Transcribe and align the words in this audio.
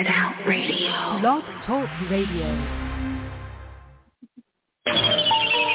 It 0.00 0.06
Out 0.06 0.32
Radio. 0.46 1.20
Blog 1.20 1.44
Talk 1.66 1.86
Radio. 2.10 2.48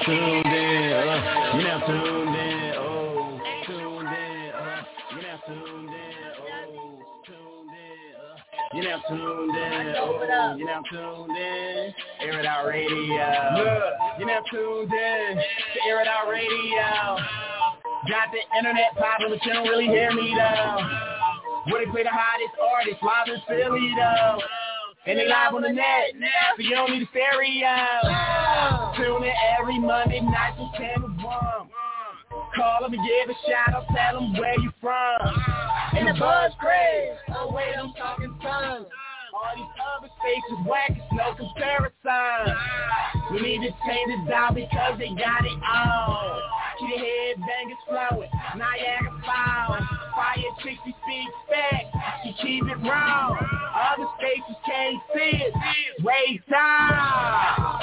Tuned 0.03 0.45
in, 0.47 0.93
uh, 0.93 1.53
you 1.53 1.63
now 1.63 1.85
tuned 1.85 2.35
in, 2.35 2.73
oh, 2.75 3.39
tuned 3.67 4.07
in, 4.07 4.49
uh, 4.49 4.81
you 5.13 5.21
now 5.21 5.37
tuned 5.45 5.89
in, 5.89 6.15
oh, 6.41 6.97
tuned 7.23 7.69
in, 7.69 8.15
uh, 8.17 8.73
you 8.73 8.81
now 8.81 8.99
tuned 9.07 9.55
in, 9.55 9.93
oh, 9.99 10.55
you 10.57 10.65
now 10.65 10.81
tuned 10.91 11.37
in, 11.37 11.93
Air 12.21 12.39
It 12.39 12.45
Out 12.47 12.65
Radio. 12.65 12.89
Look, 12.89 13.93
You 14.19 14.25
now 14.25 14.41
tuned 14.51 14.91
in 14.91 15.37
to 15.37 15.87
Air 15.87 16.01
It 16.01 16.07
Out 16.07 16.27
Radio. 16.31 17.21
Got 18.09 18.31
the 18.31 18.57
internet 18.57 18.95
popping, 18.97 19.29
but 19.29 19.45
you 19.45 19.53
don't 19.53 19.67
really 19.67 19.85
hear 19.85 20.11
me 20.11 20.33
though. 20.35 21.14
Where 21.69 21.85
they 21.85 21.91
play 21.91 22.03
the 22.03 22.13
hottest 22.13 22.53
artists 22.61 23.01
live 23.01 23.27
in 23.27 23.41
Philly 23.47 23.93
though. 23.97 24.39
And 25.07 25.19
they 25.19 25.27
live 25.27 25.53
on 25.53 25.61
the 25.61 25.69
net, 25.69 26.17
so 26.57 26.63
you 26.63 26.71
don't 26.71 26.89
need 26.89 27.03
a 27.03 27.09
stereo. 27.13 27.77
Tune 28.97 29.21
in 29.21 29.33
every 29.59 29.77
Monday 29.77 30.19
night 30.21 30.57
from 30.57 30.71
10 30.73 31.01
to 31.01 31.07
1. 31.07 31.69
Call 32.55 32.81
them 32.81 32.93
and 32.93 33.03
give 33.05 33.29
a 33.29 33.37
shout 33.45 33.75
out, 33.75 33.85
tell 33.93 34.19
them 34.19 34.33
where 34.33 34.59
you 34.59 34.71
from. 34.81 35.21
And 35.93 36.07
the 36.07 36.13
buzz 36.19 36.53
craze, 36.59 37.17
oh 37.37 37.53
wait, 37.53 37.77
I'm 37.77 37.93
talking 37.93 38.33
tongues. 38.41 38.87
All 39.33 39.53
these 39.55 39.65
other 39.77 40.09
stations 40.21 40.65
whack, 40.65 40.89
it's 40.89 41.05
no 41.13 41.35
comparison. 41.35 42.55
We 43.31 43.41
need 43.41 43.61
to 43.61 43.71
change 43.85 44.09
it 44.09 44.29
down 44.29 44.55
because 44.55 44.97
they 44.97 45.09
got 45.09 45.45
it 45.45 45.59
on. 45.69 46.41
Keep 46.79 46.89
the 46.89 47.05
headbangers 47.05 47.81
flowing, 47.87 48.29
Niagara 48.57 49.11
Falls. 49.21 50.04
Fire 50.15 50.51
60 50.63 50.77
speed 50.79 51.27
back, 51.49 51.83
she 52.23 52.31
keep 52.41 52.63
it 52.63 52.77
wrong. 52.87 53.37
Other 53.75 54.07
stations 54.17 54.57
can't 54.65 54.97
see 55.13 55.43
it, 55.43 55.53
waste 56.03 56.47
time. 56.49 57.81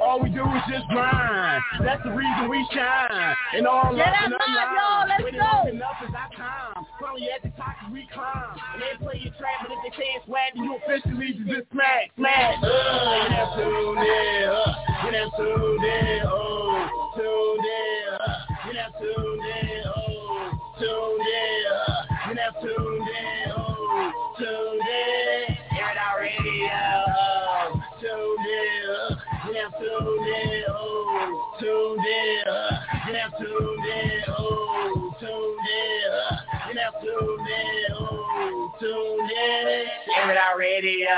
All 0.00 0.20
we 0.22 0.28
do 0.30 0.42
is 0.42 0.62
just 0.68 0.86
grind. 0.88 1.62
That's 1.80 2.02
the 2.02 2.10
reason 2.12 2.48
we 2.50 2.66
shine. 2.74 3.34
And 3.54 3.66
all 3.66 3.94
Get 3.94 4.06
up 4.08 4.12
that 4.12 4.24
and 4.24 4.34
vibe, 4.34 4.40
online. 4.40 4.74
y'all. 4.76 5.08
Let's 5.08 5.22
When 5.24 5.34
go. 5.34 5.84
up 5.86 5.96
is 6.02 6.14
our 6.14 6.30
time. 6.36 6.84
Probably 6.98 7.28
at 7.30 7.42
the 7.42 7.48
top 7.56 7.76
we 7.92 8.06
climb. 8.12 8.56
And 8.74 8.82
they 8.82 8.96
play 9.04 9.20
your 9.22 9.32
track, 9.38 9.60
but 9.62 9.70
if 9.72 9.78
they 9.84 9.96
say 9.96 10.08
it's 10.16 10.26
whack, 10.28 10.52
you 10.56 10.76
officially 10.76 11.32
just 11.46 11.70
smack, 11.72 12.10
smack. 12.16 12.56
Uh, 12.62 12.66
you 12.66 13.28
done 13.32 13.50
tuned 13.56 13.98
in. 14.04 14.48
Uh, 14.48 14.74
you 15.04 15.10
done 15.12 15.30
tuned 15.36 15.84
in. 15.84 16.20
Oh, 16.26 17.12
tuned 17.16 17.64
in. 17.64 18.04
Uh, 18.12 18.38
you 18.66 18.72
done 18.74 18.92
tuned 19.00 19.44
in. 19.46 19.73
In. 21.26 22.28
You 22.28 22.34
done 22.34 22.54
tuned 22.62 23.08
in. 23.08 23.52
Oh, 23.56 24.12
tuned 24.38 24.88
in. 24.88 25.56
Air 25.78 25.90
it 25.92 25.98
out 25.98 26.16
radio. 26.20 26.82
Tuned 28.00 28.46
in. 28.46 29.18
You 29.46 29.54
done 29.54 29.72
tuned 29.80 30.28
in. 30.28 30.64
Oh, 30.68 31.54
tuned 31.60 32.06
in. 32.06 32.44
You 33.06 33.12
done 33.12 33.32
tuned 33.38 33.86
in. 33.86 34.24
Oh, 34.28 35.14
tuned 35.20 35.68
in. 35.70 36.12
You 36.68 36.74
done 36.74 36.94
tuned 37.02 37.48
in. 37.48 37.92
Oh, 37.94 38.74
tuned 38.80 39.30
in. 39.30 39.86
Air 40.16 40.30
it 40.30 40.36
out 40.38 40.56
radio. 40.58 41.16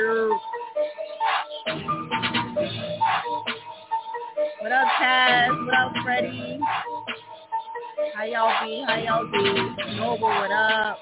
What 0.00 0.32
up, 4.72 4.88
Taz? 4.98 5.66
What 5.66 5.74
up, 5.74 5.92
Freddie? 6.02 6.58
How 8.14 8.24
y'all 8.24 8.64
be? 8.64 8.82
How 8.86 8.96
y'all 8.96 9.30
be? 9.30 9.96
Noble, 9.96 10.28
what 10.28 10.50
up? 10.50 10.98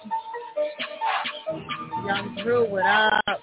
Young 2.07 2.39
Drew, 2.43 2.69
what 2.69 2.87
up? 2.87 3.41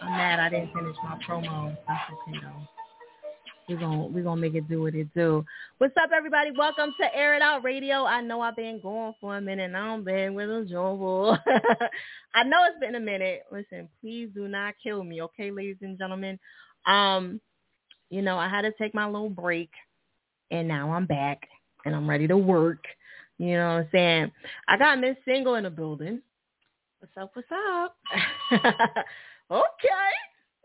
I'm 0.00 0.10
mad 0.10 0.40
I 0.40 0.48
didn't 0.48 0.72
finish 0.72 0.96
my 1.04 1.16
promo. 1.28 1.76
That's 1.86 2.10
okay 2.10 2.38
though. 2.42 2.81
We're 3.72 3.78
gonna 3.78 4.06
we're 4.08 4.22
gonna 4.22 4.40
make 4.40 4.54
it 4.54 4.68
do 4.68 4.82
what 4.82 4.94
it 4.94 5.08
do. 5.14 5.46
What's 5.78 5.96
up 5.96 6.10
everybody? 6.14 6.50
Welcome 6.50 6.92
to 7.00 7.16
Air 7.16 7.34
It 7.36 7.40
Out 7.40 7.64
Radio. 7.64 8.04
I 8.04 8.20
know 8.20 8.42
I've 8.42 8.54
been 8.54 8.80
gone 8.82 9.14
for 9.18 9.38
a 9.38 9.40
minute 9.40 9.74
I'm 9.74 10.04
been 10.04 10.34
with 10.34 10.50
a 10.50 10.66
jovial. 10.68 11.38
I 12.34 12.44
know 12.44 12.58
it's 12.66 12.78
been 12.80 12.96
a 12.96 13.00
minute. 13.00 13.44
Listen, 13.50 13.88
please 14.02 14.28
do 14.34 14.46
not 14.46 14.74
kill 14.82 15.02
me, 15.02 15.22
okay, 15.22 15.50
ladies 15.50 15.78
and 15.80 15.96
gentlemen. 15.96 16.38
Um, 16.84 17.40
you 18.10 18.20
know, 18.20 18.36
I 18.36 18.46
had 18.46 18.62
to 18.62 18.72
take 18.72 18.94
my 18.94 19.06
little 19.06 19.30
break 19.30 19.70
and 20.50 20.68
now 20.68 20.92
I'm 20.92 21.06
back 21.06 21.48
and 21.86 21.96
I'm 21.96 22.10
ready 22.10 22.28
to 22.28 22.36
work. 22.36 22.84
You 23.38 23.54
know 23.54 23.68
what 23.68 23.80
I'm 23.84 23.88
saying? 23.90 24.32
I 24.68 24.76
got 24.76 25.00
Miss 25.00 25.16
Single 25.24 25.54
in 25.54 25.64
the 25.64 25.70
building. 25.70 26.20
What's 26.98 27.16
up, 27.18 27.30
what's 27.32 27.48
up? 27.50 27.96
okay. 28.52 30.12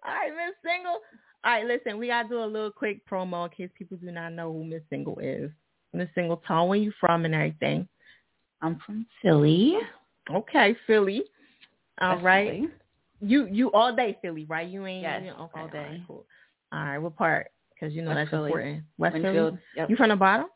All 0.05 0.13
right, 0.13 0.31
Miss 0.35 0.55
Single. 0.61 0.99
All 1.43 1.51
right, 1.53 1.65
listen, 1.65 1.97
we 1.97 2.07
gotta 2.07 2.27
do 2.27 2.43
a 2.43 2.45
little 2.45 2.71
quick 2.71 3.07
promo 3.09 3.45
in 3.45 3.51
case 3.55 3.69
people 3.77 3.97
do 3.97 4.11
not 4.11 4.33
know 4.33 4.51
who 4.51 4.63
Miss 4.63 4.81
Single 4.89 5.19
is. 5.19 5.49
Miss 5.93 6.09
Single, 6.15 6.37
tell 6.45 6.63
'em 6.63 6.67
where 6.69 6.77
you 6.77 6.91
from 6.99 7.25
and 7.25 7.33
everything. 7.33 7.87
I'm 8.61 8.79
from 8.79 9.05
Philly. 9.21 9.77
Okay, 10.29 10.75
Philly. 10.87 11.23
All 12.01 12.17
right. 12.19 12.51
Philly. 12.51 12.69
You 13.21 13.45
you 13.47 13.71
all 13.71 13.95
day 13.95 14.17
Philly, 14.21 14.45
right? 14.45 14.67
You 14.67 14.85
ain't 14.85 15.01
Yes, 15.03 15.23
you- 15.25 15.31
okay, 15.31 15.59
all 15.61 15.67
right, 15.67 15.71
day. 15.71 16.03
cool. 16.07 16.25
All 16.71 16.83
right, 16.83 16.97
what 16.97 17.15
part? 17.15 17.47
Because 17.73 17.93
you 17.95 18.01
know 18.01 18.09
West 18.09 18.17
that's 18.17 18.29
Philly. 18.31 18.47
important. 18.49 18.83
West 18.97 19.15
Wynnefield. 19.15 19.33
Philly. 19.51 19.59
Yep. 19.75 19.89
You 19.91 19.95
from 19.95 20.09
the 20.09 20.15
bottom? 20.15 20.47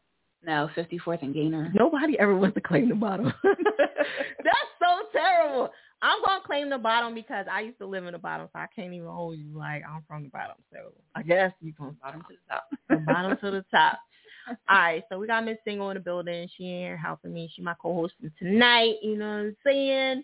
No, 0.43 0.69
54th 0.75 1.21
and 1.21 1.33
Gainor. 1.35 1.71
Nobody 1.73 2.17
ever 2.19 2.35
wants 2.35 2.55
to 2.55 2.61
claim 2.61 2.89
the 2.89 2.95
bottom. 2.95 3.31
that's 3.43 4.71
so 4.79 5.03
terrible. 5.13 5.69
I'm 6.01 6.21
gonna 6.25 6.43
claim 6.45 6.69
the 6.69 6.77
bottom 6.77 7.13
because 7.13 7.45
I 7.51 7.61
used 7.61 7.77
to 7.77 7.85
live 7.85 8.05
in 8.05 8.13
the 8.13 8.19
bottom, 8.19 8.47
so 8.51 8.59
I 8.59 8.67
can't 8.75 8.93
even 8.93 9.07
hold 9.07 9.37
you 9.37 9.55
like 9.55 9.83
I'm 9.87 10.03
from 10.07 10.23
the 10.23 10.29
bottom. 10.29 10.55
So 10.73 10.93
I 11.15 11.21
guess 11.21 11.51
you 11.61 11.73
from 11.77 11.97
Bottom 12.01 12.21
to 12.21 12.27
the 12.29 12.53
top. 12.53 12.69
from 12.87 13.05
bottom 13.05 13.37
to 13.37 13.51
the 13.51 13.65
top. 13.69 13.99
All 14.47 14.77
right, 14.77 15.03
so 15.09 15.19
we 15.19 15.27
got 15.27 15.45
Miss 15.45 15.57
Single 15.63 15.91
in 15.91 15.95
the 15.95 16.01
building. 16.01 16.49
She 16.57 16.63
in 16.63 16.79
here 16.79 16.97
helping 16.97 17.33
me. 17.33 17.51
She 17.55 17.61
my 17.61 17.75
co-host 17.79 18.15
for 18.19 18.29
tonight. 18.39 18.95
You 19.03 19.17
know 19.17 19.27
what 19.27 19.33
I'm 19.33 19.57
saying? 19.63 20.23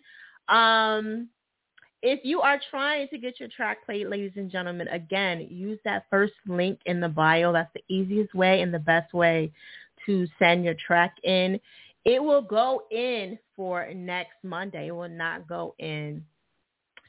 Um, 0.49 1.29
if 2.01 2.21
you 2.23 2.41
are 2.41 2.59
trying 2.71 3.07
to 3.09 3.17
get 3.17 3.39
your 3.39 3.49
track 3.49 3.85
played, 3.85 4.07
ladies 4.07 4.33
and 4.35 4.51
gentlemen, 4.51 4.87
again, 4.87 5.47
use 5.49 5.79
that 5.85 6.05
first 6.09 6.33
link 6.47 6.79
in 6.85 6.99
the 6.99 7.09
bio. 7.09 7.53
That's 7.53 7.71
the 7.73 7.83
easiest 7.93 8.33
way 8.33 8.61
and 8.61 8.73
the 8.73 8.79
best 8.79 9.13
way 9.13 9.51
to 10.05 10.27
send 10.39 10.63
your 10.63 10.75
track 10.75 11.15
in. 11.23 11.59
It 12.05 12.23
will 12.23 12.41
go 12.41 12.83
in 12.91 13.37
for 13.57 13.91
next 13.93 14.35
Monday. 14.43 14.87
It 14.87 14.91
will 14.91 15.09
not 15.09 15.47
go 15.47 15.75
in. 15.79 16.23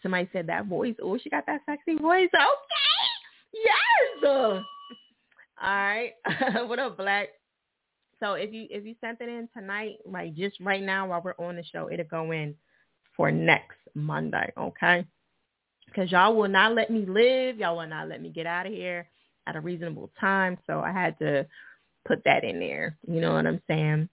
Somebody 0.02 0.28
said 0.32 0.48
that 0.48 0.66
voice. 0.66 0.96
Oh, 1.00 1.18
she 1.18 1.30
got 1.30 1.46
that 1.46 1.60
sexy 1.66 1.96
voice. 1.96 2.30
Okay. 2.34 3.62
Yes. 3.64 4.24
All 4.24 4.62
right. 5.62 6.12
what 6.66 6.78
up, 6.80 6.96
Black? 6.96 7.28
So 8.20 8.32
if 8.34 8.52
you 8.52 8.66
if 8.70 8.84
you 8.84 8.96
sent 9.00 9.20
it 9.20 9.28
in 9.28 9.48
tonight, 9.56 9.98
like 10.04 10.34
just 10.34 10.56
right 10.60 10.82
now 10.82 11.08
while 11.08 11.22
we're 11.22 11.34
on 11.38 11.56
the 11.56 11.64
show, 11.64 11.88
it'll 11.90 12.06
go 12.06 12.32
in 12.32 12.54
for 13.16 13.30
next 13.30 13.76
Monday, 13.94 14.52
okay? 14.58 15.06
Because 15.86 16.10
y'all 16.10 16.34
will 16.34 16.48
not 16.48 16.74
let 16.74 16.90
me 16.90 17.06
live. 17.06 17.58
Y'all 17.58 17.76
will 17.76 17.86
not 17.86 18.08
let 18.08 18.20
me 18.20 18.30
get 18.30 18.46
out 18.46 18.66
of 18.66 18.72
here 18.72 19.08
at 19.46 19.56
a 19.56 19.60
reasonable 19.60 20.10
time. 20.20 20.58
So 20.66 20.80
I 20.80 20.92
had 20.92 21.18
to 21.20 21.46
put 22.06 22.22
that 22.24 22.44
in 22.44 22.58
there. 22.58 22.96
You 23.06 23.20
know 23.20 23.34
what 23.34 23.46
I'm 23.46 23.62
saying? 23.68 24.08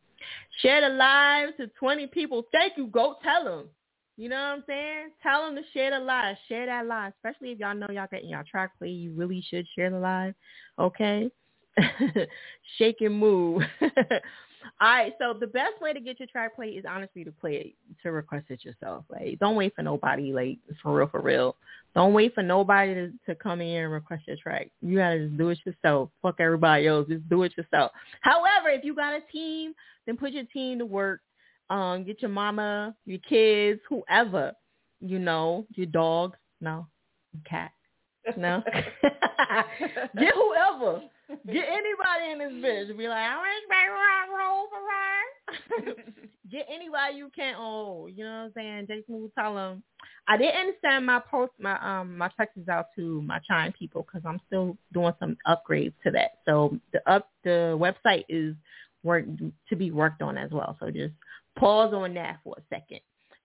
Share 0.62 0.82
the 0.82 0.96
live 0.96 1.56
to 1.58 1.68
20 1.80 2.08
people. 2.08 2.44
Thank 2.52 2.74
you. 2.78 2.88
Go 2.88 3.16
tell 3.24 3.44
them. 3.44 3.70
You 4.18 4.30
know 4.30 4.36
what 4.36 4.58
I'm 4.60 4.64
saying? 4.66 5.10
Tell 5.22 5.46
them 5.46 5.56
to 5.56 5.62
share 5.74 5.92
the 5.92 6.00
live. 6.00 6.38
Share 6.48 6.66
that 6.68 6.86
live. 6.86 7.14
Especially 7.18 7.52
if 7.52 7.60
y'all 7.60 7.76
know 7.76 7.88
y'all 7.90 8.08
getting 8.10 8.30
y'all 8.30 8.44
track 8.50 8.72
play. 8.78 8.90
You 8.90 9.12
really 9.14 9.44
should 9.50 9.66
share 9.76 9.90
the 9.90 10.00
live. 10.00 10.34
Okay? 10.80 11.30
Shake 12.78 13.02
and 13.02 13.20
move. 13.20 13.62
All 14.82 14.90
right, 14.90 15.14
so 15.20 15.34
the 15.34 15.48
best 15.48 15.80
way 15.82 15.94
to 15.94 16.00
get 16.00 16.20
your 16.20 16.28
track 16.28 16.56
play 16.56 16.70
is 16.70 16.86
honestly 16.88 17.24
to 17.24 17.32
play 17.32 17.56
it, 17.56 17.74
to 18.04 18.12
request 18.12 18.46
it 18.50 18.64
yourself. 18.64 19.06
Like, 19.10 19.40
don't 19.40 19.56
wait 19.56 19.74
for 19.76 19.82
nobody, 19.82 20.34
like, 20.34 20.60
for 20.82 20.96
real, 20.96 21.08
for 21.08 21.22
real. 21.22 21.56
Don't 21.96 22.14
wait 22.14 22.36
for 22.36 22.44
nobody 22.44 22.94
to, 22.94 23.12
to 23.28 23.36
come 23.36 23.62
in 23.62 23.84
and 23.84 23.92
request 23.92 24.24
your 24.28 24.38
track. 24.38 24.70
You 24.82 24.98
gotta 24.98 25.28
just 25.28 25.38
do 25.38 25.50
it 25.50 25.60
yourself. 25.66 26.10
Fuck 26.22 26.36
everybody 26.40 26.88
else. 26.88 27.08
Just 27.08 27.28
do 27.30 27.44
it 27.44 27.54
yourself. 27.58 27.92
However, 28.22 28.70
if 28.70 28.84
you 28.84 28.94
got 28.94 29.14
a 29.14 29.22
team, 29.32 29.74
then 30.06 30.18
put 30.18 30.34
your 30.34 30.44
team 30.54 30.80
to 30.80 30.86
work. 30.86 31.22
Um, 31.70 32.04
get 32.04 32.22
your 32.22 32.30
mama, 32.30 32.96
your 33.06 33.20
kids, 33.28 33.80
whoever, 33.90 34.52
you 35.00 35.20
know, 35.20 35.66
your 35.76 35.88
dog, 35.88 36.36
no, 36.62 36.86
cat, 37.50 37.72
no. 38.38 38.62
get 40.20 40.34
whoever 40.36 41.02
Get 41.30 41.66
anybody 41.68 42.32
in 42.32 42.40
this 42.40 42.54
bitch. 42.64 42.98
Be 42.98 43.08
like, 43.08 43.18
I 43.18 43.38
want 43.38 43.56
roll 44.32 44.68
for 44.70 45.86
her. 45.88 45.94
Get 46.52 46.68
anybody 46.70 47.18
you 47.18 47.32
can't 47.36 47.58
Oh, 47.60 48.08
you 48.08 48.24
know 48.24 48.32
what 48.32 48.38
I'm 48.46 48.52
saying? 48.56 48.88
Jason 48.88 49.22
will 49.22 49.32
tell 49.38 49.56
them. 49.56 49.84
I 50.28 50.38
didn't 50.38 50.76
send 50.84 51.06
my 51.06 51.20
post, 51.20 51.54
my 51.60 51.78
um, 51.80 52.18
my 52.18 52.30
texts 52.38 52.70
out 52.70 52.88
to 52.96 53.22
my 53.24 53.40
Chime 53.48 53.72
people 53.74 54.04
because 54.06 54.22
I'm 54.28 54.40
still 54.48 54.78
doing 54.94 55.14
some 55.20 55.38
upgrades 55.48 55.94
to 56.04 56.12
that. 56.12 56.40
So 56.46 56.80
the 56.94 57.02
up 57.12 57.30
the 57.44 57.78
website 57.80 58.26
is 58.30 58.56
work 59.04 59.26
to 59.70 59.76
be 59.76 59.92
worked 59.92 60.22
on 60.22 60.38
as 60.38 60.52
well. 60.52 60.78
So 60.80 60.92
just 60.92 61.14
pause 61.58 61.94
on 61.94 62.14
that 62.16 62.40
for 62.44 62.56
a 62.58 62.62
second. 62.74 63.00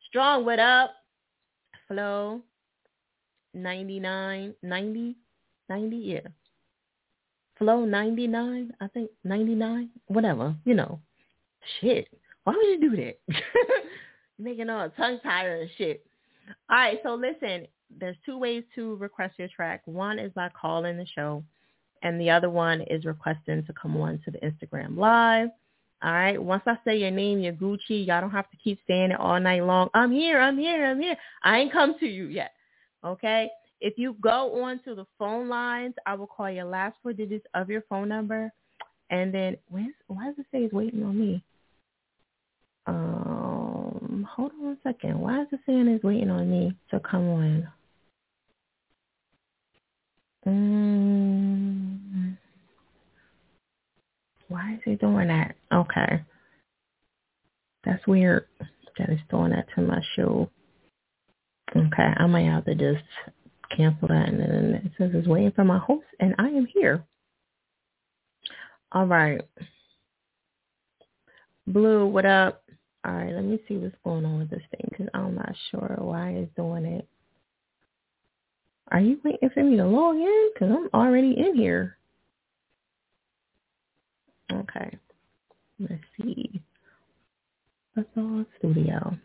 Strong, 0.08 0.44
what 0.44 0.58
up? 0.58 0.92
Flow, 1.88 2.40
99, 3.54 4.54
90, 4.62 5.16
90, 5.68 5.96
yeah. 5.96 6.20
Flow 7.60 7.84
99, 7.84 8.72
I 8.80 8.88
think 8.88 9.10
99, 9.22 9.90
whatever, 10.06 10.56
you 10.64 10.74
know. 10.74 10.98
Shit. 11.80 12.08
Why 12.44 12.54
would 12.56 12.66
you 12.66 12.90
do 12.90 12.96
that? 12.96 13.18
Making 14.38 14.70
all 14.70 14.88
tongue 14.96 15.20
tired 15.22 15.60
and 15.60 15.70
shit. 15.76 16.04
All 16.70 16.76
right, 16.78 16.98
so 17.02 17.14
listen, 17.14 17.66
there's 17.98 18.16
two 18.24 18.38
ways 18.38 18.64
to 18.76 18.96
request 18.96 19.34
your 19.38 19.48
track. 19.48 19.82
One 19.84 20.18
is 20.18 20.32
by 20.32 20.48
calling 20.58 20.96
the 20.96 21.06
show, 21.14 21.44
and 22.02 22.18
the 22.18 22.30
other 22.30 22.48
one 22.48 22.80
is 22.80 23.04
requesting 23.04 23.64
to 23.66 23.72
come 23.74 23.94
on 23.98 24.20
to 24.24 24.30
the 24.30 24.38
Instagram 24.38 24.96
live. 24.96 25.50
All 26.02 26.12
right. 26.12 26.42
Once 26.42 26.62
I 26.66 26.78
say 26.82 26.96
your 26.96 27.10
name, 27.10 27.40
you're 27.40 27.52
Gucci. 27.52 28.06
Y'all 28.06 28.22
don't 28.22 28.30
have 28.30 28.50
to 28.50 28.56
keep 28.56 28.80
saying 28.88 29.10
it 29.10 29.20
all 29.20 29.38
night 29.38 29.64
long. 29.64 29.90
I'm 29.92 30.10
here. 30.10 30.40
I'm 30.40 30.56
here. 30.56 30.86
I'm 30.86 30.98
here. 30.98 31.16
I 31.42 31.58
ain't 31.58 31.72
come 31.72 31.98
to 31.98 32.06
you 32.06 32.24
yet. 32.24 32.52
Okay. 33.04 33.50
If 33.80 33.94
you 33.96 34.16
go 34.20 34.62
on 34.62 34.80
to 34.84 34.94
the 34.94 35.06
phone 35.18 35.48
lines, 35.48 35.94
I 36.06 36.14
will 36.14 36.26
call 36.26 36.50
your 36.50 36.64
last 36.64 36.96
four 37.02 37.12
digits 37.12 37.46
of 37.54 37.70
your 37.70 37.82
phone 37.88 38.08
number. 38.08 38.52
And 39.10 39.32
then 39.34 39.56
why 39.68 40.26
does 40.26 40.38
it 40.38 40.46
say 40.52 40.58
it's 40.60 40.72
waiting 40.72 41.02
on 41.02 41.18
me? 41.18 41.42
Um, 42.86 44.26
hold 44.30 44.52
on 44.62 44.72
a 44.72 44.76
second. 44.82 45.18
Why 45.18 45.42
is 45.42 45.48
it 45.52 45.60
saying 45.66 45.88
it's 45.88 46.04
waiting 46.04 46.30
on 46.30 46.50
me 46.50 46.76
to 46.90 47.00
come 47.00 47.28
on? 47.28 47.68
Um, 50.46 52.38
why 54.48 54.74
is 54.74 54.80
it 54.86 55.00
doing 55.00 55.28
that? 55.28 55.54
Okay. 55.72 56.22
That's 57.84 58.06
weird 58.06 58.46
that 58.98 59.08
it's 59.08 59.22
doing 59.30 59.50
that 59.50 59.66
to 59.74 59.82
my 59.82 60.00
show. 60.16 60.50
Okay, 61.76 62.12
I 62.16 62.26
might 62.26 62.46
have 62.46 62.64
to 62.64 62.74
just 62.74 63.04
cancel 63.76 64.08
that 64.08 64.28
and 64.28 64.40
then 64.40 64.82
it 64.84 64.92
says 64.98 65.10
it's 65.14 65.28
waiting 65.28 65.52
for 65.52 65.64
my 65.64 65.78
host 65.78 66.06
and 66.18 66.34
I 66.38 66.48
am 66.48 66.66
here. 66.66 67.04
All 68.92 69.06
right. 69.06 69.40
Blue, 71.66 72.06
what 72.06 72.26
up? 72.26 72.64
All 73.04 73.12
right, 73.14 73.32
let 73.32 73.44
me 73.44 73.58
see 73.66 73.76
what's 73.76 73.94
going 74.04 74.24
on 74.26 74.40
with 74.40 74.50
this 74.50 74.62
thing 74.70 74.86
because 74.90 75.06
I'm 75.14 75.34
not 75.34 75.54
sure 75.70 75.96
why 75.98 76.30
it's 76.30 76.54
doing 76.54 76.84
it. 76.84 77.08
Are 78.92 79.00
you 79.00 79.20
waiting 79.24 79.50
for 79.54 79.62
me 79.62 79.76
to 79.76 79.86
log 79.86 80.16
in? 80.16 80.50
Because 80.52 80.70
I'm 80.76 80.88
already 80.92 81.34
in 81.38 81.54
here. 81.54 81.96
Okay. 84.52 84.98
Let's 85.78 86.02
see. 86.20 86.60
That's 87.94 88.08
all 88.16 88.44
studio. 88.58 89.16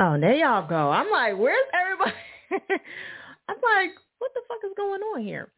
Oh, 0.00 0.18
there 0.18 0.34
y'all 0.34 0.66
go. 0.66 0.90
I'm 0.90 1.10
like, 1.10 1.38
where's 1.38 1.66
everybody? 1.74 2.12
I'm 3.48 3.56
like, 3.56 3.90
what 4.18 4.32
the 4.34 4.40
fuck 4.48 4.58
is 4.64 4.72
going 4.76 5.00
on 5.00 5.22
here? 5.22 5.52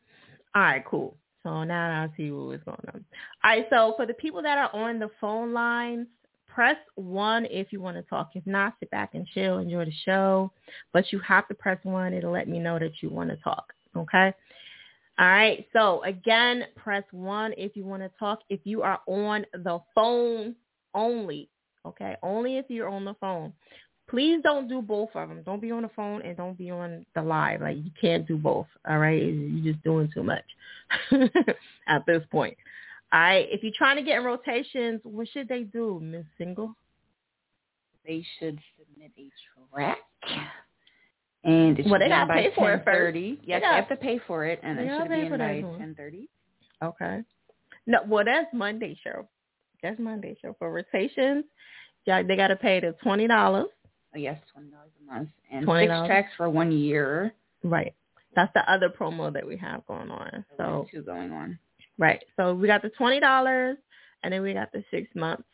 All 0.55 0.63
right, 0.63 0.85
cool. 0.85 1.17
So 1.43 1.65
now 1.65 2.05
I 2.05 2.17
see 2.17 2.31
what 2.31 2.55
is 2.55 2.63
going 2.65 2.79
on. 2.93 3.05
All 3.45 3.51
right, 3.51 3.67
so 3.71 3.95
for 3.97 4.07
the 4.07 4.15
people 4.15 4.43
that 4.43 4.57
are 4.57 4.75
on 4.75 4.99
the 4.99 5.11
phone 5.21 5.53
lines, 5.53 6.07
press 6.47 6.77
one 6.95 7.47
if 7.47 7.73
you 7.73 7.81
want 7.81 7.97
to 7.97 8.03
talk. 8.03 8.31
If 8.35 8.47
not, 8.47 8.75
sit 8.81 8.91
back 8.91 9.15
and 9.15 9.27
chill, 9.35 9.59
enjoy 9.59 9.85
the 9.85 9.93
show. 10.05 10.53
But 10.93 11.13
you 11.13 11.19
have 11.21 11.47
to 11.49 11.55
press 11.55 11.79
one. 11.83 12.15
It'll 12.15 12.33
let 12.33 12.49
me 12.49 12.59
know 12.59 12.79
that 12.79 13.03
you 13.03 13.11
want 13.11 13.31
to 13.31 13.37
talk. 13.37 13.73
Okay. 13.97 14.33
All 15.19 15.27
right. 15.27 15.67
So 15.73 16.03
again, 16.05 16.65
press 16.77 17.05
one 17.11 17.53
if 17.57 17.77
you 17.77 17.85
want 17.85 18.03
to 18.03 18.11
talk. 18.19 18.41
If 18.49 18.61
you 18.65 18.83
are 18.83 19.01
on 19.07 19.45
the 19.53 19.81
phone 19.95 20.55
only, 20.95 21.49
okay, 21.87 22.17
only 22.23 22.57
if 22.57 22.67
you're 22.69 22.89
on 22.89 23.05
the 23.05 23.15
phone. 23.15 23.53
Please 24.15 24.41
don't 24.45 24.69
do 24.69 24.81
both 24.81 25.09
of 25.17 25.29
them. 25.29 25.43
Don't 25.45 25.61
be 25.61 25.73
on 25.73 25.83
the 25.83 25.89
phone 25.97 26.23
and 26.23 26.37
don't 26.37 26.57
be 26.57 26.71
on 26.71 27.05
the 27.17 27.23
live. 27.23 27.63
Like 27.63 27.79
you 27.79 27.91
can't 28.01 28.25
do 28.29 28.37
both. 28.37 28.69
All 28.89 28.99
right, 28.99 29.21
you're 29.21 29.73
just 29.73 29.83
doing 29.83 30.09
too 30.15 30.23
much 30.23 30.45
at 31.89 32.07
this 32.07 32.23
point. 32.31 32.57
All 33.13 33.19
right. 33.21 33.49
If 33.51 33.65
you're 33.65 33.73
trying 33.77 33.97
to 33.97 34.03
get 34.05 34.19
in 34.19 34.25
rotations, 34.25 35.01
what 35.03 35.27
should 35.33 35.49
they 35.49 35.65
do, 35.65 35.99
Miss 36.01 36.25
Single? 36.39 36.77
They 38.07 38.25
should 38.39 38.57
submit 38.79 39.11
a 39.19 39.31
track 39.75 39.99
and 41.43 41.77
it 41.79 41.87
Well, 41.87 41.99
they 41.99 42.05
should 42.05 42.09
be 42.09 42.09
gotta 42.09 42.33
pay 42.35 42.51
for 42.55 42.73
it 42.73 42.85
first. 42.85 43.17
10:30. 43.17 43.37
They 43.41 43.47
Yes, 43.49 43.61
gotta- 43.63 43.73
they 43.73 43.77
have 43.81 43.89
to 43.89 43.97
pay 43.97 44.19
for 44.29 44.45
it, 44.45 44.61
and 44.63 44.79
They 44.79 44.85
it 44.89 44.97
should 44.97 45.09
be 45.09 45.21
in 45.27 45.31
by 45.37 45.61
10:30. 45.77 46.29
Okay. 46.83 47.23
No, 47.87 47.99
well, 48.07 48.25
that's 48.25 48.47
Monday 48.55 48.95
show. 49.03 49.29
That's 49.83 49.99
Monday 49.99 50.37
show 50.41 50.55
for 50.61 50.71
rotations. 50.73 51.47
Yeah, 52.07 52.23
they 52.23 52.37
got 52.37 52.49
to 52.49 52.57
pay 52.57 52.79
the 52.79 52.93
twenty 53.03 53.27
dollars. 53.27 53.67
Yes, 54.15 54.39
twenty 54.53 54.71
dollars 54.71 54.91
a 55.03 55.13
month 55.13 55.29
and 55.51 55.67
$20. 55.67 55.83
six 56.01 56.07
tracks 56.07 56.31
for 56.37 56.49
one 56.49 56.73
year. 56.73 57.35
Right. 57.63 57.95
That's 58.37 58.53
the 58.55 58.71
other 58.71 58.89
promo 58.89 59.33
that 59.33 59.47
we 59.47 59.57
have 59.59 59.87
going 59.87 60.11
on. 60.11 60.45
So 60.57 60.87
two 60.91 61.03
going 61.03 61.33
on. 61.33 61.59
right. 61.99 62.23
So 62.37 62.55
we 62.55 62.67
got 62.67 62.83
the 62.83 62.91
twenty 62.91 63.21
dollars, 63.21 63.77
and 64.23 64.33
then 64.33 64.43
we 64.43 64.53
got 64.55 64.73
the 64.73 64.85
six 64.91 65.09
months. 65.15 65.45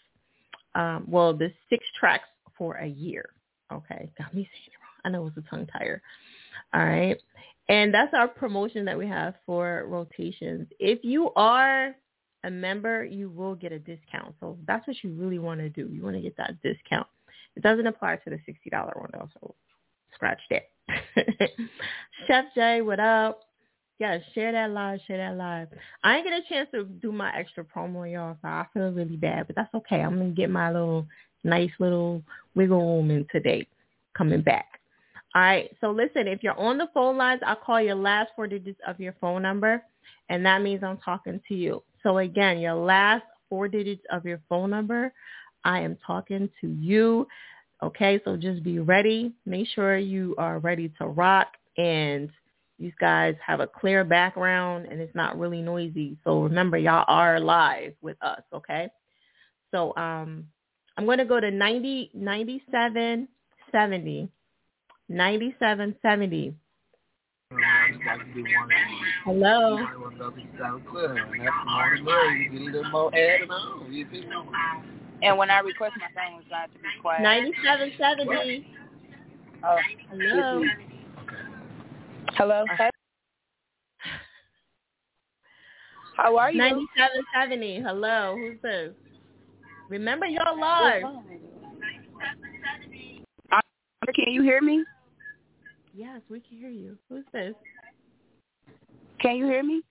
Um, 0.75 1.05
well, 1.09 1.35
the 1.35 1.53
six 1.69 1.85
tracks 1.99 2.29
for 2.57 2.77
a 2.77 2.87
year. 2.87 3.31
Okay, 3.73 4.11
got 4.19 4.35
me 4.35 4.43
saying 4.43 4.69
it 4.69 4.79
wrong. 4.81 5.01
I 5.05 5.09
know 5.11 5.23
it 5.27 5.35
was 5.37 5.45
a 5.45 5.51
tongue 5.51 5.67
tire. 5.67 6.01
All 6.73 6.85
right, 6.85 7.17
and 7.69 7.93
that's 7.93 8.15
our 8.15 8.29
promotion 8.29 8.85
that 8.87 8.97
we 8.99 9.07
have 9.07 9.35
for 9.47 9.85
rotations. 9.89 10.69
If 10.79 11.01
you 11.05 11.31
are 11.37 11.95
a 12.45 12.51
member, 12.51 13.05
you 13.05 13.29
will 13.29 13.55
get 13.55 13.73
a 13.73 13.79
discount. 13.79 14.35
So 14.41 14.57
that's 14.67 14.87
what 14.87 14.97
you 15.03 15.13
really 15.13 15.39
want 15.39 15.61
to 15.61 15.69
do. 15.69 15.89
You 15.93 16.03
want 16.03 16.17
to 16.17 16.23
get 16.23 16.37
that 16.39 16.61
discount. 16.63 17.07
It 17.57 17.63
doesn't 17.63 17.87
apply 17.87 18.17
to 18.17 18.31
the 18.31 18.39
sixty 18.47 18.71
dollar 18.71 18.93
one 18.97 19.11
though. 19.13 19.29
So 19.41 19.55
scratch 20.15 20.41
that. 20.51 20.63
Chef 22.27 22.45
Jay, 22.55 22.81
what 22.83 23.01
up? 23.01 23.41
Yeah, 23.99 24.19
share 24.35 24.53
that 24.53 24.71
live, 24.71 24.99
share 25.07 25.19
that 25.19 25.37
live. 25.37 25.69
I 26.03 26.17
ain't 26.17 26.25
get 26.25 26.33
a 26.33 26.43
chance 26.49 26.69
to 26.73 26.85
do 26.85 27.13
my 27.13 27.37
extra 27.37 27.65
promo, 27.65 28.11
y'all, 28.11 28.37
so 28.41 28.49
I 28.49 28.67
feel 28.73 28.91
really 28.91 29.17
bad, 29.17 29.47
but 29.47 29.57
that's 29.57 29.75
okay. 29.75 30.01
I'm 30.01 30.17
gonna 30.17 30.31
get 30.31 30.49
my 30.49 30.73
little 30.73 31.07
nice 31.45 31.71
little 31.79 32.23
wiggle 32.55 32.97
room 32.97 33.11
in 33.11 33.27
today, 33.31 33.67
coming 34.17 34.41
back. 34.41 34.81
All 35.35 35.43
right. 35.43 35.71
So 35.81 35.91
listen, 35.91 36.27
if 36.27 36.43
you're 36.43 36.59
on 36.59 36.79
the 36.79 36.89
phone 36.93 37.17
lines, 37.17 37.41
I'll 37.47 37.57
call 37.57 37.81
your 37.81 37.95
last 37.95 38.31
four 38.35 38.47
digits 38.47 38.81
of 38.87 38.99
your 38.99 39.15
phone 39.21 39.43
number, 39.43 39.83
and 40.29 40.45
that 40.47 40.63
means 40.63 40.83
I'm 40.83 40.99
talking 40.99 41.41
to 41.49 41.55
you. 41.55 41.83
So 42.03 42.19
again, 42.19 42.59
your 42.59 42.75
last 42.75 43.25
four 43.49 43.69
digits 43.69 44.03
of 44.11 44.25
your 44.25 44.41
phone 44.49 44.71
number, 44.71 45.13
I 45.65 45.81
am 45.81 45.97
talking 46.07 46.49
to 46.61 46.69
you. 46.69 47.27
Okay, 47.83 48.21
so 48.25 48.37
just 48.37 48.63
be 48.63 48.79
ready. 48.79 49.33
Make 49.47 49.69
sure 49.69 49.97
you 49.97 50.35
are 50.39 50.59
ready 50.59 50.93
to 50.99 51.07
rock 51.07 51.49
and 51.77 52.31
these 52.79 52.93
guys 52.99 53.35
have 53.47 53.61
a 53.61 53.67
clear 53.67 54.05
background 54.05 54.87
and 54.91 55.01
it's 55.01 55.15
not 55.15 55.39
really 55.39 55.61
noisy. 55.61 56.17
So 56.25 56.43
remember, 56.43 56.79
y'all 56.79 57.05
are 57.09 57.39
live 57.39 57.95
with 58.01 58.17
us, 58.23 58.43
okay? 58.53 58.89
So 59.71 59.95
um, 59.97 60.47
I'm 60.97 61.05
going 61.05 61.19
to 61.19 61.25
go 61.25 61.41
to 61.41 61.51
90, 61.51 62.11
97, 62.15 63.29
70, 63.71 64.29
97, 65.09 65.97
70. 66.03 66.55
Hello. 69.25 69.79
And 75.23 75.37
when 75.37 75.51
I 75.51 75.61
request 75.61 75.95
my 75.99 76.07
phone, 76.15 76.41
it's 76.41 76.51
not 76.51 76.73
to 76.73 76.79
be 76.79 76.89
quiet. 77.01 77.23
Ninety-seven 77.23 77.93
seventy. 77.99 78.67
Oh, 79.63 79.79
Hello. 80.11 80.65
hello. 82.35 82.65
Hey. 82.79 82.91
How 86.17 86.37
are 86.39 86.51
you? 86.51 86.59
Ninety-seven 86.59 87.25
seventy. 87.35 87.81
Hello. 87.81 88.37
Who's 88.39 88.61
this? 88.63 88.93
Remember, 89.89 90.27
you're. 90.27 90.41
Can 94.15 94.33
you 94.33 94.43
hear 94.43 94.61
me? 94.61 94.85
Yes, 95.95 96.21
we 96.29 96.41
can 96.41 96.57
hear 96.59 96.71
you. 96.71 96.97
Who's 97.09 97.25
this? 97.33 97.55
Can 99.21 99.37
you 99.37 99.47
hear 99.47 99.63
me? 99.63 99.83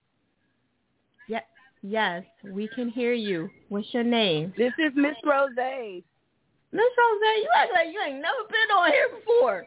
Yeah. 1.28 1.40
Yes, 1.82 2.24
we 2.44 2.68
can 2.68 2.88
hear 2.88 3.14
you. 3.14 3.50
What's 3.68 3.92
your 3.92 4.04
name? 4.04 4.52
This 4.58 4.72
is 4.78 4.92
Miss 4.94 5.16
Rose. 5.24 5.50
Miss 5.56 6.82
Rose, 6.98 7.20
you 7.38 7.48
act 7.56 7.70
like 7.74 7.88
you 7.92 8.00
ain't 8.06 8.20
never 8.20 8.44
been 8.48 8.76
on 8.76 8.92
here 8.92 9.08
before. 9.18 9.66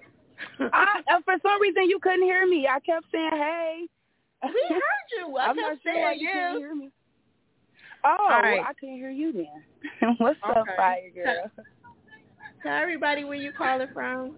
I, 0.74 1.02
uh, 1.12 1.20
for 1.26 1.36
some 1.42 1.62
reason, 1.62 1.90
you 1.90 2.00
couldn't 2.00 2.24
hear 2.24 2.48
me. 2.48 2.68
I 2.68 2.80
kept 2.80 3.06
saying 3.12 3.30
hey, 3.32 3.88
We 4.44 4.50
heard 4.70 4.82
you. 5.18 5.38
I 5.38 5.46
I'm 5.50 5.56
kept 5.56 5.68
not 5.68 5.78
sure 5.84 5.94
saying 5.94 6.20
you 6.20 6.28
couldn't 6.32 6.58
hear 6.58 6.76
me. 6.76 6.92
Oh, 8.06 8.16
All 8.20 8.42
right. 8.42 8.60
well, 8.60 8.68
I 8.70 8.74
couldn't 8.74 8.96
hear 8.96 9.12
you 9.12 9.32
then. 9.32 10.16
What's 10.20 10.40
up, 10.44 10.68
fire 10.76 11.10
girl? 11.16 11.52
Tell 12.62 12.74
everybody 12.74 13.24
where 13.24 13.36
you 13.36 13.52
calling 13.52 13.88
from. 13.94 14.36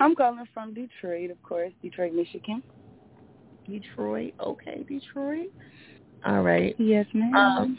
I'm 0.00 0.14
calling 0.14 0.44
from 0.54 0.74
Detroit, 0.74 1.30
of 1.30 1.42
course, 1.42 1.72
Detroit, 1.82 2.14
Michigan. 2.14 2.62
Detroit. 3.66 4.34
Okay, 4.40 4.84
Detroit. 4.88 5.48
All 6.24 6.42
right. 6.42 6.74
Yes, 6.78 7.06
ma'am. 7.14 7.34
Um, 7.34 7.78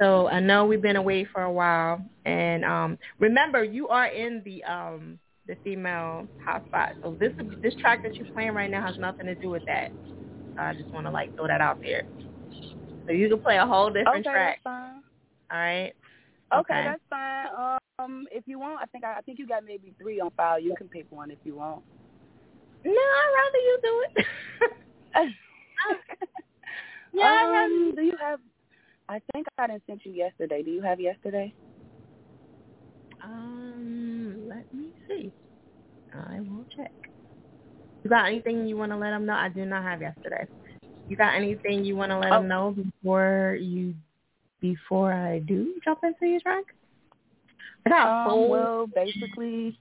so 0.00 0.28
I 0.28 0.40
know 0.40 0.66
we've 0.66 0.82
been 0.82 0.96
away 0.96 1.24
for 1.24 1.42
a 1.42 1.52
while, 1.52 2.00
and 2.24 2.64
um, 2.64 2.98
remember 3.18 3.64
you 3.64 3.88
are 3.88 4.06
in 4.06 4.42
the 4.44 4.62
um, 4.64 5.18
the 5.46 5.56
female 5.64 6.28
hotspot. 6.46 6.88
So 7.02 7.16
this 7.18 7.32
this 7.62 7.74
track 7.76 8.02
that 8.02 8.18
you're 8.18 8.28
playing 8.34 8.52
right 8.52 8.70
now 8.70 8.84
has 8.84 8.98
nothing 8.98 9.26
to 9.26 9.34
do 9.36 9.50
with 9.50 9.62
that. 9.66 9.88
I 10.58 10.72
just 10.74 10.92
want 10.92 11.06
to 11.06 11.10
like 11.10 11.34
throw 11.36 11.46
that 11.46 11.60
out 11.60 11.78
there. 11.82 12.02
So 13.06 13.12
you 13.12 13.28
can 13.28 13.38
play 13.38 13.56
a 13.56 13.66
whole 13.66 13.88
different 13.88 14.26
okay, 14.26 14.32
track. 14.32 14.60
that's 14.64 14.64
fine. 14.64 15.02
All 15.50 15.58
right. 15.58 15.92
Okay, 16.54 16.84
that's 16.84 17.02
fine. 17.10 17.78
Um, 17.98 18.26
if 18.30 18.44
you 18.46 18.58
want, 18.58 18.80
I 18.82 18.86
think 18.86 19.04
I, 19.04 19.18
I 19.18 19.20
think 19.22 19.38
you 19.38 19.46
got 19.46 19.64
maybe 19.64 19.94
three 20.00 20.20
on 20.20 20.30
file. 20.36 20.60
You 20.60 20.74
can 20.76 20.88
pick 20.88 21.06
one 21.10 21.30
if 21.30 21.38
you 21.44 21.56
want. 21.56 21.82
No, 22.84 22.92
I'd 22.92 23.34
rather 23.34 23.58
you 23.58 23.78
do 23.82 24.04
it. 24.04 24.26
yeah, 27.16 27.64
um, 27.64 27.92
do 27.96 28.02
you 28.02 28.16
have? 28.20 28.40
I 29.08 29.20
think 29.32 29.46
I 29.58 29.66
didn't 29.68 29.82
sent 29.86 30.04
you 30.04 30.12
yesterday. 30.12 30.62
Do 30.62 30.70
you 30.70 30.82
have 30.82 31.00
yesterday? 31.00 31.52
Um, 33.22 34.46
let 34.48 34.66
me 34.72 34.90
see. 35.08 35.32
I 36.12 36.40
will 36.40 36.64
check. 36.76 36.92
You 38.04 38.10
got 38.10 38.26
anything 38.26 38.66
you 38.66 38.76
want 38.76 38.92
to 38.92 38.96
let 38.96 39.10
them 39.10 39.26
know? 39.26 39.34
I 39.34 39.48
do 39.48 39.64
not 39.64 39.82
have 39.82 40.00
yesterday. 40.00 40.46
You 41.08 41.16
got 41.16 41.34
anything 41.34 41.84
you 41.84 41.96
want 41.96 42.10
to 42.10 42.18
let 42.18 42.32
Oh. 42.32 42.38
them 42.40 42.48
know 42.48 42.70
before 42.76 43.56
you 43.60 43.94
before 44.60 45.12
I 45.12 45.40
do 45.40 45.74
jump 45.84 46.00
into 46.02 46.26
your 46.26 46.40
track? 46.40 46.64
I 47.84 47.90
got 47.90 48.26
Um, 48.26 48.32
full. 48.32 48.48
well, 48.48 48.86
basically. 48.88 49.78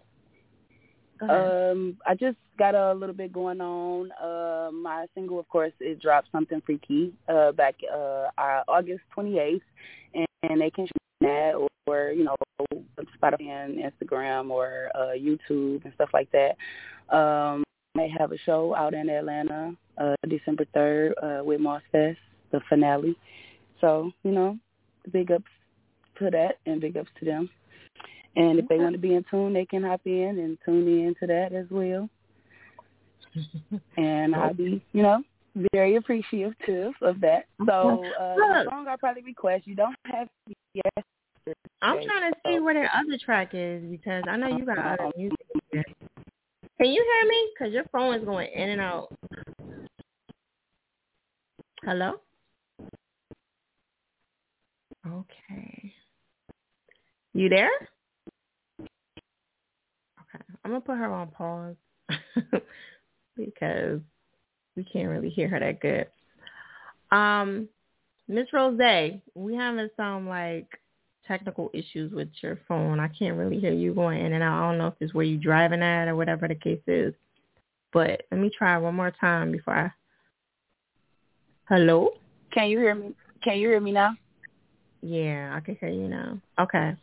Um, 1.21 1.97
I 2.05 2.13
just 2.15 2.37
got 2.57 2.75
a 2.75 2.93
little 2.93 3.15
bit 3.15 3.31
going 3.31 3.61
on. 3.61 4.11
Uh, 4.11 4.71
my 4.71 5.05
single, 5.15 5.39
of 5.39 5.47
course, 5.49 5.73
it 5.79 6.01
dropped 6.01 6.31
something 6.31 6.61
freaky 6.65 7.13
uh, 7.29 7.51
back 7.51 7.75
uh, 7.93 8.27
August 8.67 9.01
28th, 9.15 9.61
and, 10.13 10.27
and 10.43 10.61
they 10.61 10.69
can 10.69 10.87
that 11.21 11.67
or 11.87 12.11
you 12.11 12.23
know 12.23 12.35
Spotify 13.21 13.47
and 13.47 13.77
Instagram 13.79 14.49
or 14.49 14.89
uh, 14.95 15.13
YouTube 15.17 15.83
and 15.83 15.93
stuff 15.95 16.09
like 16.13 16.29
that. 16.31 16.55
Um, 17.15 17.63
they 17.95 18.09
have 18.17 18.31
a 18.31 18.37
show 18.37 18.75
out 18.75 18.93
in 18.93 19.09
Atlanta, 19.09 19.73
uh, 19.97 20.15
December 20.27 20.65
3rd 20.75 21.11
uh, 21.21 21.43
with 21.43 21.61
Moss 21.61 21.81
Fest, 21.91 22.19
the 22.51 22.59
finale. 22.67 23.15
So 23.81 24.11
you 24.23 24.31
know, 24.31 24.57
big 25.11 25.31
ups 25.31 25.51
to 26.19 26.29
that 26.31 26.57
and 26.65 26.81
big 26.81 26.97
ups 26.97 27.09
to 27.19 27.25
them. 27.25 27.49
And 28.35 28.59
if 28.59 28.67
they 28.67 28.77
want 28.77 28.93
to 28.93 28.99
be 28.99 29.15
in 29.15 29.23
tune, 29.29 29.53
they 29.53 29.65
can 29.65 29.83
hop 29.83 30.01
in 30.05 30.39
and 30.39 30.57
tune 30.65 30.87
in 30.87 31.15
to 31.19 31.27
that 31.27 31.53
as 31.53 31.65
well. 31.69 32.09
And 33.97 34.35
I'll 34.35 34.53
be, 34.53 34.83
you 34.93 35.03
know, 35.03 35.23
very 35.71 35.95
appreciative 35.95 36.93
of 37.01 37.21
that. 37.21 37.45
So 37.65 38.03
uh, 38.19 38.35
the 38.35 38.63
Look. 38.63 38.69
song 38.69 38.87
I'll 38.89 38.97
probably 38.97 39.23
request, 39.23 39.65
you 39.65 39.75
don't 39.75 39.95
have 40.05 40.27
to 40.47 40.53
yes. 40.73 41.05
I'm 41.81 41.97
trying 42.03 42.31
to 42.31 42.37
see 42.45 42.59
where 42.59 42.73
their 42.73 42.89
other 42.93 43.17
track 43.23 43.51
is 43.53 43.83
because 43.83 44.23
I 44.27 44.35
know 44.35 44.47
you 44.47 44.65
got 44.65 44.79
other 44.79 45.11
music. 45.15 45.37
Can 45.71 46.87
you 46.87 47.03
hear 47.03 47.29
me? 47.29 47.49
Because 47.53 47.73
your 47.73 47.83
phone 47.91 48.15
is 48.15 48.25
going 48.25 48.49
in 48.53 48.69
and 48.69 48.81
out. 48.81 49.13
Hello? 51.83 52.13
Okay. 55.07 55.93
You 57.33 57.49
there? 57.49 57.69
I'm 60.65 60.71
going 60.71 60.81
to 60.81 60.87
put 60.87 60.97
her 60.97 61.13
on 61.13 61.27
pause 61.27 61.75
because 63.37 63.99
we 64.75 64.83
can't 64.83 65.09
really 65.09 65.29
hear 65.29 65.47
her 65.47 65.59
that 65.59 65.79
good. 65.79 66.07
Um, 67.15 67.69
Miss 68.27 68.51
Rose, 68.51 68.79
we 69.35 69.55
having 69.55 69.89
some 69.95 70.27
like 70.27 70.67
technical 71.27 71.69
issues 71.71 72.11
with 72.11 72.29
your 72.41 72.59
phone. 72.67 72.99
I 72.99 73.09
can't 73.09 73.37
really 73.37 73.59
hear 73.59 73.73
you 73.73 73.93
going 73.93 74.25
in 74.25 74.33
and 74.33 74.41
out. 74.41 74.63
I 74.63 74.69
don't 74.71 74.79
know 74.79 74.87
if 74.87 74.95
it's 74.99 75.13
where 75.13 75.23
you 75.23 75.37
driving 75.37 75.83
at 75.83 76.07
or 76.07 76.15
whatever 76.15 76.47
the 76.47 76.55
case 76.55 76.81
is. 76.87 77.13
But 77.93 78.23
let 78.31 78.41
me 78.41 78.49
try 78.49 78.75
one 78.79 78.95
more 78.95 79.11
time 79.11 79.51
before 79.51 79.75
I. 79.75 79.91
Hello. 81.69 82.09
Can 82.51 82.69
you 82.69 82.79
hear 82.79 82.95
me? 82.95 83.13
Can 83.43 83.59
you 83.59 83.69
hear 83.69 83.79
me 83.79 83.91
now? 83.91 84.15
Yeah, 85.03 85.53
I 85.55 85.59
can 85.59 85.75
hear 85.75 85.89
you 85.89 86.07
now. 86.07 86.41
Okay. 86.59 86.95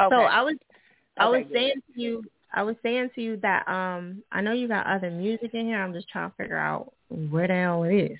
Okay. 0.00 0.14
So 0.14 0.22
I 0.22 0.40
was 0.42 0.54
I 1.18 1.26
Okay, 1.26 1.38
was 1.38 1.48
good. 1.48 1.56
saying 1.56 1.82
to 1.94 2.00
you 2.00 2.22
I 2.52 2.62
was 2.62 2.76
saying 2.82 3.10
to 3.14 3.20
you 3.20 3.36
that 3.38 3.68
um 3.68 4.22
I 4.32 4.40
know 4.40 4.52
you 4.52 4.68
got 4.68 4.86
other 4.86 5.10
music 5.10 5.54
in 5.54 5.66
here. 5.66 5.82
I'm 5.82 5.92
just 5.92 6.08
trying 6.08 6.30
to 6.30 6.36
figure 6.36 6.58
out 6.58 6.92
where 7.08 7.48
the 7.48 7.54
hell 7.54 7.84
it 7.84 7.94
is. 7.94 8.18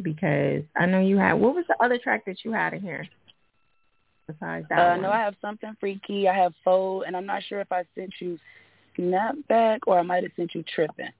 Because 0.00 0.62
I 0.76 0.86
know 0.86 1.00
you 1.00 1.18
had 1.18 1.34
what 1.34 1.54
was 1.54 1.64
the 1.68 1.76
other 1.84 1.98
track 1.98 2.24
that 2.26 2.44
you 2.44 2.52
had 2.52 2.74
in 2.74 2.80
here? 2.80 3.06
Besides 4.26 4.66
that 4.68 4.78
Uh, 4.78 4.90
one? 4.92 5.02
no, 5.02 5.10
I 5.10 5.18
have 5.18 5.34
something 5.40 5.76
freaky. 5.80 6.28
I 6.28 6.34
have 6.34 6.54
foe, 6.64 7.02
and 7.02 7.16
I'm 7.16 7.26
not 7.26 7.42
sure 7.42 7.60
if 7.60 7.70
I 7.70 7.84
sent 7.94 8.12
you 8.20 8.38
snapback 8.96 9.80
or 9.86 9.98
I 9.98 10.02
might 10.02 10.22
have 10.22 10.32
sent 10.36 10.54
you 10.54 10.62
tripping. 10.74 11.10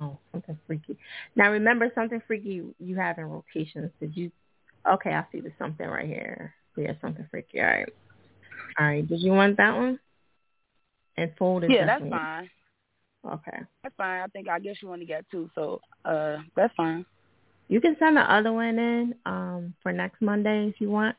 Oh, 0.00 0.18
something 0.32 0.58
freaky. 0.66 0.96
Now 1.36 1.52
remember 1.52 1.90
something 1.94 2.20
freaky 2.26 2.62
you 2.80 2.96
have 2.96 3.18
in 3.18 3.24
rotations. 3.24 3.90
Did 4.00 4.16
you 4.16 4.32
okay, 4.90 5.12
I 5.12 5.24
see 5.30 5.40
the 5.40 5.52
something 5.58 5.86
right 5.86 6.06
here. 6.06 6.54
Yeah, 6.76 6.92
something 7.00 7.26
freaky. 7.30 7.60
All 7.60 7.66
right. 7.66 7.88
All 8.78 8.86
right. 8.86 9.06
Did 9.06 9.20
you 9.20 9.30
want 9.32 9.56
that 9.58 9.76
one? 9.76 10.00
And 11.16 11.30
fold 11.38 11.64
is 11.64 11.70
Yeah, 11.70 11.86
that's 11.86 12.08
fine. 12.08 12.50
Okay. 13.26 13.58
That's 13.82 13.94
fine. 13.96 14.22
I 14.22 14.26
think 14.28 14.48
I 14.48 14.58
guess 14.58 14.76
you 14.82 14.90
only 14.92 15.06
got 15.06 15.24
two, 15.30 15.50
so 15.54 15.80
uh, 16.04 16.38
that's 16.56 16.74
fine. 16.76 17.04
You 17.68 17.80
can 17.80 17.96
send 17.98 18.16
the 18.16 18.20
other 18.32 18.52
one 18.52 18.78
in 18.78 19.14
um, 19.24 19.74
for 19.82 19.92
next 19.92 20.20
Monday 20.20 20.68
if 20.68 20.80
you 20.80 20.90
want. 20.90 21.16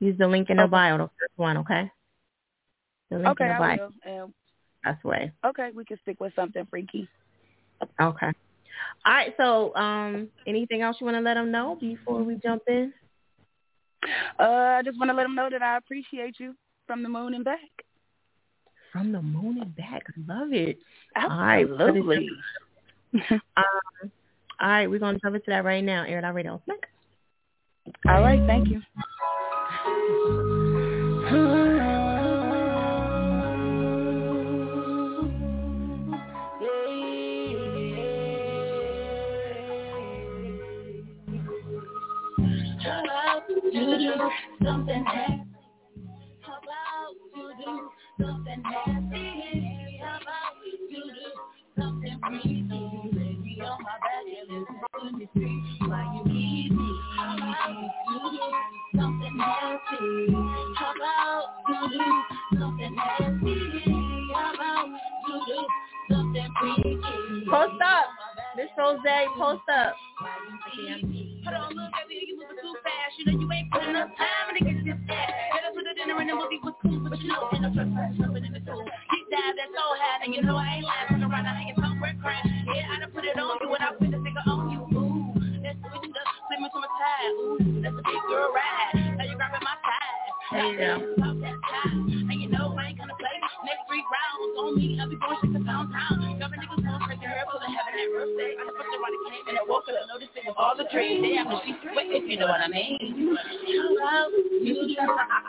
Use 0.00 0.16
the 0.18 0.26
link 0.26 0.50
in 0.50 0.56
the 0.56 0.64
Okay. 0.64 0.70
bio, 0.70 0.96
the 0.98 1.04
first 1.04 1.32
one, 1.36 1.58
okay? 1.58 1.90
The 3.10 3.18
link 3.18 3.28
Okay, 3.28 3.44
in 3.44 3.48
the 3.48 3.54
I 3.54 3.58
bio. 3.58 3.76
will. 3.76 3.92
And 4.04 4.34
That's 4.84 5.04
way. 5.04 5.32
okay, 5.44 5.70
we 5.74 5.84
can 5.84 5.98
stick 6.02 6.20
with 6.20 6.34
something 6.34 6.66
freaky. 6.70 7.08
Okay. 8.00 8.26
All 9.04 9.12
right. 9.12 9.34
So, 9.36 9.74
um, 9.76 10.28
anything 10.46 10.82
else 10.82 10.96
you 11.00 11.06
want 11.06 11.16
to 11.16 11.22
let 11.22 11.34
them 11.34 11.50
know 11.50 11.76
before 11.80 12.22
we 12.22 12.36
jump 12.42 12.62
in? 12.68 12.92
Uh, 14.38 14.78
I 14.78 14.82
just 14.84 14.98
want 14.98 15.10
to 15.10 15.14
let 15.14 15.24
them 15.24 15.34
know 15.34 15.48
that 15.50 15.62
I 15.62 15.76
appreciate 15.76 16.36
you 16.38 16.54
from 16.86 17.02
the 17.02 17.08
moon 17.08 17.34
and 17.34 17.44
back. 17.44 17.58
From 18.92 19.12
the 19.12 19.22
moon 19.22 19.60
and 19.60 19.74
back. 19.76 20.04
Love 20.26 20.52
it. 20.52 20.78
All 21.16 21.28
right, 21.28 21.66
put 21.68 21.80
it 21.80 21.80
Absolutely. 21.80 22.28
Um, 23.32 24.10
all 24.60 24.68
right. 24.68 24.86
We're 24.88 25.00
gonna 25.00 25.18
jump 25.18 25.34
into 25.34 25.46
that 25.48 25.64
right 25.64 25.82
now. 25.82 26.04
Air 26.04 26.18
it 26.18 26.24
out 26.24 26.34
radio. 26.34 26.62
Smack. 26.64 26.88
All 28.06 28.22
right, 28.22 28.40
thank 28.46 28.68
you. 28.68 28.80
something 44.62 45.04
happy? 45.04 45.49
Something 48.20 48.62
happy? 48.64 50.00
About 50.00 50.54
you 50.64 50.88
do 50.88 51.80
something 51.80 52.20
freaky? 52.26 52.66
Lay 53.12 53.34
me 53.42 53.62
on 53.62 53.78
my 53.82 53.96
back 54.00 54.24
and 54.26 54.48
listen 54.50 55.12
to 55.12 55.18
me 55.18 55.28
scream 55.30 55.60
while 55.88 56.24
you 56.26 56.32
need 56.32 56.72
me. 56.72 56.88
How 57.16 57.36
about 57.36 57.70
you 57.72 58.18
do 58.30 59.00
something 59.00 59.38
happy? 59.38 60.32
How 60.76 60.92
about 60.94 61.44
you 61.68 61.98
do 61.98 62.58
something 62.58 62.94
happy? 62.96 63.56
How 64.34 64.54
about 64.54 64.86
you 65.28 65.36
do 65.46 66.14
something 66.14 66.48
freaky? 66.60 67.46
Post 67.50 67.82
up. 67.82 68.06
Miss 68.56 68.66
Rose, 68.76 68.98
post 69.38 69.62
up. 69.72 69.94
Hold 71.44 71.54
on, 71.54 71.74
look, 71.74 71.90
baby, 72.08 72.26
you 72.26 72.36
too 72.36 72.74
fast. 72.82 73.14
You 73.18 73.24
know 73.26 73.40
you 73.40 73.52
ain't 73.52 73.70
put 73.72 73.82
enough 73.84 74.10
time 74.18 74.54
to 74.58 74.64
get 74.64 74.84
this 74.84 74.98
ass. 75.08 75.30
Better 75.54 75.72
put 75.74 75.84
the 75.84 75.94
dinner 75.94 76.20
in 76.20 76.26
the 76.26 76.34
movie 76.34 76.58
but 76.98 77.20
you 77.22 77.28
know, 77.30 77.46
ain't 77.54 77.62
no 77.62 77.70
trust 77.70 77.94
fast 77.94 78.18
jumping 78.18 78.44
in 78.44 78.52
the 78.52 78.62
tool. 78.66 78.82
Deep 78.82 79.26
dive, 79.30 79.54
that's 79.54 79.74
all 79.78 79.94
had, 79.94 80.26
and 80.26 80.34
you 80.34 80.42
know 80.42 80.56
I 80.58 80.82
ain't 80.82 80.86
laughing 80.86 81.22
around. 81.22 81.46
I 81.46 81.54
hanging 81.54 81.78
somewhere 81.78 82.16
crash. 82.18 82.46
Yeah, 82.74 82.90
I 82.90 83.00
done 83.00 83.10
put 83.14 83.24
it 83.24 83.38
on 83.38 83.58
you, 83.62 83.70
and 83.70 83.84
I 83.84 83.90
put 83.94 84.10
the 84.10 84.18
finger 84.18 84.44
on 84.50 84.74
you. 84.74 84.80
Ooh, 84.90 85.30
let's 85.62 85.78
switch 85.78 86.02
it 86.02 86.18
up, 86.18 86.26
flip 86.50 86.58
me 86.58 86.66
to 86.66 86.78
my 86.82 86.90
side. 86.98 87.30
Ooh, 87.38 87.82
that's 87.82 87.94
a 87.94 88.02
big 88.02 88.22
girl 88.26 88.50
ride. 88.50 89.14
Now 89.14 89.24
you 89.24 89.38
grabbing 89.38 89.62
my 89.62 89.76
side. 89.86 90.30
That 90.50 91.54
time, 91.62 92.26
and 92.26 92.38
you 92.42 92.50
know 92.50 92.74
I 92.74 92.90
ain't 92.90 92.98
gonna 92.98 93.14
play. 93.14 93.36
Next 93.62 93.86
three 93.86 94.02
rounds 94.02 94.58
on 94.58 94.74
me, 94.74 94.98
I'll 94.98 95.06
be 95.06 95.14
going 95.14 95.38
shit 95.46 95.54
to 95.54 95.62
downtown. 95.62 96.42
Government 96.42 96.66
niggas 96.66 96.82
going 96.82 97.00
straight 97.06 97.22
to 97.22 97.28
her, 97.30 97.46
pulling 97.54 97.70
heaven 97.70 97.94
at 97.94 98.10
birthday. 98.10 98.58
I'm 98.58 98.66
supposed 98.66 98.90
to 98.90 98.98
run 98.98 99.14
a 99.14 100.09
all 100.60 100.76
the 100.76 100.84
trees. 100.92 101.22
They 101.22 101.34
have 101.36 101.48
the 101.48 101.58
sheets 101.64 101.78
wet, 101.96 102.06
if 102.08 102.28
you 102.28 102.38
know 102.38 102.46
what 102.46 102.60
I 102.60 102.68
mean. 102.68 103.36
How 103.72 103.96
about 103.96 104.30
you 104.60 104.74
do 104.74 104.96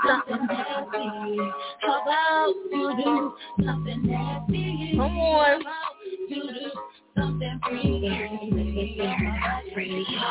something 0.07 0.47
nasty? 0.47 1.37
How 1.81 2.01
about 2.01 2.53
you 2.71 2.87
do 3.03 3.33
something 3.65 4.03
nasty? 4.03 4.93
Come 4.95 5.17
on. 5.19 5.45
How 5.45 5.59
about 5.59 5.95
you 6.29 6.41
do 6.43 6.71
something 7.17 7.59
freaky? 7.67 8.07
Air 8.07 8.25
it 8.25 9.43
out 9.43 9.63
radio. 9.75 10.21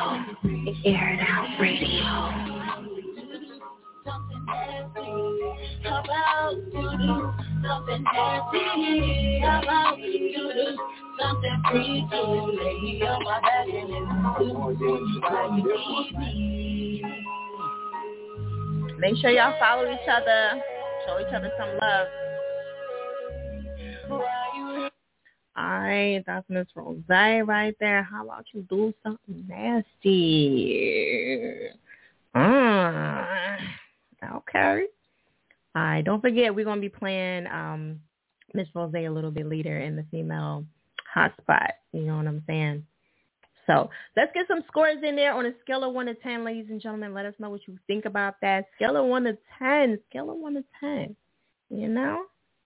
Air 0.86 1.14
it 1.14 1.20
out 1.20 1.60
radio. 1.60 2.69
Make 18.98 19.16
sure 19.16 19.30
y'all 19.30 19.58
follow 19.58 19.90
each 19.90 20.08
other. 20.10 20.62
Show 21.06 21.20
each 21.20 21.32
other 21.34 21.50
some 21.58 21.68
love. 21.80 22.06
Alright, 25.58 26.24
that's 26.26 26.48
Miss 26.48 26.66
Rose 26.74 27.02
right 27.08 27.74
there. 27.80 28.02
How 28.02 28.24
about 28.24 28.46
you 28.52 28.62
do 28.68 28.94
something 29.02 29.44
nasty? 29.48 30.00
Mm. 32.34 33.56
Okay. 34.24 34.84
Alright, 35.76 36.04
don't 36.04 36.20
forget 36.20 36.54
we're 36.54 36.64
gonna 36.64 36.80
be 36.80 36.88
playing 36.88 37.46
um 37.46 38.00
Miss 38.54 38.68
Rose 38.74 38.92
a 38.94 39.08
little 39.08 39.30
bit 39.30 39.46
later 39.46 39.78
in 39.78 39.96
the 39.96 40.04
female 40.10 40.64
hotspot. 41.14 41.70
You 41.92 42.02
know 42.02 42.16
what 42.16 42.26
I'm 42.26 42.42
saying? 42.46 42.84
So 43.66 43.88
let's 44.16 44.32
get 44.34 44.48
some 44.48 44.64
scores 44.66 44.98
in 45.04 45.14
there 45.14 45.32
on 45.32 45.46
a 45.46 45.52
scale 45.60 45.84
of 45.84 45.94
one 45.94 46.06
to 46.06 46.14
ten, 46.14 46.44
ladies 46.44 46.66
and 46.70 46.80
gentlemen. 46.80 47.14
Let 47.14 47.26
us 47.26 47.34
know 47.38 47.50
what 47.50 47.66
you 47.68 47.78
think 47.86 48.04
about 48.04 48.34
that. 48.42 48.66
Scale 48.74 48.96
of 48.96 49.06
one 49.06 49.24
to 49.24 49.38
ten. 49.58 49.98
Scale 50.08 50.30
of 50.30 50.38
one 50.38 50.54
to 50.54 50.64
ten. 50.80 51.14
You 51.68 51.88
know? 51.88 52.24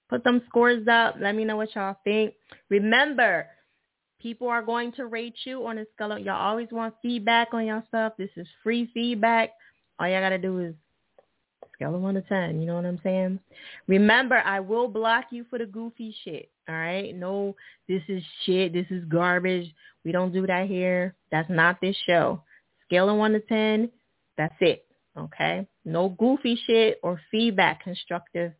Put 0.08 0.24
them 0.24 0.42
scores 0.48 0.86
up. 0.88 1.16
Let 1.20 1.34
me 1.34 1.44
know 1.44 1.56
what 1.56 1.74
y'all 1.74 1.96
think. 2.04 2.34
Remember, 2.70 3.46
people 4.20 4.48
are 4.48 4.62
going 4.62 4.92
to 4.92 5.06
rate 5.06 5.34
you 5.44 5.66
on 5.66 5.78
a 5.78 5.84
scale 5.94 6.12
of 6.12 6.20
y'all 6.20 6.40
always 6.40 6.68
want 6.70 6.94
feedback 7.02 7.48
on 7.52 7.66
your 7.66 7.82
stuff. 7.88 8.14
This 8.16 8.30
is 8.36 8.46
free 8.62 8.90
feedback. 8.94 9.50
All 9.98 10.08
y'all 10.08 10.22
gotta 10.22 10.38
do 10.38 10.58
is 10.60 10.74
scale 11.74 11.94
of 11.94 12.00
one 12.00 12.14
to 12.14 12.22
ten. 12.22 12.60
You 12.60 12.66
know 12.66 12.76
what 12.76 12.86
I'm 12.86 13.00
saying? 13.02 13.38
Remember, 13.86 14.36
I 14.36 14.60
will 14.60 14.88
block 14.88 15.26
you 15.30 15.44
for 15.50 15.58
the 15.58 15.66
goofy 15.66 16.14
shit. 16.24 16.50
All 16.68 16.74
right? 16.74 17.14
No, 17.14 17.54
this 17.88 18.02
is 18.08 18.22
shit. 18.44 18.72
This 18.72 18.86
is 18.90 19.04
garbage. 19.06 19.72
We 20.04 20.12
don't 20.12 20.32
do 20.32 20.46
that 20.46 20.68
here. 20.68 21.14
That's 21.30 21.50
not 21.50 21.80
this 21.80 21.96
show. 22.06 22.42
Scale 22.86 23.10
of 23.10 23.16
one 23.16 23.32
to 23.32 23.40
ten. 23.40 23.90
That's 24.36 24.54
it. 24.60 24.86
Okay? 25.16 25.66
No 25.84 26.08
goofy 26.10 26.58
shit 26.66 26.98
or 27.02 27.20
feedback, 27.30 27.84
constructive 27.84 28.52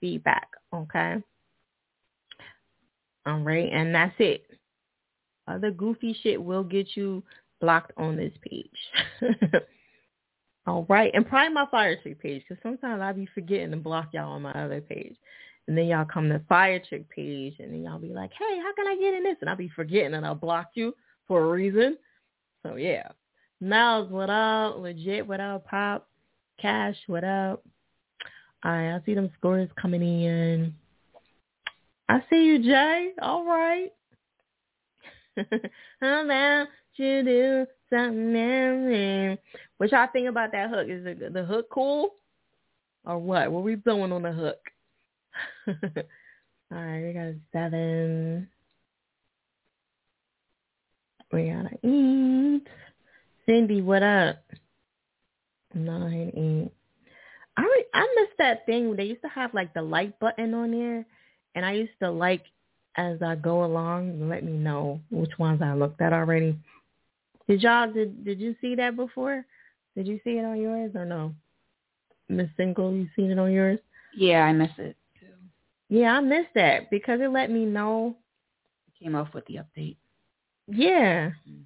feedback. 0.00 0.48
Okay? 0.72 1.16
All 3.26 3.40
right, 3.40 3.68
and 3.70 3.94
that's 3.94 4.14
it. 4.18 4.46
Other 5.46 5.70
goofy 5.70 6.16
shit 6.22 6.42
will 6.42 6.64
get 6.64 6.88
you 6.94 7.22
blocked 7.60 7.92
on 7.96 8.16
this 8.16 8.32
page. 8.42 8.70
All 10.68 10.84
right, 10.90 11.10
and 11.14 11.26
probably 11.26 11.54
my 11.54 11.64
Fiyachick 11.64 12.18
page 12.18 12.44
because 12.46 12.62
sometimes 12.62 13.00
I 13.00 13.12
be 13.12 13.26
forgetting 13.34 13.70
to 13.70 13.78
block 13.78 14.10
y'all 14.12 14.32
on 14.32 14.42
my 14.42 14.52
other 14.52 14.82
page, 14.82 15.16
and 15.66 15.78
then 15.78 15.86
y'all 15.86 16.04
come 16.04 16.28
to 16.28 16.40
Fiyachick 16.40 17.08
page, 17.08 17.54
and 17.58 17.72
then 17.72 17.84
y'all 17.84 17.98
be 17.98 18.12
like, 18.12 18.30
"Hey, 18.38 18.58
how 18.58 18.74
can 18.74 18.86
I 18.86 18.94
get 18.96 19.14
in 19.14 19.22
this?" 19.22 19.38
And 19.40 19.48
I'll 19.48 19.56
be 19.56 19.70
forgetting, 19.70 20.12
and 20.12 20.26
I'll 20.26 20.34
block 20.34 20.72
you 20.74 20.94
for 21.26 21.42
a 21.42 21.48
reason. 21.48 21.96
So 22.62 22.76
yeah, 22.76 23.08
Miles, 23.62 24.10
what 24.10 24.28
up? 24.28 24.76
Legit, 24.76 25.26
what 25.26 25.40
up? 25.40 25.66
Pop, 25.66 26.06
Cash, 26.60 26.98
what 27.06 27.24
up? 27.24 27.64
All 28.62 28.72
right, 28.72 28.94
I 28.94 29.00
see 29.06 29.14
them 29.14 29.30
scores 29.38 29.70
coming 29.80 30.02
in. 30.02 30.74
I 32.10 32.22
see 32.28 32.44
you, 32.44 32.62
Jay. 32.62 33.12
All 33.22 33.46
right. 33.46 33.90
How 36.02 36.24
about 36.26 36.68
you 36.96 37.22
do 37.24 37.66
something? 37.90 39.38
What 39.78 39.92
y'all 39.92 40.08
think 40.12 40.28
about 40.28 40.52
that 40.52 40.70
hook? 40.70 40.86
Is 40.88 41.04
the, 41.04 41.30
the 41.30 41.44
hook 41.44 41.66
cool? 41.70 42.14
Or 43.04 43.18
what? 43.18 43.50
What 43.50 43.62
we 43.62 43.74
blowing 43.74 44.12
on 44.12 44.22
the 44.22 44.32
hook? 44.32 44.58
All 46.70 46.78
right, 46.78 47.02
we 47.02 47.12
got 47.12 47.22
a 47.22 47.36
seven. 47.52 48.48
We 51.32 51.50
gotta 51.50 51.86
eat. 51.86 52.66
Cindy, 53.46 53.80
what 53.82 54.02
up? 54.02 54.42
Nine, 55.74 56.32
eight. 56.34 56.72
I 57.56 57.62
re- 57.62 57.86
I 57.94 58.14
miss 58.16 58.28
that 58.38 58.66
thing. 58.66 58.94
They 58.96 59.04
used 59.04 59.22
to 59.22 59.28
have 59.28 59.54
like 59.54 59.74
the 59.74 59.82
like 59.82 60.18
button 60.18 60.54
on 60.54 60.70
there, 60.70 61.06
and 61.54 61.64
I 61.64 61.72
used 61.72 61.98
to 62.02 62.10
like 62.10 62.44
as 62.96 63.22
I 63.22 63.34
go 63.36 63.64
along. 63.64 64.28
Let 64.28 64.44
me 64.44 64.52
know 64.52 65.00
which 65.10 65.38
ones 65.38 65.62
I 65.62 65.74
looked 65.74 66.00
at 66.00 66.12
already. 66.12 66.58
Did 67.48 67.62
y'all 67.62 67.90
did 67.90 68.24
did 68.24 68.40
you 68.40 68.54
see 68.60 68.74
that 68.74 68.94
before? 68.94 69.44
Did 69.96 70.06
you 70.06 70.20
see 70.22 70.32
it 70.38 70.44
on 70.44 70.60
yours 70.60 70.92
or 70.94 71.04
no? 71.04 71.34
Miss 72.28 72.48
Single, 72.56 72.92
you 72.92 73.08
seen 73.16 73.30
it 73.30 73.38
on 73.38 73.50
yours? 73.50 73.78
Yeah, 74.14 74.42
I 74.42 74.52
miss 74.52 74.70
it. 74.76 74.96
too. 75.18 75.26
Yeah, 75.88 76.12
I 76.12 76.20
missed 76.20 76.52
that 76.54 76.90
because 76.90 77.20
it 77.22 77.30
let 77.30 77.50
me 77.50 77.64
know. 77.64 78.16
It 78.86 79.02
came 79.02 79.14
off 79.14 79.32
with 79.32 79.46
the 79.46 79.56
update. 79.56 79.96
Yeah, 80.66 81.30
hmm 81.46 81.62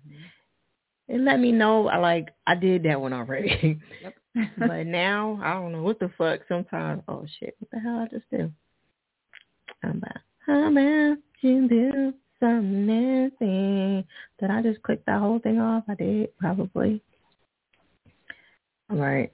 it 1.08 1.20
let 1.20 1.40
me 1.40 1.50
know. 1.52 1.88
I 1.88 1.98
like 1.98 2.28
I 2.46 2.54
did 2.54 2.84
that 2.84 3.00
one 3.00 3.12
already. 3.12 3.80
Yep. 4.02 4.14
but 4.58 4.86
now 4.86 5.38
I 5.42 5.52
don't 5.54 5.72
know 5.72 5.82
what 5.82 5.98
the 5.98 6.10
fuck. 6.16 6.40
Sometimes, 6.48 7.02
oh 7.08 7.26
shit, 7.38 7.56
what 7.58 7.70
the 7.72 7.80
hell 7.80 7.98
I 7.98 8.06
just 8.06 8.30
do? 8.30 8.50
I'm 9.82 9.98
about, 9.98 10.70
about 10.70 11.18
you 11.40 11.68
do 11.68 12.14
something? 12.42 14.04
Did 14.40 14.50
I 14.50 14.62
just 14.62 14.82
click 14.82 15.04
that 15.06 15.20
whole 15.20 15.38
thing 15.38 15.60
off? 15.60 15.84
I 15.88 15.94
did 15.94 16.36
probably. 16.38 17.02
All 18.90 18.98
right. 18.98 19.32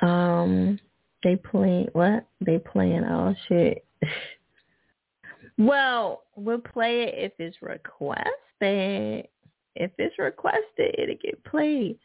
Um, 0.00 0.78
they 1.22 1.36
playing 1.36 1.88
what? 1.92 2.26
They 2.44 2.58
playing 2.58 3.04
oh 3.04 3.34
shit. 3.48 3.84
well, 5.58 6.24
we'll 6.34 6.58
play 6.58 7.04
it 7.04 7.14
if 7.16 7.32
it's 7.38 7.62
requested. 7.62 9.28
If 9.74 9.90
it's 9.98 10.18
requested, 10.18 10.96
it'll 10.98 11.14
get 11.22 11.42
played. 11.44 11.98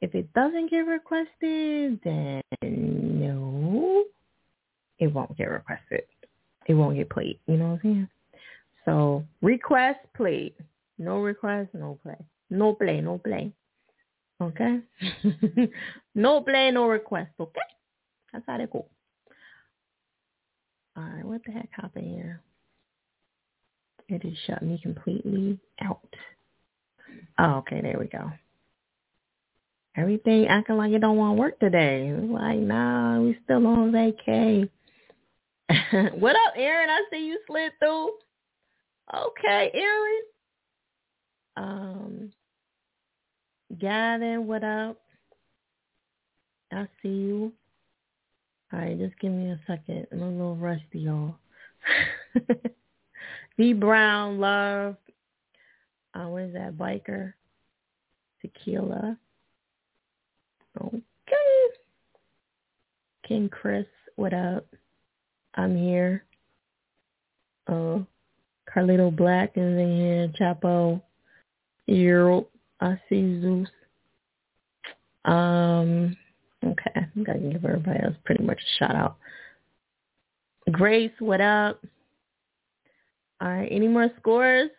If 0.00 0.14
it 0.14 0.32
doesn't 0.32 0.70
get 0.70 0.86
requested, 0.86 2.00
then 2.02 2.42
no, 2.62 4.04
it 4.98 5.08
won't 5.08 5.36
get 5.36 5.50
requested. 5.50 6.04
It 6.66 6.74
won't 6.74 6.96
get 6.96 7.10
played. 7.10 7.38
You 7.46 7.56
know 7.56 7.70
what 7.70 7.72
I'm 7.72 7.80
saying? 7.82 8.08
So 8.84 9.24
request, 9.40 10.00
played. 10.14 10.54
No 10.98 11.18
request, 11.18 11.70
no 11.74 11.98
play. 12.02 12.18
No 12.50 12.74
play, 12.74 13.00
no 13.00 13.18
play. 13.18 13.52
Okay? 14.40 14.80
no 16.14 16.40
play, 16.40 16.70
no 16.70 16.86
request. 16.86 17.30
Okay? 17.38 17.60
That's 18.32 18.44
how 18.46 18.58
they 18.58 18.66
go. 18.66 18.86
All 20.96 21.02
right, 21.04 21.24
what 21.24 21.40
the 21.46 21.52
heck 21.52 21.68
happened 21.72 22.14
here? 22.14 22.40
It 24.08 24.22
has 24.24 24.34
shut 24.46 24.62
me 24.62 24.78
completely 24.82 25.58
out. 25.80 26.14
Oh, 27.38 27.54
okay, 27.58 27.80
there 27.80 27.98
we 27.98 28.06
go. 28.06 28.30
Everything 29.96 30.46
acting 30.48 30.76
like 30.76 30.92
it 30.92 31.00
don't 31.00 31.16
want 31.16 31.36
to 31.36 31.40
work 31.40 31.58
today. 31.60 32.12
Like, 32.12 32.58
nah, 32.58 33.20
we 33.20 33.38
still 33.44 33.66
on 33.66 33.92
vacay. 33.92 34.68
what 36.14 36.36
up, 36.36 36.54
Aaron? 36.56 36.90
I 36.90 37.02
see 37.10 37.26
you 37.26 37.38
slid 37.46 37.72
through. 37.78 38.10
Okay, 39.14 39.70
Aaron. 39.74 40.22
Um, 41.56 42.32
Gavin, 43.78 44.46
what 44.46 44.64
up? 44.64 44.98
I 46.72 46.86
see 47.02 47.08
you. 47.08 47.52
All 48.72 48.78
right, 48.78 48.98
just 48.98 49.18
give 49.20 49.32
me 49.32 49.50
a 49.50 49.60
second. 49.66 50.06
I'm 50.12 50.22
a 50.22 50.28
little 50.28 50.56
rusty, 50.56 51.00
y'all. 51.00 51.36
V 53.58 53.72
Brown, 53.74 54.38
love. 54.38 54.96
Uh, 56.14 56.24
what 56.24 56.42
is 56.42 56.54
that? 56.54 56.76
Biker. 56.76 57.34
Tequila. 58.40 59.16
Okay. 60.82 60.96
King 63.26 63.48
Chris, 63.48 63.86
what 64.16 64.32
up? 64.32 64.66
I'm 65.54 65.76
here. 65.76 66.24
Uh, 67.66 68.00
Carlito 68.68 69.14
Black 69.14 69.52
is 69.56 69.78
in 69.78 69.96
here. 69.96 70.32
Chapo. 70.40 71.00
Earl. 71.88 72.48
I 72.80 73.00
see 73.08 73.40
Zeus. 73.40 73.68
Um, 75.24 76.16
okay. 76.64 77.06
To 77.16 77.34
give 77.38 77.64
everybody 77.64 78.00
else 78.02 78.16
pretty 78.24 78.42
much 78.44 78.58
a 78.58 78.78
shout 78.78 78.96
out. 78.96 79.16
Grace, 80.70 81.12
what 81.18 81.40
up? 81.40 81.80
All 83.40 83.48
right. 83.48 83.68
Any 83.70 83.88
more 83.88 84.10
scores? 84.18 84.70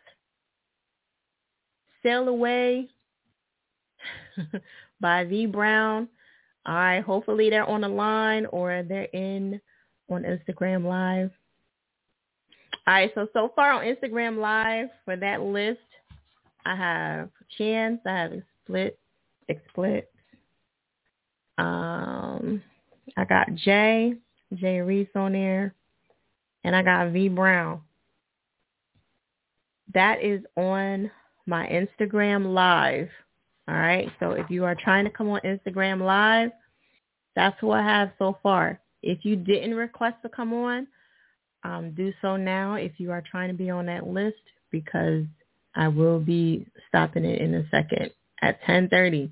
Sail 2.02 2.28
Away 2.28 2.90
by 5.02 5.24
V 5.24 5.46
Brown. 5.46 6.10
All 6.66 6.76
right, 6.76 7.04
hopefully 7.04 7.50
they're 7.50 7.70
on 7.70 7.82
the 7.82 7.90
line 7.90 8.46
or 8.48 8.84
they're 8.88 9.04
in 9.14 9.60
on 10.13 10.23
Instagram 10.23 10.86
Live. 10.86 11.32
All 12.86 12.93
right, 12.93 13.12
so 13.15 13.28
so 13.34 13.52
far 13.56 13.71
on 13.71 13.84
Instagram 13.84 14.38
Live 14.38 14.89
for 15.06 15.15
that 15.15 15.41
list, 15.41 15.80
I 16.65 16.76
have 16.76 17.30
Chance, 17.58 18.02
I 18.06 18.12
have 18.12 18.34
Split, 18.63 18.99
Split. 19.69 20.12
Um, 21.58 22.62
I 23.15 23.26
got 23.26 23.54
Jay, 23.56 24.15
Jay 24.56 24.80
Reese 24.80 25.08
on 25.15 25.34
there, 25.34 25.73
and 26.63 26.76
I 26.76 26.82
got 26.82 27.12
V 27.12 27.30
Brown. 27.30 27.82
That 29.93 30.23
is 30.23 30.41
on 30.56 31.12
my 31.45 31.67
Instagram 31.67 32.54
Live. 32.54 33.10
All 33.67 33.76
right. 33.76 34.12
So 34.19 34.32
if 34.32 34.49
you 34.49 34.65
are 34.65 34.76
trying 34.76 35.06
to 35.06 35.12
come 35.12 35.30
on 35.30 35.39
Instagram 35.41 36.02
Live, 36.02 36.52
that's 37.36 37.56
who 37.60 37.71
I 37.71 37.82
have 37.82 38.12
so 38.19 38.38
far. 38.43 38.80
If 39.04 39.26
you 39.26 39.36
didn't 39.36 39.76
request 39.76 40.16
to 40.24 40.30
come 40.30 40.54
on, 40.54 40.88
um, 41.63 41.92
do 41.92 42.13
so 42.22 42.36
now 42.36 42.76
if 42.76 42.94
you 42.98 43.12
are 43.12 43.22
trying 43.30 43.50
to 43.50 43.54
be 43.54 43.70
on 43.70 43.86
that 43.86 44.08
list 44.08 44.42
because 44.72 45.26
I 45.76 45.88
will 45.88 46.20
be 46.20 46.66
stopping 46.89 47.26
it 47.26 47.42
in 47.42 47.54
a 47.54 47.68
second 47.70 48.12
at 48.42 48.60
1030. 48.68 49.32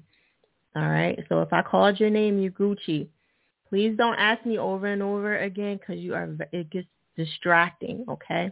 All 0.75 0.83
right. 0.83 1.19
So 1.29 1.41
if 1.41 1.51
I 1.51 1.61
called 1.61 1.99
your 1.99 2.09
name, 2.09 2.39
you 2.39 2.51
Gucci. 2.51 3.07
Please 3.69 3.95
don't 3.97 4.17
ask 4.17 4.45
me 4.45 4.57
over 4.57 4.87
and 4.87 5.01
over 5.01 5.37
again 5.37 5.77
because 5.77 6.01
you 6.01 6.13
are. 6.13 6.29
It 6.51 6.69
gets 6.69 6.87
distracting. 7.17 8.05
Okay. 8.07 8.51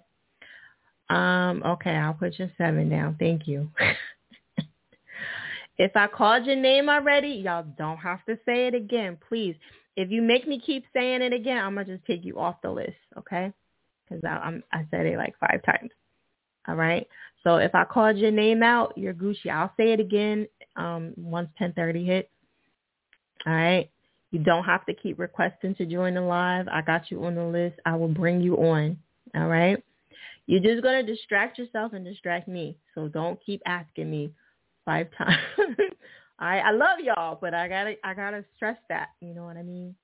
Um. 1.09 1.63
Okay. 1.65 1.91
I'll 1.91 2.13
put 2.13 2.37
your 2.39 2.51
seven 2.57 2.89
down. 2.89 3.15
Thank 3.19 3.47
you. 3.47 3.69
if 5.77 5.95
I 5.95 6.07
called 6.07 6.45
your 6.45 6.55
name 6.55 6.89
already, 6.89 7.29
y'all 7.29 7.65
don't 7.77 7.97
have 7.97 8.23
to 8.25 8.37
say 8.45 8.67
it 8.67 8.75
again, 8.75 9.17
please. 9.27 9.55
If 9.99 10.11
you 10.11 10.21
make 10.21 10.47
me 10.47 10.61
keep 10.65 10.85
saying 10.93 11.21
it 11.21 11.33
again, 11.33 11.57
I'm 11.57 11.75
gonna 11.75 11.85
just 11.85 12.05
take 12.05 12.23
you 12.23 12.39
off 12.39 12.61
the 12.63 12.71
list. 12.71 12.95
Okay. 13.17 13.51
Because 14.07 14.23
I'm 14.23 14.63
I 14.71 14.87
said 14.89 15.05
it 15.05 15.17
like 15.17 15.33
five 15.41 15.61
times. 15.65 15.91
All 16.69 16.75
right. 16.75 17.05
So 17.43 17.57
if 17.57 17.75
I 17.75 17.83
called 17.83 18.17
your 18.17 18.31
name 18.31 18.63
out, 18.63 18.97
you're 18.97 19.13
Gucci. 19.13 19.49
I'll 19.51 19.73
say 19.75 19.91
it 19.91 19.99
again 19.99 20.47
um, 20.77 21.13
once 21.17 21.49
1030 21.57 22.05
hits. 22.05 22.29
All 23.45 23.51
right. 23.51 23.89
You 24.31 24.39
don't 24.39 24.63
have 24.63 24.85
to 24.85 24.93
keep 24.93 25.19
requesting 25.19 25.75
to 25.75 25.85
join 25.85 26.13
the 26.13 26.21
live. 26.21 26.69
I 26.69 26.81
got 26.81 27.11
you 27.11 27.25
on 27.25 27.35
the 27.35 27.43
list. 27.43 27.77
I 27.85 27.97
will 27.97 28.07
bring 28.07 28.39
you 28.39 28.55
on. 28.55 28.97
All 29.35 29.47
right. 29.47 29.83
You're 30.45 30.61
just 30.61 30.81
to 30.81 31.03
distract 31.03 31.57
yourself 31.57 31.91
and 31.91 32.05
distract 32.05 32.47
me. 32.47 32.77
So 32.95 33.09
don't 33.09 33.37
keep 33.45 33.61
asking 33.65 34.09
me 34.09 34.31
five 34.85 35.07
times. 35.17 35.39
I 36.39 36.59
I 36.59 36.71
love 36.71 36.99
y'all, 37.03 37.37
but 37.39 37.53
I 37.53 37.67
gotta 37.67 37.95
I 38.03 38.13
gotta 38.13 38.43
stress 38.55 38.77
that. 38.89 39.09
You 39.21 39.33
know 39.33 39.45
what 39.45 39.57
I 39.57 39.63
mean? 39.63 39.95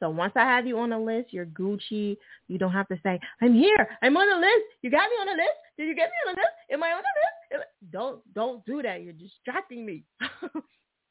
So 0.00 0.10
once 0.10 0.32
I 0.36 0.44
have 0.44 0.66
you 0.66 0.78
on 0.78 0.90
the 0.90 0.98
list, 0.98 1.32
you're 1.32 1.46
Gucci. 1.46 2.16
You 2.46 2.58
don't 2.58 2.72
have 2.72 2.86
to 2.88 2.98
say, 3.02 3.18
I'm 3.42 3.52
here. 3.52 3.88
I'm 4.00 4.16
on 4.16 4.28
the 4.28 4.46
list. 4.46 4.66
You 4.82 4.90
got 4.90 5.10
me 5.10 5.16
on 5.20 5.26
the 5.26 5.32
list. 5.32 5.58
Did 5.76 5.88
you 5.88 5.96
get 5.96 6.08
me 6.08 6.30
on 6.30 6.34
the 6.34 6.40
list? 6.40 6.52
Am 6.70 6.82
I 6.82 6.92
on 6.92 7.02
the 7.02 7.58
list? 7.58 7.68
Don't 7.90 8.34
don't 8.34 8.64
do 8.64 8.82
that. 8.82 9.02
You're 9.02 9.14
distracting 9.14 9.84
me. 9.84 10.04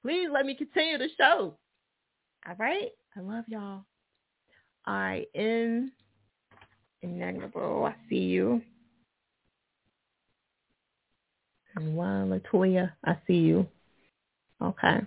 Please 0.04 0.30
let 0.32 0.46
me 0.46 0.56
continue 0.56 0.98
the 0.98 1.10
show. 1.18 1.58
All 2.48 2.56
right? 2.58 2.90
I 3.18 3.20
love 3.20 3.46
y'all. 3.48 3.84
All 4.86 4.94
right. 4.94 5.28
In 5.34 5.92
Inevitable, 7.02 7.86
I 7.86 7.96
see 8.10 8.16
you. 8.16 8.62
And 11.76 11.96
one 11.96 12.30
Latoya, 12.30 12.92
I 13.06 13.18
see 13.28 13.36
you. 13.36 13.68
Okay. 14.62 15.00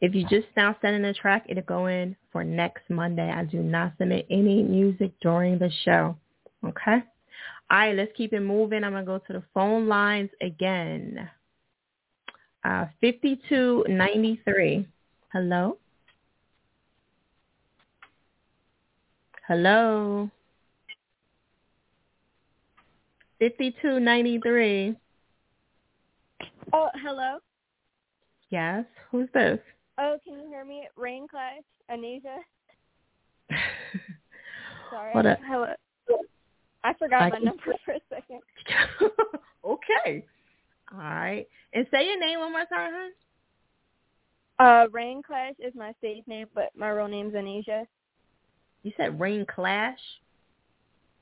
If 0.00 0.14
you 0.14 0.22
just 0.24 0.48
now 0.56 0.76
send 0.82 0.96
in 0.96 1.04
a 1.04 1.14
track, 1.14 1.46
it'll 1.48 1.62
go 1.62 1.86
in 1.86 2.16
for 2.32 2.42
next 2.42 2.90
Monday. 2.90 3.30
I 3.30 3.44
do 3.44 3.60
not 3.62 3.92
submit 3.98 4.26
any 4.30 4.62
music 4.62 5.12
during 5.20 5.58
the 5.58 5.70
show. 5.84 6.16
Okay? 6.64 7.02
All 7.70 7.78
right, 7.78 7.94
let's 7.94 8.12
keep 8.16 8.32
it 8.32 8.40
moving. 8.40 8.84
I'm 8.84 8.92
going 8.92 9.04
to 9.04 9.06
go 9.06 9.18
to 9.18 9.32
the 9.32 9.42
phone 9.54 9.88
lines 9.88 10.30
again. 10.40 11.28
Uh, 12.64 12.86
5293. 13.00 14.86
Hello? 15.32 15.78
Hello? 19.48 20.30
5293. 23.40 24.96
Oh, 26.72 26.88
hello. 27.02 27.38
Yes, 28.52 28.84
who's 29.10 29.28
this? 29.32 29.58
Oh, 29.98 30.18
can 30.22 30.34
you 30.34 30.46
hear 30.46 30.62
me? 30.64 30.86
Rain 30.94 31.26
Clash, 31.26 31.62
Anisha. 31.90 32.36
Sorry. 34.90 35.12
What 35.14 35.24
a- 35.24 35.38
Hello. 35.48 35.72
I 36.84 36.92
forgot 36.94 37.22
I 37.22 37.28
my 37.30 37.36
can- 37.36 37.44
number 37.46 37.62
for 37.84 37.92
a 37.94 38.00
second. 38.10 38.40
okay. 39.64 40.24
All 40.92 40.98
right. 40.98 41.46
And 41.72 41.86
say 41.90 42.06
your 42.06 42.20
name 42.20 42.40
one 42.40 42.52
more 42.52 42.66
time, 42.66 42.92
hon. 42.92 43.10
Uh, 44.58 44.86
Rain 44.92 45.22
Clash 45.26 45.54
is 45.58 45.72
my 45.74 45.92
stage 45.98 46.22
name, 46.26 46.46
but 46.54 46.68
my 46.76 46.90
real 46.90 47.08
name's 47.08 47.32
Anisha. 47.32 47.86
You 48.82 48.92
said 48.98 49.18
Rain 49.18 49.46
Clash? 49.46 49.98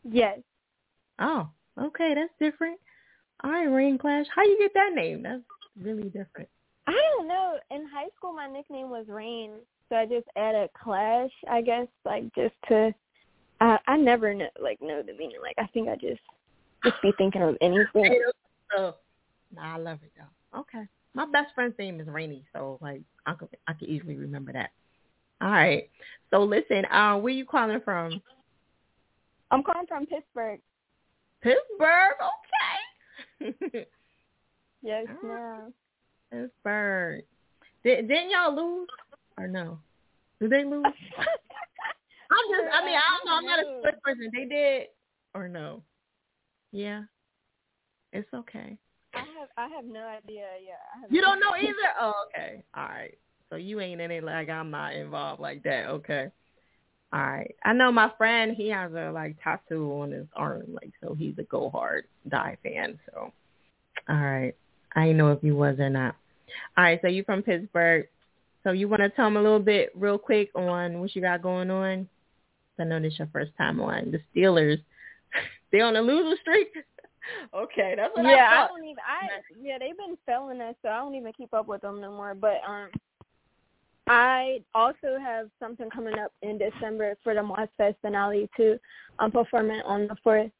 Yes. 0.02 0.40
Oh, 1.20 1.48
okay. 1.80 2.12
That's 2.16 2.32
different. 2.40 2.80
All 3.44 3.50
right, 3.52 3.66
Rain 3.66 3.98
Clash. 3.98 4.26
How 4.34 4.42
you 4.42 4.58
get 4.58 4.72
that 4.74 4.94
name? 4.94 5.22
That's 5.22 5.42
really 5.80 6.08
different. 6.08 6.48
I 6.90 7.16
don't 7.16 7.28
know. 7.28 7.58
In 7.70 7.86
high 7.86 8.08
school, 8.16 8.32
my 8.32 8.48
nickname 8.48 8.90
was 8.90 9.06
Rain, 9.08 9.52
so 9.88 9.96
I 9.96 10.06
just 10.06 10.26
added 10.36 10.70
Clash, 10.82 11.30
I 11.48 11.62
guess, 11.62 11.86
like 12.04 12.24
just 12.34 12.54
to. 12.68 12.92
I 13.60 13.78
I 13.86 13.96
never 13.96 14.34
know, 14.34 14.48
like 14.60 14.80
know 14.82 15.02
the 15.02 15.12
meaning. 15.12 15.40
Like 15.40 15.56
I 15.58 15.66
think 15.72 15.88
I 15.88 15.94
just 15.94 16.20
just 16.84 17.00
be 17.02 17.12
thinking 17.18 17.42
of 17.42 17.56
anything. 17.60 18.20
So, 18.74 18.94
nah, 19.54 19.74
I 19.74 19.78
love 19.78 19.98
it 20.02 20.12
though. 20.16 20.60
Okay. 20.60 20.84
My 21.14 21.26
best 21.26 21.54
friend's 21.54 21.78
name 21.78 22.00
is 22.00 22.06
Rainy, 22.08 22.44
so 22.52 22.78
like 22.80 23.02
I 23.26 23.34
could 23.34 23.48
I 23.68 23.74
could 23.74 23.88
easily 23.88 24.16
remember 24.16 24.52
that. 24.52 24.70
All 25.40 25.50
right. 25.50 25.88
So 26.30 26.42
listen, 26.42 26.84
uh, 26.86 27.16
where 27.18 27.32
you 27.32 27.44
calling 27.44 27.80
from? 27.84 28.20
I'm 29.50 29.62
calling 29.62 29.86
from 29.86 30.06
Pittsburgh. 30.06 30.60
Pittsburgh. 31.42 32.14
Okay. 33.52 33.86
Yes, 34.82 35.06
ma'am. 35.22 35.74
Pittsburgh. 36.30 37.24
Did, 37.84 38.08
didn't 38.08 38.30
y'all 38.30 38.54
lose 38.54 38.88
or 39.38 39.48
no? 39.48 39.78
Did 40.40 40.50
they 40.50 40.64
lose? 40.64 40.84
I'm 42.32 42.46
just. 42.50 42.68
I 42.72 42.84
mean, 42.84 42.96
I 42.96 43.16
don't 43.16 43.26
know. 43.26 43.36
I'm 43.36 43.44
not 43.44 43.58
a 43.58 43.78
sports 43.80 43.98
person. 44.04 44.30
They 44.34 44.44
did 44.44 44.86
or 45.34 45.48
no? 45.48 45.82
Yeah. 46.72 47.02
It's 48.12 48.32
okay. 48.34 48.78
I 49.14 49.18
have 49.18 49.48
I 49.56 49.68
have 49.74 49.84
no 49.84 50.06
idea. 50.06 50.46
Yeah. 50.64 51.08
You 51.10 51.20
don't 51.20 51.40
know 51.40 51.56
either? 51.56 51.74
Oh, 52.00 52.12
okay. 52.28 52.62
All 52.74 52.84
right. 52.84 53.18
So 53.48 53.56
you 53.56 53.80
ain't 53.80 54.00
in 54.00 54.10
it 54.10 54.24
like 54.24 54.48
I'm 54.48 54.70
not 54.70 54.94
involved 54.94 55.40
like 55.40 55.62
that. 55.64 55.88
Okay. 55.88 56.28
All 57.12 57.20
right. 57.20 57.54
I 57.64 57.72
know 57.72 57.90
my 57.90 58.10
friend, 58.16 58.54
he 58.56 58.68
has 58.68 58.92
a 58.92 59.10
like 59.12 59.36
tattoo 59.42 59.90
on 60.00 60.12
his 60.12 60.26
arm, 60.36 60.64
like 60.68 60.92
so 61.02 61.14
he's 61.14 61.34
a 61.38 61.42
Go 61.42 61.70
Hard 61.70 62.04
Die 62.28 62.56
fan. 62.62 62.98
So 63.06 63.32
all 64.08 64.16
right. 64.16 64.54
I 64.94 65.12
know 65.12 65.32
if 65.32 65.42
you 65.42 65.56
was 65.56 65.78
or 65.78 65.90
not. 65.90 66.10
Uh, 66.10 66.19
All 66.76 66.84
right, 66.84 67.00
so 67.02 67.08
you're 67.08 67.24
from 67.24 67.42
Pittsburgh. 67.42 68.06
So 68.62 68.72
you 68.72 68.88
want 68.88 69.00
to 69.00 69.08
tell 69.10 69.26
them 69.26 69.36
a 69.36 69.42
little 69.42 69.58
bit 69.58 69.90
real 69.94 70.18
quick 70.18 70.50
on 70.54 71.00
what 71.00 71.14
you 71.16 71.22
got 71.22 71.42
going 71.42 71.70
on? 71.70 72.08
I 72.78 72.84
know 72.84 73.00
this 73.00 73.18
your 73.18 73.28
first 73.32 73.52
time 73.58 73.80
on. 73.80 74.10
The 74.10 74.20
Steelers, 74.34 74.82
they 75.72 75.80
on 75.80 75.96
a 75.96 76.02
losing 76.02 76.36
streak? 76.40 76.68
okay, 77.54 77.94
that's 77.96 78.14
what 78.14 78.24
yeah, 78.24 78.48
I 78.50 78.64
I 78.64 78.68
don't 78.68 78.84
even. 78.84 78.96
I 78.98 79.28
yeah, 79.60 79.78
they've 79.78 79.96
been 79.96 80.16
failing 80.26 80.60
us, 80.60 80.74
so 80.82 80.88
I 80.88 80.98
don't 80.98 81.14
even 81.14 81.32
keep 81.32 81.52
up 81.52 81.68
with 81.68 81.82
them 81.82 82.00
no 82.00 82.10
more. 82.10 82.34
But 82.34 82.60
um, 82.66 82.88
I 84.06 84.62
also 84.74 85.18
have 85.20 85.48
something 85.60 85.90
coming 85.90 86.18
up 86.18 86.32
in 86.42 86.58
December 86.58 87.16
for 87.22 87.34
the 87.34 87.42
Moss 87.42 87.68
Fest 87.76 87.96
finale 88.02 88.48
too. 88.56 88.78
I'm 89.18 89.30
performing 89.30 89.82
on 89.84 90.06
the 90.08 90.16
fourth, 90.24 90.50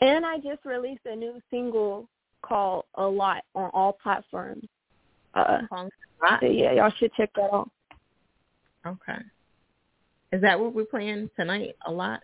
and 0.00 0.24
I 0.24 0.36
just 0.36 0.64
released 0.64 1.06
a 1.06 1.16
new 1.16 1.40
single 1.50 2.08
called 2.42 2.84
"A 2.96 3.04
Lot" 3.04 3.44
on 3.54 3.70
all 3.72 3.94
platforms. 3.94 4.66
Uh, 5.34 5.58
yeah, 6.42 6.72
y'all 6.72 6.92
should 6.98 7.12
check 7.14 7.30
that 7.36 7.52
out. 7.52 7.70
Okay. 8.86 9.18
Is 10.32 10.40
that 10.42 10.58
what 10.58 10.74
we're 10.74 10.84
playing 10.84 11.30
tonight 11.36 11.76
a 11.86 11.92
lot? 11.92 12.20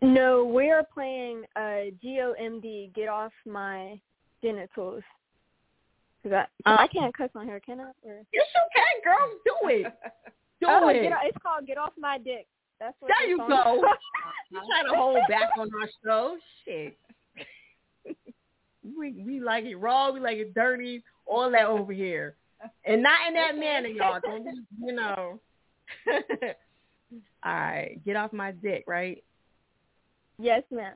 No, 0.00 0.44
we 0.44 0.70
are 0.70 0.82
playing 0.82 1.44
uh 1.54 1.90
GOMD. 2.04 2.92
Get 2.94 3.08
off 3.08 3.32
my 3.46 4.00
genitals. 4.42 5.02
Cause 6.22 6.32
I, 6.32 6.42
Uh, 6.68 6.76
I 6.80 6.86
can't 6.88 7.16
cuss 7.16 7.30
on 7.34 7.46
here, 7.46 7.60
can 7.60 7.80
I? 7.80 7.90
Or, 8.04 8.22
Yes, 8.32 8.46
you 8.54 8.62
can, 8.74 9.02
girl. 9.04 9.30
Do 9.44 9.68
it. 9.68 9.92
Do 10.60 10.66
oh, 10.68 10.88
it. 10.88 11.02
Get, 11.02 11.12
it's 11.24 11.38
called 11.42 11.66
"Get 11.66 11.78
Off 11.78 11.92
My 11.98 12.18
Dick." 12.18 12.46
That's 12.78 12.96
what 13.00 13.10
There 13.16 13.28
you 13.28 13.38
song 13.38 13.48
go. 13.48 13.84
You 14.50 14.60
trying 14.68 14.92
to 14.92 14.96
hold 14.96 15.18
back 15.28 15.50
on 15.56 15.70
our 15.80 15.88
show? 16.04 16.36
Shit. 16.64 16.96
We 18.84 19.12
we 19.24 19.38
like 19.38 19.64
it 19.64 19.76
raw. 19.76 20.10
We 20.10 20.18
like 20.18 20.38
it 20.38 20.54
dirty. 20.54 21.04
All 21.26 21.50
that 21.50 21.66
over 21.66 21.92
here, 21.92 22.36
and 22.84 23.02
not 23.02 23.26
in 23.28 23.34
that 23.34 23.56
manner, 23.56 23.88
y'all. 23.88 24.20
Don't 24.22 24.44
be, 24.44 24.60
you 24.84 24.92
know. 24.92 25.40
All 27.44 27.52
right, 27.52 28.00
get 28.04 28.16
off 28.16 28.32
my 28.32 28.52
dick, 28.52 28.84
right? 28.86 29.22
Yes, 30.38 30.62
ma'am. 30.70 30.94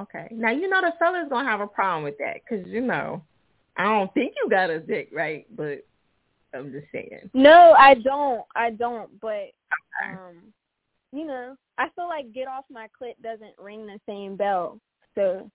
Okay. 0.00 0.28
Now 0.30 0.50
you 0.50 0.68
know 0.68 0.80
the 0.80 0.92
fella's 0.98 1.28
gonna 1.28 1.48
have 1.48 1.60
a 1.60 1.66
problem 1.66 2.04
with 2.04 2.18
that 2.18 2.38
because 2.42 2.66
you 2.66 2.80
know 2.80 3.22
I 3.76 3.84
don't 3.84 4.12
think 4.14 4.34
you 4.42 4.48
got 4.48 4.70
a 4.70 4.78
dick, 4.78 5.10
right? 5.12 5.46
But 5.54 5.84
I'm 6.54 6.72
just 6.72 6.86
saying. 6.92 7.30
No, 7.34 7.74
I 7.78 7.94
don't. 7.94 8.44
I 8.56 8.70
don't. 8.70 9.20
But 9.20 9.52
um, 10.04 10.52
you 11.12 11.26
know, 11.26 11.56
I 11.78 11.88
feel 11.94 12.08
like 12.08 12.32
get 12.32 12.48
off 12.48 12.64
my 12.70 12.88
clit 13.00 13.14
doesn't 13.22 13.54
ring 13.58 13.86
the 13.86 14.00
same 14.06 14.36
bell. 14.36 14.80
So 15.14 15.50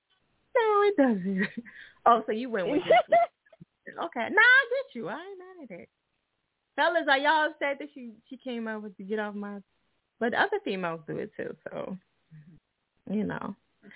No, 0.55 0.83
it 0.83 0.97
doesn't. 0.97 1.47
Oh, 2.07 2.21
so 2.27 2.33
you 2.33 2.51
went 2.51 2.69
with. 2.69 2.83
Okay. 3.89 4.27
Nah, 4.31 4.41
I 4.41 4.65
get 4.69 4.95
you. 4.95 5.07
I 5.07 5.13
ain't 5.13 5.69
mad 5.69 5.75
at 5.75 5.79
it. 5.81 5.89
Fellas, 6.75 7.05
are 7.09 7.17
y'all 7.17 7.49
upset 7.49 7.79
that 7.79 7.87
she 7.93 8.11
she 8.29 8.37
came 8.37 8.65
with 8.81 8.97
to 8.97 9.03
get 9.03 9.19
off 9.19 9.35
my? 9.35 9.59
But 10.19 10.33
other 10.33 10.59
females 10.63 11.01
do 11.07 11.17
it 11.17 11.31
too. 11.37 11.55
So 11.69 11.97
you 13.09 13.23
know, 13.23 13.55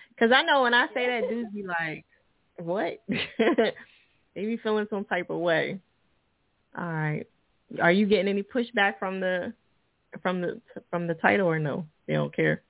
because 0.10 0.32
I 0.32 0.44
know 0.44 0.64
when 0.64 0.74
I 0.74 0.88
say 0.94 1.08
that, 1.08 1.30
dudes 1.30 1.54
be 1.54 1.64
like, 1.64 2.06
"What?" 2.58 3.02
they 3.08 4.46
be 4.46 4.58
feeling 4.58 4.88
some 4.90 5.06
type 5.06 5.30
of 5.30 5.40
way. 5.40 5.80
All 6.78 6.86
right. 6.86 7.26
Are 7.82 7.92
you 7.92 8.06
getting 8.06 8.28
any 8.28 8.44
pushback 8.44 9.00
from 9.00 9.20
the 9.20 9.54
from 10.22 10.42
the 10.42 10.62
from 10.90 11.08
the 11.08 11.16
title 11.16 11.48
or 11.48 11.60
no? 11.60 11.86
They 12.08 12.14
don't 12.14 12.36
care. 12.36 12.64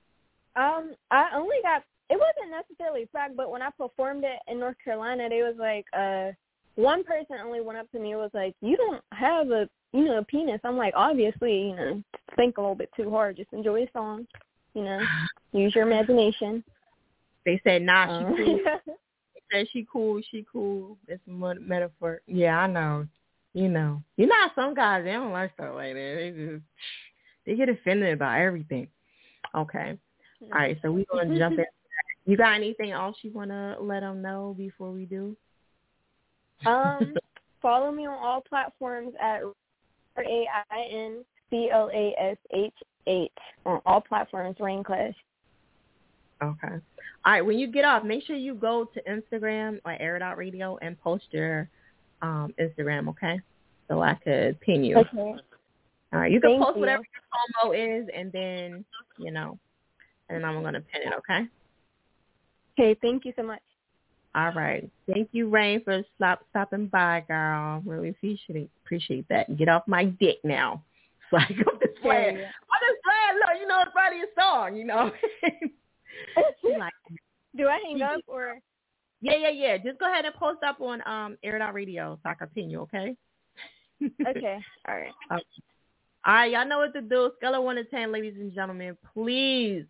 um, 0.56 0.94
I 1.10 1.28
only 1.34 1.56
got 1.62 1.82
it 2.10 2.18
wasn't 2.18 2.50
necessarily 2.50 3.08
fact, 3.12 3.36
but 3.36 3.50
when 3.50 3.62
I 3.62 3.70
performed 3.70 4.24
it 4.24 4.40
in 4.48 4.58
North 4.58 4.76
Carolina, 4.84 5.28
they 5.28 5.42
was 5.42 5.54
like, 5.58 5.86
uh, 5.96 6.32
one 6.76 7.04
person 7.04 7.36
only 7.44 7.60
went 7.60 7.78
up 7.78 7.90
to 7.92 7.98
me 7.98 8.12
and 8.12 8.20
was 8.20 8.30
like, 8.32 8.54
"You 8.60 8.76
don't 8.76 9.02
have 9.12 9.50
a 9.50 9.68
you 9.92 10.04
know 10.04 10.18
a 10.18 10.24
penis." 10.24 10.60
I'm 10.64 10.76
like, 10.76 10.94
obviously, 10.96 11.68
you 11.68 11.76
know, 11.76 12.02
think 12.36 12.58
a 12.58 12.60
little 12.60 12.74
bit 12.76 12.90
too 12.96 13.10
hard. 13.10 13.36
Just 13.36 13.52
enjoy 13.52 13.84
the 13.84 13.90
song. 13.92 14.26
You 14.74 14.84
know, 14.84 15.00
use 15.52 15.74
your 15.74 15.86
imagination. 15.86 16.64
They 17.44 17.60
said, 17.64 17.82
"Nah, 17.82 18.06
she 18.06 18.24
Um, 18.24 18.36
cool." 18.36 18.60
They 19.34 19.58
said 19.58 19.66
she 19.72 19.86
cool, 19.90 20.20
she 20.30 20.46
cool. 20.50 20.96
It's 21.08 21.20
a 21.26 21.30
metaphor. 21.30 22.20
Yeah, 22.26 22.60
I 22.60 22.66
know. 22.68 23.06
You 23.52 23.68
know, 23.68 24.00
you 24.16 24.26
know, 24.26 24.34
how 24.36 24.52
some 24.54 24.74
guys 24.74 25.04
they 25.04 25.10
don't 25.10 25.32
like 25.32 25.52
stuff 25.54 25.74
like 25.74 25.94
that. 25.94 26.14
They 26.16 26.30
just 26.30 26.62
they 27.44 27.56
get 27.56 27.68
offended 27.68 28.12
about 28.12 28.38
everything. 28.38 28.86
Okay, 29.56 29.98
all 30.42 30.48
right. 30.50 30.78
So 30.82 30.92
we 30.92 31.04
gonna 31.12 31.36
jump 31.38 31.58
in. 31.58 31.64
You 32.26 32.36
got 32.36 32.54
anything 32.54 32.92
else 32.92 33.16
you 33.22 33.32
wanna 33.32 33.76
let 33.80 34.00
them 34.00 34.22
know 34.22 34.54
before 34.56 34.92
we 34.92 35.06
do? 35.06 35.36
Um, 36.66 37.14
follow 37.62 37.90
me 37.90 38.06
on 38.06 38.14
all 38.14 38.40
platforms 38.40 39.12
at 39.20 39.42
R 39.42 40.24
A 40.24 40.46
I 40.70 40.82
N 40.90 41.24
C 41.50 41.70
O 41.72 41.88
A 41.92 42.14
S 42.18 42.36
H 42.52 42.74
eight 43.06 43.32
on 43.66 43.80
all 43.86 44.00
platforms. 44.00 44.56
Rain 44.60 44.84
Clash. 44.84 45.14
Okay. 46.42 46.68
All 47.24 47.32
right. 47.32 47.42
When 47.42 47.58
you 47.58 47.70
get 47.70 47.84
off, 47.84 48.04
make 48.04 48.24
sure 48.24 48.36
you 48.36 48.54
go 48.54 48.86
to 48.94 49.02
Instagram 49.02 49.78
or 49.84 49.92
Air 50.00 50.16
It 50.16 50.22
Out 50.22 50.38
Radio 50.38 50.78
and 50.80 50.98
post 51.00 51.24
your 51.30 51.68
um, 52.22 52.54
Instagram, 52.58 53.08
okay? 53.10 53.40
So 53.88 54.00
I 54.02 54.14
could 54.14 54.58
pin 54.60 54.84
you. 54.84 54.96
Okay. 54.96 55.18
All 55.18 56.20
right. 56.20 56.32
You 56.32 56.40
can 56.40 56.50
Thank 56.50 56.62
post 56.62 56.76
you. 56.76 56.80
whatever 56.80 57.02
your 57.02 57.70
promo 57.72 58.00
is, 58.02 58.08
and 58.14 58.32
then 58.32 58.84
you 59.18 59.30
know, 59.30 59.58
and 60.28 60.42
then 60.42 60.44
I'm 60.44 60.62
gonna 60.62 60.80
pin 60.80 61.02
it, 61.02 61.12
okay? 61.18 61.46
Okay. 62.78 62.98
Thank 63.02 63.24
you 63.24 63.32
so 63.36 63.42
much. 63.42 63.60
All 64.34 64.52
right. 64.52 64.88
Thank 65.12 65.30
you, 65.32 65.48
Rain, 65.48 65.82
for 65.82 66.02
stop 66.16 66.44
stopping 66.50 66.86
by, 66.86 67.24
girl. 67.26 67.82
Really 67.84 68.10
appreciate 68.10 68.70
appreciate 68.84 69.26
that. 69.28 69.56
Get 69.56 69.68
off 69.68 69.82
my 69.86 70.04
dick 70.04 70.38
now. 70.44 70.82
So 71.30 71.36
I 71.36 71.46
go 71.46 71.70
playing. 72.02 72.38
Yeah. 72.38 72.50
I'm 72.50 72.80
just 72.82 73.00
playing. 73.04 73.38
Look, 73.38 73.60
you 73.60 73.68
know, 73.68 73.82
it's 73.82 73.92
Friday's 73.92 74.26
song. 74.36 74.74
You 74.74 74.84
know. 74.84 75.12
Like, 76.78 76.92
Do 77.56 77.68
I 77.68 77.80
hang 77.84 78.02
up 78.02 78.20
or? 78.26 78.58
Yeah, 79.20 79.36
yeah, 79.36 79.50
yeah. 79.50 79.76
Just 79.76 79.98
go 79.98 80.10
ahead 80.10 80.24
and 80.24 80.34
post 80.34 80.58
up 80.66 80.80
on 80.80 81.06
um 81.06 81.36
Air 81.42 81.60
Out 81.60 81.74
Radio 81.74 82.18
so 82.22 82.30
I 82.30 82.34
can 82.34 82.48
pin 82.48 82.70
you, 82.70 82.80
okay? 82.80 83.16
Okay. 84.26 84.58
All 84.88 84.96
right. 84.96 85.12
Okay. 85.30 85.42
All 86.24 86.34
right, 86.34 86.50
y'all 86.50 86.66
know 86.66 86.78
what 86.78 86.94
to 86.94 87.02
do. 87.02 87.30
Scale 87.36 87.54
of 87.54 87.64
one 87.64 87.76
to 87.76 87.84
ten, 87.84 88.12
ladies 88.12 88.34
and 88.38 88.52
gentlemen. 88.52 88.96
Please 89.14 89.84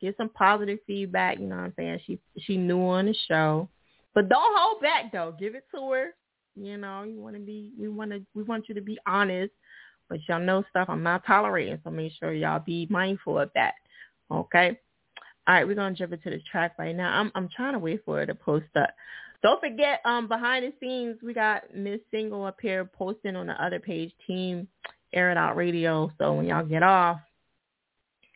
give 0.00 0.14
some 0.16 0.28
positive 0.28 0.78
feedback. 0.86 1.38
You 1.38 1.46
know 1.46 1.56
what 1.56 1.64
I'm 1.64 1.72
saying? 1.76 2.00
She 2.06 2.18
she 2.38 2.56
new 2.56 2.80
on 2.80 3.06
the 3.06 3.14
show, 3.28 3.68
but 4.16 4.30
don't 4.30 4.58
hold 4.58 4.80
back 4.80 5.12
though. 5.12 5.34
Give 5.38 5.54
it 5.54 5.64
to 5.74 5.90
her. 5.90 6.14
You 6.56 6.78
know, 6.78 7.02
you 7.02 7.20
want 7.20 7.36
to 7.36 7.40
be. 7.40 7.70
We 7.78 7.88
want 7.88 8.12
to. 8.12 8.22
We 8.34 8.42
want 8.42 8.66
you 8.66 8.74
to 8.74 8.80
be 8.80 8.98
honest, 9.06 9.52
but 10.08 10.18
y'all 10.26 10.40
know 10.40 10.64
stuff 10.70 10.88
I'm 10.88 11.02
not 11.02 11.26
tolerating. 11.26 11.78
So 11.84 11.90
make 11.90 12.12
sure 12.18 12.32
y'all 12.32 12.62
be 12.64 12.88
mindful 12.90 13.38
of 13.38 13.50
that. 13.54 13.74
Okay. 14.32 14.80
All 15.46 15.54
right, 15.54 15.68
we're 15.68 15.76
gonna 15.76 15.94
jump 15.94 16.14
into 16.14 16.30
the 16.30 16.40
track 16.50 16.76
right 16.78 16.96
now. 16.96 17.12
I'm 17.12 17.30
I'm 17.34 17.50
trying 17.54 17.74
to 17.74 17.78
wait 17.78 18.04
for 18.06 18.16
her 18.16 18.26
to 18.26 18.34
post 18.34 18.64
up. 18.74 18.88
Don't 19.42 19.60
forget, 19.60 20.00
um, 20.06 20.28
behind 20.28 20.64
the 20.64 20.72
scenes, 20.80 21.18
we 21.22 21.34
got 21.34 21.62
Miss 21.74 22.00
Single 22.10 22.46
up 22.46 22.56
here 22.60 22.86
posting 22.86 23.36
on 23.36 23.46
the 23.46 23.62
other 23.62 23.78
page, 23.78 24.10
Team 24.26 24.66
Air 25.12 25.30
It 25.30 25.36
Out 25.36 25.56
Radio. 25.56 26.10
So 26.18 26.32
when 26.32 26.46
y'all 26.46 26.64
get 26.64 26.82
off, 26.82 27.18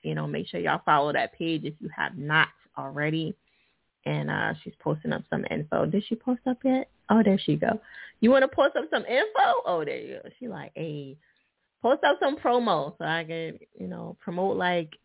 you 0.03 0.14
know, 0.14 0.27
make 0.27 0.47
sure 0.47 0.61
y'all 0.61 0.83
follow 0.85 1.11
that 1.14 1.37
page 1.37 1.64
if 1.64 1.73
you 1.81 1.88
have 1.97 2.19
not 2.19 2.49
already. 2.77 3.35
And 4.07 4.31
uh, 4.31 4.55
she's 4.63 4.73
posting 4.81 5.13
up 5.13 5.23
some 5.29 5.45
info. 5.51 5.87
Did 5.87 6.05
she 6.09 6.15
post 6.15 6.41
up 6.47 6.59
yet? 6.65 6.89
Oh, 7.11 7.23
there 7.23 7.39
she 7.39 7.57
go. 7.57 7.81
You 8.21 8.31
want 8.31 8.43
to 8.43 8.49
post 8.49 8.77
up 8.77 8.85
some 8.91 9.05
info? 9.05 9.63
Oh, 9.67 9.83
there 9.85 9.99
you 9.99 10.21
go. 10.23 10.29
She 10.39 10.49
like, 10.49 10.73
hey, 10.75 11.17
post 11.83 12.03
up 12.05 12.19
some 12.21 12.37
promo 12.37 12.97
so 12.99 13.05
I 13.05 13.25
can, 13.25 13.59
you 13.79 13.89
know, 13.89 14.17
promote 14.21 14.57
like 14.57 14.97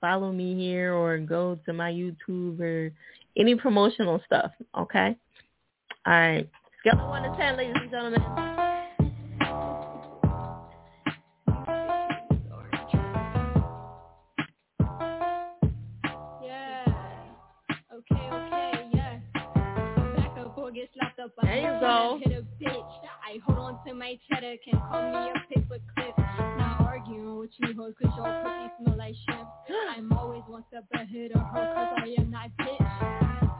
follow 0.00 0.32
me 0.32 0.54
here 0.56 0.94
or 0.94 1.18
go 1.18 1.58
to 1.66 1.72
my 1.72 1.92
YouTube 1.92 2.60
or 2.60 2.92
any 3.36 3.54
promotional 3.54 4.20
stuff. 4.26 4.52
Okay. 4.76 5.16
All 6.06 6.12
right. 6.12 6.48
Scale 6.80 7.00
of 7.00 7.08
one 7.08 7.22
to 7.22 7.36
ten, 7.36 7.56
ladies 7.56 7.74
and 7.76 7.90
gentlemen. 7.90 8.69
Okay, 18.00 18.28
okay, 18.32 18.88
yeah. 18.94 19.18
Back 20.16 20.38
up 20.38 20.56
or 20.56 20.70
get 20.70 20.88
slapped 20.94 21.18
up. 21.18 21.32
There 21.42 21.56
you 21.56 21.80
go. 21.80 22.18
Hit 22.24 22.32
a 22.32 22.64
bitch. 22.64 22.92
I 23.26 23.38
hold 23.44 23.58
on 23.58 23.78
to 23.86 23.92
my 23.92 24.18
cheddar. 24.30 24.54
Can 24.64 24.80
call 24.80 25.02
me 25.02 25.30
a 25.30 25.54
paper 25.54 25.76
clip. 25.94 26.16
Not 26.16 26.80
arguing 26.80 27.36
with 27.38 27.50
you 27.58 27.74
hoes 27.76 27.92
cause 28.00 28.10
your 28.16 28.42
pussy 28.42 28.72
smell 28.82 28.96
like 28.96 29.14
shit. 29.28 29.46
I'm 29.96 30.10
always 30.12 30.42
one 30.46 30.64
step 30.68 30.84
ahead 30.94 31.32
of 31.32 31.42
her 31.42 31.74
cause 31.74 31.98
I 31.98 32.14
am 32.18 32.30
not 32.30 32.50
bitch. 32.58 32.86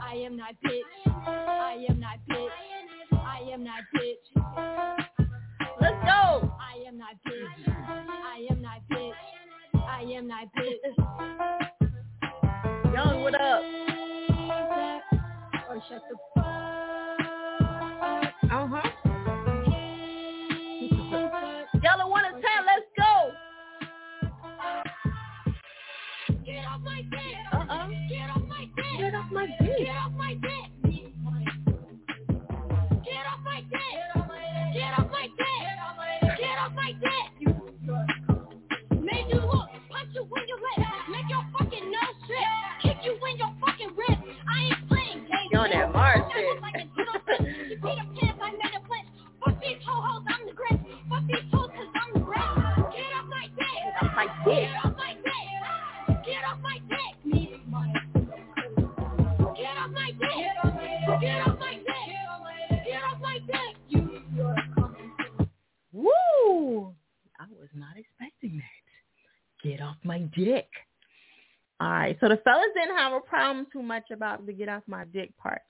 I 0.02 0.14
am 0.24 0.36
not 0.38 0.54
bitch. 0.64 0.80
I 1.26 1.84
am 1.90 2.00
not 2.00 2.18
bitch. 2.30 2.48
I 3.12 3.40
am 3.52 3.62
not 3.62 3.82
bitch. 3.94 4.24
Let's 5.82 6.02
go. 6.04 6.50
I 6.58 6.82
am 6.88 6.96
not 6.96 7.14
bitch. 7.28 7.68
I 7.68 8.46
am 8.50 8.62
not 8.62 8.80
bitch. 8.90 9.12
I 9.74 10.02
am 10.02 10.26
not 10.28 10.48
bitch. 10.56 11.90
Young, 12.94 13.22
what 13.22 13.40
up? 13.40 13.62
Or 15.80 15.84
shut 15.88 16.02
the 16.10 16.16
fuck 16.34 16.44
up. 16.44 16.50
Uh-huh. 18.52 18.90
Y'all 21.82 22.10
one 22.10 22.24
to 22.24 22.30
ten. 22.32 22.60
Let's 22.66 22.86
go. 22.98 23.12
Get 26.44 26.64
off 26.66 26.80
my 26.82 27.02
dick. 27.02 27.36
Uh-uh. 27.52 27.88
Get 28.10 28.28
off 28.30 28.42
my 28.46 28.64
dick. 28.76 28.98
Get 28.98 29.14
off 29.14 29.30
my 29.32 29.46
dick. 29.60 29.78
Get 29.78 29.96
off 29.96 30.12
my 30.12 30.34
dick. 30.34 30.59
Dick. 70.34 70.68
All 71.80 71.90
right. 71.90 72.16
So 72.20 72.28
the 72.28 72.36
fellas 72.38 72.66
didn't 72.74 72.96
have 72.96 73.12
a 73.12 73.20
problem 73.20 73.66
too 73.72 73.82
much 73.82 74.10
about 74.10 74.44
the 74.46 74.52
get 74.52 74.68
off 74.68 74.82
my 74.86 75.04
dick 75.12 75.36
part. 75.38 75.62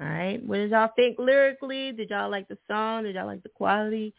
All 0.00 0.06
right. 0.06 0.44
What 0.44 0.56
did 0.56 0.70
y'all 0.70 0.90
think 0.96 1.18
lyrically? 1.18 1.92
Did 1.92 2.10
y'all 2.10 2.30
like 2.30 2.48
the 2.48 2.58
song? 2.68 3.04
Did 3.04 3.16
y'all 3.16 3.26
like 3.26 3.42
the 3.42 3.48
quality? 3.48 4.14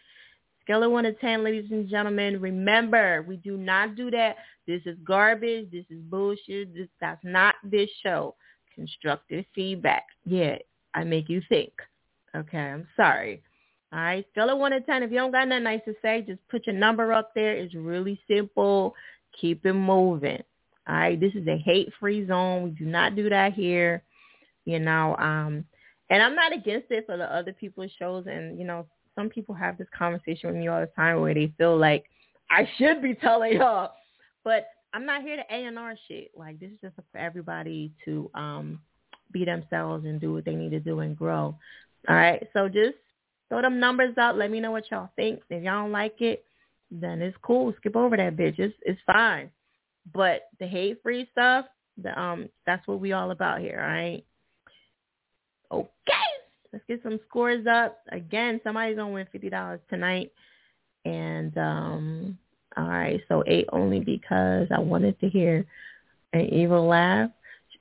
Scale 0.64 0.84
of 0.84 0.92
one 0.92 1.06
to 1.06 1.14
ten, 1.14 1.44
ladies 1.44 1.72
and 1.72 1.90
gentlemen. 1.90 2.40
Remember, 2.40 3.26
we 3.28 3.38
do 3.38 3.58
not 3.58 3.96
do 3.96 4.12
that. 4.12 4.36
This 4.68 4.82
is 4.86 4.96
garbage. 5.04 5.72
This 5.72 5.86
is 5.90 6.00
bullshit. 6.02 6.76
This 6.76 6.88
that's 7.02 7.24
not 7.24 7.56
this 7.64 7.90
show. 8.04 8.36
Constructive 8.76 9.46
feedback. 9.56 10.06
Yeah, 10.26 10.58
I 10.94 11.04
make 11.06 11.28
you 11.28 11.42
think. 11.50 11.72
Okay, 12.36 12.60
I'm 12.60 12.88
sorry. 12.96 13.42
All 13.92 14.00
right, 14.00 14.26
scale 14.32 14.52
of 14.52 14.60
one 14.60 14.72
to 14.72 14.82
ten. 14.82 15.02
If 15.02 15.10
you 15.10 15.18
don't 15.18 15.32
got 15.32 15.48
nothing 15.48 15.64
nice 15.64 15.82
to 15.86 15.96
say, 16.04 16.22
just 16.22 16.48
put 16.50 16.68
your 16.68 16.76
number 16.76 17.12
up 17.14 17.32
there. 17.34 17.56
It's 17.56 17.74
really 17.74 18.22
simple. 18.30 18.94
Keep 19.40 19.66
it 19.66 19.74
moving. 19.74 20.44
All 20.88 20.96
right, 20.96 21.20
this 21.20 21.34
is 21.36 21.48
a 21.48 21.58
hate-free 21.58 22.28
zone. 22.28 22.64
We 22.64 22.70
do 22.72 22.86
not 22.86 23.16
do 23.16 23.30
that 23.30 23.54
here. 23.54 24.04
You 24.66 24.80
know, 24.80 25.16
um, 25.18 25.66
and 26.10 26.22
I'm 26.22 26.36
not 26.36 26.54
against 26.54 26.92
it 26.92 27.06
for 27.06 27.18
the 27.18 27.34
other 27.34 27.54
people's 27.54 27.92
shows. 27.98 28.26
And 28.28 28.58
you 28.58 28.66
know, 28.66 28.86
some 29.16 29.30
people 29.30 29.56
have 29.56 29.78
this 29.78 29.88
conversation 29.98 30.50
with 30.50 30.58
me 30.58 30.68
all 30.68 30.82
the 30.82 30.88
time 30.88 31.22
where 31.22 31.34
they 31.34 31.54
feel 31.58 31.78
like 31.78 32.06
I 32.50 32.68
should 32.78 33.02
be 33.02 33.14
telling 33.14 33.54
y'all, 33.54 33.94
but 34.44 34.68
I'm 34.94 35.06
not 35.06 35.22
here 35.22 35.36
to 35.36 35.44
A 35.54 35.66
and 35.66 35.78
R 35.78 35.96
shit. 36.08 36.32
Like 36.36 36.60
this 36.60 36.72
is 36.72 36.78
just 36.82 36.96
for 36.96 37.18
everybody 37.18 37.92
to 38.06 38.30
um 38.34 38.80
be 39.32 39.46
themselves 39.46 40.06
and 40.06 40.20
do 40.20 40.34
what 40.34 40.46
they 40.46 40.56
need 40.56 40.72
to 40.72 40.80
do 40.80 41.00
and 41.02 41.16
grow. 41.16 41.56
All 42.08 42.16
right, 42.16 42.48
so 42.54 42.68
just 42.68 42.96
throw 43.50 43.62
them 43.62 43.80
numbers 43.80 44.18
out. 44.18 44.38
Let 44.38 44.52
me 44.52 44.60
know 44.60 44.72
what 44.72 44.90
y'all 44.90 45.12
think. 45.16 45.42
If 45.50 45.64
y'all 45.64 45.84
don't 45.84 45.92
like 45.92 46.22
it, 46.22 46.44
then 46.92 47.22
it's 47.22 47.38
cool. 47.42 47.74
Skip 47.78 47.96
over 47.96 48.18
that 48.18 48.36
bitch. 48.36 48.60
It's 48.60 48.76
it's 48.82 49.02
fine. 49.06 49.50
But 50.14 50.44
the 50.60 50.68
hate 50.68 51.02
free 51.04 51.28
stuff, 51.32 51.66
the 52.02 52.20
um, 52.20 52.50
that's 52.66 52.88
what 52.88 53.00
we 53.00 53.12
all 53.14 53.32
about 53.32 53.60
here. 53.60 53.80
All 53.82 53.88
right. 53.88 54.26
Okay, 55.72 56.30
let's 56.74 56.86
get 56.88 57.04
some 57.04 57.20
scores 57.28 57.68
up. 57.68 58.00
Again, 58.12 58.60
somebody's 58.64 58.98
gonna 58.98 59.14
win 59.14 59.28
fifty 59.32 59.50
dollars 59.50 59.82
tonight. 59.90 60.32
And 61.06 61.58
um, 61.58 62.38
all 62.76 62.88
right, 62.88 63.22
so 63.28 63.44
eight 63.48 63.68
only 63.72 64.00
because 64.00 64.68
I 64.76 64.80
wanted 64.80 65.20
to 65.20 65.30
hear 65.30 65.66
an 66.34 66.46
evil 66.54 66.88
laugh. 66.88 67.30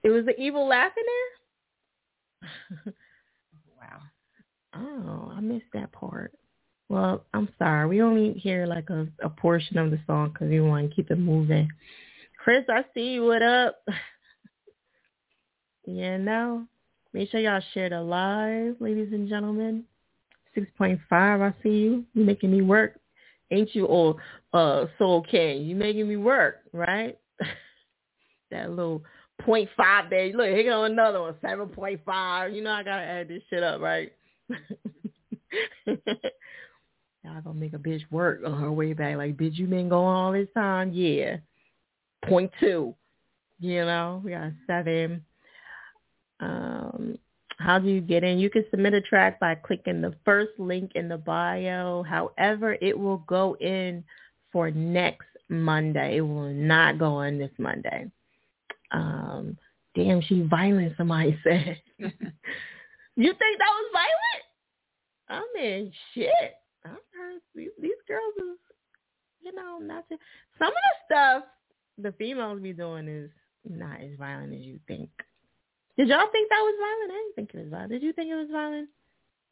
It 0.03 0.11
was 0.11 0.25
the 0.27 0.39
evil 0.41 0.67
laugh 0.67 0.93
in 0.97 1.05
there. 2.85 2.95
Wow. 3.81 4.01
Oh, 4.75 5.33
I 5.37 5.41
missed 5.41 5.67
that 5.73 5.93
part. 5.93 6.33
Well, 6.89 7.25
I'm 7.35 7.49
sorry. 7.59 7.87
We 7.87 8.01
only 8.01 8.33
hear 8.33 8.67
like 8.67 8.89
a, 8.91 9.07
a 9.23 9.29
portion 9.29 9.79
of 9.79 9.91
the 9.91 10.01
song 10.07 10.31
because 10.31 10.49
we 10.49 10.61
want 10.61 10.89
to 10.89 10.95
keep 10.95 11.11
it 11.11 11.19
moving. 11.19 11.69
Chris, 12.43 12.65
I 12.69 12.85
see 12.95 13.15
you. 13.15 13.27
What 13.27 13.43
up? 13.43 13.83
yeah, 15.87 16.17
no. 16.17 16.67
Make 17.13 17.31
sure 17.31 17.41
y'all 17.41 17.61
share 17.75 17.91
the 17.91 18.01
live, 18.01 18.77
ladies 18.81 19.13
and 19.13 19.29
gentlemen. 19.29 19.85
6.5, 20.57 20.99
I 21.11 21.55
see 21.63 21.69
you. 21.69 22.05
You 22.15 22.25
making 22.25 22.51
me 22.51 22.63
work. 22.63 22.99
Ain't 23.51 23.75
you, 23.75 23.87
all 23.87 24.19
uh, 24.53 24.87
Soul 24.99 25.23
King? 25.23 25.63
You 25.63 25.77
making 25.77 26.09
me 26.09 26.17
work, 26.17 26.57
right? 26.73 27.19
that 28.51 28.71
little 28.71 29.03
point 29.41 29.69
five 29.77 30.11
there. 30.11 30.33
Look, 30.33 30.49
here 30.49 30.65
go 30.65 30.85
another 30.85 31.21
one, 31.21 31.35
7.5. 31.43 32.55
You 32.55 32.63
know 32.63 32.73
I 32.73 32.83
got 32.83 32.97
to 32.97 33.03
add 33.03 33.29
this 33.29 33.43
shit 33.49 33.63
up, 33.63 33.81
right? 33.81 34.13
Y'all 37.29 37.43
gonna 37.43 37.59
make 37.59 37.75
a 37.75 37.79
bitch 37.79 38.03
work 38.11 38.41
on 38.47 38.59
her 38.59 38.73
way 38.73 38.95
back. 38.95 39.17
Like, 39.17 39.37
bitch, 39.37 39.57
you 39.57 39.67
been 39.67 39.89
going 39.89 40.17
all 40.17 40.33
this 40.33 40.49
time? 40.55 40.93
Yeah. 40.93 41.37
Point 42.25 42.51
two. 42.59 42.95
You 43.61 43.85
know, 43.85 44.23
we 44.25 44.31
got 44.31 44.53
seven. 44.67 45.25
Um, 46.41 47.19
how 47.59 47.79
do 47.79 47.89
you 47.89 48.01
get 48.01 48.25
in? 48.25 48.39
You 48.39 48.49
can 48.49 48.65
submit 48.71 48.95
a 48.95 49.01
track 49.01 49.39
by 49.41 49.57
clicking 49.57 50.01
the 50.01 50.15
first 50.25 50.53
link 50.59 50.93
in 50.95 51.09
the 51.09 51.19
bio. 51.19 52.03
However, 52.03 52.79
it 52.81 52.99
will 52.99 53.19
go 53.19 53.57
in 53.57 54.05
for 54.53 54.71
next 54.71 55.27
Monday. 55.49 56.19
It 56.19 56.23
will 56.23 56.53
not 56.53 56.99
go 56.99 57.21
in 57.23 57.39
this 57.39 57.51
Monday. 57.59 58.11
Um, 58.93 59.59
damn, 59.95 60.23
she 60.23 60.43
violent, 60.43 60.97
somebody 60.97 61.39
said. 61.45 61.77
you 61.99 62.09
think 62.09 63.59
that 63.59 63.69
was 63.69 63.93
violent? 63.93 64.45
I 65.29 65.43
mean, 65.55 65.93
shit. 66.15 66.55
These, 67.59 67.71
these 67.81 68.01
girls 68.07 68.35
is, 68.39 68.59
you 69.43 69.55
know, 69.55 69.79
not 69.79 70.09
to, 70.09 70.17
some 70.59 70.69
of 70.69 70.75
the 70.75 71.15
stuff 71.15 71.45
the 71.99 72.13
females 72.13 72.61
be 72.61 72.73
doing 72.73 73.09
is 73.09 73.31
not 73.69 74.01
as 74.01 74.17
violent 74.19 74.55
as 74.55 74.61
you 74.61 74.79
think. 74.87 75.11
Did 75.97 76.09
y'all 76.09 76.29
think 76.31 76.49
that 76.49 76.61
was 76.61 76.75
violent? 76.79 77.13
I 77.13 77.23
didn't 77.23 77.35
think 77.35 77.51
it 77.55 77.65
was 77.65 77.71
violent. 77.71 77.91
Did 77.91 78.03
you 78.03 78.13
think 78.13 78.31
it 78.31 78.37
was 78.37 78.49
violent 78.51 78.89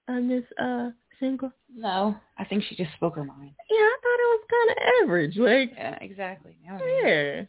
on 0.08 0.28
this 0.28 0.44
uh 0.60 0.90
single? 1.18 1.50
No, 1.76 2.16
I 2.38 2.44
think 2.44 2.62
she 2.68 2.76
just 2.76 2.92
spoke 2.94 3.16
her 3.16 3.24
mind. 3.24 3.50
Yeah, 3.68 3.76
I 3.78 3.96
thought 4.02 4.20
it 4.20 4.30
was 4.30 4.44
kind 4.50 4.70
of 4.70 4.76
average. 5.02 5.36
Like, 5.36 5.72
Yeah, 5.76 5.98
exactly. 6.00 6.56
Yeah. 6.64 7.42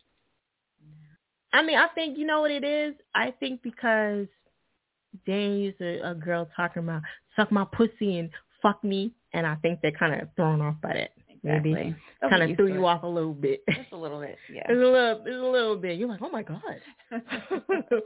I 1.54 1.64
mean, 1.64 1.78
I 1.78 1.88
think 1.96 2.18
you 2.18 2.26
know 2.26 2.42
what 2.42 2.52
it 2.52 2.64
is. 2.64 2.96
I 3.16 3.32
think 3.40 3.62
because 3.62 4.28
Dan 5.26 5.58
used 5.58 5.82
a, 5.82 6.12
a 6.12 6.16
girl 6.16 6.50
talking 6.56 6.84
about 6.84 7.04
suck 7.36 7.52
my 7.52 7.66
pussy 7.72 8.18
and 8.20 8.30
fuck 8.62 8.84
me, 8.84 9.12
and 9.34 9.46
I 9.46 9.56
think 9.56 9.80
they're 9.82 9.92
kind 9.92 10.22
of 10.22 10.28
thrown 10.36 10.62
off 10.62 10.76
by 10.82 10.94
that. 10.94 11.12
Exactly. 11.44 11.74
Maybe 11.74 11.96
kind 12.30 12.44
of 12.44 12.58
threw 12.58 12.68
you 12.68 12.86
it. 12.86 12.90
off 12.90 13.04
a 13.04 13.08
little 13.08 13.34
bit. 13.34 13.62
Just 13.68 13.92
a 13.92 13.98
little 13.98 14.20
bit. 14.20 14.38
Yeah. 14.52 14.64
It's 14.70 14.72
a 14.72 14.86
little, 14.86 15.22
it's 15.26 15.36
a 15.36 15.52
little 15.52 15.78
bit. 15.78 15.98
You're 15.98 16.10
like, 16.10 16.22
oh 16.22 16.30
my 16.30 16.44
god. 16.44 16.62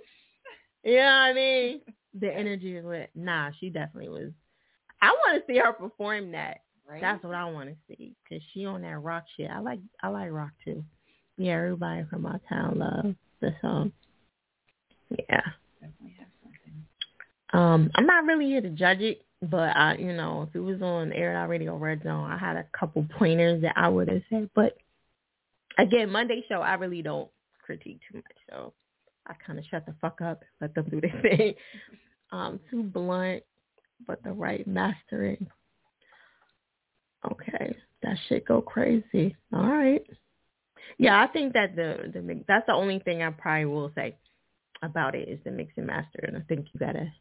yeah, 0.83 1.13
I 1.13 1.33
mean, 1.33 1.81
the 2.19 2.33
energy 2.33 2.75
is 2.75 2.85
lit. 2.85 3.09
Nah, 3.15 3.51
she 3.59 3.69
definitely 3.69 4.09
was. 4.09 4.31
I 5.01 5.09
want 5.11 5.41
to 5.41 5.51
see 5.51 5.57
her 5.59 5.73
perform 5.73 6.31
that. 6.33 6.61
right? 6.87 7.01
That's 7.01 7.23
what 7.23 7.33
I 7.33 7.45
want 7.45 7.69
to 7.69 7.75
see 7.87 8.13
because 8.23 8.43
she 8.53 8.65
on 8.65 8.81
that 8.81 8.99
rock 8.99 9.23
shit. 9.37 9.49
I 9.49 9.59
like, 9.59 9.79
I 10.03 10.09
like 10.09 10.31
rock 10.31 10.51
too. 10.63 10.83
Yeah, 11.37 11.53
everybody 11.53 12.03
from 12.09 12.25
our 12.25 12.39
town 12.47 12.79
loves 12.79 13.15
the 13.39 13.55
song. 13.61 13.91
Yeah. 15.09 15.41
Definitely 15.79 16.15
have 16.19 16.27
something. 16.43 16.83
Um, 17.53 17.91
I'm 17.95 18.05
not 18.05 18.25
really 18.25 18.45
here 18.45 18.61
to 18.61 18.69
judge 18.69 18.99
it, 18.99 19.25
but 19.41 19.75
I, 19.75 19.95
you 19.97 20.13
know, 20.13 20.47
if 20.47 20.55
it 20.55 20.59
was 20.59 20.81
on 20.81 21.11
Air 21.13 21.47
Radio 21.47 21.75
Red 21.75 22.03
Zone, 22.03 22.29
I 22.29 22.37
had 22.37 22.57
a 22.57 22.65
couple 22.77 23.05
pointers 23.17 23.61
that 23.63 23.73
I 23.75 23.89
would 23.89 24.07
have 24.07 24.21
said. 24.29 24.49
But 24.53 24.77
again, 25.77 26.11
Monday 26.11 26.43
show, 26.47 26.61
I 26.61 26.75
really 26.75 27.01
don't 27.01 27.29
critique 27.65 27.99
too 28.09 28.17
much, 28.17 28.37
so 28.49 28.73
I 29.25 29.33
kind 29.45 29.57
of 29.57 29.65
shut 29.65 29.85
the 29.85 29.95
fuck 29.99 30.21
up, 30.21 30.43
let 30.59 30.75
them 30.75 30.87
do 30.89 31.01
their 31.01 31.21
thing. 31.21 31.53
Um, 32.31 32.59
too 32.69 32.83
blunt, 32.83 33.43
but 34.05 34.23
the 34.23 34.31
right 34.31 34.65
mastering. 34.67 35.47
Okay, 37.31 37.75
that 38.03 38.17
shit 38.27 38.45
go 38.45 38.61
crazy. 38.61 39.35
All 39.53 39.67
right. 39.67 40.05
Yeah, 40.97 41.21
I 41.21 41.27
think 41.27 41.53
that 41.53 41.75
the 41.75 42.11
the 42.13 42.43
that's 42.47 42.65
the 42.67 42.73
only 42.73 42.99
thing 42.99 43.21
I 43.21 43.31
probably 43.31 43.65
will 43.65 43.91
say 43.95 44.15
about 44.81 45.15
it 45.15 45.29
is 45.29 45.39
the 45.43 45.51
mix 45.51 45.73
and 45.77 45.87
master, 45.87 46.19
and 46.23 46.37
I 46.37 46.41
think 46.41 46.67
you 46.73 46.79
gotta 46.79 47.11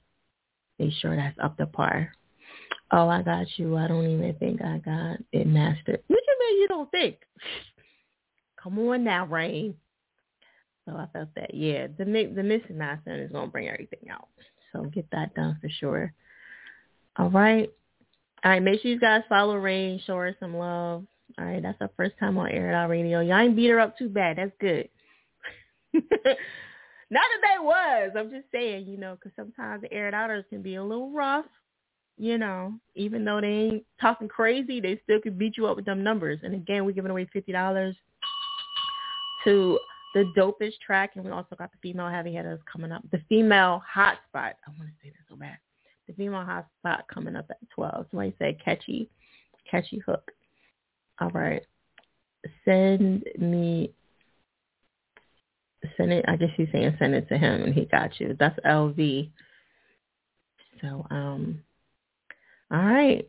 make 0.80 0.92
sure 0.94 1.14
that's 1.14 1.38
up 1.42 1.56
to 1.58 1.66
par. 1.66 2.12
Oh, 2.92 3.08
I 3.08 3.22
got 3.22 3.46
you. 3.56 3.76
I 3.76 3.86
don't 3.86 4.06
even 4.06 4.34
think 4.38 4.62
I 4.62 4.78
got 4.78 5.18
it 5.32 5.46
mastered. 5.46 6.02
What 6.06 6.20
you 6.26 6.36
mean 6.40 6.60
you 6.60 6.68
don't 6.68 6.90
think? 6.90 7.16
Come 8.62 8.78
on 8.78 9.04
now, 9.04 9.26
Rain. 9.26 9.74
So 10.86 10.96
I 10.96 11.06
felt 11.12 11.28
that, 11.36 11.54
yeah, 11.54 11.86
the 11.86 12.04
the 12.04 12.62
and 12.68 12.78
mastering 12.78 13.20
is 13.20 13.30
gonna 13.30 13.46
bring 13.46 13.68
everything 13.68 14.10
out. 14.10 14.28
So 14.72 14.82
get 14.84 15.06
that 15.12 15.34
done 15.34 15.58
for 15.60 15.68
sure. 15.68 16.12
All 17.16 17.30
right. 17.30 17.70
All 18.42 18.50
right, 18.50 18.62
make 18.62 18.80
sure 18.80 18.90
you 18.90 18.98
guys 18.98 19.22
follow 19.28 19.56
Rain, 19.56 20.00
show 20.06 20.16
her 20.16 20.34
some 20.40 20.56
love. 20.56 21.04
All 21.38 21.44
right, 21.44 21.62
that's 21.62 21.80
our 21.80 21.90
first 21.96 22.14
time 22.18 22.38
on 22.38 22.50
Air 22.50 22.70
It 22.70 22.74
Out 22.74 22.88
Radio. 22.88 23.20
Y'all 23.20 23.38
ain't 23.38 23.54
beat 23.54 23.68
her 23.68 23.78
up 23.78 23.96
too 23.98 24.08
bad. 24.08 24.38
That's 24.38 24.52
good. 24.58 24.88
Not 27.10 27.22
that 27.22 27.48
they 27.48 27.64
was. 27.64 28.12
I'm 28.16 28.30
just 28.30 28.50
saying, 28.52 28.86
you 28.86 28.96
know, 28.96 29.16
because 29.16 29.32
sometimes 29.34 29.82
the 29.82 29.92
Air 29.92 30.08
It 30.08 30.14
Outers 30.14 30.44
can 30.48 30.62
be 30.62 30.76
a 30.76 30.84
little 30.84 31.10
rough. 31.10 31.46
You 32.16 32.36
know, 32.36 32.74
even 32.94 33.24
though 33.24 33.40
they 33.40 33.46
ain't 33.46 33.84
talking 33.98 34.28
crazy, 34.28 34.78
they 34.78 35.00
still 35.04 35.20
could 35.20 35.38
beat 35.38 35.56
you 35.56 35.66
up 35.66 35.76
with 35.76 35.86
them 35.86 36.04
numbers. 36.04 36.40
And 36.42 36.54
again, 36.54 36.84
we're 36.84 36.92
giving 36.92 37.10
away 37.10 37.26
fifty 37.32 37.50
dollars 37.50 37.96
to 39.44 39.78
the 40.14 40.30
dopest 40.36 40.78
track, 40.84 41.12
and 41.14 41.24
we 41.24 41.30
also 41.30 41.56
got 41.56 41.70
the 41.72 41.78
female 41.80 42.08
heavy 42.08 42.34
hitters 42.34 42.60
coming 42.70 42.92
up. 42.92 43.02
The 43.10 43.22
female 43.28 43.82
hotspot. 43.90 44.18
I 44.34 44.70
want 44.78 44.90
to 44.90 44.94
say 45.02 45.10
that 45.10 45.24
so 45.30 45.36
bad. 45.36 45.56
The 46.08 46.12
female 46.12 46.44
hotspot 46.44 47.02
coming 47.12 47.36
up 47.36 47.46
at 47.48 47.56
twelve. 47.74 48.06
Somebody 48.10 48.34
said 48.38 48.62
catchy, 48.62 49.08
catchy 49.70 49.98
hook. 49.98 50.30
All 51.20 51.30
right, 51.30 51.64
send 52.66 53.24
me. 53.38 53.94
Send 55.96 56.12
it. 56.12 56.24
I 56.28 56.36
guess 56.36 56.50
he's 56.56 56.68
saying 56.72 56.96
send 56.98 57.14
it 57.14 57.28
to 57.28 57.38
him, 57.38 57.62
and 57.62 57.74
he 57.74 57.86
got 57.86 58.20
you. 58.20 58.36
That's 58.38 58.58
LV. 58.60 59.30
So 60.80 61.06
um, 61.10 61.62
all 62.70 62.78
right. 62.78 63.28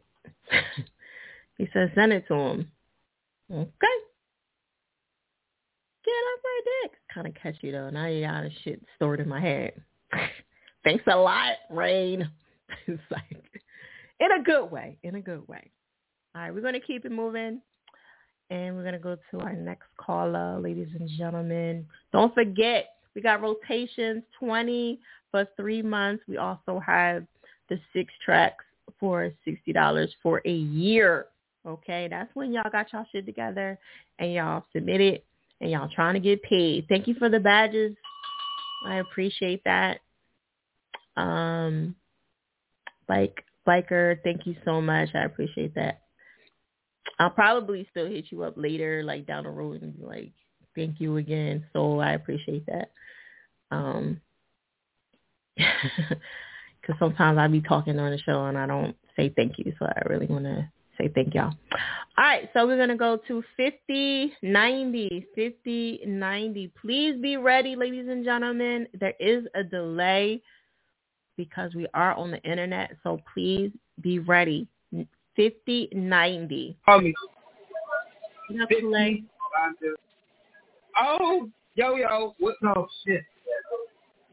he 1.58 1.68
says 1.74 1.90
send 1.96 2.14
it 2.14 2.28
to 2.28 2.34
him. 2.34 2.72
Okay. 3.52 3.88
Get 6.04 6.12
off 6.12 6.40
my 6.44 6.60
dick. 6.84 6.92
Kind 7.14 7.28
of 7.28 7.36
catchy 7.36 7.72
though. 7.72 7.90
Now 7.90 8.08
you 8.08 8.26
got 8.26 8.44
a 8.44 8.50
shit 8.64 8.82
stored 8.96 9.20
in 9.20 9.30
my 9.30 9.40
head. 9.40 9.74
Thanks 10.84 11.04
a 11.08 11.16
lot, 11.16 11.54
Rain. 11.70 12.30
it's 12.88 13.02
like 13.10 13.62
in 14.20 14.32
a 14.32 14.44
good 14.44 14.66
way. 14.72 14.98
In 15.04 15.16
a 15.16 15.22
good 15.22 15.48
way. 15.48 15.72
All 16.36 16.42
right, 16.42 16.54
we're 16.54 16.62
gonna 16.62 16.80
keep 16.80 17.06
it 17.06 17.12
moving. 17.12 17.62
And 18.52 18.76
we're 18.76 18.84
gonna 18.84 19.00
go 19.00 19.18
to 19.32 19.40
our 19.40 19.54
next 19.54 19.88
caller, 19.96 20.60
ladies 20.60 20.90
and 21.00 21.10
gentlemen. 21.18 21.88
Don't 22.12 22.34
forget, 22.34 22.96
we 23.16 23.22
got 23.22 23.42
rotations, 23.42 24.24
twenty 24.38 25.00
for 25.32 25.48
three 25.56 25.82
months. 25.82 26.22
We 26.28 26.36
also 26.36 26.78
have 26.86 27.26
the 27.70 27.80
six 27.94 28.14
tracks 28.24 28.66
for 29.00 29.32
sixty 29.46 29.72
dollars 29.72 30.14
for 30.22 30.42
a 30.46 30.52
year. 30.52 31.28
Okay, 31.66 32.10
that's 32.10 32.30
when 32.36 32.52
y'all 32.52 32.70
got 32.70 32.92
y'all 32.92 33.06
shit 33.14 33.26
together 33.26 33.80
and 34.20 34.34
y'all 34.34 34.66
submitted 34.74 35.22
and 35.62 35.72
y'all 35.72 35.90
trying 35.96 36.16
to 36.16 36.20
get 36.20 36.44
paid. 36.44 36.88
Thank 36.90 37.08
you 37.08 37.14
for 37.16 37.30
the 37.30 37.40
badges. 37.40 37.96
I 38.86 38.98
appreciate 38.98 39.64
that. 39.64 40.00
Um, 41.16 41.96
like 43.08 43.46
biker, 43.66 44.18
thank 44.24 44.46
you 44.46 44.58
so 44.66 44.82
much. 44.82 45.10
I 45.16 45.24
appreciate 45.24 45.74
that. 45.76 46.01
I'll 47.22 47.30
probably 47.30 47.88
still 47.92 48.08
hit 48.08 48.26
you 48.32 48.42
up 48.42 48.56
later, 48.58 49.04
like 49.04 49.28
down 49.28 49.44
the 49.44 49.52
road, 49.52 49.84
and 49.84 49.96
be 49.96 50.04
like, 50.04 50.32
thank 50.76 51.00
you 51.00 51.18
again. 51.18 51.64
So 51.72 52.00
I 52.00 52.14
appreciate 52.14 52.66
that. 52.66 52.90
Um, 53.70 54.20
because 55.56 56.96
sometimes 56.98 57.38
I 57.38 57.48
be 57.48 57.62
talking 57.62 58.00
on 58.00 58.10
the 58.10 58.18
show 58.18 58.46
and 58.46 58.58
I 58.58 58.66
don't 58.66 58.96
say 59.16 59.32
thank 59.36 59.60
you, 59.60 59.72
so 59.78 59.86
I 59.86 60.02
really 60.10 60.26
want 60.26 60.46
to 60.46 60.68
say 60.98 61.12
thank 61.14 61.36
y'all. 61.36 61.54
All 62.18 62.26
right, 62.26 62.50
so 62.54 62.66
we're 62.66 62.80
gonna 62.80 62.98
go 62.98 63.20
to 63.28 63.44
50, 63.56 64.34
90, 64.42 65.28
50, 65.36 66.02
90. 66.08 66.72
Please 66.82 67.22
be 67.22 67.38
ready, 67.38 67.76
ladies 67.76 68.08
and 68.10 68.26
gentlemen. 68.26 68.88
There 69.00 69.14
is 69.20 69.46
a 69.54 69.64
delay 69.64 70.42
because 71.38 71.76
we 71.76 71.86
are 71.94 72.16
on 72.16 72.32
the 72.32 72.42
internet, 72.42 72.96
so 73.04 73.20
please 73.32 73.72
be 74.02 74.18
ready. 74.18 74.68
50, 75.36 75.90
90. 75.94 76.78
Call 76.86 77.02
me. 77.02 77.14
Enough 78.50 78.70
delay. 78.70 79.24
Oh, 81.00 81.50
yo, 81.76 81.96
yo. 81.96 82.36
What's 82.40 82.58
up? 82.68 82.88
Shit. 83.06 83.24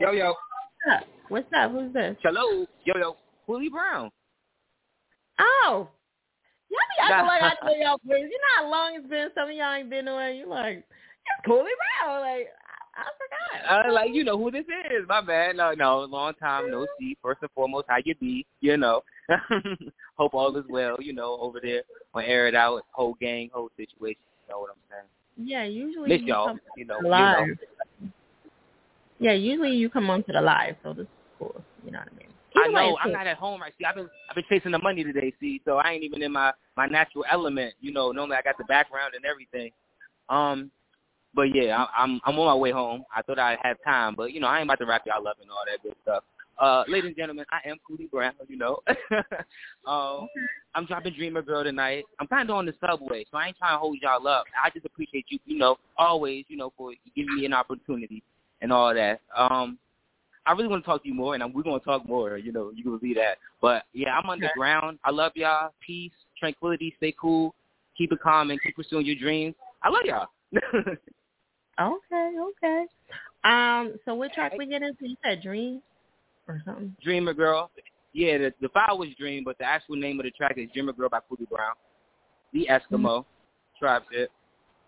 Yo, 0.00 0.12
yo. 0.12 0.26
What's 0.26 1.02
up? 1.02 1.08
What's 1.28 1.52
up? 1.56 1.72
Who's 1.72 1.92
this? 1.92 2.16
Hello. 2.22 2.66
Yo, 2.84 2.94
yo. 2.98 3.16
Willie 3.46 3.68
Brown. 3.68 4.10
Oh. 5.38 5.88
Y'all 6.70 6.80
be 6.96 7.12
acting 7.12 7.26
like 7.26 7.42
I 7.42 7.66
know 7.66 7.76
y'all 7.76 8.00
friends. 8.06 8.28
You 8.30 8.38
know 8.38 8.56
how 8.56 8.70
long 8.70 8.96
it's 8.96 9.08
been? 9.08 9.28
Some 9.34 9.48
of 9.48 9.54
y'all 9.54 9.74
ain't 9.74 9.88
been 9.88 10.08
away. 10.08 10.36
You 10.36 10.48
like, 10.48 10.78
it's 10.78 11.46
Cooley 11.46 11.70
Brown. 12.04 12.20
Like, 12.20 12.48
I, 12.96 13.02
I 13.02 13.68
forgot. 13.70 13.86
Uh, 13.86 13.92
like, 13.92 14.10
you 14.12 14.24
know 14.24 14.36
who 14.36 14.50
this 14.50 14.64
is. 14.64 15.06
My 15.08 15.20
bad. 15.20 15.56
No, 15.56 15.72
no. 15.72 16.00
Long 16.00 16.34
time 16.34 16.70
no 16.70 16.86
see. 16.98 17.16
First 17.22 17.40
and 17.42 17.50
foremost, 17.54 17.86
how 17.88 17.96
you 18.04 18.14
be? 18.16 18.44
You 18.60 18.76
know. 18.76 19.02
Hope 20.16 20.34
all 20.34 20.56
is 20.56 20.64
well, 20.68 20.96
you 21.00 21.12
know, 21.12 21.38
over 21.40 21.60
there 21.62 21.82
on 22.14 22.24
Air 22.24 22.48
It 22.48 22.54
Out, 22.54 22.82
whole 22.92 23.14
gang, 23.20 23.50
whole 23.52 23.70
situation. 23.76 24.20
You 24.46 24.54
know 24.54 24.60
what 24.60 24.70
I'm 24.70 24.76
saying? 24.90 25.48
Yeah, 25.48 25.64
usually 25.64 26.08
Miss 26.08 26.20
you 26.22 26.28
y'all. 26.28 26.46
come 26.48 26.60
You 26.76 26.84
know, 26.86 26.98
live. 27.04 27.46
you 27.46 27.54
know. 28.02 28.10
Yeah, 29.20 29.32
usually 29.32 29.72
you 29.72 29.90
come 29.90 30.10
on 30.10 30.22
to 30.24 30.32
the 30.32 30.40
live, 30.40 30.76
so 30.82 30.92
this 30.92 31.02
is 31.02 31.08
cool. 31.38 31.62
You 31.84 31.90
know 31.92 31.98
what 31.98 32.08
I 32.12 32.16
mean? 32.16 32.28
I 32.56 32.60
Either 32.64 32.72
way, 32.72 32.90
know 32.90 32.98
I'm 33.02 33.12
not 33.12 33.26
at 33.26 33.36
home 33.36 33.60
right. 33.60 33.72
See, 33.78 33.84
I've 33.84 33.94
been 33.94 34.08
I've 34.30 34.34
been 34.34 34.44
chasing 34.48 34.72
the 34.72 34.78
money 34.78 35.04
today. 35.04 35.32
See, 35.40 35.60
so 35.64 35.76
I 35.76 35.92
ain't 35.92 36.04
even 36.04 36.22
in 36.22 36.32
my 36.32 36.52
my 36.76 36.86
natural 36.86 37.24
element. 37.30 37.74
You 37.80 37.92
know, 37.92 38.10
normally 38.12 38.36
I 38.36 38.42
got 38.42 38.58
the 38.58 38.64
background 38.64 39.14
and 39.14 39.24
everything. 39.24 39.70
Um, 40.28 40.70
but 41.34 41.54
yeah, 41.54 41.84
I, 41.84 42.02
I'm 42.02 42.20
I'm 42.24 42.38
on 42.38 42.46
my 42.46 42.54
way 42.54 42.70
home. 42.70 43.04
I 43.14 43.22
thought 43.22 43.38
I'd 43.38 43.58
have 43.62 43.76
time, 43.84 44.14
but 44.16 44.32
you 44.32 44.40
know, 44.40 44.46
I 44.46 44.58
ain't 44.60 44.66
about 44.66 44.78
to 44.78 44.86
wrap 44.86 45.02
y'all 45.06 45.26
up 45.28 45.36
and 45.40 45.50
all 45.50 45.58
that 45.70 45.82
good 45.82 45.94
stuff. 46.02 46.24
Uh, 46.58 46.82
ladies 46.88 47.08
and 47.08 47.16
gentlemen, 47.16 47.44
I 47.50 47.68
am 47.68 47.76
Cootie 47.86 48.08
Brown. 48.10 48.32
You 48.48 48.56
know, 48.56 48.80
um, 49.86 50.28
I'm 50.74 50.86
dropping 50.86 51.14
Dreamer 51.14 51.42
Girl 51.42 51.62
tonight. 51.62 52.04
I'm 52.18 52.26
kind 52.26 52.48
of 52.50 52.56
on 52.56 52.66
the 52.66 52.74
subway, 52.80 53.24
so 53.30 53.38
I 53.38 53.48
ain't 53.48 53.58
trying 53.58 53.74
to 53.74 53.78
hold 53.78 53.98
y'all 54.02 54.26
up. 54.26 54.44
I 54.62 54.70
just 54.70 54.84
appreciate 54.84 55.26
you, 55.28 55.38
you 55.46 55.58
know, 55.58 55.76
always, 55.96 56.44
you 56.48 56.56
know, 56.56 56.72
for 56.76 56.92
giving 57.14 57.36
me 57.36 57.46
an 57.46 57.52
opportunity 57.52 58.22
and 58.60 58.72
all 58.72 58.92
that. 58.92 59.20
Um, 59.36 59.78
I 60.46 60.52
really 60.52 60.68
want 60.68 60.82
to 60.82 60.86
talk 60.86 61.02
to 61.02 61.08
you 61.08 61.14
more, 61.14 61.34
and 61.34 61.42
I'm, 61.42 61.52
we're 61.52 61.62
going 61.62 61.78
to 61.78 61.84
talk 61.84 62.08
more. 62.08 62.38
You 62.38 62.52
know, 62.52 62.72
you 62.74 62.82
can 62.82 62.98
believe 62.98 63.16
that. 63.16 63.38
But 63.60 63.84
yeah, 63.92 64.18
I'm 64.18 64.28
underground. 64.28 64.98
I 65.04 65.10
love 65.10 65.32
y'all. 65.36 65.72
Peace, 65.86 66.12
tranquility. 66.38 66.94
Stay 66.96 67.14
cool. 67.20 67.54
Keep 67.96 68.12
it 68.12 68.20
calm 68.20 68.50
and 68.50 68.60
keep 68.62 68.74
pursuing 68.74 69.06
your 69.06 69.16
dreams. 69.16 69.54
I 69.82 69.90
love 69.90 70.02
y'all. 70.04 70.28
Okay, 71.80 72.32
okay. 72.40 72.86
Um, 73.44 73.94
so 74.04 74.14
what 74.14 74.32
track 74.32 74.52
we 74.58 74.66
get 74.66 74.82
into? 74.82 75.08
You 75.08 75.16
said 75.22 75.42
Dream 75.42 75.80
or 76.48 76.62
something? 76.64 76.96
Dreamer 77.02 77.34
Girl. 77.34 77.70
Yeah, 78.12 78.38
the, 78.38 78.54
the 78.60 78.68
file 78.70 78.98
was 78.98 79.10
Dream, 79.18 79.44
but 79.44 79.58
the 79.58 79.64
actual 79.64 79.96
name 79.96 80.18
of 80.18 80.24
the 80.24 80.30
track 80.30 80.54
is 80.56 80.68
Dreamer 80.72 80.92
Girl 80.92 81.08
by 81.08 81.20
Cootie 81.28 81.46
Brown. 81.50 81.74
The 82.52 82.66
Eskimo. 82.70 83.20
Mm-hmm. 83.20 83.78
Tribe 83.78 84.02
shit. 84.10 84.30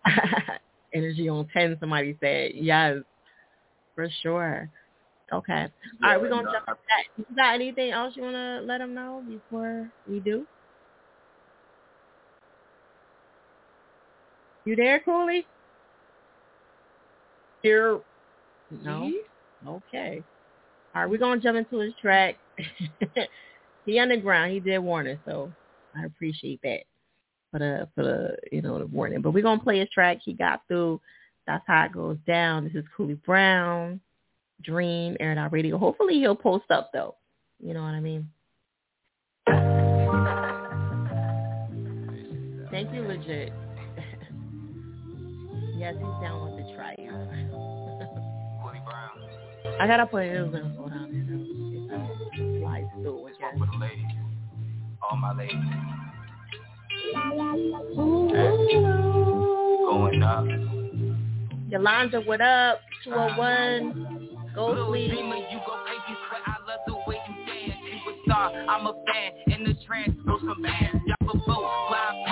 Energy 0.93 1.29
on 1.29 1.47
10, 1.53 1.77
somebody 1.79 2.17
said. 2.19 2.51
Yes, 2.55 2.97
for 3.95 4.09
sure. 4.21 4.69
Okay. 5.31 5.67
All 6.03 6.09
right, 6.09 6.21
we're 6.21 6.27
going 6.27 6.45
to 6.45 6.51
jump 6.51 6.65
into 6.67 6.79
that. 6.89 7.03
You 7.17 7.35
got 7.37 7.55
anything 7.55 7.91
else 7.91 8.15
you 8.17 8.23
want 8.23 8.35
to 8.35 8.61
let 8.65 8.79
them 8.79 8.93
know 8.93 9.23
before 9.25 9.89
we 10.09 10.19
do? 10.19 10.45
You 14.65 14.75
there, 14.75 14.99
Cooley? 14.99 15.47
Here. 17.63 17.99
No? 18.83 19.11
Okay. 19.65 20.23
All 20.93 21.01
right, 21.01 21.09
we're 21.09 21.17
to 21.17 21.43
jump 21.43 21.57
into 21.57 21.79
his 21.79 21.93
track. 22.01 22.35
he 23.85 23.99
underground. 23.99 24.51
He 24.51 24.59
did 24.59 24.79
warn 24.79 25.07
us, 25.07 25.17
so 25.25 25.51
I 25.95 26.05
appreciate 26.05 26.59
that 26.63 26.81
for 27.51 27.59
the 27.59 27.87
for 27.95 28.03
the 28.03 28.35
you 28.51 28.61
know 28.61 28.79
the 28.79 28.87
warning. 28.87 29.21
But 29.21 29.31
we're 29.31 29.43
gonna 29.43 29.61
play 29.61 29.79
his 29.79 29.89
track. 29.89 30.19
He 30.23 30.33
got 30.33 30.61
through. 30.67 30.99
That's 31.47 31.63
how 31.65 31.85
it 31.85 31.93
goes 31.93 32.17
down. 32.27 32.65
This 32.65 32.75
is 32.75 32.85
Cooley 32.95 33.15
Brown, 33.15 33.99
Dream, 34.61 35.17
Air 35.19 35.31
It 35.31 35.37
Out 35.37 35.51
Radio. 35.53 35.77
Hopefully 35.77 36.15
he'll 36.15 36.35
post 36.35 36.69
up 36.69 36.91
though. 36.93 37.15
You 37.59 37.73
know 37.73 37.81
what 37.83 37.93
I 37.93 37.99
mean? 37.99 38.29
Thank 42.71 42.93
you, 42.93 43.01
legit. 43.01 43.51
yes, 45.77 45.93
he's 45.95 46.21
down 46.21 46.45
with 46.45 46.57
the 46.57 46.60
I 49.79 49.87
gotta 49.87 50.05
put 50.05 50.23
it 50.23 50.35
in 50.35 50.43
uh, 50.43 50.51
the 50.51 50.63
hold 50.77 50.91
on. 50.91 51.09
It's 52.33 52.63
live 52.63 52.85
still 52.99 53.23
with 53.23 53.33
For 53.57 53.65
the 53.65 53.77
ladies. 53.79 54.05
All 55.01 55.17
my 55.17 55.33
ladies. 55.33 55.55
Going 59.89 60.23
up. 60.23 60.45
Yolanda, 61.69 62.21
what 62.21 62.41
up? 62.41 62.81
201. 63.05 64.29
Go 64.53 64.87
sleep. 64.89 65.11
You 65.11 65.59
go 65.65 65.79
crazy, 65.85 66.19
swear 66.27 66.41
I 66.45 66.55
love 66.67 66.81
the 66.85 66.93
way 67.07 67.17
you 67.27 67.45
dance. 67.45 67.79
You 67.89 68.11
a 68.11 68.15
star, 68.25 68.51
I'm 68.53 68.85
a 68.87 68.93
fan. 68.93 69.57
In 69.57 69.63
the 69.63 69.73
trance, 69.85 70.11
throw 70.23 70.37
some 70.39 70.61
bands. 70.61 71.01
Drop 71.07 71.35
a 71.35 71.37
boat, 71.37 71.69
fly 71.87 72.23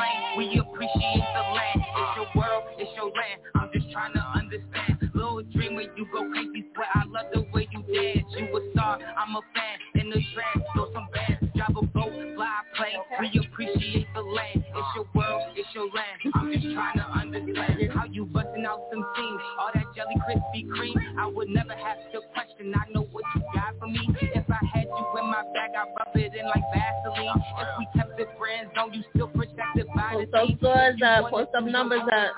some 31.60 31.72
numbers 31.72 32.01
up. 32.14 32.32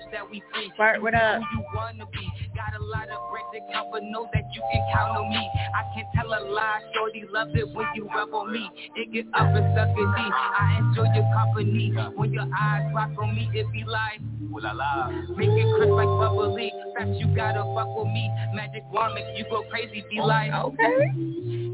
Come 0.00 0.12
and 0.12 0.30
be 0.30 0.30
on 0.30 0.30
Try 0.30 0.30
TV. 0.30 0.30
We 0.30 0.30
acknowledge 0.30 0.30
that 0.30 0.30
we 0.30 0.42
free. 0.52 0.72
Bart, 0.78 1.02
what 1.02 1.14
up? 1.14 1.42
Who 1.42 1.58
you 1.58 1.64
wanna 1.74 2.06
be? 2.12 2.24
Got 2.54 2.80
a 2.80 2.84
lot 2.84 3.08
of 3.08 3.20
bread 3.30 3.44
to 3.54 3.60
count, 3.72 3.88
but 3.92 4.02
know 4.02 4.28
that 4.32 4.44
you 4.54 4.62
can 4.72 4.82
count 4.94 5.16
on 5.16 5.30
me. 5.30 5.50
I 5.74 5.82
can't 5.94 6.08
tell 6.14 6.28
a 6.28 6.40
lie, 6.50 6.80
shorty 6.94 7.24
love 7.30 7.48
it 7.54 7.68
when 7.74 7.86
you 7.94 8.08
rub 8.08 8.34
on 8.34 8.52
me. 8.52 8.70
It 8.96 9.12
get 9.12 9.26
up 9.34 9.48
and 9.54 9.66
suck 9.76 9.90
it 9.90 10.08
deep. 10.16 10.32
I 10.34 10.78
enjoy 10.80 11.06
your 11.14 11.28
company. 11.34 11.92
When 12.16 12.32
your 12.32 12.46
eyes 12.58 12.90
rock 12.94 13.10
on 13.20 13.34
me, 13.34 13.50
it 13.54 13.66
be 13.72 13.84
like, 13.84 14.20
Ooh 14.52 14.60
la 14.60 14.72
la. 14.72 15.10
make 15.36 15.50
it 15.50 15.68
crisp 15.76 15.92
like 15.92 16.06
bubbly. 16.08 16.72
Fast, 16.96 17.10
you 17.20 17.28
gotta 17.34 17.62
fuck 17.74 17.88
with 17.96 18.08
me. 18.08 18.30
Magic 18.54 18.82
wand 18.92 19.14
make 19.14 19.26
you 19.36 19.44
go 19.50 19.62
crazy, 19.70 20.04
be 20.10 20.18
oh, 20.20 20.26
like, 20.26 20.52
Okay. 20.52 21.10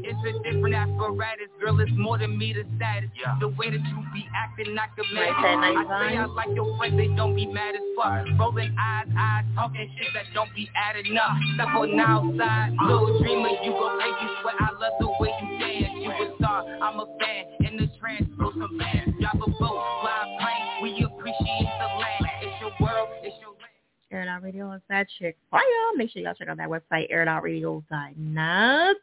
it's 0.05 0.19
a 0.27 0.31
different 0.43 0.75
apparatus, 0.75 1.49
girl. 1.59 1.79
It's 1.79 1.91
more 1.95 2.17
than 2.17 2.37
me, 2.37 2.53
the 2.53 2.63
status. 2.77 3.09
Yeah. 3.19 3.37
The 3.39 3.49
way 3.49 3.71
that 3.71 3.79
you 3.81 3.97
be 4.13 4.27
acting, 4.35 4.77
I 4.77 4.87
could 4.95 5.05
Right, 5.15 5.29
imagine. 5.29 5.87
I 5.89 6.09
say 6.11 6.17
I 6.17 6.25
like 6.25 6.49
your 6.55 6.77
friends, 6.77 6.97
they 6.97 7.07
don't 7.15 7.35
be 7.35 7.45
mad 7.47 7.75
as 7.75 7.81
fuck. 7.95 8.05
Rolling 8.39 8.75
eyes, 8.79 9.07
eyes, 9.17 9.45
talking 9.55 9.89
shit 9.97 10.07
that 10.13 10.25
don't 10.33 10.53
be 10.55 10.69
adding 10.75 11.17
up. 11.17 11.31
Step 11.55 11.67
on 11.75 11.91
the 11.91 12.03
outside, 12.03 12.71
little 12.87 13.19
dreamer, 13.19 13.49
you 13.63 13.71
gon' 13.71 13.97
make 13.97 14.15
me 14.21 14.27
sweat. 14.41 14.55
I 14.59 14.71
love 14.71 14.93
the 14.99 15.07
way 15.19 15.31
you 15.41 15.59
dance. 15.59 15.93
You 15.99 16.11
a 16.11 16.35
star, 16.37 16.65
I'm 16.81 16.99
a 16.99 17.05
fan. 17.19 17.45
In 17.67 17.77
the 17.77 17.87
trance, 17.99 18.25
throw 18.35 18.51
some 18.51 18.77
bands. 18.77 19.15
Drop 19.19 19.35
a 19.35 19.49
boat, 19.51 19.57
fly 19.59 20.23
a 20.23 20.41
plane. 20.41 20.83
We 20.83 21.03
appreciate 21.03 21.69
the 21.79 21.87
land. 21.99 22.25
It's 22.41 22.61
your 22.61 22.71
world, 22.79 23.09
it's 23.23 23.35
your 23.41 23.51
land. 23.51 23.75
Air 24.11 24.21
It 24.21 24.27
Out 24.27 24.43
Radio 24.43 24.71
is 24.71 24.81
that 24.89 25.07
chick 25.19 25.37
fire. 25.51 25.61
Make 25.95 26.11
sure 26.11 26.21
y'all 26.21 26.33
check 26.33 26.47
out 26.47 26.57
that 26.57 26.69
website, 26.69 27.11
airitoutradio.net. 27.11 28.95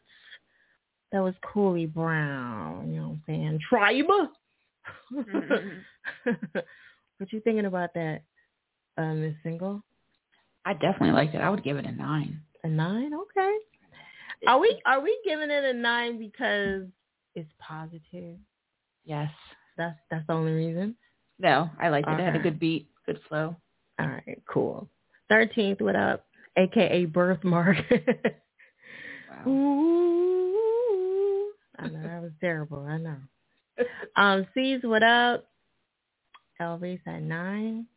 That 1.11 1.19
was 1.19 1.35
Cooley 1.53 1.85
Brown, 1.85 2.91
you 2.91 2.99
know 2.99 3.07
what 3.09 3.13
I'm 3.13 3.23
saying? 3.27 3.59
Tribe. 3.69 4.05
Mm-hmm. 5.13 6.29
what 7.17 7.31
you 7.31 7.39
thinking 7.41 7.65
about 7.65 7.93
that, 7.93 8.23
uh, 8.97 9.13
Miss 9.13 9.35
Single? 9.43 9.83
I 10.65 10.73
definitely 10.73 11.11
liked 11.11 11.35
it. 11.35 11.41
I 11.41 11.49
would 11.49 11.63
give 11.63 11.77
it 11.77 11.85
a 11.85 11.91
nine. 11.91 12.41
A 12.63 12.67
nine? 12.69 13.11
Okay. 13.13 13.57
Are 14.47 14.59
we 14.59 14.79
are 14.85 15.01
we 15.01 15.17
giving 15.25 15.49
it 15.51 15.63
a 15.63 15.73
nine 15.73 16.17
because 16.17 16.83
it's 17.35 17.49
positive? 17.59 18.37
Yes. 19.05 19.29
That's 19.77 19.97
that's 20.09 20.25
the 20.27 20.33
only 20.33 20.51
reason. 20.53 20.95
No, 21.39 21.69
I 21.79 21.89
liked 21.89 22.07
it. 22.07 22.19
It 22.19 22.23
had 22.23 22.35
a 22.35 22.39
good 22.39 22.59
beat, 22.59 22.87
good 23.05 23.19
flow. 23.27 23.55
All 23.99 24.07
right, 24.07 24.41
cool. 24.47 24.87
Thirteenth, 25.29 25.81
what 25.81 25.95
up? 25.95 26.25
AKA 26.57 27.05
birthmark. 27.05 27.77
Wow. 29.45 29.51
Ooh, 29.51 31.49
I 31.79 31.87
know 31.87 32.03
that 32.03 32.21
was 32.21 32.31
terrible. 32.39 32.85
I 32.85 32.97
know. 32.97 33.17
Um, 34.15 34.45
C's, 34.53 34.81
what 34.83 35.01
up? 35.01 35.45
Elvis 36.61 36.99
at 37.07 37.23
nine. 37.23 37.87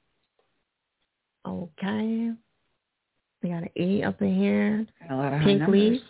Okay. 1.47 2.33
We 3.43 3.49
got 3.51 3.63
an 3.63 3.71
E 3.79 4.03
up 4.03 4.21
in 4.23 4.35
here. 4.37 4.87
A 5.11 5.15
lot 5.15 5.33
of 5.33 5.41
high 5.41 5.45
Pink 5.45 5.61
numbers. 5.61 5.81
leaf. 5.93 6.01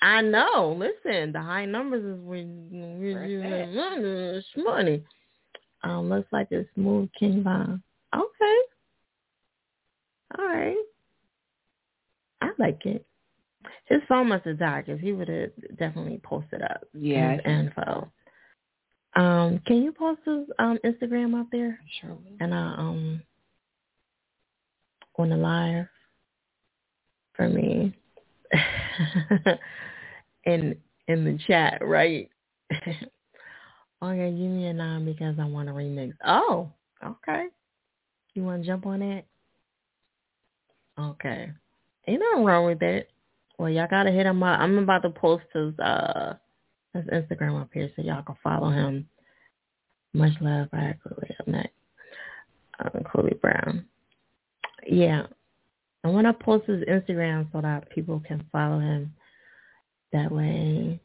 I 0.00 0.20
know. 0.22 0.76
Listen, 0.78 1.32
the 1.32 1.40
high 1.40 1.64
numbers 1.64 2.04
is 2.04 2.20
when 2.24 2.68
Where 3.00 3.24
you 3.26 3.40
it's 3.42 3.74
money. 3.76 4.04
It's 4.04 4.46
money. 4.56 5.04
Um, 5.84 6.08
looks 6.08 6.32
like 6.32 6.50
a 6.52 6.64
smooth 6.74 7.08
king 7.18 7.42
bomb. 7.42 7.82
Okay. 8.14 8.58
All 10.38 10.44
right. 10.46 10.76
I 12.40 12.50
like 12.58 12.84
it. 12.86 13.04
His 13.86 14.00
phone 14.08 14.28
must 14.28 14.44
have 14.46 14.58
died 14.58 14.86
because 14.86 15.00
he 15.00 15.12
would 15.12 15.28
have 15.28 15.50
definitely 15.78 16.20
posted 16.24 16.62
up 16.62 16.82
Yeah, 16.94 17.32
his 17.32 17.40
info. 17.44 18.10
Um, 19.14 19.60
can 19.66 19.82
you 19.82 19.92
post 19.92 20.20
his 20.24 20.46
um 20.58 20.78
Instagram 20.84 21.38
up 21.40 21.46
there? 21.52 21.78
Sure 22.00 22.10
will. 22.10 22.36
and 22.40 22.54
I 22.54 22.74
um 22.78 23.22
on 25.16 25.30
the 25.30 25.36
live 25.36 25.86
for 27.34 27.48
me 27.48 27.94
in 30.44 30.76
in 31.08 31.24
the 31.24 31.38
chat, 31.46 31.78
right? 31.82 32.28
okay, 32.72 34.30
give 34.30 34.50
me 34.50 34.66
a 34.66 34.72
nine 34.72 35.04
because 35.04 35.36
I 35.38 35.44
want 35.44 35.68
to 35.68 35.74
remix. 35.74 36.14
Oh, 36.26 36.70
okay. 37.04 37.46
You 38.34 38.44
want 38.44 38.62
to 38.62 38.66
jump 38.66 38.86
on 38.86 39.00
that? 39.00 39.24
Okay. 40.98 41.50
Ain't 42.06 42.20
nothing 42.20 42.44
wrong 42.44 42.66
with 42.66 42.80
that. 42.80 43.06
Well, 43.58 43.70
y'all 43.70 43.86
gotta 43.88 44.10
hit 44.10 44.26
him 44.26 44.42
up. 44.42 44.58
I'm 44.60 44.78
about 44.78 45.02
to 45.02 45.10
post 45.10 45.44
his 45.54 45.78
uh 45.78 46.34
his 46.94 47.04
Instagram 47.04 47.60
up 47.60 47.70
here 47.72 47.90
so 47.94 48.02
y'all 48.02 48.22
can 48.22 48.36
follow 48.42 48.70
him. 48.70 49.08
Much 50.14 50.32
love, 50.40 50.68
I 50.72 50.94
Chloe 51.02 51.36
up 51.40 51.48
next. 51.48 51.72
Um, 52.80 53.02
Chloe 53.10 53.38
Brown. 53.40 53.86
Yeah. 54.86 55.26
I 56.04 56.08
want 56.08 56.26
to 56.26 56.32
post 56.32 56.66
his 56.66 56.82
Instagram 56.84 57.50
so 57.52 57.60
that 57.60 57.90
people 57.90 58.20
can 58.26 58.44
follow 58.50 58.80
him. 58.80 59.12
That 60.12 60.30
way, 60.30 61.00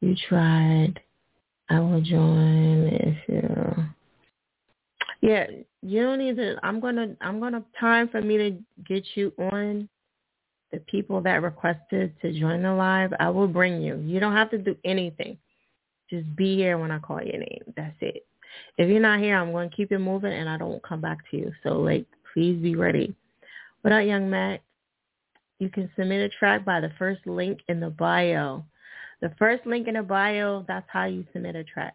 you 0.00 0.16
tried. 0.28 0.98
I 1.68 1.80
will 1.80 2.00
join 2.00 2.88
if 2.92 3.16
you. 3.28 3.74
Yeah, 5.20 5.46
you 5.82 6.02
don't 6.02 6.18
need 6.18 6.36
to. 6.36 6.56
I'm 6.62 6.80
gonna. 6.80 7.14
I'm 7.20 7.40
gonna 7.40 7.62
time 7.78 8.08
for 8.08 8.20
me 8.20 8.36
to 8.38 8.56
get 8.86 9.04
you 9.14 9.32
on. 9.38 9.88
The 10.72 10.78
people 10.80 11.20
that 11.20 11.42
requested 11.42 12.14
to 12.22 12.38
join 12.38 12.62
the 12.62 12.72
live, 12.72 13.12
I 13.20 13.30
will 13.30 13.46
bring 13.46 13.80
you. 13.80 13.98
You 13.98 14.18
don't 14.18 14.34
have 14.34 14.50
to 14.50 14.58
do 14.58 14.76
anything. 14.84 15.38
Just 16.10 16.34
be 16.34 16.56
here 16.56 16.76
when 16.78 16.90
I 16.90 16.98
call 16.98 17.22
your 17.22 17.38
name. 17.38 17.62
That's 17.76 17.94
it. 18.00 18.26
If 18.76 18.88
you're 18.88 19.00
not 19.00 19.20
here, 19.20 19.36
I'm 19.36 19.52
to 19.52 19.74
keep 19.74 19.92
it 19.92 19.98
moving 19.98 20.32
and 20.32 20.48
I 20.48 20.56
don't 20.56 20.82
come 20.82 21.00
back 21.00 21.18
to 21.30 21.36
you. 21.36 21.52
So, 21.62 21.80
like, 21.80 22.06
please 22.36 22.60
be 22.60 22.76
ready. 22.76 23.14
What 23.80 23.94
up, 23.94 24.04
young 24.04 24.28
Mac? 24.28 24.60
You 25.58 25.70
can 25.70 25.90
submit 25.96 26.20
a 26.20 26.28
track 26.28 26.66
by 26.66 26.80
the 26.80 26.92
first 26.98 27.26
link 27.26 27.60
in 27.66 27.80
the 27.80 27.88
bio. 27.88 28.62
The 29.22 29.32
first 29.38 29.64
link 29.64 29.88
in 29.88 29.94
the 29.94 30.02
bio, 30.02 30.62
that's 30.68 30.84
how 30.92 31.06
you 31.06 31.24
submit 31.32 31.56
a 31.56 31.64
track. 31.64 31.94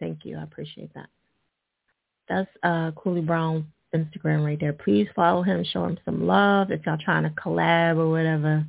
Thank 0.00 0.24
you. 0.24 0.38
I 0.38 0.42
appreciate 0.42 0.94
that. 0.94 1.10
That's 2.30 2.48
uh, 2.62 2.92
Cooley 2.92 3.20
Brown 3.20 3.66
Instagram 3.94 4.46
right 4.46 4.58
there. 4.58 4.72
Please 4.72 5.06
follow 5.14 5.42
him. 5.42 5.62
Show 5.70 5.84
him 5.84 5.98
some 6.06 6.26
love 6.26 6.70
if 6.70 6.80
y'all 6.86 6.96
trying 6.96 7.24
to 7.24 7.30
collab 7.38 7.98
or 7.98 8.08
whatever. 8.08 8.64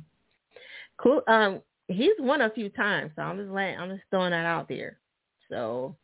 Cool. 0.98 1.22
Um, 1.28 1.62
he's 1.88 2.12
won 2.18 2.42
a 2.42 2.50
few 2.50 2.68
times, 2.68 3.12
so 3.16 3.22
I'm 3.22 3.38
just 3.38 3.50
letting, 3.50 3.78
I'm 3.78 3.88
just 3.88 4.02
throwing 4.10 4.32
that 4.32 4.44
out 4.44 4.68
there. 4.68 4.98
So, 5.48 5.96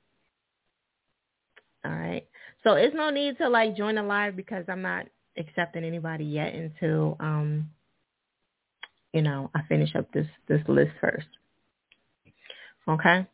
all 1.84 1.92
right. 1.92 2.26
So 2.64 2.74
it's 2.74 2.94
no 2.94 3.10
need 3.10 3.38
to 3.38 3.48
like 3.48 3.76
join 3.76 3.96
the 3.96 4.02
live 4.02 4.36
because 4.36 4.64
I'm 4.68 4.82
not 4.82 5.06
accepting 5.36 5.84
anybody 5.84 6.24
yet 6.24 6.54
until 6.54 7.16
um, 7.20 7.70
you 9.12 9.22
know, 9.22 9.50
I 9.54 9.62
finish 9.68 9.94
up 9.94 10.10
this 10.12 10.26
this 10.48 10.62
list 10.68 10.92
first. 11.00 11.26
Okay. 12.88 13.26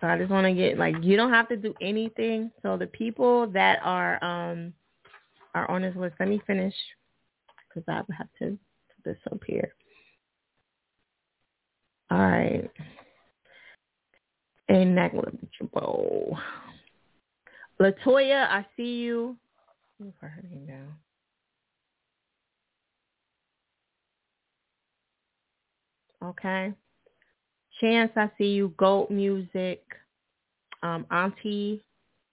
So 0.00 0.06
I 0.08 0.18
just 0.18 0.30
want 0.30 0.46
to 0.46 0.52
get 0.52 0.78
like 0.78 0.96
you 1.02 1.16
don't 1.16 1.32
have 1.32 1.48
to 1.48 1.56
do 1.56 1.74
anything. 1.80 2.50
So 2.62 2.76
the 2.76 2.86
people 2.86 3.46
that 3.48 3.78
are 3.82 4.22
um 4.24 4.72
are 5.54 5.70
on 5.70 5.82
this 5.82 5.94
list, 5.96 6.16
let 6.18 6.28
me 6.28 6.40
finish 6.46 6.74
because 7.68 7.84
I 7.88 7.96
have 8.16 8.28
to 8.40 8.58
put 8.96 9.04
this 9.04 9.18
up 9.30 9.40
here. 9.46 9.74
All 12.10 12.18
right. 12.18 12.70
And 14.68 14.94
negligible. 14.94 16.38
Latoya, 17.82 18.46
I 18.48 18.64
see 18.76 19.00
you. 19.00 19.36
Her 20.20 20.32
name. 20.48 20.86
Okay. 26.24 26.72
Chance, 27.80 28.12
I 28.14 28.30
see 28.38 28.50
you. 28.50 28.72
Goat 28.76 29.10
Music. 29.10 29.82
Um, 30.82 31.06
Auntie. 31.10 31.82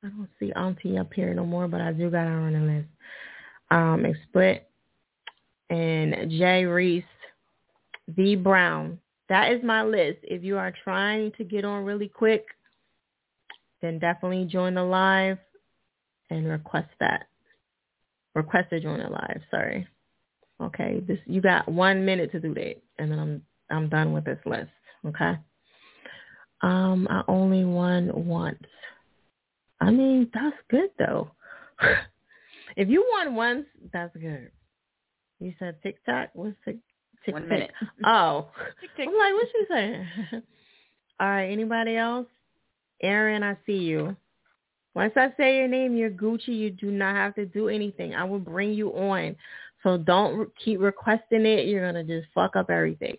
I 0.03 0.09
don't 0.09 0.29
see 0.39 0.51
Auntie 0.53 0.97
up 0.97 1.11
here 1.13 1.33
no 1.33 1.45
more, 1.45 1.67
but 1.67 1.81
I 1.81 1.93
do 1.93 2.11
got 2.11 2.27
her 2.27 2.39
on 2.39 2.53
the 2.53 2.59
list. 2.59 2.87
Um, 3.71 4.05
Split. 4.27 4.69
And 5.71 6.29
Jay 6.29 6.65
Reese. 6.65 7.03
V 8.09 8.35
Brown. 8.35 8.99
That 9.29 9.51
is 9.51 9.63
my 9.63 9.83
list. 9.83 10.19
If 10.23 10.43
you 10.43 10.57
are 10.57 10.73
trying 10.83 11.31
to 11.37 11.43
get 11.43 11.65
on 11.65 11.85
really 11.85 12.07
quick, 12.07 12.45
then 13.81 13.99
definitely 13.99 14.45
join 14.45 14.75
the 14.75 14.83
live 14.83 15.37
and 16.29 16.47
request 16.47 16.89
that. 16.99 17.27
Request 18.35 18.69
to 18.71 18.79
join 18.79 18.99
the 18.99 19.09
live, 19.09 19.41
sorry. 19.49 19.87
Okay, 20.61 21.01
this 21.07 21.19
you 21.25 21.41
got 21.41 21.67
one 21.69 22.05
minute 22.05 22.31
to 22.33 22.39
do 22.39 22.53
that, 22.53 22.75
and 22.97 23.11
then 23.11 23.19
I'm 23.19 23.41
I'm 23.69 23.89
done 23.89 24.13
with 24.13 24.25
this 24.25 24.39
list. 24.45 24.69
Okay. 25.05 25.33
Um, 26.61 27.07
I 27.09 27.23
only 27.27 27.63
won 27.63 28.11
once. 28.27 28.63
I 29.79 29.91
mean, 29.91 30.29
that's 30.33 30.57
good 30.69 30.89
though. 30.99 31.31
if 32.75 32.89
you 32.89 33.05
won 33.13 33.35
once, 33.35 33.65
that's 33.93 34.15
good. 34.15 34.51
You 35.39 35.53
said 35.57 35.81
TikTok? 35.81 36.29
What's 36.33 36.57
tick? 36.65 36.77
tick 37.25 37.33
One 37.33 37.43
tick? 37.43 37.49
minute. 37.49 37.71
Oh, 38.05 38.47
I'm 38.97 39.05
like, 39.05 39.33
what's 39.33 39.51
she 39.51 39.65
saying? 39.69 40.07
All 41.19 41.27
right. 41.27 41.45
Anybody 41.49 41.95
else? 41.95 42.27
Aaron, 43.01 43.43
I 43.43 43.57
see 43.65 43.77
you. 43.77 44.15
Once 44.95 45.13
I 45.15 45.33
say 45.37 45.57
your 45.57 45.67
name, 45.67 45.95
you're 45.95 46.09
Gucci. 46.09 46.47
You 46.49 46.71
do 46.71 46.91
not 46.91 47.15
have 47.15 47.35
to 47.35 47.45
do 47.45 47.69
anything. 47.69 48.15
I 48.15 48.23
will 48.23 48.39
bring 48.39 48.73
you 48.73 48.89
on. 48.89 49.35
So 49.83 49.97
don't 49.97 50.37
re- 50.37 50.45
keep 50.63 50.81
requesting 50.81 51.45
it. 51.45 51.67
You're 51.67 51.85
gonna 51.85 52.03
just 52.03 52.27
fuck 52.33 52.55
up 52.55 52.69
everything. 52.69 53.17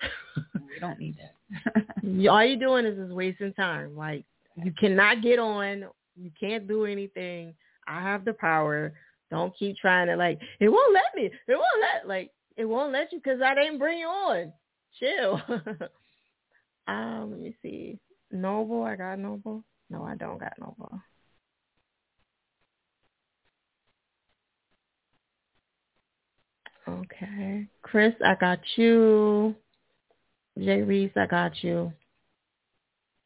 We 0.54 0.80
don't 0.80 0.98
need 0.98 1.16
that. 1.18 1.84
All 2.28 2.44
you're 2.44 2.58
doing 2.58 2.84
is 2.84 2.98
just 2.98 3.12
wasting 3.12 3.52
time. 3.54 3.96
Like 3.96 4.24
you 4.56 4.72
cannot 4.72 5.22
get 5.22 5.38
on. 5.38 5.84
You 6.16 6.30
can't 6.38 6.66
do 6.66 6.84
anything. 6.84 7.54
I 7.86 8.02
have 8.02 8.24
the 8.24 8.32
power. 8.32 8.92
Don't 9.30 9.56
keep 9.56 9.76
trying 9.76 10.08
to 10.08 10.16
like. 10.16 10.40
It 10.58 10.68
won't 10.68 10.92
let 10.92 11.14
me. 11.14 11.26
It 11.26 11.32
won't 11.48 11.80
let 11.80 12.08
like. 12.08 12.32
It 12.56 12.64
won't 12.64 12.92
let 12.92 13.12
you 13.12 13.18
because 13.18 13.40
I 13.40 13.54
didn't 13.54 13.78
bring 13.78 13.98
you 13.98 14.06
on. 14.06 14.52
Chill. 14.98 15.40
um, 16.88 17.30
let 17.30 17.40
me 17.40 17.54
see. 17.62 17.98
Noble, 18.34 18.82
I 18.82 18.96
got 18.96 19.18
Noble. 19.18 19.64
No, 19.88 20.02
I 20.02 20.16
don't 20.16 20.38
got 20.38 20.52
Noble. 20.58 21.00
Okay. 26.86 27.66
Chris, 27.82 28.14
I 28.24 28.34
got 28.34 28.58
you. 28.76 29.54
Jay 30.58 30.82
Reese, 30.82 31.12
I 31.16 31.26
got 31.26 31.62
you. 31.62 31.92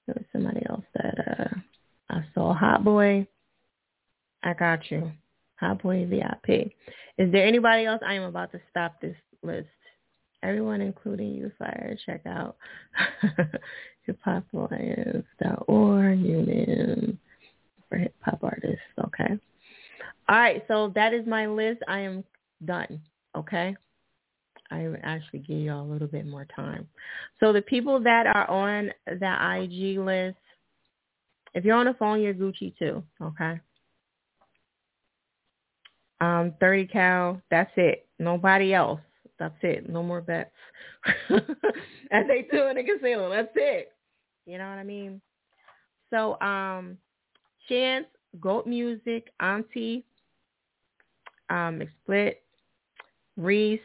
There 0.07 0.15
was 0.17 0.25
somebody 0.33 0.65
else 0.69 0.85
that 0.95 1.15
uh 1.19 1.59
I 2.11 2.25
saw. 2.35 2.55
Hot 2.55 2.85
Boy, 2.85 3.27
I 4.43 4.55
got 4.55 4.91
you. 4.91 5.13
Hot 5.57 5.83
Boy 5.83 6.07
VIP. 6.07 6.73
Is 7.19 7.33
there 7.33 7.47
anybody 7.47 7.85
else? 7.85 8.01
I 8.07 8.15
am 8.15 8.23
about 8.23 8.53
to 8.53 8.61
stop 8.71 9.01
this 9.01 9.17
list. 9.43 9.69
Everyone, 10.43 10.81
including 10.81 11.33
you, 11.33 11.53
fire. 11.59 11.97
Check 12.07 12.23
out 12.27 12.57
hiphopalliance.org, 14.09 16.21
union 16.21 17.19
for 17.89 17.99
hip 17.99 18.15
hop 18.21 18.39
artists. 18.43 18.81
Okay. 19.07 19.39
All 20.29 20.39
right. 20.39 20.65
So 20.69 20.93
that 20.95 21.13
is 21.13 21.27
my 21.27 21.47
list. 21.47 21.81
I 21.89 22.01
am 22.01 22.23
done. 22.65 23.01
Okay. 23.37 23.77
I 24.71 24.87
actually 25.03 25.41
give 25.41 25.59
y'all 25.59 25.85
a 25.85 25.91
little 25.91 26.09
bit 26.09 26.27
more 26.27 26.47
time. 26.55 26.87
So 27.41 27.53
the 27.53 27.63
people 27.63 28.01
that 28.01 28.27
are 28.27 28.49
on 28.51 28.91
the 29.07 29.63
IG 29.63 29.99
list, 29.99 30.37
if 31.55 31.65
you're 31.65 31.77
on 31.77 31.87
the 31.87 31.95
phone, 31.95 32.21
you're 32.21 32.35
Gucci 32.35 32.77
too. 32.79 33.03
Okay. 33.21 33.59
Um, 36.21 36.53
30 36.61 36.87
cal, 36.89 37.41
that's 37.51 37.71
it. 37.77 38.07
Nobody 38.19 38.75
else. 38.75 39.01
That's 39.39 39.55
it. 39.63 39.89
No 39.89 40.03
more 40.03 40.21
bets. 40.21 40.51
As 41.31 42.25
they 42.27 42.47
do 42.51 42.67
in 42.69 42.77
the 42.77 42.83
casino. 42.83 43.31
That's 43.31 43.53
it. 43.55 43.93
You 44.47 44.59
know 44.59 44.69
what 44.69 44.79
I 44.79 44.85
mean? 44.85 45.21
So, 46.11 46.41
um, 46.41 46.99
Chance, 47.69 48.07
Goat 48.41 48.67
Music, 48.67 49.29
Auntie, 49.41 50.05
um, 51.51 51.83
Split, 52.03 52.43
Reese, 53.37 53.81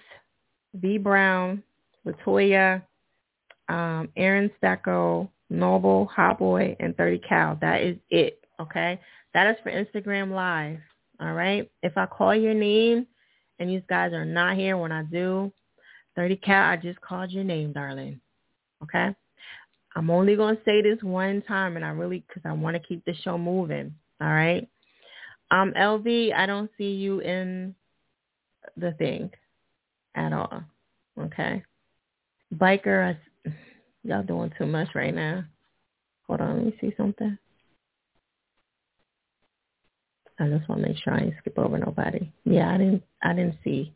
B 0.79 0.97
Brown, 0.97 1.61
Latoya, 2.05 2.81
um, 3.69 4.09
Aaron 4.15 4.49
Stecco, 4.61 5.29
Noble, 5.49 6.05
Hot 6.07 6.39
Boy, 6.39 6.75
and 6.79 6.95
30 6.97 7.19
Cal. 7.27 7.57
That 7.61 7.81
is 7.81 7.97
it. 8.09 8.39
Okay? 8.59 8.99
That 9.33 9.47
is 9.47 9.57
for 9.63 9.71
Instagram 9.71 10.31
Live. 10.31 10.79
All 11.19 11.33
right? 11.33 11.69
If 11.83 11.97
I 11.97 12.05
call 12.05 12.33
your 12.35 12.53
name 12.53 13.05
and 13.63 13.71
you 13.71 13.81
guys 13.87 14.11
are 14.11 14.25
not 14.25 14.57
here 14.57 14.77
when 14.77 14.91
I 14.91 15.03
do, 15.03 15.51
30 16.17 16.35
Cal, 16.37 16.69
I 16.69 16.75
just 16.75 16.99
called 16.99 17.31
your 17.31 17.45
name, 17.45 17.71
darling. 17.71 18.19
Okay? 18.83 19.15
I'm 19.95 20.09
only 20.09 20.35
going 20.35 20.57
to 20.57 20.61
say 20.65 20.81
this 20.81 21.01
one 21.01 21.41
time, 21.43 21.77
and 21.77 21.85
I 21.85 21.89
really, 21.89 22.25
because 22.27 22.41
I 22.45 22.51
want 22.51 22.75
to 22.75 22.87
keep 22.87 23.05
the 23.05 23.15
show 23.23 23.37
moving. 23.37 23.95
All 24.19 24.27
right? 24.27 24.67
Um, 25.49 25.73
LV, 25.77 26.33
I 26.35 26.45
don't 26.45 26.69
see 26.77 26.91
you 26.91 27.21
in 27.21 27.73
the 28.75 28.91
thing 28.93 29.31
at 30.15 30.33
all. 30.33 30.61
Okay. 31.17 31.63
Biker, 32.55 33.15
I, 33.15 33.51
y'all 34.03 34.23
doing 34.23 34.51
too 34.57 34.65
much 34.65 34.89
right 34.93 35.15
now. 35.15 35.45
Hold 36.27 36.41
on, 36.41 36.57
let 36.57 36.65
me 36.65 36.77
see 36.81 36.93
something. 36.97 37.37
I 40.39 40.47
just 40.47 40.67
want 40.67 40.81
to 40.81 40.87
make 40.87 40.97
sure 40.97 41.13
I 41.13 41.19
didn't 41.19 41.35
skip 41.39 41.57
over 41.57 41.77
nobody. 41.77 42.31
Yeah, 42.45 42.73
I 42.73 42.77
didn't. 42.77 43.03
I 43.21 43.33
didn't 43.33 43.57
see 43.63 43.93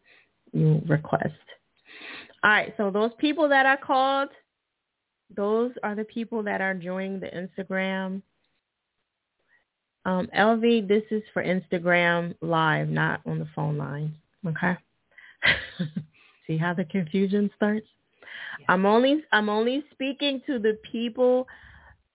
you 0.53 0.81
request. 0.87 1.33
All 2.43 2.51
right, 2.51 2.73
so 2.77 2.91
those 2.91 3.11
people 3.17 3.49
that 3.49 3.65
I 3.65 3.75
called, 3.75 4.29
those 5.35 5.71
are 5.83 5.95
the 5.95 6.03
people 6.03 6.43
that 6.43 6.61
are 6.61 6.73
joining 6.73 7.19
the 7.19 7.27
Instagram. 7.27 8.21
Um, 10.05 10.29
LV, 10.37 10.87
this 10.87 11.03
is 11.11 11.23
for 11.33 11.43
Instagram 11.43 12.35
live, 12.41 12.87
not 12.87 13.21
on 13.25 13.39
the 13.39 13.47
phone 13.55 13.77
line. 13.77 14.13
Okay. 14.45 14.77
See 16.47 16.57
how 16.57 16.73
the 16.73 16.85
confusion 16.85 17.49
starts? 17.55 17.87
I'm 18.69 18.85
only 18.85 19.23
I'm 19.31 19.49
only 19.49 19.83
speaking 19.91 20.41
to 20.47 20.59
the 20.59 20.77
people 20.91 21.47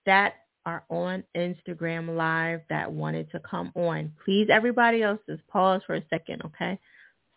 that 0.06 0.34
are 0.64 0.84
on 0.88 1.24
Instagram 1.36 2.16
live 2.16 2.60
that 2.68 2.90
wanted 2.90 3.30
to 3.32 3.40
come 3.40 3.72
on. 3.74 4.12
Please 4.24 4.48
everybody 4.50 5.02
else 5.02 5.18
just 5.28 5.46
pause 5.48 5.82
for 5.86 5.96
a 5.96 6.04
second, 6.08 6.42
okay? 6.44 6.78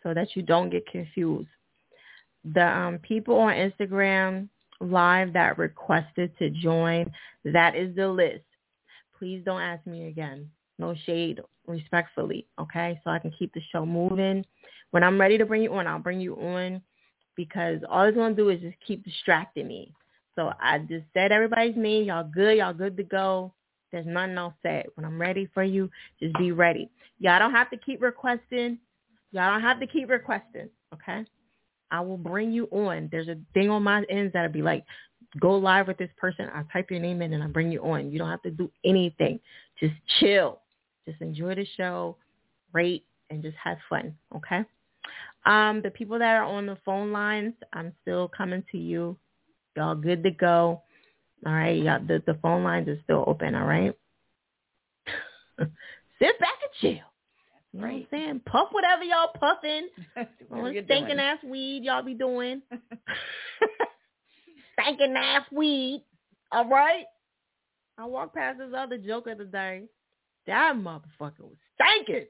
So 0.02 0.14
that 0.14 0.36
you 0.36 0.42
don't 0.42 0.70
get 0.70 0.86
confused. 0.86 1.48
The 2.54 2.64
um, 2.66 2.98
people 2.98 3.36
on 3.36 3.54
Instagram 3.54 4.48
live 4.80 5.32
that 5.32 5.58
requested 5.58 6.36
to 6.38 6.50
join, 6.50 7.10
that 7.44 7.74
is 7.74 7.96
the 7.96 8.08
list. 8.08 8.44
Please 9.18 9.42
don't 9.44 9.60
ask 9.62 9.84
me 9.86 10.06
again. 10.06 10.48
No 10.78 10.94
shade, 11.06 11.40
respectfully, 11.66 12.46
okay? 12.60 13.00
So 13.02 13.10
I 13.10 13.18
can 13.18 13.32
keep 13.36 13.52
the 13.54 13.62
show 13.72 13.84
moving. 13.84 14.44
When 14.90 15.02
I'm 15.02 15.20
ready 15.20 15.38
to 15.38 15.46
bring 15.46 15.62
you 15.62 15.74
on, 15.74 15.86
I'll 15.86 15.98
bring 15.98 16.20
you 16.20 16.36
on 16.36 16.82
because 17.34 17.80
all 17.88 18.04
it's 18.04 18.16
going 18.16 18.36
to 18.36 18.42
do 18.42 18.50
is 18.50 18.60
just 18.60 18.76
keep 18.86 19.04
distracting 19.04 19.66
me. 19.66 19.92
So 20.36 20.52
I 20.60 20.78
just 20.78 21.04
said 21.14 21.32
everybody's 21.32 21.76
name. 21.76 22.04
Y'all 22.04 22.28
good. 22.32 22.58
Y'all 22.58 22.74
good 22.74 22.96
to 22.98 23.02
go. 23.02 23.52
There's 23.90 24.06
nothing 24.06 24.36
else 24.36 24.54
said. 24.62 24.86
When 24.94 25.04
I'm 25.04 25.20
ready 25.20 25.48
for 25.54 25.64
you, 25.64 25.90
just 26.20 26.36
be 26.36 26.52
ready. 26.52 26.90
Y'all 27.18 27.38
don't 27.38 27.52
have 27.52 27.70
to 27.70 27.76
keep 27.78 28.02
requesting. 28.02 28.78
Y'all 29.32 29.52
don't 29.52 29.62
have 29.62 29.80
to 29.80 29.86
keep 29.86 30.10
requesting, 30.10 30.68
okay? 30.92 31.24
I 31.90 32.00
will 32.00 32.18
bring 32.18 32.52
you 32.52 32.66
on. 32.70 33.08
There's 33.10 33.28
a 33.28 33.38
thing 33.54 33.70
on 33.70 33.82
my 33.82 34.04
ends 34.10 34.32
that'll 34.32 34.52
be 34.52 34.62
like, 34.62 34.84
go 35.40 35.56
live 35.56 35.86
with 35.86 35.98
this 35.98 36.10
person. 36.16 36.48
I 36.52 36.62
type 36.72 36.90
your 36.90 37.00
name 37.00 37.22
in 37.22 37.32
and 37.32 37.42
I 37.42 37.46
bring 37.46 37.70
you 37.72 37.80
on. 37.82 38.10
You 38.10 38.18
don't 38.18 38.30
have 38.30 38.42
to 38.42 38.50
do 38.50 38.70
anything. 38.84 39.40
Just 39.80 39.94
chill. 40.18 40.60
Just 41.08 41.20
enjoy 41.20 41.54
the 41.54 41.66
show, 41.76 42.16
rate, 42.72 43.04
and 43.30 43.42
just 43.42 43.56
have 43.62 43.78
fun, 43.88 44.14
okay? 44.34 44.64
Um, 45.44 45.80
the 45.82 45.90
people 45.90 46.18
that 46.18 46.34
are 46.36 46.44
on 46.44 46.66
the 46.66 46.76
phone 46.84 47.12
lines, 47.12 47.54
I'm 47.72 47.92
still 48.02 48.28
coming 48.28 48.64
to 48.72 48.78
you. 48.78 49.16
Y'all 49.76 49.94
good 49.94 50.22
to 50.22 50.30
go. 50.30 50.82
All 51.44 51.52
right, 51.52 51.76
y'all, 51.76 52.00
the, 52.04 52.22
the 52.26 52.34
phone 52.40 52.64
lines 52.64 52.88
are 52.88 52.98
still 53.04 53.24
open, 53.26 53.54
all 53.54 53.66
right? 53.66 53.94
Sit 55.58 56.40
back 56.40 56.54
and 56.62 56.72
chill. 56.80 56.92
You 57.72 57.80
know 57.80 57.86
what 57.86 57.88
I'm 57.88 58.06
saying? 58.10 58.40
Puff 58.46 58.68
whatever 58.72 59.04
y'all 59.04 59.32
puffing. 59.38 59.88
Whatever 60.48 60.72
you're 60.72 60.84
stinking 60.84 61.18
ass 61.18 61.38
weed 61.44 61.84
y'all 61.84 62.02
be 62.02 62.14
doing. 62.14 62.62
stinking 64.80 65.14
ass 65.14 65.42
weed. 65.52 66.02
All 66.52 66.68
right? 66.68 67.04
I 67.98 68.06
walked 68.06 68.34
past 68.34 68.58
this 68.58 68.72
other 68.74 68.96
joker 68.96 69.34
today. 69.34 69.82
That 70.46 70.76
motherfucker 70.76 71.40
was 71.40 71.58
stinking. 71.74 72.28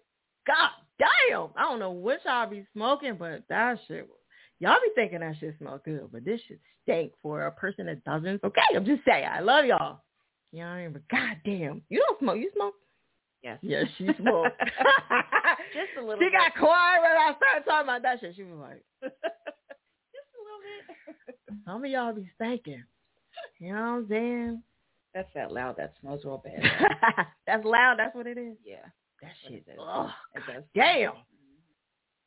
God 0.48 0.70
damn. 0.98 1.50
I 1.56 1.62
don't 1.62 1.78
know 1.78 1.92
what 1.92 2.24
y'all 2.24 2.50
be 2.50 2.66
smoking, 2.72 3.14
but 3.16 3.44
that 3.48 3.78
shit 3.86 4.08
was 4.08 4.18
Y'all 4.58 4.76
be 4.82 4.90
thinking 4.94 5.20
that 5.20 5.36
shit 5.38 5.54
smell 5.58 5.80
good, 5.84 6.08
but 6.10 6.24
this 6.24 6.40
shit 6.48 6.58
stink 6.86 7.12
for 7.22 7.46
a 7.46 7.52
person 7.52 7.86
that 7.86 8.04
doesn't. 8.04 8.42
Okay, 8.44 8.60
I'm 8.74 8.84
just 8.86 9.02
saying. 9.04 9.26
I 9.30 9.40
love 9.40 9.64
y'all. 9.64 10.00
You 10.52 10.60
know 10.60 10.66
what 10.68 10.72
I 10.74 10.82
mean? 10.84 10.92
But 10.92 11.08
goddamn, 11.08 11.82
you 11.88 11.98
don't 12.06 12.18
smoke. 12.20 12.38
You 12.38 12.50
smoke? 12.54 12.74
Yes. 13.42 13.58
Yes, 13.62 13.86
she 13.98 14.04
smoked. 14.20 14.58
Just 15.74 15.98
a 15.98 16.00
little 16.00 16.18
she 16.18 16.26
bit. 16.26 16.32
got 16.32 16.54
quiet 16.58 17.02
when 17.02 17.10
I 17.12 17.32
started 17.36 17.64
talking 17.64 17.88
about 17.88 18.02
that 18.02 18.20
shit. 18.20 18.34
She 18.36 18.42
was 18.44 18.58
like, 18.58 18.84
Just 19.02 20.30
a 20.32 20.40
little 20.42 20.62
bit. 21.26 21.38
some 21.66 21.84
of 21.84 21.90
y'all 21.90 22.12
be 22.14 22.28
stinking. 22.36 22.84
You 23.58 23.74
know 23.74 23.80
what 23.80 23.86
I'm 23.88 24.08
saying? 24.08 24.62
That's 25.14 25.28
that 25.34 25.52
loud. 25.52 25.76
That 25.76 25.94
smells 26.00 26.22
real 26.24 26.42
bad. 26.44 26.62
That's 27.46 27.64
loud. 27.64 27.96
That's 27.98 28.14
what 28.14 28.26
it 28.26 28.38
is. 28.38 28.56
yeah. 28.64 28.76
That 29.22 29.32
shit. 29.42 29.64
it 29.66 29.70
is. 29.70 29.76
Does. 30.46 30.62
damn. 30.74 31.12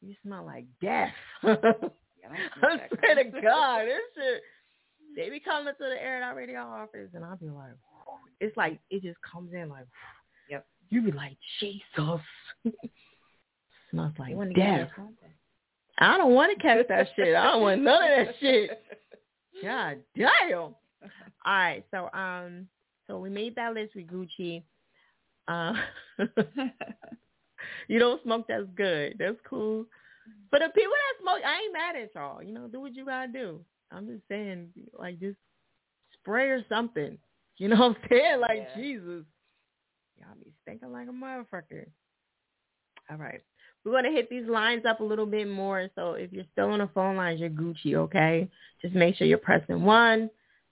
You 0.02 0.16
smell 0.24 0.46
like 0.46 0.66
death. 0.82 1.14
I 2.26 2.62
don't 2.62 2.82
I 2.82 2.88
smoke 2.88 2.90
that 2.90 3.00
swear 3.00 3.24
to. 3.24 3.42
God, 3.42 3.82
this 3.86 4.00
shit. 4.16 4.42
They 5.16 5.30
be 5.30 5.40
coming 5.40 5.74
to 5.74 5.84
the 5.84 6.02
Air 6.02 6.18
It 6.18 6.24
Out 6.24 6.36
Radio 6.36 6.62
office, 6.62 7.10
and 7.14 7.26
I'll 7.26 7.38
be 7.38 7.50
like, 7.50 7.72
it's 8.40 8.56
like 8.56 8.80
it 8.90 9.02
just 9.02 9.18
comes 9.22 9.54
in 9.54 9.70
like, 9.70 9.86
Yep. 10.50 10.66
You 10.90 11.02
be 11.02 11.12
like, 11.12 11.38
Jesus. 11.60 11.82
Smells 13.92 14.14
like 14.20 14.32
You 14.32 14.38
want 14.38 14.54
to 14.54 14.60
death. 14.60 14.90
I 15.98 16.18
don't 16.18 16.34
want 16.34 16.56
to 16.56 16.62
catch 16.62 16.88
that 16.88 17.08
shit. 17.16 17.36
I 17.36 17.44
don't 17.52 17.62
want 17.62 17.82
none 17.82 18.04
of 18.04 18.28
that 18.28 18.36
shit. 18.40 18.82
God 19.64 19.98
damn. 20.16 20.58
All 20.58 20.76
right, 21.46 21.84
so 21.92 22.10
um, 22.14 22.68
so 23.08 23.20
we 23.20 23.30
made 23.30 23.56
that 23.56 23.74
list 23.74 23.96
with 23.96 24.08
Gucci. 24.08 24.64
Uh, 25.48 25.74
you 27.88 28.00
don't 28.00 28.22
smoke, 28.24 28.46
that's 28.48 28.68
good. 28.76 29.16
That's 29.18 29.38
cool. 29.50 29.86
But 30.52 30.60
the 30.60 30.70
people 30.70 30.92
that 30.92 31.22
smoke, 31.24 31.46
I 31.46 31.62
ain't 31.64 31.74
mad 31.74 31.96
at 31.96 32.16
y'all. 32.16 32.44
You 32.44 32.54
know, 32.54 32.68
do 32.68 32.80
what 32.82 32.96
you 32.96 33.06
gotta 33.06 33.32
do. 33.32 33.62
I'm 33.92 34.08
just 34.08 34.24
saying, 34.28 34.70
like, 34.98 35.20
just 35.20 35.38
spray 36.14 36.50
or 36.50 36.64
something. 36.70 37.18
You 37.58 37.68
know 37.70 37.76
what 37.78 37.86
I'm 37.86 38.10
saying? 38.10 38.40
Like, 38.42 38.68
Yeah. 38.70 38.82
Jesus. 38.82 39.26
Y'all 40.18 40.36
be 40.44 40.52
stinking 40.64 40.92
like 40.92 41.08
a 41.08 41.12
motherfucker. 41.12 41.86
All 43.10 43.18
right. 43.18 43.42
We're 43.84 43.92
going 43.92 44.04
to 44.04 44.12
hit 44.12 44.30
these 44.30 44.48
lines 44.48 44.84
up 44.86 45.00
a 45.00 45.04
little 45.04 45.26
bit 45.26 45.48
more. 45.48 45.88
So 45.96 46.14
if 46.14 46.34
you're 46.34 46.46
still 46.52 46.70
on 46.72 46.80
the 46.80 46.90
phone 46.94 47.16
lines, 47.16 47.40
you're 47.40 47.50
Gucci, 47.50 47.96
okay? 47.96 48.50
Just 48.82 48.94
make 48.94 49.16
sure 49.16 49.26
you're 49.26 49.38
pressing 49.38 49.84
one 49.84 50.30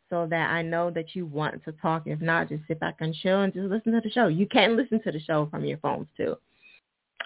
so 0.10 0.28
that 0.30 0.52
I 0.52 0.62
know 0.62 0.92
that 0.92 1.16
you 1.16 1.26
want 1.26 1.64
to 1.66 1.72
talk. 1.74 2.04
If 2.06 2.20
not, 2.20 2.50
just 2.50 2.68
sit 2.68 2.80
back 2.80 2.98
and 3.00 3.16
chill 3.16 3.42
and 3.42 3.54
just 3.54 3.68
listen 3.68 3.94
to 3.94 4.02
the 4.02 4.12
show. 4.12 4.28
You 4.28 4.46
can 4.46 4.76
listen 4.76 5.02
to 5.04 5.12
the 5.12 5.20
show 5.22 5.48
from 5.50 5.64
your 5.66 5.78
phones 5.78 6.08
too. 6.18 6.36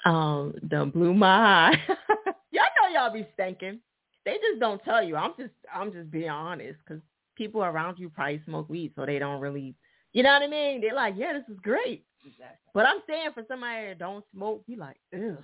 Um, 0.05 0.53
done 0.67 0.91
blew 0.91 1.13
my 1.13 1.27
eye. 1.27 1.77
Y'all 3.03 3.13
be 3.13 3.27
stinking. 3.33 3.79
they 4.25 4.33
just 4.33 4.59
don't 4.59 4.83
tell 4.83 5.03
you. 5.03 5.15
I'm 5.15 5.31
just 5.39 5.53
I'm 5.73 5.91
just 5.91 6.11
being 6.11 6.29
honest 6.29 6.79
because 6.85 7.01
people 7.35 7.63
around 7.63 7.97
you 7.99 8.09
probably 8.09 8.41
smoke 8.45 8.69
weed, 8.69 8.93
so 8.95 9.05
they 9.05 9.19
don't 9.19 9.41
really, 9.41 9.75
you 10.13 10.23
know 10.23 10.31
what 10.33 10.43
I 10.43 10.47
mean? 10.47 10.81
They're 10.81 10.93
like, 10.93 11.15
yeah, 11.17 11.33
this 11.33 11.43
is 11.49 11.59
great. 11.61 12.05
Exactly. 12.25 12.57
But 12.73 12.85
I'm 12.85 12.99
saying 13.07 13.29
for 13.33 13.43
somebody 13.47 13.87
that 13.87 13.97
don't 13.99 14.23
smoke, 14.33 14.63
you 14.67 14.77
like, 14.77 14.97
ew. 15.11 15.37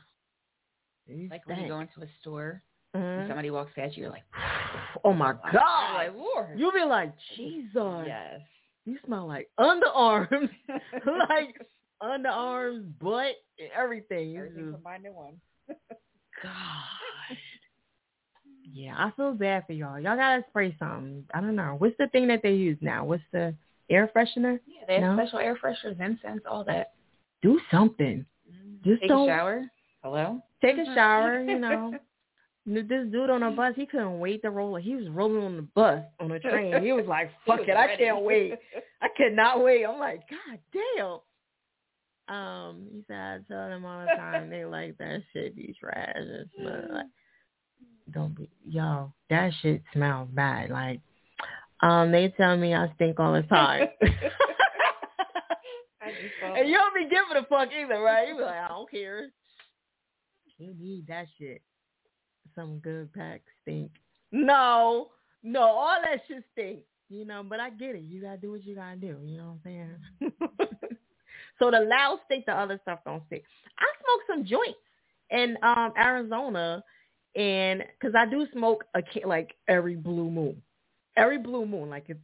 Like 1.32 1.47
when 1.47 1.60
you 1.62 1.68
go 1.70 1.80
into 1.80 2.01
a 2.01 2.08
store 2.22 2.62
Mhm. 2.95 3.20
and 3.22 3.28
somebody 3.30 3.49
walks 3.49 3.72
past 3.76 3.95
you, 3.97 4.03
you're 4.03 4.12
like, 4.12 4.24
Oh 5.03 5.14
my 5.14 5.34
god! 5.51 6.14
Lord. 6.16 6.60
You 6.60 6.72
be 6.72 6.84
like, 6.84 7.14
Jesus, 7.36 8.03
yes. 8.05 8.41
you 8.86 8.97
smell 9.05 9.28
like 9.28 9.49
underarms, 9.60 10.49
like 11.30 11.55
underarms, 12.03 12.86
butt, 12.99 13.36
and 13.60 13.70
everything. 13.76 14.30
You 14.32 14.38
Everything 14.39 14.64
just- 14.66 14.74
combined 14.76 15.05
in 15.05 15.14
one. 15.16 15.39
God. 16.44 17.38
Yeah, 18.74 18.96
I 18.98 19.12
feel 19.16 19.34
bad 19.34 19.64
for 19.66 19.74
y'all. 19.74 20.00
Y'all 20.00 20.16
gotta 20.18 20.44
spray 20.50 20.76
something. 20.78 21.24
I 21.34 21.42
don't 21.42 21.56
know. 21.56 21.76
What's 21.78 21.96
the 21.98 22.08
thing 22.08 22.28
that 22.28 22.42
they 22.44 22.54
use 22.54 22.78
now? 22.82 23.06
What's 23.06 23.24
the 23.32 23.56
air 23.90 24.12
freshener? 24.16 24.60
Yeah, 24.68 24.84
they 24.88 24.96
have 25.02 25.16
No? 25.16 25.24
special 25.24 25.40
air 25.40 25.56
fresheners, 25.56 26.00
incense, 26.00 26.42
all 26.50 26.64
that. 26.66 26.94
Do 27.42 27.60
something. 27.72 28.26
Mm-hmm. 28.50 28.90
Just 28.90 29.02
Take 29.02 29.10
don't 29.10 29.28
a 29.30 29.32
shower. 29.32 29.66
Hello? 30.04 30.42
take 30.62 30.78
a 30.78 30.86
shower. 30.96 31.44
You 31.44 31.60
know. 31.60 31.94
This 32.70 32.84
dude 33.12 33.30
on 33.30 33.44
a 33.44 33.52
bus, 33.52 33.74
he 33.78 33.86
couldn't 33.86 34.20
wait 34.20 34.42
to 34.42 34.50
roll. 34.52 34.76
He 34.76 34.94
was 34.94 35.08
rolling 35.08 35.42
on 35.42 35.56
the 35.56 35.62
bus 35.62 36.04
on 36.20 36.28
the 36.28 36.38
train. 36.40 36.84
He 36.84 36.92
was 36.92 37.06
like, 37.08 37.32
"Fuck 37.48 37.60
was 37.60 37.68
it, 37.70 37.78
I 37.78 37.96
can't 37.96 38.22
wait. 38.24 38.56
I 39.02 39.08
cannot 39.16 39.64
wait." 39.64 39.86
I'm 39.86 39.98
like, 39.98 40.24
"God 40.30 40.60
damn." 40.74 41.20
Um, 42.28 42.88
he 42.92 43.04
said, 43.08 43.16
"I 43.16 43.40
tell 43.48 43.70
them 43.70 43.86
all 43.86 44.02
the 44.02 44.16
time 44.16 44.50
they 44.50 44.66
like 44.66 44.98
that 44.98 45.22
shit 45.32 45.56
be 45.56 45.76
trash 45.80 46.14
and 46.16 46.50
smell 46.58 46.84
like." 46.92 47.06
Don't 48.12 48.36
be 48.36 48.50
yo. 48.66 49.14
That 49.30 49.52
shit 49.62 49.84
smells 49.94 50.30
bad. 50.32 50.70
Like, 50.70 51.02
um, 51.82 52.12
they 52.12 52.34
tell 52.38 52.58
me 52.58 52.74
I 52.74 52.92
stink 52.96 53.20
all 53.20 53.34
the 53.34 53.44
time. 53.44 53.88
I 56.02 56.12
just 56.12 56.34
saw 56.42 56.54
and 56.58 56.70
you 56.70 56.76
don't 56.76 56.96
be 56.96 57.04
giving 57.04 57.38
a 57.38 57.46
fuck 57.48 57.70
either, 57.74 58.00
right? 58.02 58.28
You 58.30 58.36
be 58.38 58.44
like, 58.44 58.56
I 58.56 58.68
don't 58.70 58.90
care. 58.90 59.30
You 60.58 60.74
need 60.80 61.08
that 61.08 61.28
shit. 61.38 61.62
Some 62.56 62.80
good 62.80 63.14
pack 63.14 63.42
stink. 63.62 63.92
No, 64.32 65.10
no, 65.44 65.62
all 65.62 65.98
that 66.04 66.22
shit 66.28 66.44
stink. 66.54 66.80
You 67.10 67.26
know, 67.26 67.44
but 67.44 67.60
I 67.60 67.70
get 67.70 67.96
it. 67.96 68.04
You 68.04 68.22
gotta 68.22 68.38
do 68.38 68.52
what 68.52 68.64
you 68.64 68.76
gotta 68.76 68.98
do. 68.98 69.18
You 69.24 69.38
know 69.38 69.60
what 69.64 69.72
I'm 69.72 69.98
saying? 70.20 70.34
so 71.60 71.72
the 71.72 71.80
loud 71.80 72.20
stink, 72.26 72.45
the 72.45 72.53
other 72.53 72.80
stuff 72.84 72.99
don't 73.05 73.24
stick. 73.28 73.43
I 73.80 73.86
smoke 74.03 74.22
some 74.28 74.45
joints 74.45 74.80
in 75.32 75.58
um 75.64 75.93
Arizona, 75.97 76.84
and 77.36 77.84
because 77.99 78.16
I 78.16 78.26
do 78.30 78.47
smoke 78.53 78.86
a 78.95 79.01
like 79.28 79.55
every 79.68 79.95
blue 79.95 80.30
moon, 80.30 80.62
every 81.16 81.38
blue 81.38 81.66
moon, 81.66 81.89
like 81.89 82.05
it's 82.08 82.20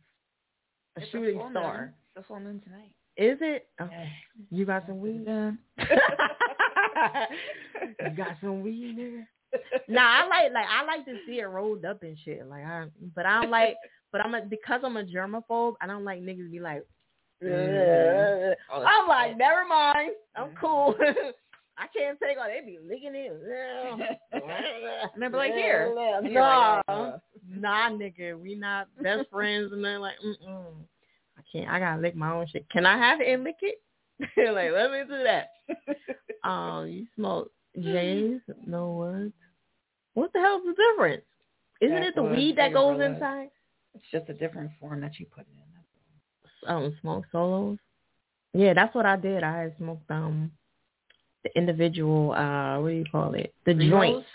a 0.97 1.01
It's 1.01 1.11
shooting 1.11 1.37
full 1.39 1.51
star. 1.51 1.77
Moon. 1.77 1.93
It's 2.15 2.23
a 2.23 2.27
full 2.27 2.39
moon 2.39 2.61
tonight. 2.63 2.93
Is 3.15 3.37
it? 3.41 3.67
Yeah. 3.79 4.05
you 4.49 4.65
got 4.65 4.85
some 4.87 4.99
weed? 4.99 5.23
Yeah. 5.27 5.51
you 8.01 8.09
got 8.15 8.37
some 8.41 8.61
weed 8.61 8.97
there? 8.97 9.29
Nah, 9.87 10.01
I 10.01 10.27
like 10.27 10.51
like 10.51 10.65
I 10.67 10.83
like 10.83 11.05
to 11.05 11.15
see 11.27 11.39
it 11.39 11.43
rolled 11.45 11.85
up 11.85 12.01
and 12.01 12.17
shit. 12.25 12.47
Like 12.47 12.63
I, 12.65 12.85
but 13.15 13.27
I 13.27 13.41
don't 13.41 13.51
like. 13.51 13.75
But 14.11 14.21
I'm 14.21 14.33
a, 14.33 14.41
because 14.41 14.81
I'm 14.83 14.97
a 14.97 15.03
germaphobe. 15.03 15.75
I 15.79 15.85
don't 15.85 16.03
like 16.03 16.21
niggas 16.21 16.51
be 16.51 16.59
like. 16.59 16.83
That 18.69 18.87
I'm 18.89 19.07
like, 19.07 19.37
never 19.37 19.65
mind. 19.67 20.11
I'm 20.35 20.49
cool. 20.59 20.95
I 21.77 21.87
can't 21.87 22.19
take 22.19 22.37
all. 22.37 22.47
They 22.47 22.61
be 22.65 22.79
licking 22.87 23.15
it. 23.15 23.31
And 24.31 24.41
they'll 25.21 25.29
be 25.31 25.37
like, 25.37 25.53
here. 25.53 25.91
Nah, 26.23 26.81
like, 26.87 27.15
nah, 27.49 27.89
nigga. 27.89 28.39
We 28.39 28.55
not 28.55 28.87
best 29.01 29.29
friends. 29.31 29.71
And 29.73 29.83
they're 29.83 29.99
like, 29.99 30.15
mm 30.23 30.65
I 31.35 31.41
can't. 31.51 31.69
I 31.69 31.79
gotta 31.79 32.01
lick 32.01 32.15
my 32.15 32.31
own 32.31 32.47
shit. 32.47 32.69
Can 32.69 32.85
I 32.85 32.97
have 32.97 33.19
it 33.19 33.27
and 33.27 33.43
lick 33.43 33.57
it? 33.61 33.81
like, 34.53 34.71
let 34.71 34.91
me 34.91 35.01
do 35.07 35.23
that. 35.23 35.49
Um, 36.47 36.87
you 36.87 37.07
smoke 37.15 37.51
J's? 37.75 38.39
No 38.65 38.93
words. 38.93 39.33
What 40.13 40.31
the 40.33 40.39
hell's 40.39 40.63
the 40.63 40.75
difference? 40.75 41.23
Isn't 41.81 42.03
it 42.03 42.15
the 42.15 42.23
weed 42.23 42.57
that 42.57 42.73
goes 42.73 43.01
inside? 43.01 43.49
It's 43.95 44.03
just 44.11 44.29
a 44.29 44.33
different 44.33 44.71
form 44.79 45.01
that 45.01 45.19
you 45.19 45.25
put 45.25 45.41
it 45.41 45.47
in. 45.55 45.72
Um, 46.67 46.95
smoke 47.01 47.25
solos. 47.31 47.77
Yeah, 48.53 48.73
that's 48.73 48.93
what 48.95 49.05
I 49.05 49.15
did. 49.15 49.43
I 49.43 49.63
had 49.63 49.75
smoked 49.77 50.09
um 50.11 50.51
the 51.43 51.49
individual. 51.57 52.31
Uh, 52.33 52.79
what 52.79 52.89
do 52.89 52.95
you 52.95 53.05
call 53.11 53.33
it? 53.33 53.53
The 53.65 53.73
joint. 53.73 53.89
Pre-rolls? 53.89 54.25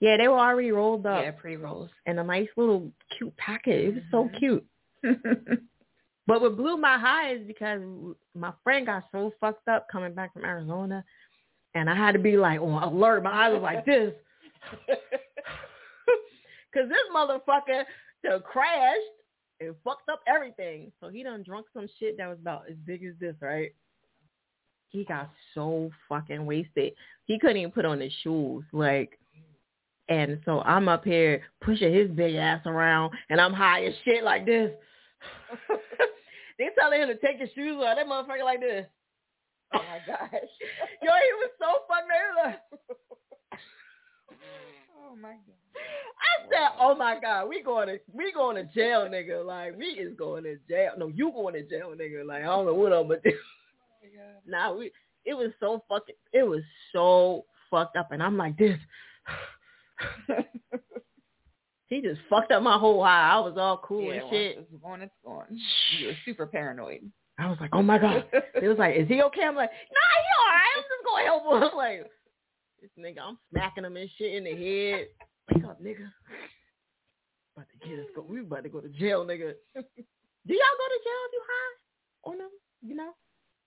Yeah, 0.00 0.16
they 0.18 0.28
were 0.28 0.38
already 0.38 0.70
rolled 0.70 1.06
up 1.06 1.22
Yeah, 1.24 1.30
pre-rolls. 1.32 1.90
in 2.06 2.18
a 2.18 2.24
nice 2.24 2.48
little 2.56 2.90
cute 3.16 3.36
packet. 3.36 3.80
It 3.84 3.94
was 3.94 4.04
so 4.10 4.24
Mhm. 4.28 4.38
cute. 4.38 4.66
But 6.26 6.40
what 6.40 6.56
blew 6.56 6.78
my 6.78 6.96
high 6.98 7.32
is 7.34 7.46
because 7.46 7.82
my 8.34 8.50
friend 8.62 8.86
got 8.86 9.04
so 9.12 9.30
fucked 9.40 9.68
up 9.68 9.86
coming 9.92 10.14
back 10.14 10.32
from 10.32 10.44
Arizona, 10.46 11.04
and 11.74 11.90
I 11.90 11.94
had 11.94 12.12
to 12.12 12.18
be 12.18 12.38
like 12.38 12.60
on 12.62 12.82
alert. 12.82 13.22
My 13.22 13.30
eyes 13.46 13.52
was 13.52 13.60
like 13.60 13.84
this, 13.84 14.14
because 16.72 16.88
this 16.88 17.06
motherfucker 17.14 17.84
crashed 18.42 19.00
and 19.66 19.76
fucked 19.84 20.08
up 20.08 20.20
everything. 20.26 20.92
So 21.00 21.08
he 21.08 21.22
done 21.22 21.42
drunk 21.42 21.66
some 21.72 21.88
shit 21.98 22.16
that 22.18 22.28
was 22.28 22.38
about 22.40 22.64
as 22.70 22.76
big 22.86 23.04
as 23.04 23.14
this, 23.20 23.34
right? 23.40 23.74
He 24.88 25.04
got 25.04 25.30
so 25.54 25.90
fucking 26.08 26.46
wasted. 26.46 26.92
He 27.24 27.38
couldn't 27.38 27.56
even 27.56 27.72
put 27.72 27.84
on 27.84 28.00
his 28.00 28.12
shoes, 28.22 28.64
like. 28.72 29.18
And 30.08 30.38
so 30.44 30.60
I'm 30.60 30.88
up 30.88 31.04
here 31.04 31.42
pushing 31.62 31.92
his 31.92 32.10
big 32.10 32.34
ass 32.34 32.60
around, 32.66 33.12
and 33.30 33.40
I'm 33.40 33.54
high 33.54 33.86
as 33.86 33.94
shit 34.04 34.22
like 34.22 34.44
this. 34.44 34.70
they 36.58 36.68
telling 36.78 37.00
him 37.00 37.08
to 37.08 37.16
take 37.16 37.40
his 37.40 37.48
shoes 37.54 37.82
off. 37.82 37.96
That 37.96 38.06
motherfucker 38.06 38.44
like 38.44 38.60
this. 38.60 38.86
oh 39.74 39.78
my 39.78 40.00
gosh. 40.06 40.30
Yo, 41.02 41.10
he 41.10 41.32
was 41.40 41.50
so 41.58 41.66
fucking 41.88 42.08
nervous. 42.08 42.60
oh 45.14 45.20
my 45.20 45.30
god. 45.30 45.40
I 45.76 46.48
said, 46.48 46.68
"Oh 46.80 46.94
my 46.94 47.18
god, 47.20 47.48
we 47.48 47.62
going 47.62 47.88
to 47.88 47.98
we 48.12 48.32
going 48.32 48.56
to 48.56 48.64
jail, 48.74 49.08
nigga. 49.10 49.44
Like 49.44 49.76
we 49.76 49.86
is 49.86 50.16
going 50.16 50.44
to 50.44 50.56
jail. 50.68 50.92
No, 50.96 51.08
you 51.08 51.32
going 51.32 51.54
to 51.54 51.62
jail, 51.62 51.92
nigga. 51.98 52.26
Like 52.26 52.42
I 52.42 52.46
don't 52.46 52.66
know 52.66 52.74
what 52.74 52.92
I'm 52.92 53.08
gonna 53.08 53.20
do. 53.24 53.32
Oh, 53.32 54.40
nah, 54.46 54.74
we. 54.74 54.90
It 55.24 55.34
was 55.34 55.50
so 55.60 55.82
fucking. 55.88 56.14
It 56.32 56.42
was 56.42 56.62
so 56.92 57.44
fucked 57.70 57.96
up, 57.96 58.12
and 58.12 58.22
I'm 58.22 58.36
like 58.36 58.56
this. 58.58 58.78
he 61.86 62.00
just 62.00 62.20
fucked 62.28 62.52
up 62.52 62.62
my 62.62 62.78
whole 62.78 63.02
high. 63.02 63.30
I 63.32 63.40
was 63.40 63.54
all 63.56 63.78
cool 63.78 64.12
yeah, 64.12 64.20
and 64.20 64.30
shit. 64.30 64.58
it's 64.58 64.82
gone, 64.82 65.02
it's 65.02 65.14
gone. 65.24 65.46
You 65.98 66.08
were 66.08 66.16
super 66.24 66.46
paranoid. 66.46 67.10
I 67.38 67.48
was 67.48 67.58
like, 67.60 67.70
oh 67.72 67.82
my 67.82 67.98
god. 67.98 68.24
It 68.32 68.68
was 68.68 68.78
like, 68.78 68.94
is 68.96 69.08
he 69.08 69.22
okay? 69.22 69.42
I'm 69.42 69.56
like, 69.56 69.70
nah, 69.70 70.14
he 70.22 70.28
all 70.38 70.52
right. 70.54 70.70
I'm 70.76 70.82
just 70.82 71.04
gonna 71.04 71.24
help 71.24 71.42
him. 71.44 71.70
I'm 71.70 71.76
like, 71.76 72.10
this 72.84 73.04
nigga, 73.04 73.22
I'm 73.26 73.38
smacking 73.50 73.84
him 73.84 73.96
and 73.96 74.10
shit 74.18 74.34
in 74.34 74.44
the 74.44 74.50
head. 74.50 75.06
Wake 75.50 75.64
up, 75.64 75.82
nigga. 75.82 76.10
About 77.56 77.66
to 77.70 77.88
get 77.88 77.98
us 77.98 78.06
go. 78.14 78.26
We 78.28 78.40
about 78.40 78.64
to 78.64 78.68
go 78.68 78.80
to 78.80 78.88
jail, 78.88 79.24
nigga. 79.24 79.54
Do 79.74 80.52
y'all 80.52 80.76
go 80.78 80.86
to 80.86 81.00
jail 81.02 81.24
if 81.24 81.32
you 81.32 81.42
high? 81.46 81.74
Or 82.24 82.36
no? 82.36 82.48
You 82.82 82.96
know? 82.96 83.12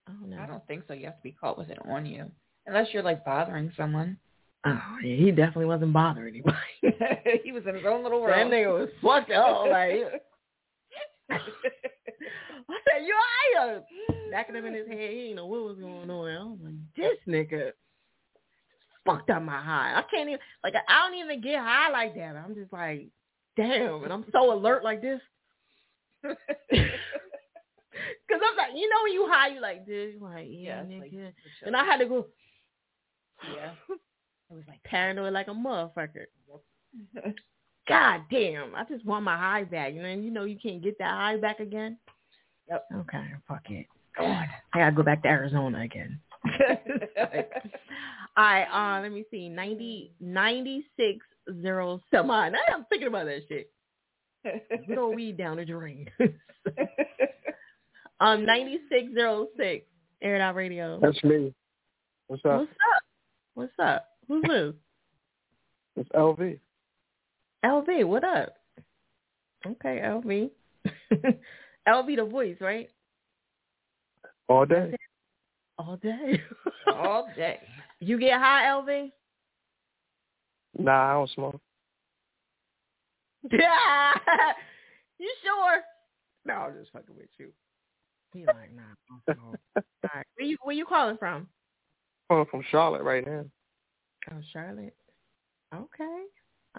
I 0.07 0.11
don't 0.11 0.29
know. 0.29 0.39
I 0.39 0.45
don't 0.45 0.65
think 0.67 0.83
so. 0.87 0.93
You 0.93 1.05
have 1.05 1.17
to 1.17 1.23
be 1.23 1.31
caught 1.31 1.57
with 1.57 1.69
it 1.69 1.79
on 1.89 2.05
you. 2.05 2.29
Unless 2.67 2.89
you're 2.93 3.01
like 3.01 3.25
bothering 3.25 3.71
someone. 3.75 4.17
Oh, 4.65 4.79
yeah, 5.03 5.15
he 5.15 5.31
definitely 5.31 5.65
wasn't 5.65 5.93
bothering 5.93 6.35
anybody. 6.35 6.57
he 7.43 7.51
was 7.51 7.63
in 7.67 7.75
his 7.75 7.85
own 7.87 8.03
little 8.03 8.21
world. 8.21 8.37
that 8.51 8.53
nigga 8.53 8.79
was 8.79 8.89
fucked 9.01 9.31
up. 9.31 9.65
Like, 9.67 10.21
I 11.29 11.39
said, 12.69 13.05
you 13.05 13.15
right? 13.57 13.81
Backing 14.31 14.55
him 14.55 14.65
in 14.65 14.73
his 14.75 14.87
head, 14.87 15.09
he 15.09 15.21
didn't 15.21 15.37
know 15.37 15.47
what 15.47 15.63
was 15.63 15.77
going 15.77 16.09
on. 16.09 16.29
I 16.29 16.43
was 16.43 16.59
like, 16.63 16.73
this 16.95 17.17
nigga 17.27 17.71
fucked 19.07 19.31
up 19.31 19.41
my 19.41 19.59
high. 19.59 19.93
I 19.95 20.03
can't 20.13 20.29
even, 20.29 20.39
like, 20.63 20.75
I 20.87 21.07
don't 21.07 21.17
even 21.17 21.41
get 21.41 21.59
high 21.59 21.89
like 21.89 22.13
that. 22.15 22.35
I'm 22.35 22.53
just 22.53 22.71
like, 22.71 23.07
damn. 23.55 24.03
And 24.03 24.13
I'm 24.13 24.25
so 24.31 24.53
alert 24.53 24.83
like 24.83 25.01
this. 25.01 25.21
Because 28.27 28.41
I'm 28.45 28.57
like, 28.57 28.71
you 28.75 28.87
know 28.89 28.97
when 29.03 29.13
you 29.13 29.27
high, 29.27 29.47
you 29.47 29.59
like 29.59 29.87
this. 29.87 30.13
You 30.13 30.19
like, 30.21 30.45
yeah, 30.49 30.83
Yeah, 30.87 30.97
it's 30.97 31.01
like 31.01 31.11
nigga. 31.11 31.31
and 31.65 31.75
I 31.75 31.83
had 31.83 31.97
to 31.97 32.05
go 32.05 32.27
yeah. 33.43 33.71
I 34.51 34.53
was 34.53 34.63
like 34.67 34.81
paranoid 34.83 35.33
like 35.33 35.47
a 35.47 35.51
motherfucker. 35.51 36.25
God 37.87 38.21
damn. 38.31 38.75
I 38.75 38.83
just 38.85 39.05
want 39.05 39.25
my 39.25 39.37
high 39.37 39.63
back. 39.63 39.93
And 39.97 40.23
you 40.23 40.31
know 40.31 40.43
you 40.45 40.57
can't 40.61 40.83
get 40.83 40.97
that 40.99 41.11
high 41.11 41.37
back 41.37 41.59
again. 41.59 41.97
Yep. 42.69 42.85
Okay, 42.95 43.23
fuck 43.47 43.69
it. 43.69 43.87
Go 44.17 44.25
on. 44.25 44.47
I 44.73 44.79
gotta 44.79 44.95
go 44.95 45.03
back 45.03 45.21
to 45.23 45.29
Arizona 45.29 45.81
again. 45.81 46.19
All 46.45 47.25
right, 48.43 48.97
uh, 48.97 49.01
let 49.01 49.11
me 49.11 49.25
see. 49.31 49.49
90, 49.49 50.13
96 50.19 51.25
zero 51.61 52.01
some 52.13 52.31
odd. 52.31 52.53
Now 52.53 52.59
I'm 52.73 52.85
thinking 52.85 53.07
about 53.07 53.25
that 53.25 53.41
shit. 53.47 53.71
Good 54.87 54.97
old 54.97 55.15
weed 55.15 55.37
down 55.37 55.57
the 55.57 55.65
drain. 55.65 56.09
um, 58.19 58.45
9606, 58.45 59.85
Air 60.21 60.35
It 60.35 60.41
Out 60.41 60.55
Radio. 60.55 60.99
That's 61.01 61.21
me. 61.23 61.53
What's 62.27 62.45
up? 62.45 62.59
What's 62.59 62.71
up? 62.71 63.03
What's 63.55 63.73
up? 63.79 64.05
Who's 64.27 64.43
this? 64.47 64.73
It's 65.95 66.09
LV. 66.09 66.59
LV, 67.65 68.05
what 68.05 68.23
up? 68.23 68.53
Okay, 69.65 70.01
LV. 70.03 70.51
LV 71.87 72.07
the 72.15 72.25
voice, 72.25 72.57
right? 72.61 72.89
All 74.47 74.65
day. 74.65 74.95
All 75.77 75.97
day. 75.97 76.41
All 76.93 77.27
day. 77.35 77.59
You 77.99 78.19
get 78.19 78.39
high, 78.39 78.65
LV? 78.65 79.11
Nah, 80.77 81.09
I 81.11 81.13
don't 81.13 81.29
smoke. 81.31 81.59
Yeah. 83.51 84.13
you 85.19 85.33
sure? 85.43 85.81
No, 86.45 86.53
I'm 86.53 86.73
just 86.79 86.91
fucking 86.91 87.15
with 87.15 87.29
you. 87.37 87.49
He 88.33 88.45
like, 88.45 88.73
nah, 88.75 88.81
I 88.83 88.95
don't 89.09 89.37
smoke. 89.41 89.59
All 89.75 90.09
right. 90.15 90.25
Where 90.35 90.47
you 90.47 90.57
where 90.63 90.75
you 90.75 90.85
calling 90.85 91.17
from? 91.17 91.47
I'm 92.29 92.45
from 92.47 92.63
Charlotte 92.69 93.03
right 93.03 93.25
now. 93.25 93.45
Oh, 94.31 94.39
Charlotte. 94.51 94.95
Okay. 95.73 96.23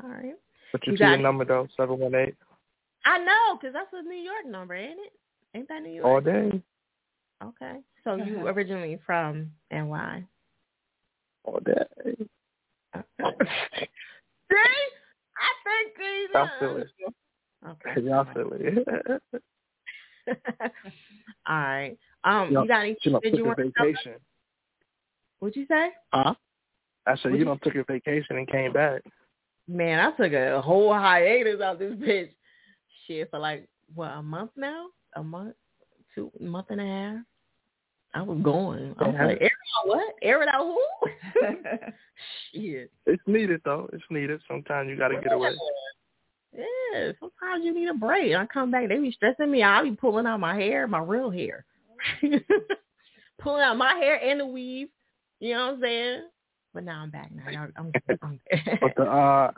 All 0.03 0.09
right. 0.11 0.35
But 0.73 0.87
you, 0.87 0.93
You 0.93 0.99
see 0.99 1.05
got 1.05 1.11
your 1.13 1.19
number 1.23 1.45
though, 1.45 1.67
seven 1.77 1.99
one 1.99 2.15
eight. 2.15 2.35
I 3.07 3.19
know, 3.19 3.57
'cause 3.59 3.73
that's 3.73 3.93
a 3.95 4.03
New 4.03 4.17
York 4.17 4.45
number, 4.47 4.75
ain't 4.75 4.99
it? 5.01 5.13
Ain't 5.55 5.69
that 5.69 5.83
New 5.83 5.91
York? 5.91 6.07
All 6.07 6.21
day. 6.21 6.63
Okay. 7.43 7.79
So 8.05 8.17
you 8.17 8.47
originally 8.49 8.99
from 9.07 9.51
NY? 9.71 10.25
All 11.45 11.61
day. 11.65 11.73
See? 12.95 14.65
I 15.39 15.51
think 15.65 15.93
he's 15.97 16.31
Y'all 16.35 16.49
feel 16.59 16.77
it. 16.79 16.89
Okay. 17.69 18.01
Y'all 18.07 18.27
feel 18.35 18.51
it. 18.53 19.23
All 21.47 21.57
right. 21.57 21.97
Um, 22.25 22.51
Y'all- 22.53 22.63
you 22.63 22.69
got 22.69 22.81
any? 22.81 22.97
Did 23.23 23.37
you 23.37 23.45
want 23.45 23.59
to 23.59 23.73
vacation. 23.77 24.15
What'd 25.39 25.57
you 25.57 25.67
say? 25.69 25.91
Huh? 26.13 26.35
I 27.07 27.17
said 27.17 27.33
you 27.33 27.39
you- 27.39 27.45
done 27.45 27.59
took 27.63 27.75
a 27.77 27.85
vacation 27.85 28.37
and 28.37 28.49
came 28.49 28.73
back. 28.73 29.03
Man, 29.69 30.01
I 30.01 30.11
took 30.17 30.33
a 30.33 30.61
whole 30.63 30.93
hiatus 30.93 31.61
out 31.61 31.79
this 31.79 31.93
bitch. 31.95 32.31
Shit 33.07 33.31
for 33.31 33.39
like 33.39 33.69
what 33.95 34.09
a 34.11 34.23
month 34.23 34.51
now? 34.57 34.87
A 35.15 35.23
month, 35.23 35.55
two 36.15 36.31
month 36.41 36.67
and 36.71 36.81
a 36.81 36.85
half. 36.85 37.17
I 38.15 38.23
was 38.23 38.39
going. 38.43 38.95
I 38.99 39.07
was 39.07 39.15
like, 39.19 39.41
air 39.41 39.47
it 39.47 39.53
out 39.53 39.58
what? 39.85 40.15
Air 40.23 40.43
it 40.43 40.49
out 40.53 40.65
who? 40.67 41.09
Shit. 42.55 42.91
It's 43.07 43.23
needed 43.27 43.61
though. 43.65 43.89
It's 43.93 44.05
needed. 44.11 44.41
Sometimes 44.49 44.89
you 44.89 44.97
got 44.97 45.09
to 45.09 45.21
get 45.21 45.33
away. 45.33 45.51
Yeah, 46.53 47.13
sometimes 47.21 47.65
you 47.65 47.75
need 47.75 47.89
a 47.89 47.95
break. 47.95 48.35
I 48.35 48.47
come 48.47 48.71
back, 48.71 48.89
they 48.89 48.99
be 48.99 49.13
stressing 49.13 49.51
me 49.51 49.63
out. 49.63 49.81
I 49.81 49.91
be 49.91 49.97
pulling 49.97 50.27
out 50.27 50.41
my 50.41 50.55
hair, 50.55 50.87
my 50.87 50.99
real 51.01 51.31
hair. 51.31 51.65
pulling 53.39 53.63
out 53.63 53.77
my 53.77 53.95
hair 53.95 54.17
and 54.17 54.41
the 54.41 54.47
weave. 54.47 54.89
You 55.41 55.55
know 55.55 55.67
what 55.67 55.75
I'm 55.75 55.81
saying? 55.81 56.23
But 56.75 56.85
now 56.85 57.03
I'm 57.03 57.11
back 57.11 57.31
now. 57.33 57.51
Y'all- 57.51 57.69
I'm, 57.77 57.93
I'm 58.23 58.41
But 58.81 58.93
the 58.97 59.03
uh, 59.05 59.51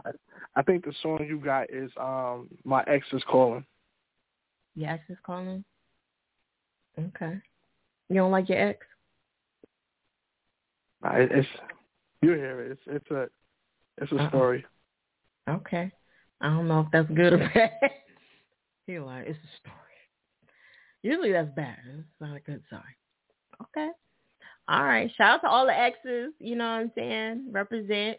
I 0.56 0.62
think 0.62 0.84
the 0.84 0.92
song 1.02 1.24
you 1.26 1.38
got 1.38 1.70
is 1.70 1.90
um, 1.98 2.48
my 2.64 2.82
ex 2.86 3.06
is 3.12 3.22
calling. 3.28 3.64
Your 4.74 4.90
ex 4.90 5.04
is 5.08 5.18
calling? 5.24 5.64
Okay. 6.98 7.38
You 8.08 8.16
don't 8.16 8.30
like 8.32 8.48
your 8.48 8.58
ex? 8.58 8.86
It- 11.04 11.32
It's 11.32 11.48
you 12.22 12.32
hear 12.32 12.60
it. 12.60 12.72
It's 12.72 12.82
it's 12.86 13.10
a 13.10 13.28
it's 13.98 14.12
a 14.12 14.16
Uh-uh. 14.16 14.28
story. 14.28 14.64
Okay. 15.48 15.90
I 16.40 16.46
don't 16.48 16.68
know 16.68 16.80
if 16.80 16.86
that's 16.92 17.08
good 17.10 17.32
or 17.34 17.38
bad. 17.54 17.70
he 18.86 18.98
like, 18.98 19.26
it's 19.26 19.38
a 19.38 19.56
story. 19.60 19.76
Usually 21.02 21.32
that's 21.32 21.50
bad. 21.56 21.78
It's 21.86 22.20
not 22.20 22.36
a 22.36 22.40
good 22.40 22.62
sign. 22.70 22.82
Okay. 23.62 23.88
All 24.68 24.84
right. 24.84 25.10
Shout 25.16 25.36
out 25.36 25.40
to 25.42 25.48
all 25.48 25.66
the 25.66 25.76
exes. 25.76 26.32
You 26.38 26.56
know 26.56 26.64
what 26.64 26.80
I'm 26.80 26.92
saying? 26.94 27.48
Represent. 27.50 28.18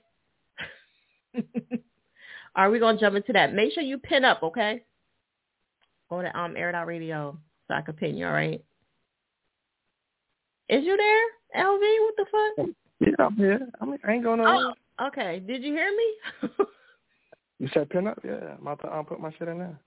Are 2.56 2.70
we 2.70 2.80
gonna 2.80 3.00
jump 3.00 3.16
into 3.16 3.34
that? 3.34 3.54
Make 3.54 3.74
sure 3.74 3.84
you 3.84 3.98
pin 3.98 4.26
up, 4.26 4.44
okay? 4.44 4.84
Go 6.10 6.22
to 6.22 6.38
um 6.38 6.58
Air 6.58 6.76
Out 6.76 6.88
Radio 6.88 7.38
so 7.68 7.74
I 7.74 7.82
can 7.82 7.94
pin 7.94 8.18
you, 8.18 8.26
all 8.26 8.34
right? 8.34 8.64
Is 10.72 10.86
you 10.86 10.98
there, 10.98 11.64
LV? 11.64 11.80
What 11.80 12.16
the 12.18 12.26
fuck? 12.32 12.76
Yeah, 13.02 13.26
I'm 13.26 13.36
here. 13.36 13.60
I 13.82 13.86
mean, 13.86 14.00
I 14.08 14.14
ain't 14.14 14.24
going 14.24 14.38
nowhere. 14.40 14.74
Oh, 15.00 15.08
okay. 15.08 15.44
Did 15.46 15.64
you 15.64 15.74
hear 15.74 15.92
me? 15.92 16.50
You 17.62 17.70
said 17.76 17.92
pin 17.92 18.08
up? 18.08 18.18
Yeah, 18.26 18.56
I'm 18.58 18.62
about 18.64 18.82
to 18.82 18.92
um, 18.92 19.06
put 19.06 19.20
my 19.20 19.32
shit 19.38 19.48
in 19.48 19.60
there. 19.60 19.80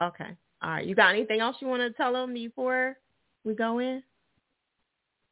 Okay. 0.00 0.28
All 0.62 0.70
right. 0.70 0.86
You 0.86 0.94
got 0.94 1.12
anything 1.12 1.40
else 1.40 1.56
you 1.58 1.66
want 1.66 1.82
to 1.82 1.90
tell 1.90 2.12
them 2.12 2.32
before 2.32 2.98
we 3.44 3.52
go 3.52 3.80
in? 3.80 4.00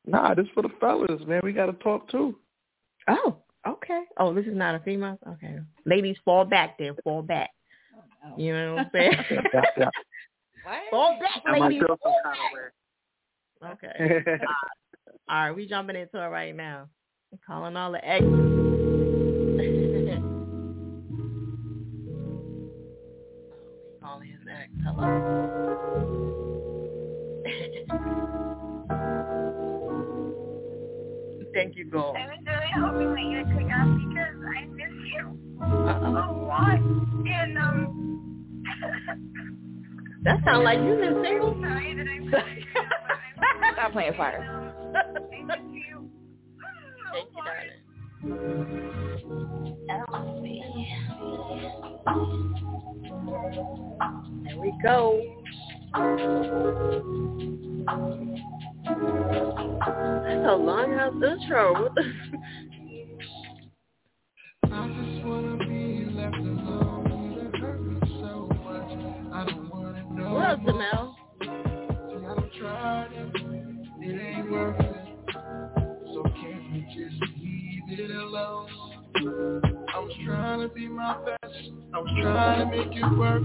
Nah, 0.04 0.34
this 0.34 0.48
for 0.54 0.64
the 0.64 0.70
fellas, 0.80 1.22
man. 1.28 1.40
We 1.44 1.52
got 1.52 1.66
to 1.66 1.74
talk 1.74 2.10
too. 2.10 2.34
Oh, 3.06 3.36
okay. 3.64 4.00
Oh, 4.16 4.34
this 4.34 4.44
is 4.46 4.56
not 4.56 4.74
a 4.74 4.80
female? 4.80 5.20
Okay. 5.34 5.60
Ladies, 5.86 6.16
fall 6.24 6.44
back 6.44 6.78
then. 6.80 6.96
Fall 7.04 7.22
back. 7.22 7.50
You 8.36 8.52
know 8.52 8.74
what 8.74 8.80
I'm 8.80 8.90
saying? 8.92 9.12
Yeah, 9.54 9.62
yeah. 9.78 9.90
fall 10.90 11.16
back, 11.20 11.60
ladies. 11.60 11.78
feel 11.78 11.96
some 12.02 12.12
kind 13.60 13.72
of 13.72 13.78
way. 13.82 13.88
Okay. 13.88 14.38
All 15.28 15.36
right. 15.36 15.50
We 15.52 15.66
jumping 15.66 15.96
into 15.96 16.22
it 16.22 16.26
right 16.28 16.54
now. 16.54 16.88
I'm 17.32 17.38
calling 17.46 17.76
all 17.76 17.92
the 17.92 18.04
exes. 18.04 18.28
calling 24.00 24.28
his 24.28 24.40
ex. 24.50 24.70
Hello. 24.84 25.04
Thank 31.54 31.76
you, 31.76 31.86
Gold. 31.90 32.14
I 32.16 32.26
was 32.26 32.38
really 32.46 32.72
hoping 32.76 33.14
that 33.14 33.24
you'd 33.24 33.48
pick 33.56 33.70
up 33.72 33.88
because 33.98 34.36
I 34.46 34.66
miss 34.66 34.92
you 35.16 35.24
a 35.62 35.64
lot. 35.64 36.78
And 37.26 37.56
um, 37.58 38.64
That 40.24 40.38
sounds 40.44 40.64
like 40.64 40.78
you've 40.78 41.00
been 41.00 41.22
single. 41.24 41.54
sorry 41.60 41.94
that 41.96 42.06
I'm 42.06 42.30
Stop 43.74 43.92
playing 43.92 44.14
fire. 44.16 44.74
I 44.94 45.02
miss 45.46 45.58
you. 45.72 46.10
Thank 47.12 47.28
you, 47.34 47.42
darling. 47.44 47.82
There 54.44 54.58
we 54.58 54.70
go. 54.82 54.98
That's 60.24 60.46
a 60.46 60.56
long 60.56 60.92
house 60.96 61.14
intro. 61.14 61.62
What 61.82 61.94
the? 61.94 62.02
I 64.70 64.74
just 64.88 65.24
wanna 65.24 65.56
be 65.58 66.04
left 66.10 66.36
alone. 66.36 67.06
It 67.38 67.60
hurt 67.60 67.80
me 67.80 67.94
so 68.20 68.32
much. 68.64 68.92
I 69.32 69.34
don't 69.46 69.68
wanna 69.70 70.02
know. 70.10 70.34
What 70.34 70.44
up, 70.44 70.60
Jamel? 70.60 71.14
So 74.58 76.22
can't 76.34 76.72
we 76.72 76.80
just 76.88 77.20
leave 77.40 77.98
it 77.98 78.10
alone? 78.10 78.68
I 79.94 79.98
was 80.00 80.12
trying 80.24 80.60
to 80.60 80.68
be 80.74 80.88
my 80.88 81.16
best. 81.24 81.54
I 81.94 81.98
was 81.98 82.10
trying 82.20 82.70
to 82.70 82.76
make 82.76 82.96
it 82.96 83.18
work. 83.18 83.42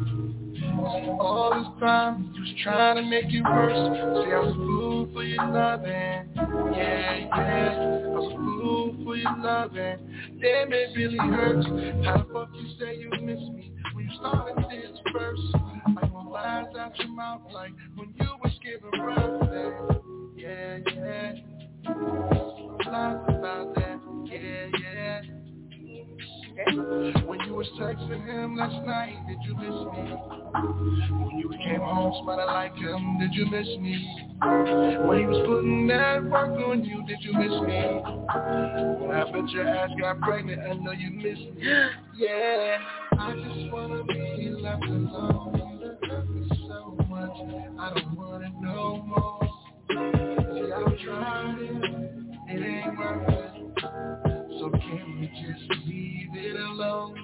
See, 0.53 1.09
all 1.19 1.51
this 1.53 1.79
time, 1.79 2.33
just 2.35 2.57
trying 2.63 2.95
to 2.95 3.03
make 3.03 3.25
it 3.27 3.43
worse. 3.43 3.73
See, 4.25 4.31
I 4.33 4.39
was 4.39 4.51
a 4.51 4.55
fool 4.55 5.09
for 5.13 5.23
your 5.23 5.45
loving. 5.45 6.29
Yeah, 6.75 7.15
yeah. 7.15 7.29
I 7.31 8.09
was 8.09 8.33
a 8.33 8.35
fool 8.35 8.95
for 9.03 9.15
your 9.15 9.37
loving. 9.37 9.97
Damn, 10.41 10.73
it 10.73 10.95
really 10.95 11.17
hurts. 11.17 11.65
How 12.05 12.17
the 12.17 12.33
fuck 12.33 12.49
you 12.53 12.67
say 12.79 12.97
you 12.97 13.09
miss 13.21 13.39
me 13.39 13.71
when 13.93 14.05
you 14.05 14.15
started 14.17 14.57
this 14.69 14.97
first? 15.13 15.41
Like 15.95 16.13
when 16.13 16.29
lies 16.29 16.65
out 16.77 16.97
your 16.97 17.09
mouth, 17.09 17.41
like 17.53 17.71
when 17.95 18.13
you 18.19 18.27
was 18.43 18.53
giving 18.63 18.91
birth. 18.91 20.02
Yeah, 20.43 20.77
yeah. 20.93 21.33
Lies 22.91 23.17
about 23.29 23.75
that. 23.75 23.99
Yeah, 24.25 24.67
yeah. 24.81 25.21
When 27.25 27.39
you 27.45 27.53
was 27.53 27.67
texting 27.79 28.25
him 28.25 28.57
last 28.57 28.85
night, 28.85 29.15
did 29.25 29.37
you 29.45 29.55
miss 29.55 29.69
me? 29.69 30.15
When 31.23 31.37
you 31.37 31.49
came 31.63 31.79
home 31.79 32.13
smelling 32.25 32.47
like 32.47 32.75
him, 32.75 33.19
did 33.19 33.33
you 33.33 33.45
miss 33.45 33.67
me? 33.79 34.05
When 35.07 35.19
he 35.19 35.25
was 35.27 35.47
putting 35.47 35.87
that 35.87 36.25
work 36.25 36.59
on 36.67 36.83
you, 36.83 37.05
did 37.07 37.19
you 37.21 37.33
miss 37.35 37.61
me? 37.61 37.79
When 38.99 39.15
I 39.15 39.23
bet 39.31 39.49
your 39.49 39.65
ass 39.65 39.91
got 39.97 40.19
pregnant, 40.19 40.61
I 40.61 40.73
know 40.73 40.91
you 40.91 41.11
miss 41.11 41.39
me. 41.39 41.63
Yeah, 42.17 42.79
I 43.17 43.33
just 43.33 43.71
wanna 43.71 44.03
be 44.03 44.49
left 44.61 44.83
alone. 44.83 45.79
You 45.81 46.09
hurt 46.09 46.29
me 46.29 46.49
so 46.67 46.97
much, 47.07 47.31
I 47.79 47.93
don't 47.95 48.17
wanna 48.17 48.32
can 55.27 55.45
we 55.45 55.53
just 55.53 55.87
leave 55.87 56.29
it 56.33 56.55
alone? 56.55 57.15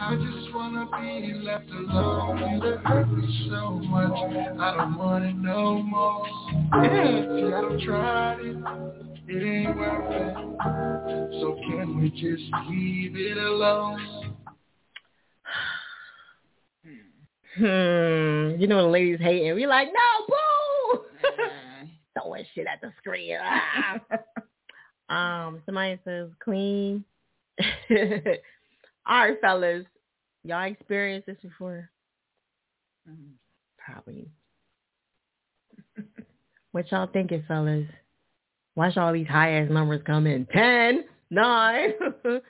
I 0.00 0.14
just 0.16 0.54
wanna 0.54 0.86
be 1.00 1.34
left 1.34 1.70
alone. 1.70 2.38
It 2.62 2.78
hurt 2.80 3.10
me 3.10 3.48
so 3.50 3.70
much. 3.70 4.12
I 4.58 4.76
don't 4.76 4.98
wanna 4.98 5.32
know 5.34 5.82
more. 5.82 6.26
See, 6.26 7.46
I 7.46 7.60
done 7.60 7.80
tried 7.84 8.40
it. 8.40 8.56
It 9.28 9.42
ain't 9.44 9.76
worth 9.76 10.10
it. 10.10 10.34
So 11.40 11.56
can 11.68 12.00
we 12.00 12.10
just 12.10 12.50
leave 12.68 13.16
it 13.16 13.36
alone? 13.38 14.34
hmm, 17.56 18.60
you 18.60 18.66
know 18.66 18.82
the 18.82 18.88
ladies 18.88 19.20
hating. 19.20 19.54
We 19.54 19.66
like, 19.66 19.88
no, 19.88 20.26
boo, 20.28 21.04
throwing 22.20 22.44
shit 22.54 22.66
at 22.66 22.80
the 22.80 22.92
screen. 22.98 23.36
Um, 25.08 25.62
somebody 25.64 25.98
says 26.04 26.28
clean. 26.42 27.04
All 29.06 29.20
right, 29.20 29.40
fellas, 29.40 29.84
y'all 30.44 30.70
experienced 30.70 31.26
this 31.26 31.38
before? 31.42 31.88
Probably. 33.78 34.28
what 36.72 36.90
y'all 36.92 37.08
thinking, 37.10 37.42
fellas? 37.48 37.86
Watch 38.76 38.96
all 38.96 39.12
these 39.12 39.26
high 39.26 39.54
ass 39.54 39.70
numbers 39.70 40.02
come 40.06 40.26
in. 40.26 40.46
Ten, 40.46 41.04
nine. 41.30 41.90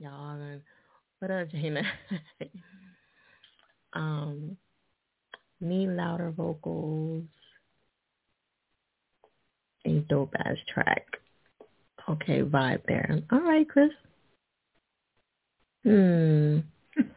y'all, 0.00 0.60
what 1.18 1.30
up, 1.30 1.48
Jana? 1.50 1.82
um, 3.92 4.56
need 5.60 5.90
louder 5.90 6.32
vocals. 6.36 7.24
A 9.86 10.00
dope 10.08 10.34
ass 10.44 10.56
track. 10.72 11.06
Okay, 12.10 12.42
vibe 12.42 12.82
there. 12.86 13.20
All 13.30 13.40
right, 13.40 13.68
Chris. 13.68 13.90
Hmm. 15.84 16.58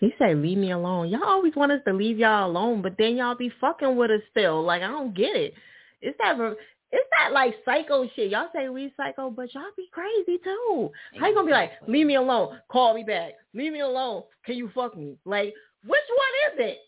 He 0.00 0.14
said, 0.16 0.38
leave 0.38 0.58
me 0.58 0.70
alone. 0.70 1.08
Y'all 1.08 1.24
always 1.24 1.56
want 1.56 1.72
us 1.72 1.80
to 1.86 1.92
leave 1.92 2.18
y'all 2.18 2.48
alone, 2.48 2.82
but 2.82 2.94
then 2.98 3.16
y'all 3.16 3.34
be 3.34 3.50
fucking 3.60 3.96
with 3.96 4.10
us 4.12 4.20
still. 4.30 4.62
Like, 4.62 4.82
I 4.82 4.86
don't 4.86 5.14
get 5.14 5.34
it. 5.34 5.54
It's 6.00 6.16
that, 6.18 6.38
it's 6.92 7.08
that 7.18 7.32
like 7.32 7.54
psycho 7.64 8.08
shit. 8.14 8.30
Y'all 8.30 8.48
say 8.54 8.68
we 8.68 8.92
psycho, 8.96 9.30
but 9.30 9.52
y'all 9.54 9.64
be 9.76 9.88
crazy 9.92 10.38
too. 10.42 10.90
How 11.18 11.28
you 11.28 11.34
gonna 11.34 11.46
be 11.46 11.52
like, 11.52 11.72
leave 11.88 12.06
me 12.06 12.14
alone, 12.14 12.58
call 12.68 12.94
me 12.94 13.02
back, 13.02 13.32
leave 13.54 13.72
me 13.72 13.80
alone, 13.80 14.22
can 14.44 14.54
you 14.54 14.70
fuck 14.74 14.96
me? 14.96 15.16
Like, 15.24 15.52
which 15.84 16.00
one 16.08 16.52
is 16.52 16.70
it? 16.70 16.78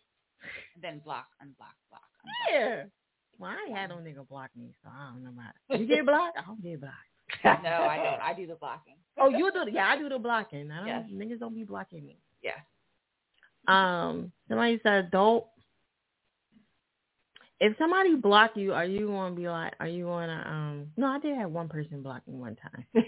Then 0.81 1.01
block, 1.05 1.27
unblock, 1.43 1.75
block. 1.91 2.03
Yeah. 2.51 2.85
Well, 3.41 3.51
I 3.51 3.69
ain't 3.69 3.77
had 3.77 3.89
no 3.89 3.97
nigga 3.97 4.29
block 4.29 4.51
me, 4.55 4.75
so 4.85 4.91
I 4.95 5.13
don't 5.13 5.25
know 5.25 5.31
about 5.31 5.55
it. 5.71 5.81
You 5.81 5.87
get 5.87 6.05
blocked? 6.05 6.37
I 6.39 6.43
don't 6.43 6.63
get 6.63 6.79
blocked. 6.81 7.63
no, 7.65 7.71
I 7.71 7.97
don't. 7.97 8.21
I 8.21 8.35
do 8.35 8.47
the 8.47 8.55
blocking. 8.57 8.97
Oh, 9.19 9.29
you 9.31 9.51
do? 9.51 9.65
the- 9.65 9.73
Yeah, 9.73 9.87
I 9.89 9.97
do 9.97 10.11
the 10.11 10.19
blocking. 10.19 10.71
I 10.71 10.77
don't. 10.79 10.87
Yes. 10.87 11.05
Niggas 11.11 11.41
don't 11.41 11.55
be 11.55 11.65
blocking 11.65 12.05
me. 12.07 12.19
Yeah. 12.43 12.53
Um, 13.67 14.31
somebody 14.47 14.79
said 14.83 15.11
"Don't." 15.11 15.45
If 17.61 17.77
somebody 17.79 18.15
block 18.15 18.53
you, 18.57 18.73
are 18.75 18.85
you 18.87 19.07
gonna 19.09 19.35
be 19.35 19.49
like, 19.49 19.75
are 19.81 19.89
you 19.89 20.05
gonna 20.05 20.45
um? 20.47 20.87
No, 20.99 21.07
I 21.09 21.19
did 21.19 21.37
have 21.37 21.51
one 21.51 21.69
person 21.69 22.03
block 22.03 22.27
me 22.29 22.35
one 22.35 22.57
time, 22.57 22.85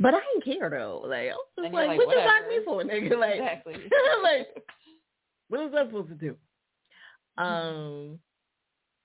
but 0.00 0.14
I 0.14 0.20
didn't 0.34 0.44
care 0.58 0.70
though. 0.70 1.02
Like, 1.06 1.28
I 1.30 1.34
was 1.34 1.46
just 1.56 1.72
like, 1.74 1.88
like, 1.88 1.98
what 1.98 2.08
you 2.16 2.22
block 2.22 2.48
me 2.48 2.58
for, 2.64 2.82
nigga? 2.84 3.18
Like, 3.18 3.34
Exactly. 3.34 3.74
like, 4.22 4.48
what 5.48 5.60
was 5.70 5.72
I 5.76 5.86
supposed 5.86 6.08
to 6.08 6.14
do? 6.14 6.36
Um, 7.38 8.18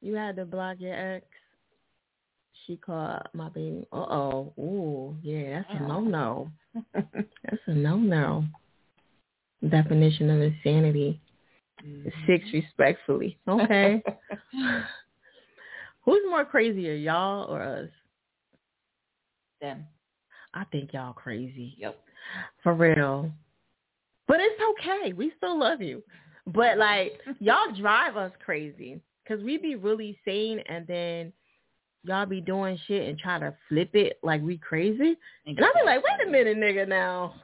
you 0.04 0.16
had 0.16 0.36
to 0.36 0.46
block 0.46 0.78
your 0.80 0.94
ex. 0.94 1.26
She 2.68 2.76
called 2.78 3.22
my 3.34 3.50
baby. 3.50 3.88
Uh 3.92 3.96
oh. 3.96 4.54
Ooh, 4.60 5.16
yeah, 5.24 5.64
that's 5.70 5.82
a 5.82 5.88
no 5.88 6.02
no. 6.02 6.52
That's 6.94 7.62
a 7.68 7.74
no 7.74 7.98
no. 7.98 8.44
Definition 9.68 10.30
of 10.30 10.42
insanity. 10.42 11.22
Six 12.28 12.46
respectfully. 12.54 13.38
Okay. 13.48 14.02
Who's 16.06 16.22
more 16.30 16.46
crazier, 16.46 16.96
y'all 16.96 17.50
or 17.50 17.62
us? 17.62 17.90
Them. 19.62 19.86
I 20.54 20.66
think 20.66 20.94
y'all 20.94 21.14
crazy. 21.14 21.76
Yep. 21.78 21.98
For 22.62 22.74
real. 22.74 23.32
But 24.28 24.38
it's 24.40 24.62
okay. 24.72 25.14
We 25.14 25.32
still 25.38 25.60
love 25.60 25.82
you. 25.82 26.04
But 26.48 26.78
like 26.78 27.20
y'all 27.40 27.74
drive 27.80 28.18
us 28.18 28.32
crazy 28.44 29.02
because 29.24 29.44
we 29.44 29.58
be 29.58 29.76
really 29.76 30.18
sane 30.26 30.60
and 30.68 30.86
then 30.88 31.34
y'all 32.04 32.26
be 32.26 32.42
doing 32.42 32.78
shit 32.88 33.08
and 33.08 33.18
try 33.18 33.40
to 33.40 33.54
flip 33.70 33.90
it 33.94 34.20
like 34.24 34.42
we 34.42 34.58
crazy. 34.58 35.18
And 35.46 35.58
I 35.60 35.72
be 35.74 35.86
like, 35.86 36.04
wait 36.04 36.28
a 36.28 36.30
minute, 36.30 36.58
nigga. 36.58 36.88
Now, 36.88 37.36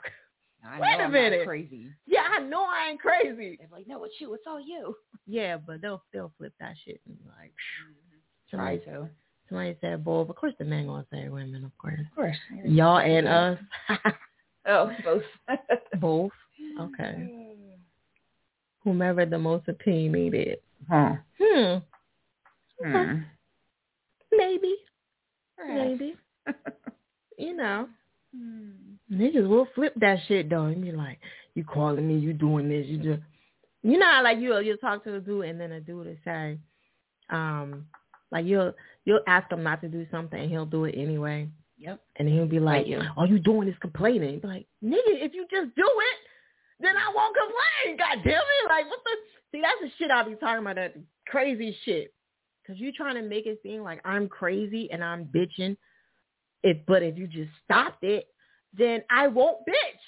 I 0.65 0.79
wait 0.79 0.97
know 0.97 1.03
a 1.03 1.07
I'm 1.07 1.11
minute. 1.11 1.45
Crazy. 1.45 1.87
yeah, 2.05 2.23
I 2.35 2.39
know 2.39 2.63
I 2.63 2.89
ain't 2.91 2.99
crazy. 2.99 3.57
They're 3.59 3.69
like, 3.71 3.87
no, 3.87 4.03
it's 4.03 4.15
you. 4.19 4.33
It's 4.33 4.43
all 4.47 4.59
you. 4.59 4.95
Yeah, 5.27 5.57
but 5.57 5.81
they'll 5.81 6.03
still 6.09 6.31
flip 6.37 6.53
that 6.59 6.73
shit 6.85 6.99
and 7.07 7.17
like, 7.25 7.51
mm-hmm. 7.51 7.95
Try 8.49 8.79
somebody, 8.79 9.03
to. 9.05 9.09
somebody 9.47 9.77
said 9.79 10.03
both. 10.03 10.29
Of 10.29 10.35
course, 10.35 10.53
the 10.57 10.65
men 10.65 10.87
gonna 10.87 11.05
say 11.13 11.29
women, 11.29 11.63
of 11.63 11.77
course. 11.77 11.99
Of 11.99 12.15
course. 12.15 12.35
Y'all 12.65 12.97
and 12.97 13.27
us, 13.27 13.59
Oh, 14.67 14.91
both. 15.03 15.23
both. 15.99 16.31
Okay. 16.79 17.48
Whomever 18.83 19.25
the 19.25 19.37
most 19.37 19.67
opinionated. 19.67 20.59
Huh. 20.89 21.13
Hmm. 21.39 21.77
Hmm. 22.81 23.13
Maybe. 24.31 24.75
Maybe. 25.67 26.15
you 27.37 27.55
know. 27.55 27.87
Hmm. 28.35 28.69
Niggas 29.11 29.47
will 29.47 29.67
flip 29.75 29.93
that 29.97 30.19
shit 30.27 30.49
though 30.49 30.65
and 30.65 30.81
be 30.81 30.91
like, 30.91 31.19
You 31.55 31.63
calling 31.63 32.07
me, 32.07 32.17
you 32.17 32.33
doing 32.33 32.69
this, 32.69 32.85
you 32.87 32.97
just 32.97 33.21
you 33.81 33.97
know 33.97 34.05
how 34.05 34.23
like 34.23 34.39
you'll 34.39 34.61
you'll 34.61 34.77
talk 34.77 35.03
to 35.05 35.15
a 35.15 35.19
dude 35.19 35.45
and 35.45 35.59
then 35.59 35.71
a 35.71 35.79
dude 35.79 36.05
will 36.05 36.15
say, 36.25 36.57
um, 37.29 37.85
like 38.31 38.45
you'll 38.45 38.73
you'll 39.05 39.21
ask 39.27 39.51
him 39.51 39.63
not 39.63 39.81
to 39.81 39.87
do 39.87 40.05
something 40.11 40.39
and 40.39 40.49
he'll 40.49 40.65
do 40.65 40.85
it 40.85 40.95
anyway. 40.97 41.47
Yep. 41.77 42.01
And 42.17 42.27
he'll 42.27 42.45
be 42.45 42.59
like, 42.59 42.87
you. 42.87 42.99
All 43.15 43.25
you 43.25 43.39
doing 43.39 43.69
is 43.69 43.75
complaining. 43.79 44.33
You 44.33 44.39
be 44.41 44.47
like, 44.47 44.65
Nigga, 44.83 45.15
if 45.23 45.33
you 45.33 45.47
just 45.49 45.73
do 45.75 45.85
it, 45.85 46.18
then 46.79 46.95
I 46.95 47.11
won't 47.13 47.35
complain. 47.35 47.97
God 47.97 48.23
damn 48.23 48.41
it. 48.41 48.69
Like 48.69 48.85
what 48.89 48.99
the 49.03 49.11
see 49.51 49.61
that's 49.61 49.81
the 49.81 49.89
shit 49.97 50.11
I'll 50.11 50.29
be 50.29 50.35
talking 50.35 50.61
about, 50.61 50.75
that 50.75 50.95
crazy 51.27 51.75
shit. 51.83 52.13
Cause 52.65 52.77
you're 52.77 52.93
trying 52.95 53.15
to 53.15 53.23
make 53.23 53.47
it 53.47 53.59
seem 53.63 53.81
like 53.81 53.99
I'm 54.05 54.29
crazy 54.29 54.89
and 54.91 55.03
I'm 55.03 55.25
bitching. 55.25 55.75
If 56.63 56.77
but 56.85 57.01
if 57.01 57.17
you 57.17 57.27
just 57.27 57.49
stopped 57.65 58.03
it, 58.03 58.27
then 58.77 59.03
I 59.09 59.27
won't 59.27 59.59
bitch. 59.67 60.03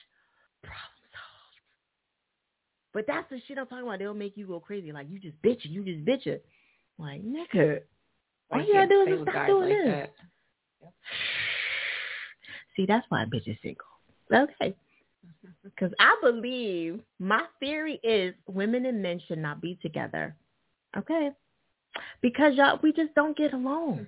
Problem 0.61 1.01
solved. 1.11 1.57
But 2.93 3.07
that's 3.07 3.29
the 3.31 3.41
shit 3.47 3.57
I'm 3.57 3.65
talking 3.65 3.85
about. 3.85 3.99
They'll 3.99 4.13
make 4.13 4.37
you 4.37 4.45
go 4.45 4.59
crazy. 4.59 4.91
Like 4.91 5.07
you 5.09 5.19
just 5.19 5.41
bitching, 5.41 5.71
you 5.71 5.83
just 5.83 6.05
bitching. 6.05 6.39
Like 6.99 7.23
nigga, 7.23 7.79
all 8.51 8.61
you 8.61 8.73
gotta 8.73 8.87
do 8.87 9.01
is 9.01 9.21
stop 9.23 9.47
doing 9.47 9.69
like 9.69 9.77
this. 9.79 9.87
that. 9.87 10.13
See, 12.75 12.85
that's 12.85 13.05
why 13.09 13.23
a 13.23 13.25
bitch 13.25 13.47
is 13.47 13.57
single. 13.63 13.85
Okay. 14.31 14.75
Because 15.63 15.91
I 15.99 16.15
believe 16.21 17.01
my 17.19 17.43
theory 17.59 17.99
is 18.03 18.33
women 18.47 18.85
and 18.85 19.01
men 19.01 19.21
should 19.27 19.39
not 19.39 19.61
be 19.61 19.77
together. 19.81 20.35
Okay. 20.97 21.31
Because 22.21 22.55
y'all, 22.55 22.79
we 22.81 22.93
just 22.93 23.13
don't 23.15 23.37
get 23.37 23.53
along. 23.53 24.07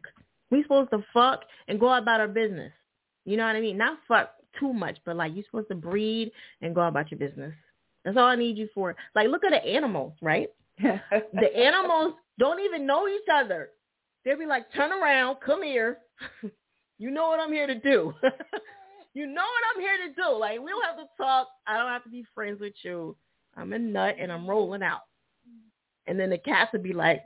We 0.52 0.64
supposed 0.64 0.92
to 0.92 1.04
fuck 1.14 1.44
and 1.68 1.80
go 1.80 1.94
about 1.94 2.20
our 2.20 2.28
business. 2.28 2.72
You 3.26 3.38
know 3.38 3.46
what 3.46 3.56
I 3.56 3.62
mean? 3.62 3.78
Not 3.78 4.00
fuck 4.08 4.34
too 4.60 4.74
much, 4.74 4.98
but 5.06 5.16
like 5.16 5.34
you're 5.34 5.46
supposed 5.46 5.70
to 5.70 5.76
breed 5.76 6.32
and 6.62 6.76
go 6.76 6.82
about 6.82 7.12
your 7.12 7.20
business. 7.20 7.54
That's 8.06 8.18
all 8.18 8.26
I 8.26 8.36
need 8.36 8.58
you 8.58 8.70
for. 8.74 8.96
Like 9.16 9.30
look 9.30 9.44
at 9.44 9.52
the 9.52 9.66
animals, 9.66 10.14
right? 10.22 10.50
the 10.78 11.58
animals 11.58 12.16
don't 12.40 12.60
even 12.60 12.86
know 12.86 13.08
each 13.08 13.28
other. 13.34 13.70
They'll 14.26 14.38
be 14.38 14.46
like, 14.46 14.72
turn 14.74 14.92
around, 14.92 15.38
come 15.46 15.64
here. 15.64 16.00
you 16.98 17.12
know 17.12 17.28
what 17.28 17.40
I'm 17.40 17.52
here 17.52 17.68
to 17.68 17.76
do. 17.76 18.14
you 19.14 19.26
know 19.28 19.42
what 19.42 19.64
I'm 19.76 19.82
here 19.82 19.98
to 20.08 20.14
do. 20.14 20.38
Like 20.40 20.60
we 20.60 20.70
don't 20.72 20.84
have 20.86 20.98
to 20.98 21.08
talk. 21.18 21.48
I 21.68 21.78
don't 21.78 21.90
have 21.90 22.04
to 22.04 22.10
be 22.10 22.26
friends 22.34 22.60
with 22.60 22.74
you. 22.84 23.16
I'm 23.56 23.74
a 23.74 23.80
nut 23.80 24.16
and 24.20 24.32
I'm 24.32 24.48
rolling 24.50 24.82
out. 24.84 25.02
And 26.08 26.20
then 26.20 26.30
the 26.32 26.38
cats 26.38 26.72
would 26.74 26.84
be 26.84 26.94
like, 26.94 27.24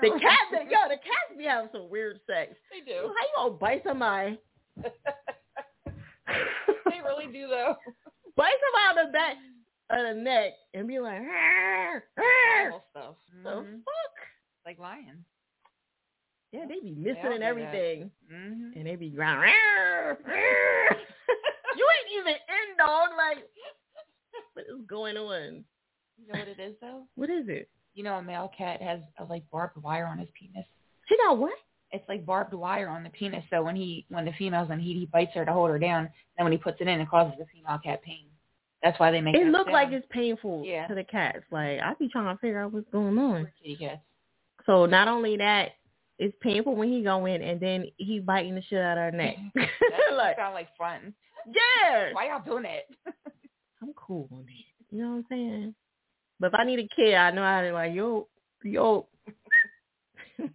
the 0.00 0.10
cats, 0.20 0.52
yo, 0.52 0.88
the 0.88 0.96
cats 0.96 1.36
be 1.36 1.44
having 1.44 1.70
some 1.72 1.88
weird 1.90 2.20
sex. 2.26 2.54
They 2.70 2.80
do. 2.84 2.98
How 2.98 3.08
you 3.08 3.32
gonna 3.36 3.50
bite 3.54 3.82
somebody? 3.84 4.38
they 5.86 7.00
really 7.04 7.32
do 7.32 7.48
though. 7.48 7.76
Bite 8.36 8.52
somebody 8.62 9.00
on 9.00 9.06
the 9.06 9.12
back 9.12 9.36
of 9.90 10.16
the 10.16 10.22
neck 10.22 10.52
and 10.74 10.86
be 10.86 10.98
like, 11.00 11.20
"Arr, 11.20 12.04
arr." 12.16 12.60
Animal 12.60 12.84
stuff. 12.90 13.14
the 13.42 13.50
Mhm. 13.50 13.82
fuck? 13.84 14.14
Like 14.66 14.78
lions. 14.78 15.24
Yeah, 16.52 16.64
they 16.68 16.80
be 16.80 16.94
missing 16.94 17.32
and 17.34 17.42
everything. 17.42 18.10
Mm-hmm. 18.32 18.78
And 18.78 18.86
they 18.86 18.96
be 18.96 19.10
growling. 19.10 19.48
"Arr, 19.50 20.18
arr." 20.26 20.96
you 21.76 21.86
ain't 21.86 22.20
even 22.20 22.32
in, 22.32 22.76
dog. 22.78 23.10
Like, 23.16 23.44
what 24.54 24.64
is 24.66 24.84
going 24.88 25.16
on? 25.16 25.64
You 26.18 26.32
know 26.32 26.38
what 26.38 26.48
it 26.48 26.60
is 26.60 26.74
though? 26.80 27.02
What 27.16 27.30
is 27.30 27.48
it? 27.48 27.68
You 27.94 28.04
know, 28.04 28.14
a 28.14 28.22
male 28.22 28.50
cat 28.56 28.80
has 28.80 29.00
a, 29.18 29.24
like 29.24 29.42
barbed 29.50 29.76
wire 29.82 30.06
on 30.06 30.18
his 30.18 30.28
penis. 30.38 30.66
He 31.08 31.16
got 31.16 31.38
what? 31.38 31.52
It's 31.90 32.08
like 32.08 32.24
barbed 32.26 32.54
wire 32.54 32.88
on 32.88 33.02
the 33.02 33.10
penis. 33.10 33.44
So 33.50 33.62
when 33.62 33.76
he 33.76 34.06
when 34.08 34.24
the 34.24 34.32
female's 34.38 34.70
in 34.70 34.80
heat, 34.80 34.94
he 34.98 35.06
bites 35.06 35.32
her 35.34 35.44
to 35.44 35.52
hold 35.52 35.70
her 35.70 35.78
down. 35.78 36.08
Then 36.36 36.44
when 36.44 36.52
he 36.52 36.58
puts 36.58 36.80
it 36.80 36.88
in, 36.88 37.00
it 37.00 37.08
causes 37.08 37.34
the 37.38 37.46
female 37.52 37.78
cat 37.82 38.02
pain. 38.02 38.26
That's 38.82 38.98
why 39.00 39.10
they 39.10 39.20
make 39.20 39.34
It 39.34 39.48
looked 39.48 39.70
like 39.70 39.90
it's 39.90 40.06
painful 40.10 40.62
Yeah. 40.64 40.86
to 40.86 40.94
the 40.94 41.02
cats. 41.04 41.44
Like, 41.50 41.80
I 41.80 41.94
be 41.98 42.08
trying 42.08 42.34
to 42.34 42.40
figure 42.40 42.62
out 42.62 42.72
what's 42.72 42.88
going 42.90 43.18
on. 43.18 43.48
Kitty 43.60 43.76
cats. 43.76 44.00
So 44.66 44.86
not 44.86 45.08
only 45.08 45.36
that, 45.38 45.70
it's 46.18 46.36
painful 46.40 46.74
when 46.74 46.92
he 46.92 47.02
go 47.02 47.26
in 47.26 47.42
and 47.42 47.60
then 47.60 47.86
he 47.96 48.18
biting 48.18 48.54
the 48.56 48.62
shit 48.62 48.80
out 48.80 48.98
of 48.98 49.04
her 49.04 49.10
neck. 49.12 49.36
That 49.54 50.16
like, 50.16 50.36
sound 50.36 50.54
like 50.54 50.68
fun. 50.76 51.14
yeah. 51.46 52.12
Why 52.12 52.28
y'all 52.28 52.44
doing 52.44 52.64
that? 52.64 52.86
I'm 53.82 53.92
cool 53.94 54.28
on 54.32 54.40
it. 54.48 54.66
You 54.90 55.02
know 55.02 55.10
what 55.10 55.16
I'm 55.16 55.26
saying? 55.28 55.74
But 56.40 56.48
if 56.48 56.54
I 56.54 56.64
need 56.64 56.80
a 56.80 56.88
kid, 56.94 57.14
I 57.14 57.30
know 57.30 57.42
how 57.42 57.60
to 57.60 57.72
like 57.72 57.94
yo 57.94 58.26
yo. 58.64 59.06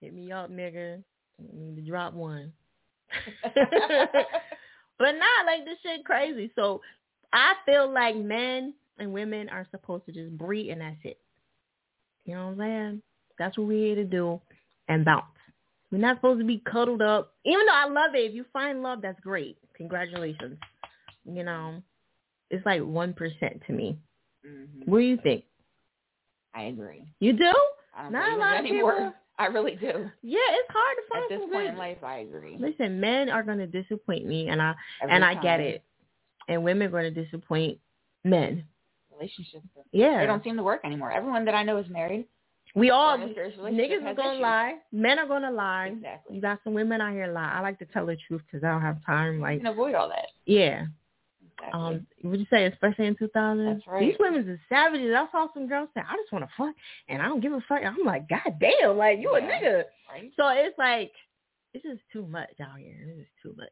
Hit 0.00 0.14
me 0.14 0.32
up, 0.32 0.50
nigga. 0.50 1.02
I 1.38 1.42
need 1.54 1.76
to 1.76 1.82
drop 1.82 2.14
one. 2.14 2.52
but 3.44 5.12
not 5.12 5.46
like 5.46 5.64
this 5.64 5.78
shit 5.82 6.04
crazy. 6.04 6.50
So 6.54 6.80
I 7.32 7.54
feel 7.64 7.92
like 7.92 8.16
men 8.16 8.74
and 8.98 9.12
women 9.12 9.48
are 9.48 9.66
supposed 9.70 10.06
to 10.06 10.12
just 10.12 10.36
breed 10.36 10.70
and 10.70 10.80
that's 10.80 10.96
it. 11.04 11.18
You 12.24 12.34
know 12.34 12.46
what 12.46 12.52
I'm 12.52 12.58
saying? 12.58 13.02
That's 13.38 13.56
what 13.58 13.66
we're 13.68 13.86
here 13.86 13.96
to 13.96 14.04
do 14.04 14.40
and 14.88 15.04
bounce. 15.04 15.24
We're 15.92 15.98
not 15.98 16.16
supposed 16.18 16.40
to 16.40 16.46
be 16.46 16.62
cuddled 16.70 17.02
up. 17.02 17.34
Even 17.44 17.66
though 17.66 17.72
I 17.74 17.86
love 17.88 18.14
it. 18.14 18.18
If 18.30 18.34
you 18.34 18.44
find 18.52 18.82
love, 18.82 19.00
that's 19.02 19.20
great. 19.20 19.56
Congratulations. 19.76 20.58
You 21.24 21.44
know, 21.44 21.82
it's 22.50 22.64
like 22.66 22.80
1% 22.80 23.66
to 23.66 23.72
me. 23.72 23.98
Mm-hmm. 24.46 24.90
What 24.90 24.98
do 24.98 25.04
you 25.04 25.18
think? 25.22 25.44
I 26.54 26.62
agree. 26.64 27.04
You 27.20 27.32
do? 27.34 27.52
I 27.96 28.08
Not 28.08 28.32
a 28.32 28.36
lot 28.36 28.54
of 28.60 28.64
anymore. 28.66 28.92
people- 28.94 29.12
I 29.38 29.46
really 29.48 29.72
do. 29.72 30.10
Yeah, 30.22 30.38
it's 30.52 30.70
hard 30.72 30.96
to 30.96 31.02
find 31.10 31.22
At 31.24 31.28
this 31.28 31.40
some 31.42 31.50
point 31.52 31.64
good- 31.66 31.72
in 31.72 31.76
life, 31.78 31.98
I 32.02 32.18
agree. 32.20 32.56
Listen, 32.58 32.98
men 33.00 33.28
are 33.28 33.42
going 33.42 33.58
to 33.58 33.66
disappoint 33.66 34.24
me, 34.24 34.48
and 34.48 34.62
I 34.62 34.74
Every 35.02 35.14
and 35.14 35.22
I 35.22 35.34
get 35.34 35.60
it. 35.60 35.84
And 36.48 36.64
women 36.64 36.86
are 36.88 36.90
going 36.90 37.12
to 37.12 37.24
disappoint 37.24 37.78
men. 38.24 38.64
Relationships. 39.12 39.66
Yeah. 39.92 40.20
They 40.20 40.26
don't 40.26 40.42
seem 40.42 40.56
to 40.56 40.62
work 40.62 40.80
anymore. 40.84 41.12
Everyone 41.12 41.44
that 41.44 41.54
I 41.54 41.64
know 41.64 41.76
is 41.76 41.86
married. 41.90 42.26
We 42.76 42.90
all 42.90 43.12
Or 43.18 43.22
in 43.22 43.30
a 43.30 43.34
serious 43.34 43.56
relationship 43.56 43.90
niggas 44.02 44.06
are 44.06 44.14
gonna 44.14 44.30
issues. 44.34 44.42
lie. 44.42 44.74
Men 44.92 45.18
are 45.18 45.26
gonna 45.26 45.50
lie. 45.50 45.86
Exactly. 45.94 46.36
You 46.36 46.42
got 46.42 46.60
some 46.62 46.74
women 46.74 47.00
out 47.00 47.12
here 47.12 47.26
lie. 47.26 47.52
I 47.54 47.60
like 47.62 47.78
to 47.80 47.86
tell 47.86 48.04
the 48.06 48.16
truth 48.28 48.42
because 48.46 48.62
I 48.64 48.70
don't 48.70 48.82
have 48.82 49.04
time. 49.04 49.36
You 49.36 49.40
Like, 49.40 49.58
can 49.60 49.66
avoid 49.68 49.94
all 49.94 50.08
that. 50.10 50.28
yeah. 50.44 50.84
Exactly. 51.58 51.80
Um, 51.80 52.06
would 52.22 52.38
you 52.38 52.46
say, 52.50 52.66
especially 52.66 53.06
in 53.06 53.16
2000? 53.16 53.64
That's 53.64 53.86
right. 53.86 54.00
These 54.00 54.16
women 54.20 54.46
are 54.46 54.60
savages. 54.68 55.14
I 55.16 55.26
saw 55.32 55.48
some 55.54 55.66
girls 55.66 55.88
say, 55.94 56.02
"I 56.06 56.14
just 56.16 56.30
want 56.30 56.44
to 56.44 56.50
fuck," 56.54 56.74
and 57.08 57.22
I 57.22 57.28
don't 57.28 57.40
give 57.40 57.54
a 57.54 57.62
fuck. 57.62 57.82
I'm 57.82 57.96
like, 58.04 58.28
God 58.28 58.58
damn, 58.60 58.98
like 58.98 59.20
you 59.20 59.30
a 59.34 59.40
Yeah. 59.40 59.48
nigga. 59.62 59.84
right? 60.10 60.30
So 60.36 60.48
it's 60.48 60.76
like, 60.76 61.12
it's 61.72 61.82
just 61.82 62.02
too 62.12 62.26
much 62.26 62.60
out 62.60 62.78
here. 62.78 62.94
It's 63.08 63.20
just 63.20 63.30
too 63.42 63.54
much. 63.56 63.70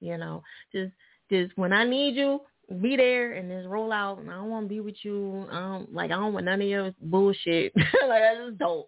You 0.00 0.16
know, 0.16 0.42
just 0.72 0.92
just 1.30 1.54
when 1.58 1.74
I 1.74 1.84
need 1.84 2.14
you, 2.16 2.40
be 2.80 2.96
there 2.96 3.32
and 3.32 3.50
just 3.50 3.68
roll 3.68 3.92
out. 3.92 4.18
And 4.18 4.30
I 4.30 4.34
don't 4.34 4.50
want 4.50 4.66
to 4.66 4.68
be 4.68 4.80
with 4.80 4.96
you. 5.02 5.46
I 5.50 5.60
don't 5.60 5.94
like. 5.94 6.10
I 6.10 6.14
don't 6.16 6.32
want 6.32 6.46
none 6.46 6.60
of 6.60 6.68
your 6.68 6.92
bullshit. 7.00 7.72
like 7.76 8.22
I 8.22 8.34
just 8.46 8.58
don't. 8.58 8.86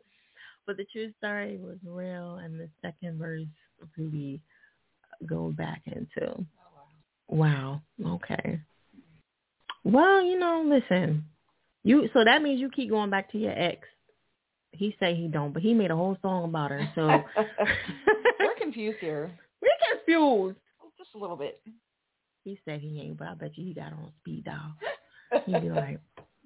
But 0.66 0.76
the 0.76 0.84
true 0.92 1.12
story 1.18 1.58
was 1.58 1.78
real, 1.84 2.36
and 2.36 2.60
the 2.60 2.68
second 2.82 3.18
verse 3.18 3.46
really 3.96 4.40
go 5.26 5.52
back 5.56 5.82
into. 5.86 6.44
Wow. 7.28 7.80
Okay. 8.04 8.60
Well, 9.84 10.22
you 10.22 10.38
know, 10.38 10.64
listen. 10.66 11.24
You 11.82 12.08
so 12.12 12.24
that 12.24 12.42
means 12.42 12.60
you 12.60 12.70
keep 12.70 12.90
going 12.90 13.10
back 13.10 13.32
to 13.32 13.38
your 13.38 13.58
ex. 13.58 13.88
He 14.72 14.94
say 15.00 15.14
he 15.14 15.28
don't, 15.28 15.52
but 15.52 15.62
he 15.62 15.74
made 15.74 15.90
a 15.90 15.96
whole 15.96 16.16
song 16.22 16.44
about 16.44 16.70
her. 16.70 16.88
So 16.94 17.06
We're 18.38 18.54
confused 18.60 18.98
here. 19.00 19.30
we're 19.62 19.96
confused. 19.96 20.58
Just 20.98 21.10
a 21.14 21.18
little 21.18 21.36
bit. 21.36 21.60
He 22.44 22.58
said 22.64 22.80
he 22.80 23.00
ain't, 23.00 23.18
but 23.18 23.28
I 23.28 23.34
bet 23.34 23.56
you 23.56 23.64
he 23.66 23.74
got 23.74 23.92
on 23.92 24.12
speed 24.20 24.44
dial. 24.44 24.74
He 25.46 25.52
be 25.60 25.70
like, 25.70 26.00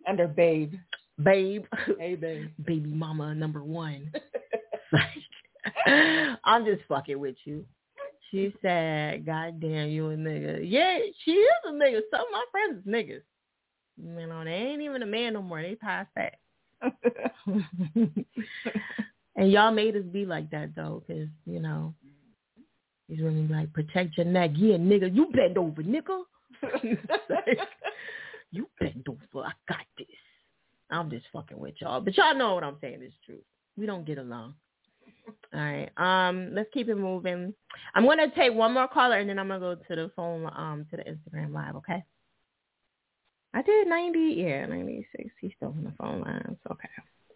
Under 0.06 0.28
babe. 0.28 0.74
babe, 1.22 1.64
Hey, 1.98 2.16
babe. 2.16 2.50
baby 2.66 2.90
mama 2.90 3.34
number 3.34 3.64
one. 3.64 4.12
like, 4.92 5.24
I'm 6.44 6.66
just 6.66 6.82
fucking 6.86 7.18
with 7.18 7.36
you. 7.44 7.64
She 8.30 8.54
said, 8.60 9.24
God 9.24 9.58
damn 9.60 9.88
you 9.88 10.10
a 10.10 10.16
nigga. 10.16 10.60
Yeah, 10.62 10.98
she 11.24 11.30
is 11.30 11.48
a 11.66 11.72
nigga. 11.72 12.00
Some 12.10 12.20
of 12.20 12.26
my 12.32 12.44
friends 12.50 12.84
is 12.84 12.92
niggas. 12.92 13.22
You 13.96 14.20
oh, 14.20 14.26
know, 14.26 14.44
they 14.44 14.50
ain't 14.50 14.82
even 14.82 15.02
a 15.02 15.06
man 15.06 15.34
no 15.34 15.42
more. 15.42 15.62
They 15.62 15.76
past 15.76 16.10
that. 16.16 16.34
and 19.36 19.52
y'all 19.52 19.70
made 19.72 19.96
us 19.96 20.02
be 20.12 20.26
like 20.26 20.50
that 20.50 20.74
though, 20.74 21.02
because 21.06 21.28
you 21.46 21.60
know 21.60 21.94
women 23.08 23.46
be 23.46 23.54
like 23.54 23.72
protect 23.72 24.16
your 24.16 24.26
neck. 24.26 24.50
Yeah, 24.54 24.76
nigga, 24.76 25.14
you 25.14 25.26
bend 25.32 25.58
over, 25.58 25.82
nigga. 25.82 26.22
Like, 27.28 27.58
you 28.50 28.68
bend 28.78 29.06
over. 29.08 29.46
I 29.46 29.52
got 29.68 29.84
this. 29.98 30.06
I'm 30.90 31.10
just 31.10 31.26
fucking 31.32 31.58
with 31.58 31.74
y'all, 31.80 32.00
but 32.00 32.16
y'all 32.16 32.36
know 32.36 32.54
what 32.54 32.64
I'm 32.64 32.76
saying 32.80 33.02
is 33.02 33.12
true. 33.26 33.40
We 33.76 33.86
don't 33.86 34.06
get 34.06 34.18
along. 34.18 34.54
All 35.52 35.60
right. 35.60 35.90
Um, 35.96 36.54
let's 36.54 36.68
keep 36.72 36.88
it 36.88 36.96
moving. 36.96 37.54
I'm 37.94 38.06
gonna 38.06 38.32
take 38.34 38.54
one 38.54 38.74
more 38.74 38.88
caller 38.88 39.18
and 39.18 39.28
then 39.28 39.38
I'm 39.38 39.48
gonna 39.48 39.60
go 39.60 39.74
to 39.74 39.96
the 39.96 40.10
phone 40.14 40.46
um 40.54 40.86
to 40.90 40.96
the 40.96 41.04
Instagram 41.04 41.52
live, 41.52 41.76
okay? 41.76 42.04
I 43.54 43.62
did 43.62 43.88
ninety, 43.88 44.34
yeah, 44.38 44.66
ninety 44.66 45.06
six. 45.16 45.30
He's 45.40 45.52
still 45.56 45.68
on 45.68 45.84
the 45.84 45.92
phone 45.98 46.20
lines. 46.20 46.58
Okay. 46.70 46.88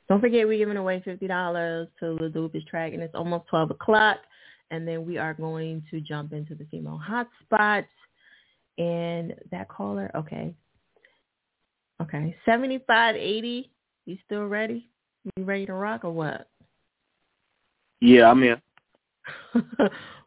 Don't 0.09 0.21
forget 0.21 0.47
we're 0.47 0.59
giving 0.59 0.77
away 0.77 1.01
fifty 1.05 1.27
dollars 1.27 1.89
to 2.01 2.17
the 2.21 2.29
Doopest 2.29 2.67
track 2.67 2.93
and 2.93 3.03
it's 3.03 3.15
almost 3.15 3.49
twelve 3.49 3.71
o'clock. 3.71 4.19
And 4.71 4.87
then 4.87 5.07
we 5.07 5.19
are 5.19 5.35
going 5.35 5.83
to 5.91 6.01
jump 6.01 6.33
into 6.33 6.55
the 6.55 6.67
female 6.71 7.01
hotspots. 7.03 7.87
And 8.77 9.35
that 9.51 9.69
caller, 9.69 10.11
okay. 10.15 10.55
Okay. 12.01 12.37
Seventy 12.45 12.79
five 12.87 13.17
eighty. 13.17 13.71
You 14.07 14.17
still 14.25 14.47
ready? 14.47 14.89
You 15.37 15.45
ready 15.45 15.67
to 15.67 15.75
rock 15.75 16.05
or 16.05 16.13
what? 16.13 16.49
Yeah, 18.01 18.31
I'm 18.31 18.41
here. 18.41 18.63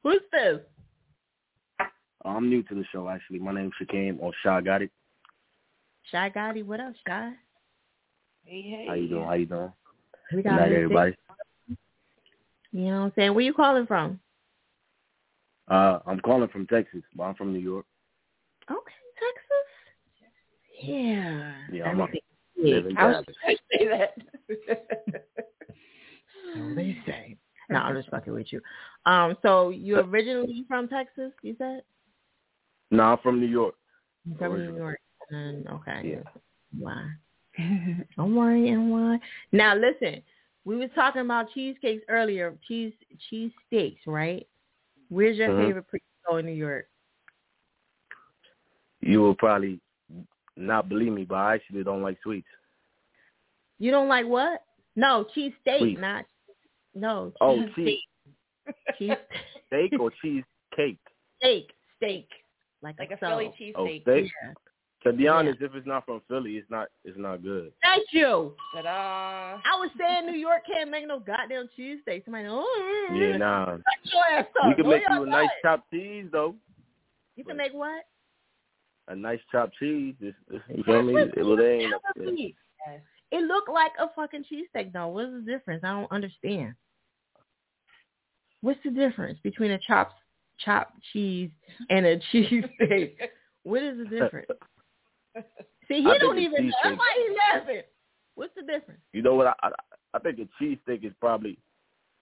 Who's 0.04 0.22
this? 0.32 0.60
Uh, 1.80 1.86
I'm 2.26 2.50
new 2.50 2.62
to 2.64 2.76
the 2.76 2.84
show, 2.92 3.08
actually. 3.10 3.40
My 3.40 3.54
name's 3.54 3.74
Shakim 3.82 4.18
or 4.20 4.34
Shy 4.44 4.62
Gotti. 4.62 4.90
Shy 6.12 6.30
Gotti, 6.30 6.66
what 6.66 6.80
up, 6.80 6.94
Shy? 7.08 7.32
Hey, 8.44 8.62
hey. 8.62 8.86
How 8.88 8.94
you 8.96 9.08
doing? 9.08 9.24
How 9.24 9.34
you 9.34 9.46
doing? 9.46 9.72
We 10.32 10.38
Good 10.42 10.50
got 10.50 10.56
night, 10.58 10.72
everybody. 10.74 11.16
You 12.72 12.86
know 12.86 13.00
what 13.00 13.06
I'm 13.06 13.14
saying? 13.16 13.34
Where 13.34 13.44
you 13.44 13.54
calling 13.54 13.86
from? 13.86 14.20
Uh, 15.72 16.00
I'm 16.06 16.20
calling 16.20 16.50
from 16.50 16.68
Texas, 16.68 17.02
but 17.16 17.24
I'm 17.24 17.36
from 17.36 17.54
New 17.54 17.60
York. 17.60 17.86
Okay, 18.70 18.94
Texas. 19.16 19.68
Yeah. 20.84 21.54
Yeah, 21.72 21.84
I'm 21.86 22.02
a, 22.02 22.04
Everything 22.04 22.22
live 22.58 22.84
big. 22.84 22.98
I 22.98 23.06
was 23.06 23.14
Dallas. 23.14 23.26
going 23.46 23.58
to 23.58 23.78
say 23.78 23.88
that. 24.68 24.88
So 26.54 26.74
they 26.76 26.98
say. 27.06 27.38
No, 27.70 27.80
I'm 27.80 27.96
just 27.96 28.10
fucking 28.10 28.34
with 28.34 28.52
you. 28.52 28.60
Um, 29.06 29.38
so 29.42 29.70
you 29.70 30.00
originally 30.00 30.66
from 30.68 30.90
Texas? 30.90 31.32
You 31.42 31.56
said 31.58 31.84
No, 32.90 33.04
I'm 33.04 33.18
from 33.20 33.40
New 33.40 33.48
York. 33.48 33.76
You 34.26 34.36
from 34.38 34.58
New 34.58 34.76
York. 34.76 35.00
And 35.30 35.66
okay. 35.70 36.02
Yeah. 36.04 36.32
Why? 36.78 37.08
Don't 38.18 38.36
worry, 38.36 38.68
and 38.68 38.92
why? 38.92 39.18
Now 39.54 39.76
listen, 39.76 40.22
we 40.66 40.76
were 40.76 40.90
talking 40.90 41.22
about 41.22 41.54
cheesecakes 41.54 42.04
earlier. 42.10 42.58
Cheese 42.68 42.92
cheese 43.30 43.52
steaks, 43.68 44.02
right? 44.06 44.46
Where's 45.12 45.36
your 45.38 45.50
Mhm. 45.50 45.58
favorite 45.58 45.88
place 45.90 46.02
to 46.02 46.32
go 46.32 46.38
in 46.38 46.46
New 46.46 46.54
York? 46.54 46.90
You 49.02 49.20
will 49.20 49.36
probably 49.36 49.82
not 50.56 50.88
believe 50.88 51.12
me, 51.12 51.26
but 51.26 51.36
I 51.36 51.56
actually 51.56 51.84
don't 51.84 52.02
like 52.02 52.18
sweets. 52.22 52.48
You 53.78 53.92
don't 53.92 54.08
like 54.08 54.26
what? 54.26 54.64
No, 54.96 55.26
cheese 55.34 55.54
steak, 55.62 55.80
Sweet. 55.80 56.00
not 56.00 56.26
no. 56.96 57.32
Cheese 57.32 57.42
Oh, 57.42 57.62
cheese 57.62 57.72
steak. 57.74 58.00
Cheese 58.98 59.18
steak 59.68 60.00
or 60.00 60.12
cheese 60.22 60.46
cake? 60.74 61.00
steak, 61.38 61.74
steak, 61.98 62.30
like, 62.82 62.98
like 62.98 63.12
a 63.12 63.20
soul. 63.20 63.52
Philly 63.52 63.74
Oh, 63.76 63.86
cheesesteak. 63.88 64.02
steak. 64.04 64.32
Yeah. 64.44 64.54
To 65.04 65.12
be 65.12 65.24
Yeah. 65.24 65.34
honest, 65.34 65.62
if 65.62 65.74
it's 65.74 65.88
not 65.88 66.06
from 66.06 66.22
Philly, 66.28 66.58
it's 66.58 66.70
not 66.70 66.90
it's 67.04 67.18
not 67.18 67.42
good. 67.42 67.74
Thank 67.82 68.14
you. 68.14 68.56
Ta-da. 68.74 69.60
I 69.66 69.76
was 69.80 69.90
saying 69.98 70.28
New 70.28 70.38
York 70.38 70.64
can't 70.66 70.92
make 70.92 71.08
no 71.08 71.20
goddamn 71.20 71.70
cheesesteak. 71.78 72.24
Somebody, 72.24 72.48
oh, 72.48 73.08
mm, 73.12 73.32
Yeah, 73.32 73.38
nah. 73.38 73.66
shut 73.66 73.84
your 74.14 74.24
ass 74.26 74.46
up. 74.62 74.68
We 74.68 74.76
can 74.76 74.90
make 74.90 75.04
you 75.10 75.24
a 75.24 75.26
nice 75.26 75.50
chopped 75.64 75.90
cheese 75.92 76.28
though. 76.32 76.56
You 77.36 77.44
can 77.44 77.58
make 77.58 77.74
what? 77.74 78.04
A 79.08 79.16
nice 79.16 79.40
chopped 79.52 79.76
cheese. 79.78 80.16
It's, 80.20 80.38
it's, 80.50 80.64
you 80.70 80.84
feel 80.84 81.02
me? 81.02 81.16
It, 81.16 81.44
well, 81.44 81.58
they 81.58 81.80
ain't. 81.80 82.38
Cheese. 82.38 82.54
It 83.32 83.44
looked 83.46 83.70
like 83.70 83.94
a 84.00 84.10
fucking 84.16 84.44
cheesesteak 84.52 84.94
though. 84.94 85.08
What's 85.08 85.32
the 85.32 85.42
difference? 85.52 85.84
I 85.84 85.94
don't 85.94 86.12
understand. 86.12 86.76
What's 88.62 88.80
the 88.84 88.92
difference 88.92 89.40
between 89.42 89.72
a 89.72 89.80
chopped 89.80 90.14
chopped 90.60 91.02
cheese 91.12 91.50
and 91.90 92.06
a 92.06 92.18
cheesesteak? 92.34 93.16
what 93.64 93.82
is 93.82 93.98
the 93.98 94.06
difference? 94.06 94.48
See, 95.88 96.02
he 96.02 96.06
I 96.10 96.18
don't 96.18 96.38
even 96.40 96.68
know. 96.68 96.72
That's 96.84 96.94
cheesesteak. 96.94 96.98
why 96.98 97.28
he's 97.28 97.38
laughing. 97.54 97.82
What's 98.36 98.56
the 98.56 98.62
difference? 98.62 99.02
You 99.14 99.22
know 99.22 99.36
what? 99.36 99.48
I 99.48 99.54
I, 99.64 99.72
I 100.14 100.20
think 100.20 100.40
a 100.40 100.48
cheese 100.60 100.78
steak 100.84 101.04
is 101.04 101.14
probably, 101.20 101.58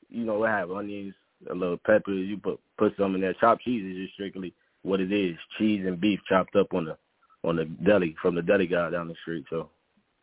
you 0.09 0.25
know, 0.25 0.43
it 0.43 0.47
have 0.49 0.71
onions, 0.71 1.13
a 1.49 1.53
little 1.53 1.77
pepper. 1.77 2.11
You 2.11 2.37
put 2.37 2.59
put 2.77 2.93
some 2.97 3.15
in 3.15 3.21
there. 3.21 3.33
Chopped 3.35 3.61
cheese 3.63 3.83
is 3.85 3.97
just 4.03 4.13
strictly 4.13 4.53
what 4.83 4.99
it 5.01 5.11
is: 5.11 5.37
cheese 5.57 5.85
and 5.85 5.99
beef 5.99 6.19
chopped 6.27 6.55
up 6.55 6.73
on 6.73 6.85
the 6.85 6.97
on 7.43 7.55
the 7.55 7.65
deli 7.85 8.15
from 8.21 8.35
the 8.35 8.41
deli 8.41 8.67
guy 8.67 8.89
down 8.89 9.07
the 9.07 9.15
street. 9.21 9.45
So 9.49 9.69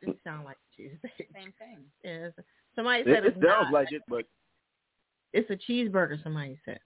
It 0.03 0.17
sounds 0.25 0.45
like 0.45 0.59
cheesesteak. 0.79 1.27
Same 1.35 1.53
thing. 1.59 1.79
Yes. 2.05 2.33
Somebody 2.75 3.05
said 3.05 3.25
it 3.25 3.29
it's 3.29 3.35
sounds 3.37 3.71
not. 3.71 3.73
like 3.73 3.93
it, 3.93 4.03
but 4.09 4.25
It's 5.33 5.49
a 5.51 5.57
cheeseburger. 5.57 6.23
Somebody 6.23 6.59
said. 6.65 6.79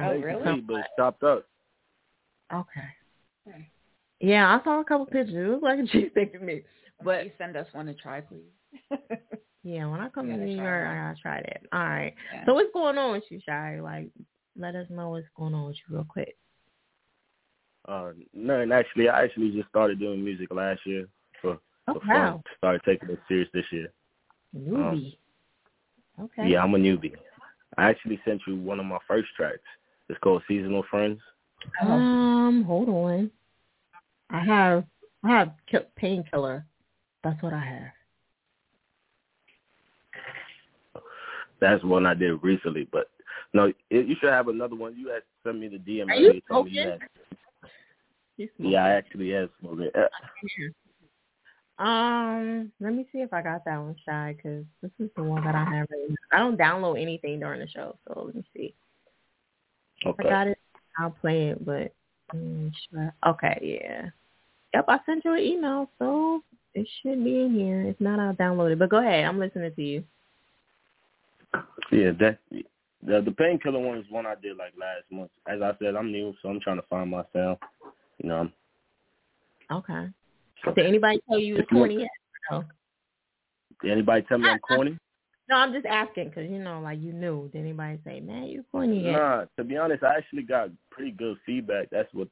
Oh, 0.00 0.08
basically, 0.20 0.24
really? 0.24 0.60
But 0.62 0.74
it's 0.80 0.88
chopped 0.98 1.22
up. 1.22 1.46
Okay. 2.52 2.88
Hmm. 3.48 3.60
Yeah, 4.22 4.56
I 4.58 4.62
saw 4.64 4.80
a 4.80 4.84
couple 4.84 5.06
pictures. 5.06 5.34
It 5.34 5.50
looked 5.50 5.64
like 5.64 5.78
a 5.80 5.82
cheesesteak 5.82 6.32
to 6.32 6.38
me. 6.38 6.62
But 7.04 7.22
Please 7.22 7.32
send 7.38 7.56
us 7.56 7.66
one 7.72 7.86
to 7.86 7.94
try, 7.94 8.20
please. 8.20 8.52
yeah, 9.64 9.86
when 9.86 10.00
I 10.00 10.08
come 10.08 10.28
to 10.28 10.36
New 10.36 10.54
York. 10.56 10.88
I 10.88 10.94
gotta 10.94 11.20
try 11.20 11.40
that. 11.42 11.62
All 11.72 11.80
right. 11.84 12.14
Yeah. 12.32 12.44
So 12.46 12.54
what's 12.54 12.72
going 12.72 12.96
on 12.96 13.12
with 13.12 13.24
you, 13.28 13.40
Shy? 13.44 13.80
Like, 13.80 14.08
let 14.56 14.76
us 14.76 14.86
know 14.88 15.10
what's 15.10 15.26
going 15.36 15.54
on 15.54 15.66
with 15.66 15.76
you 15.88 15.96
real 15.96 16.06
quick. 16.08 16.36
Uh, 17.88 18.12
none 18.32 18.70
actually. 18.70 19.08
I 19.08 19.24
actually 19.24 19.50
just 19.50 19.68
started 19.68 19.98
doing 19.98 20.22
music 20.24 20.52
last 20.54 20.80
year 20.86 21.08
for 21.40 21.58
Oh 21.88 21.94
for 21.94 22.00
fun. 22.00 22.08
wow, 22.08 22.42
Started 22.58 22.82
taking 22.84 23.10
it 23.10 23.18
serious 23.26 23.48
this 23.52 23.64
year. 23.72 23.88
newbie. 24.56 25.16
okay. 26.20 26.48
Yeah, 26.48 26.62
I'm 26.62 26.74
a 26.74 26.78
newbie. 26.78 27.14
I 27.76 27.90
actually 27.90 28.20
sent 28.24 28.42
you 28.46 28.56
one 28.56 28.78
of 28.78 28.86
my 28.86 28.98
first 29.08 29.28
tracks. 29.36 29.58
It's 30.08 30.18
called 30.20 30.42
Seasonal 30.46 30.84
Friends. 30.88 31.18
Um, 31.80 32.64
hold 32.66 32.88
on. 32.88 33.30
I 34.32 34.40
have 34.42 34.84
I 35.24 35.28
have 35.30 35.52
painkiller. 35.96 36.64
That's 37.22 37.40
what 37.42 37.52
I 37.52 37.64
have. 37.64 37.92
That's 41.60 41.84
one 41.84 42.06
I 42.06 42.14
did 42.14 42.42
recently, 42.42 42.88
but 42.90 43.08
no, 43.54 43.72
you 43.90 44.16
should 44.18 44.30
have 44.30 44.48
another 44.48 44.74
one. 44.74 44.96
You 44.96 45.08
had 45.08 45.22
sent 45.44 45.60
me 45.60 45.68
the 45.68 45.78
DM. 45.78 46.08
Are 46.10 46.16
you 46.16 46.40
told 46.50 46.66
me 46.66 46.72
you 46.72 46.82
smoking? 46.82 47.00
had- 47.00 47.08
You 48.36 48.48
Yeah, 48.58 48.84
I 48.84 48.90
actually 48.90 49.30
have 49.30 49.50
smoking. 49.60 49.90
Um, 51.78 52.72
let 52.80 52.92
me 52.94 53.06
see 53.12 53.18
if 53.18 53.32
I 53.32 53.42
got 53.42 53.64
that 53.64 53.78
one, 53.78 53.96
Shy, 54.04 54.34
because 54.36 54.64
this 54.82 54.90
is 54.98 55.10
the 55.16 55.22
one 55.22 55.44
that 55.44 55.54
I 55.54 55.64
have. 55.64 55.86
Right. 55.90 56.16
I 56.32 56.38
don't 56.38 56.58
download 56.58 57.00
anything 57.00 57.40
during 57.40 57.60
the 57.60 57.68
show, 57.68 57.96
so 58.06 58.22
let 58.26 58.34
me 58.34 58.44
see. 58.54 58.74
If 60.02 60.06
I 60.06 60.10
Okay. 60.22 60.28
got 60.28 60.46
it. 60.48 60.58
I'll 60.98 61.10
play 61.10 61.48
it, 61.50 61.64
but 61.64 61.94
mm, 62.34 62.70
sure. 62.90 63.14
okay, 63.26 63.80
yeah. 63.82 64.10
Yep, 64.74 64.84
I 64.88 64.98
sent 65.06 65.24
you 65.24 65.34
an 65.34 65.40
email, 65.40 65.90
so 65.98 66.42
it 66.74 66.88
should 67.02 67.22
be 67.22 67.42
in 67.42 67.54
here. 67.54 67.82
If 67.82 68.00
not, 68.00 68.18
I'll 68.18 68.34
download 68.34 68.72
it. 68.72 68.78
But 68.78 68.88
go 68.90 68.98
ahead, 68.98 69.24
I'm 69.24 69.38
listening 69.38 69.72
to 69.74 69.82
you. 69.82 70.04
Yeah, 71.90 72.12
that 72.20 72.38
the 72.50 73.20
the 73.20 73.32
painkiller 73.32 73.78
one 73.78 73.98
is 73.98 74.06
one 74.10 74.24
I 74.26 74.34
did 74.40 74.56
like 74.56 74.72
last 74.78 75.04
month. 75.10 75.30
As 75.46 75.60
I 75.60 75.72
said, 75.78 75.94
I'm 75.96 76.10
new, 76.10 76.32
so 76.40 76.48
I'm 76.48 76.60
trying 76.60 76.80
to 76.80 76.86
find 76.88 77.10
myself. 77.10 77.58
You 78.22 78.28
know, 78.28 78.48
Okay. 79.70 80.06
Did 80.76 80.86
anybody 80.86 81.20
tell 81.28 81.38
you 81.38 81.56
it's 81.56 81.64
If 81.64 81.72
you 81.72 81.78
want- 81.78 81.90
corny 81.92 82.02
yet? 82.02 82.10
No. 82.50 82.64
did 83.82 83.90
anybody 83.92 84.22
tell 84.22 84.38
me 84.38 84.48
I'm 84.48 84.58
corny? 84.60 84.98
No, 85.48 85.56
I'm 85.56 85.72
just 85.72 85.86
asking 85.86 86.28
because 86.28 86.48
you 86.50 86.58
know, 86.58 86.80
like 86.80 87.00
you 87.00 87.12
knew. 87.12 87.48
Did 87.52 87.60
anybody 87.60 87.98
say, 88.04 88.20
"Man, 88.20 88.44
you 88.44 88.64
corny 88.70 89.04
yet"? 89.04 89.12
Nah, 89.12 89.44
to 89.56 89.64
be 89.64 89.76
honest, 89.76 90.02
I 90.04 90.16
actually 90.16 90.44
got 90.44 90.70
pretty 90.90 91.10
good 91.10 91.36
feedback. 91.44 91.90
That's 91.90 92.12
what 92.14 92.28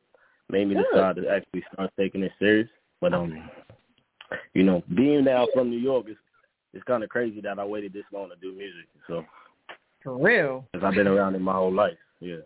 made 0.51 0.69
me 0.69 0.75
Good. 0.75 0.85
decide 0.93 1.17
to 1.17 1.29
actually 1.29 1.65
start 1.73 1.91
taking 1.99 2.23
it 2.23 2.33
serious. 2.39 2.69
But 3.01 3.15
um, 3.15 3.49
you 4.55 4.63
know, 4.63 4.83
being 4.95 5.25
now 5.25 5.47
from 5.55 5.71
New 5.71 5.79
York, 5.79 6.07
it's 6.09 6.19
it's 6.73 6.85
kind 6.85 7.03
of 7.03 7.11
crazy 7.11 7.41
that 7.41 7.59
I 7.59 7.65
waited 7.65 7.93
this 7.93 8.05
long 8.13 8.31
to 8.31 8.37
do 8.37 8.57
music. 8.57 8.87
So, 9.09 9.25
For 10.03 10.17
real. 10.17 10.67
because 10.73 10.87
I've 10.87 10.95
been 10.95 11.09
around 11.09 11.35
it 11.35 11.41
my 11.41 11.55
whole 11.55 11.73
life. 11.73 11.99
Yeah. 12.21 12.37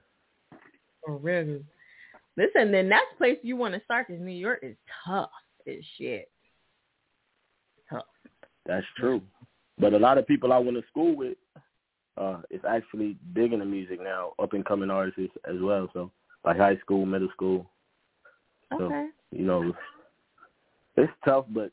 For 1.05 1.17
real. 1.17 1.61
Listen, 2.37 2.73
then 2.73 2.89
that's 2.89 3.05
the 3.13 3.19
place 3.19 3.39
you 3.43 3.57
want 3.57 3.75
to 3.75 3.83
start 3.85 4.09
because 4.09 4.23
New 4.23 4.33
York 4.33 4.61
is 4.63 4.77
tough 5.07 5.31
as 5.69 5.77
shit. 5.99 6.31
Tough. 7.91 8.05
That's 8.67 8.87
true. 8.97 9.21
But 9.79 9.93
a 9.93 9.99
lot 9.99 10.19
of 10.19 10.27
people 10.27 10.53
I 10.53 10.59
went 10.59 10.77
to 10.77 10.83
school 10.89 11.15
with, 11.15 11.37
uh, 12.17 12.39
is 12.51 12.61
actually 12.67 13.17
big 13.33 13.53
into 13.53 13.67
music 13.67 14.01
now, 14.01 14.33
up 14.39 14.53
and 14.53 14.65
coming 14.65 14.91
artists 14.91 15.37
as 15.49 15.57
well. 15.61 15.89
So 15.93 16.11
like 16.45 16.57
high 16.57 16.77
school, 16.79 17.05
middle 17.07 17.29
school. 17.33 17.71
So 18.79 19.11
you 19.33 19.45
know, 19.45 19.73
it's 20.97 21.13
tough, 21.25 21.47
but 21.51 21.71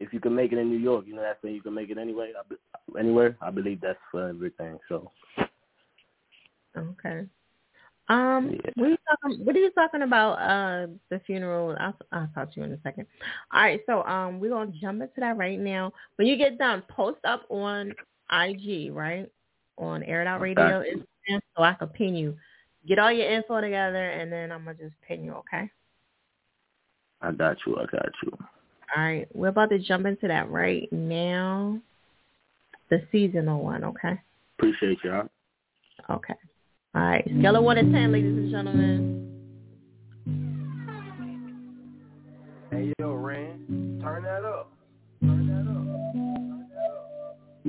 if 0.00 0.12
you 0.12 0.20
can 0.20 0.34
make 0.34 0.52
it 0.52 0.58
in 0.58 0.70
New 0.70 0.78
York, 0.78 1.06
you 1.06 1.14
know 1.14 1.22
that's 1.22 1.42
when 1.42 1.54
you 1.54 1.62
can 1.62 1.74
make 1.74 1.90
it 1.90 1.98
anyway. 1.98 2.32
Anywhere, 2.98 3.36
I 3.40 3.50
believe 3.50 3.80
that's 3.80 3.98
for 4.10 4.28
everything. 4.28 4.78
So 4.88 5.10
Okay. 6.76 7.26
Um, 8.08 8.50
Yeah. 8.50 8.70
what 8.74 8.86
are 8.86 8.90
you 8.90 8.98
talking? 9.08 9.44
What 9.46 9.56
are 9.56 9.60
you 9.60 9.70
talking 9.70 10.02
about? 10.02 10.32
Uh, 10.34 10.86
the 11.08 11.20
funeral. 11.20 11.74
I'll 11.80 11.96
I'll 12.12 12.28
talk 12.34 12.52
to 12.52 12.60
you 12.60 12.66
in 12.66 12.72
a 12.72 12.80
second. 12.82 13.06
All 13.52 13.62
right, 13.62 13.80
so 13.86 14.02
um, 14.04 14.40
we're 14.40 14.50
gonna 14.50 14.72
jump 14.72 15.00
into 15.00 15.20
that 15.20 15.38
right 15.38 15.58
now. 15.58 15.90
When 16.16 16.28
you 16.28 16.36
get 16.36 16.58
done, 16.58 16.82
post 16.88 17.20
up 17.24 17.46
on 17.48 17.94
IG, 18.30 18.92
right, 18.92 19.30
on 19.78 20.02
Air 20.02 20.20
It 20.20 20.26
Out 20.26 20.42
Radio, 20.42 20.82
Instagram, 20.82 21.40
so 21.56 21.62
I 21.62 21.72
can 21.74 21.88
pin 21.88 22.14
you. 22.14 22.36
Get 22.86 22.98
all 22.98 23.10
your 23.10 23.30
info 23.30 23.60
together, 23.60 24.10
and 24.10 24.30
then 24.30 24.52
I'm 24.52 24.64
gonna 24.64 24.76
just 24.76 24.94
pin 25.06 25.24
you. 25.24 25.32
Okay. 25.32 25.70
I 27.22 27.32
got 27.32 27.56
you. 27.66 27.76
I 27.76 27.86
got 27.86 28.10
you. 28.22 28.32
All 28.94 29.02
right, 29.02 29.26
we're 29.34 29.48
about 29.48 29.70
to 29.70 29.78
jump 29.78 30.06
into 30.06 30.28
that 30.28 30.50
right 30.50 30.92
now. 30.92 31.80
The 32.90 33.02
seasonal 33.10 33.64
one, 33.64 33.82
okay? 33.82 34.20
Appreciate 34.58 34.98
y'all. 35.02 35.28
Okay. 36.10 36.34
All 36.94 37.02
right, 37.02 37.24
scale 37.38 37.56
of 37.56 37.64
one 37.64 37.76
to 37.76 37.82
ten, 37.82 38.12
ladies 38.12 38.36
and 38.36 38.50
gentlemen. 38.50 39.30
Hey 42.70 42.92
yo, 42.98 43.14
Ren, 43.14 44.00
turn 44.02 44.22
that 44.24 44.44
up. 44.44 44.70
Turn 45.22 45.46
that 45.48 45.66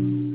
up. 0.01 0.34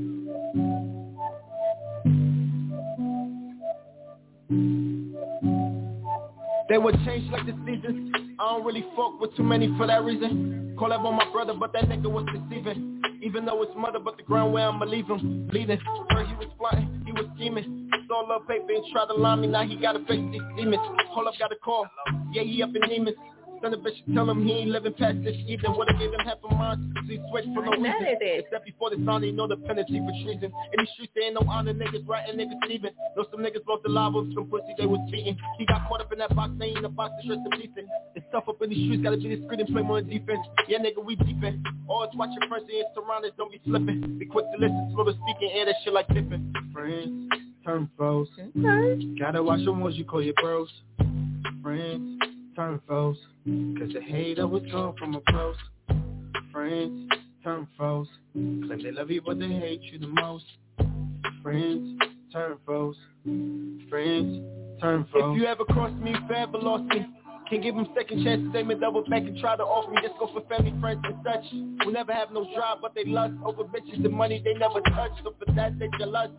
They 6.70 6.78
would 6.78 6.94
change 7.04 7.28
like 7.32 7.46
the 7.46 7.52
seasons. 7.66 8.14
I 8.38 8.48
don't 8.48 8.64
really 8.64 8.86
fuck 8.94 9.20
with 9.20 9.36
too 9.36 9.42
many 9.42 9.66
for 9.76 9.88
that 9.88 10.04
reason. 10.04 10.76
Call 10.78 10.92
up 10.92 11.04
on 11.04 11.16
my 11.16 11.28
brother, 11.32 11.52
but 11.52 11.72
that 11.72 11.86
nigga 11.86 12.08
was 12.08 12.24
deceiving. 12.32 13.02
Even 13.24 13.44
though 13.44 13.60
it's 13.64 13.72
mother, 13.76 13.98
but 13.98 14.16
the 14.16 14.22
ground 14.22 14.52
where 14.52 14.68
I'ma 14.68 14.84
leave 14.84 15.08
him. 15.08 15.48
Bleeding. 15.50 15.80
Where 16.14 16.24
he 16.24 16.32
was 16.34 16.46
flying, 16.56 17.02
he 17.04 17.10
was 17.10 17.26
scheming. 17.34 17.90
Stole 18.04 18.30
up 18.30 18.46
paper 18.46 18.70
and 18.70 18.84
tried 18.92 19.06
to 19.06 19.14
lie 19.14 19.34
me, 19.34 19.48
now 19.48 19.66
he 19.66 19.76
gotta 19.78 19.98
face 20.06 20.22
these 20.30 20.40
demons. 20.56 20.80
Hold 21.08 21.26
up, 21.26 21.34
got 21.40 21.50
a 21.50 21.56
call. 21.56 21.88
Yeah, 22.30 22.42
he 22.42 22.62
up 22.62 22.70
in 22.72 22.88
demons. 22.88 23.16
Son 23.62 23.74
of 23.74 23.80
a 23.80 23.82
bitch, 23.82 24.00
tell 24.14 24.28
him 24.30 24.46
he 24.46 24.52
ain't 24.64 24.70
living 24.70 24.94
past 24.94 25.22
this 25.22 25.36
evening. 25.46 25.74
Would've 25.76 25.98
gave 25.98 26.08
him 26.08 26.20
half 26.24 26.38
a 26.48 26.54
mind, 26.54 26.96
so 26.96 27.02
he 27.04 27.20
switched 27.28 27.52
for 27.52 27.60
no 27.64 27.72
reason. 27.72 28.16
Except 28.20 28.64
before 28.64 28.88
the 28.88 28.96
sound, 29.04 29.24
they 29.24 29.30
know 29.32 29.46
the 29.46 29.56
penalty 29.68 30.00
for 30.00 30.12
treason. 30.24 30.48
In 30.48 30.76
these 30.78 30.88
streets, 30.94 31.12
there 31.14 31.24
ain't 31.24 31.34
no 31.34 31.44
honor, 31.44 31.74
niggas 31.74 32.08
writing, 32.08 32.40
niggas 32.40 32.56
leaving. 32.68 32.92
Know 33.16 33.26
some 33.30 33.40
niggas 33.40 33.66
lost 33.68 33.84
their 33.84 33.92
lives, 33.92 34.32
some 34.34 34.48
pussy 34.48 34.72
they 34.78 34.86
was 34.86 35.00
beating. 35.10 35.36
He 35.58 35.66
got 35.66 35.86
caught 35.88 36.00
up 36.00 36.12
in 36.12 36.18
that 36.20 36.34
box, 36.34 36.52
they 36.58 36.72
ain't 36.72 36.84
a 36.84 36.88
box, 36.88 37.12
the 37.20 37.22
stress 37.24 37.44
of 37.44 37.52
decent. 37.60 37.88
It's 38.16 38.26
tough 38.32 38.48
up 38.48 38.62
in 38.62 38.70
these 38.70 38.86
streets, 38.88 39.02
gotta 39.04 39.18
be 39.18 39.28
discreet 39.36 39.60
and 39.60 39.68
play 39.68 39.82
more 39.82 40.00
defense. 40.00 40.40
Yeah, 40.68 40.78
nigga, 40.78 41.04
we 41.04 41.16
deepin'. 41.16 41.62
Always 41.86 42.10
watch 42.14 42.30
your 42.32 42.48
friends 42.48 42.64
and 42.72 42.88
surroundings, 42.96 43.34
don't 43.36 43.52
be 43.52 43.60
slipping. 43.64 44.18
Be 44.18 44.24
quick 44.24 44.46
to 44.52 44.56
listen, 44.56 44.92
slow 44.94 45.04
to 45.04 45.12
speak, 45.12 45.36
and 45.44 45.52
air 45.52 45.66
that 45.66 45.76
shit 45.84 45.92
like 45.92 46.08
dipping. 46.08 46.52
Friends, 46.72 47.28
turn 47.64 47.90
foes. 47.98 48.28
Okay. 48.40 49.18
Gotta 49.20 49.42
watch 49.42 49.64
them 49.64 49.80
ones 49.80 49.96
you 49.96 50.04
call 50.06 50.22
your 50.22 50.34
bros. 50.40 50.68
Friends, 51.62 52.18
turn 52.56 52.80
foes. 52.88 53.16
Cause 53.78 53.90
the 53.92 54.00
hate 54.00 54.38
always 54.38 54.70
come 54.70 54.94
from 54.98 55.14
a 55.14 55.20
close. 55.28 55.56
Friends, 56.52 57.10
turn 57.44 57.66
foes. 57.78 58.08
Claim 58.32 58.82
they 58.82 58.90
love 58.90 59.10
you 59.10 59.22
but 59.24 59.38
they 59.38 59.48
hate 59.48 59.82
you 59.82 59.98
the 59.98 60.06
most. 60.08 60.44
Friends, 61.42 61.98
turn 62.32 62.56
foes. 62.66 62.96
Friends, 63.88 64.44
turn 64.80 65.06
foes. 65.12 65.36
If 65.36 65.40
you 65.40 65.46
ever 65.46 65.64
cross 65.64 65.92
me, 66.00 66.14
forever 66.26 66.58
lost 66.58 66.84
me. 66.84 67.06
Can't 67.50 67.64
give 67.64 67.74
them 67.74 67.88
second 67.96 68.22
chances, 68.22 68.52
they 68.52 68.62
may 68.62 68.76
double 68.76 69.02
back 69.10 69.22
and 69.22 69.36
try 69.40 69.56
to 69.56 69.64
off 69.64 69.90
me. 69.90 69.98
Just 70.00 70.14
go 70.20 70.30
for 70.32 70.40
family, 70.48 70.72
friends, 70.80 71.02
and 71.02 71.16
such. 71.24 71.42
We 71.84 71.92
never 71.92 72.12
have 72.12 72.30
no 72.30 72.44
drive, 72.54 72.78
but 72.80 72.94
they 72.94 73.04
lust 73.04 73.34
over 73.44 73.64
bitches 73.64 74.04
and 74.04 74.12
money 74.14 74.40
they 74.44 74.54
never 74.54 74.80
touch. 74.80 75.10
So 75.24 75.34
for 75.36 75.52
that, 75.54 75.76
they 75.80 75.88
jealous. 75.98 76.30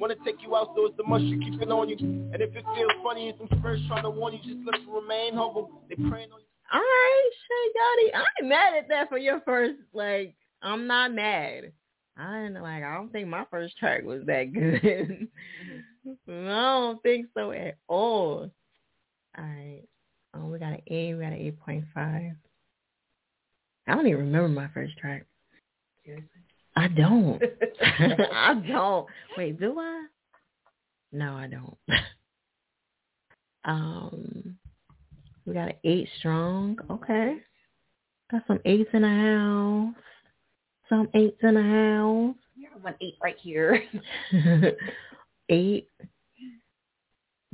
Wanna 0.00 0.14
take 0.24 0.36
you 0.40 0.56
out, 0.56 0.72
so 0.74 0.86
it's 0.86 0.96
the 0.96 1.04
must 1.04 1.24
you 1.24 1.38
keep 1.38 1.60
it 1.60 1.70
on 1.70 1.90
you. 1.90 1.96
And 2.00 2.36
if 2.36 2.56
it 2.56 2.64
feels 2.74 2.92
funny 3.02 3.28
and 3.28 3.38
some 3.38 3.58
spirits 3.58 3.82
trying 3.88 4.04
to 4.04 4.10
warn 4.10 4.32
you, 4.32 4.38
just 4.38 4.64
look 4.64 4.74
to 4.74 4.90
remain 4.90 5.34
humble. 5.34 5.82
They 5.90 5.96
praying 5.96 6.32
on 6.32 6.40
you. 6.40 6.46
All 6.72 6.80
right, 6.80 7.30
Shay 7.46 8.14
Gotti. 8.16 8.18
I 8.18 8.24
ain't 8.40 8.48
mad 8.48 8.74
at 8.74 8.88
that 8.88 9.10
for 9.10 9.18
your 9.18 9.40
first. 9.40 9.76
Like, 9.92 10.34
I'm 10.62 10.86
not 10.86 11.12
mad. 11.12 11.72
I 12.16 12.44
ain't 12.44 12.54
like. 12.54 12.82
I 12.82 12.94
don't 12.94 13.12
think 13.12 13.28
my 13.28 13.44
first 13.50 13.76
track 13.76 14.02
was 14.02 14.22
that 14.26 14.44
good. 14.54 15.28
Mm-hmm. 16.06 16.48
I 16.48 16.62
don't 16.62 17.02
think 17.02 17.26
so 17.34 17.50
at 17.52 17.76
all. 17.86 18.50
All 19.36 19.44
right. 19.44 19.82
Oh, 20.36 20.46
we 20.46 20.58
got 20.58 20.72
an 20.72 20.82
A. 20.88 21.14
We 21.14 21.20
got 21.22 21.32
an 21.32 21.38
eight 21.38 21.60
point 21.60 21.84
five. 21.94 22.32
I 23.86 23.94
don't 23.94 24.06
even 24.06 24.20
remember 24.20 24.48
my 24.48 24.68
first 24.72 24.96
track. 24.98 25.26
Seriously? 26.04 26.28
I 26.76 26.88
don't. 26.88 27.42
I 27.82 28.54
don't. 28.66 29.06
Wait, 29.36 29.60
do 29.60 29.78
I? 29.78 30.06
No, 31.12 31.34
I 31.34 31.46
don't. 31.46 31.78
um, 33.64 34.56
we 35.46 35.54
got 35.54 35.68
an 35.68 35.74
eight 35.84 36.08
strong. 36.18 36.78
Okay. 36.90 37.36
Got 38.30 38.42
some 38.46 38.60
eights 38.64 38.90
in 38.92 39.02
the 39.02 39.08
house. 39.08 39.94
Some 40.88 41.08
eights 41.14 41.38
in 41.42 41.54
the 41.54 41.62
house. 41.62 42.36
You 42.56 42.68
have 42.72 42.82
one 42.82 42.94
eight 43.00 43.14
right 43.22 43.36
here. 43.40 43.82
eight. 45.48 45.88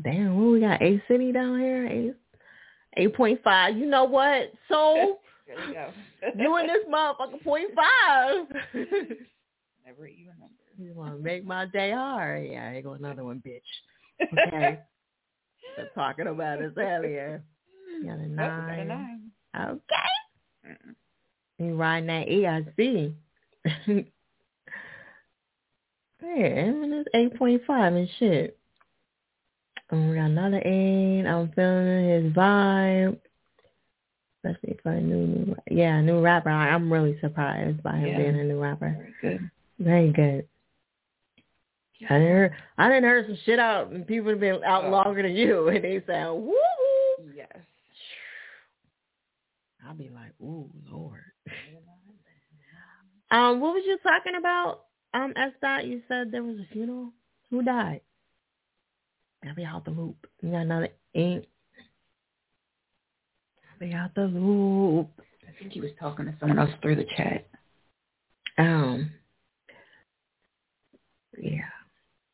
Damn, 0.03 0.37
what 0.41 0.53
we 0.53 0.61
got? 0.61 0.81
A 0.81 1.03
City 1.09 1.33
down 1.33 1.61
here? 1.61 1.87
A 1.87 2.15
Eight 2.97 3.15
point 3.15 3.41
five. 3.45 3.77
You 3.77 3.87
know 3.87 4.05
what? 4.05 4.53
So 4.69 5.19
There 5.47 5.67
you 5.69 5.75
go. 5.75 5.91
you 6.39 6.57
and 6.57 6.69
this 6.69 6.85
motherfucker 6.89 7.43
point 7.43 7.71
five. 7.75 8.47
Never 9.87 10.07
even 10.07 10.33
number. 10.39 10.55
You 10.79 10.95
want 10.95 11.17
to 11.17 11.23
make 11.23 11.45
my 11.45 11.67
day 11.67 11.91
hard? 11.93 12.47
Yeah, 12.47 12.73
here 12.73 12.83
go 12.83 12.93
another 12.93 13.25
one, 13.25 13.43
bitch. 13.47 13.61
Okay. 14.49 14.79
Been 15.77 15.87
talking 15.95 16.27
about 16.27 16.59
this 16.61 16.73
earlier. 16.77 17.43
You 18.01 18.05
got 18.07 18.19
a 18.19 18.23
Nope, 18.23 18.29
we 18.29 18.35
nine. 18.37 18.67
got 18.67 18.79
a 18.79 18.85
nine. 18.85 19.31
Okay. 19.57 20.69
Mm-mm. 20.69 20.95
You 21.59 21.75
riding 21.77 22.07
that 22.09 22.29
E, 22.29 22.47
I 22.47 22.65
see. 22.77 23.15
yeah, 23.87 24.03
and 26.37 26.93
it's 26.95 27.09
eight 27.15 27.37
point 27.37 27.63
five 27.67 27.95
and 27.95 28.09
shit. 28.19 28.59
And 29.91 30.09
we 30.11 30.17
got 30.17 30.27
another 30.27 30.59
eight. 30.65 31.27
I'm 31.27 31.51
feeling 31.53 32.09
his 32.25 32.33
vibe. 32.33 33.19
Especially 34.45 34.79
for 34.83 34.93
a 34.93 35.01
new, 35.01 35.27
new 35.27 35.57
yeah, 35.71 36.01
new 36.01 36.21
rapper. 36.21 36.49
I, 36.49 36.71
I'm 36.71 36.91
really 36.91 37.19
surprised 37.21 37.83
by 37.83 37.97
him 37.97 38.07
Yeah. 38.09 38.17
being 38.19 38.41
a 38.41 38.45
new 38.45 38.61
rapper. 38.61 38.97
Very 39.21 39.33
good. 39.39 39.51
Very 39.79 40.13
good. 40.13 40.47
I 42.09 42.15
didn't 42.19 42.29
heard, 42.33 42.53
I 42.79 42.89
didn't 42.89 43.05
heard 43.05 43.27
some 43.27 43.39
shit 43.45 43.59
out 43.59 43.91
and 43.91 44.07
people 44.07 44.31
have 44.31 44.41
been 44.41 44.65
out 44.65 44.85
Oh. 44.87 44.91
longer 44.91 45.23
than 45.23 45.33
you 45.37 45.69
and 45.75 45.85
they 45.85 46.03
sound 46.07 46.43
woo 46.45 46.53
woo. 46.55 47.31
Yes. 47.37 47.49
I'll 49.87 49.95
be 49.95 50.09
like, 50.09 50.33
ooh, 50.41 50.71
Lord. 50.91 51.21
Um, 53.31 53.61
what 53.61 53.75
was 53.75 53.83
you 53.87 53.99
talking 54.03 54.35
about? 54.39 54.85
Um, 55.13 55.33
S 55.37 55.53
dot, 55.61 55.85
you 55.87 56.01
said 56.09 56.33
there 56.33 56.43
was 56.43 56.57
a 56.59 56.67
funeral. 56.73 57.11
Who 57.51 57.63
died? 57.63 58.01
Gotta 59.43 59.55
be 59.55 59.65
out 59.65 59.85
the 59.85 59.91
loop. 59.91 60.27
You 60.43 60.51
got 60.51 60.59
another 60.59 60.89
ink. 61.15 61.47
Be 63.79 63.95
out 63.95 64.15
the 64.15 64.25
loop. 64.27 65.09
I 65.49 65.59
think 65.59 65.73
he 65.73 65.81
was 65.81 65.91
talking 65.99 66.27
to 66.27 66.35
someone 66.39 66.59
else 66.59 66.71
through 66.83 66.97
the 66.97 67.07
chat. 67.17 67.47
Um, 68.59 69.11
yeah. 71.39 71.63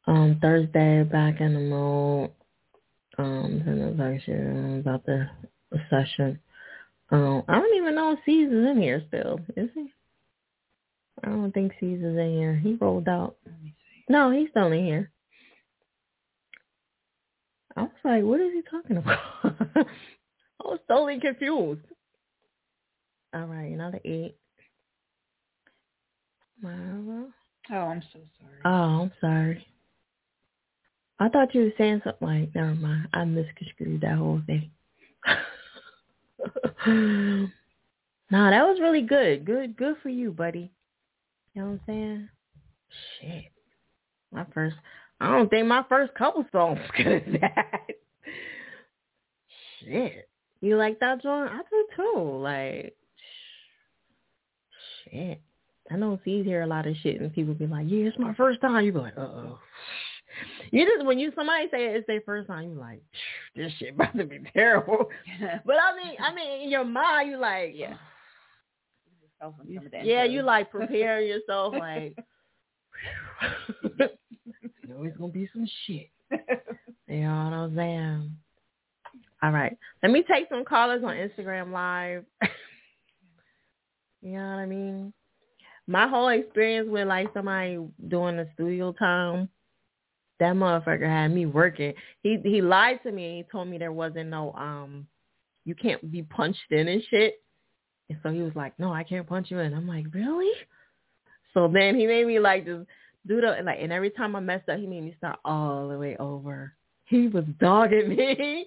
Um, 0.08 0.38
Thursday 0.42 1.04
back 1.04 1.40
in 1.40 1.54
the 1.54 1.60
mode. 1.60 2.32
Um, 3.18 3.62
in 3.66 3.78
the 3.78 3.94
section 3.96 4.80
about 4.80 5.06
the, 5.06 5.28
session. 5.88 6.38
Um, 7.10 7.44
I 7.48 7.54
don't 7.54 7.76
even 7.76 7.94
know 7.94 8.12
if 8.12 8.18
Caesar's 8.26 8.70
in 8.70 8.82
here 8.82 9.02
still. 9.08 9.40
Is 9.56 9.70
he? 9.74 9.92
I 11.22 11.28
don't 11.28 11.52
think 11.52 11.72
Caesar's 11.80 12.18
in 12.18 12.32
here. 12.32 12.56
He 12.56 12.74
rolled 12.74 13.08
out. 13.08 13.36
Let 13.46 13.62
me 13.62 13.74
see. 13.78 14.04
No, 14.08 14.30
he's 14.30 14.50
still 14.50 14.72
in 14.72 14.84
here. 14.84 15.10
I 17.76 17.82
was 17.82 17.90
like, 18.04 18.24
what 18.24 18.40
is 18.40 18.52
he 18.54 18.62
talking 18.70 18.96
about? 18.96 19.18
I 19.44 20.64
was 20.64 20.80
totally 20.88 21.20
confused. 21.20 21.82
All 23.34 23.44
right, 23.44 23.70
another 23.70 24.00
eight. 24.04 24.36
Oh, 26.64 27.74
I'm 27.74 28.02
so 28.12 28.20
sorry. 28.40 28.60
Oh, 28.64 29.02
I'm 29.02 29.12
sorry. 29.20 29.66
I 31.18 31.28
thought 31.28 31.54
you 31.54 31.62
were 31.62 31.72
saying 31.76 32.02
something 32.04 32.26
like, 32.26 32.54
never 32.54 32.74
mind. 32.74 33.08
I 33.12 33.24
misconstrued 33.24 34.00
that 34.02 34.16
whole 34.16 34.42
thing. 34.46 34.70
nah, 38.30 38.50
that 38.50 38.66
was 38.66 38.78
really 38.80 39.02
good. 39.02 39.44
Good 39.44 39.76
good 39.76 39.96
for 40.02 40.08
you, 40.08 40.30
buddy. 40.32 40.70
You 41.54 41.62
know 41.62 41.68
what 41.68 41.74
I'm 41.74 41.80
saying? 41.86 42.28
Shit. 43.20 43.52
My 44.32 44.46
first 44.54 44.76
I 45.20 45.30
don't 45.30 45.48
think 45.48 45.66
my 45.66 45.84
first 45.88 46.14
couple 46.14 46.44
songs 46.52 46.78
good 46.96 47.06
as 47.06 47.40
that. 47.40 47.86
Shit. 49.80 50.28
You 50.60 50.76
like 50.76 51.00
that 51.00 51.22
song? 51.22 51.48
I 51.48 51.60
do 51.70 51.86
too. 51.96 52.38
Like 52.42 52.96
shit. 55.04 55.40
I 55.90 55.96
know 55.96 56.18
C's 56.24 56.44
hear 56.44 56.62
a 56.62 56.66
lot 56.66 56.86
of 56.86 56.96
shit 57.02 57.20
and 57.20 57.32
people 57.32 57.54
be 57.54 57.66
like, 57.66 57.86
Yeah, 57.88 58.06
it's 58.06 58.18
my 58.18 58.34
first 58.34 58.60
time. 58.60 58.84
You 58.84 58.92
be 58.92 58.98
like, 58.98 59.16
uh 59.16 59.22
oh. 59.22 59.58
You 60.70 60.84
just 60.84 61.06
when 61.06 61.18
you 61.18 61.32
somebody 61.34 61.66
say 61.70 61.86
it's 61.86 62.06
their 62.06 62.20
first 62.22 62.48
time, 62.48 62.70
you 62.70 62.74
like, 62.78 63.02
this 63.54 63.72
shit 63.78 63.94
about 63.94 64.16
to 64.16 64.24
be 64.24 64.40
terrible. 64.52 65.08
But 65.64 65.76
I 65.76 65.96
mean, 65.96 66.16
I 66.20 66.34
mean, 66.34 66.62
in 66.62 66.70
your 66.70 66.84
mind, 66.84 67.30
you 67.30 67.38
like, 67.38 67.72
Yeah. 67.74 67.94
Yourself 69.22 69.54
on 69.60 69.66
some 69.74 69.86
of 69.86 69.92
the 69.92 70.00
yeah, 70.02 70.24
you 70.24 70.42
like 70.42 70.70
prepare 70.70 71.20
yourself, 71.20 71.74
like, 71.74 72.16
it's 74.88 75.16
gonna 75.16 75.32
be 75.32 75.48
some 75.52 75.68
shit. 75.86 76.10
You 77.08 77.20
know 77.20 77.28
what 77.28 77.52
I'm 77.52 77.76
saying? 77.76 78.36
All 79.40 79.52
right, 79.52 79.76
let 80.02 80.10
me 80.10 80.24
take 80.28 80.48
some 80.48 80.64
callers 80.64 81.04
on 81.04 81.14
Instagram 81.14 81.70
Live. 81.70 82.24
you 84.22 84.32
know 84.32 84.38
what 84.38 84.58
I 84.58 84.66
mean? 84.66 85.12
My 85.86 86.08
whole 86.08 86.28
experience 86.28 86.88
with 86.90 87.06
like 87.06 87.28
somebody 87.32 87.78
doing 88.08 88.36
the 88.36 88.48
studio 88.54 88.92
time, 88.92 89.48
that 90.40 90.54
motherfucker 90.56 91.06
had 91.08 91.28
me 91.28 91.46
working. 91.46 91.94
He 92.22 92.38
he 92.42 92.60
lied 92.60 93.00
to 93.04 93.12
me. 93.12 93.26
and 93.26 93.36
He 93.36 93.44
told 93.50 93.68
me 93.68 93.78
there 93.78 93.92
wasn't 93.92 94.30
no 94.30 94.52
um, 94.54 95.06
you 95.64 95.74
can't 95.74 96.10
be 96.10 96.22
punched 96.22 96.70
in 96.70 96.88
and 96.88 97.02
shit. 97.08 97.34
And 98.08 98.18
so 98.22 98.30
he 98.30 98.40
was 98.40 98.54
like, 98.54 98.78
no, 98.78 98.92
I 98.92 99.04
can't 99.04 99.26
punch 99.26 99.50
you 99.50 99.58
in. 99.58 99.74
I'm 99.74 99.88
like, 99.88 100.06
really? 100.12 100.52
So 101.54 101.68
then 101.72 101.96
he 101.96 102.06
made 102.06 102.26
me 102.26 102.38
like 102.38 102.64
just 102.64 102.86
do 103.26 103.40
the 103.40 103.56
like, 103.64 103.78
and 103.80 103.92
every 103.92 104.10
time 104.10 104.36
I 104.36 104.40
messed 104.40 104.68
up, 104.68 104.78
he 104.78 104.86
made 104.86 105.04
me 105.04 105.14
start 105.18 105.38
all 105.44 105.88
the 105.88 105.98
way 105.98 106.16
over. 106.18 106.72
He 107.04 107.28
was 107.28 107.44
dogging 107.60 108.08
me. 108.16 108.66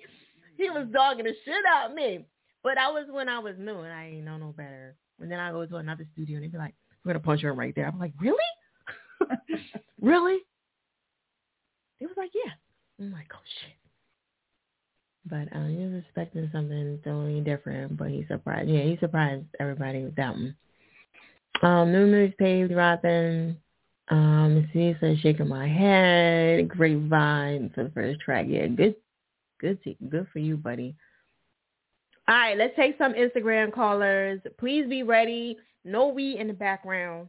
he 0.57 0.69
was 0.69 0.87
dogging 0.91 1.25
the 1.25 1.33
shit 1.45 1.65
out 1.67 1.89
of 1.89 1.95
me. 1.95 2.25
But 2.63 2.75
that 2.75 2.91
was 2.91 3.05
when 3.09 3.29
I 3.29 3.39
was 3.39 3.55
new 3.57 3.79
and 3.79 3.93
I 3.93 4.07
ain't 4.07 4.25
know 4.25 4.37
no 4.37 4.53
better. 4.55 4.95
And 5.21 5.31
then 5.31 5.39
I 5.39 5.51
go 5.51 5.65
to 5.65 5.75
another 5.77 6.05
studio 6.13 6.35
and 6.35 6.43
they 6.43 6.49
be 6.49 6.57
like, 6.57 6.73
we're 7.03 7.13
gonna 7.13 7.23
punch 7.23 7.43
in 7.43 7.55
right 7.55 7.73
there. 7.75 7.87
I'm 7.87 7.99
like, 7.99 8.13
really? 8.19 8.37
really? 10.01 10.39
They 11.99 12.05
was 12.05 12.15
like, 12.17 12.31
yeah. 12.33 12.51
I'm 12.99 13.11
like, 13.11 13.27
oh 13.33 13.39
shit. 13.61 13.75
But 15.25 15.55
um, 15.55 15.69
he 15.69 15.85
was 15.85 16.03
expecting 16.03 16.49
something 16.51 16.99
totally 17.03 17.41
different, 17.41 17.97
but 17.97 18.09
he 18.09 18.25
surprised. 18.27 18.69
Yeah, 18.69 18.81
he 18.81 18.97
surprised 18.99 19.45
everybody 19.59 20.03
with 20.03 20.15
that 20.15 20.31
one. 20.33 20.55
Um, 21.61 21.91
new 21.91 22.07
news 22.07 22.33
page 22.37 22.71
dropping. 22.71 23.57
Um, 24.09 24.67
see, 24.73 24.95
says 24.99 25.19
shaking 25.19 25.47
my 25.47 25.67
head. 25.67 26.67
Great 26.67 27.07
vibe 27.09 27.73
for 27.75 27.83
the 27.83 27.91
first 27.91 28.19
track. 28.21 28.45
Yeah, 28.49 28.67
good, 28.67 28.95
good, 29.59 29.81
to, 29.83 29.95
good 30.09 30.27
for 30.33 30.39
you, 30.39 30.57
buddy. 30.57 30.95
All 32.27 32.35
right, 32.35 32.57
let's 32.57 32.75
take 32.75 32.97
some 32.97 33.13
Instagram 33.13 33.73
callers. 33.73 34.39
Please 34.59 34.87
be 34.87 35.03
ready. 35.03 35.57
No 35.83 36.07
weed 36.09 36.39
in 36.39 36.47
the 36.47 36.53
background. 36.53 37.27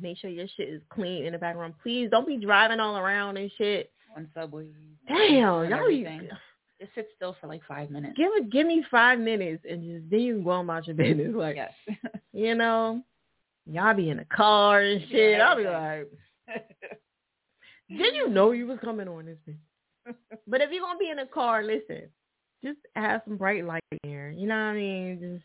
Make 0.00 0.18
sure 0.18 0.30
your 0.30 0.46
shit 0.56 0.68
is 0.68 0.82
clean 0.90 1.24
in 1.24 1.32
the 1.32 1.38
background. 1.38 1.74
Please 1.82 2.08
don't 2.10 2.26
be 2.26 2.36
driving 2.36 2.80
all 2.80 2.96
around 2.96 3.36
and 3.36 3.50
shit. 3.56 3.90
on 4.16 4.28
subway. 4.34 4.66
Damn, 5.08 5.30
y'all 5.40 5.72
everything. 5.72 6.28
Just 6.80 6.94
sit 6.94 7.08
still 7.16 7.36
for 7.40 7.46
like 7.46 7.62
five 7.66 7.90
minutes. 7.90 8.14
give 8.16 8.30
it 8.34 8.50
give 8.50 8.66
me 8.66 8.84
five 8.90 9.18
minutes 9.18 9.64
and 9.68 9.82
just 9.82 10.10
then 10.10 10.20
you 10.20 10.34
can 10.34 10.44
go 10.44 10.50
on 10.50 10.64
about 10.64 10.86
your 10.86 10.96
business. 10.96 11.32
Like 11.34 11.56
yes. 11.56 11.72
you 12.32 12.54
know, 12.54 13.02
y'all 13.66 13.94
be 13.94 14.10
in 14.10 14.18
the 14.18 14.24
car 14.24 14.80
and 14.80 15.00
shit. 15.10 15.38
Yeah, 15.38 15.48
I'll 15.48 15.56
be 15.56 15.64
like, 15.64 16.10
did 17.88 18.14
you 18.14 18.28
know 18.28 18.52
you 18.52 18.66
was 18.66 18.78
coming 18.82 19.08
on 19.08 19.26
this 19.26 19.38
bitch? 19.48 20.14
but 20.46 20.60
if 20.60 20.70
you're 20.70 20.82
gonna 20.82 20.98
be 20.98 21.10
in 21.10 21.18
a 21.18 21.26
car, 21.26 21.62
listen, 21.64 22.02
just 22.64 22.78
have 22.94 23.22
some 23.26 23.36
bright 23.36 23.64
light 23.64 23.82
in 23.90 23.98
here. 24.04 24.30
You 24.36 24.46
know 24.46 24.54
what 24.54 24.60
I 24.60 24.74
mean? 24.74 25.18
Just 25.20 25.44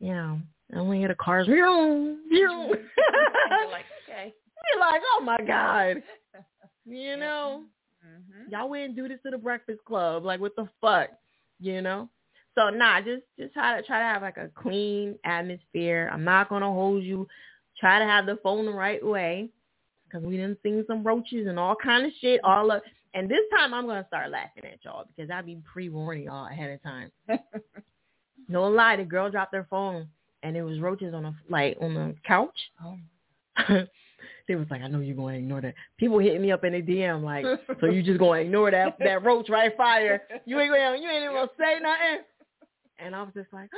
you 0.00 0.14
know, 0.14 0.40
don't 0.72 0.86
want 0.86 0.96
to 0.96 0.98
hear 1.00 1.08
the 1.08 1.14
cars. 1.16 1.46
Vroom. 1.46 2.20
You're 2.30 2.58
like, 2.58 3.84
okay. 4.08 4.32
You're 4.72 4.80
like, 4.80 5.02
oh 5.12 5.22
my 5.24 5.38
god. 5.46 6.02
You 6.86 7.16
know, 7.18 7.64
Mm-hmm. 8.02 8.50
y'all 8.50 8.70
wouldn't 8.70 8.96
do 8.96 9.08
this 9.08 9.18
to 9.24 9.30
the 9.30 9.36
Breakfast 9.36 9.80
Club. 9.86 10.24
Like, 10.24 10.40
what 10.40 10.56
the 10.56 10.66
fuck? 10.80 11.10
You 11.60 11.82
know? 11.82 12.08
So 12.60 12.68
nah, 12.68 13.00
just 13.00 13.22
just 13.38 13.54
try 13.54 13.80
to 13.80 13.86
try 13.86 14.00
to 14.00 14.04
have 14.04 14.22
like 14.22 14.36
a 14.36 14.50
clean 14.54 15.18
atmosphere. 15.24 16.10
I'm 16.12 16.24
not 16.24 16.50
gonna 16.50 16.66
hold 16.66 17.02
you. 17.02 17.26
Try 17.78 17.98
to 17.98 18.04
have 18.04 18.26
the 18.26 18.36
phone 18.42 18.66
the 18.66 18.72
right 18.72 19.04
way, 19.04 19.48
cause 20.12 20.22
we 20.22 20.36
done 20.36 20.58
seen 20.62 20.84
some 20.86 21.02
roaches 21.02 21.46
and 21.46 21.58
all 21.58 21.74
kind 21.74 22.04
of 22.04 22.12
shit. 22.20 22.40
All 22.44 22.70
of, 22.70 22.82
and 23.14 23.30
this 23.30 23.40
time 23.56 23.72
I'm 23.72 23.86
gonna 23.86 24.04
start 24.08 24.30
laughing 24.30 24.64
at 24.64 24.84
y'all 24.84 25.06
because 25.16 25.30
I 25.30 25.40
be 25.40 25.58
pre-warning 25.72 26.24
y'all 26.24 26.48
ahead 26.48 26.70
of 26.70 26.82
time. 26.82 27.10
no 28.48 28.64
lie, 28.64 28.96
the 28.96 29.04
girl 29.04 29.30
dropped 29.30 29.54
her 29.54 29.66
phone 29.70 30.06
and 30.42 30.54
it 30.54 30.62
was 30.62 30.80
roaches 30.80 31.14
on 31.14 31.22
the 31.22 31.34
like 31.48 31.78
on 31.80 31.94
the 31.94 32.14
couch. 32.26 32.58
Oh. 32.84 32.98
they 34.48 34.56
was 34.56 34.66
like, 34.70 34.82
I 34.82 34.88
know 34.88 35.00
you're 35.00 35.16
going 35.16 35.34
to 35.34 35.38
ignore 35.38 35.60
that. 35.60 35.74
People 35.96 36.18
hitting 36.18 36.42
me 36.42 36.50
up 36.50 36.64
in 36.64 36.72
the 36.72 36.82
DM 36.82 37.22
like, 37.22 37.44
so 37.80 37.86
you 37.86 38.02
just 38.02 38.18
going 38.18 38.40
to 38.40 38.46
ignore 38.46 38.70
that 38.70 38.96
that 38.98 39.24
roach 39.24 39.48
right 39.48 39.74
fire. 39.76 40.22
You 40.44 40.58
ain't 40.58 40.72
going, 40.72 41.02
you 41.02 41.08
ain't 41.08 41.22
even 41.22 41.36
gonna 41.36 41.50
say 41.58 41.78
nothing. 41.80 42.24
And 43.04 43.14
I 43.14 43.22
was 43.22 43.32
just 43.34 43.52
like, 43.52 43.70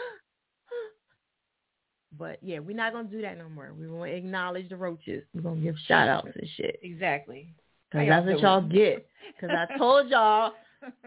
but 2.19 2.39
yeah, 2.43 2.59
we're 2.59 2.77
not 2.77 2.93
gonna 2.93 3.09
do 3.09 3.23
that 3.23 3.39
no 3.39 3.49
more. 3.49 3.73
We 3.78 3.86
gonna 3.86 4.05
acknowledge 4.05 4.69
the 4.69 4.77
roaches. 4.77 5.24
We're 5.35 5.43
gonna 5.43 5.61
give 5.61 5.77
shout 5.86 6.09
outs 6.09 6.28
and 6.35 6.49
shit. 6.57 6.81
Exactly. 6.82 7.55
Cause 7.93 8.07
that's 8.09 8.27
what 8.27 8.40
y'all 8.40 8.62
get. 8.62 9.07
Cause 9.40 9.51
I 9.51 9.77
told 9.77 10.09
y'all 10.09 10.53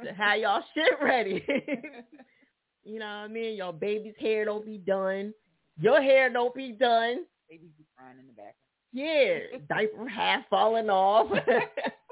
to 0.04 0.14
have 0.18 0.40
y'all 0.40 0.64
shit 0.74 0.94
ready. 1.02 1.44
you 2.84 3.00
know 3.00 3.06
what 3.06 3.12
I 3.12 3.28
mean? 3.28 3.56
Your 3.56 3.74
baby's 3.74 4.14
hair 4.20 4.46
don't 4.46 4.66
be 4.66 4.78
done. 4.78 5.34
Your 5.80 6.02
hair 6.02 6.30
don't 6.30 6.54
be 6.54 6.72
done. 6.72 7.26
Babies 7.50 7.72
be 7.78 7.86
crying 7.98 8.20
in 8.20 8.28
the 8.28 8.34
back. 8.34 8.56
Yeah, 8.94 9.58
diaper 9.68 10.08
half 10.08 10.48
falling 10.50 10.90
off. 10.90 11.28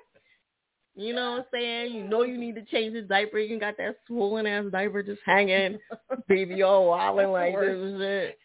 you 0.96 1.14
know 1.14 1.32
what 1.32 1.38
I'm 1.40 1.46
saying? 1.52 1.94
You 1.94 2.04
know 2.04 2.24
you 2.24 2.38
need 2.38 2.56
to 2.56 2.66
change 2.66 2.94
the 2.94 3.02
diaper. 3.02 3.40
You 3.40 3.60
got 3.60 3.78
that 3.78 3.98
swollen 4.08 4.46
ass 4.46 4.66
diaper 4.72 5.02
just 5.04 5.22
hanging. 5.26 5.80
Baby 6.28 6.62
all 6.62 6.90
wilding 6.90 7.30
like 7.32 7.56
this 7.56 7.70
and 7.70 8.00
shit. 8.00 8.40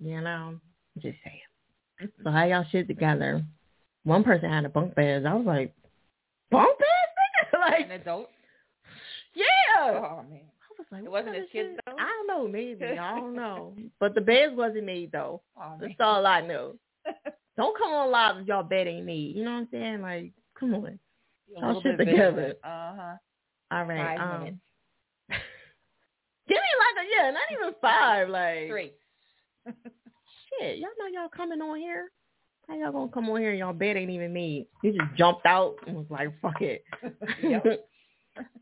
You 0.00 0.20
know, 0.20 0.60
just 0.98 1.16
saying. 1.24 2.10
So 2.22 2.30
how 2.30 2.44
y'all 2.44 2.66
shit 2.70 2.88
together? 2.88 3.42
One 4.04 4.22
person 4.24 4.50
had 4.50 4.64
a 4.64 4.68
bunk 4.68 4.94
beds. 4.94 5.24
I 5.26 5.34
was 5.34 5.46
like, 5.46 5.74
bunk 6.50 6.78
nigga? 6.78 7.58
Like 7.60 7.86
An 7.86 7.90
adult? 7.92 8.28
Yeah. 9.34 9.44
Oh 10.00 10.24
man. 10.28 10.40
I 10.42 10.74
was 10.78 10.86
like, 10.90 11.04
It 11.04 11.10
wasn't 11.10 11.36
his 11.36 11.46
kids 11.52 11.70
though. 11.86 11.92
I 11.98 12.06
don't 12.06 12.26
know, 12.26 12.48
maybe. 12.48 12.84
I 12.84 13.16
don't 13.18 13.34
know. 13.36 13.74
But 14.00 14.14
the 14.14 14.20
beds 14.20 14.54
wasn't 14.56 14.84
made 14.84 15.12
though. 15.12 15.42
Oh, 15.56 15.74
That's 15.80 15.94
man. 15.98 16.08
all 16.08 16.26
I 16.26 16.40
know. 16.40 16.74
Don't 17.56 17.78
come 17.78 17.92
on 17.92 18.10
live 18.10 18.36
if 18.38 18.46
y'all 18.48 18.62
bed 18.62 18.86
ain't 18.86 19.06
made. 19.06 19.34
You 19.36 19.44
know 19.44 19.52
what 19.52 19.58
I'm 19.58 19.68
saying? 19.70 20.02
Like, 20.02 20.32
come 20.58 20.74
on. 20.74 20.98
Y'all 21.48 21.80
shit 21.82 21.98
together. 21.98 22.54
Uh 22.64 22.94
huh. 22.96 23.16
All 23.70 23.84
right. 23.84 24.18
Five 24.18 24.20
um, 24.20 24.40
minutes. 24.40 24.58
Give 26.48 26.56
me 26.56 26.72
like 26.78 27.04
a 27.04 27.08
yeah, 27.14 27.30
not 27.30 27.42
even 27.52 27.74
five. 27.80 28.28
Like 28.28 28.68
Three. 28.68 28.92
shit. 29.66 30.78
Y'all 30.78 30.90
know 30.98 31.06
y'all 31.12 31.28
coming 31.28 31.60
on 31.60 31.78
here. 31.78 32.10
How 32.68 32.76
y'all 32.76 32.92
gonna 32.92 33.10
come 33.12 33.28
on 33.28 33.40
here 33.40 33.50
and 33.50 33.58
y'all 33.58 33.72
bed 33.72 33.96
ain't 33.96 34.10
even 34.10 34.32
made? 34.32 34.66
You 34.82 34.92
just 34.92 35.14
jumped 35.16 35.46
out 35.46 35.76
and 35.86 35.96
was 35.96 36.06
like, 36.10 36.30
fuck 36.40 36.60
it. 36.60 36.84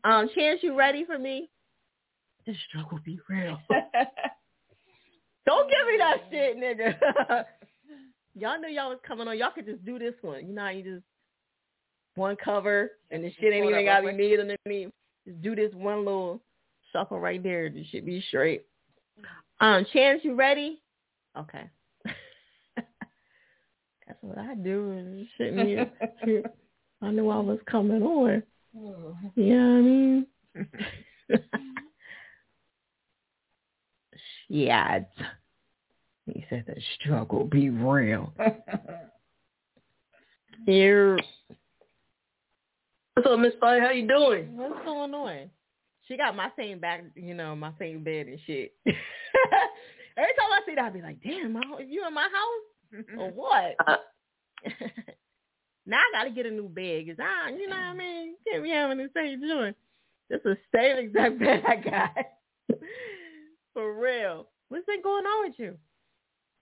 Um, 0.05 0.29
Chance, 0.33 0.59
you 0.61 0.73
ready 0.77 1.03
for 1.03 1.19
me? 1.19 1.49
This 2.45 2.55
struggle 2.69 2.97
be 3.03 3.19
real. 3.27 3.57
Don't 5.45 5.69
give 5.69 5.87
me 5.87 5.97
that 5.97 6.17
shit, 6.31 6.57
nigga. 6.57 7.43
y'all 8.35 8.57
knew 8.57 8.69
y'all 8.69 8.89
was 8.89 8.99
coming 9.05 9.27
on. 9.27 9.37
Y'all 9.37 9.51
could 9.53 9.65
just 9.65 9.83
do 9.83 9.99
this 9.99 10.13
one. 10.21 10.47
You 10.47 10.53
know 10.53 10.61
how 10.61 10.69
you 10.69 10.83
just 10.83 11.03
one 12.15 12.35
cover 12.35 12.91
and 13.11 13.23
the 13.23 13.31
shit 13.39 13.53
ain't 13.53 13.69
even 13.69 13.85
gotta 13.85 14.07
be 14.07 14.13
made 14.13 14.39
underneath. 14.39 14.91
Just 15.27 15.41
do 15.41 15.55
this 15.55 15.73
one 15.73 15.99
little 16.05 16.41
shuffle 16.91 17.19
right 17.19 17.41
there. 17.41 17.69
This 17.69 17.87
should 17.87 18.05
be 18.05 18.23
straight. 18.27 18.65
Um, 19.59 19.85
Chance, 19.93 20.21
you 20.23 20.35
ready? 20.35 20.81
Okay. 21.37 21.63
That's 22.75 24.19
what 24.21 24.37
I 24.37 24.55
do 24.55 24.91
and 24.91 25.27
shit 25.37 25.53
me. 25.53 25.77
I 27.01 27.11
knew 27.11 27.29
I 27.29 27.39
was 27.39 27.59
coming 27.69 28.01
on. 28.03 28.43
You 28.73 29.55
know 29.55 29.65
what 29.71 29.77
I 29.77 29.81
mean? 29.81 30.27
Shit. 34.47 35.07
He 36.27 36.45
said 36.49 36.65
the 36.67 36.75
struggle 36.95 37.45
be 37.45 37.69
real. 37.69 38.33
Here. 40.65 41.19
What's 43.15 43.29
up, 43.29 43.39
Miss 43.39 43.53
Spy? 43.53 43.79
How 43.79 43.91
you 43.91 44.05
doing? 44.05 44.57
What's 44.57 44.83
going 44.83 45.13
on? 45.13 45.49
She 46.05 46.17
got 46.17 46.35
my 46.35 46.49
same 46.59 46.79
back, 46.79 47.01
you 47.15 47.33
know, 47.33 47.55
my 47.55 47.71
same 47.79 48.03
bed 48.03 48.27
and 48.27 48.37
shit. 48.45 48.73
Every 48.85 50.33
time 50.37 50.51
I 50.51 50.59
see 50.65 50.75
that, 50.75 50.83
I 50.83 50.89
be 50.89 51.01
like, 51.01 51.23
damn, 51.23 51.53
my, 51.53 51.61
you 51.87 52.05
in 52.05 52.13
my 52.13 52.27
house 52.27 53.05
or 53.17 53.31
what? 53.31 53.75
Uh, 53.87 53.95
now 55.85 55.95
I 55.97 56.11
gotta 56.11 56.31
get 56.31 56.45
a 56.45 56.51
new 56.51 56.67
bed 56.67 57.05
because 57.05 57.19
I, 57.23 57.51
you 57.51 57.69
know 57.69 57.75
what 57.77 57.83
I 57.83 57.93
mean? 57.93 58.35
Can't 58.51 58.63
be 58.63 58.69
having 58.69 58.97
the 58.97 59.09
same 59.15 59.41
joint. 59.47 59.77
This 60.29 60.41
is 60.43 60.57
the 60.57 60.77
same 60.77 60.97
exact 60.97 61.39
bed 61.39 61.63
I 61.65 61.75
got. 61.77 62.79
For 63.73 63.97
real. 63.97 64.47
What's 64.67 64.85
been 64.87 65.01
going 65.01 65.25
on 65.25 65.47
with 65.47 65.57
you? 65.57 65.77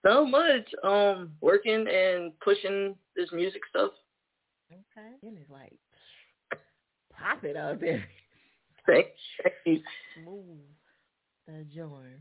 so 0.06 0.24
much. 0.24 0.68
Um, 0.84 1.32
working 1.40 1.88
and 1.88 2.38
pushing 2.38 2.94
this 3.16 3.30
music 3.32 3.62
stuff. 3.70 3.90
Okay. 4.70 5.08
And 5.24 5.36
it's 5.36 5.50
like, 5.50 5.72
pop 7.24 7.44
it 7.44 7.56
out 7.56 7.80
there. 7.80 8.04
Smooth 10.22 10.60
the 11.46 11.64
joint. 11.74 12.20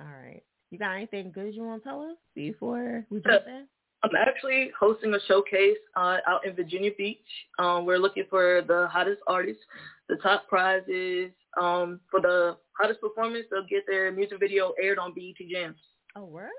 All 0.00 0.06
right. 0.06 0.42
You 0.70 0.78
got 0.78 0.94
anything 0.96 1.32
good 1.32 1.54
you 1.54 1.64
want 1.64 1.82
to 1.82 1.88
tell 1.88 2.00
us 2.02 2.16
before 2.34 3.04
we 3.10 3.20
jump 3.20 3.44
in? 3.46 3.66
I'm 4.02 4.16
actually 4.16 4.70
hosting 4.78 5.14
a 5.14 5.18
showcase 5.28 5.76
uh, 5.96 6.16
out 6.26 6.44
in 6.46 6.56
Virginia 6.56 6.90
Beach. 6.96 7.18
Um, 7.58 7.84
we're 7.84 7.98
looking 7.98 8.24
for 8.28 8.62
the 8.66 8.88
hottest 8.90 9.20
artists. 9.28 9.62
The 10.08 10.16
top 10.16 10.48
prize 10.48 10.82
is 10.88 11.30
um, 11.60 12.00
for 12.10 12.20
the 12.20 12.56
hottest 12.72 13.00
performance. 13.00 13.44
They'll 13.50 13.66
get 13.66 13.84
their 13.86 14.10
music 14.10 14.40
video 14.40 14.72
aired 14.82 14.98
on 14.98 15.12
BET 15.14 15.46
Jams. 15.48 15.76
Oh, 16.16 16.24
word? 16.24 16.50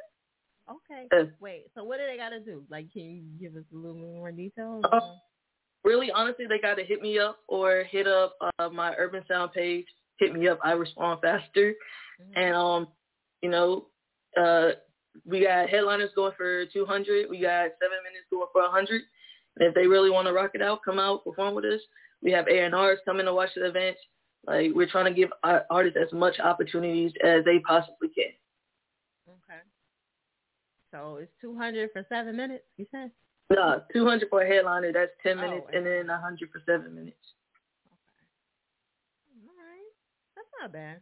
Okay. 0.69 1.07
Yes. 1.11 1.25
Wait, 1.41 1.65
so 1.75 1.83
what 1.83 1.97
do 1.97 2.03
they 2.09 2.17
got 2.17 2.29
to 2.29 2.39
do? 2.39 2.63
Like, 2.69 2.93
can 2.93 3.01
you 3.01 3.23
give 3.41 3.57
us 3.57 3.65
a 3.73 3.75
little 3.75 3.97
more 3.97 4.31
details? 4.31 4.85
Uh, 4.89 4.99
really, 5.83 6.11
honestly, 6.11 6.45
they 6.47 6.59
got 6.59 6.75
to 6.75 6.83
hit 6.83 7.01
me 7.01 7.19
up 7.19 7.39
or 7.47 7.83
hit 7.83 8.07
up 8.07 8.35
uh, 8.59 8.69
my 8.69 8.93
Urban 8.97 9.23
Sound 9.27 9.51
page. 9.53 9.85
Hit 10.19 10.33
me 10.33 10.47
up. 10.47 10.59
I 10.63 10.71
respond 10.71 11.21
faster. 11.21 11.73
And, 12.35 12.55
um, 12.55 12.87
you 13.41 13.49
know, 13.49 13.87
uh, 14.39 14.71
we 15.25 15.41
got 15.41 15.69
headliners 15.69 16.11
going 16.15 16.33
for 16.37 16.65
200. 16.67 17.29
We 17.29 17.41
got 17.41 17.71
seven 17.81 17.97
minutes 18.03 18.25
going 18.31 18.47
for 18.51 18.61
100. 18.61 19.01
And 19.57 19.67
if 19.69 19.75
they 19.75 19.87
really 19.87 20.09
want 20.09 20.27
to 20.27 20.33
rock 20.33 20.51
it 20.53 20.61
out, 20.61 20.79
come 20.83 20.99
out, 20.99 21.23
perform 21.23 21.53
with 21.55 21.65
us. 21.65 21.81
We 22.21 22.31
have 22.31 22.47
A&Rs 22.47 22.99
coming 23.05 23.25
to 23.25 23.33
watch 23.33 23.49
the 23.55 23.65
event. 23.67 23.97
Like, 24.47 24.71
we're 24.73 24.89
trying 24.89 25.13
to 25.13 25.19
give 25.19 25.29
our 25.43 25.65
artists 25.69 25.97
as 26.01 26.11
much 26.13 26.39
opportunities 26.39 27.11
as 27.23 27.43
they 27.45 27.59
possibly 27.59 28.09
can. 28.09 28.31
Okay. 29.27 29.59
So 30.91 31.17
it's 31.17 31.31
200 31.41 31.91
for 31.91 32.05
seven 32.09 32.35
minutes, 32.35 32.63
you 32.77 32.85
said? 32.91 33.11
Nah, 33.53 33.79
200 33.93 34.29
for 34.29 34.41
a 34.41 34.47
headliner, 34.47 34.91
that's 34.91 35.11
10 35.21 35.37
Oh, 35.37 35.41
minutes, 35.41 35.67
and 35.73 35.85
then 35.85 36.07
100 36.07 36.49
for 36.51 36.61
seven 36.65 36.95
minutes. 36.95 37.17
Okay. 37.87 38.27
All 39.45 39.55
right. 39.57 39.91
That's 40.35 40.47
not 40.59 40.73
bad. 40.73 41.01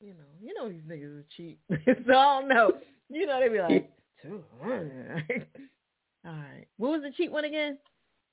You 0.00 0.14
know, 0.14 0.30
you 0.40 0.52
know 0.54 0.68
these 0.68 0.82
niggas 0.82 1.20
are 1.20 1.24
cheap. 1.36 1.60
so 1.70 2.12
I 2.12 2.40
don't 2.40 2.48
know. 2.48 2.72
You 3.08 3.26
know, 3.26 3.40
they 3.40 3.48
be 3.48 3.60
like, 3.60 3.90
200. 4.22 5.46
All 6.26 6.32
right. 6.32 6.66
What 6.78 6.90
was 6.92 7.02
the 7.02 7.12
cheap 7.16 7.30
one 7.30 7.44
again? 7.44 7.78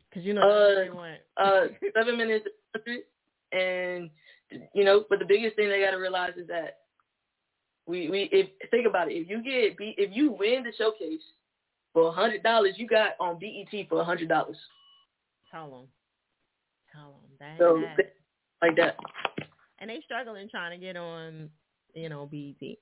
Because 0.09 0.25
you 0.25 0.33
know 0.33 0.41
Uh, 0.41 1.41
uh, 1.41 1.67
seven 1.95 2.17
minutes, 2.17 2.45
and 3.51 4.09
you 4.73 4.83
know, 4.83 5.05
but 5.09 5.19
the 5.19 5.25
biggest 5.25 5.55
thing 5.55 5.69
they 5.69 5.81
got 5.81 5.91
to 5.91 5.97
realize 5.97 6.33
is 6.37 6.47
that 6.47 6.79
we 7.85 8.09
we 8.09 8.29
if 8.31 8.47
think 8.71 8.87
about 8.87 9.11
it, 9.11 9.15
if 9.15 9.29
you 9.29 9.43
get 9.43 9.77
B, 9.77 9.93
if 9.97 10.09
you 10.15 10.31
win 10.31 10.63
the 10.63 10.73
showcase 10.77 11.21
for 11.93 12.07
a 12.07 12.11
hundred 12.11 12.43
dollars, 12.43 12.73
you 12.77 12.87
got 12.87 13.11
on 13.19 13.39
BET 13.39 13.87
for 13.89 14.01
a 14.01 14.03
hundred 14.03 14.29
dollars. 14.29 14.57
Tell 15.51 15.69
them. 15.69 15.87
Tell 16.93 17.11
them. 17.21 17.31
That, 17.39 17.57
So 17.59 17.81
that. 17.97 18.13
like 18.61 18.75
that. 18.77 18.97
And 19.79 19.89
they 19.89 20.01
struggling 20.05 20.49
trying 20.49 20.77
to 20.79 20.85
get 20.85 20.97
on, 20.97 21.49
you 21.93 22.09
know, 22.09 22.25
BET. 22.25 22.77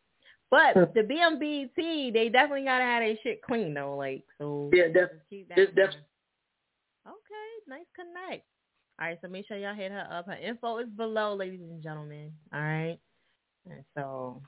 But 0.49 0.93
the 0.93 1.03
be 1.03 1.15
on 1.15 1.39
BET, 1.39 1.75
they 2.13 2.29
definitely 2.31 2.63
gotta 2.65 2.83
have 2.83 3.01
their 3.01 3.15
shit 3.23 3.41
clean 3.41 3.73
though. 3.73 3.95
Like 3.97 4.23
so. 4.37 4.69
Yeah, 4.73 4.87
definitely. 4.87 5.45
def- 5.75 5.95
Okay, 7.05 7.49
nice 7.67 7.85
connect. 7.95 8.45
All 8.99 9.07
right, 9.07 9.17
so 9.21 9.27
make 9.27 9.47
sure 9.47 9.57
y'all 9.57 9.75
hit 9.75 9.91
her 9.91 10.07
up. 10.11 10.25
Her 10.25 10.33
info 10.33 10.79
is 10.79 10.87
below, 10.95 11.35
ladies 11.35 11.61
and 11.61 11.81
gentlemen. 11.83 12.31
All 12.53 12.59
right, 12.61 12.97
and 13.69 13.83
so 13.95 14.41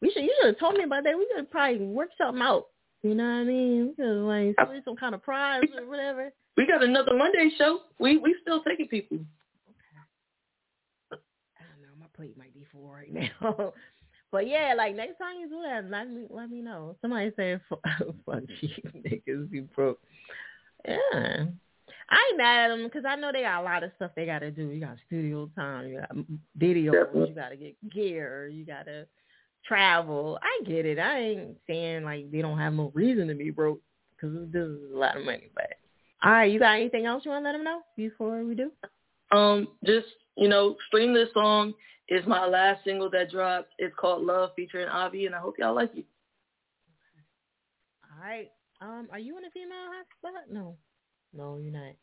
we 0.00 0.10
should. 0.10 0.22
You 0.22 0.34
should 0.40 0.46
have 0.54 0.58
told 0.58 0.74
me 0.76 0.84
about 0.84 1.04
that. 1.04 1.16
We 1.18 1.28
could 1.34 1.50
probably 1.50 1.78
work 1.86 2.08
something 2.16 2.42
out. 2.42 2.66
You 3.02 3.14
know 3.14 3.24
what 3.24 3.30
I 3.30 3.44
mean? 3.44 3.88
We 3.88 4.04
could 4.04 4.26
like 4.26 4.56
some 4.84 4.96
kind 4.96 5.14
of 5.14 5.22
prize 5.22 5.62
or 5.76 5.88
whatever. 5.88 6.32
We 6.56 6.66
got 6.66 6.82
another 6.82 7.16
Monday 7.16 7.50
show. 7.56 7.80
We 8.00 8.16
we 8.16 8.34
still 8.42 8.62
taking 8.62 8.88
people. 8.88 9.18
Okay. 9.18 9.26
I 11.12 11.62
don't 11.62 11.82
know. 11.82 11.94
My 12.00 12.06
plate 12.16 12.36
might 12.36 12.54
be 12.54 12.66
full 12.72 12.90
right 12.90 13.12
now. 13.12 13.72
but 14.32 14.48
yeah, 14.48 14.74
like 14.76 14.96
next 14.96 15.18
time 15.18 15.38
you 15.38 15.48
do 15.48 15.62
that, 15.62 15.88
let 15.88 16.10
me 16.10 16.26
let 16.28 16.50
me 16.50 16.60
know. 16.60 16.96
Somebody 17.00 17.30
said 17.36 17.60
fuck 17.68 17.80
you 18.60 18.68
niggas, 18.96 19.52
you 19.52 19.68
broke. 19.74 20.00
Yeah. 20.84 21.44
I 22.10 22.28
ain't 22.30 22.38
mad 22.38 22.70
at 22.70 22.76
them 22.76 22.84
because 22.84 23.04
I 23.06 23.16
know 23.16 23.32
they 23.32 23.42
got 23.42 23.60
a 23.60 23.64
lot 23.64 23.84
of 23.84 23.90
stuff 23.96 24.12
they 24.16 24.24
got 24.24 24.38
to 24.38 24.50
do. 24.50 24.70
You 24.70 24.80
got 24.80 24.96
studio 25.06 25.50
time, 25.54 25.88
you 25.88 26.00
got 26.00 26.16
videos, 26.58 27.28
you 27.28 27.34
got 27.34 27.50
to 27.50 27.56
get 27.56 27.76
gear, 27.90 28.48
you 28.48 28.64
got 28.64 28.86
to 28.86 29.06
travel. 29.66 30.38
I 30.42 30.64
get 30.64 30.86
it. 30.86 30.98
I 30.98 31.18
ain't 31.18 31.56
saying 31.66 32.04
like 32.04 32.30
they 32.30 32.42
don't 32.42 32.58
have 32.58 32.72
no 32.72 32.90
reason 32.94 33.28
to 33.28 33.34
be 33.34 33.50
broke 33.50 33.80
because 34.16 34.34
this 34.52 34.62
is 34.62 34.92
a 34.92 34.96
lot 34.96 35.16
of 35.16 35.24
money. 35.24 35.50
But 35.54 35.74
all 36.22 36.32
right, 36.32 36.50
you 36.50 36.58
got 36.58 36.76
anything 36.76 37.06
else 37.06 37.24
you 37.24 37.30
want 37.30 37.42
to 37.42 37.46
let 37.46 37.52
them 37.52 37.64
know 37.64 37.80
before 37.96 38.44
we 38.44 38.54
do? 38.54 38.70
Um, 39.30 39.68
just 39.84 40.06
you 40.36 40.48
know, 40.48 40.76
stream 40.86 41.12
this 41.12 41.28
song. 41.34 41.74
It's 42.08 42.26
my 42.26 42.46
last 42.46 42.84
single 42.84 43.10
that 43.10 43.30
dropped. 43.30 43.72
It's 43.78 43.94
called 43.96 44.24
Love 44.24 44.50
featuring 44.56 44.88
Avi, 44.88 45.26
and 45.26 45.34
I 45.34 45.38
hope 45.38 45.56
y'all 45.58 45.74
like 45.74 45.94
it. 45.94 46.06
All 48.10 48.26
right. 48.26 48.48
Um, 48.80 49.08
are 49.12 49.18
you 49.18 49.36
in 49.36 49.44
a 49.44 49.50
female 49.50 49.76
hot 49.88 50.06
spot? 50.18 50.42
No. 50.50 50.76
No, 51.34 51.58
you're 51.58 51.72
not. 51.72 51.94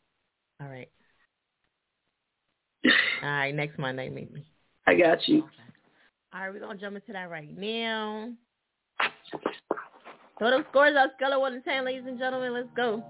All 0.60 0.68
right. 0.68 0.88
All 3.22 3.28
right, 3.28 3.54
next 3.54 3.78
Monday 3.78 4.08
meet 4.08 4.32
me. 4.32 4.44
I 4.86 4.94
got 4.94 5.26
you. 5.26 5.44
All 6.34 6.40
right, 6.40 6.52
we're 6.52 6.60
gonna 6.60 6.78
jump 6.78 6.96
into 6.96 7.12
that 7.12 7.30
right 7.30 7.56
now. 7.56 8.32
So 10.38 10.50
those 10.50 10.64
scores 10.70 10.94
are 10.96 11.10
scale 11.16 11.32
of 11.32 11.40
one 11.40 11.52
to 11.52 11.60
ten, 11.60 11.84
ladies 11.84 12.04
and 12.06 12.18
gentlemen. 12.18 12.52
Let's 12.52 12.68
go. 12.76 13.02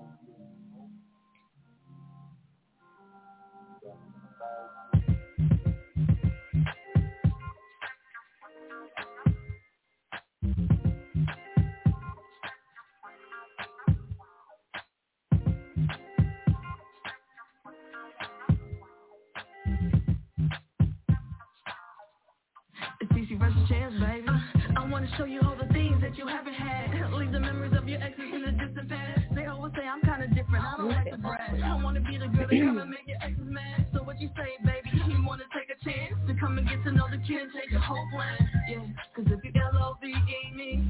Baby. 24.01 24.29
I 24.77 24.87
wanna 24.89 25.09
show 25.17 25.25
you 25.25 25.41
all 25.43 25.57
the 25.57 25.73
things 25.73 26.01
that 26.03 26.17
you 26.17 26.27
haven't 26.27 26.55
had. 26.55 27.13
Leave 27.13 27.33
the 27.33 27.41
memories 27.41 27.73
of 27.77 27.89
your 27.89 28.03
exes 28.03 28.33
in 28.33 28.43
the 28.43 28.53
distant 28.53 28.89
past. 28.89 29.21
They 29.35 29.47
always 29.47 29.73
say 29.77 29.87
I'm 29.87 30.01
kinda 30.03 30.29
different. 30.29 30.65
I 30.65 30.77
don't 30.77 30.89
like 30.89 31.11
to 31.11 31.19
brag. 31.19 31.61
I 31.63 31.83
wanna 31.83 32.01
be 32.01 32.19
the 32.19 32.29
girl 32.29 32.47
that 32.49 32.59
come 32.59 32.79
and 32.79 32.91
make 32.91 33.07
your 33.07 33.19
exes 33.23 33.47
mad. 33.47 33.87
So 33.95 34.03
what 34.03 34.21
you 34.21 34.31
say, 34.37 34.57
baby? 34.65 34.91
You 35.11 35.25
wanna 35.25 35.45
take 35.55 35.71
a 35.71 35.79
chance 35.85 36.15
to 36.29 36.35
come 36.35 36.59
and 36.59 36.69
get 36.69 36.83
to 36.85 36.93
know 36.93 37.09
the 37.11 37.19
kid, 37.19 37.43
and 37.43 37.53
take 37.53 37.71
your 37.71 37.81
whole 37.81 38.09
plan. 38.13 38.51
Yeah, 38.69 38.87
cause 39.15 39.27
if 39.29 39.45
you 39.45 39.53
L-O-V-E 39.61 40.53
me, 40.55 40.85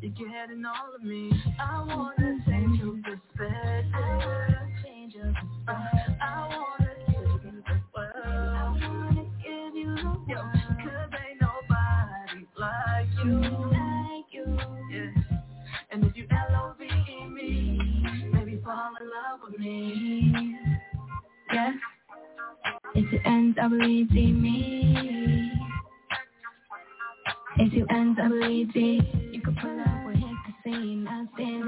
you're 0.00 0.12
getting 0.12 0.64
all 0.64 0.94
of 0.94 1.02
me. 1.02 1.30
I 1.58 1.82
wanna 1.82 2.38
change 2.46 2.80
your 2.80 2.96
perspective. 3.02 4.45
If 23.26 23.32
you 23.32 23.32
N-W-E-D 23.32 24.32
me. 24.32 25.50
If 27.58 27.72
you 27.72 27.86
N-W-E-D, 27.90 28.78
you 29.32 29.40
can 29.40 29.56
pull 29.56 29.80
up 29.80 30.06
or 30.06 30.12
hit 30.12 30.22
the 30.22 30.52
scene. 30.62 31.08
I 31.08 31.24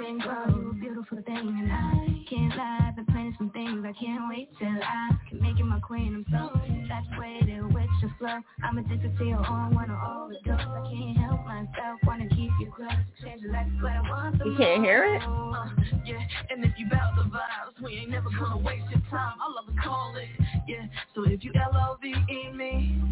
and 0.07 0.21
grow, 0.21 0.73
beautiful 0.75 1.19
thing. 1.27 1.37
And 1.37 1.73
I 1.73 2.25
can't 2.31 2.57
lie, 2.57 2.93
some 3.39 3.51
things. 3.51 3.85
I 3.86 3.93
can't 3.93 4.28
wait 4.28 4.51
till 4.59 4.69
I 4.69 5.10
can 5.28 5.40
make 5.40 5.59
you 5.59 5.65
my 5.65 5.81
queen. 5.81 6.27
I'm 6.31 6.51
so 6.52 6.60
infatuated 6.66 7.65
with 7.73 7.89
your 8.02 8.15
flow. 8.19 8.39
I'm 8.65 8.78
addicted 8.78 9.16
to 9.19 9.24
your 9.24 9.47
own, 9.47 9.74
wanna 9.74 9.98
overdose. 10.06 10.60
I 10.60 10.82
can't 10.90 11.19
help 11.19 11.44
myself, 11.47 12.01
wanna 12.05 12.28
keep 12.31 12.51
you 12.60 12.73
close. 12.74 12.90
Change 13.23 13.43
your 13.43 13.52
life, 13.52 13.66
but 13.81 13.93
I 13.93 14.01
want 14.02 14.36
You 14.44 14.55
can't 14.59 14.85
hear 14.85 15.05
it? 15.16 15.23
uh, 15.23 15.66
yeah, 16.05 16.20
and 16.51 16.65
if 16.65 16.73
you 16.78 16.89
bout 16.90 17.16
the 17.16 17.23
vibes, 17.23 17.82
we 17.82 17.94
ain't 17.98 18.10
never 18.10 18.31
gonna 18.31 18.59
waste 18.59 18.90
your 18.90 19.01
time. 19.10 19.36
I 19.40 19.48
love 19.55 19.66
to 19.74 19.81
call 19.82 20.16
it, 20.16 20.28
yeah. 20.66 20.86
So 21.15 21.24
if 21.24 21.44
you 21.44 21.52
L-O-V-E 21.55 22.52
me, 22.52 23.02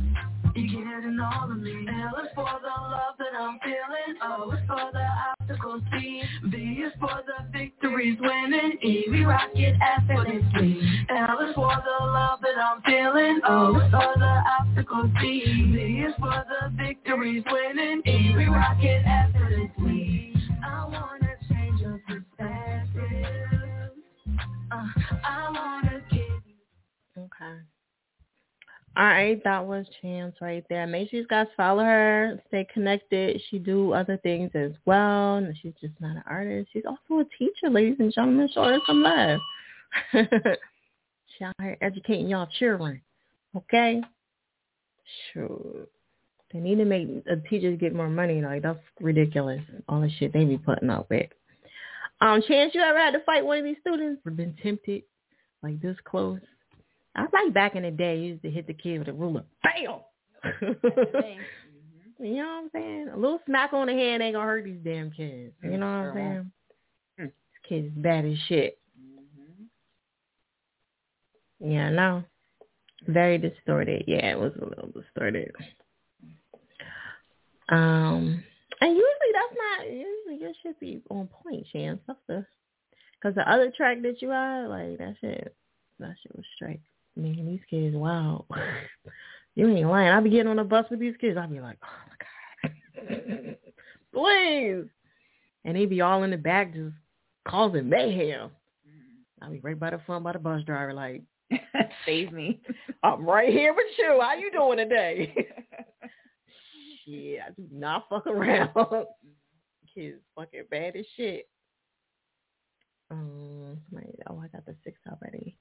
you 0.55 0.69
getting 0.69 1.19
all 1.21 1.51
of 1.51 1.59
me. 1.59 1.87
L 1.89 2.17
is 2.25 2.31
for 2.35 2.45
the 2.45 2.83
love 2.83 3.15
that 3.19 3.35
I'm 3.39 3.59
feeling. 3.61 4.17
O 4.23 4.51
is 4.53 4.61
for 4.67 4.91
the 4.93 5.07
obstacles 5.41 5.83
seen. 5.93 6.23
V 6.47 6.57
is 6.83 6.93
for 6.99 7.21
the 7.27 7.47
victories 7.53 8.19
winning. 8.21 8.79
E 8.83 9.05
we 9.11 9.25
rock 9.25 9.51
it 9.55 9.77
for 11.55 11.73
the 11.85 12.05
love 12.05 12.41
that 12.43 12.57
I'm 12.59 12.83
feeling. 12.83 13.41
O 13.49 13.77
is 13.77 13.91
for 13.91 14.15
the 14.19 14.43
obstacles 14.61 15.11
for 16.19 16.45
the 16.49 16.71
victories 16.77 17.45
winning. 17.51 18.03
We. 19.79 20.35
I 20.65 20.85
wanna 20.85 21.35
change 21.49 21.81
your 21.81 22.01
perspective. 22.07 23.91
Uh, 24.71 24.87
I 25.25 25.51
wanna 25.51 26.03
give 26.11 26.21
Okay. 27.19 27.57
All 28.99 29.05
right, 29.05 29.43
that 29.45 29.67
was 29.67 29.87
Chance 30.01 30.37
right 30.41 30.65
there. 30.71 30.87
Make 30.87 31.11
sure 31.11 31.21
you 31.21 31.27
guys 31.27 31.47
follow 31.55 31.85
her, 31.85 32.41
stay 32.49 32.67
connected. 32.73 33.41
She 33.51 33.59
do 33.59 33.93
other 33.93 34.17
things 34.23 34.51
as 34.55 34.73
well. 34.87 35.37
And 35.37 35.55
she's 35.61 35.75
just 35.81 35.93
not 36.01 36.17
an 36.17 36.23
artist. 36.27 36.71
She's 36.73 36.85
also 36.87 37.21
a 37.21 37.25
teacher, 37.39 37.69
ladies 37.69 37.97
and 37.99 38.11
gentlemen. 38.13 38.49
Show 38.55 38.65
her 38.65 38.79
some 38.87 39.03
love. 39.03 39.39
she 40.13 41.45
out 41.45 41.55
here 41.61 41.77
educating 41.81 42.29
y'all 42.29 42.49
children. 42.59 43.01
Okay? 43.57 44.03
Sure. 45.33 45.87
They 46.53 46.61
need 46.61 46.77
to 46.77 46.85
make 46.85 47.25
the 47.25 47.43
teachers 47.49 47.79
get 47.79 47.95
more 47.95 48.09
money. 48.09 48.41
Like 48.43 48.63
that's 48.63 48.79
ridiculous. 49.01 49.63
All 49.89 50.01
the 50.01 50.11
shit 50.11 50.33
they 50.33 50.45
be 50.45 50.59
putting 50.59 50.91
up 50.91 51.09
with. 51.11 51.31
Um, 52.21 52.43
Chance, 52.47 52.75
you 52.75 52.81
ever 52.81 52.99
had 52.99 53.13
to 53.13 53.21
fight 53.25 53.45
one 53.45 53.59
of 53.59 53.65
these 53.65 53.77
students? 53.81 54.23
Or 54.25 54.33
been 54.33 54.57
tempted 54.63 55.03
like 55.63 55.81
this 55.81 55.97
close? 56.05 56.41
I 57.15 57.27
like 57.33 57.53
back 57.53 57.75
in 57.77 57.83
the 57.83 57.91
day, 57.91 58.19
you 58.19 58.29
used 58.29 58.43
to 58.43 58.51
hit 58.51 58.67
the 58.67 58.75
kid 58.75 58.99
with 58.99 59.09
a 59.09 59.13
ruler. 59.13 59.45
Bam! 59.63 60.01
You 62.19 62.37
know 62.37 62.45
what 62.45 62.49
I'm 62.49 62.71
saying? 62.73 63.09
A 63.13 63.17
little 63.17 63.41
smack 63.45 63.73
on 63.73 63.89
the 63.89 63.93
head 63.93 64.21
ain't 64.21 64.35
gonna 64.35 64.47
hurt 64.47 64.65
these 64.65 64.81
damn 64.83 65.11
kids. 65.11 65.53
You 65.63 65.77
know 65.77 65.87
what 65.87 65.93
I'm 65.93 66.15
saying? 66.15 66.53
This 67.19 67.31
kid 67.69 67.85
is 67.87 67.93
bad 67.95 68.25
as 68.25 68.39
shit. 68.49 68.79
Yeah, 71.61 71.91
no. 71.91 72.25
Very 73.07 73.39
distorted. 73.39 74.05
Yeah, 74.07 74.33
it 74.33 74.39
was 74.39 74.53
a 74.61 74.65
little 74.65 74.91
distorted. 74.95 75.53
Um, 77.69 78.43
and 78.81 78.91
usually 78.91 79.33
that's 79.33 79.57
not 79.57 79.91
usually 79.91 80.41
your 80.41 80.53
shit 80.63 80.79
be 80.81 81.03
on 81.11 81.29
point, 81.29 81.67
Chance. 81.73 82.01
That's 82.07 82.19
the 82.29 82.47
because 83.15 83.35
the 83.35 83.51
other 83.51 83.73
track 83.77 84.03
that 84.03 84.21
you 84.21 84.31
had, 84.31 84.67
like 84.67 84.99
that 84.99 85.17
shit, 85.21 85.55
that 85.99 86.15
shit 86.23 86.37
was 86.37 86.45
straight. 86.55 86.81
Man, 87.17 87.47
these 87.47 87.61
kids, 87.71 87.97
wow. 87.97 88.45
you 89.55 89.69
ain't 89.69 89.89
lying. 89.89 90.11
I 90.11 90.21
be 90.21 90.31
getting 90.31 90.49
on 90.49 90.57
the 90.57 90.65
bus 90.65 90.87
with 90.91 91.01
these 91.01 91.17
kids. 91.21 91.39
I 91.39 91.47
be 91.47 91.61
like, 91.61 91.79
oh 91.83 92.69
my 92.69 93.09
god, 93.09 93.57
please. 94.15 94.85
And 95.65 95.77
they 95.77 95.87
be 95.87 96.03
all 96.03 96.23
in 96.23 96.31
the 96.31 96.37
back 96.37 96.75
just 96.75 96.95
causing 97.49 97.89
mayhem. 97.89 98.51
I 99.41 99.49
be 99.49 99.61
right 99.61 99.79
by 99.79 99.91
the 99.91 100.01
front 100.07 100.25
by 100.25 100.33
the 100.33 100.39
bus 100.39 100.63
driver, 100.65 100.95
like, 100.95 101.23
Save 102.07 102.33
me. 102.33 102.61
I'm 103.03 103.25
right 103.25 103.49
here 103.49 103.75
with 103.75 103.87
you. 103.99 104.19
How 104.21 104.35
you 104.35 104.51
doing 104.51 104.79
today? 104.79 105.35
Shit, 107.05 107.41
I 107.47 107.51
do 107.53 107.67
not 107.73 108.09
fuck 108.09 108.27
around. 108.27 108.71
Kids 109.95 110.19
fucking 110.35 110.65
bad 110.71 110.97
as 110.97 111.07
shit. 111.17 111.49
Um, 113.11 113.79
oh, 114.29 114.43
I 114.43 114.49
got 114.49 114.67
the 114.67 114.75
six 114.83 114.99
already. 115.09 115.57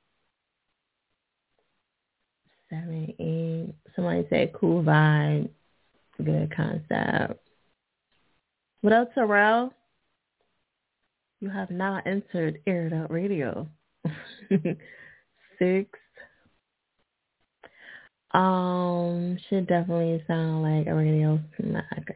Seven, 2.70 3.14
eight. 3.20 3.76
Somebody 3.95 4.26
said 4.30 4.53
cool 4.53 4.84
vibe, 4.84 5.49
good 6.24 6.53
concept. 6.56 7.40
What 8.82 8.94
else, 8.94 9.10
Terrell? 9.14 9.72
You 11.40 11.49
have 11.49 11.70
now 11.70 12.02
entered 12.06 12.60
Air 12.66 12.88
It 12.88 12.94
Out 12.94 13.12
Radio. 13.12 13.68
Six. 15.60 15.90
Um, 18.32 19.38
should 19.49 19.68
definitely 19.68 20.23
sound 20.27 20.61
like 20.61 20.88
a 20.88 20.95
radio 20.95 21.40
smacker. 21.60 22.15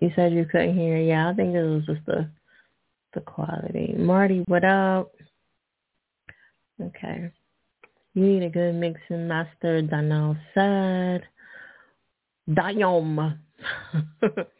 You 0.00 0.10
said 0.16 0.32
you 0.32 0.44
couldn't 0.46 0.76
hear. 0.76 0.96
Yeah, 0.96 1.30
I 1.30 1.34
think 1.34 1.54
it 1.54 1.62
was 1.62 1.84
just 1.86 2.04
the 2.06 2.28
the 3.14 3.20
quality. 3.20 3.94
Marty, 3.96 4.44
what 4.46 4.64
up? 4.64 5.12
Okay. 6.80 7.30
You 8.14 8.22
need 8.22 8.42
a 8.42 8.50
good 8.50 8.74
mixing 8.74 9.28
master, 9.28 9.82
Danielle 9.82 10.36
said. 10.54 11.22
Dayom. 12.48 13.38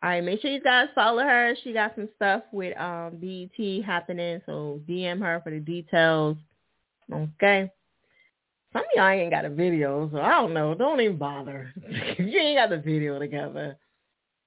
All 0.00 0.10
right, 0.10 0.22
make 0.22 0.40
sure 0.40 0.50
you 0.50 0.60
guys 0.60 0.88
follow 0.94 1.24
her. 1.24 1.54
She 1.64 1.72
got 1.72 1.94
some 1.96 2.08
stuff 2.14 2.42
with 2.52 2.76
um 2.78 3.16
BET 3.20 3.84
happening, 3.84 4.40
so 4.46 4.80
DM 4.88 5.20
her 5.20 5.40
for 5.42 5.50
the 5.50 5.58
details. 5.58 6.36
Okay. 7.12 7.70
Some 8.72 8.82
of 8.82 8.88
y'all 8.94 9.08
ain't 9.08 9.32
got 9.32 9.44
a 9.44 9.50
video, 9.50 10.08
so 10.12 10.20
I 10.20 10.32
don't 10.32 10.54
know. 10.54 10.74
Don't 10.74 11.00
even 11.00 11.16
bother. 11.16 11.72
if 11.76 12.18
you 12.32 12.38
ain't 12.38 12.58
got 12.58 12.70
the 12.70 12.78
video 12.78 13.18
together, 13.18 13.76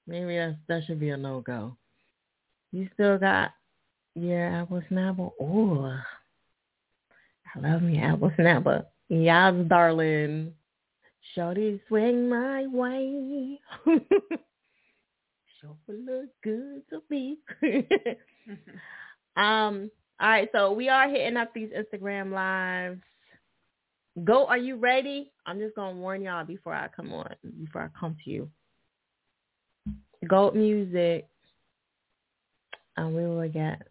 maybe 0.08 0.38
that's, 0.38 0.56
that 0.68 0.86
should 0.86 1.00
be 1.00 1.10
a 1.10 1.18
no-go. 1.18 1.76
You 2.72 2.88
still 2.94 3.18
got 3.18 3.52
your 4.16 4.46
apple 4.46 4.84
snapper? 4.88 5.30
Ooh, 5.42 5.86
I 7.56 7.60
love 7.60 7.82
me 7.82 8.00
apple 8.00 8.32
snapper. 8.36 8.86
Yes, 9.10 9.54
darling. 9.68 10.54
Shorty, 11.34 11.82
swing 11.88 12.30
my 12.30 12.68
way. 12.68 13.60
sure 15.62 15.76
look 15.88 16.30
good 16.44 16.82
to 16.90 17.02
me. 17.10 17.38
um. 19.36 19.90
All 20.20 20.30
right, 20.30 20.50
so 20.52 20.72
we 20.72 20.88
are 20.88 21.10
hitting 21.10 21.36
up 21.36 21.52
these 21.52 21.70
Instagram 21.70 22.32
lives. 22.32 23.02
Go, 24.24 24.46
are 24.46 24.58
you 24.58 24.76
ready? 24.76 25.32
I'm 25.48 25.58
just 25.58 25.76
gonna 25.76 25.98
warn 25.98 26.22
y'all 26.22 26.46
before 26.46 26.76
I 26.76 26.90
come 26.96 27.12
on, 27.12 27.34
before 27.64 27.82
I 27.84 28.00
come 28.00 28.16
to 28.24 28.30
you. 28.30 28.50
Goat 30.28 30.54
music, 30.54 31.28
and 32.98 33.16
we 33.16 33.26
will 33.26 33.50
get 33.50 33.82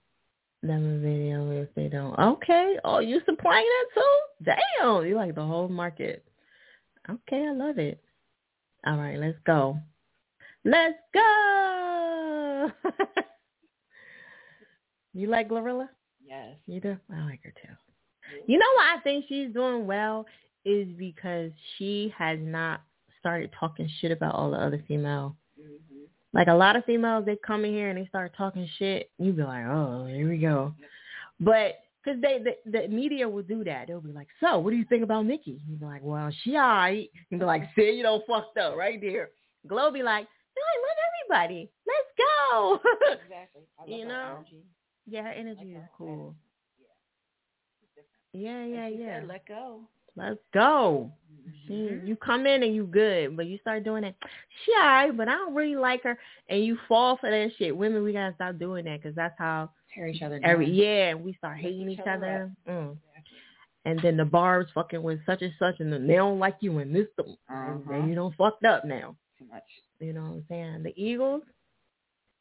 them 0.63 0.95
a 0.95 0.99
video 0.99 1.51
if 1.63 1.75
they 1.75 1.89
don't. 1.89 2.17
Okay. 2.19 2.77
Oh, 2.85 3.01
you 3.01 3.21
supplying 3.27 3.65
that 3.65 4.01
too? 4.01 4.55
Damn, 4.81 5.07
you 5.07 5.17
like 5.17 5.35
the 5.35 5.45
whole 5.45 5.69
market. 5.69 6.25
Okay, 7.09 7.47
I 7.49 7.53
love 7.53 7.79
it. 7.79 8.01
All 8.87 8.97
right, 8.97 9.19
let's 9.19 9.39
go. 9.45 9.79
Let's 10.65 10.99
go. 11.15 12.71
you 15.15 15.29
like 15.29 15.49
Glorilla? 15.49 15.89
Yes. 16.25 16.57
You 16.67 16.81
do? 16.81 16.97
I 17.13 17.25
like 17.25 17.41
her 17.45 17.55
too. 17.63 17.73
You 18.47 18.59
know 18.59 18.67
why 18.77 18.97
I 18.97 19.01
think 19.01 19.25
she's 19.29 19.53
doing 19.53 19.87
well 19.87 20.27
is 20.65 20.87
because 20.99 21.51
she 21.77 22.13
has 22.17 22.39
not 22.41 22.83
started 23.19 23.51
talking 23.59 23.91
shit 24.01 24.13
about 24.13 24.35
all 24.35 24.51
the 24.51 24.59
other 24.59 24.83
female. 24.87 25.37
Mm-hmm. 25.61 26.05
Like 26.33 26.49
a 26.49 26.55
lot 26.55 26.77
of 26.77 26.85
females, 26.85 27.25
they 27.27 27.37
come 27.45 27.65
in 27.65 27.73
here 27.73 27.89
and 27.89 27.99
they 27.99 28.07
start 28.07 28.33
talking 28.37 28.69
shit. 28.79 29.11
You 29.19 29.33
be 29.33 29.43
like, 29.43 29.65
oh, 29.67 30.07
here 30.07 30.29
we 30.29 30.39
go. 30.39 30.75
But 31.41 31.81
because 32.05 32.21
they 32.21 32.39
the, 32.39 32.71
the 32.71 32.89
media 32.89 33.29
will 33.29 33.43
do 33.43 33.65
that. 33.65 33.89
They'll 33.89 34.01
be 34.01 34.13
like, 34.13 34.29
so 34.41 34.59
what 34.59 34.71
do 34.71 34.77
you 34.77 34.85
think 34.85 35.03
about 35.03 35.27
Nikki? 35.27 35.61
You 35.69 35.77
be 35.77 35.85
like, 35.85 36.03
well, 36.03 36.31
she 36.43 36.57
alright. 36.57 37.11
You 37.31 37.39
be 37.39 37.45
like, 37.45 37.65
see, 37.77 37.91
you 37.91 38.03
know, 38.03 38.23
fucked 38.29 38.59
up 38.59 38.77
right 38.77 39.01
there. 39.01 39.31
Glow 39.67 39.91
be 39.91 40.03
like, 40.03 40.27
no, 40.57 40.63
I 40.63 40.77
love 40.87 40.99
everybody. 41.09 41.71
Let's 41.87 42.11
go. 42.19 42.81
Exactly. 43.25 43.63
I 43.79 43.83
love 43.83 43.91
you 43.91 44.07
know, 44.07 44.35
energy. 44.39 44.65
yeah, 45.07 45.23
her 45.23 45.29
energy 45.31 45.73
is 45.73 45.83
cool. 45.97 46.35
Yeah, 48.33 48.65
yeah, 48.65 48.85
Like 48.85 48.93
she 48.95 49.01
yeah. 49.01 49.21
said, 49.21 49.29
let 49.29 49.47
go. 49.47 49.81
Let's 50.17 50.41
go. 50.53 51.11
She, 51.67 51.99
you 52.05 52.17
come 52.17 52.47
in 52.47 52.63
and 52.63 52.75
you 52.75 52.85
good, 52.85 53.37
but 53.37 53.47
you 53.47 53.59
start 53.59 53.85
doing 53.85 54.03
that. 54.03 54.15
She 54.65 54.73
alright, 54.73 55.17
but 55.17 55.29
I 55.29 55.33
don't 55.33 55.55
really 55.55 55.77
like 55.77 56.03
her, 56.03 56.19
and 56.49 56.65
you 56.65 56.77
fall 56.89 57.17
for 57.17 57.31
that 57.31 57.51
shit. 57.59 57.77
Women, 57.77 58.03
we 58.03 58.13
gotta 58.13 58.35
stop 58.35 58.59
doing 58.59 58.85
that 58.85 59.01
because 59.03 59.15
that's 59.17 59.35
how 59.39 59.71
Tear 59.95 60.09
each 60.09 60.23
other 60.23 60.41
every 60.45 60.67
down. 60.67 60.75
yeah, 60.75 61.09
and 61.11 61.25
we 61.25 61.33
start 61.35 61.59
hating 61.59 61.89
each 61.91 62.01
other. 62.01 62.51
Mm. 62.69 62.97
And 63.87 63.99
then 64.03 64.17
the 64.17 64.25
barbs 64.25 64.71
fucking 64.75 65.03
with 65.03 65.21
such 65.25 65.43
and 65.43 65.53
such, 65.59 65.81
and 65.81 65.93
they 66.09 66.15
don't 66.17 66.39
like 66.39 66.57
you, 66.61 66.79
and 66.79 66.95
this, 66.95 67.07
the, 67.17 67.25
and 67.49 67.81
Uh-huh. 67.83 68.07
you 68.07 68.15
don't 68.15 68.35
fucked 68.37 68.65
up 68.65 68.85
now. 68.85 69.17
Too 69.39 69.47
much. 69.51 69.63
You 70.01 70.15
know 70.15 70.23
what 70.23 70.29
I'm 70.29 70.45
saying? 70.49 70.83
The 70.83 70.95
Eagles, 70.97 71.43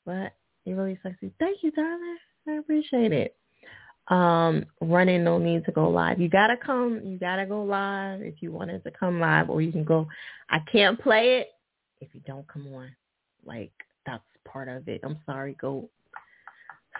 but 0.05 0.33
you 0.65 0.75
really 0.75 0.97
sexy. 1.03 1.31
Thank 1.39 1.61
you, 1.61 1.71
darling. 1.71 2.17
I 2.47 2.53
appreciate 2.53 3.11
it. 3.11 3.35
Um, 4.07 4.65
running 4.81 5.23
no 5.23 5.37
need 5.37 5.65
to 5.65 5.71
go 5.71 5.89
live. 5.89 6.19
You 6.19 6.29
gotta 6.29 6.57
come. 6.57 7.01
You 7.03 7.19
gotta 7.19 7.45
go 7.45 7.63
live 7.63 8.21
if 8.21 8.41
you 8.41 8.51
wanted 8.51 8.83
to 8.83 8.91
come 8.91 9.19
live, 9.19 9.49
or 9.49 9.61
you 9.61 9.71
can 9.71 9.83
go. 9.83 10.07
I 10.49 10.59
can't 10.71 10.99
play 10.99 11.39
it 11.39 11.49
if 12.01 12.07
you 12.13 12.21
don't 12.25 12.47
come 12.47 12.73
on. 12.73 12.89
Like 13.45 13.71
that's 14.05 14.23
part 14.45 14.67
of 14.67 14.87
it. 14.87 15.01
I'm 15.03 15.19
sorry, 15.25 15.55
go. 15.61 15.89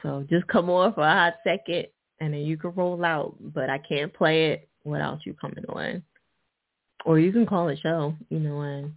So 0.04 0.26
just 0.30 0.48
come 0.48 0.70
on 0.70 0.94
for 0.94 1.02
a 1.02 1.12
hot 1.12 1.36
second, 1.44 1.88
and 2.20 2.34
then 2.34 2.42
you 2.42 2.58
can 2.58 2.72
roll 2.76 3.04
out. 3.04 3.36
But 3.40 3.70
I 3.70 3.80
can't 3.80 4.14
play 4.14 4.52
it 4.52 4.70
without 4.84 5.26
you 5.26 5.34
coming 5.34 5.66
on. 5.70 6.04
Or 7.06 7.18
you 7.18 7.32
can 7.32 7.46
call 7.46 7.70
a 7.70 7.78
show. 7.78 8.14
You 8.30 8.40
know, 8.40 8.62
and 8.62 8.94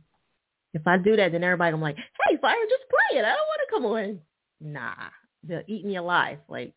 if 0.74 0.86
I 0.86 0.96
do 0.98 1.16
that, 1.16 1.32
then 1.32 1.44
everybody 1.44 1.72
gonna 1.72 1.80
be 1.80 1.84
like, 1.84 1.96
"Hey, 1.96 2.36
fire, 2.38 2.56
just 2.68 2.88
play 2.88 3.18
it. 3.18 3.24
I 3.24 3.34
don't 3.34 3.48
want 3.48 3.60
to 3.64 3.70
come 3.70 3.86
on." 3.86 4.20
Nah, 4.60 5.10
they'll 5.42 5.62
eat 5.66 5.84
me 5.84 5.96
alive. 5.96 6.38
Like, 6.48 6.72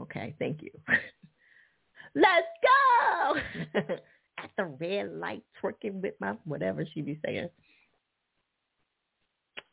okay, 0.00 0.34
thank 0.38 0.62
you. 0.62 0.70
Let's 2.14 2.46
go 2.62 3.36
at 4.38 4.50
the 4.56 4.64
red 4.64 5.12
light, 5.12 5.42
twerking 5.62 6.00
with 6.00 6.14
my 6.20 6.34
whatever 6.44 6.84
she 6.92 7.02
be 7.02 7.20
saying. 7.24 7.48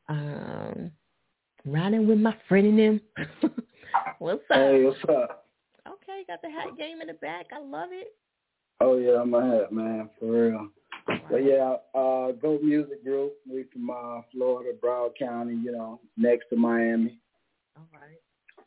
Um, 0.07 0.91
riding 1.65 2.07
with 2.07 2.19
my 2.19 2.35
friend 2.47 2.67
and 2.67 2.79
them. 2.79 3.01
what's 4.19 4.43
up? 4.51 4.57
Hey, 4.57 4.83
what's 4.83 4.99
up? 5.09 5.47
Okay, 5.87 6.23
got 6.27 6.41
the 6.41 6.49
hat 6.49 6.77
game 6.77 7.01
in 7.01 7.07
the 7.07 7.13
back. 7.13 7.47
I 7.51 7.59
love 7.59 7.89
it. 7.91 8.15
Oh 8.81 8.97
yeah, 8.97 9.21
I'm 9.21 9.33
a 9.33 9.41
hat 9.41 9.71
man, 9.71 10.09
for 10.19 10.25
real. 10.25 10.69
But 11.07 11.43
yeah, 11.43 11.75
uh 11.93 12.31
Goat 12.31 12.63
Music 12.63 13.03
Group. 13.03 13.33
We 13.49 13.65
from 13.71 13.89
uh 13.89 14.21
Florida, 14.31 14.77
Broward 14.81 15.17
County, 15.17 15.55
you 15.55 15.71
know, 15.71 15.99
next 16.17 16.45
to 16.49 16.55
Miami. 16.55 17.19
All 17.77 17.87
right. 17.93 18.17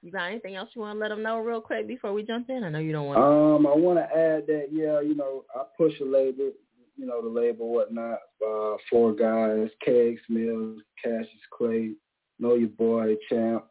You 0.03 0.13
got 0.13 0.27
anything 0.27 0.55
else 0.55 0.71
you 0.75 0.83
want 0.83 0.97
to 0.97 1.01
let 1.01 1.09
them 1.09 1.23
know 1.23 1.41
real 1.41 1.61
quick 1.61 1.89
before 1.89 2.13
we 2.13 2.23
jump 2.23 2.51
in? 2.51 2.63
I 2.63 2.69
know 2.69 2.79
you 2.79 2.93
don't 2.93 3.07
want. 3.07 3.19
Um, 3.19 3.67
I 3.67 3.75
wanna 3.77 4.03
add 4.15 4.47
that, 4.47 4.69
yeah, 4.71 5.01
you 5.01 5.17
know, 5.17 5.45
I 5.55 5.65
push 5.77 5.93
a 6.01 6.05
label, 6.05 6.53
you 6.97 7.07
know, 7.07 7.21
the 7.21 7.29
label 7.29 7.73
whatnot, 7.73 8.21
uh 8.47 8.77
four 8.89 9.13
guys, 9.13 9.69
Kegs 9.85 10.21
Mills, 10.29 10.81
Cassius 11.03 11.29
Clay, 11.57 11.95
Know 12.39 12.55
Your 12.55 12.69
Boy, 12.69 13.17
Champ. 13.29 13.65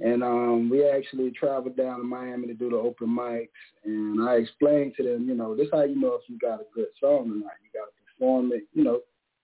And 0.00 0.22
um, 0.22 0.68
we 0.70 0.88
actually 0.88 1.30
traveled 1.32 1.76
down 1.76 1.98
to 1.98 2.04
Miami 2.04 2.46
to 2.46 2.54
do 2.54 2.70
the 2.70 2.76
open 2.76 3.08
mics, 3.08 3.48
and 3.84 4.28
I 4.28 4.34
explained 4.34 4.92
to 4.96 5.02
them, 5.02 5.26
you 5.26 5.34
know, 5.34 5.56
this 5.56 5.68
how 5.72 5.82
you 5.82 5.98
know 5.98 6.14
if 6.14 6.28
you 6.28 6.38
got 6.38 6.60
a 6.60 6.66
good 6.74 6.88
song 7.00 7.30
or 7.30 7.34
not. 7.34 7.56
You 7.64 7.70
got 7.72 7.86
to 7.86 7.97
perform 8.18 8.52
it, 8.52 8.64
you 8.72 8.84
know, 8.84 9.00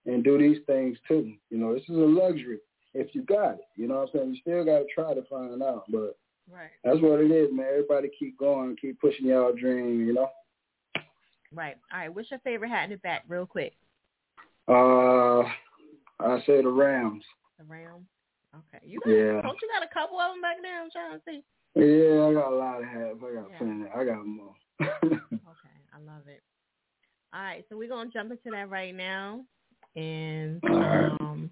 and 0.06 0.22
do 0.24 0.38
these 0.38 0.58
things 0.66 0.98
too. 1.08 1.32
You 1.50 1.58
know, 1.58 1.74
this 1.74 1.82
is 1.84 1.90
a 1.96 2.00
luxury 2.00 2.58
if 2.94 3.14
you 3.14 3.22
got 3.22 3.54
it. 3.54 3.60
You 3.76 3.88
know 3.88 3.96
what 4.00 4.10
I'm 4.14 4.20
saying? 4.20 4.34
You 4.34 4.40
still 4.40 4.64
got 4.64 4.78
to 4.80 4.86
try 4.94 5.14
to 5.14 5.22
find 5.28 5.62
out, 5.62 5.84
but 5.88 6.16
Right. 6.50 6.70
that's 6.82 7.00
what 7.00 7.20
it 7.20 7.30
is, 7.30 7.50
man. 7.52 7.66
Everybody 7.70 8.10
keep 8.18 8.38
going, 8.38 8.76
keep 8.76 9.00
pushing 9.00 9.26
y'all 9.26 9.52
dream. 9.54 10.04
You 10.06 10.12
know. 10.12 10.30
Right. 11.52 11.76
All 11.92 12.00
right. 12.00 12.14
What's 12.14 12.30
your 12.30 12.40
favorite 12.40 12.68
hat 12.68 12.84
in 12.84 12.90
the 12.90 12.96
back, 12.98 13.24
real 13.28 13.46
quick? 13.46 13.72
Uh, 14.68 15.40
I 16.20 16.42
say 16.46 16.60
the 16.62 16.68
Rams. 16.68 17.24
The 17.58 17.64
Rams. 17.64 18.06
Okay. 18.54 18.84
You 18.84 19.00
got, 19.00 19.10
Yeah. 19.10 19.40
Don't 19.40 19.58
you 19.62 19.68
got 19.72 19.82
a 19.82 19.92
couple 19.92 20.18
of 20.20 20.32
them 20.32 20.42
back 20.42 20.56
there? 20.62 20.82
I'm 20.82 20.90
trying 20.90 21.18
to 21.18 21.22
see. 21.24 21.44
Yeah, 21.76 22.26
I 22.26 22.32
got 22.34 22.52
a 22.52 22.56
lot 22.56 22.82
of 22.82 22.88
hats. 22.88 23.18
I 23.22 23.34
got 23.34 23.58
plenty. 23.58 23.86
I 23.94 24.04
got 24.04 24.26
more. 24.26 24.54
Okay. 24.80 25.76
I 25.94 25.98
love 26.00 26.26
it. 26.26 26.42
All 27.34 27.40
right. 27.40 27.64
So 27.68 27.76
we're 27.76 27.88
gonna 27.88 28.10
jump 28.10 28.30
into 28.30 28.50
that 28.52 28.70
right 28.70 28.94
now. 28.94 29.40
And 29.96 30.60
right. 30.62 31.10
um. 31.20 31.50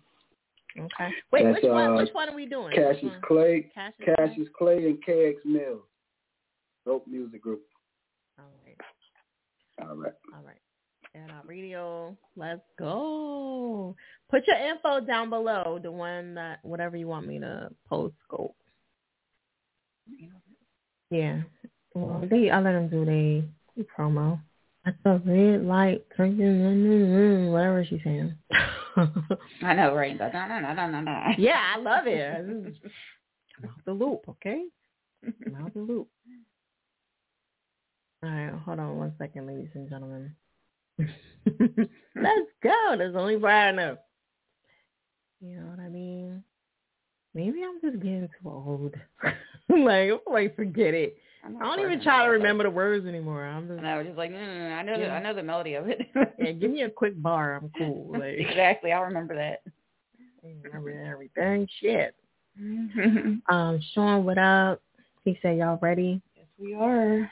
Okay. 0.78 1.10
Wait. 1.32 1.44
That's, 1.44 1.62
which 1.62 1.70
one? 1.70 1.90
uh, 1.90 1.96
Which 1.96 2.10
one 2.12 2.28
are 2.28 2.34
we 2.34 2.46
doing? 2.46 2.74
Cassius? 2.74 3.12
Clay, 3.26 3.70
Cassius 3.74 3.94
Clay? 4.04 4.14
Cassius 4.16 4.48
Clay, 4.56 4.76
and 4.86 5.04
KX 5.04 5.34
Mills. 5.44 5.82
Dope 6.86 7.06
music 7.06 7.42
group. 7.42 7.62
All 8.38 8.46
right. 8.64 9.88
All 9.88 9.96
right. 9.96 10.12
All 10.34 10.42
right. 10.44 10.56
And 11.14 11.30
our 11.30 11.42
radio. 11.44 12.16
Let's 12.36 12.62
go. 12.78 13.94
Put 14.30 14.46
your 14.46 14.56
info 14.56 15.00
down 15.00 15.30
below. 15.30 15.78
The 15.82 15.92
one 15.92 16.34
that 16.34 16.60
whatever 16.62 16.96
you 16.96 17.08
want 17.08 17.26
me 17.26 17.38
to 17.40 17.70
post. 17.88 18.14
Go. 18.30 18.54
Yeah. 21.10 21.42
Well, 21.94 22.24
they 22.30 22.50
I 22.50 22.60
let 22.60 22.72
them 22.72 22.88
do 22.88 23.04
they 23.04 23.44
promo. 23.98 24.40
At 24.86 24.96
the 25.04 25.22
red 25.24 25.64
light, 25.64 26.04
drinking, 26.16 26.44
mm, 26.44 26.84
mm, 26.84 27.06
mm, 27.06 27.52
whatever 27.52 27.84
she's 27.88 28.00
saying. 28.02 28.34
I 29.62 29.74
know, 29.74 29.94
right? 29.94 30.18
No, 30.18 30.28
no, 30.28 30.46
no, 30.60 30.74
no, 30.74 30.90
no, 30.90 31.00
no. 31.00 31.22
yeah, 31.38 31.74
I 31.76 31.78
love 31.78 32.06
it. 32.06 32.74
I'm 33.58 33.68
out 33.68 33.84
the 33.84 33.92
loop, 33.92 34.24
okay? 34.28 34.64
I'm 35.24 35.54
out 35.64 35.72
the 35.72 35.80
loop. 35.80 36.08
All 38.24 38.30
right, 38.30 38.52
hold 38.64 38.80
on 38.80 38.98
one 38.98 39.14
second, 39.18 39.46
ladies 39.46 39.70
and 39.74 39.88
gentlemen. 39.88 40.34
Let's 40.98 42.50
go. 42.62 42.94
There's 42.98 43.16
only 43.16 43.36
Brian 43.36 43.78
enough. 43.78 43.98
You 45.40 45.60
know 45.60 45.66
what 45.66 45.80
I 45.80 45.88
mean? 45.88 46.42
Maybe 47.34 47.62
I'm 47.62 47.80
just 47.80 48.02
getting 48.02 48.28
too 48.40 48.48
old. 48.48 48.94
like, 49.68 50.10
like, 50.30 50.56
forget 50.56 50.94
it. 50.94 51.16
I 51.44 51.48
don't 51.50 51.80
even 51.80 52.00
try 52.02 52.24
to 52.24 52.30
remember 52.30 52.64
the 52.64 52.70
words 52.70 53.04
anymore. 53.06 53.44
I'm 53.44 53.66
just, 53.66 53.78
And 53.78 53.86
I 53.88 53.96
was 53.98 54.06
just 54.06 54.16
like, 54.18 54.30
no, 54.30 54.38
no, 54.38 54.68
no. 54.68 54.74
I 54.74 54.82
know, 54.82 54.98
the, 54.98 55.10
I 55.10 55.20
know 55.22 55.34
the 55.34 55.42
melody 55.42 55.74
of 55.74 55.88
it. 55.88 56.00
yeah, 56.38 56.52
give 56.52 56.70
me 56.70 56.82
a 56.82 56.90
quick 56.90 57.20
bar. 57.20 57.56
I'm 57.56 57.70
cool. 57.76 58.10
Like, 58.18 58.34
exactly. 58.38 58.92
I'll 58.92 59.02
remember 59.02 59.34
that. 59.34 59.62
remember 60.62 60.90
everything. 60.90 61.68
Shit. 61.80 62.14
Um, 63.48 63.80
Sean, 63.94 64.24
what 64.24 64.38
up? 64.38 64.80
He 65.24 65.38
said, 65.42 65.56
y'all 65.56 65.78
ready? 65.80 66.20
Yes, 66.36 66.46
we 66.60 66.74
are. 66.74 67.30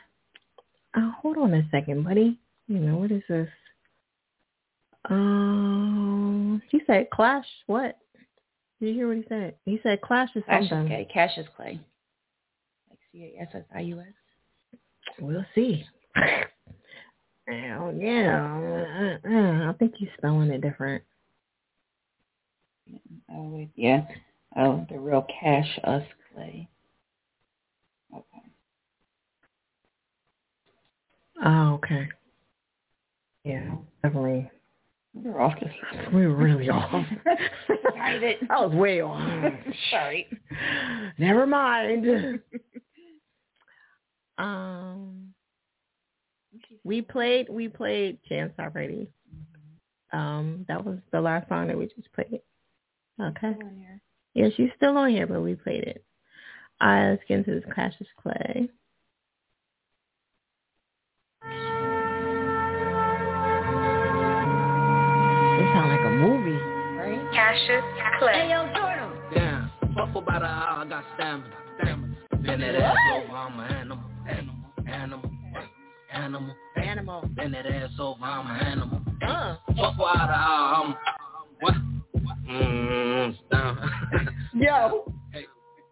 Uh, 0.95 1.11
hold 1.21 1.37
on 1.39 1.53
a 1.55 1.63
second, 1.71 2.05
buddy. 2.05 2.39
You 2.69 2.79
know, 2.79 2.97
what 2.97 3.13
is 3.13 3.23
this? 3.29 3.49
Um, 5.09 6.63
he 6.71 6.81
said 6.87 7.11
Clash. 7.11 7.47
What? 7.67 7.99
Did 8.81 8.89
you 8.89 8.95
hear 8.95 9.09
what 9.09 9.17
he 9.19 9.25
said? 9.29 9.55
He 9.65 9.79
said 9.83 10.01
Clash 10.01 10.31
is 10.35 10.43
Cassius 10.47 10.71
something. 10.71 10.89
Clay. 10.89 11.09
Cassius 11.13 11.47
Clay. 11.57 11.69
Like 11.73 11.79
C 11.79 11.81
A 11.81 11.81
S 13.15 13.49
S 13.55 13.65
I 13.75 13.81
U 13.81 14.01
S. 14.01 14.07
We'll 15.19 15.45
see. 15.55 15.85
Hell 16.15 17.93
yeah. 17.97 19.19
Uh, 19.25 19.29
uh, 19.29 19.71
I 19.71 19.75
think 19.79 19.95
you're 19.99 20.11
spelling 20.17 20.51
it 20.51 20.61
different. 20.61 21.03
Oh 23.33 23.49
wait, 23.49 23.71
yeah. 23.77 24.03
Oh, 24.57 24.85
the 24.91 24.99
real 24.99 25.27
Cash 25.41 25.79
Us 25.85 26.03
Clay. 26.35 26.69
Okay. 28.13 28.43
Oh, 31.45 31.75
okay. 31.75 32.09
Yeah, 33.45 33.77
definitely. 34.03 34.51
We're 35.15 35.41
off 35.41 35.59
this. 35.61 35.73
We 36.13 36.27
were 36.27 36.35
really 36.37 36.69
off. 36.69 37.07
I 37.97 38.39
was 38.51 38.75
way 38.75 39.01
off. 39.01 39.53
Sorry. 39.91 40.27
Never 41.19 41.47
mind. 41.47 42.41
Um, 44.41 45.35
we 46.83 47.03
played 47.03 47.49
we 47.49 47.69
played 47.69 48.19
Chance 48.29 48.53
already. 48.59 49.09
Um, 50.13 50.65
that 50.67 50.85
was 50.85 50.99
the 51.13 51.21
last 51.21 51.49
song 51.49 51.69
that 51.69 51.79
we 51.79 51.87
just 51.87 52.13
played. 52.13 52.41
Okay. 53.21 53.55
Yeah, 54.35 54.49
she's 54.57 54.71
still 54.77 54.97
on 54.97 55.11
here, 55.11 55.27
but 55.27 55.43
we 55.43 55.55
played 55.55 55.85
it. 55.85 56.05
All 56.81 56.89
right, 56.89 57.11
let's 57.11 57.23
get 57.29 57.39
into 57.39 57.53
this 57.53 57.65
Cassius 57.75 58.09
Clay. 58.21 58.69
It 65.53 65.75
sound 65.75 65.91
like 65.91 66.01
a 66.01 66.11
movie. 66.11 66.59
Right? 66.97 67.21
Cassius 67.35 67.85
Clay. 68.19 68.49
Damn, 69.35 69.71
fuck 69.95 70.15
about 70.17 70.43
a 70.43 70.47
hour, 70.47 70.85
I 70.85 70.89
got 70.89 71.05
stamina. 71.15 71.51
Stamina. 71.77 72.17
Bend 72.43 72.63
that 72.63 72.75
ass 72.77 72.97
over, 73.15 73.37
I'm 73.37 73.61
an 73.61 73.71
animal. 73.71 73.99
Animal. 73.99 74.01
Animal. 74.01 74.10
Animal. 76.13 76.55
Animal. 76.77 77.29
Bend 77.37 77.55
that 77.55 77.67
ass 77.67 77.91
over, 77.99 78.25
I'm 78.25 78.47
an 78.47 78.67
animal. 78.67 79.01
Uh. 79.27 79.57
Fuck 79.69 79.95
about 79.95 80.31
uh, 80.31 80.33
a 80.33 80.83
I'm 80.83 80.95
what? 81.61 81.75
Mmm, 82.49 83.37
down. 83.51 83.91
Yo. 84.55 85.13
Hey, 85.33 85.47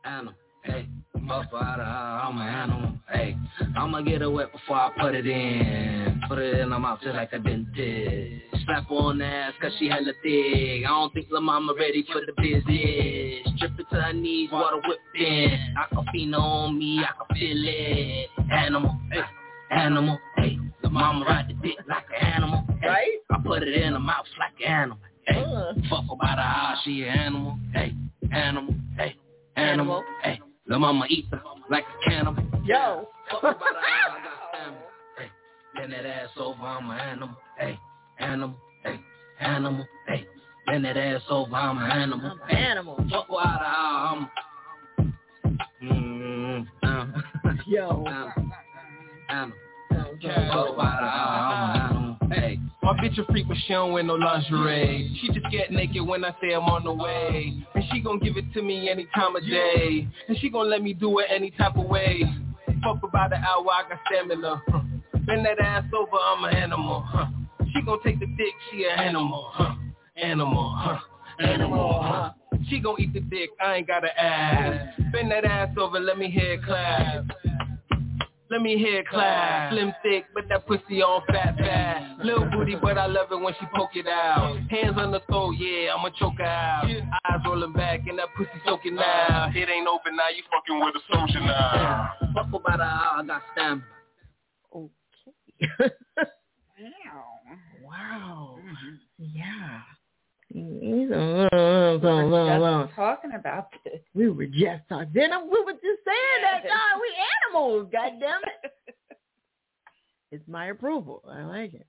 animal. 0.04 0.34
Hey, 0.64 0.88
fuck 1.28 1.46
about 1.48 1.80
uh, 1.80 1.82
a 1.82 2.26
I'm 2.26 2.38
an 2.38 2.48
animal. 2.48 2.98
Hey, 3.10 3.36
I'ma 3.76 4.00
get 4.00 4.22
it 4.22 4.28
wet 4.30 4.52
before 4.52 4.76
I 4.76 4.90
put 5.00 5.14
it 5.14 5.26
in. 5.26 6.20
Put 6.28 6.38
it 6.38 6.58
in 6.58 6.68
my 6.68 6.78
mouth 6.78 6.98
just 7.02 7.14
like 7.14 7.32
a 7.32 7.38
dentist. 7.38 8.44
Slap 8.64 8.88
her 8.88 8.94
on 8.96 9.18
the 9.18 9.24
ass 9.24 9.54
cause 9.62 9.72
she 9.78 9.88
hella 9.88 10.12
thick. 10.22 10.84
I 10.84 10.88
don't 10.88 11.14
think 11.14 11.28
La 11.30 11.40
Mama 11.40 11.74
ready 11.78 12.04
for 12.12 12.20
the 12.20 12.32
business. 12.36 13.54
Strip 13.56 13.78
it 13.78 13.86
to 13.90 14.00
her 14.00 14.12
knees, 14.12 14.50
water 14.50 14.80
whipping. 14.84 15.58
Aquafina 15.78 16.38
on 16.38 16.78
me, 16.78 17.00
I 17.00 17.12
can 17.16 17.36
feel 17.36 17.64
it. 17.64 18.30
Animal, 18.52 18.98
hey, 19.12 19.20
animal, 19.70 20.18
hey. 20.36 20.58
The 20.82 20.90
mama 20.90 21.24
ride 21.24 21.48
the 21.48 21.54
dick 21.54 21.76
like 21.88 22.04
an 22.20 22.26
animal. 22.26 22.64
Hey, 22.80 22.88
Right? 22.88 23.18
I 23.30 23.38
put 23.44 23.62
it 23.62 23.74
in 23.74 23.92
her 23.92 23.98
mouth 23.98 24.26
like 24.38 24.52
an 24.60 24.66
animal. 24.72 24.98
Hey, 25.26 25.42
Uh. 25.44 25.72
fuck 25.90 26.04
about 26.10 26.38
her 26.38 26.42
how 26.44 26.74
she 26.84 27.02
an 27.02 27.08
animal. 27.18 27.58
Hey, 27.74 27.94
animal, 28.32 28.74
hey, 28.96 29.16
animal, 29.56 30.02
hey. 30.22 30.40
The 30.66 30.78
mama 30.78 31.06
eat 31.08 31.26
her 31.30 31.42
like 31.70 31.84
a 31.84 32.10
cannibal. 32.10 32.44
Yo. 32.64 33.08
Fuck 33.30 33.42
about 33.42 33.58
her 33.60 33.64
how 33.80 34.16
I 34.16 34.22
got 34.22 34.32
stamina. 34.54 34.80
Hey, 35.18 35.30
bend 35.74 35.92
that 35.92 36.06
ass 36.06 36.28
over, 36.38 36.62
I'm 36.62 36.90
an 36.90 36.98
animal. 36.98 37.36
Hey, 37.58 37.78
animal, 38.20 38.56
hey, 38.84 39.00
animal, 39.40 39.86
hey. 40.06 40.26
Bend 40.66 40.84
that 40.84 40.96
ass 40.96 41.22
over, 41.30 41.54
I'm 41.54 41.78
an 41.78 41.90
animal. 41.90 42.30
I'm 42.30 42.50
an 42.50 42.56
animal. 42.56 42.96
Fuck 43.10 43.28
about 43.28 43.58
her 43.60 43.64
how 43.64 44.28
I'm. 44.98 45.14
Mmm, 45.82 46.66
um, 46.82 47.24
Yo. 47.66 48.04
um, 48.06 48.47
I'm 49.28 49.52
an 50.22 50.28
animal. 51.90 52.16
Hey. 52.30 52.58
My 52.82 52.94
bitch 52.94 53.18
a 53.18 53.24
freak, 53.26 53.46
but 53.46 53.56
she 53.66 53.72
don't 53.72 53.92
wear 53.92 54.02
no 54.02 54.14
lingerie. 54.14 55.14
She 55.20 55.28
just 55.28 55.46
get 55.50 55.70
naked 55.70 56.06
when 56.06 56.24
I 56.24 56.30
say 56.40 56.54
I'm 56.54 56.62
on 56.62 56.84
the 56.84 56.92
way. 56.92 57.52
And 57.74 57.84
she 57.92 58.00
gon' 58.00 58.18
give 58.18 58.36
it 58.36 58.50
to 58.54 58.62
me 58.62 58.88
any 58.88 59.06
time 59.14 59.36
of 59.36 59.42
day. 59.44 60.08
And 60.28 60.38
she 60.38 60.48
gon' 60.48 60.70
let 60.70 60.82
me 60.82 60.94
do 60.94 61.18
it 61.18 61.26
any 61.28 61.50
type 61.50 61.76
of 61.76 61.86
way. 61.86 62.22
Fuck 62.82 63.02
about 63.02 63.32
an 63.32 63.44
hour, 63.44 63.66
I 63.68 63.88
got 63.88 63.98
stamina. 64.06 64.62
Bend 65.26 65.44
that 65.44 65.58
ass 65.60 65.84
over, 65.94 66.16
I'm 66.16 66.44
an 66.44 66.54
animal. 66.54 67.04
She 67.74 67.82
gon' 67.82 68.02
take 68.02 68.18
the 68.18 68.24
dick, 68.24 68.54
she 68.70 68.86
an 68.86 68.98
animal. 68.98 69.52
Animal. 70.16 70.98
Animal. 71.38 72.34
She 72.70 72.80
gon' 72.80 72.96
eat 72.98 73.12
the 73.12 73.20
dick, 73.20 73.50
I 73.62 73.74
ain't 73.74 73.86
got 73.86 74.00
to 74.00 74.20
ask. 74.20 74.96
Bend 75.12 75.30
that 75.30 75.44
ass 75.44 75.76
over, 75.78 76.00
let 76.00 76.16
me 76.16 76.30
hear 76.30 76.54
it 76.54 76.64
clap. 76.64 77.26
Let 78.50 78.62
me 78.62 78.78
hear 78.78 79.00
it 79.00 79.08
clap. 79.08 79.72
Slim 79.72 79.92
thick, 80.02 80.24
but 80.32 80.48
that 80.48 80.66
pussy 80.66 81.02
on 81.02 81.22
fat 81.26 81.56
fat. 81.58 82.16
Little 82.24 82.46
booty, 82.50 82.76
but 82.80 82.96
I 82.96 83.06
love 83.06 83.30
it 83.30 83.36
when 83.40 83.52
she 83.60 83.66
poke 83.76 83.94
it 83.94 84.06
out. 84.06 84.58
Hands 84.70 84.96
on 84.96 85.10
the 85.12 85.20
throat, 85.28 85.52
yeah, 85.58 85.94
I'ma 85.94 86.08
choke 86.18 86.38
her 86.38 86.44
out. 86.44 86.84
Eyes 86.86 87.40
rolling 87.44 87.74
back 87.74 88.06
and 88.08 88.18
that 88.18 88.28
pussy 88.36 88.50
soaking 88.64 88.94
now. 88.94 89.50
It 89.54 89.68
ain't 89.68 89.86
over 89.86 90.10
now, 90.10 90.28
you 90.34 90.42
fucking 90.50 90.80
with 90.80 90.94
a 90.96 91.12
soldier 91.12 91.40
now. 91.40 92.12
Fuck 92.34 92.46
about 92.48 92.78
her 92.78 92.84
how 92.84 93.16
I 93.18 93.26
got 93.26 93.42
stamina. 93.52 93.84
Okay. 94.74 95.94
Damn. 96.78 97.58
Wow. 97.84 98.58
Mm-hmm. 98.58 98.94
Yeah. 99.18 99.80
We 100.58 101.06
We 101.06 101.06
just 101.06 102.94
talking 102.94 103.32
about 103.34 103.68
this. 103.84 104.00
we 104.14 104.28
were 104.30 104.46
just 104.46 104.88
talking. 104.88 105.10
Then 105.14 105.30
we 105.50 105.60
were 105.64 105.72
just 105.72 106.02
saying 106.04 106.42
that, 106.42 106.62
God, 106.64 107.00
we 107.00 107.14
animals, 107.46 107.88
God 107.92 108.12
damn 108.20 108.40
it. 108.64 108.72
It's 110.30 110.46
my 110.46 110.66
approval. 110.66 111.22
I 111.30 111.42
like 111.44 111.74
it. 111.74 111.86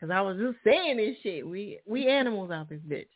Because 0.00 0.12
I 0.12 0.20
was 0.20 0.38
just 0.38 0.56
saying 0.64 0.96
this 0.96 1.16
shit. 1.22 1.46
We 1.46 1.80
we 1.86 2.08
animals 2.08 2.50
out 2.50 2.68
this 2.68 2.80
bitch. 2.88 3.06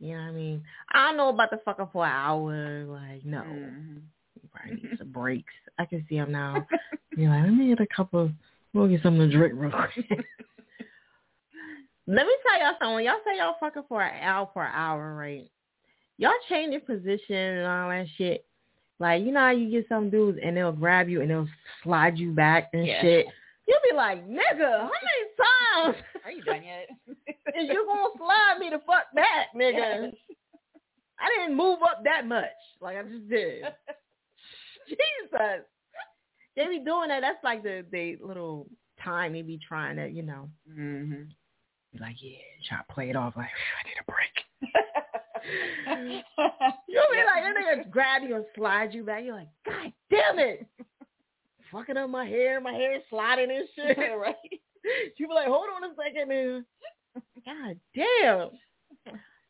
You 0.00 0.14
know 0.14 0.22
what 0.22 0.28
I 0.28 0.32
mean? 0.32 0.62
I 0.92 1.08
don't 1.08 1.16
know 1.16 1.28
about 1.28 1.50
the 1.50 1.58
fucking 1.64 1.88
for 1.92 2.06
an 2.06 2.12
hour. 2.12 2.84
Like, 2.84 3.24
no. 3.24 3.38
Mm-hmm. 3.38 3.96
You 4.40 4.48
probably 4.52 4.74
need 4.88 4.98
some 4.98 5.10
breaks. 5.10 5.52
I 5.78 5.84
can 5.86 6.06
see 6.08 6.14
him 6.14 6.30
now. 6.32 6.66
You're 7.16 7.30
like, 7.30 7.42
let 7.44 7.52
me 7.52 7.68
get 7.68 7.80
a 7.80 7.86
couple, 7.94 8.30
we'll 8.72 8.86
get 8.88 9.02
something 9.02 9.28
to 9.28 9.36
drink 9.36 9.54
real 9.56 9.72
quick. 9.72 10.24
Let 12.10 12.26
me 12.26 12.32
tell 12.42 12.58
y'all 12.58 12.76
something. 12.80 13.04
Y'all 13.04 13.16
say 13.24 13.36
y'all 13.36 13.56
fucking 13.60 13.82
for 13.86 14.02
an 14.02 14.22
hour 14.22 14.48
for 14.54 14.64
an 14.64 14.72
hour, 14.74 15.14
right? 15.14 15.44
Y'all 16.16 16.32
change 16.48 16.72
your 16.72 16.80
position 16.80 17.36
and 17.36 17.66
all 17.66 17.90
that 17.90 18.06
shit. 18.16 18.46
Like, 18.98 19.22
you 19.22 19.30
know 19.30 19.40
how 19.40 19.50
you 19.50 19.70
get 19.70 19.86
some 19.90 20.08
dudes 20.08 20.38
and 20.42 20.56
they'll 20.56 20.72
grab 20.72 21.08
you 21.10 21.20
and 21.20 21.30
they'll 21.30 21.46
slide 21.84 22.18
you 22.18 22.32
back 22.32 22.70
and 22.72 22.86
Yeah. 22.86 23.02
shit. 23.02 23.26
You'll 23.68 23.78
be 23.90 23.94
like, 23.94 24.26
nigga, 24.26 24.80
how 24.80 24.90
many 24.90 25.92
times 25.92 26.04
Are 26.24 26.30
you 26.32 26.42
done 26.42 26.62
yet? 26.64 26.88
is 27.08 27.68
you 27.68 27.84
gonna 27.86 28.08
slide 28.16 28.56
me 28.58 28.70
the 28.70 28.78
fuck 28.86 29.12
back, 29.14 29.48
nigga? 29.54 29.76
Yes. 29.76 30.14
I 31.20 31.28
didn't 31.36 31.56
move 31.58 31.80
up 31.82 32.02
that 32.04 32.26
much. 32.26 32.46
Like 32.80 32.96
I 32.96 33.02
just 33.02 33.28
did. 33.28 33.64
Jesus. 34.88 35.64
They 36.56 36.66
be 36.68 36.78
doing 36.78 37.08
that. 37.08 37.20
That's 37.20 37.44
like 37.44 37.62
the 37.62 37.84
the 37.92 38.16
little 38.24 38.66
time 39.04 39.34
they 39.34 39.42
be 39.42 39.58
trying 39.58 39.96
to, 39.96 40.08
you 40.08 40.22
know, 40.22 40.48
Mm-hmm. 40.70 41.24
Be 41.92 41.98
like, 41.98 42.16
yeah, 42.20 42.38
try 42.68 42.78
to 42.78 42.92
play 42.92 43.10
it 43.10 43.16
off 43.16 43.34
like, 43.36 43.48
I 43.48 43.88
need 43.88 43.96
a 44.00 44.04
break. 44.10 44.44
You'll 46.88 47.12
be 47.12 47.18
like, 47.24 47.42
that 47.42 47.54
nigga 47.56 47.90
grab 47.90 48.22
you 48.22 48.36
and 48.36 48.44
slide 48.54 48.92
you 48.92 49.04
back. 49.04 49.24
You're 49.24 49.36
like, 49.36 49.48
God 49.64 49.92
damn 50.10 50.38
it. 50.38 50.66
Fucking 51.72 51.96
up 51.96 52.10
my 52.10 52.26
hair, 52.26 52.60
my 52.60 52.72
hair 52.72 53.00
sliding 53.10 53.50
and 53.50 53.68
shit. 53.74 53.98
right? 54.18 54.34
You 55.16 55.28
be 55.28 55.34
like, 55.34 55.48
hold 55.48 55.66
on 55.74 55.90
a 55.90 55.94
second, 55.94 56.28
man. 56.28 56.64
God 57.44 57.78
damn. 57.94 58.50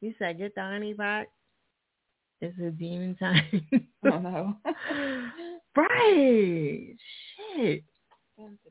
You 0.01 0.15
said 0.19 0.39
get 0.39 0.55
the 0.55 0.62
honey 0.62 0.94
back. 0.94 1.28
It's 2.40 2.59
a 2.60 2.70
demon 2.70 3.16
time. 3.16 3.66
Oh 4.05 4.19
no. 4.19 4.56
right. 5.77 6.97
Shit. 7.56 7.85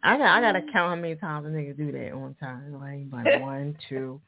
I 0.03 0.17
got 0.17 0.27
I 0.27 0.41
gotta 0.41 0.61
count 0.61 0.73
how 0.73 0.95
many 0.95 1.15
times 1.15 1.45
a 1.45 1.49
nigga 1.49 1.75
do 1.77 1.91
that 1.91 2.13
on 2.13 2.35
time. 2.39 2.73
Like, 2.79 3.25
like 3.25 3.41
one, 3.41 3.77
two. 3.89 4.21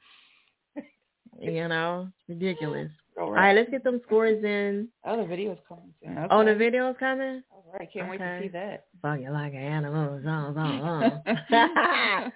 You 1.41 1.67
know, 1.67 2.09
it's 2.09 2.29
ridiculous. 2.29 2.91
All 3.19 3.31
right, 3.31 3.55
let's 3.55 3.69
get 3.69 3.83
them 3.83 4.01
scores 4.05 4.43
in. 4.43 4.89
Oh, 5.05 5.17
the 5.17 5.25
video's 5.25 5.57
coming 5.67 5.93
soon. 6.03 6.17
Okay. 6.17 6.27
Oh, 6.31 6.43
the 6.43 6.55
video's 6.55 6.95
coming. 6.99 7.43
All 7.51 7.65
right, 7.73 7.87
can't 7.91 8.09
wait 8.09 8.17
to 8.17 8.39
see 8.41 8.47
that. 8.49 8.85
Fuck 9.01 9.19
you 9.21 9.31
like 9.31 9.53
an 9.53 9.59
animal. 9.59 10.21
Zon, 10.23 10.53
zon, 10.53 11.21
zon. 11.49 12.31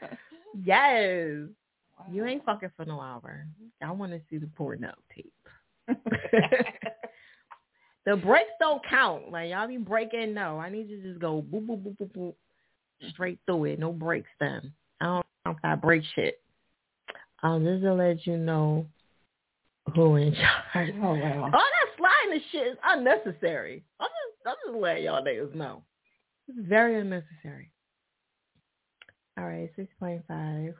yes. 0.63 1.47
You 2.11 2.25
ain't 2.25 2.45
fucking 2.45 2.71
for 2.75 2.85
no 2.85 2.99
hour. 2.99 3.45
I 3.81 3.91
want 3.91 4.11
to 4.13 4.21
see 4.29 4.37
the 4.37 4.47
porno 4.47 4.93
tape. 5.15 5.33
the 8.05 8.15
breaks 8.17 8.51
don't 8.59 8.81
count. 8.89 9.31
Like 9.31 9.49
y'all 9.49 9.67
be 9.67 9.77
breaking. 9.77 10.33
No, 10.33 10.59
I 10.59 10.69
need 10.69 10.89
you 10.89 11.01
to 11.01 11.09
just 11.09 11.19
go 11.19 11.41
boop 11.41 11.65
boop 11.67 11.81
boop 11.83 11.97
boop 11.97 12.11
boop 12.11 12.33
straight 13.11 13.39
through 13.45 13.65
it. 13.65 13.79
No 13.79 13.91
breaks 13.91 14.29
then. 14.39 14.73
I 15.01 15.05
don't 15.05 15.25
count 15.45 15.57
that 15.63 15.81
break 15.81 16.03
shit. 16.15 16.41
Um, 17.41 17.63
just 17.65 17.83
to 17.83 17.93
let 17.93 18.25
you 18.25 18.37
know 18.37 18.85
who 19.95 20.15
in 20.15 20.33
charge. 20.73 20.93
Oh 21.01 21.13
wow. 21.15 21.43
All 21.43 21.51
that 21.51 21.97
sliding 21.97 22.33
and 22.33 22.41
shit 22.51 22.67
is 22.67 22.77
unnecessary. 22.83 23.83
I'm 23.99 24.07
just, 24.07 24.47
I'm 24.47 24.55
just 24.71 24.79
letting 24.81 25.03
y'all 25.03 25.23
niggas 25.23 25.53
know. 25.55 25.83
It's 26.47 26.57
very 26.67 26.99
unnecessary. 26.99 27.71
All 29.37 29.45
right, 29.45 29.69
six 29.75 29.91
point 29.99 30.23
five. 30.27 30.73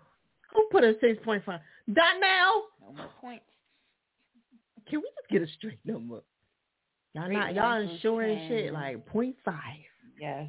Who 0.53 0.67
put 0.71 0.83
a 0.83 0.93
six 1.01 1.17
point 1.23 1.43
five? 1.45 1.59
Dot 1.91 2.15
now. 2.21 2.63
No 2.81 2.93
more 2.95 3.09
points. 3.19 3.43
Can 4.89 4.99
we 4.99 5.05
just 5.17 5.29
get 5.29 5.41
a 5.41 5.47
straight 5.57 5.79
number? 5.85 6.21
Y'all 7.13 7.29
not 7.31 7.53
y'all 7.55 7.79
numbers 7.79 7.95
insuring 7.95 8.47
shit 8.47 8.65
can- 8.65 8.73
like 8.73 9.05
point 9.07 9.35
five. 9.43 9.83
Yes. 10.19 10.47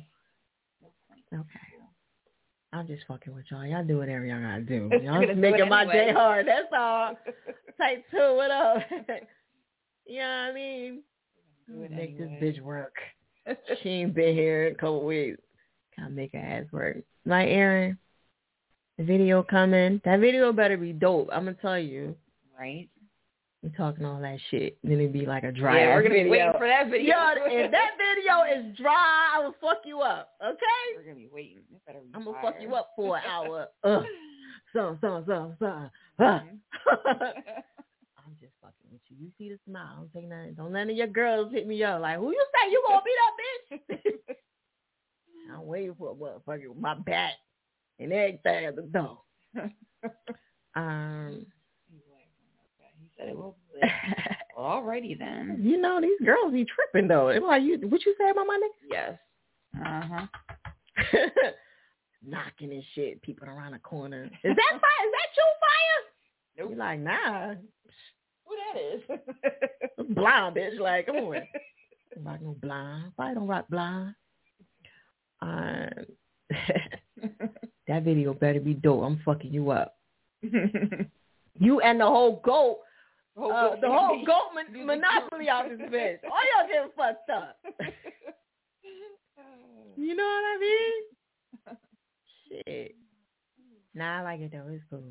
Okay. 1.34 1.74
I'm 2.72 2.86
just 2.86 3.04
fucking 3.06 3.34
with 3.34 3.44
y'all. 3.50 3.64
Y'all 3.64 3.84
do 3.84 3.98
whatever 3.98 4.24
y'all 4.24 4.40
gotta 4.40 4.62
do. 4.62 4.90
Y'all 5.02 5.24
just 5.24 5.38
making 5.38 5.68
my 5.68 5.84
day 5.84 6.12
hard. 6.12 6.46
That's 6.46 6.66
all. 6.76 7.16
Type 7.78 8.04
two, 8.10 8.34
what 8.34 8.50
up? 8.50 8.82
you 10.06 10.18
know 10.18 10.24
what 10.24 10.50
I 10.50 10.52
mean? 10.52 11.02
Make 11.68 12.18
this 12.18 12.28
bitch 12.42 12.60
work. 12.60 12.94
she 13.82 13.88
ain't 13.88 14.14
been 14.14 14.34
here 14.34 14.66
in 14.66 14.72
a 14.74 14.76
couple 14.76 15.04
weeks. 15.04 15.38
Gotta 15.96 16.10
make 16.10 16.32
her 16.32 16.38
ass 16.38 16.64
work. 16.72 16.98
My 17.24 17.46
Aaron, 17.46 17.98
the 18.98 19.04
video 19.04 19.42
coming. 19.42 20.00
That 20.04 20.20
video 20.20 20.52
better 20.52 20.76
be 20.76 20.92
dope. 20.92 21.28
I'm 21.32 21.44
gonna 21.44 21.56
tell 21.60 21.78
you. 21.78 22.16
Right. 22.58 22.88
We 23.64 23.70
talking 23.70 24.04
all 24.04 24.20
that 24.20 24.36
shit. 24.50 24.76
Then 24.84 25.00
it'd 25.00 25.14
be 25.14 25.24
like 25.24 25.42
a 25.42 25.50
dry 25.50 25.78
Yeah, 25.80 25.94
we're 25.94 26.02
gonna 26.02 26.22
be 26.24 26.28
waiting 26.28 26.52
for 26.58 26.68
that 26.68 26.90
video. 26.90 27.16
Yo, 27.16 27.32
if 27.46 27.70
that 27.70 27.92
video 27.96 28.42
is 28.68 28.76
dry, 28.76 29.30
I 29.34 29.38
will 29.38 29.54
fuck 29.58 29.78
you 29.86 30.00
up. 30.02 30.32
Okay? 30.44 30.58
We're 30.94 31.02
gonna 31.02 31.14
be 31.14 31.30
waiting. 31.32 31.60
Be 31.70 31.78
I'm 32.14 32.24
gonna 32.26 32.36
fuck 32.42 32.56
you 32.60 32.74
up 32.74 32.90
for 32.94 33.16
an 33.16 33.22
hour. 33.30 33.68
So, 33.82 34.98
so, 35.00 35.24
so, 35.26 35.54
so. 35.58 35.64
Mm-hmm. 35.64 36.20
I'm 38.18 38.36
just 38.38 38.52
fucking 38.60 38.90
with 38.92 39.00
you. 39.08 39.16
You 39.18 39.30
see 39.38 39.48
the 39.48 39.58
smile. 39.66 39.96
Don't 40.12 40.12
take 40.12 40.28
nothing. 40.28 40.54
Don't 40.58 40.76
any 40.76 40.92
of 40.92 40.98
your 40.98 41.06
girls 41.06 41.50
hit 41.50 41.66
me 41.66 41.82
up 41.84 42.02
like, 42.02 42.18
who 42.18 42.32
you 42.32 42.44
say 42.52 42.70
you 42.70 42.82
gonna 42.86 43.00
beat 43.02 43.80
up, 43.80 43.80
bitch? 44.28 44.34
I'm 45.54 45.64
waiting 45.66 45.94
for 45.98 46.10
a 46.10 46.14
motherfucker 46.14 46.68
with 46.68 46.78
my 46.78 46.96
bat 46.96 47.32
and 47.98 48.12
everything 48.12 48.66
at 48.66 48.76
the 48.76 48.82
door. 48.82 49.20
um, 50.76 51.46
said 53.18 53.28
it 53.28 53.36
well, 53.36 53.56
alrighty 54.58 55.18
then. 55.18 55.58
you 55.62 55.80
know 55.80 56.00
these 56.00 56.18
girls 56.24 56.52
be 56.52 56.64
tripping 56.64 57.08
though. 57.08 57.28
They 57.32 57.38
like 57.40 57.62
you. 57.62 57.78
What 57.88 58.04
you 58.04 58.14
say 58.18 58.30
about 58.30 58.46
my 58.46 58.58
nigga? 58.62 58.90
Yes. 58.90 59.18
Uh 59.84 60.02
huh. 60.08 60.26
Knocking 62.26 62.72
and 62.72 62.82
shit, 62.94 63.20
peeping 63.22 63.48
around 63.48 63.72
the 63.72 63.78
corner. 63.78 64.24
Is 64.24 64.30
that 64.56 64.70
fire? 64.70 65.06
Is 65.06 65.12
that 65.12 65.36
you 65.36 65.44
fire? 65.60 66.00
Nope. 66.56 66.70
You 66.70 66.76
like 66.76 67.00
nah, 67.00 67.54
Who 68.46 68.56
that 68.56 68.80
is? 68.80 70.14
blind 70.14 70.56
bitch. 70.56 70.78
Like 70.78 71.06
come 71.06 71.16
on. 71.16 71.42
Don't 72.14 72.24
rock 72.24 72.40
no 72.42 72.56
blind. 72.62 73.12
Fire 73.16 73.34
don't 73.34 73.48
rock 73.48 73.66
blind. 73.68 74.14
Um, 75.42 75.90
that 77.88 78.02
video 78.02 78.32
better 78.32 78.60
be 78.60 78.74
dope. 78.74 79.02
I'm 79.02 79.20
fucking 79.24 79.52
you 79.52 79.70
up. 79.70 79.96
You 80.42 81.80
and 81.80 82.00
the 82.00 82.06
whole 82.06 82.40
goat, 82.44 82.78
Whole 83.36 83.52
uh, 83.52 83.76
the 83.80 83.88
whole 83.88 84.10
family. 84.10 84.24
goat 84.26 84.54
mon- 84.54 84.86
monopoly 84.86 85.48
out 85.48 85.68
this 85.68 85.80
bitch. 85.80 86.18
All 86.24 86.40
y'all 86.54 86.68
getting 86.68 86.90
fucked 86.96 87.30
up. 87.30 87.58
You 89.96 90.14
know 90.16 90.24
what 90.24 90.44
I 90.44 90.58
mean? 90.60 91.76
Shit. 92.66 92.94
Nah, 93.94 94.18
I 94.18 94.22
like 94.22 94.40
it 94.40 94.52
though. 94.52 94.66
It's 94.68 94.82
cool. 94.90 95.02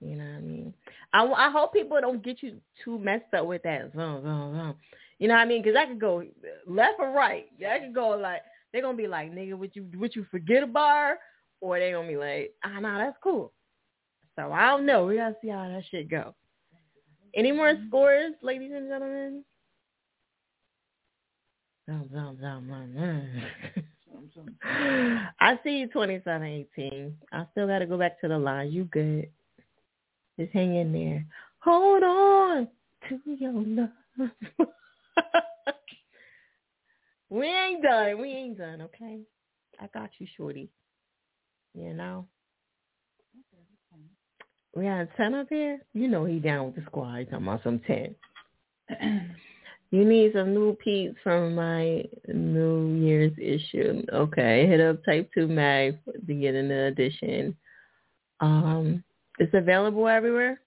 You 0.00 0.16
know 0.16 0.24
what 0.24 0.36
I 0.36 0.40
mean? 0.40 0.74
I, 1.12 1.24
I 1.24 1.50
hope 1.50 1.72
people 1.72 1.98
don't 2.00 2.22
get 2.22 2.42
you 2.42 2.58
too 2.84 2.98
messed 2.98 3.32
up 3.36 3.46
with 3.46 3.62
that. 3.64 3.92
Zoom, 3.94 4.22
zoom, 4.22 4.54
zoom. 4.54 4.74
You 5.18 5.28
know 5.28 5.34
what 5.34 5.40
I 5.40 5.46
mean? 5.46 5.62
Because 5.62 5.76
I 5.76 5.86
could 5.86 6.00
go 6.00 6.24
left 6.66 6.98
or 6.98 7.10
right. 7.10 7.46
I 7.66 7.78
could 7.78 7.94
go 7.94 8.10
like 8.10 8.42
they're 8.72 8.82
gonna 8.82 8.96
be 8.96 9.08
like, 9.08 9.32
nigga, 9.32 9.58
would 9.58 9.74
you 9.74 9.86
would 9.96 10.14
you 10.14 10.26
forget 10.30 10.62
a 10.62 10.66
bar? 10.66 11.18
Or 11.60 11.78
they 11.78 11.92
gonna 11.92 12.08
be 12.08 12.16
like, 12.16 12.54
ah, 12.64 12.80
nah, 12.80 12.98
that's 12.98 13.18
cool. 13.22 13.52
So 14.36 14.52
I 14.52 14.68
don't 14.68 14.86
know. 14.86 15.06
We 15.06 15.16
gotta 15.16 15.36
see 15.42 15.48
how 15.48 15.68
that 15.68 15.82
shit 15.90 16.08
go. 16.08 16.34
Any 17.34 17.52
more 17.52 17.74
scores, 17.88 18.34
ladies 18.42 18.72
and 18.74 18.88
gentlemen? 18.88 19.44
I 25.40 25.58
see 25.64 25.78
you 25.78 25.86
2718. 25.88 27.16
I 27.32 27.46
still 27.52 27.66
got 27.66 27.80
to 27.80 27.86
go 27.86 27.98
back 27.98 28.20
to 28.20 28.28
the 28.28 28.38
line. 28.38 28.70
You 28.70 28.84
good. 28.84 29.28
Just 30.38 30.52
hang 30.52 30.76
in 30.76 30.92
there. 30.92 31.26
Hold 31.60 32.02
on 32.02 32.68
to 33.08 33.18
your 33.26 33.52
love. 33.52 33.88
we 37.28 37.46
ain't 37.46 37.82
done. 37.82 38.20
We 38.20 38.28
ain't 38.30 38.58
done, 38.58 38.82
okay? 38.82 39.20
I 39.80 39.86
got 39.92 40.10
you, 40.18 40.26
shorty. 40.36 40.70
You 41.74 41.94
know? 41.94 42.26
We 44.74 44.84
got 44.84 45.00
a 45.00 45.08
10 45.16 45.34
up 45.34 45.48
here? 45.48 45.80
You 45.94 46.08
know 46.08 46.24
he 46.24 46.38
down 46.38 46.66
with 46.66 46.76
the 46.76 46.82
squad. 46.86 47.18
He's 47.18 47.28
talking 47.28 47.46
about 47.46 47.62
some 47.62 47.80
10. 47.80 48.14
You 49.92 50.04
need 50.04 50.32
some 50.34 50.54
new 50.54 50.74
peeps 50.76 51.16
from 51.22 51.56
my 51.56 52.04
New 52.28 52.94
Year's 52.94 53.32
issue. 53.38 54.04
Okay, 54.12 54.66
hit 54.66 54.80
up 54.80 55.04
Type 55.04 55.30
Two 55.34 55.48
Mag 55.48 55.98
to 56.28 56.34
get 56.34 56.54
an 56.54 56.70
edition. 56.70 57.56
Um, 58.38 59.02
it's 59.40 59.52
available 59.52 60.06
everywhere. 60.06 60.60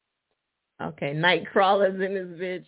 Okay, 0.81 1.13
Nightcrawler's 1.13 2.01
in 2.01 2.13
this 2.13 2.37
bitch. 2.37 2.65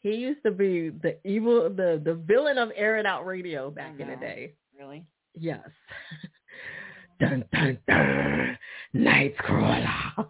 He 0.00 0.14
used 0.14 0.42
to 0.44 0.50
be 0.50 0.88
the 0.88 1.18
evil, 1.28 1.68
the 1.68 2.00
the 2.02 2.14
villain 2.14 2.56
of 2.56 2.70
Air 2.74 2.96
It 2.96 3.04
Out 3.04 3.26
Radio 3.26 3.70
back 3.70 4.00
in 4.00 4.08
the 4.08 4.16
day. 4.16 4.54
Really? 4.76 5.04
Yes. 5.38 5.60
dun 7.20 7.44
dun 7.52 7.78
dun. 7.88 8.58
Nightcrawler 8.94 10.26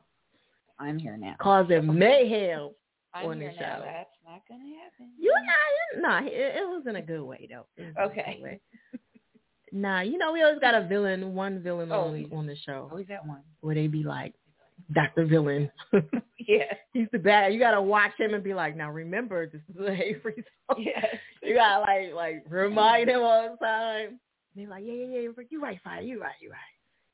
I'm 0.78 0.98
here 0.98 1.16
now. 1.16 1.36
causing 1.40 1.86
mayhem 1.98 2.70
I'm 3.14 3.26
on 3.26 3.38
the 3.38 3.44
here 3.50 3.54
now. 3.60 3.76
show. 3.78 3.82
That's 3.84 4.10
not 4.24 4.40
gonna 4.48 4.64
happen. 4.82 5.10
You 5.18 5.32
nah, 5.32 5.96
you, 5.96 6.02
nah. 6.02 6.26
It, 6.26 6.56
it 6.56 6.68
was 6.68 6.84
in 6.88 6.96
a 6.96 7.02
good 7.02 7.22
way 7.22 7.48
though. 7.50 7.66
It 7.76 7.86
was 7.86 7.94
in 7.96 8.02
a 8.02 8.06
Okay. 8.06 8.40
way. 8.42 8.60
Nah, 9.74 10.00
you 10.00 10.18
know 10.18 10.32
we 10.32 10.42
always 10.42 10.60
got 10.60 10.74
a 10.74 10.86
villain, 10.86 11.34
one 11.34 11.62
villain 11.62 11.90
on 11.92 11.98
Always. 11.98 12.26
Oh. 12.32 12.36
on 12.36 12.46
the 12.46 12.56
show 12.56 12.86
oh, 12.88 12.90
Always 12.90 13.06
that 13.08 13.26
one. 13.26 13.40
where 13.60 13.74
they 13.74 13.86
be 13.86 14.02
like, 14.02 14.34
Doctor 14.92 15.24
Villain. 15.26 15.70
Yeah. 16.48 16.74
He's 16.92 17.06
the 17.12 17.20
bad. 17.20 17.54
You 17.54 17.60
gotta 17.60 17.80
watch 17.80 18.18
him 18.18 18.34
and 18.34 18.42
be 18.42 18.52
like, 18.52 18.76
now 18.76 18.90
remember 18.90 19.46
this 19.46 19.60
is 19.72 19.80
a 19.80 20.14
free 20.22 20.34
zone. 20.34 20.82
Yes. 20.84 21.06
You 21.42 21.54
gotta 21.54 21.80
like 21.82 22.12
like 22.14 22.44
remind 22.48 23.08
him 23.08 23.20
all 23.22 23.48
the 23.58 23.64
time. 23.64 24.18
They 24.54 24.66
like, 24.66 24.84
yeah, 24.84 24.92
yeah, 24.92 25.06
yeah, 25.20 25.44
you 25.50 25.62
right, 25.62 25.80
fire, 25.82 26.02
you 26.02 26.20
right, 26.20 26.34
you 26.40 26.50
right. 26.50 26.58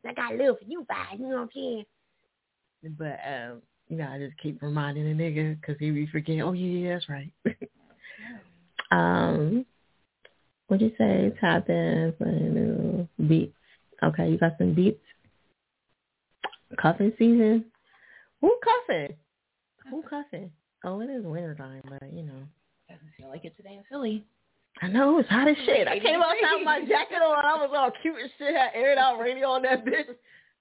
That 0.05 0.17
guy 0.17 0.35
live 0.35 0.59
for 0.59 0.65
you, 0.67 0.85
fire. 0.89 1.17
You 1.17 1.29
know 1.29 1.37
what 1.37 1.43
I'm 1.43 1.49
saying? 1.55 1.85
But 2.97 3.19
um, 3.27 3.63
you 3.89 3.97
know, 3.97 4.09
I 4.09 4.19
just 4.19 4.39
keep 4.39 4.61
reminding 4.63 5.05
the 5.05 5.23
nigga 5.23 5.61
because 5.61 5.77
he 5.79 5.91
be 5.91 6.07
forgetting. 6.07 6.43
Oh 6.43 6.53
yeah, 6.53 6.89
yeah, 6.89 6.95
that's 6.95 7.09
right. 7.09 7.33
um, 8.91 9.65
what'd 10.67 10.89
you 10.89 10.97
say? 10.99 11.33
Top 11.41 11.69
in 11.69 12.15
for 12.19 12.27
new 12.27 13.09
beats. 13.29 13.55
Okay, 14.03 14.31
you 14.31 14.39
got 14.39 14.57
some 14.59 14.75
beats. 14.75 15.03
Cuffing 16.81 17.13
season. 17.19 17.65
Who 18.41 18.57
cuffing? 18.63 19.17
Who 19.91 20.03
cuffing? 20.03 20.51
Oh, 20.85 21.01
it 21.01 21.11
is 21.11 21.25
winter 21.25 21.55
time, 21.55 21.83
but 21.89 22.13
you 22.13 22.23
know. 22.23 22.43
Doesn't 22.89 23.09
feel 23.17 23.29
like 23.29 23.45
it 23.45 23.57
today 23.57 23.75
in 23.75 23.85
Philly. 23.91 24.25
I 24.81 24.87
know 24.89 25.19
it's 25.19 25.29
hot 25.29 25.49
as 25.49 25.57
shit. 25.65 25.89
I 25.89 25.99
came 25.99 26.21
outside 26.23 26.57
with 26.57 26.65
my 26.65 26.81
jacket 26.81 27.17
on. 27.23 27.45
I 27.45 27.55
was 27.57 27.71
all 27.77 27.91
cute 28.01 28.17
and 28.21 28.31
shit. 28.39 28.55
Had 28.55 28.71
Air 28.75 28.93
It 28.93 28.99
Out 28.99 29.19
Radio 29.19 29.49
on 29.49 29.63
that 29.63 29.85
bitch. 29.85 30.07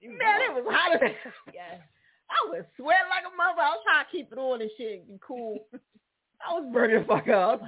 Man, 0.04 0.42
it 0.42 0.54
was 0.54 0.66
hot 0.68 0.96
as. 0.96 1.12
Yes. 1.54 1.82
I 2.30 2.50
was 2.50 2.66
sweating 2.76 3.10
like 3.10 3.24
a 3.32 3.36
mother. 3.38 3.62
I 3.62 3.70
was 3.70 3.80
trying 3.86 4.06
to 4.06 4.12
keep 4.12 4.32
it 4.32 4.38
on 4.38 4.62
and 4.62 4.72
shit 4.78 5.00
and 5.00 5.08
be 5.08 5.20
cool. 5.26 5.60
I 5.74 6.54
was 6.54 6.70
burning 6.74 7.00
the 7.02 7.06
fuck 7.06 7.28
up. 7.28 7.62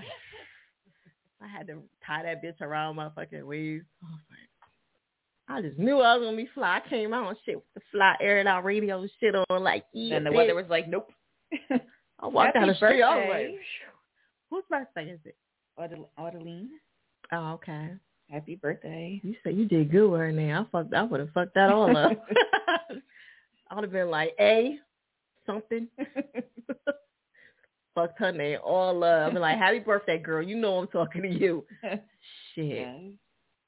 I 1.42 1.46
was 1.46 1.52
had 1.56 1.68
to 1.68 1.82
tie 2.06 2.24
that 2.24 2.44
bitch 2.44 2.60
around 2.62 2.96
my 2.96 3.10
fucking 3.16 3.46
waist. 3.46 3.86
I 4.04 4.08
like, 5.56 5.60
I 5.60 5.68
just 5.68 5.80
knew 5.80 6.00
I 6.00 6.16
was 6.18 6.26
gonna 6.26 6.38
be 6.38 6.50
fly. 6.54 6.82
I 6.86 6.90
came 6.90 7.14
out 7.14 7.30
and 7.30 7.38
shit 7.46 7.56
with 7.56 7.66
the 7.76 7.82
fly 7.92 8.16
Air 8.22 8.40
It 8.40 8.48
Out 8.48 8.66
Radio 8.66 9.06
shit 9.20 9.36
on 9.36 9.64
like 9.64 9.86
yeah. 9.94 10.16
Then 10.16 10.24
the 10.26 10.30
bitch. 10.32 10.36
weather 10.36 10.56
was 10.56 10.66
like, 10.70 10.88
nope. 10.88 11.10
I 12.20 12.28
walked 12.28 12.54
down 12.56 12.68
Happy 12.68 12.72
the 12.72 12.76
street. 12.76 13.02
I 13.02 13.16
was 13.16 13.26
birthday. 13.28 13.48
like, 13.48 13.60
whose 14.50 14.64
birthday 14.70 15.12
is 15.12 15.20
it? 15.26 15.36
Audel- 15.80 16.10
Adeline, 16.18 16.70
Oh, 17.32 17.54
okay. 17.54 17.90
happy 18.30 18.56
birthday. 18.56 19.20
You 19.24 19.36
said 19.44 19.56
you 19.56 19.66
did 19.66 19.92
good 19.92 20.12
right 20.12 20.34
now. 20.34 20.68
I 20.68 20.72
fucked. 20.72 20.94
I 20.94 21.04
would 21.04 21.20
have 21.20 21.30
fucked 21.32 21.56
that 21.56 21.72
all 21.72 21.96
up. 21.96 22.12
I 23.70 23.76
would 23.76 23.84
have 23.84 23.92
been 23.94 24.10
like 24.10 24.34
A, 24.40 24.78
something. 25.46 25.88
Fucked 27.96 28.20
her 28.20 28.32
name 28.32 28.60
all 28.64 29.04
up. 29.04 29.28
I'd 29.28 29.34
be 29.34 29.40
like, 29.40 29.58
"Happy 29.58 29.80
birthday, 29.80 30.20
girl! 30.20 30.42
You 30.48 30.56
know 30.56 30.78
I'm 30.78 30.88
talking 30.88 31.24
to 31.24 31.28
you." 31.28 31.66
Shit. 32.56 32.66
Yes. 32.66 32.96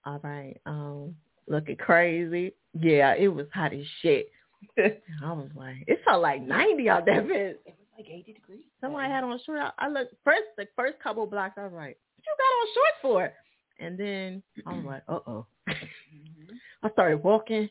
All 0.05 0.19
right. 0.23 0.55
Um, 0.65 1.15
looking 1.47 1.75
crazy. 1.75 2.53
Yeah, 2.79 3.15
it 3.15 3.27
was 3.27 3.47
hot 3.53 3.73
as 3.73 3.85
shit. 4.01 4.31
I 4.77 5.33
was 5.33 5.49
like, 5.55 5.83
it 5.88 5.99
felt 6.05 6.21
like 6.21 6.41
90 6.41 6.88
out 6.88 7.05
that 7.07 7.25
bitch. 7.27 7.55
Like 8.01 8.09
80 8.11 8.33
degrees. 8.33 8.63
Somebody 8.81 9.09
had 9.09 9.23
on 9.23 9.39
shorts. 9.45 9.61
I, 9.77 9.85
I 9.85 9.89
looked 9.89 10.15
first 10.23 10.41
the 10.57 10.67
first 10.75 10.99
couple 11.03 11.25
blocks. 11.27 11.53
I 11.57 11.63
was 11.65 11.73
like, 11.73 11.97
"What 12.15 12.25
you 12.25 12.35
got 12.37 12.43
on 12.57 12.67
shorts 12.73 12.97
for?" 13.01 13.33
And 13.79 13.97
then 13.99 14.43
I 14.65 14.73
was 14.73 14.85
like, 14.85 15.03
"Uh 15.07 15.19
oh." 15.27 15.45
I 16.83 16.89
started 16.93 17.23
walking. 17.23 17.69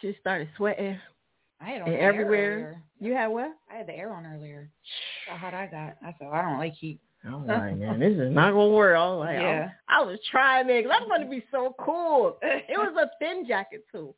She 0.00 0.16
started 0.20 0.48
sweating. 0.56 0.98
I 1.60 1.64
had 1.66 1.82
on 1.82 1.88
And 1.88 1.96
the 1.96 2.00
air 2.00 2.10
everywhere. 2.10 2.82
You 2.98 3.12
had 3.12 3.28
what? 3.28 3.52
I 3.72 3.76
had 3.76 3.86
the 3.86 3.96
air 3.96 4.12
on 4.12 4.26
earlier. 4.26 4.70
How 5.28 5.36
hot 5.36 5.54
I 5.54 5.66
got. 5.66 5.96
I 6.04 6.14
said 6.18 6.28
I 6.32 6.42
don't 6.42 6.58
like 6.58 6.74
heat. 6.74 6.98
I 7.24 7.30
was 7.36 7.44
like, 7.46 7.76
man, 7.76 8.00
this 8.00 8.14
is 8.16 8.32
not 8.34 8.52
gonna 8.52 8.70
work. 8.70 8.96
I 8.96 9.06
was 9.08 9.18
like, 9.20 9.36
Yeah. 9.38 9.68
I, 9.88 10.00
I 10.00 10.04
was 10.04 10.18
trying, 10.30 10.66
man, 10.66 10.82
'cause 10.82 10.92
I 10.92 11.06
want 11.06 11.22
to 11.22 11.30
be 11.30 11.44
so 11.52 11.76
cool. 11.78 12.38
It 12.42 12.76
was 12.76 12.96
a 12.96 13.10
thin 13.18 13.46
jacket 13.46 13.84
too. 13.92 14.14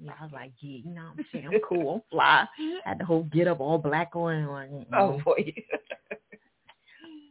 Yeah, 0.00 0.12
I 0.20 0.22
was 0.24 0.32
like, 0.32 0.52
yeah, 0.60 0.78
you 0.84 0.90
know 0.94 1.02
what 1.02 1.18
I'm 1.18 1.26
saying? 1.32 1.46
I'm 1.52 1.60
cool, 1.68 1.94
I'm 1.94 2.02
fly. 2.10 2.46
Had 2.84 2.98
the 2.98 3.04
whole 3.04 3.22
get 3.24 3.46
up 3.48 3.60
all 3.60 3.78
black 3.78 4.14
on. 4.16 4.46
Like. 4.46 4.70
Oh 4.96 5.20
boy. 5.24 5.54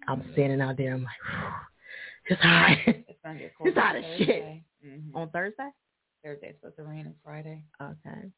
I'm 0.07 0.23
standing 0.33 0.59
out 0.61 0.75
there. 0.77 0.93
I'm 0.93 1.03
like, 1.03 1.13
it's 2.27 2.41
hot. 2.41 2.77
It's 2.87 3.19
gonna 3.23 3.39
get 3.39 3.53
cold 3.57 3.69
It's 3.69 3.77
hot 3.77 3.95
as 3.95 4.03
shit. 4.17 4.43
Mhm. 4.85 5.15
On 5.15 5.29
Thursday? 5.29 5.69
Thursday 6.23 6.47
it's 6.49 6.57
supposed 6.59 6.75
to 6.77 6.83
rain 6.83 7.05
on 7.07 7.15
Friday. 7.23 7.63
Okay. 7.81 8.29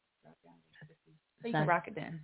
So 1.42 1.48
you 1.48 1.52
can 1.52 1.66
rock 1.66 1.86
it 1.88 1.94
then. 1.94 2.20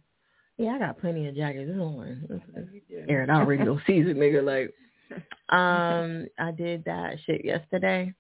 Yeah, 0.59 0.73
I 0.73 0.79
got 0.79 1.01
plenty 1.01 1.29
of 1.29 1.35
jackets. 1.35 1.69
This 1.69 1.77
one, 1.79 2.25
this 2.29 2.41
is 2.57 2.69
You 2.73 2.81
do. 2.89 3.05
airing 3.09 3.31
out 3.31 3.47
radio 3.49 3.79
season, 3.87 4.15
nigga. 4.17 4.43
Like, 4.45 4.73
um, 5.57 6.27
I 6.39 6.51
did 6.53 6.85
that 6.85 7.17
shit 7.25 7.45
yesterday. 7.45 8.13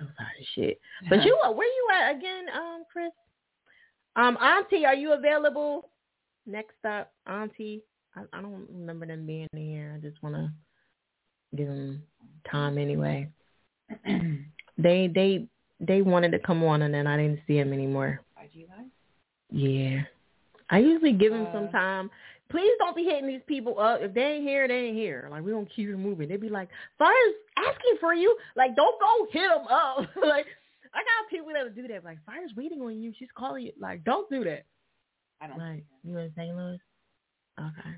Was 0.00 0.08
hot 0.18 0.26
as 0.40 0.46
shit. 0.54 0.80
But 1.08 1.24
you, 1.24 1.36
uh, 1.44 1.52
where 1.52 1.66
you 1.66 1.88
at 1.94 2.16
again, 2.16 2.46
um, 2.54 2.84
Chris? 2.90 3.10
Um, 4.16 4.36
Auntie, 4.38 4.84
are 4.84 4.94
you 4.94 5.12
available? 5.12 5.90
Next 6.46 6.82
up, 6.88 7.12
Auntie. 7.26 7.82
I, 8.16 8.22
I 8.32 8.40
don't 8.40 8.66
remember 8.72 9.06
them 9.06 9.26
being 9.26 9.48
here. 9.54 9.94
I 9.96 10.00
just 10.00 10.22
want 10.22 10.34
to 10.34 10.50
give 11.56 11.68
them 11.68 12.02
time 12.50 12.78
anyway. 12.78 13.28
they 14.78 15.08
they 15.08 15.46
they 15.80 16.02
wanted 16.02 16.32
to 16.32 16.38
come 16.38 16.64
on, 16.64 16.82
and 16.82 16.92
then 16.92 17.06
I 17.06 17.16
didn't 17.16 17.40
see 17.46 17.58
them 17.58 17.72
anymore. 17.72 18.20
IG 18.42 18.66
Live? 18.68 18.86
Yeah. 19.50 20.02
I 20.70 20.78
usually 20.78 21.12
give 21.12 21.32
them 21.32 21.46
Uh, 21.46 21.52
some 21.52 21.68
time. 21.70 22.10
Please 22.50 22.72
don't 22.78 22.96
be 22.96 23.04
hitting 23.04 23.26
these 23.26 23.42
people 23.46 23.78
up. 23.78 24.00
If 24.00 24.14
they 24.14 24.22
ain't 24.22 24.42
here, 24.44 24.66
they 24.66 24.86
ain't 24.86 24.96
here. 24.96 25.28
Like 25.30 25.44
we 25.44 25.50
don't 25.50 25.68
keep 25.74 25.88
it 25.88 25.96
moving. 25.96 26.28
They'd 26.28 26.40
be 26.40 26.48
like, 26.48 26.68
"Fire's 26.98 27.34
asking 27.58 27.96
for 28.00 28.14
you." 28.14 28.34
Like, 28.56 28.74
don't 28.74 28.98
go 29.00 29.26
hit 29.30 29.48
them 29.48 29.66
up. 29.68 29.98
like, 30.16 30.46
I 30.94 30.98
got 30.98 31.30
people 31.30 31.48
that 31.52 31.64
would 31.64 31.76
do 31.76 31.86
that. 31.88 32.04
Like, 32.04 32.18
Fire's 32.24 32.52
waiting 32.56 32.80
on 32.80 33.00
you. 33.00 33.12
She's 33.18 33.28
calling 33.36 33.66
you. 33.66 33.72
Like, 33.78 34.04
don't 34.04 34.28
do 34.30 34.44
that. 34.44 34.64
I 35.40 35.46
don't 35.46 35.58
Like, 35.58 35.84
you 36.02 36.16
in 36.16 36.32
St. 36.36 36.56
Louis? 36.56 36.80
Okay. 37.60 37.96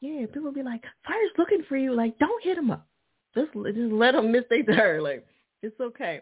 Yeah, 0.00 0.26
people 0.32 0.52
be 0.52 0.62
like, 0.62 0.82
"Fire's 1.06 1.30
looking 1.38 1.64
for 1.68 1.76
you." 1.76 1.94
Like, 1.94 2.18
don't 2.18 2.44
hit 2.44 2.56
them 2.56 2.70
up. 2.70 2.86
Just 3.34 3.52
just 3.52 3.92
let 3.92 4.12
them 4.12 4.30
miss 4.30 4.44
their 4.50 4.62
turn. 4.62 5.02
Like, 5.02 5.26
it's 5.62 5.80
okay. 5.80 6.20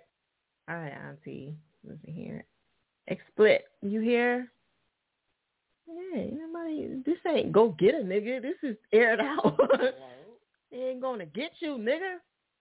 All 0.68 0.76
right, 0.76 0.92
Auntie. 0.92 1.54
Listen 1.84 2.14
here. 2.14 2.44
Explit, 3.10 3.62
you 3.82 4.00
here? 4.00 4.51
Yeah, 5.92 6.24
nobody. 6.32 7.02
This 7.04 7.18
ain't 7.26 7.52
go 7.52 7.74
get 7.78 7.94
a 7.94 7.98
nigga. 7.98 8.40
This 8.40 8.56
is 8.62 8.76
aired 8.92 9.20
out. 9.20 9.58
they 10.70 10.76
ain't 10.76 11.02
gonna 11.02 11.26
get 11.26 11.52
you, 11.60 11.76
nigga. 11.76 12.16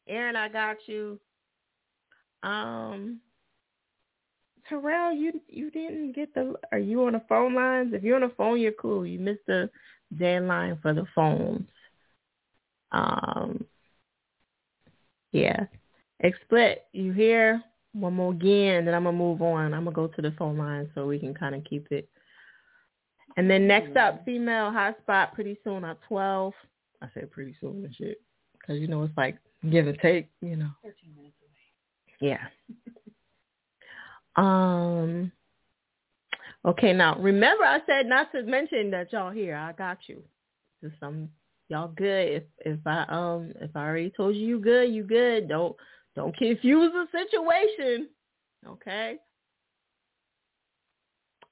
Aaron, 0.07 0.35
I 0.35 0.49
got 0.49 0.77
you. 0.87 1.19
Um, 2.43 3.19
Terrell, 4.67 5.13
you 5.13 5.39
you 5.47 5.71
didn't 5.71 6.13
get 6.13 6.33
the. 6.33 6.55
Are 6.71 6.79
you 6.79 7.05
on 7.05 7.13
the 7.13 7.21
phone 7.29 7.55
lines? 7.55 7.93
If 7.93 8.03
you're 8.03 8.15
on 8.15 8.21
the 8.21 8.35
phone, 8.35 8.59
you're 8.59 8.71
cool. 8.73 9.05
You 9.05 9.19
missed 9.19 9.45
the 9.47 9.69
deadline 10.17 10.77
for 10.81 10.93
the 10.93 11.05
phones. 11.15 11.67
Um, 12.91 13.65
yeah. 15.31 15.65
Explit, 16.23 16.77
you 16.93 17.13
here? 17.13 17.63
One 17.93 18.13
more 18.13 18.31
again, 18.31 18.85
then 18.85 18.93
I'm 18.93 19.03
gonna 19.03 19.17
move 19.17 19.41
on. 19.41 19.73
I'm 19.73 19.83
gonna 19.83 19.95
go 19.95 20.07
to 20.07 20.21
the 20.21 20.31
phone 20.37 20.57
line 20.57 20.89
so 20.95 21.07
we 21.07 21.19
can 21.19 21.33
kind 21.33 21.55
of 21.55 21.63
keep 21.63 21.87
it. 21.91 22.07
And 23.37 23.49
then 23.49 23.67
next 23.67 23.95
up, 23.97 24.23
female 24.25 24.71
hotspot. 24.71 25.33
Pretty 25.33 25.57
soon 25.63 25.85
at 25.85 25.97
twelve. 26.07 26.53
I 27.01 27.07
said 27.13 27.31
pretty 27.31 27.55
soon 27.59 27.85
and 27.85 27.95
shit, 27.95 28.21
because 28.53 28.79
you 28.79 28.87
know 28.87 29.03
it's 29.03 29.17
like 29.17 29.37
give 29.69 29.87
and 29.87 29.97
take. 29.99 30.29
You 30.41 30.55
know. 30.55 30.69
Thirteen 30.83 31.15
minutes 31.15 31.35
away. 31.41 32.31
Yeah. 32.31 32.47
Um. 34.35 35.31
Okay, 36.63 36.93
now 36.93 37.17
remember 37.17 37.63
I 37.63 37.79
said 37.87 38.05
not 38.05 38.31
to 38.33 38.43
mention 38.43 38.91
that 38.91 39.11
y'all 39.11 39.31
here. 39.31 39.55
I 39.55 39.71
got 39.71 39.97
you. 40.07 40.21
Just 40.83 40.99
some 40.99 41.29
y'all 41.69 41.87
good. 41.87 42.05
If 42.31 42.43
if 42.59 42.79
I 42.85 43.05
um 43.09 43.53
if 43.61 43.75
I 43.75 43.79
already 43.79 44.11
told 44.15 44.35
you 44.35 44.45
you 44.45 44.59
good, 44.59 44.91
you 44.91 45.03
good. 45.03 45.47
Don't 45.47 45.75
don't 46.15 46.35
confuse 46.37 46.91
the 46.91 47.07
situation. 47.11 48.09
Okay. 48.67 49.17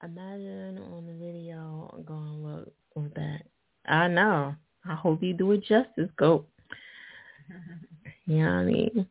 Imagine 0.04 0.80
on 0.94 1.06
the 1.08 1.14
video 1.14 2.04
gonna 2.06 2.38
look 2.38 2.74
with 2.96 3.14
that. 3.16 3.42
I 3.86 4.08
know. 4.08 4.56
I 4.86 4.96
hope 4.96 5.22
you 5.22 5.34
do 5.34 5.52
it 5.52 5.64
justice, 5.64 6.10
go. 6.18 6.46
You 8.26 8.46
know 8.46 8.46
what 8.46 8.60
I 8.60 8.64
mean? 8.66 9.08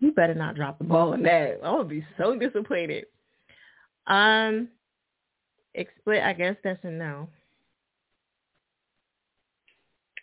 You 0.00 0.12
better 0.12 0.34
not 0.34 0.54
drop 0.54 0.78
the 0.78 0.84
ball 0.84 1.12
on 1.12 1.22
that. 1.24 1.60
I 1.62 1.72
would 1.74 1.90
be 1.90 2.02
so 2.16 2.38
disappointed. 2.38 3.04
Um, 4.06 4.68
explit. 5.74 6.22
I 6.22 6.32
guess 6.32 6.56
that's 6.64 6.82
a 6.82 6.90
no. 6.90 7.28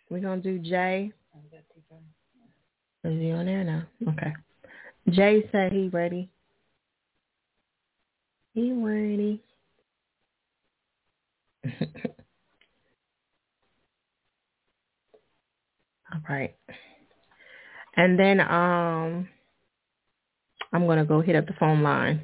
We're 0.09 0.19
gonna 0.19 0.41
do 0.41 0.57
Jay. 0.57 1.11
Is 3.03 3.21
he 3.21 3.31
on 3.31 3.45
there 3.45 3.63
now? 3.63 3.83
Okay. 4.09 4.33
Jay 5.11 5.47
said 5.51 5.71
he 5.71 5.89
ready. 5.89 6.29
He 8.55 8.71
ready. 8.71 9.43
All 16.13 16.21
right. 16.29 16.55
And 17.95 18.19
then 18.19 18.39
um 18.39 19.27
I'm 20.71 20.87
gonna 20.87 21.05
go 21.05 21.21
hit 21.21 21.35
up 21.35 21.47
the 21.47 21.53
phone 21.59 21.81
lines 21.83 22.21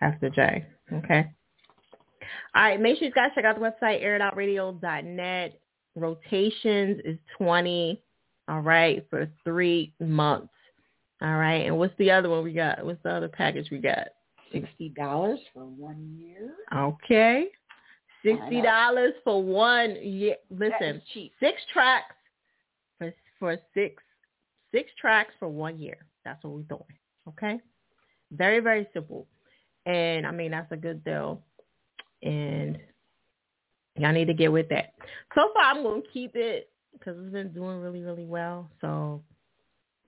after 0.00 0.30
Jay. 0.30 0.66
Okay. 0.92 1.26
All 2.54 2.62
right, 2.62 2.80
make 2.80 2.98
sure 2.98 3.06
you 3.06 3.12
guys 3.12 3.30
check 3.34 3.44
out 3.44 3.58
the 3.58 3.60
website, 3.60 4.02
airitoutradio.net. 4.02 5.60
Rotations 5.96 7.00
is 7.04 7.18
twenty, 7.36 8.02
all 8.48 8.60
right, 8.60 9.06
for 9.10 9.28
three 9.44 9.92
months. 10.00 10.52
All 11.22 11.36
right. 11.36 11.66
And 11.66 11.78
what's 11.78 11.96
the 11.98 12.10
other 12.10 12.28
one 12.28 12.44
we 12.44 12.52
got? 12.52 12.84
What's 12.84 13.02
the 13.02 13.10
other 13.10 13.28
package 13.28 13.70
we 13.70 13.78
got? 13.78 14.08
Sixty 14.52 14.88
dollars 14.90 15.38
for 15.52 15.64
one 15.64 16.16
year. 16.18 16.54
Okay. 16.74 17.48
Sixty 18.24 18.60
dollars 18.60 19.14
for 19.24 19.42
one 19.42 19.96
year. 20.02 20.36
Listen, 20.50 21.00
six 21.40 21.60
tracks 21.72 22.14
for 22.98 23.12
for 23.38 23.56
six 23.74 24.02
six 24.72 24.90
tracks 25.00 25.32
for 25.38 25.48
one 25.48 25.78
year. 25.78 25.98
That's 26.24 26.42
what 26.44 26.54
we're 26.54 26.62
doing. 26.62 26.82
Okay. 27.28 27.60
Very 28.32 28.60
very 28.60 28.86
simple, 28.92 29.26
and 29.86 30.26
I 30.26 30.30
mean 30.30 30.50
that's 30.50 30.70
a 30.70 30.76
good 30.76 31.02
deal, 31.02 31.42
and 32.22 32.78
y'all 33.96 34.12
need 34.12 34.26
to 34.26 34.34
get 34.34 34.52
with 34.52 34.68
that. 34.68 34.94
So 35.34 35.50
far, 35.54 35.64
I'm 35.64 35.82
gonna 35.82 36.02
keep 36.12 36.36
it 36.36 36.70
because 36.92 37.16
it's 37.18 37.32
been 37.32 37.52
doing 37.52 37.80
really 37.80 38.02
really 38.02 38.26
well. 38.26 38.70
So 38.80 39.22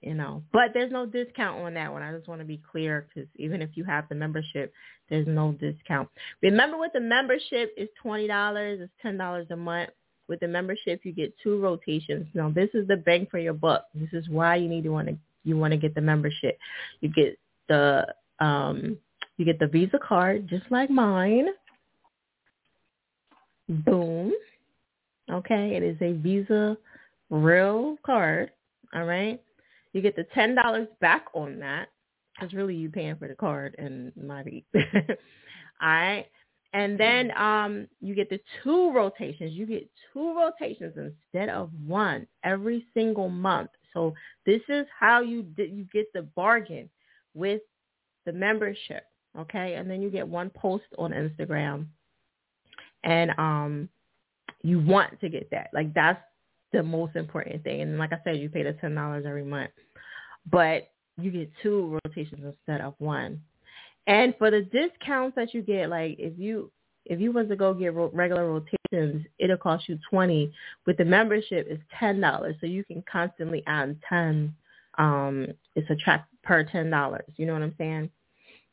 you 0.03 0.15
know. 0.15 0.43
But 0.53 0.71
there's 0.75 0.93
no 0.93 1.07
discount 1.07 1.61
on 1.61 1.75
that 1.75 1.93
one. 1.93 2.03
I 2.03 2.13
just 2.13 2.29
want 2.29 2.41
to 2.41 2.47
be 2.47 2.61
clear 2.71 3.07
because 3.09 3.29
even 3.37 3.63
if 3.63 3.71
you 3.75 3.85
have 3.85 4.09
the 4.09 4.15
membership, 4.15 4.73
there's 5.09 5.27
no 5.27 5.53
discount. 5.53 6.09
Remember, 6.43 6.77
with 6.79 6.93
the 6.93 7.01
membership, 7.01 7.73
it's 7.77 7.93
twenty 8.03 8.27
dollars. 8.27 8.81
It's 8.83 8.93
ten 9.01 9.17
dollars 9.17 9.47
a 9.51 9.57
month. 9.57 9.91
With 10.29 10.41
the 10.41 10.49
membership, 10.49 11.01
you 11.05 11.13
get 11.13 11.35
two 11.43 11.61
rotations. 11.61 12.27
Now, 12.33 12.49
this 12.49 12.71
is 12.75 12.87
the 12.89 12.97
bang 12.97 13.27
for 13.31 13.39
your 13.39 13.55
buck. 13.55 13.87
This 13.95 14.09
is 14.13 14.29
why 14.29 14.57
you 14.57 14.69
need 14.69 14.85
to 14.85 14.91
want 14.91 15.09
to 15.09 15.17
you 15.45 15.57
want 15.57 15.73
to 15.73 15.77
get 15.77 15.95
the 15.95 16.01
membership. 16.01 16.59
You 17.01 17.09
get 17.09 17.39
the 17.69 18.07
um 18.41 18.97
you 19.37 19.45
get 19.45 19.59
the 19.59 19.67
Visa 19.67 19.99
card 19.99 20.49
just 20.49 20.65
like 20.71 20.91
mine. 20.91 21.49
Boom. 23.69 24.33
Okay, 25.31 25.77
it 25.77 25.83
is 25.83 25.97
a 26.01 26.13
Visa 26.13 26.77
real 27.31 27.97
card. 28.05 28.51
All 28.95 29.05
right. 29.05 29.41
You 29.93 30.01
get 30.01 30.17
the 30.17 30.25
ten 30.35 30.55
dollars 30.55 30.89
back 31.01 31.27
on 31.35 31.59
that 31.61 31.89
because 32.35 32.55
really 32.55 32.75
you 32.75 32.91
paying 32.91 33.17
for 33.17 33.29
the 33.29 33.35
card 33.35 33.75
and 33.79 34.13
my 34.17 34.43
beat. 34.43 34.65
All 34.75 35.89
right. 35.89 36.27
And 36.75 36.99
then 36.99 37.37
um 37.37 37.87
you 38.01 38.15
get 38.15 38.31
the 38.31 38.41
two 38.63 38.93
rotations. 38.93 39.53
You 39.53 39.67
get 39.67 39.89
two 40.13 40.35
rotations 40.35 40.95
instead 40.97 41.49
of 41.49 41.71
one 41.87 42.27
every 42.45 42.87
single 42.95 43.29
month. 43.29 43.71
So 43.93 44.15
this 44.47 44.63
is 44.69 44.87
how 44.99 45.21
you 45.21 45.47
you 45.57 45.87
get 45.93 46.13
the 46.15 46.23
bargain 46.23 46.89
with 47.35 47.61
the 48.25 48.33
membership. 48.33 49.05
Okay. 49.39 49.75
And 49.75 49.91
then 49.91 50.01
you 50.01 50.11
get 50.11 50.27
one 50.27 50.51
post 50.51 50.85
on 50.99 51.13
Instagram. 51.13 51.87
And 53.05 53.33
um 53.39 53.89
you 54.63 54.81
want 54.81 55.21
to 55.21 55.29
get 55.29 55.51
that. 55.51 55.71
Like 55.75 55.93
that's 55.93 56.23
the 56.73 56.83
most 56.83 57.17
important 57.17 57.63
thing. 57.65 57.81
And 57.81 57.99
like 57.99 58.13
I 58.13 58.19
said, 58.25 58.39
you 58.39 58.49
pay 58.49 58.63
the 58.63 58.73
ten 58.75 58.95
dollars 58.95 59.25
every 59.27 59.45
month, 59.45 59.71
but 60.51 60.91
you 61.21 61.31
get 61.31 61.51
two 61.63 61.99
rotations 62.05 62.43
instead 62.45 62.81
of 62.81 62.95
one. 62.99 63.41
And 64.07 64.35
for 64.39 64.51
the 64.51 64.63
discounts 64.63 65.37
that 65.37 65.55
you 65.55 65.63
get, 65.63 65.89
like 65.89 66.17
if 66.19 66.39
you 66.39 66.71
if 67.05 67.21
you 67.21 67.33
was 67.33 67.49
to 67.49 67.57
go 67.57 67.75
get 67.75 67.95
regular 67.95 68.49
rotations, 68.49 69.27
it'll 69.39 69.57
cost 69.57 69.89
you 69.89 69.99
twenty. 70.09 70.53
With 70.87 70.97
the 70.97 71.05
membership, 71.05 71.67
it's 71.69 71.83
ten 71.99 72.21
dollars, 72.21 72.57
so 72.61 72.67
you 72.67 72.85
can 72.85 73.03
constantly 73.11 73.63
add 73.67 73.97
ten. 74.09 74.55
Um, 74.99 75.49
it's 75.75 75.89
a 75.91 75.97
track 75.97 76.27
per 76.43 76.65
ten 76.65 76.91
dollars. 76.91 77.27
You 77.37 77.47
know 77.47 77.55
what 77.55 77.63
I'm 77.63 77.75
saying? 77.79 78.11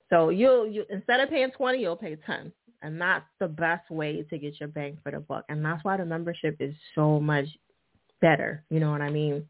So 0.10 0.30
you'll 0.30 0.68
you 0.68 0.86
instead 0.90 1.20
of 1.20 1.30
paying 1.30 1.52
twenty, 1.52 1.80
you'll 1.80 1.96
pay 1.96 2.16
ten, 2.26 2.52
and 2.82 3.00
that's 3.00 3.26
the 3.40 3.48
best 3.48 3.90
way 3.92 4.24
to 4.24 4.38
get 4.38 4.60
your 4.60 4.70
bang 4.70 4.98
for 5.04 5.12
the 5.12 5.20
buck. 5.20 5.46
And 5.50 5.64
that's 5.64 5.84
why 5.84 5.98
the 5.98 6.06
membership 6.06 6.58
is 6.60 6.74
so 6.96 7.20
much 7.20 7.46
better. 8.22 8.64
You 8.70 8.80
know 8.80 8.92
what 8.92 9.02
I 9.02 9.10
mean? 9.10 9.48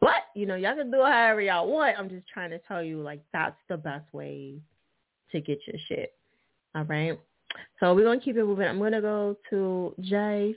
But 0.00 0.24
you 0.34 0.46
know, 0.46 0.56
y'all 0.56 0.74
can 0.74 0.90
do 0.90 1.00
it 1.00 1.12
however 1.12 1.40
y'all 1.42 1.70
want. 1.70 1.98
I'm 1.98 2.08
just 2.08 2.26
trying 2.28 2.50
to 2.50 2.58
tell 2.60 2.82
you, 2.82 3.00
like 3.00 3.22
that's 3.32 3.56
the 3.68 3.76
best 3.76 4.12
way 4.12 4.56
to 5.30 5.40
get 5.40 5.60
your 5.66 5.76
shit. 5.88 6.14
All 6.74 6.84
right. 6.84 7.18
So 7.80 7.94
we're 7.94 8.04
gonna 8.04 8.20
keep 8.20 8.36
it 8.36 8.44
moving. 8.44 8.66
I'm 8.66 8.78
gonna 8.78 9.00
go 9.00 9.36
to 9.50 9.94
Jay. 10.00 10.56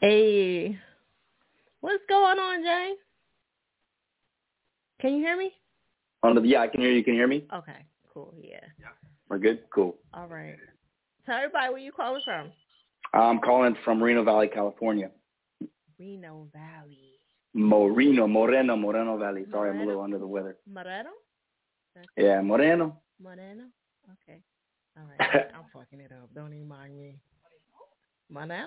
Hey, 0.00 0.78
what's 1.80 2.02
going 2.08 2.38
on, 2.38 2.62
Jay? 2.62 2.92
Can 5.00 5.14
you 5.14 5.20
hear 5.20 5.36
me? 5.36 5.52
On 6.22 6.34
the, 6.34 6.42
yeah, 6.42 6.60
I 6.60 6.68
can 6.68 6.80
hear 6.80 6.90
you. 6.90 7.02
Can 7.02 7.14
you 7.14 7.20
hear 7.20 7.28
me? 7.28 7.46
Okay, 7.54 7.86
cool. 8.12 8.34
Yeah. 8.38 8.60
We're 9.28 9.38
good. 9.38 9.60
Cool. 9.74 9.96
All 10.12 10.28
right. 10.28 10.56
Tell 11.26 11.36
everybody 11.36 11.72
where 11.72 11.78
you 11.78 11.92
calling 11.92 12.22
from. 12.24 12.52
I'm 13.12 13.40
calling 13.40 13.76
from 13.84 14.02
Reno 14.02 14.24
Valley, 14.24 14.48
California. 14.48 15.10
Reno 15.98 16.48
Valley. 16.52 17.14
Moreno, 17.54 18.26
Moreno, 18.26 18.76
Moreno 18.76 19.16
Valley. 19.16 19.46
Sorry, 19.50 19.70
I'm 19.70 19.80
a 19.80 19.86
little 19.86 20.02
under 20.02 20.18
the 20.18 20.26
weather. 20.26 20.56
Moreno? 20.70 21.10
Yeah, 22.16 22.40
Moreno. 22.40 23.00
Moreno? 23.22 23.64
Okay. 24.28 24.40
All 24.96 25.04
right. 25.04 25.46
I'm 25.54 25.64
fucking 25.72 26.00
it 26.00 26.10
up. 26.12 26.28
Don't 26.34 26.52
even 26.52 26.66
mind 26.66 26.96
me. 26.96 27.16
Moreno? 28.28 28.66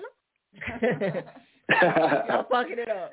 I'm 1.70 2.44
fucking 2.50 2.78
it 2.78 2.88
up. 2.88 3.12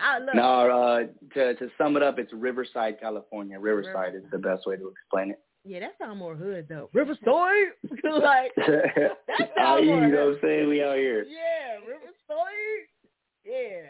I 0.00 0.18
look. 0.20 0.34
No, 0.34 0.42
uh, 0.42 1.00
to 1.34 1.54
to 1.56 1.68
sum 1.76 1.96
it 1.96 2.02
up, 2.02 2.18
it's 2.20 2.32
Riverside, 2.32 3.00
California. 3.00 3.58
Riverside 3.58 4.14
is 4.14 4.22
the 4.30 4.38
best 4.38 4.66
way 4.66 4.76
to 4.76 4.88
explain 4.88 5.30
it. 5.32 5.40
Yeah, 5.64 5.80
that 5.80 5.92
sound 6.00 6.18
more 6.18 6.34
hood 6.34 6.66
though. 6.68 6.88
Riverside, 6.94 7.20
like 8.04 8.52
that 8.56 9.16
I, 9.28 9.48
sound 9.56 9.84
you 9.84 9.90
more 9.94 10.08
know 10.08 10.26
what. 10.26 10.34
I'm 10.36 10.38
saying? 10.42 10.68
We 10.68 10.82
out 10.82 10.96
here. 10.96 11.24
Yeah, 11.24 11.76
Riverside. 11.86 12.88
Yeah. 13.44 13.88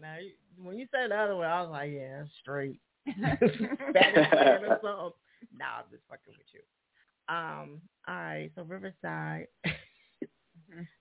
Now, 0.00 0.18
you- 0.18 0.32
when 0.62 0.78
you 0.78 0.86
said 0.90 1.10
the 1.10 1.16
other 1.16 1.36
one, 1.36 1.46
I 1.46 1.60
was 1.60 1.70
like, 1.70 1.90
yeah, 1.92 2.22
straight. 2.40 2.80
Spanish 3.10 3.60
man 3.60 4.64
or 4.64 4.78
something. 4.82 5.12
Nah, 5.58 5.78
I'm 5.80 5.84
just 5.90 6.02
fucking 6.08 6.32
with 6.38 6.46
you. 6.54 6.60
Um, 7.28 7.80
all 8.08 8.14
right, 8.14 8.50
so 8.56 8.62
Riverside. 8.62 9.48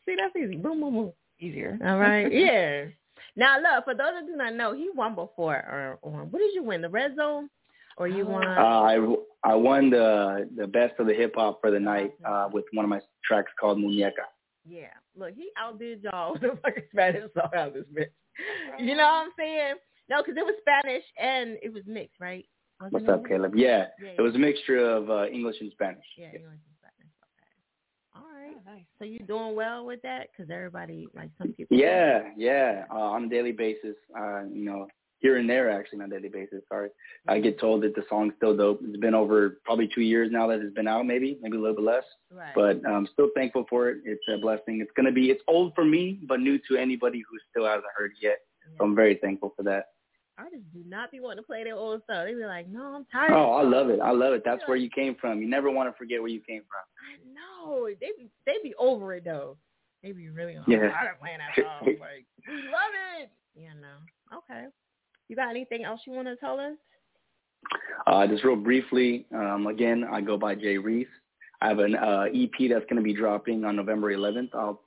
See, 0.06 0.16
that's 0.18 0.36
easy. 0.36 0.58
Boom, 0.58 0.82
boom, 0.82 0.94
boom. 0.94 1.14
Easier. 1.40 1.78
All 1.86 1.98
right, 1.98 2.32
yeah. 2.32 2.86
Now, 3.38 3.60
look, 3.60 3.86
for 3.86 3.94
those 3.96 4.14
that 4.20 4.26
do 4.28 4.36
not 4.36 4.56
know, 4.56 4.74
he 4.74 4.90
won 4.94 5.16
before. 5.16 5.56
Or, 5.56 6.00
or 6.02 6.24
what 6.26 6.40
did 6.40 6.54
you 6.54 6.64
win? 6.64 6.82
The 6.82 6.90
red 6.90 7.16
zone, 7.16 7.50
or 7.98 8.08
you 8.10 8.26
won? 8.26 8.46
Uh, 8.46 8.62
I 8.62 8.98
I 9.46 9.54
won 9.54 9.92
the 9.92 10.50
the 10.58 10.66
best 10.66 11.00
of 11.00 11.06
the 11.06 11.14
hip 11.14 11.34
hop 11.36 11.62
for 11.62 11.70
the 11.70 11.80
night 11.80 12.14
uh, 12.28 12.50
with 12.52 12.66
one 12.74 12.84
of 12.84 12.90
my 12.90 13.00
tracks 13.24 13.52
called 13.60 13.78
Muñeca. 13.78 14.26
Yeah. 14.68 14.88
Look, 15.16 15.36
he 15.36 15.50
outdid 15.58 16.04
y'all 16.04 16.34
with 16.34 16.42
the 16.42 16.58
fucking 16.64 16.84
Spanish 16.92 17.32
song 17.34 17.50
out 17.56 17.68
of 17.70 17.74
this 17.76 17.86
bitch. 17.96 18.10
You 18.80 18.96
know 18.96 19.04
what 19.04 19.28
I'm 19.28 19.30
saying? 19.38 19.76
No, 20.10 20.22
because 20.22 20.36
it 20.38 20.46
was 20.46 20.56
Spanish 20.60 21.04
and 21.20 21.58
it 21.62 21.72
was 21.72 21.84
mixed, 21.86 22.20
right? 22.20 22.46
Wasn't 22.82 22.94
What's 22.94 23.08
up, 23.08 23.26
Caleb? 23.26 23.54
Yeah, 23.56 23.86
Yeah, 24.04 24.10
it 24.18 24.22
was 24.22 24.36
a 24.36 24.38
mixture 24.38 24.80
of 24.80 25.10
uh, 25.10 25.28
English 25.28 25.56
and 25.62 25.72
Spanish. 25.72 26.04
Yeah, 26.18 26.26
English 26.26 26.44
and 26.44 26.76
Spanish. 26.82 27.14
Okay. 27.24 28.26
All 28.26 28.36
right. 28.36 28.58
nice. 28.66 28.84
So 29.00 29.06
you 29.06 29.20
doing 29.20 29.56
well 29.56 29.86
with 29.86 30.02
that? 30.02 30.28
Because 30.32 30.52
everybody, 30.52 31.08
like 31.16 31.30
some 31.38 31.54
people. 31.54 31.78
Yeah, 31.78 32.24
yeah. 32.36 32.84
Uh, 32.92 32.96
on 32.96 33.26
a 33.26 33.30
daily 33.30 33.54
basis, 33.54 33.96
uh, 34.20 34.42
you 34.52 34.66
know, 34.66 34.88
here 35.20 35.38
and 35.38 35.50
there 35.50 35.70
actually 35.70 36.02
on 36.02 36.12
a 36.12 36.16
daily 36.16 36.30
basis. 36.30 36.62
Sorry, 36.70 36.90
I 37.28 37.34
mm-hmm. 37.34 37.44
get 37.44 37.60
told 37.60 37.84
that 37.84 37.96
the 37.96 38.04
song's 38.10 38.34
still 38.38 38.56
dope. 38.56 38.82
It's 38.84 38.98
been 38.98 39.16
over 39.16 39.60
probably 39.64 39.90
two 39.94 40.02
years 40.02 40.30
now 40.32 40.48
that 40.48 40.60
it's 40.60 40.74
been 40.74 40.88
out, 40.88 41.06
maybe, 41.06 41.38
maybe 41.42 41.58
a 41.58 41.60
little 41.60 41.76
bit 41.76 41.86
less. 41.86 42.04
Right. 42.32 42.54
But 42.56 42.88
I'm 42.88 43.08
still 43.14 43.30
thankful 43.36 43.66
for 43.70 43.90
it. 43.90 44.00
It's 44.06 44.24
a 44.34 44.38
blessing. 44.38 44.82
It's 44.82 44.92
gonna 44.96 45.12
be. 45.12 45.30
It's 45.30 45.44
old 45.48 45.74
for 45.76 45.86
me, 45.86 46.20
but 46.28 46.40
new 46.40 46.60
to 46.70 46.78
anybody 46.78 47.24
who 47.30 47.38
still 47.50 47.66
hasn't 47.66 47.86
heard 47.96 48.12
it 48.12 48.18
yet. 48.22 48.40
So 48.78 48.86
I'm 48.86 48.96
very 48.96 49.16
thankful 49.22 49.54
for 49.56 49.64
that. 49.64 49.86
Artists 50.38 50.66
do 50.74 50.84
not 50.86 51.12
be 51.12 51.22
wanting 51.22 51.44
to 51.44 51.48
play 51.48 51.64
their 51.64 51.76
old 51.76 52.02
stuff. 52.04 52.26
They 52.26 52.34
be 52.34 52.44
like, 52.44 52.68
no, 52.68 52.96
I'm 52.96 53.06
tired. 53.06 53.32
Oh, 53.32 53.54
I 53.54 53.64
love 53.64 53.90
it. 53.90 54.02
I 54.02 54.12
love 54.12 54.34
it. 54.34 54.44
That's 54.44 54.62
where 54.66 54.76
you 54.76 54.90
came 54.90 55.16
from. 55.16 55.40
You 55.40 55.48
never 55.48 55.72
want 55.72 55.90
to 55.90 55.98
forget 55.98 56.20
where 56.20 56.30
you 56.30 56.42
came 56.42 56.62
from. 56.62 56.84
I 57.08 57.16
know. 57.34 57.88
they 57.88 58.12
be 58.18 58.30
they 58.46 58.56
be 58.62 58.76
over 58.78 59.14
it 59.14 59.24
though. 59.24 59.56
They 60.04 60.12
be 60.12 60.30
really 60.30 60.58
on. 60.58 60.66
Yeah. 60.68 60.78
I'm 60.78 60.92
tired 60.92 61.14
of 61.14 61.20
playing 61.22 61.38
that 61.40 61.56
song. 61.56 61.88
Like 62.00 62.26
we 62.48 62.54
love 62.54 62.94
it. 63.22 63.32
You 63.56 63.70
know. 63.80 64.38
Okay. 64.40 64.66
You 65.28 65.36
got 65.36 65.50
anything 65.50 65.84
else 65.84 66.02
you 66.06 66.14
want 66.14 66.28
to 66.28 66.36
tell 66.36 66.60
us? 66.60 66.74
Uh, 68.06 68.28
just 68.28 68.44
real 68.44 68.56
briefly, 68.56 69.26
um, 69.34 69.66
again, 69.68 70.06
I 70.10 70.22
go 70.22 70.38
by 70.38 70.54
Jay 70.54 70.78
Reese. 70.78 71.08
I 71.62 71.70
have 71.70 71.80
an 71.80 71.96
uh, 71.96 72.26
EP 72.34 72.70
that's 72.70 72.86
going 72.86 72.98
to 72.98 73.02
be 73.02 73.14
dropping 73.14 73.66
on 73.66 73.76
November 73.76 74.16
11th. 74.16 74.50
I'll 74.54 74.82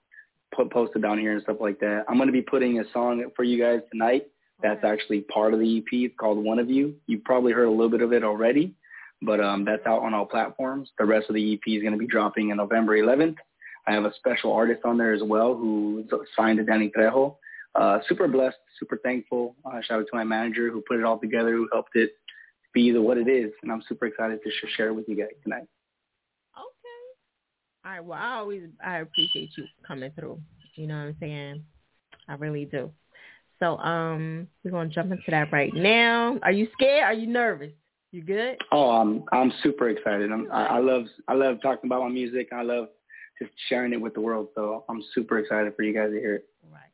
put 0.55 0.70
post 0.70 0.93
it 0.94 1.02
down 1.02 1.19
here 1.19 1.32
and 1.32 1.43
stuff 1.43 1.56
like 1.60 1.81
that. 1.81 2.05
I'm 2.09 2.16
going 2.16 2.28
to 2.28 2.32
be 2.32 2.43
putting 2.43 2.78
a 2.78 2.85
song 2.93 3.24
for 3.35 3.43
you 3.43 3.60
guys 3.60 3.81
tonight. 3.90 4.28
That's 4.62 4.85
actually 4.85 5.23
part 5.23 5.55
of 5.55 5.60
the 5.60 5.78
EP. 5.78 5.86
It's 5.93 6.15
called 6.19 6.43
One 6.43 6.59
of 6.59 6.70
You. 6.70 6.94
You've 7.06 7.24
probably 7.24 7.52
heard 7.52 7.66
a 7.66 7.70
little 7.70 7.90
bit 7.90 8.02
of 8.02 8.12
it 8.12 8.23
already, 8.23 8.74
but 9.23 9.40
um, 9.40 9.65
that's 9.65 9.86
out 9.86 10.02
on 10.02 10.15
all 10.15 10.27
platforms. 10.27 10.90
The 10.98 11.05
rest 11.05 11.28
of 11.28 11.35
the 11.35 11.55
EP 11.55 11.60
is 11.66 11.82
going 11.82 11.93
to 11.93 11.98
be 11.98 12.06
dropping 12.06 12.51
on 12.51 12.59
November 12.59 12.97
11th. 12.97 13.36
I 13.86 13.93
have 13.93 14.05
a 14.05 14.12
special 14.15 14.52
artist 14.52 14.82
on 14.85 14.98
there 14.98 15.15
as 15.15 15.23
well 15.23 15.55
who 15.55 16.05
signed 16.36 16.59
to 16.59 16.65
Danny 16.65 16.93
Trejo. 16.97 17.36
Uh, 17.74 17.99
super 18.09 18.27
blessed, 18.27 18.57
super 18.78 18.99
thankful. 19.03 19.55
Uh, 19.65 19.81
shout 19.82 20.01
out 20.01 20.07
to 20.11 20.16
my 20.16 20.24
manager 20.24 20.70
who 20.70 20.82
put 20.86 20.99
it 20.99 21.05
all 21.05 21.19
together, 21.19 21.53
who 21.53 21.69
helped 21.73 21.95
it 21.95 22.12
be 22.74 22.90
the 22.90 23.01
what 23.01 23.19
it 23.19 23.28
is, 23.28 23.53
and 23.62 23.70
I'm 23.73 23.82
super 23.89 24.07
excited 24.07 24.40
to 24.43 24.51
sh- 24.51 24.73
share 24.77 24.89
it 24.89 24.95
with 24.95 25.09
you 25.09 25.16
guys 25.16 25.28
tonight. 25.43 25.66
Okay. 26.57 27.85
All 27.85 27.93
right. 27.93 28.05
Well, 28.05 28.19
I 28.20 28.35
always 28.36 28.62
I 28.85 28.99
appreciate 28.99 29.51
you 29.57 29.65
coming 29.86 30.11
through. 30.19 30.40
You 30.74 30.86
know 30.86 30.97
what 30.97 31.03
I'm 31.03 31.16
saying? 31.20 31.65
I 32.28 32.35
really 32.35 32.65
do. 32.65 32.90
So 33.59 33.78
um, 33.78 34.47
we're 34.62 34.70
gonna 34.70 34.89
jump 34.89 35.11
into 35.11 35.31
that 35.31 35.53
right 35.53 35.74
now. 35.74 36.39
Are 36.43 36.53
you 36.53 36.69
scared? 36.74 37.05
Are 37.05 37.12
you 37.12 37.27
nervous? 37.27 37.73
You 38.12 38.23
good? 38.23 38.57
Oh, 38.73 38.90
I'm 38.90 39.24
I'm 39.32 39.53
super 39.62 39.89
excited. 39.90 40.31
I'm, 40.32 40.51
I, 40.53 40.66
I 40.66 40.78
love 40.78 41.05
I 41.27 41.35
love 41.35 41.59
talking 41.62 41.89
about 41.89 42.03
my 42.03 42.09
music. 42.09 42.49
I 42.53 42.62
love 42.62 42.89
just 43.40 43.53
sharing 43.69 43.93
it 43.93 44.01
with 44.01 44.15
the 44.15 44.20
world. 44.20 44.49
So 44.55 44.85
I'm 44.89 45.03
super 45.15 45.39
excited 45.39 45.74
for 45.77 45.82
you 45.82 45.93
guys 45.93 46.11
to 46.11 46.19
hear 46.19 46.36
it. 46.36 46.49
Okay. 46.65 46.88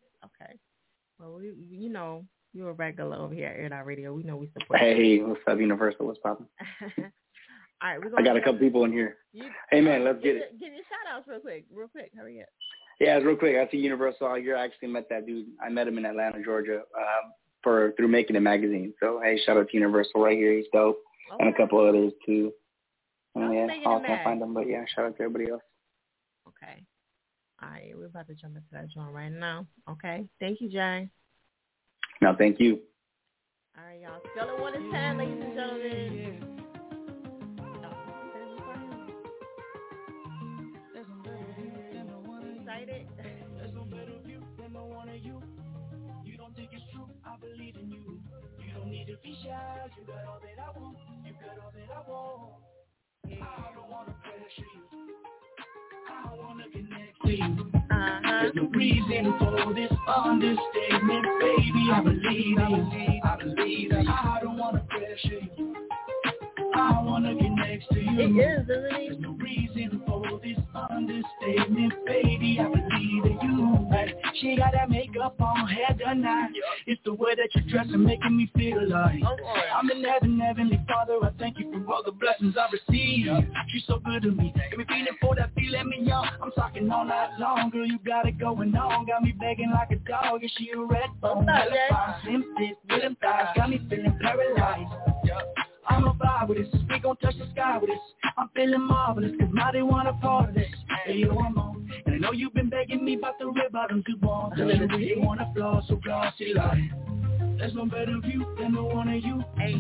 Well, 1.19 1.35
we, 1.35 1.53
you 1.71 1.91
know, 1.91 2.25
you're 2.53 2.71
a 2.71 2.75
regular 2.75 3.17
over 3.17 3.35
here 3.35 3.47
at 3.47 3.57
Air 3.57 3.67
It 3.67 3.73
Out 3.73 3.87
Radio. 3.87 4.13
We 4.13 4.23
know 4.23 4.37
we 4.37 4.51
support. 4.59 4.81
you. 4.81 4.87
Hey, 4.87 5.19
what's 5.21 5.41
up, 5.47 5.59
Universal? 5.59 6.07
What's 6.07 6.19
poppin'? 6.21 6.47
All 7.83 7.91
right, 7.91 8.01
we're 8.01 8.19
I 8.19 8.23
got 8.23 8.37
a 8.37 8.41
couple 8.41 8.61
people 8.61 8.85
in 8.85 8.93
here. 8.93 9.17
You, 9.33 9.45
Hey, 9.71 9.81
man, 9.81 10.05
let's 10.05 10.23
give 10.23 10.37
get 10.37 10.43
it. 10.45 10.61
Give 10.61 10.73
your 10.73 10.85
shout 10.85 11.13
outs 11.13 11.29
real 11.29 11.41
quick, 11.41 11.65
real 11.73 11.89
quick. 11.89 12.11
Hurry 12.17 12.41
up. 12.41 12.49
Yeah, 13.01 13.17
real 13.19 13.37
quick. 13.37 13.57
I 13.57 13.71
see 13.71 13.79
Universal 13.79 14.27
out 14.27 14.39
here. 14.39 14.57
I 14.57 14.65
actually 14.65 14.89
met 14.89 15.09
that 15.11 15.27
dude. 15.27 15.47
I 15.65 15.69
met 15.69 15.89
him 15.89 15.99
in 15.99 16.07
Atlanta, 16.07 16.43
Georgia, 16.43 16.83
uh, 16.99 17.29
for 17.63 17.93
through 17.97 18.09
Making 18.09 18.37
It 18.37 18.41
magazine. 18.41 18.95
So 19.01 19.21
hey, 19.23 19.39
shout 19.45 19.57
out 19.57 19.69
to 19.69 19.77
Universal 19.77 20.23
right 20.23 20.37
here. 20.37 20.57
He's 20.57 20.67
dope, 20.73 20.99
and 21.41 21.49
a 21.49 21.57
couple 21.57 21.87
others 21.87 22.13
too. 22.25 22.53
And 23.35 23.53
yeah, 23.53 23.67
I 23.67 24.01
can't 24.01 24.25
find 24.25 24.41
them, 24.41 24.55
but 24.55 24.69
yeah, 24.69 24.85
shout 24.95 25.07
out 25.07 25.17
to 25.17 25.23
everybody 25.25 25.51
else. 25.51 25.63
Okay. 26.49 26.85
All 27.65 27.71
right, 27.71 27.93
we're 27.97 28.07
about 28.07 28.27
to 28.27 28.35
jump 28.35 28.57
into 28.57 28.69
that 28.73 28.91
joint 28.91 29.13
right 29.13 29.33
now. 29.33 29.67
Okay. 29.89 30.27
Thank 30.39 30.61
you, 30.61 30.69
Jay. 30.69 31.09
No, 32.21 32.35
thank 32.37 32.61
you. 32.61 32.81
All 33.77 33.85
right, 33.87 34.01
y'all. 34.01 34.21
Scale 34.33 34.55
of 34.55 34.61
one 34.61 34.73
to 34.75 34.91
ten, 34.91 35.17
ladies 35.19 35.41
and 35.41 35.55
gentlemen. 35.55 36.51
Excited? 42.61 43.07
You 46.25 46.37
don't 46.37 46.57
think 46.57 46.71
it's 46.73 46.83
true? 46.93 47.09
I 47.25 47.37
believe 47.41 47.77
in 47.77 47.91
you. 47.91 48.21
You 48.59 48.73
don't 48.77 48.91
need 48.91 49.07
to 49.07 49.17
be 49.23 49.37
shy. 49.45 49.91
You 49.97 50.07
got 50.07 50.25
all 50.27 50.41
that 50.41 50.59
I 50.61 50.79
want. 50.79 50.97
You 51.25 51.33
got 51.41 51.59
all 51.65 51.73
that 51.73 51.89
I 51.95 52.11
want. 52.11 52.53
I 53.27 53.75
don't 53.75 53.91
wanna 53.91 54.15
pressure 54.23 54.69
you. 54.75 55.34
Uh-huh. 57.91 58.41
There's 58.43 58.55
no 58.55 58.69
reason 58.69 59.35
for 59.39 59.75
this 59.75 59.91
understatement, 60.07 61.27
baby. 61.41 61.89
I 61.93 62.01
believe 62.03 62.59
in 62.59 62.91
you. 62.91 63.21
I 63.25 63.37
believe. 63.37 63.93
I 63.93 64.39
don't 64.43 64.59
wanna 64.59 64.85
pressure 64.91 65.41
you. 65.57 65.75
I 66.85 67.03
wanna 67.03 67.35
connect 67.35 67.91
to 67.93 68.01
you. 68.01 68.21
It 68.21 68.61
is, 68.61 68.65
isn't 68.65 68.85
it? 68.85 69.09
There's 69.09 69.21
no 69.21 69.31
reason 69.33 70.03
for 70.07 70.41
this 70.43 70.59
understatement, 70.75 71.95
baby. 72.07 72.59
I 72.61 72.65
believe 72.65 73.25
in 73.25 73.39
you. 73.43 73.89
Right? 73.91 74.15
She 74.41 74.57
got 74.57 74.73
that 74.73 74.91
makeup 74.91 75.41
on, 75.41 75.67
hair 75.69 75.97
done 75.99 76.21
now. 76.21 76.49
It's 76.87 77.01
the 77.05 77.15
way 77.15 77.35
that 77.37 77.49
you 77.55 77.71
dress 77.71 77.87
and 77.91 78.05
making 78.05 78.37
me 78.37 78.51
feel 78.55 78.87
like 78.89 79.21
oh, 79.25 79.37
I'm 79.75 79.91
in 79.91 80.05
heaven, 80.05 80.39
heavenly 80.39 80.79
Father. 80.87 81.19
I 81.23 81.31
thank 81.39 81.59
you 81.59 81.73
for 81.73 81.95
all 81.95 82.03
the 82.05 82.13
blessings 82.13 82.55
I 82.59 82.69
received. 82.71 83.31
She's 83.69 83.85
so 83.87 83.99
good 83.99 84.23
to 84.23 84.31
me, 84.31 84.53
got 84.55 84.79
me 84.79 84.85
feeling 84.87 85.17
for 85.21 85.35
that 85.37 85.51
feeling 85.55 85.89
me 85.89 86.01
young. 86.03 86.29
I'm 86.43 86.53
talking 86.53 86.91
all 86.91 87.05
night 87.07 87.31
long, 87.39 87.71
girl. 87.71 87.87
You 87.87 87.99
got 88.07 88.27
it 88.27 88.39
going 88.39 88.77
on, 88.77 89.07
got 89.07 89.23
me 89.23 89.33
begging 89.33 89.71
like 89.71 89.91
a 89.91 89.97
dog. 89.97 90.45
Is 90.45 90.51
she 90.59 90.71
a 90.71 90.81
red 90.81 91.09
bone? 91.21 91.47
Hella 91.47 91.71
fine, 91.89 92.15
slim 92.25 92.45
fit, 92.59 92.77
with 92.91 93.03
them 93.03 93.17
thighs, 93.23 93.49
got 93.57 93.71
me 93.71 93.81
feeling 93.89 94.19
paralyzed. 94.21 94.91
I'm 95.89 96.05
a 96.05 96.15
vibe 96.15 96.49
with 96.49 96.59
this, 96.59 96.81
we 96.89 96.99
gon' 96.99 97.17
touch 97.17 97.37
the 97.39 97.47
sky 97.53 97.79
with 97.79 97.91
this. 97.91 97.99
I'm 98.37 98.49
feeling 98.55 98.81
marvelous, 98.83 99.33
cause 99.39 99.49
now 99.53 99.71
they 99.73 99.83
want 99.83 100.09
a 100.09 100.13
part 100.15 100.51
of 100.51 100.55
this. 100.55 100.67
Hey, 101.05 101.15
yo, 101.19 101.39
I'm 101.39 101.59
on. 101.59 101.91
And 102.07 102.15
I 102.15 102.19
know 102.19 102.33
you've 102.33 102.55
been 102.55 102.71
begging 102.71 103.05
me 103.05 103.15
about 103.17 103.39
the 103.39 103.47
rib 103.47 103.73
them 103.73 104.03
good 104.05 104.23
ones. 104.23 104.55
And 104.57 104.71
you 104.71 104.87
really 104.87 105.15
wanna 105.19 105.51
flaw, 105.55 105.83
so 105.87 105.97
glossy 105.97 106.55
like. 106.55 106.79
There's 107.59 107.75
no 107.75 107.87
better 107.87 108.19
view 108.19 108.45
than 108.59 108.75
the 108.75 108.83
one 108.83 109.09
of 109.09 109.23
you. 109.23 109.43
Hey, 109.57 109.75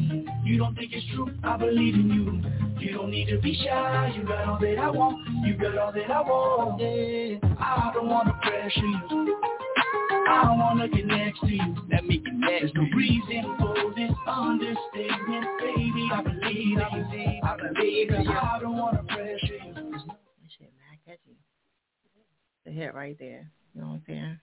you 0.44 0.58
don't 0.58 0.76
think 0.76 0.92
it's 0.92 1.04
true? 1.14 1.30
I 1.42 1.56
believe 1.56 1.94
in 1.94 2.10
you. 2.10 2.80
You 2.80 2.94
don't 2.94 3.10
need 3.10 3.28
to 3.28 3.38
be 3.38 3.54
shy. 3.64 4.14
You 4.16 4.24
got 4.24 4.48
all 4.48 4.58
that 4.60 4.78
I 4.78 4.90
want. 4.90 5.46
You 5.46 5.54
got 5.54 5.78
all 5.78 5.92
that 5.92 6.10
I 6.10 6.20
want. 6.20 6.80
Yeah. 6.80 7.38
I 7.58 7.90
don't 7.94 8.08
wanna 8.08 8.38
pressure 8.42 8.80
you. 8.80 9.63
I 10.26 10.54
wanna 10.56 10.88
get 10.88 11.06
to 11.40 11.46
you. 11.48 11.76
Let 11.90 12.04
me 12.04 12.18
get 12.18 12.34
next. 12.34 12.60
There's 12.60 12.74
no 12.74 12.82
reason 12.96 13.56
for 13.58 13.94
this 13.94 14.12
understatement, 14.26 15.46
baby. 15.60 16.08
I 16.12 16.22
believe 16.22 16.78
in 16.78 17.20
you. 17.20 17.40
I 17.42 17.56
believe 17.56 18.10
in. 18.10 18.28
I 18.28 18.58
don't 18.60 18.76
wanna 18.76 19.02
pressure 19.04 19.54
you. 19.64 19.74
That 19.74 20.50
shit 20.58 20.72
mad 20.76 20.98
catchy. 21.06 21.36
The 22.64 22.72
hit 22.72 22.94
right 22.94 23.16
there. 23.18 23.50
You 23.74 23.80
know 23.80 23.86
what 23.88 23.94
I'm 23.94 24.02
saying? 24.06 24.38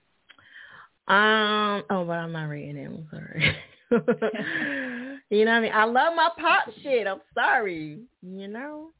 Um. 1.08 1.84
Oh, 1.90 2.04
but 2.04 2.12
I'm 2.12 2.32
not 2.32 2.44
reading 2.44 2.76
it. 2.76 2.86
I'm 2.86 3.08
sorry. 3.10 3.56
you 5.30 5.44
know 5.44 5.50
what 5.50 5.56
I 5.56 5.60
mean? 5.60 5.72
I 5.74 5.84
love 5.84 6.14
my 6.14 6.30
pop 6.38 6.68
shit. 6.82 7.06
I'm 7.06 7.20
sorry. 7.34 8.00
You 8.22 8.48
know. 8.48 8.90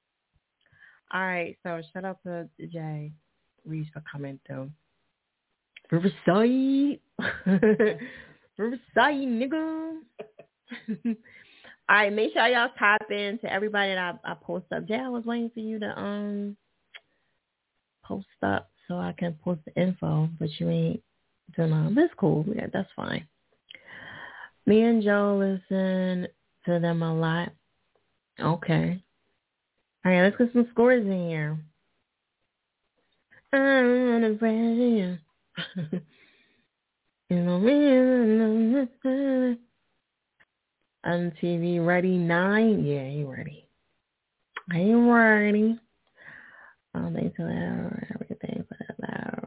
All 1.12 1.20
right. 1.20 1.56
So 1.62 1.80
shout 1.92 2.04
out 2.04 2.18
to 2.24 2.48
Jay 2.66 3.12
Reese 3.64 3.88
for 3.92 4.02
coming 4.10 4.38
through. 4.46 4.70
Riverside. 5.92 7.00
Riverside, 8.56 9.28
nigga. 9.28 9.98
All 11.88 11.96
right, 11.96 12.12
make 12.12 12.32
sure 12.32 12.46
y'all 12.46 12.70
tap 12.78 13.10
in 13.10 13.38
to 13.40 13.52
everybody 13.52 13.94
that 13.94 14.18
I, 14.24 14.32
I 14.32 14.34
post 14.34 14.64
up. 14.74 14.88
Jay, 14.88 14.96
I 14.96 15.10
was 15.10 15.26
waiting 15.26 15.50
for 15.52 15.60
you 15.60 15.78
to 15.80 16.00
um 16.00 16.56
post 18.02 18.26
up 18.42 18.70
so 18.88 18.96
I 18.96 19.12
can 19.16 19.34
post 19.44 19.60
the 19.66 19.80
info, 19.80 20.30
but 20.40 20.48
you 20.58 20.70
ain't 20.70 21.02
done 21.56 21.70
none. 21.70 21.94
That's 21.94 22.14
cool. 22.16 22.46
Yeah, 22.54 22.68
that's 22.72 22.88
fine. 22.96 23.26
Me 24.64 24.82
and 24.82 25.02
Joe 25.02 25.36
listen 25.38 26.28
to 26.64 26.78
them 26.80 27.02
a 27.02 27.14
lot. 27.14 27.50
Okay. 28.40 29.02
All 30.04 30.12
right, 30.12 30.22
let's 30.22 30.36
get 30.36 30.52
some 30.54 30.68
scores 30.70 31.04
in 31.04 31.28
here. 31.28 31.58
I'm 33.52 33.60
on 33.60 34.38
you. 37.30 37.36
MTV 41.04 41.84
ready 41.84 42.16
nine? 42.16 42.84
Yeah, 42.84 43.08
he 43.08 43.24
ready. 43.24 43.66
I 44.70 44.78
ain't 44.78 45.10
ready. 45.10 45.78
Um, 46.94 47.14
thanks 47.14 47.34
for 47.36 47.44
that, 47.44 48.14
everything 48.14 48.64
for 48.68 48.76
that. 49.00 49.44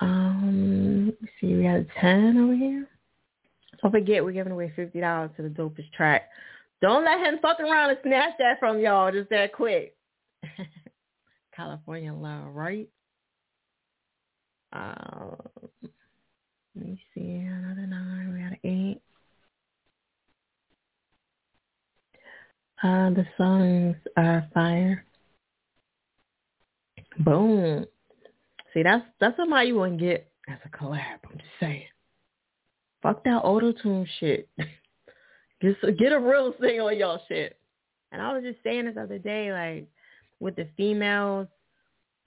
Um, 0.00 1.12
see, 1.40 1.54
we 1.54 1.62
got 1.62 1.76
a 1.76 1.86
ten 2.00 2.36
over 2.38 2.54
here. 2.54 2.88
Don't 3.82 3.92
forget, 3.92 4.24
we're 4.24 4.32
giving 4.32 4.52
away 4.52 4.72
fifty 4.74 5.00
dollars 5.00 5.30
to 5.36 5.42
the 5.42 5.48
dopest 5.48 5.92
track. 5.92 6.28
Don't 6.82 7.04
let 7.04 7.20
him 7.20 7.38
fuck 7.40 7.60
around 7.60 7.90
and 7.90 7.98
snatch 8.02 8.32
that 8.38 8.58
from 8.58 8.80
y'all 8.80 9.12
just 9.12 9.30
that 9.30 9.52
quick. 9.52 9.96
California 11.56 12.12
love, 12.12 12.54
right? 12.54 12.88
Uh, 14.72 15.36
let 16.74 16.86
me 16.86 17.00
see, 17.14 17.20
another 17.20 17.86
nine. 17.86 18.32
We 18.32 18.40
got 18.40 18.52
an 18.52 18.58
eight. 18.64 19.00
Uh, 22.82 23.10
the 23.10 23.26
songs 23.38 23.96
are 24.16 24.46
fire. 24.52 25.04
Boom. 27.18 27.86
See, 28.74 28.82
that's 28.82 29.04
that's 29.18 29.36
somebody 29.36 29.68
you 29.68 29.82
to 29.82 29.90
get 29.96 30.30
as 30.48 30.58
a 30.64 30.68
collab. 30.68 31.18
I'm 31.24 31.38
just 31.38 31.48
saying. 31.58 31.86
Fuck 33.02 33.24
that 33.24 33.40
auto 33.42 33.72
tune 33.72 34.06
shit. 34.20 34.48
get 35.60 35.98
get 35.98 36.12
a 36.12 36.20
real 36.20 36.52
thing 36.60 36.80
on 36.80 36.98
y'all 36.98 37.22
shit. 37.28 37.58
And 38.12 38.20
I 38.20 38.34
was 38.34 38.42
just 38.42 38.62
saying 38.62 38.84
this 38.84 38.96
other 39.00 39.18
day, 39.18 39.52
like 39.52 39.88
with 40.40 40.56
the 40.56 40.68
females, 40.76 41.48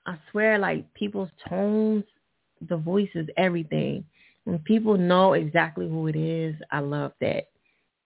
I 0.06 0.18
swear, 0.32 0.58
like 0.58 0.92
people's 0.96 1.30
tones, 1.48 2.04
the 2.68 2.78
voice 2.78 3.10
is 3.16 3.28
everything. 3.38 4.06
When 4.44 4.60
people 4.60 4.98
know 4.98 5.34
exactly 5.34 5.88
who 5.88 6.08
it 6.08 6.16
is, 6.16 6.56
I 6.72 6.80
love 6.80 7.14
that. 7.22 7.50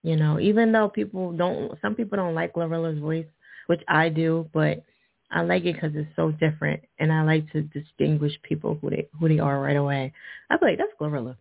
You 0.02 0.16
know, 0.16 0.38
even 0.38 0.72
though 0.72 0.88
people 0.88 1.32
don't, 1.32 1.78
some 1.80 1.94
people 1.94 2.16
don't 2.16 2.34
like 2.34 2.54
Glorilla's 2.54 2.98
voice, 2.98 3.26
which 3.66 3.80
I 3.88 4.10
do, 4.10 4.48
but 4.52 4.84
I 5.30 5.42
like 5.42 5.64
it 5.64 5.74
because 5.74 5.92
it's 5.94 6.14
so 6.14 6.30
different, 6.32 6.82
and 6.98 7.12
I 7.12 7.22
like 7.22 7.50
to 7.52 7.62
distinguish 7.62 8.32
people 8.42 8.78
who 8.80 8.90
they 8.90 9.08
who 9.18 9.28
they 9.28 9.38
are 9.38 9.60
right 9.60 9.76
away. 9.76 10.12
I 10.50 10.58
feel 10.58 10.68
like 10.68 10.78
that's 10.78 10.92
Glorilla. 11.00 11.36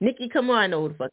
Nikki, 0.00 0.28
come 0.28 0.50
on, 0.50 0.58
I 0.58 0.66
know 0.68 0.82
who 0.82 0.88
the 0.90 0.94
fuck. 0.94 1.10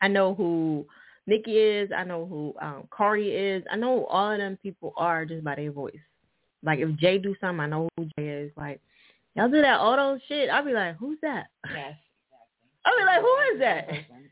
I 0.00 0.08
know 0.08 0.34
who 0.34 0.86
Nikki 1.26 1.52
is. 1.52 1.90
I 1.96 2.04
know 2.04 2.26
who 2.26 2.54
um 2.60 2.88
Kari 2.96 3.30
is. 3.30 3.62
I 3.70 3.76
know 3.76 4.06
all 4.06 4.32
of 4.32 4.38
them 4.38 4.58
people 4.62 4.92
are 4.96 5.24
just 5.24 5.44
by 5.44 5.54
their 5.54 5.70
voice. 5.70 5.94
Like 6.62 6.78
if 6.80 6.96
Jay 6.96 7.18
do 7.18 7.34
something, 7.40 7.60
I 7.60 7.66
know 7.66 7.88
who 7.96 8.06
Jay 8.18 8.26
is. 8.26 8.52
Like 8.56 8.80
y'all 9.34 9.48
do 9.48 9.62
that 9.62 9.80
auto 9.80 10.18
shit, 10.28 10.50
I'll 10.50 10.64
be 10.64 10.72
like, 10.72 10.96
who's 10.96 11.18
that? 11.22 11.46
Yes. 11.72 11.94
I'll 12.84 12.96
be 12.96 13.04
like, 13.04 13.20
who 13.20 13.54
is 13.54 13.60
that? 13.60 13.88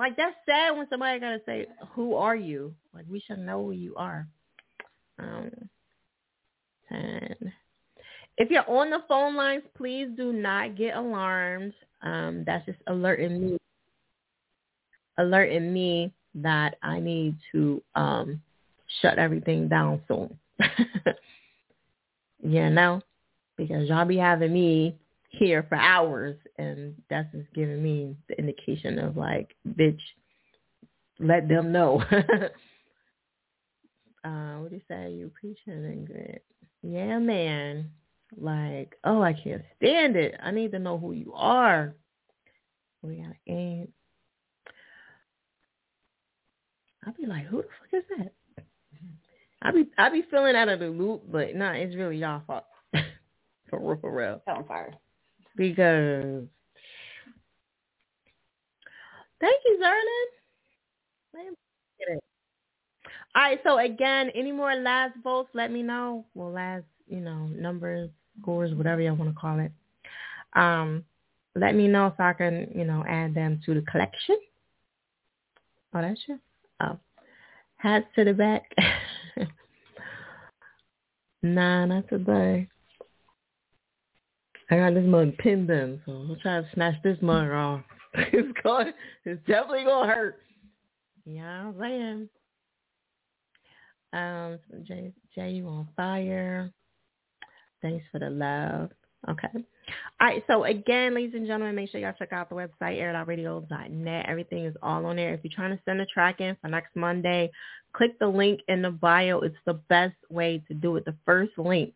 Like 0.00 0.16
that's 0.16 0.34
sad 0.46 0.70
when 0.78 0.88
somebody 0.88 1.20
gotta 1.20 1.42
say, 1.44 1.66
"Who 1.90 2.14
are 2.14 2.34
you?" 2.34 2.74
Like 2.94 3.04
we 3.06 3.20
should 3.20 3.38
know 3.38 3.66
who 3.66 3.72
you 3.72 3.94
are. 3.96 4.26
Um, 5.18 5.50
ten. 6.88 7.52
If 8.38 8.50
you're 8.50 8.68
on 8.70 8.88
the 8.88 9.00
phone 9.06 9.36
lines, 9.36 9.62
please 9.76 10.08
do 10.16 10.32
not 10.32 10.74
get 10.74 10.96
alarmed. 10.96 11.74
Um, 12.00 12.44
that's 12.46 12.64
just 12.64 12.78
alerting 12.86 13.46
me, 13.46 13.58
alerting 15.18 15.70
me 15.70 16.14
that 16.36 16.76
I 16.82 16.98
need 16.98 17.36
to 17.52 17.82
um 17.94 18.40
shut 19.02 19.18
everything 19.18 19.68
down 19.68 20.00
soon. 20.08 20.38
you 22.42 22.70
know, 22.70 23.02
because 23.60 23.88
y'all 23.88 24.04
be 24.04 24.16
having 24.16 24.52
me 24.52 24.96
here 25.28 25.64
for 25.68 25.76
hours 25.76 26.36
and 26.58 26.94
that's 27.08 27.30
just 27.32 27.52
giving 27.54 27.82
me 27.82 28.16
the 28.28 28.38
indication 28.38 28.98
of 28.98 29.16
like 29.16 29.54
bitch 29.68 30.00
let 31.18 31.48
them 31.48 31.72
know. 31.72 32.02
Uh 34.22 34.56
what 34.56 34.68
do 34.68 34.76
you 34.76 34.82
say? 34.86 35.12
You 35.12 35.32
preaching 35.40 35.82
and 35.82 36.06
good 36.06 36.40
yeah 36.82 37.18
man. 37.18 37.90
Like 38.38 38.94
oh 39.02 39.22
i 39.22 39.32
can't 39.32 39.62
stand 39.78 40.14
it. 40.14 40.34
I 40.42 40.50
need 40.50 40.72
to 40.72 40.78
know 40.78 40.98
who 40.98 41.12
you 41.12 41.32
are. 41.34 41.94
We 43.02 43.16
got 43.16 43.34
eight 43.46 43.88
i'll 47.06 47.14
be 47.14 47.26
like 47.26 47.46
who 47.46 47.58
the 47.58 47.62
fuck 47.62 47.94
is 47.94 48.04
that? 48.18 48.32
I 49.62 49.72
be 49.72 49.86
i 49.96 50.10
be 50.10 50.22
feeling 50.30 50.56
out 50.56 50.68
of 50.68 50.80
the 50.80 50.88
loop 50.88 51.22
but 51.30 51.54
nah 51.54 51.72
it's 51.72 51.96
really 51.96 52.18
y'all 52.18 52.42
fault 52.46 52.64
for 53.70 53.80
real 53.80 53.98
for 54.00 54.14
real 54.14 54.42
on 54.46 54.64
fire 54.64 54.94
because 55.56 56.44
thank 59.40 59.60
you, 59.64 59.80
Zerlin. 59.82 60.26
All 63.34 63.42
right, 63.42 63.60
so 63.62 63.78
again, 63.78 64.30
any 64.34 64.50
more 64.50 64.74
last 64.74 65.14
votes, 65.22 65.50
let 65.54 65.70
me 65.70 65.82
know. 65.82 66.24
Well, 66.34 66.50
last, 66.50 66.84
you 67.06 67.20
know, 67.20 67.46
numbers, 67.46 68.10
scores, 68.40 68.74
whatever 68.74 69.00
you 69.00 69.14
want 69.14 69.32
to 69.32 69.40
call 69.40 69.60
it. 69.60 69.70
Um, 70.54 71.04
let 71.54 71.76
me 71.76 71.86
know 71.86 72.12
so 72.16 72.24
I 72.24 72.32
can, 72.32 72.72
you 72.74 72.84
know, 72.84 73.04
add 73.08 73.34
them 73.34 73.60
to 73.66 73.74
the 73.74 73.82
collection. 73.82 74.36
Oh, 75.94 76.02
that's 76.02 76.20
you. 76.26 76.40
Oh, 76.80 76.98
hats 77.76 78.06
to 78.16 78.24
the 78.24 78.32
back. 78.32 78.74
nah, 81.42 81.86
not 81.86 82.08
today. 82.08 82.68
I 84.70 84.76
got 84.76 84.94
this 84.94 85.04
mug 85.06 85.36
pinned 85.38 85.68
in, 85.70 86.00
so 86.06 86.12
I'm 86.12 86.36
trying 86.40 86.62
to 86.62 86.70
snatch 86.74 86.94
this 87.02 87.18
mug 87.20 87.50
off. 87.50 87.82
it's 88.14 88.48
going, 88.62 88.92
it's 89.24 89.40
definitely 89.46 89.84
gonna 89.84 90.12
hurt. 90.12 90.40
Yeah, 91.24 91.66
I'm 91.66 91.74
saying. 91.78 92.28
Um, 94.12 94.58
Jay, 94.86 95.12
Jay, 95.34 95.50
you 95.50 95.66
on 95.66 95.88
fire? 95.96 96.72
Thanks 97.82 98.04
for 98.10 98.18
the 98.18 98.30
love. 98.30 98.90
Okay. 99.28 99.48
All 100.20 100.28
right, 100.28 100.42
so 100.46 100.64
again, 100.64 101.14
ladies 101.14 101.34
and 101.34 101.46
gentlemen, 101.46 101.74
make 101.74 101.90
sure 101.90 102.00
y'all 102.00 102.14
check 102.18 102.32
out 102.32 102.48
the 102.48 102.54
website, 102.54 102.98
airitoutradio.net. 102.98 104.26
Everything 104.28 104.64
is 104.64 104.74
all 104.82 105.04
on 105.06 105.16
there. 105.16 105.34
If 105.34 105.40
you're 105.42 105.52
trying 105.54 105.76
to 105.76 105.82
send 105.84 106.00
a 106.00 106.06
track 106.06 106.40
in 106.40 106.56
for 106.60 106.68
next 106.68 106.94
Monday, 106.96 107.50
click 107.92 108.18
the 108.18 108.26
link 108.26 108.60
in 108.68 108.82
the 108.82 108.90
bio. 108.90 109.40
It's 109.40 109.56
the 109.66 109.74
best 109.74 110.16
way 110.30 110.62
to 110.68 110.74
do 110.74 110.96
it. 110.96 111.04
The 111.04 111.16
first 111.26 111.52
link, 111.58 111.94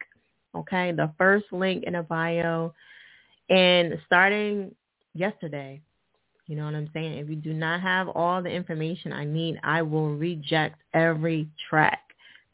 okay? 0.54 0.92
The 0.92 1.12
first 1.18 1.46
link 1.52 1.84
in 1.84 1.96
a 1.96 2.02
bio. 2.02 2.72
And 3.50 3.98
starting 4.06 4.74
yesterday, 5.14 5.80
you 6.46 6.56
know 6.56 6.64
what 6.66 6.74
I'm 6.74 6.90
saying? 6.92 7.18
If 7.18 7.28
you 7.28 7.36
do 7.36 7.52
not 7.52 7.80
have 7.80 8.08
all 8.08 8.42
the 8.42 8.50
information 8.50 9.12
I 9.12 9.24
need, 9.24 9.58
I 9.62 9.82
will 9.82 10.14
reject 10.14 10.80
every 10.92 11.48
track 11.68 12.00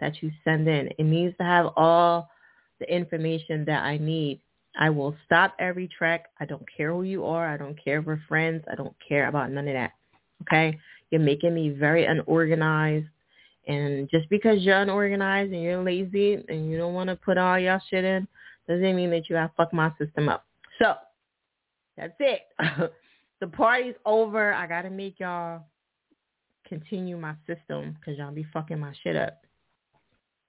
that 0.00 0.22
you 0.22 0.30
send 0.44 0.68
in. 0.68 0.88
It 0.98 1.04
needs 1.04 1.36
to 1.38 1.44
have 1.44 1.72
all 1.76 2.30
the 2.78 2.92
information 2.92 3.64
that 3.66 3.82
I 3.82 3.98
need. 3.98 4.40
I 4.78 4.90
will 4.90 5.16
stop 5.26 5.54
every 5.58 5.88
track. 5.88 6.26
I 6.38 6.44
don't 6.44 6.64
care 6.76 6.92
who 6.92 7.02
you 7.02 7.24
are. 7.24 7.48
I 7.48 7.56
don't 7.56 7.82
care 7.82 7.98
if 7.98 8.06
we're 8.06 8.22
friends. 8.28 8.64
I 8.70 8.76
don't 8.76 8.94
care 9.06 9.28
about 9.28 9.50
none 9.50 9.68
of 9.68 9.74
that. 9.74 9.92
Okay? 10.42 10.78
You're 11.10 11.20
making 11.20 11.54
me 11.54 11.70
very 11.70 12.04
unorganized. 12.06 13.06
And 13.70 14.10
just 14.10 14.28
because 14.30 14.62
you're 14.62 14.80
unorganized 14.80 15.52
and 15.52 15.62
you're 15.62 15.82
lazy 15.82 16.44
and 16.48 16.68
you 16.68 16.76
don't 16.76 16.92
want 16.92 17.08
to 17.08 17.14
put 17.14 17.38
all 17.38 17.56
your 17.56 17.80
shit 17.88 18.04
in, 18.04 18.26
doesn't 18.68 18.96
mean 18.96 19.10
that 19.10 19.30
you 19.30 19.36
have 19.36 19.50
fuck 19.56 19.72
my 19.72 19.92
system 19.96 20.28
up. 20.28 20.44
So 20.80 20.94
that's 21.96 22.14
it. 22.18 22.42
the 23.40 23.46
party's 23.46 23.94
over. 24.04 24.52
I 24.52 24.66
gotta 24.66 24.90
make 24.90 25.20
y'all 25.20 25.62
continue 26.68 27.16
my 27.16 27.34
system 27.46 27.96
because 27.98 28.18
y'all 28.18 28.32
be 28.32 28.46
fucking 28.52 28.80
my 28.80 28.92
shit 29.04 29.14
up. 29.14 29.40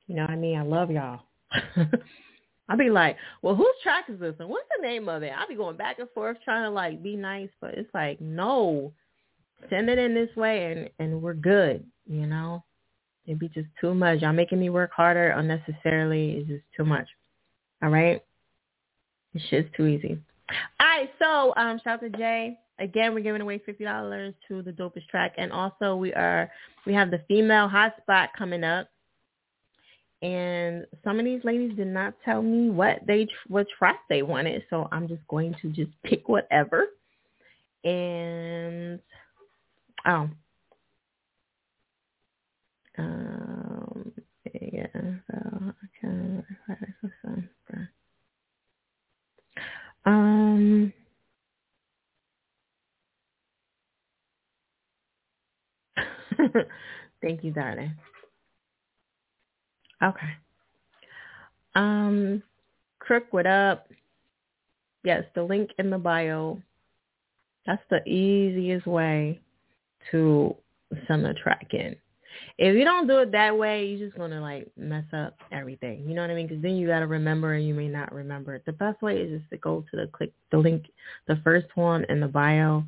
You 0.07 0.15
know 0.15 0.23
what 0.23 0.31
I 0.31 0.35
mean? 0.35 0.57
I 0.57 0.63
love 0.63 0.89
y'all. 0.89 1.21
I'll 2.69 2.77
be 2.77 2.89
like, 2.89 3.17
well, 3.43 3.55
whose 3.55 3.67
track 3.83 4.05
is 4.09 4.19
this? 4.19 4.35
And 4.39 4.49
what's 4.49 4.67
the 4.75 4.87
name 4.87 5.09
of 5.09 5.21
it? 5.21 5.33
I'll 5.37 5.47
be 5.47 5.55
going 5.55 5.77
back 5.77 5.99
and 5.99 6.09
forth 6.09 6.37
trying 6.43 6.63
to 6.63 6.71
like 6.71 7.03
be 7.03 7.15
nice, 7.15 7.49
but 7.59 7.75
it's 7.75 7.93
like, 7.93 8.19
no, 8.19 8.93
send 9.69 9.89
it 9.89 9.99
in 9.99 10.15
this 10.15 10.35
way 10.35 10.71
and, 10.71 10.89
and 10.97 11.21
we're 11.21 11.35
good, 11.35 11.85
you 12.07 12.25
know? 12.25 12.63
It'd 13.25 13.39
be 13.39 13.49
just 13.49 13.67
too 13.79 13.93
much. 13.93 14.21
Y'all 14.21 14.33
making 14.33 14.59
me 14.59 14.69
work 14.69 14.91
harder 14.91 15.29
unnecessarily 15.29 16.31
is 16.31 16.47
just 16.47 16.63
too 16.75 16.85
much. 16.85 17.07
All 17.83 17.89
right? 17.89 18.23
This 19.33 19.43
shit's 19.49 19.69
too 19.75 19.85
easy. 19.85 20.19
All 20.79 20.87
right, 20.87 21.09
so 21.19 21.53
um, 21.55 21.79
shout 21.83 21.93
out 21.95 22.01
to 22.01 22.09
Jay. 22.09 22.57
Again, 22.79 23.13
we're 23.13 23.21
giving 23.21 23.41
away 23.41 23.61
fifty 23.65 23.83
dollars 23.83 24.33
to 24.47 24.61
the 24.63 24.71
dopest 24.71 25.07
track, 25.07 25.35
and 25.37 25.51
also 25.51 25.95
we 25.95 26.13
are 26.13 26.49
we 26.85 26.93
have 26.93 27.11
the 27.11 27.21
female 27.27 27.69
hotspot 27.69 28.29
coming 28.37 28.63
up. 28.63 28.87
And 30.23 30.85
some 31.03 31.17
of 31.17 31.25
these 31.25 31.43
ladies 31.43 31.75
did 31.75 31.87
not 31.87 32.13
tell 32.25 32.41
me 32.41 32.69
what 32.69 32.99
they 33.07 33.27
what 33.47 33.67
track 33.77 33.99
they 34.09 34.23
wanted, 34.23 34.63
so 34.69 34.87
I'm 34.91 35.07
just 35.07 35.25
going 35.27 35.55
to 35.61 35.69
just 35.69 35.91
pick 36.03 36.27
whatever. 36.27 36.87
And 37.83 38.99
oh, 40.05 40.29
um, 43.01 44.11
yeah, 44.53 44.87
so 44.93 45.73
okay, 45.99 46.43
um. 50.05 50.93
Thank 57.21 57.43
you, 57.43 57.51
darling. 57.51 57.95
Okay. 60.01 60.29
Um, 61.75 62.41
Crook, 62.99 63.25
what 63.31 63.45
up? 63.45 63.87
Yes, 65.03 65.23
the 65.35 65.43
link 65.43 65.71
in 65.77 65.89
the 65.89 65.97
bio. 65.97 66.61
That's 67.65 67.81
the 67.89 68.03
easiest 68.07 68.87
way 68.87 69.39
to 70.11 70.55
send 71.07 71.25
a 71.25 71.33
track 71.33 71.67
in. 71.73 71.95
If 72.57 72.75
you 72.75 72.83
don't 72.83 73.07
do 73.07 73.19
it 73.19 73.31
that 73.31 73.57
way, 73.57 73.85
you're 73.85 74.07
just 74.07 74.17
gonna 74.17 74.41
like 74.41 74.69
mess 74.77 75.05
up 75.13 75.37
everything. 75.51 76.07
You 76.07 76.15
know 76.15 76.21
what 76.21 76.31
I 76.31 76.35
mean? 76.35 76.47
Because 76.47 76.61
then 76.61 76.75
you 76.75 76.87
gotta 76.87 77.07
remember, 77.07 77.53
and 77.53 77.67
you 77.67 77.73
may 77.73 77.87
not 77.87 78.13
remember. 78.13 78.61
The 78.65 78.73
best 78.73 79.01
way 79.01 79.17
is 79.17 79.39
just 79.39 79.49
to 79.51 79.57
go 79.57 79.83
to 79.91 79.97
the 79.97 80.07
click 80.07 80.31
the 80.51 80.57
link, 80.57 80.85
the 81.27 81.39
first 81.43 81.67
one 81.75 82.05
in 82.09 82.19
the 82.19 82.27
bio, 82.27 82.83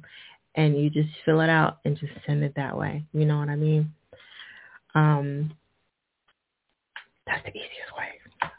and 0.55 0.77
you 0.77 0.89
just 0.89 1.09
fill 1.25 1.41
it 1.41 1.49
out 1.49 1.79
and 1.85 1.97
just 1.97 2.13
send 2.25 2.43
it 2.43 2.53
that 2.55 2.77
way. 2.77 3.03
You 3.13 3.25
know 3.25 3.39
what 3.39 3.49
I 3.49 3.55
mean? 3.55 3.91
Um, 4.95 5.51
that's 7.25 7.43
the 7.43 7.49
easiest 7.49 7.95
way. 7.97 8.49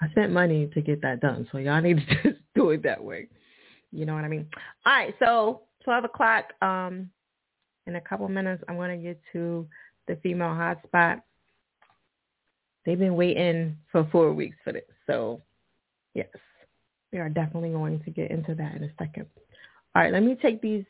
I 0.00 0.10
spent 0.10 0.32
money 0.32 0.68
to 0.74 0.80
get 0.80 1.00
that 1.02 1.20
done, 1.20 1.48
so 1.52 1.58
y'all 1.58 1.80
need 1.80 1.98
to 1.98 2.14
just 2.22 2.42
do 2.54 2.70
it 2.70 2.82
that 2.82 3.02
way. 3.02 3.28
You 3.92 4.06
know 4.06 4.14
what 4.14 4.24
I 4.24 4.28
mean? 4.28 4.46
All 4.84 4.92
right, 4.92 5.14
so 5.18 5.62
12 5.84 6.04
o'clock, 6.04 6.52
um, 6.62 7.10
in 7.86 7.96
a 7.96 8.00
couple 8.00 8.28
minutes, 8.28 8.62
I'm 8.68 8.76
to 8.76 8.96
get 8.96 9.20
to 9.32 9.66
the 10.08 10.16
female 10.16 10.48
hotspot. 10.48 11.22
They've 12.84 12.98
been 12.98 13.14
waiting 13.14 13.76
for 13.90 14.08
four 14.10 14.32
weeks 14.32 14.56
for 14.64 14.72
this, 14.72 14.82
so 15.06 15.40
yes, 16.14 16.28
we 17.12 17.18
are 17.18 17.28
definitely 17.28 17.70
going 17.70 18.00
to 18.00 18.10
get 18.10 18.30
into 18.30 18.54
that 18.54 18.74
in 18.74 18.84
a 18.84 18.90
second. 18.98 19.26
All 19.94 20.02
right, 20.02 20.12
let 20.12 20.22
me 20.22 20.36
take 20.40 20.60
these 20.60 20.84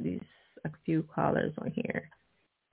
these 0.00 0.20
a 0.64 0.70
few 0.84 1.02
callers 1.14 1.52
on 1.58 1.70
here 1.70 2.08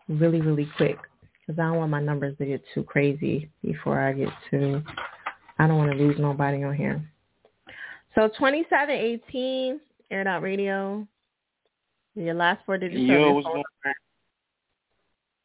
really, 0.07 0.41
really 0.41 0.69
quick 0.77 0.97
because 1.21 1.59
I 1.59 1.63
don't 1.63 1.77
want 1.77 1.91
my 1.91 2.01
numbers 2.01 2.37
to 2.37 2.45
get 2.45 2.63
too 2.73 2.83
crazy 2.83 3.49
before 3.63 3.99
I 3.99 4.13
get 4.13 4.29
to. 4.51 4.81
I 5.59 5.67
don't 5.67 5.77
want 5.77 5.91
to 5.91 5.97
lose 5.97 6.17
nobody 6.19 6.63
on 6.63 6.75
here. 6.75 7.03
So 8.15 8.29
twenty 8.37 8.65
seven 8.69 8.95
eighteen 8.95 9.79
Air 10.09 10.23
Dot 10.23 10.41
Radio. 10.41 11.07
Your 12.15 12.33
last 12.33 12.61
four 12.65 12.77
digits. 12.77 13.01
Yo, 13.01 13.33
what's 13.33 13.47
going 13.47 13.63
on? 13.85 13.93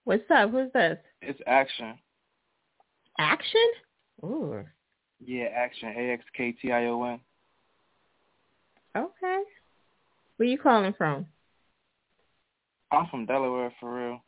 What's 0.07 0.23
up? 0.31 0.53
Who's 0.53 0.71
this? 0.73 0.99
It's 1.21 1.41
Action. 1.49 1.99
Action? 3.19 3.69
Ooh. 4.23 4.63
Yeah, 5.19 5.47
Action. 5.47 5.93
A 5.97 6.13
X 6.13 6.23
K 6.37 6.53
T 6.53 6.71
I 6.71 6.87
O 6.87 7.03
N. 7.03 7.19
Okay. 8.97 9.43
Where 10.37 10.49
you 10.49 10.59
calling 10.59 10.95
from? 10.97 11.27
I'm 12.93 13.09
from 13.09 13.27
Delaware 13.27 13.73
for 13.81 13.95
real. 13.97 14.25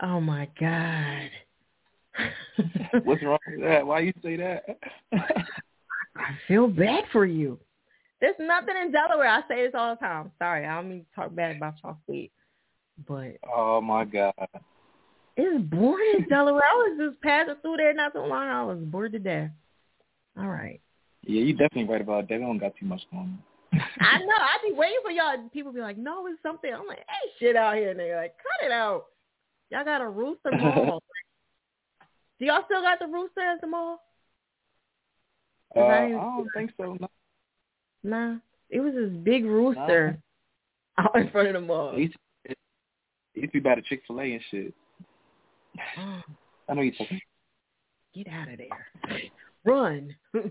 Oh 0.00 0.22
my 0.22 0.48
God. 0.58 1.30
What's 3.04 3.22
wrong 3.22 3.38
with 3.46 3.60
that? 3.60 3.86
Why 3.86 4.00
you 4.00 4.14
say 4.22 4.36
that? 4.36 4.64
I 5.12 6.38
feel 6.48 6.66
bad 6.66 7.04
for 7.12 7.26
you. 7.26 7.60
There's 8.22 8.36
nothing 8.40 8.76
in 8.82 8.90
Delaware. 8.90 9.28
I 9.28 9.42
say 9.48 9.66
this 9.66 9.74
all 9.74 9.94
the 9.94 10.00
time. 10.00 10.32
Sorry, 10.38 10.64
I 10.64 10.76
don't 10.76 10.88
mean 10.88 11.00
to 11.00 11.14
talk 11.14 11.34
bad 11.34 11.58
about 11.58 11.74
y'all 11.84 11.98
state. 12.08 12.32
But 13.06 13.36
Oh 13.54 13.82
my 13.82 14.06
God. 14.06 14.32
It's 15.36 15.64
born 15.64 16.00
in 16.16 16.28
Delaware. 16.28 16.62
I 16.62 16.74
was 16.74 17.10
just 17.10 17.20
passing 17.22 17.54
through 17.60 17.78
there 17.78 17.92
not 17.92 18.12
so 18.12 18.24
long. 18.24 18.46
I 18.46 18.64
was 18.64 18.78
bored 18.78 19.12
to 19.12 19.18
death. 19.18 19.50
All 20.38 20.48
right. 20.48 20.80
Yeah, 21.26 21.42
you 21.42 21.52
definitely 21.52 21.92
right 21.92 22.00
about 22.00 22.28
that. 22.28 22.38
We 22.38 22.44
don't 22.44 22.58
got 22.58 22.74
too 22.78 22.86
much 22.86 23.00
going 23.10 23.38
on. 23.72 23.80
I 24.00 24.18
know. 24.24 24.34
I 24.36 24.58
be 24.62 24.74
waiting 24.74 24.98
for 25.02 25.10
y'all. 25.10 25.48
People 25.52 25.72
be 25.72 25.80
like, 25.80 25.98
"No, 25.98 26.26
it's 26.26 26.40
something." 26.42 26.72
I'm 26.72 26.86
like, 26.86 26.98
"Hey, 26.98 27.30
shit 27.38 27.56
out 27.56 27.76
here," 27.76 27.90
and 27.90 27.98
they're 27.98 28.16
like, 28.16 28.36
"Cut 28.36 28.66
it 28.66 28.72
out." 28.72 29.06
Y'all 29.70 29.84
got 29.84 30.02
a 30.02 30.08
rooster 30.08 30.50
mall. 30.58 31.02
Do 32.38 32.44
y'all 32.44 32.62
still 32.66 32.82
got 32.82 32.98
the 32.98 33.06
rooster 33.06 33.40
at 33.40 33.60
the 33.60 33.66
mall? 33.66 34.00
Uh, 35.74 35.80
I, 35.80 36.04
I 36.06 36.10
don't 36.10 36.48
think 36.54 36.70
so. 36.76 36.96
No. 37.00 37.08
Nah, 38.04 38.36
it 38.70 38.80
was 38.80 38.94
this 38.94 39.10
big 39.22 39.44
rooster 39.44 40.18
no. 40.98 41.04
out 41.04 41.16
in 41.16 41.30
front 41.30 41.48
of 41.48 41.54
the 41.54 41.60
mall. 41.60 41.94
It 41.96 42.00
used, 42.00 42.16
it 42.44 42.58
used 43.34 43.52
to 43.52 43.60
be 43.60 43.60
by 43.60 43.76
the 43.76 43.82
Chick 43.82 44.02
Fil 44.06 44.20
A 44.20 44.24
and 44.24 44.42
shit. 44.50 44.74
I 46.68 46.74
know 46.74 46.82
you 46.82 46.92
talking. 46.92 47.20
Get 48.14 48.28
out 48.28 48.48
of 48.50 48.58
there. 48.58 49.20
Run. 49.64 50.14
All 50.34 50.42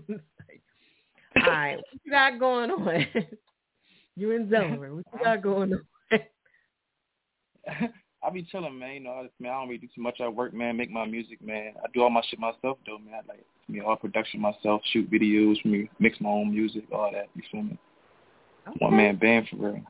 right, 1.36 1.76
what 1.76 1.86
you 2.04 2.10
got 2.10 2.38
going 2.38 2.70
on? 2.70 3.06
you 4.16 4.30
in 4.32 4.48
Delaware. 4.48 4.94
What 4.94 5.04
you 5.12 5.18
got 5.24 5.42
going 5.42 5.74
on? 5.74 5.84
I 8.22 8.30
be 8.30 8.42
chilling, 8.42 8.78
man. 8.78 8.94
You 8.94 9.00
know, 9.00 9.10
I, 9.10 9.28
man, 9.40 9.52
I 9.52 9.60
don't 9.60 9.68
really 9.68 9.78
do 9.78 9.88
too 9.94 10.00
much 10.00 10.20
at 10.20 10.34
work, 10.34 10.54
man. 10.54 10.76
Make 10.76 10.90
my 10.90 11.04
music, 11.04 11.42
man. 11.44 11.74
I 11.82 11.86
do 11.92 12.02
all 12.02 12.10
my 12.10 12.22
shit 12.28 12.38
myself, 12.38 12.78
though, 12.86 12.98
man. 12.98 13.14
I 13.14 13.28
like 13.28 13.44
me 13.68 13.80
all 13.80 13.96
production 13.96 14.40
myself, 14.40 14.82
shoot 14.92 15.10
videos 15.10 15.60
for 15.60 15.68
me, 15.68 15.90
mix 15.98 16.20
my 16.20 16.30
own 16.30 16.50
music, 16.50 16.84
all 16.92 17.10
that. 17.12 17.28
You 17.34 17.42
feel 17.50 17.62
me? 17.62 17.78
Okay. 18.68 18.76
One 18.78 18.96
man 18.96 19.16
band 19.16 19.48
for 19.50 19.56
real. 19.56 19.82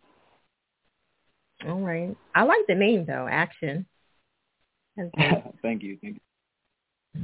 All 1.66 1.81
right. 1.81 2.16
I 2.35 2.43
like 2.43 2.66
the 2.66 2.74
name 2.74 3.05
though. 3.06 3.28
Action. 3.31 3.86
thank 5.62 5.82
you. 5.82 5.98
Thank 6.00 6.20
you. 7.14 7.20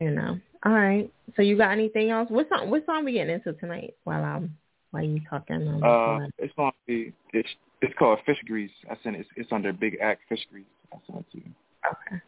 You 0.00 0.10
know. 0.10 0.38
All 0.64 0.72
right. 0.72 1.12
So 1.36 1.42
you 1.42 1.56
got 1.56 1.72
anything 1.72 2.10
else? 2.10 2.28
What 2.30 2.48
song? 2.48 2.70
What 2.70 2.84
song 2.86 3.04
we 3.04 3.12
getting 3.12 3.34
into 3.34 3.52
tonight? 3.54 3.94
While 4.04 4.24
I'm 4.24 4.56
while 4.90 5.04
you 5.04 5.20
talking. 5.28 5.68
Um, 5.68 5.82
uh, 5.82 6.26
it's 6.38 6.52
gonna 6.56 6.72
be 6.86 7.12
it's 7.32 7.48
it's 7.80 7.94
called 7.98 8.18
Fish 8.24 8.38
Grease. 8.46 8.70
I 8.90 8.96
sent 9.02 9.16
it. 9.16 9.20
It's, 9.20 9.30
it's 9.36 9.52
under 9.52 9.72
Big 9.72 9.98
Act 10.00 10.22
Fish 10.28 10.46
Grease. 10.50 10.64
I 10.92 10.98
sent 11.06 11.18
it 11.18 11.32
to 11.32 11.38
you. 11.38 11.50
Okay. 11.90 12.22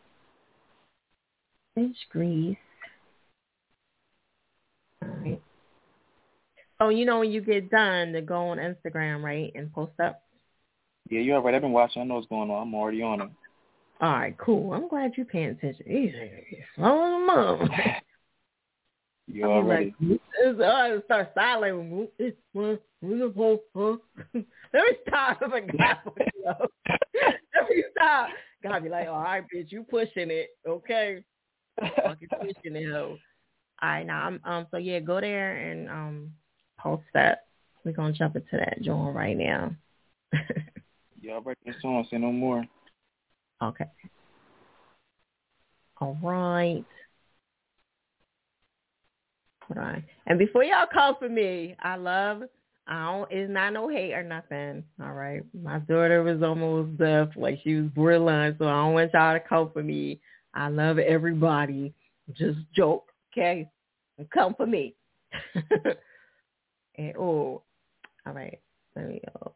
Fish 1.74 1.96
Grease. 2.10 2.56
All 5.02 5.08
right. 5.08 5.42
Oh, 6.80 6.88
you 6.88 7.04
know 7.04 7.20
when 7.20 7.30
you 7.30 7.40
get 7.40 7.70
done 7.70 8.12
to 8.12 8.20
go 8.20 8.48
on 8.48 8.58
Instagram, 8.58 9.22
right, 9.22 9.52
and 9.54 9.72
post 9.72 9.92
up. 10.02 10.22
Yeah, 11.08 11.20
you're 11.20 11.40
right. 11.40 11.54
I've 11.54 11.62
been 11.62 11.72
watching. 11.72 12.02
I 12.02 12.04
know 12.04 12.14
what's 12.14 12.26
going 12.26 12.50
on. 12.50 12.62
I'm 12.62 12.74
already 12.74 13.02
on 13.02 13.20
it. 13.20 13.28
All 14.00 14.12
right, 14.12 14.36
cool. 14.38 14.72
I'm 14.72 14.88
glad 14.88 15.12
you're 15.16 15.26
paying 15.26 15.50
attention. 15.50 15.84
These 15.86 16.12
niggas 16.12 16.64
slow 16.76 17.26
mom. 17.26 17.70
You 19.26 19.44
already. 19.44 19.94
Like, 20.00 20.20
it's, 20.38 20.60
uh, 20.60 20.98
start 21.06 21.30
styling. 21.32 22.08
It's, 22.18 22.36
uh, 22.56 22.74
we 23.00 23.18
supposed 23.20 23.62
to- 23.74 24.02
Let 24.34 24.44
me 24.74 24.96
stop. 25.08 25.38
I'm 25.40 25.50
like, 25.50 25.66
God, 25.78 25.96
Let 26.44 27.70
me 27.70 27.84
stop. 27.92 28.28
God 28.62 28.82
be 28.82 28.90
like, 28.90 29.08
all 29.08 29.22
right, 29.22 29.42
bitch, 29.42 29.72
you 29.72 29.82
pushing 29.84 30.30
it, 30.30 30.50
okay? 30.68 31.24
Fucking 31.80 32.28
pushing 32.38 32.76
it, 32.76 32.92
ho. 32.92 33.16
All 33.82 33.88
right, 33.88 34.06
now 34.06 34.26
I'm 34.26 34.40
um. 34.44 34.66
So 34.70 34.76
yeah, 34.76 35.00
go 35.00 35.20
there 35.20 35.56
and 35.56 35.88
um 35.88 36.32
post 36.78 37.02
that. 37.14 37.46
We're 37.84 37.92
gonna 37.92 38.12
jump 38.12 38.36
into 38.36 38.56
that 38.56 38.80
joint 38.82 39.14
right 39.14 39.36
now. 39.36 39.74
Y'all 41.20 41.40
break 41.40 41.58
this 41.66 41.74
song. 41.82 42.06
Say 42.10 42.18
no 42.18 42.30
more. 42.30 42.64
Okay. 43.62 43.86
All 46.00 46.18
right. 46.22 46.84
Hold 49.68 49.78
on. 49.78 50.04
And 50.26 50.38
before 50.38 50.64
y'all 50.64 50.86
call 50.92 51.16
for 51.18 51.28
me, 51.28 51.76
I 51.82 51.96
love. 51.96 52.42
I 52.86 53.04
don't. 53.04 53.32
It's 53.32 53.50
not 53.50 53.72
no 53.72 53.88
hate 53.88 54.12
or 54.12 54.22
nothing. 54.22 54.84
All 55.02 55.12
right. 55.12 55.42
My 55.62 55.78
daughter 55.78 56.22
was 56.22 56.42
almost 56.42 56.98
deaf, 56.98 57.28
like 57.36 57.60
she 57.64 57.76
was 57.76 57.90
borderline, 57.94 58.56
so 58.58 58.66
I 58.66 58.72
don't 58.72 58.92
want 58.92 59.12
y'all 59.14 59.32
to 59.32 59.40
call 59.40 59.70
for 59.70 59.82
me. 59.82 60.20
I 60.52 60.68
love 60.68 60.98
everybody. 60.98 61.94
Just 62.32 62.58
joke, 62.76 63.10
okay? 63.32 63.68
Come 64.32 64.54
for 64.54 64.66
me. 64.66 64.94
and 66.96 67.16
oh, 67.16 67.62
all 68.26 68.32
right. 68.32 68.60
Let 68.96 69.08
me 69.08 69.20
go. 69.26 69.52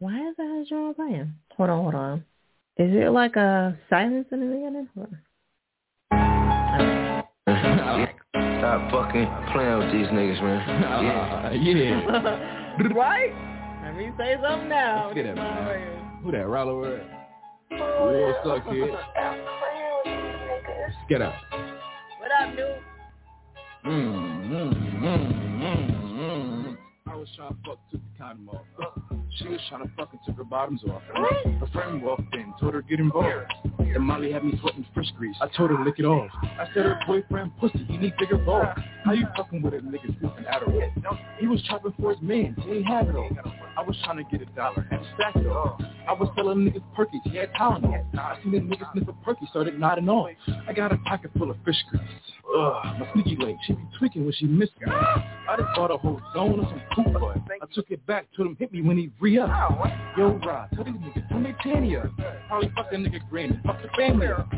Let's 0.00 0.12
see. 0.12 0.16
Why 0.16 0.28
is 0.28 0.36
that 0.36 0.66
drum 0.68 0.94
playing? 0.94 1.34
Hold 1.56 1.70
on, 1.70 1.82
hold 1.82 1.94
on. 1.94 2.24
Is 2.76 2.92
it 2.92 3.10
like 3.10 3.36
a 3.36 3.76
silence 3.90 4.26
in 4.32 4.40
the 4.40 4.46
beginning? 4.46 4.88
Hold 4.94 5.08
on. 5.08 5.18
Stop 8.58 8.90
fucking 8.90 9.28
playing 9.52 9.78
with 9.78 9.92
these 9.92 10.06
niggas, 10.08 10.42
man. 10.42 10.82
yeah. 11.04 11.52
yeah. 11.52 12.88
right? 12.94 13.32
Let 13.84 13.96
me 13.96 14.10
say 14.18 14.36
something 14.42 14.68
now. 14.68 15.06
Let's 15.06 15.14
get 15.14 15.24
that 15.24 15.36
man. 15.36 16.20
Who 16.22 16.32
that? 16.32 16.46
Rollo 16.46 16.78
Word? 16.78 17.02
What's 17.70 18.46
up, 18.46 18.64
kid? 18.70 18.90
Get 21.08 21.22
out. 21.22 21.34
What 22.18 22.30
up, 22.40 22.56
dude? 22.56 22.66
Mm, 23.86 24.48
mm, 24.48 24.72
mm, 25.00 25.62
mm, 25.62 25.90
mm. 26.18 26.77
I 27.10 27.16
was 27.16 27.28
trying 27.36 27.50
to 27.50 27.56
fuck, 27.64 27.78
took 27.90 28.00
the 28.00 28.18
condom 28.18 28.48
off. 28.50 28.64
She 29.36 29.48
was 29.48 29.60
trying 29.68 29.82
to 29.82 29.90
fuck 29.96 30.10
and 30.12 30.20
took 30.26 30.36
her 30.36 30.44
bottoms 30.44 30.82
off. 30.84 31.02
Her 31.14 31.66
friend 31.72 32.02
walked 32.02 32.34
in, 32.34 32.52
told 32.60 32.74
her 32.74 32.82
get 32.82 33.00
involved. 33.00 33.52
And 33.78 34.04
Molly 34.04 34.32
had 34.32 34.44
me 34.44 34.58
sweating 34.60 34.84
fish 34.94 35.10
grease. 35.16 35.36
I 35.40 35.48
told 35.56 35.70
her 35.70 35.84
lick 35.84 35.94
it 35.98 36.04
off. 36.04 36.30
I 36.42 36.66
said 36.74 36.84
her 36.84 36.98
boyfriend 37.06 37.56
pussy, 37.58 37.84
he 37.88 37.96
need 37.96 38.14
bigger 38.18 38.36
balls. 38.36 38.68
How 39.04 39.12
you 39.12 39.26
fucking 39.36 39.62
with 39.62 39.74
a 39.74 39.78
nigga 39.78 40.18
sniffing 40.18 40.44
Adderall? 40.44 41.18
He 41.38 41.46
was 41.46 41.62
chopping 41.62 41.94
for 41.98 42.12
his 42.12 42.20
man, 42.20 42.54
he 42.64 42.72
ain't 42.72 42.86
have 42.86 43.08
it 43.08 43.16
all. 43.16 43.30
I 43.76 43.82
was 43.82 43.96
trying 44.04 44.18
to 44.18 44.24
get 44.24 44.46
a 44.46 44.50
dollar, 44.52 44.82
to 44.90 45.06
stack 45.14 45.36
it 45.36 45.46
all. 45.46 45.80
I 46.08 46.12
was 46.12 46.28
selling 46.36 46.58
niggas 46.58 46.82
perky, 46.94 47.20
he 47.24 47.36
had 47.36 47.52
Tylenol. 47.54 48.04
I 48.18 48.38
seen 48.42 48.54
a 48.54 48.60
nigga 48.60 48.90
sniff 48.92 49.08
a 49.08 49.12
perky, 49.24 49.46
started 49.50 49.78
nodding 49.78 50.08
off. 50.08 50.30
I 50.66 50.72
got 50.72 50.92
a 50.92 50.96
pocket 50.98 51.30
full 51.38 51.50
of 51.50 51.56
fish 51.64 51.76
grease. 51.90 52.02
Ugh, 52.56 52.84
my 52.98 53.08
sneaky 53.12 53.36
link, 53.36 53.58
she 53.66 53.74
be 53.74 53.82
tweaking 53.98 54.24
when 54.24 54.32
she 54.32 54.46
missed 54.46 54.72
me. 54.80 54.90
I 54.90 55.56
just 55.58 55.68
bought 55.76 55.90
a 55.90 55.96
whole 55.96 56.20
zone 56.34 56.60
of 56.60 56.66
some 56.68 56.82
butt. 57.04 57.38
I 57.50 57.66
took 57.74 57.90
it 57.90 58.04
back, 58.06 58.26
told 58.36 58.48
him 58.48 58.56
hit 58.58 58.72
me 58.72 58.82
when 58.82 58.96
he 58.96 59.10
re-up. 59.20 59.48
Yo, 60.16 60.38
Rod, 60.44 60.68
tell 60.74 60.84
these 60.84 60.94
niggas, 60.94 61.28
their 61.42 61.56
panty 61.64 62.02
up. 62.02 62.10
Probably 62.48 62.70
fuck 62.74 62.90
that 62.90 63.00
nigga 63.00 63.20
granny, 63.28 63.58
fuck 63.64 63.80
the 63.82 63.88
family 63.96 64.28
up. 64.28 64.48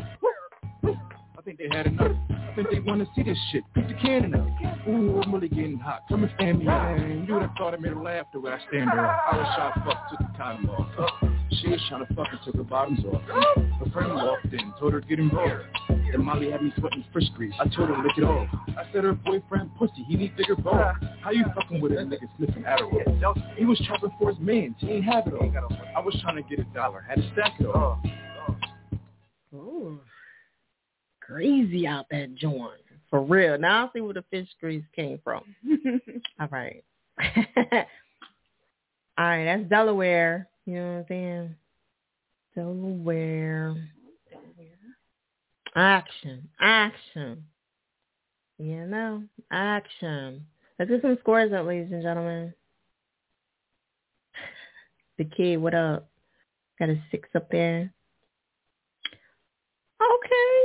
I 0.83 1.41
think 1.43 1.57
they 1.57 1.69
had 1.75 1.87
enough. 1.87 2.11
I 2.29 2.53
think 2.55 2.69
they 2.69 2.79
want 2.79 2.99
to 2.99 3.07
see 3.15 3.23
this 3.23 3.37
shit. 3.51 3.63
Pick 3.73 3.87
the 3.87 3.93
cannon 3.95 4.35
up. 4.35 4.87
Ooh, 4.87 5.21
I'm 5.21 5.33
really 5.33 5.47
getting 5.47 5.79
hot. 5.79 6.01
Come 6.09 6.23
and 6.23 6.31
stand 6.35 6.59
me 6.59 6.67
up. 6.67 6.97
You 7.27 7.33
would 7.33 7.43
have 7.43 7.51
thought 7.57 7.73
I 7.73 7.77
made 7.77 7.93
her 7.93 8.01
laugh 8.01 8.25
the 8.33 8.41
way 8.41 8.51
I 8.51 8.59
stand 8.67 8.89
her 8.89 9.05
up. 9.05 9.19
I 9.31 9.37
was 9.37 9.47
trying 9.55 9.73
to 9.73 9.79
fuck, 9.85 10.09
took 10.09 10.19
the 10.19 10.37
condom 10.37 10.69
off. 10.69 11.31
She 11.61 11.69
was 11.69 11.81
trying 11.89 12.05
to 12.05 12.13
fuck 12.13 12.27
and 12.29 12.39
took 12.45 12.55
her 12.55 12.63
bottoms 12.63 12.99
off. 13.05 13.21
Her 13.23 13.89
friend 13.91 14.13
walked 14.13 14.53
in, 14.53 14.73
told 14.79 14.93
her 14.93 15.01
get 15.01 15.19
involved. 15.19 15.63
Then 16.11 16.25
Molly 16.25 16.51
had 16.51 16.61
me 16.61 16.73
sweating 16.77 17.05
fish 17.13 17.29
grease. 17.35 17.53
I 17.59 17.67
told 17.75 17.89
her 17.89 18.03
lick 18.03 18.17
it 18.17 18.23
off. 18.23 18.47
I 18.69 18.83
said 18.91 19.03
her 19.03 19.13
boyfriend 19.13 19.71
pussy, 19.77 20.03
he 20.07 20.15
need 20.15 20.35
bigger 20.35 20.55
balls. 20.55 20.95
How 21.21 21.31
you 21.31 21.45
fucking 21.55 21.79
with 21.81 21.93
a 21.93 21.95
nigga 21.95 22.27
sniffing 22.37 22.63
Adderall? 22.63 23.57
He 23.57 23.65
was 23.65 23.79
chopping 23.87 24.11
for 24.19 24.29
his 24.29 24.39
man, 24.39 24.75
he 24.79 24.89
ain't 24.89 25.05
have 25.05 25.27
it 25.27 25.33
all. 25.33 25.51
I 25.95 25.99
was 25.99 26.17
trying 26.21 26.35
to 26.35 26.43
get 26.43 26.59
a 26.59 26.63
dollar, 26.73 27.01
had 27.07 27.15
to 27.15 27.31
stack 27.33 27.53
it 27.59 27.65
all. 27.67 28.01
Ooh. 29.53 29.99
Crazy 31.21 31.87
out 31.87 32.07
that 32.11 32.35
joint. 32.35 32.81
For 33.09 33.21
real. 33.21 33.57
Now 33.57 33.85
I 33.85 33.89
see 33.93 34.01
where 34.01 34.13
the 34.13 34.23
fish 34.31 34.47
grease 34.59 34.83
came 34.95 35.19
from. 35.23 35.43
All 36.39 36.47
right. 36.49 36.83
All 39.17 39.25
right, 39.25 39.45
that's 39.45 39.69
Delaware. 39.69 40.47
You 40.65 40.75
know 40.75 40.87
what 40.93 40.97
I'm 40.99 41.05
saying? 41.09 41.55
Delaware. 42.55 43.50
Action. 45.75 46.49
Action. 46.59 47.45
You 48.57 48.85
know, 48.85 49.23
action. 49.51 50.45
Let's 50.77 50.91
get 50.91 51.01
some 51.01 51.17
scores 51.21 51.51
up, 51.53 51.65
ladies 51.65 51.91
and 51.91 52.03
gentlemen. 52.03 52.53
The 55.17 55.25
kid, 55.25 55.57
what 55.57 55.75
up? 55.75 56.09
Got 56.79 56.89
a 56.89 57.03
six 57.11 57.29
up 57.35 57.51
there. 57.51 57.93
Okay. 60.01 60.63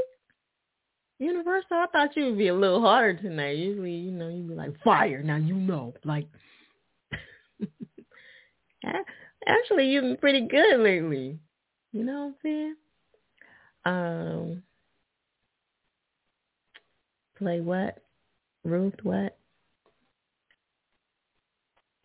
Universal, 1.19 1.77
I 1.77 1.87
thought 1.93 2.17
you 2.17 2.27
would 2.27 2.39
be 2.39 2.49
a 2.49 2.55
little 2.55 2.81
harder 2.81 3.21
tonight. 3.21 3.59
Usually, 3.59 3.93
you 3.93 4.13
know, 4.13 4.29
you'd 4.29 4.49
be 4.49 4.55
like, 4.55 4.81
fire. 4.83 5.23
Now 5.23 5.37
you 5.37 5.55
know. 5.55 5.93
Like, 6.05 6.27
actually, 9.47 9.89
you've 9.89 10.05
been 10.05 10.17
pretty 10.17 10.47
good 10.47 10.81
lately. 10.81 11.39
You 11.93 12.05
know 12.05 12.19
what 12.19 12.27
I'm 12.27 12.35
saying? 12.43 12.77
Um, 13.85 14.63
play 17.37 17.61
what? 17.61 18.03
Ruth 18.65 18.95
what? 19.03 19.37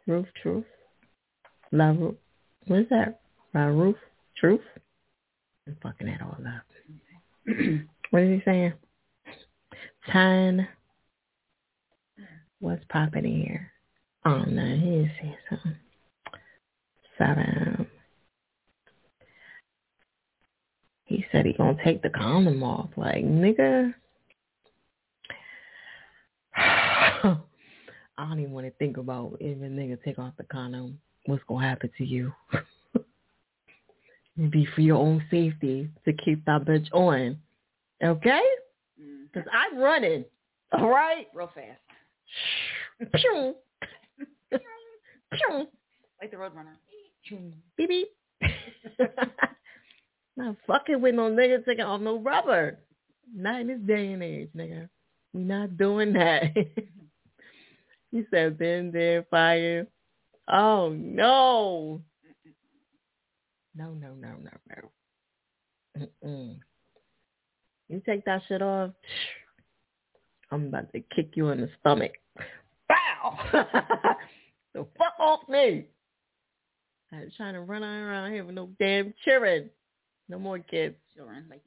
Ruth 0.08 0.28
Truth? 0.42 0.66
La 1.72 1.90
Ruth? 1.90 2.16
What 2.68 2.80
is 2.82 2.90
that? 2.90 3.22
La 3.54 3.66
Ruth 3.66 3.96
Truth? 4.38 4.62
I'm 5.68 5.78
fucking 5.82 6.08
that 6.08 6.22
all 6.22 6.38
up. 6.46 6.64
what 8.10 8.24
is 8.24 8.40
he 8.40 8.42
saying? 8.46 8.74
Ten. 10.12 10.68
What's 12.60 12.84
popping 12.90 13.26
in 13.26 13.42
here? 13.42 13.72
Oh 14.26 14.44
no, 14.44 14.76
he 14.76 14.98
is 14.98 15.12
saying 15.20 15.36
something. 15.50 15.76
Seven. 17.18 17.88
He 21.06 21.26
said 21.32 21.46
he 21.46 21.54
gonna 21.54 21.78
take 21.84 22.02
the 22.02 22.10
condom 22.10 22.64
off. 22.64 22.90
Like 22.96 23.26
nigga. 23.26 23.94
I 26.56 27.38
don't 28.28 28.40
even 28.40 28.52
want 28.52 28.68
to 28.68 28.72
think 28.74 28.98
about 28.98 29.38
if 29.40 29.58
a 29.58 29.66
nigga 29.66 30.02
take 30.04 30.20
off 30.20 30.34
the 30.38 30.44
condom. 30.44 31.00
What's 31.26 31.44
gonna 31.48 31.68
happen 31.68 31.90
to 31.98 32.06
you? 32.06 32.34
It'd 34.38 34.52
be 34.52 34.68
for 34.76 34.82
your 34.82 34.98
own 34.98 35.24
safety 35.30 35.90
to 36.06 36.14
keep 36.14 36.44
that 36.46 36.66
bitch 36.66 36.88
on. 36.94 37.38
Okay? 38.04 38.42
Mm. 39.02 39.26
Because 39.32 39.48
I'm 39.54 39.78
running. 39.78 40.26
All 40.74 40.90
right? 40.90 41.28
Real 41.34 41.52
fast. 41.54 41.80
Pew. 43.16 43.56
Pew. 44.52 45.68
Like 46.20 46.32
the 46.32 46.38
Roadrunner. 46.38 46.76
Beep 47.78 47.90
beep. 47.90 48.08
Not 50.38 50.56
fucking 50.66 51.02
with 51.02 51.16
no 51.16 51.30
nigga 51.30 51.64
taking 51.66 51.86
off 51.86 52.02
no 52.02 52.20
rubber. 52.20 52.80
Not 53.36 53.62
in 53.62 53.68
this 53.68 53.80
day 53.86 54.12
and 54.14 54.24
age, 54.24 54.50
nigga. 54.56 54.90
We 55.34 55.44
not 55.44 55.78
doing 55.78 56.14
that. 56.14 56.44
he 58.12 58.24
said, 58.30 58.58
been 58.58 58.92
there, 58.92 59.24
fire. 59.30 59.88
Oh, 60.48 60.90
no. 60.90 62.02
No, 63.76 63.92
no, 63.94 64.14
no, 64.14 64.30
no, 64.42 64.52
no. 65.98 66.08
Mm-mm. 66.24 66.60
You 67.88 68.02
take 68.06 68.26
that 68.26 68.42
shit 68.48 68.62
off, 68.62 68.92
I'm 70.52 70.68
about 70.68 70.92
to 70.94 71.02
kick 71.16 71.32
you 71.36 71.50
in 71.50 71.62
the 71.62 71.70
stomach. 71.80 72.12
Bow! 72.88 73.38
so 74.74 74.88
fuck 74.98 75.14
off 75.20 75.42
me. 75.48 75.86
I 77.14 77.24
was 77.24 77.34
trying 77.36 77.54
to 77.54 77.62
run 77.62 77.84
around 77.84 78.32
here 78.32 78.46
with 78.46 78.56
no 78.56 78.70
damn 78.80 79.14
children. 79.24 79.70
No 80.30 80.40
more 80.40 80.60
kids. 80.60 80.96
Children, 81.16 81.46
like 81.50 81.62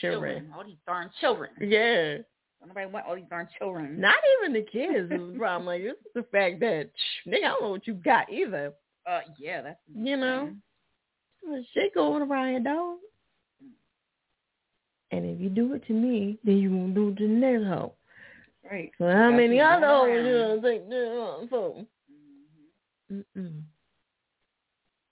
Children. 0.00 0.50
All 0.56 0.64
these 0.64 0.76
darn 0.86 1.10
children. 1.20 1.50
Yeah. 1.60 2.18
Nobody 2.66 2.86
want 2.86 3.06
all 3.06 3.16
these 3.16 3.24
darn 3.30 3.48
children. 3.58 4.00
Not 4.00 4.16
even 4.42 4.52
the 4.52 4.62
kids 4.70 5.10
is 5.10 5.32
the 5.32 5.34
problem. 5.38 5.66
Like 5.66 5.82
it's 5.82 5.98
the 6.14 6.24
fact 6.24 6.60
that 6.60 6.90
nigga, 7.26 7.36
I 7.38 7.48
don't 7.48 7.62
know 7.62 7.70
what 7.70 7.86
you 7.86 7.94
got 7.94 8.30
either. 8.30 8.72
Uh, 9.06 9.20
yeah, 9.38 9.62
that's 9.62 9.78
You 9.94 10.16
know, 10.16 10.50
shit 11.72 11.94
going 11.94 12.22
around, 12.22 12.64
dog. 12.64 12.98
And 15.10 15.24
if 15.24 15.40
you 15.40 15.48
do 15.48 15.72
it 15.74 15.84
to 15.86 15.92
me, 15.92 16.38
then 16.44 16.58
you 16.58 16.68
gonna 16.70 16.94
do 16.94 17.08
it 17.08 17.16
to 17.16 17.26
the 17.26 17.34
next 17.34 17.64
hoe. 17.64 17.94
right. 18.70 18.92
So 18.98 19.06
how 19.06 19.30
Gotta 19.30 19.36
many 19.36 19.60
other 19.60 19.86
hoes 19.86 20.08
you 20.10 20.32
gonna 20.32 20.62
think 20.62 20.88
this 20.88 21.48
for? 21.50 21.84
Mm-mm. 23.10 23.62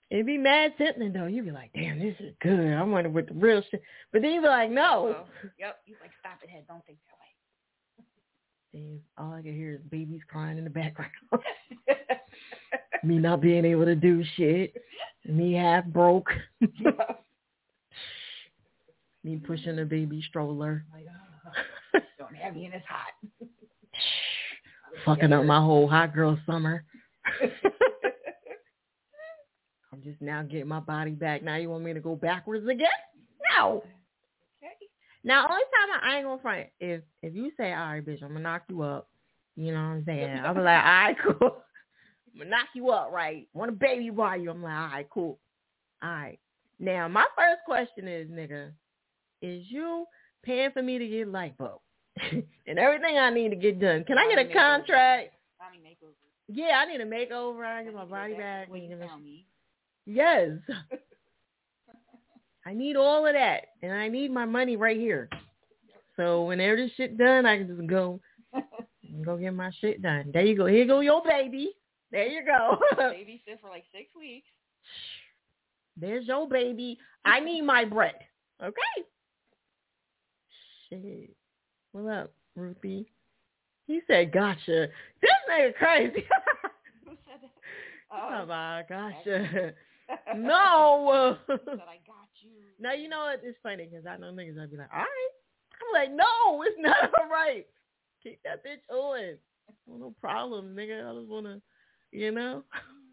It'd 0.09 0.25
be 0.25 0.37
mad 0.37 0.73
tempting 0.77 1.13
though. 1.13 1.25
You'd 1.25 1.45
be 1.45 1.51
like, 1.51 1.71
damn, 1.73 1.99
this 1.99 2.15
is 2.19 2.33
good. 2.41 2.73
I 2.73 2.81
wonder 2.83 3.09
what 3.09 3.27
the 3.27 3.33
real 3.33 3.61
shit. 3.69 3.81
But 4.13 4.21
then 4.21 4.31
you'd 4.31 4.41
be 4.41 4.47
like, 4.47 4.71
no. 4.71 5.25
So, 5.41 5.49
yep. 5.59 5.79
He's 5.85 5.97
like, 6.01 6.11
stop 6.19 6.39
it, 6.43 6.49
head. 6.49 6.63
Don't 6.67 6.83
think 6.85 6.97
that. 7.09 7.18
All 9.17 9.33
I 9.33 9.41
can 9.41 9.55
hear 9.55 9.73
is 9.73 9.81
babies 9.89 10.21
crying 10.29 10.57
in 10.57 10.63
the 10.63 10.69
background. 10.69 11.11
me 13.03 13.17
not 13.17 13.41
being 13.41 13.65
able 13.65 13.85
to 13.85 13.95
do 13.95 14.23
shit. 14.35 14.73
Me 15.25 15.53
half 15.53 15.85
broke. 15.85 16.29
me 19.23 19.37
pushing 19.37 19.79
a 19.79 19.85
baby 19.85 20.23
stroller. 20.29 20.85
Don't 22.17 22.35
have 22.35 22.55
me 22.55 22.65
in 22.65 22.71
this 22.71 22.83
hot. 22.87 23.13
Fucking 25.05 25.33
up 25.33 25.45
my 25.45 25.59
whole 25.59 25.87
hot 25.87 26.13
girl 26.13 26.37
summer. 26.45 26.83
I'm 29.91 30.03
just 30.03 30.21
now 30.21 30.43
getting 30.43 30.67
my 30.67 30.79
body 30.79 31.11
back. 31.11 31.41
Now 31.43 31.55
you 31.55 31.69
want 31.69 31.83
me 31.83 31.93
to 31.93 31.99
go 31.99 32.15
backwards 32.15 32.67
again? 32.67 32.87
No. 33.57 33.83
Now 35.23 35.47
only 35.49 35.63
time 35.63 36.01
I, 36.01 36.09
I 36.13 36.17
ain't 36.17 36.25
gonna 36.25 36.41
front 36.41 36.67
if 36.79 37.01
if 37.21 37.35
you 37.35 37.51
say, 37.57 37.73
all 37.73 37.93
right, 37.93 38.05
bitch, 38.05 38.21
I'm 38.23 38.29
gonna 38.29 38.41
knock 38.41 38.63
you 38.69 38.81
up. 38.81 39.09
You 39.55 39.73
know 39.73 39.79
what 39.79 39.95
I'm 39.95 40.05
saying? 40.05 40.27
Be 40.27 40.41
like, 40.41 40.55
all 40.55 40.63
right, 40.63 41.15
cool. 41.21 41.33
I'm 42.33 42.39
gonna 42.39 42.49
knock 42.49 42.67
you 42.73 42.89
up, 42.91 43.11
right? 43.11 43.47
Want 43.53 43.69
a 43.69 43.73
baby 43.73 44.09
by 44.09 44.37
you? 44.37 44.51
I'm 44.51 44.63
like, 44.63 44.73
all 44.73 44.87
right, 44.87 45.09
cool. 45.09 45.39
All 46.01 46.09
right. 46.09 46.39
Now 46.79 47.07
my 47.07 47.25
first 47.35 47.59
question 47.65 48.07
is, 48.07 48.29
nigga, 48.29 48.71
is 49.41 49.65
you 49.69 50.05
paying 50.43 50.71
for 50.71 50.81
me 50.81 50.97
to 50.97 51.07
get 51.07 51.27
light 51.27 51.57
bulb 51.57 51.81
and 52.67 52.79
everything 52.79 53.17
I 53.17 53.29
need 53.29 53.49
to 53.49 53.55
get 53.55 53.79
done? 53.79 54.03
Can 54.05 54.17
I 54.17 54.29
get 54.29 54.39
a 54.49 54.53
contract? 54.53 55.33
Mommy 55.59 55.79
makeover. 55.79 56.13
Yeah, 56.47 56.81
I 56.81 56.85
need 56.85 57.01
a 57.01 57.05
makeover. 57.05 57.65
I 57.65 57.83
get 57.83 57.93
my 57.93 58.05
body 58.05 58.33
back. 58.33 58.71
Wait, 58.71 58.83
you 58.83 58.97
tell 58.97 59.19
me. 59.19 59.45
Yes. 60.05 60.51
I 62.69 62.73
need 62.75 62.95
all 62.95 63.25
of 63.25 63.33
that, 63.33 63.69
and 63.81 63.91
I 63.91 64.09
need 64.09 64.31
my 64.31 64.45
money 64.45 64.75
right 64.75 64.97
here. 64.97 65.27
So 66.15 66.43
whenever 66.43 66.75
this 66.75 66.91
shit 66.95 67.17
done, 67.17 67.47
I 67.47 67.57
can 67.57 67.67
just 67.67 67.87
go 67.87 68.19
go 69.25 69.37
get 69.37 69.55
my 69.55 69.71
shit 69.81 70.03
done. 70.03 70.29
There 70.31 70.45
you 70.45 70.55
go. 70.55 70.67
Here 70.67 70.85
go 70.85 70.99
your 70.99 71.23
baby. 71.23 71.71
There 72.11 72.27
you 72.27 72.45
go. 72.45 72.77
Babysit 72.99 73.59
for 73.59 73.71
like 73.71 73.85
six 73.91 74.13
weeks. 74.15 74.45
There's 75.97 76.27
your 76.27 76.47
baby. 76.47 76.99
I 77.25 77.39
need 77.39 77.63
my 77.63 77.85
bread. 77.85 78.13
Okay. 78.63 79.03
Shit. 80.89 81.35
What 81.91 82.13
up, 82.13 82.31
Ruthie? 82.55 83.11
He 83.87 84.01
said, 84.05 84.31
"Gotcha." 84.31 84.89
This 85.21 85.31
nigga 85.49 85.73
crazy. 85.73 86.23
Who 87.03 87.15
said 87.25 87.39
that? 87.41 87.49
Oh 88.13 88.45
my 88.45 88.83
gotcha. 88.87 89.73
no. 90.35 91.37
Said 91.47 91.59
I. 91.67 91.97
Now 92.79 92.93
you 92.93 93.09
know 93.09 93.19
what? 93.19 93.41
It's 93.43 93.57
funny 93.61 93.87
because 93.89 94.05
I 94.05 94.17
know 94.17 94.27
niggas. 94.27 94.59
I'd 94.61 94.71
be 94.71 94.77
like, 94.77 94.89
all 94.93 94.99
right. 94.99 95.31
I'm 95.81 95.93
like, 95.93 96.11
no, 96.15 96.63
it's 96.63 96.75
not 96.79 97.11
all 97.19 97.29
right. 97.29 97.65
Keep 98.23 98.41
that 98.43 98.63
bitch 98.65 98.93
on. 98.93 99.37
Oh, 99.89 99.97
no 99.97 100.15
problem, 100.19 100.75
nigga. 100.75 101.09
I 101.09 101.19
just 101.19 101.29
wanna, 101.29 101.61
you 102.11 102.31
know, 102.31 102.63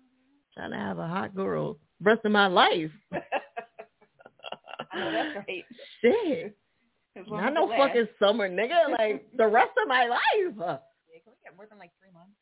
trying 0.55 0.71
to 0.71 0.77
have 0.77 0.99
a 0.99 1.07
hot 1.07 1.35
girl 1.35 1.79
rest 2.01 2.21
of 2.25 2.33
my 2.33 2.47
life. 2.47 2.91
I 3.13 3.17
know 4.99 5.09
oh, 5.09 5.13
that's 5.13 5.37
right. 5.37 5.65
Shit. 6.01 6.57
Not 7.29 7.55
no 7.55 7.69
fucking 7.69 8.09
summer, 8.19 8.49
nigga. 8.49 8.91
Like 8.99 9.27
the 9.37 9.47
rest 9.47 9.71
of 9.83 9.89
my 9.89 10.07
life. 10.07 10.21
Yeah, 10.59 11.21
can 11.25 11.33
we 11.33 11.39
get 11.45 11.57
more 11.57 11.67
than 11.69 11.79
like 11.79 11.93
three 12.01 12.13
months? 12.13 12.33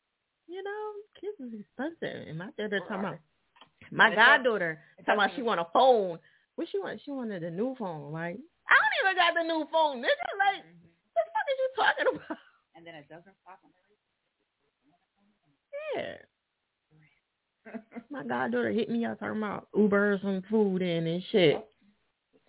You 0.47 0.61
know, 0.63 0.91
kids 1.19 1.53
is 1.53 1.59
expensive. 1.59 2.27
And 2.27 2.37
my 2.37 2.49
daughter 2.57 2.79
talking 2.87 2.99
about 2.99 3.17
my 3.91 4.13
goddaughter 4.13 4.79
talking 5.05 5.19
about 5.19 5.35
she 5.35 5.41
want 5.41 5.59
a 5.59 5.67
phone. 5.71 6.19
What 6.55 6.67
she 6.71 6.79
want? 6.79 7.01
She 7.03 7.11
wanted 7.11 7.43
a 7.43 7.51
new 7.51 7.75
phone. 7.77 8.11
Like 8.11 8.39
I 8.69 8.75
don't 8.75 8.95
even 9.03 9.15
got 9.15 9.33
the 9.35 9.43
new 9.43 9.67
phone, 9.71 9.97
nigga. 9.97 10.27
Like 10.39 10.63
mm-hmm. 10.63 10.87
what 11.13 11.25
the 11.25 11.31
fuck 11.31 11.47
is 11.51 11.59
you 11.59 11.69
talking 11.75 12.07
about? 12.15 12.37
And 12.75 12.85
then 12.85 12.95
it 12.95 13.07
doesn't 13.09 13.35
stop 13.41 13.59
on 13.63 13.71
Yeah. 15.95 16.17
My 18.11 18.23
goddaughter 18.23 18.71
hit 18.71 18.89
me 18.89 19.05
up 19.05 19.19
talking 19.19 19.37
about 19.37 19.67
Uber 19.75 20.19
some 20.21 20.43
food 20.49 20.81
in 20.81 21.07
and 21.07 21.23
shit. 21.31 21.55
What 21.55 21.67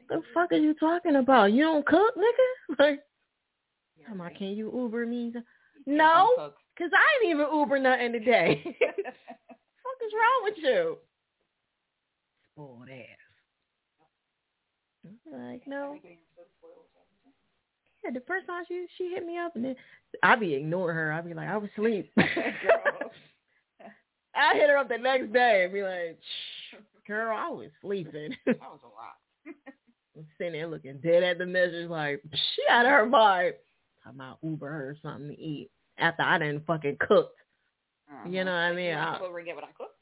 the 0.08 0.22
fuck 0.34 0.52
are 0.52 0.56
you 0.56 0.74
talking 0.74 1.16
about? 1.16 1.52
You 1.52 1.62
don't 1.64 1.86
cook, 1.86 2.14
nigga? 2.16 2.76
Like, 2.78 3.00
talking 4.04 4.20
about, 4.20 4.34
can 4.34 4.48
you 4.48 4.70
Uber 4.74 5.06
me? 5.06 5.32
No, 5.86 6.52
because 6.74 6.90
I 6.92 7.24
ain't 7.24 7.30
even 7.30 7.46
Uber 7.52 7.78
nothing 7.78 8.12
today. 8.12 8.60
what 8.64 8.74
the 8.96 9.04
fuck 9.04 9.98
is 10.04 10.12
wrong 10.12 10.40
with 10.42 10.54
you? 10.58 10.98
Spoiled 12.52 12.88
ass. 12.90 13.25
Like, 15.30 15.66
no. 15.66 15.96
Yeah, 18.04 18.10
the 18.12 18.22
first 18.26 18.46
time 18.46 18.64
she 18.68 18.86
she 18.96 19.10
hit 19.10 19.26
me 19.26 19.38
up 19.38 19.56
and 19.56 19.64
then 19.64 19.76
I 20.22 20.36
be 20.36 20.54
ignoring 20.54 20.96
her. 20.96 21.12
I 21.12 21.20
be 21.20 21.34
like, 21.34 21.48
I 21.48 21.56
was 21.56 21.70
asleep. 21.76 22.12
I 24.36 24.54
hit 24.54 24.68
her 24.68 24.76
up 24.76 24.88
the 24.88 24.98
next 24.98 25.32
day 25.32 25.64
and 25.64 25.72
be 25.72 25.82
like, 25.82 26.18
"Shh, 26.20 26.76
girl, 27.06 27.36
I 27.36 27.48
was 27.48 27.70
sleeping. 27.80 28.36
That 28.46 28.60
was 28.60 28.80
a 28.84 28.88
lot. 28.88 29.16
I'm 30.16 30.26
sitting 30.38 30.52
there 30.54 30.66
looking 30.66 30.98
dead 31.02 31.22
at 31.22 31.38
the 31.38 31.46
message 31.46 31.88
like, 31.90 32.22
she 32.32 32.62
out 32.70 32.86
of 32.86 32.92
her 32.92 33.06
mind. 33.06 33.54
Talking 34.04 34.20
about 34.20 34.38
Uber 34.42 34.68
her 34.68 34.90
or 34.90 34.96
something 35.02 35.28
to 35.28 35.40
eat 35.40 35.70
after 35.98 36.22
I 36.22 36.38
didn't 36.38 36.66
fucking 36.66 36.98
cook. 37.00 37.32
You 38.08 38.14
uh-huh. 38.14 38.44
know 38.44 38.44
what 38.44 38.50
I 38.50 38.72
mean? 38.72 38.94
I- 38.94 39.18
over 39.18 39.38
and 39.38 39.46
get 39.46 39.56
what 39.56 39.64
I 39.64 39.72
cook. 39.76 39.95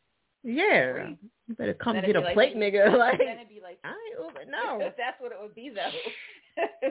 Yeah. 0.45 0.93
Free. 0.93 1.19
You 1.49 1.55
better 1.57 1.75
come 1.75 1.97
Then 1.97 2.05
get 2.07 2.17
a 2.17 2.21
it'd 2.21 2.35
plate, 2.35 2.57
like, 2.57 2.73
nigga. 2.73 2.97
Like, 2.97 3.19
then 3.19 3.37
it'd 3.37 3.49
be 3.49 3.61
like, 3.63 3.79
I 3.85 3.89
ain't 3.89 4.19
Uber. 4.21 4.51
No. 4.51 4.79
that's 4.97 5.21
what 5.21 5.33
it 5.33 5.39
would 5.41 5.55
be 5.55 5.71
though. 5.71 6.91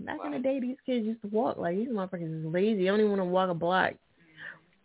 Back 0.00 0.18
in 0.24 0.32
the 0.32 0.38
day, 0.38 0.60
these 0.60 0.76
kids 0.84 1.06
used 1.06 1.22
to 1.22 1.28
walk. 1.28 1.56
Like, 1.56 1.76
these 1.76 1.88
motherfuckers 1.88 2.40
is 2.40 2.52
lazy. 2.52 2.80
They 2.80 2.86
don't 2.86 2.98
even 2.98 3.10
want 3.10 3.20
to 3.20 3.26
walk 3.26 3.50
a 3.50 3.54
block. 3.54 3.92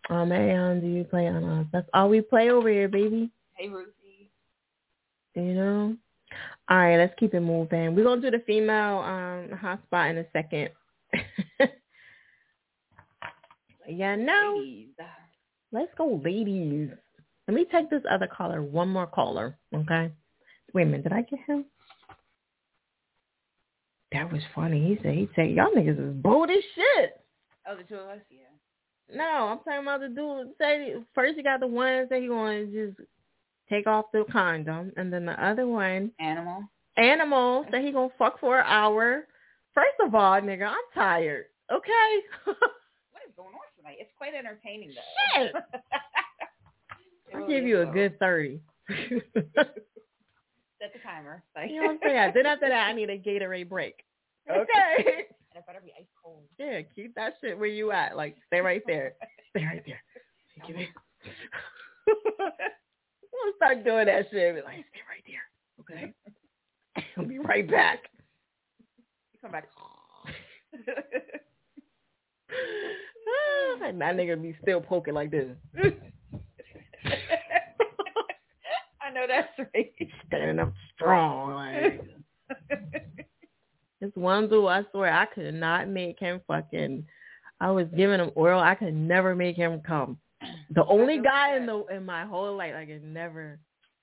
Oh, 0.09 0.25
man, 0.25 0.81
do 0.81 0.87
you 0.87 1.03
play 1.03 1.27
on 1.27 1.43
us? 1.43 1.65
That's 1.71 1.89
all 1.93 2.09
we 2.09 2.21
play 2.21 2.49
over 2.49 2.69
here, 2.69 2.87
baby. 2.87 3.29
hey 3.57 3.69
Ruthie. 3.69 4.31
You 5.35 5.53
know? 5.53 5.95
All 6.69 6.77
right, 6.77 6.97
let's 6.97 7.13
keep 7.19 7.33
it 7.33 7.39
moving. 7.39 7.95
We're 7.95 8.03
going 8.03 8.21
to 8.21 8.31
do 8.31 8.37
the 8.37 8.43
female 8.45 8.99
um 8.99 9.49
hotspot 9.59 10.11
in 10.11 10.19
a 10.19 10.25
second. 10.31 10.69
yeah, 13.87 14.15
no. 14.15 14.55
Ladies. 14.59 14.89
Let's 15.71 15.91
go, 15.97 16.21
ladies. 16.23 16.89
Let 17.49 17.55
me 17.55 17.65
take 17.71 17.89
this 17.89 18.03
other 18.07 18.27
caller. 18.27 18.61
One 18.61 18.89
more 18.89 19.07
caller, 19.07 19.57
okay? 19.73 20.11
Wait 20.71 20.83
a 20.83 20.85
minute. 20.85 21.01
Did 21.01 21.13
I 21.13 21.21
get 21.23 21.39
him? 21.47 21.65
That 24.11 24.31
was 24.31 24.43
funny. 24.53 24.87
He 24.87 24.99
said, 25.01 25.15
he 25.15 25.27
said, 25.35 25.49
y'all 25.49 25.71
niggas 25.75 25.97
is 25.97 26.15
bold 26.21 26.51
as 26.51 26.63
shit. 26.75 27.19
Oh, 27.67 27.75
the 27.75 27.81
two 27.85 27.95
of 27.95 28.07
us, 28.07 28.19
yeah. 28.29 29.17
No, 29.17 29.47
I'm 29.47 29.57
talking 29.65 29.81
about 29.81 30.01
the 30.01 30.09
dude. 30.09 30.53
Say 30.61 30.93
first 31.15 31.37
you 31.37 31.43
got 31.43 31.59
the 31.59 31.65
one 31.65 32.05
that 32.11 32.21
he 32.21 32.27
going 32.27 32.71
to 32.71 32.87
just 32.91 33.01
take 33.67 33.87
off 33.87 34.05
the 34.13 34.25
condom, 34.31 34.91
and 34.95 35.11
then 35.11 35.25
the 35.25 35.43
other 35.43 35.65
one, 35.65 36.11
Animal. 36.19 36.65
animal, 36.97 37.65
that 37.71 37.81
he 37.81 37.91
gonna 37.91 38.09
fuck 38.19 38.39
for 38.39 38.59
an 38.59 38.65
hour. 38.67 39.25
First 39.73 39.95
of 40.05 40.13
all, 40.13 40.39
nigga, 40.39 40.67
I'm 40.67 40.75
tired. 40.93 41.45
Okay. 41.73 42.19
What 42.45 43.23
is 43.27 43.33
going 43.35 43.49
on 43.49 43.69
tonight? 43.75 43.97
It's 43.99 44.11
quite 44.19 44.35
entertaining 44.35 44.89
though. 44.89 45.41
Shit. 45.41 45.53
I'll 47.35 47.47
give 47.47 47.63
you 47.63 47.81
a 47.81 47.85
good 47.85 48.19
thirty. 48.19 48.61
Set 48.87 49.73
the 50.93 50.99
timer. 51.03 51.43
Like, 51.55 51.69
you 51.69 51.81
know 51.81 51.87
what 51.87 51.93
I'm 51.93 51.99
saying? 52.03 52.31
Then 52.35 52.45
after 52.45 52.69
that, 52.69 52.87
I 52.87 52.93
need 52.93 53.09
a 53.09 53.17
Gatorade 53.17 53.69
break. 53.69 54.03
Okay. 54.49 55.25
And 55.51 55.57
it 55.57 55.65
better 55.65 55.79
be 55.83 55.91
ice 55.99 56.05
cold. 56.23 56.43
Yeah, 56.59 56.81
keep 56.95 57.15
that 57.15 57.33
shit 57.41 57.57
where 57.57 57.67
you 57.67 57.91
at. 57.91 58.15
Like, 58.15 58.37
stay 58.45 58.59
right 58.59 58.83
there. 58.85 59.15
Stay 59.49 59.65
right 59.65 59.83
there. 59.83 59.99
Give 60.67 60.75
it. 60.75 60.89
We'll 63.43 63.53
start 63.55 63.83
doing 63.83 64.05
that 64.07 64.25
shit. 64.31 64.55
Be 64.55 64.61
like, 64.61 64.85
stay 64.89 65.01
right 65.07 65.23
there. 65.25 65.43
Okay. 65.79 66.13
I'll 67.17 67.25
be 67.25 67.39
right 67.39 67.69
back. 67.69 68.09
You 69.33 69.39
come 69.41 69.51
back. 69.51 69.67
and 73.83 74.01
that 74.01 74.15
nigga 74.15 74.41
be 74.41 74.55
still 74.61 74.81
poking 74.81 75.13
like 75.13 75.29
this. 75.31 75.47
I 79.01 79.11
know 79.11 79.25
that's 79.27 79.47
right. 79.73 79.93
Standing 80.27 80.59
up 80.59 80.73
strong. 80.95 81.53
Like, 81.53 82.01
it's 84.01 84.15
one 84.15 84.49
dude, 84.49 84.65
I 84.67 84.83
swear, 84.91 85.11
I 85.13 85.25
could 85.25 85.53
not 85.53 85.87
make 85.87 86.19
him 86.19 86.41
fucking. 86.47 87.05
I 87.61 87.71
was 87.71 87.87
giving 87.95 88.19
him 88.19 88.31
oil. 88.37 88.59
I 88.59 88.75
could 88.75 88.93
never 88.93 89.35
make 89.35 89.55
him 89.55 89.81
come. 89.85 90.17
The 90.73 90.85
only 90.85 91.19
guy 91.19 91.57
in 91.57 91.65
the 91.65 91.83
in 91.87 92.05
my 92.05 92.23
whole 92.25 92.55
life 92.55 92.73
I 92.75 92.85
could 92.85 93.03
never. 93.03 93.59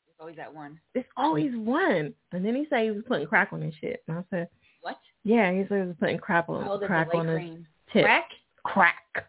It's 0.09 0.21
always 0.21 0.37
that 0.37 0.53
one. 0.55 0.79
It's 0.95 1.09
always 1.17 1.53
one. 1.55 2.13
And 2.33 2.45
then 2.45 2.55
he 2.55 2.67
said 2.69 2.83
he 2.85 2.91
was 2.91 3.05
putting 3.07 3.27
crack 3.27 3.53
on 3.53 3.63
his 3.63 3.75
shit, 3.81 4.03
and 4.09 4.19
I 4.19 4.23
said, 4.31 4.49
What? 4.83 4.99
Yeah, 5.25 5.51
he 5.53 5.61
said 5.69 5.81
he 5.83 5.87
was 5.87 5.97
putting 5.99 6.19
crap 6.19 6.49
on 6.51 6.67
Oh, 6.69 6.79
crack 6.79 7.09
on 7.15 7.27
his 7.29 7.37
cream. 7.37 7.67
tip. 7.93 8.05
Crack? 8.05 8.29
Crack. 8.65 9.29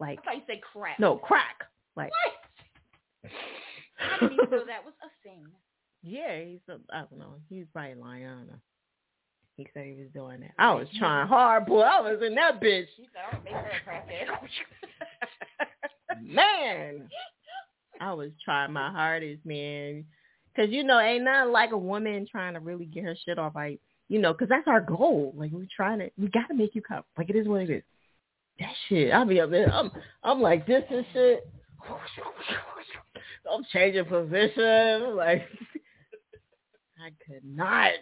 Like 0.00 0.18
I 0.26 0.42
said 0.46 0.60
crap. 0.72 0.98
no 0.98 1.16
crack. 1.16 1.64
Like 1.96 2.10
I 4.00 4.20
didn't 4.20 4.34
even 4.34 4.50
know 4.50 4.64
that 4.66 4.84
was 4.84 4.94
a 5.02 5.10
thing. 5.22 5.46
Yeah, 6.04 6.38
he's 6.44 6.60
a, 6.68 6.78
I 6.94 7.00
don't 7.00 7.18
know. 7.18 7.34
He's 7.50 7.64
probably 7.72 7.96
lying. 7.96 8.24
I 8.24 8.28
don't 8.28 8.46
know. 8.46 8.60
He 9.56 9.66
said 9.74 9.86
he 9.86 9.96
was 10.00 10.06
doing 10.14 10.40
that. 10.42 10.52
I 10.56 10.72
was 10.72 10.86
trying 10.96 11.26
hard, 11.26 11.66
boy. 11.66 11.80
I 11.80 12.00
was 12.00 12.22
in 12.24 12.36
that 12.36 12.62
bitch. 12.62 12.86
She 12.96 13.08
said, 13.12 13.22
"I'm 13.32 13.42
make 13.42 13.52
her 13.52 13.58
a 13.58 13.90
crackhead." 13.90 14.28
Man, 16.22 17.08
I 18.00 18.12
was 18.12 18.30
trying 18.44 18.72
my 18.72 18.90
hardest, 18.90 19.44
man. 19.44 20.04
Cause 20.54 20.68
you 20.70 20.84
know, 20.84 21.00
ain't 21.00 21.24
nothing 21.24 21.52
like 21.52 21.72
a 21.72 21.78
woman 21.78 22.26
trying 22.30 22.54
to 22.54 22.60
really 22.60 22.86
get 22.86 23.02
her 23.02 23.16
shit 23.24 23.38
off. 23.38 23.56
Like 23.56 23.80
you 24.08 24.20
know, 24.20 24.32
cause 24.32 24.48
that's 24.48 24.68
our 24.68 24.80
goal. 24.80 25.34
Like 25.36 25.50
we're 25.50 25.66
trying 25.74 25.98
to, 25.98 26.10
we 26.16 26.28
gotta 26.28 26.54
make 26.54 26.76
you 26.76 26.82
come. 26.82 27.02
Like 27.16 27.28
it 27.30 27.36
is 27.36 27.48
what 27.48 27.62
it 27.62 27.70
is. 27.70 27.82
That 28.60 28.72
shit, 28.88 29.12
I'll 29.12 29.24
be 29.24 29.40
up 29.40 29.50
there. 29.50 29.72
I'm, 29.72 29.90
I'm 30.22 30.40
like 30.40 30.66
this 30.66 30.84
and 30.90 31.04
shit. 31.12 31.48
I'm 33.52 33.64
changing 33.72 34.04
position. 34.04 35.16
Like 35.16 35.42
I 37.00 37.10
could 37.26 37.44
not. 37.44 37.92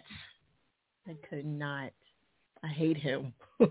I 1.07 1.17
could 1.29 1.47
not. 1.47 1.91
I 2.65 2.69
hate 2.69 2.97
him. 2.97 3.33
I 3.61 3.67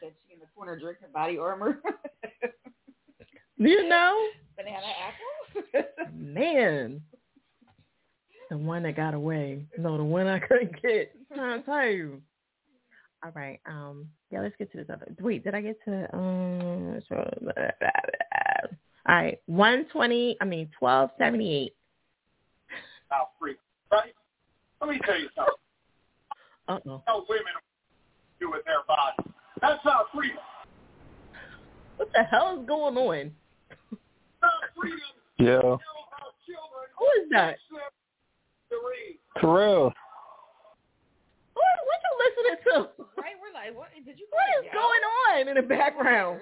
said 0.00 0.12
she 0.26 0.34
in 0.34 0.40
the 0.40 0.46
corner 0.54 0.78
drinking 0.78 1.08
body 1.12 1.38
armor. 1.38 1.80
you 3.56 3.88
know, 3.88 4.28
Banana 4.56 4.86
apple. 5.72 5.88
man. 6.14 7.00
The 8.50 8.56
one 8.56 8.82
that 8.84 8.96
got 8.96 9.14
away. 9.14 9.66
No, 9.76 9.96
the 9.96 10.04
one 10.04 10.26
I 10.26 10.38
couldn't 10.38 10.80
get. 10.80 11.12
To 11.34 11.62
tell 11.66 11.86
you. 11.86 12.22
All 13.24 13.32
right. 13.34 13.60
Um. 13.66 14.06
Yeah. 14.30 14.42
Let's 14.42 14.56
get 14.56 14.70
to 14.72 14.78
this 14.78 14.86
other. 14.92 15.06
Wait. 15.20 15.44
Did 15.44 15.54
I 15.54 15.60
get 15.60 15.78
to? 15.86 16.16
Um. 16.16 17.00
So, 19.08 19.12
all 19.12 19.22
right. 19.22 19.38
One 19.46 19.86
twenty. 19.92 20.36
I 20.40 20.44
mean, 20.44 20.68
twelve 20.78 21.10
seventy 21.18 21.54
eight. 21.54 21.72
Now 23.10 23.28
free, 23.40 23.56
right? 23.90 24.12
Let 24.80 24.90
me 24.90 25.00
tell 25.04 25.18
you 25.18 25.28
something. 25.34 25.54
Uh 26.68 26.78
oh. 26.86 27.02
How 27.06 27.24
women 27.30 27.46
do 28.38 28.50
with 28.50 28.62
their 28.66 28.84
bodies. 28.86 29.32
That's 29.62 29.82
not 29.86 30.04
freedom. 30.14 30.36
What 31.96 32.10
the 32.12 32.24
hell 32.24 32.60
is 32.60 32.66
going 32.68 32.94
on? 32.98 33.30
Not 34.42 34.52
freedom. 34.78 35.00
Yeah. 35.38 35.62
Who 35.62 37.06
is 37.22 37.30
that? 37.30 37.56
Terrell. 39.40 39.84
What? 41.54 41.64
What 41.86 42.00
you 42.04 42.12
listening 42.20 42.58
to? 42.64 43.04
right? 43.16 43.32
We're 43.40 43.54
like, 43.54 43.74
what? 43.74 43.88
Did 44.04 44.18
you? 44.18 44.26
What 44.28 44.64
is 44.64 44.70
going 44.70 45.48
on 45.48 45.48
in 45.48 45.54
the 45.54 45.62
background? 45.62 46.40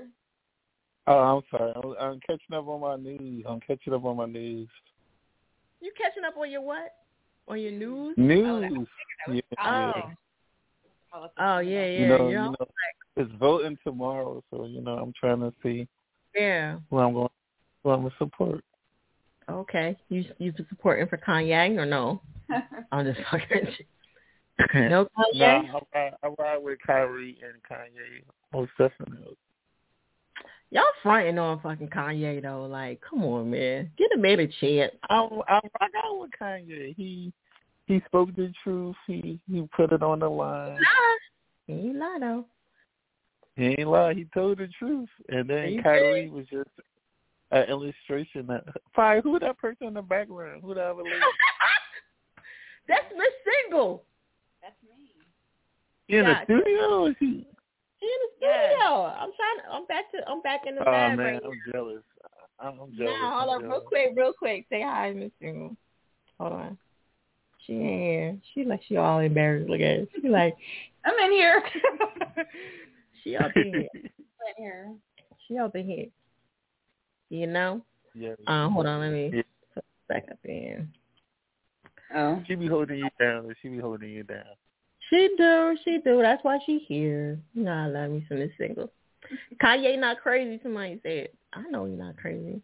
Oh, 1.07 1.19
I'm 1.19 1.43
sorry. 1.51 1.73
I'm, 1.77 1.95
I'm 2.01 2.21
catching 2.21 2.55
up 2.55 2.67
on 2.67 2.81
my 2.81 2.97
news. 2.97 3.45
I'm 3.49 3.61
catching 3.61 3.95
up 3.95 4.05
on 4.05 4.17
my 4.17 4.27
news. 4.27 4.69
You 5.81 5.93
catching 5.97 6.25
up 6.25 6.37
on 6.37 6.51
your 6.51 6.63
what? 6.63 6.93
On 7.49 7.61
your 7.61 7.73
news? 7.73 8.15
News. 8.17 8.89
Oh, 9.29 9.33
yeah. 9.33 9.41
Oh. 9.65 9.93
oh. 9.97 10.13
Oh 11.39 11.59
yeah, 11.61 11.87
yeah. 11.87 11.99
You 12.01 12.07
know, 12.09 12.29
You're 12.29 12.31
you 12.31 12.51
know, 12.51 12.67
it's 13.17 13.31
voting 13.39 13.79
tomorrow, 13.85 14.43
so 14.51 14.67
you 14.67 14.83
know, 14.83 14.99
I'm 14.99 15.13
trying 15.19 15.41
to 15.41 15.53
see 15.63 15.89
yeah. 16.35 16.77
who 16.91 16.99
I'm 16.99 17.15
going, 17.15 17.29
who 17.83 17.91
I'm 17.91 18.03
gonna 18.03 18.15
support. 18.19 18.63
Okay. 19.49 19.97
You 20.09 20.25
you 20.39 20.53
supporting 20.69 21.07
for 21.09 21.17
Kanye 21.17 21.79
or 21.79 21.87
no? 21.87 22.21
I'm 22.93 23.07
just 23.07 23.21
fucking. 23.31 23.69
no 24.91 25.07
Kanye. 25.07 25.73
no, 25.73 25.81
I, 25.95 25.99
ride- 25.99 26.15
I 26.23 26.29
ride 26.39 26.63
with 26.63 26.79
Kyrie 26.87 27.39
and 27.43 27.63
Kanye 27.63 28.23
most 28.53 28.73
definitely. 28.79 29.37
Y'all 30.71 30.83
fronting 31.03 31.39
on 31.39 31.61
fucking 31.61 31.89
Kanye 31.89 32.43
though. 32.43 32.67
Like, 32.67 33.01
come 33.09 33.23
on, 33.25 33.51
man. 33.51 33.91
Get 33.97 34.11
a 34.15 34.19
man 34.19 34.41
a 34.41 34.47
chance. 34.61 34.93
I'm 35.09 35.29
I'm 35.49 35.63
I 35.81 35.89
got 35.91 36.19
with 36.19 36.31
Kanye. 36.41 36.95
He 36.97 37.33
he 37.87 38.03
spoke 38.07 38.35
the 38.35 38.53
truth. 38.65 38.97
He 39.07 39.39
he 39.51 39.69
put 39.77 39.93
it 39.93 40.03
on 40.03 40.19
the 40.21 40.29
line. 40.29 40.75
Nah. 40.75 41.17
He 41.67 41.73
ain't 41.73 41.97
lie 41.97 42.19
though. 42.21 42.45
He 43.57 43.65
ain't 43.79 43.89
lie. 43.89 44.15
He 44.15 44.27
told 44.35 44.59
the 44.59 44.69
truth. 44.79 45.09
And 45.29 45.49
then 45.49 45.69
He 45.69 45.83
Kyrie 45.83 46.23
did. 46.25 46.33
was 46.33 46.47
just 46.47 46.69
an 47.53 47.63
illustration. 47.65 48.47
That, 48.49 48.65
Fire, 48.95 49.21
who 49.23 49.39
that 49.39 49.59
person 49.59 49.87
in 49.87 49.95
the 49.95 50.03
background? 50.03 50.63
Who 50.65 50.75
that 50.75 50.91
other 50.91 51.03
lady? 51.05 51.17
That's 52.89 53.07
Miss 53.17 53.29
Single. 53.65 54.05
That's 54.63 54.75
me. 54.83 56.17
In 56.17 56.25
Yeah. 56.25 56.45
the 56.45 56.45
studio? 56.45 57.07
Is 57.07 57.17
he? 57.19 57.47
She 58.01 58.07
in 58.07 58.21
the 58.23 58.31
studio. 58.37 59.05
I'm 59.07 59.31
trying. 59.37 59.59
To, 59.65 59.73
I'm 59.73 59.87
back 59.87 60.11
to. 60.13 60.29
I'm 60.29 60.43
back 60.43 60.61
in 60.67 60.75
the 60.75 60.89
Oh 60.89 61.09
man, 61.11 61.19
right 61.19 61.43
I'm 61.45 61.63
jealous. 61.73 62.03
I'm 62.61 62.81
I'm 62.81 62.97
jealous. 62.97 63.15
Now, 63.21 63.39
hold 63.39 63.51
I'm 63.51 63.65
on, 63.65 63.71
real 63.71 63.81
quick, 63.81 64.13
real 64.15 64.33
quick. 64.39 64.67
Say 64.71 64.83
hi, 64.83 65.13
Miss 65.13 65.31
Single. 65.41 65.77
Hold 66.39 66.53
on. 66.53 66.79
She 67.67 67.73
ain't 67.73 68.03
here. 68.03 68.39
She 68.55 68.65
like 68.65 68.81
she 68.87 68.97
all 68.97 69.19
embarrassed. 69.19 69.69
Look 69.69 69.81
at 69.81 70.01
her. 70.01 70.07
She 70.21 70.29
like 70.29 70.57
I'm 71.05 71.19
in 71.25 71.33
here. 71.33 71.63
she 73.25 73.37
up 73.37 73.53
in 73.57 73.65
here. 73.65 73.89
In 74.59 74.63
here. 74.63 74.95
She 75.49 75.59
up 75.59 75.75
in 75.75 75.85
here. 75.87 76.07
You 77.31 77.49
know. 77.49 77.83
Yeah. 78.15 78.35
Um, 78.47 78.71
hold 78.71 78.87
on. 78.87 79.01
Let 79.01 79.11
me 79.11 79.31
Yeah. 79.35 79.43
put 79.75 79.85
back 80.09 80.27
up 80.31 80.39
in. 80.45 80.89
Oh. 82.15 82.41
She 82.47 82.55
be 82.55 82.69
holding 82.69 82.99
you 82.99 83.11
down. 83.19 83.53
She 83.61 83.69
be 83.69 83.79
holding 83.79 84.11
you 84.11 84.23
down. 84.23 84.45
She 85.11 85.31
do. 85.37 85.77
She 85.85 85.99
do. 86.05 86.21
That's 86.23 86.43
why 86.43 86.59
she 86.67 86.79
here. 86.89 87.39
You 87.55 87.65
know, 87.65 87.73
I 87.73 87.87
love 87.87 88.11
me 88.11 88.25
some 88.29 88.39
this 88.39 88.51
Single. 88.59 88.91
Kanye 89.63 89.99
not 89.99 90.21
crazy. 90.21 90.61
Somebody 90.63 91.01
said. 91.03 91.29
I 91.53 91.63
know 91.71 91.85
he's 91.85 91.99
not 91.99 92.17
crazy. 92.17 92.61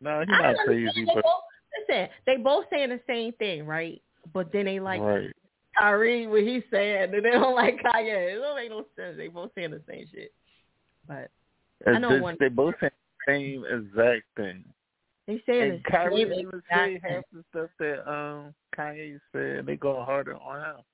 No, 0.00 0.20
he's 0.20 0.28
not 0.28 0.54
crazy, 0.64 1.04
but 1.06 1.22
both, 1.22 1.42
listen, 1.88 2.08
they 2.26 2.36
both 2.36 2.66
saying 2.70 2.90
the 2.90 3.00
same 3.06 3.32
thing, 3.34 3.66
right? 3.66 4.00
But 4.32 4.52
then 4.52 4.66
they 4.66 4.80
like 4.80 5.00
right. 5.00 5.30
Kyrie 5.78 6.26
what 6.26 6.42
he's 6.42 6.62
saying, 6.70 7.14
and 7.14 7.24
they 7.24 7.30
don't 7.30 7.54
like 7.54 7.78
Kanye. 7.82 8.34
It 8.34 8.38
don't 8.38 8.56
make 8.56 8.70
no 8.70 8.86
sense. 8.96 9.16
They 9.16 9.28
both 9.28 9.50
saying 9.54 9.70
the 9.70 9.82
same 9.88 10.06
shit. 10.12 10.32
But 11.08 11.30
I 11.86 11.98
know 11.98 12.20
one. 12.20 12.36
They 12.38 12.48
both 12.48 12.74
say 12.80 12.90
the 13.26 13.32
same 13.32 13.64
exact 13.64 14.24
thing. 14.36 14.64
They 15.26 15.42
saying 15.46 15.62
And 15.62 15.80
the 15.84 15.90
Kyrie 15.90 16.22
same 16.22 16.32
even 16.32 16.48
exact 16.48 16.64
say 16.72 17.00
half 17.02 17.24
the 17.32 17.44
stuff 17.50 17.70
that 17.78 18.10
um 18.10 18.54
Kanye 18.76 19.18
said. 19.32 19.66
They 19.66 19.76
go 19.76 20.02
harder 20.04 20.36
on 20.36 20.60
him. 20.60 20.84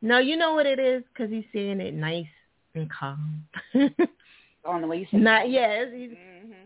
No, 0.00 0.18
you 0.18 0.36
know 0.36 0.54
what 0.54 0.66
it 0.66 0.78
is? 0.78 1.02
Because 1.12 1.30
he's 1.30 1.44
saying 1.52 1.80
it 1.80 1.94
nice 1.94 2.26
and 2.74 2.90
calm. 2.90 3.44
On 4.64 4.80
the 4.82 4.86
way 4.86 4.98
you 4.98 5.06
said. 5.10 5.20
Not 5.20 5.50
yes. 5.50 5.88
He's, 5.92 6.10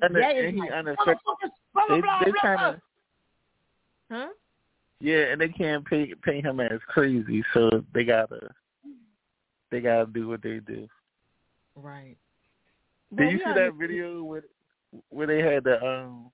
And, 0.02 0.14
yeah, 0.16 0.32
the, 0.32 0.38
it's 0.40 0.48
and 0.48 0.58
like, 0.58 0.70
unaffected. 0.72 1.16
blah, 1.72 1.86
blah, 1.86 1.96
They, 1.96 2.00
blah, 2.00 2.20
they 2.24 2.30
blah, 2.32 2.40
kind 2.42 2.58
blah. 2.58 2.68
of 2.68 2.80
Huh? 4.10 4.28
yeah, 5.00 5.32
and 5.32 5.40
they 5.40 5.48
can't 5.48 5.86
pay 5.86 6.12
pay 6.22 6.42
him 6.42 6.60
as 6.60 6.80
crazy, 6.86 7.42
so 7.54 7.82
they 7.94 8.04
gotta 8.04 8.50
they 9.70 9.80
gotta 9.80 10.04
do 10.12 10.28
what 10.28 10.42
they 10.42 10.58
do. 10.58 10.86
Right. 11.74 12.16
Did 13.16 13.32
you 13.32 13.38
see 13.38 13.52
that 13.54 13.72
video 13.80 14.22
where 14.22 14.44
where 15.08 15.26
they 15.26 15.38
had 15.40 15.64
the 15.64 15.82
um 15.82 16.30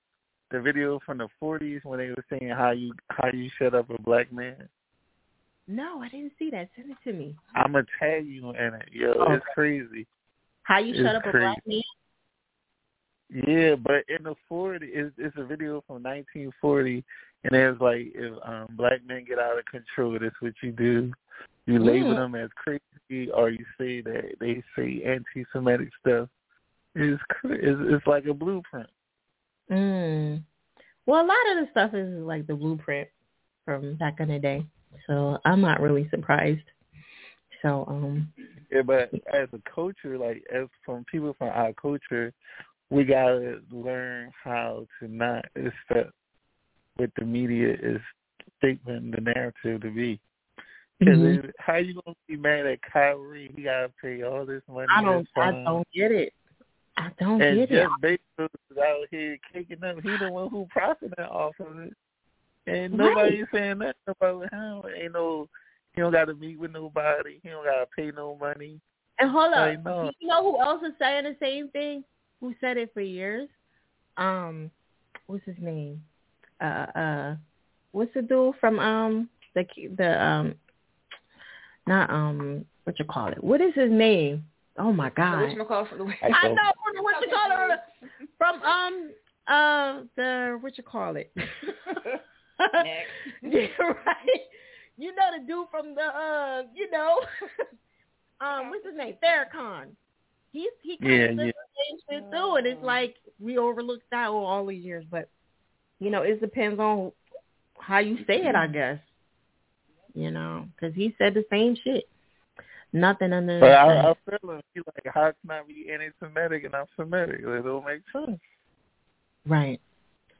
the 0.51 0.59
video 0.59 0.99
from 1.05 1.19
the 1.19 1.29
forties 1.39 1.79
when 1.83 1.99
they 1.99 2.09
were 2.09 2.25
saying 2.29 2.49
how 2.49 2.71
you 2.71 2.91
how 3.09 3.29
you 3.31 3.49
shut 3.57 3.73
up 3.73 3.89
a 3.89 4.01
black 4.01 4.29
man? 4.33 4.67
No, 5.69 6.01
I 6.01 6.09
didn't 6.09 6.31
see 6.39 6.49
that. 6.49 6.67
Send 6.75 6.89
it 6.89 6.97
to 7.03 7.13
me. 7.13 7.35
I'ma 7.55 7.83
tag 7.99 8.25
you 8.27 8.49
in 8.49 8.73
it. 8.73 8.89
Yo, 8.91 9.13
Oh. 9.13 9.31
it's 9.33 9.45
crazy. 9.53 10.07
How 10.63 10.79
you 10.79 10.93
It's 10.95 10.99
shut 11.03 11.15
up 11.15 11.25
a 11.27 11.31
black 11.31 11.65
man? 11.67 11.81
Yeah, 13.29 13.75
but 13.75 14.03
in 14.09 14.23
the 14.23 14.33
forty, 14.47 14.87
it's, 14.87 15.13
it's 15.19 15.37
a 15.37 15.43
video 15.43 15.81
from 15.85 16.01
1940, 16.01 17.03
and 17.43 17.53
it's 17.55 17.79
like 17.79 18.07
if 18.15 18.33
um 18.43 18.67
black 18.71 19.05
men 19.05 19.23
get 19.25 19.37
out 19.37 19.59
of 19.59 19.65
control, 19.65 20.17
that's 20.19 20.41
what 20.41 20.53
you 20.63 20.71
do. 20.71 21.13
You 21.67 21.77
label 21.77 22.13
Mm. 22.13 22.15
them 22.15 22.35
as 22.35 22.49
crazy, 22.55 23.29
or 23.31 23.51
you 23.51 23.63
say 23.77 24.01
that 24.01 24.39
they 24.39 24.63
say 24.75 25.03
anti-Semitic 25.03 25.89
stuff. 25.99 26.29
It's 26.95 27.21
it's, 27.43 27.79
it's 27.93 28.07
like 28.07 28.25
a 28.25 28.33
blueprint. 28.33 28.89
Mm. 29.69 30.41
Well, 31.05 31.23
a 31.23 31.27
lot 31.27 31.51
of 31.51 31.57
the 31.63 31.67
stuff 31.69 31.93
is 31.93 32.09
like 32.23 32.47
the 32.47 32.55
blueprint 32.55 33.07
from 33.65 33.95
back 33.97 34.19
in 34.19 34.29
the 34.29 34.39
day, 34.39 34.65
so 35.07 35.37
I'm 35.45 35.61
not 35.61 35.81
really 35.81 36.07
surprised. 36.09 36.65
So, 37.61 37.85
um, 37.87 38.31
Yeah, 38.71 38.83
but 38.83 39.11
as 39.33 39.49
a 39.53 39.61
culture, 39.69 40.17
like 40.17 40.43
as 40.53 40.67
from 40.85 41.03
people 41.05 41.33
from 41.37 41.49
our 41.49 41.73
culture, 41.73 42.33
we 42.89 43.03
gotta 43.03 43.61
learn 43.71 44.31
how 44.43 44.85
to 44.99 45.07
not 45.07 45.45
accept 45.55 46.11
what 46.95 47.11
the 47.17 47.25
media 47.25 47.75
is 47.81 48.01
shaping 48.61 49.11
the 49.11 49.21
narrative 49.21 49.81
to 49.81 49.91
be. 49.91 50.19
Cause 51.03 51.17
Mhm. 51.17 51.43
it- 51.45 51.55
how 51.59 51.75
you 51.75 51.93
gonna 51.93 52.15
be 52.27 52.35
mad 52.35 52.65
at 52.65 52.81
Kyrie? 52.81 53.51
He 53.55 53.63
gotta 53.63 53.89
pay 54.01 54.21
all 54.21 54.45
this 54.45 54.63
money. 54.67 54.87
I 54.89 55.01
don't. 55.01 55.27
I 55.37 55.51
don't 55.51 55.87
get 55.91 56.11
it. 56.11 56.33
I 56.97 57.09
don't 57.17 57.41
and 57.41 57.55
get 57.55 57.71
it. 57.71 57.75
Jeff 57.75 57.91
Bezos 58.01 58.49
is 58.69 58.77
out 58.77 59.07
here 59.09 59.37
kicking 59.53 59.83
up. 59.83 60.01
He 60.01 60.17
the 60.17 60.29
one 60.29 60.49
who 60.49 60.65
profited 60.69 61.17
off 61.19 61.57
of 61.59 61.79
it, 61.79 61.93
and 62.69 62.97
Right. 62.99 63.07
nobody's 63.15 63.45
saying 63.51 63.79
nothing 63.79 63.93
about 64.07 64.53
him. 64.53 64.81
Ain't 64.95 65.13
no, 65.13 65.49
he 65.93 66.01
don't 66.01 66.11
got 66.11 66.25
to 66.25 66.35
meet 66.35 66.59
with 66.59 66.71
nobody. 66.71 67.39
He 67.43 67.49
don't 67.49 67.65
got 67.65 67.79
to 67.79 67.87
pay 67.95 68.11
no 68.11 68.35
money. 68.35 68.79
And 69.19 69.29
hold 69.31 69.53
up, 69.53 69.67
Like, 69.67 69.83
no. 69.83 70.11
you 70.19 70.27
know 70.27 70.43
who 70.43 70.61
else 70.61 70.81
is 70.83 70.93
saying 70.99 71.23
the 71.25 71.35
same 71.41 71.69
thing? 71.69 72.03
Who 72.39 72.53
said 72.61 72.77
it 72.77 72.93
for 72.93 73.01
years? 73.01 73.49
Um, 74.17 74.71
what's 75.27 75.43
his 75.45 75.57
name? 75.59 76.01
Uh, 76.61 76.85
uh, 76.95 77.35
what's 77.91 78.13
the 78.13 78.21
dude 78.21 78.55
from 78.59 78.79
um 78.79 79.29
the 79.55 79.65
the 79.97 80.23
um, 80.23 80.55
not 81.87 82.09
um 82.09 82.65
what 82.83 82.97
you 82.99 83.05
call 83.05 83.27
it? 83.27 83.43
What 83.43 83.61
is 83.61 83.73
his 83.75 83.91
name? 83.91 84.45
Oh 84.77 84.93
my 84.93 85.09
God! 85.09 85.49
Whatchamacallit 85.49 85.89
from 85.89 85.97
the 85.99 86.13
I 86.23 86.47
know 86.47 86.71
what 87.01 87.21
you 87.21 87.29
call 87.29 87.71
it 87.71 87.79
from 88.37 88.61
um 88.63 89.11
uh 89.47 90.03
the 90.15 90.57
what 90.61 90.77
you 90.77 90.83
call 90.83 91.15
it. 91.17 91.33
Yeah, 92.59 93.67
right. 93.79 94.41
You 94.97 95.15
know 95.15 95.29
the 95.37 95.45
dude 95.47 95.67
from 95.71 95.95
the 95.95 96.01
uh 96.01 96.63
you 96.75 96.89
know 96.91 97.19
um 98.45 98.69
what's 98.69 98.85
his 98.85 98.95
name? 98.97 99.15
Farrakhan. 99.23 99.87
He's 100.51 100.69
he 100.81 100.97
kind 100.97 101.11
Yeah, 101.11 101.25
of 101.25 101.37
yeah. 101.37 101.45
the 101.45 101.53
same 101.53 101.99
shit 102.09 102.31
too, 102.31 102.55
and 102.57 102.67
it's 102.67 102.83
like 102.83 103.15
we 103.39 103.57
overlooked 103.57 104.09
that 104.11 104.27
all 104.27 104.45
all 104.45 104.65
these 104.65 104.83
years, 104.83 105.05
but 105.09 105.29
you 105.99 106.09
know 106.09 106.23
it 106.23 106.41
depends 106.41 106.79
on 106.79 107.11
how 107.79 107.99
you 107.99 108.17
say 108.27 108.45
it, 108.45 108.55
I 108.55 108.67
guess. 108.67 108.99
You 110.13 110.31
know, 110.31 110.67
because 110.75 110.95
he 110.95 111.15
said 111.17 111.33
the 111.33 111.45
same 111.49 111.77
shit. 111.83 112.05
Nothing 112.91 113.33
under. 113.33 113.59
But 113.59 113.71
I, 113.71 114.09
I 114.09 114.13
feel 114.25 114.51
him. 114.51 114.61
He 114.73 114.79
like, 114.79 115.13
how 115.13 115.31
can 115.41 115.51
I 115.51 115.61
be 115.67 115.89
anti-Semitic 115.91 116.63
and 116.63 116.75
I'm 116.75 116.85
Semitic? 116.95 117.41
It 117.41 117.63
don't 117.63 117.85
make 117.85 118.01
sense. 118.11 118.39
Right. 119.47 119.79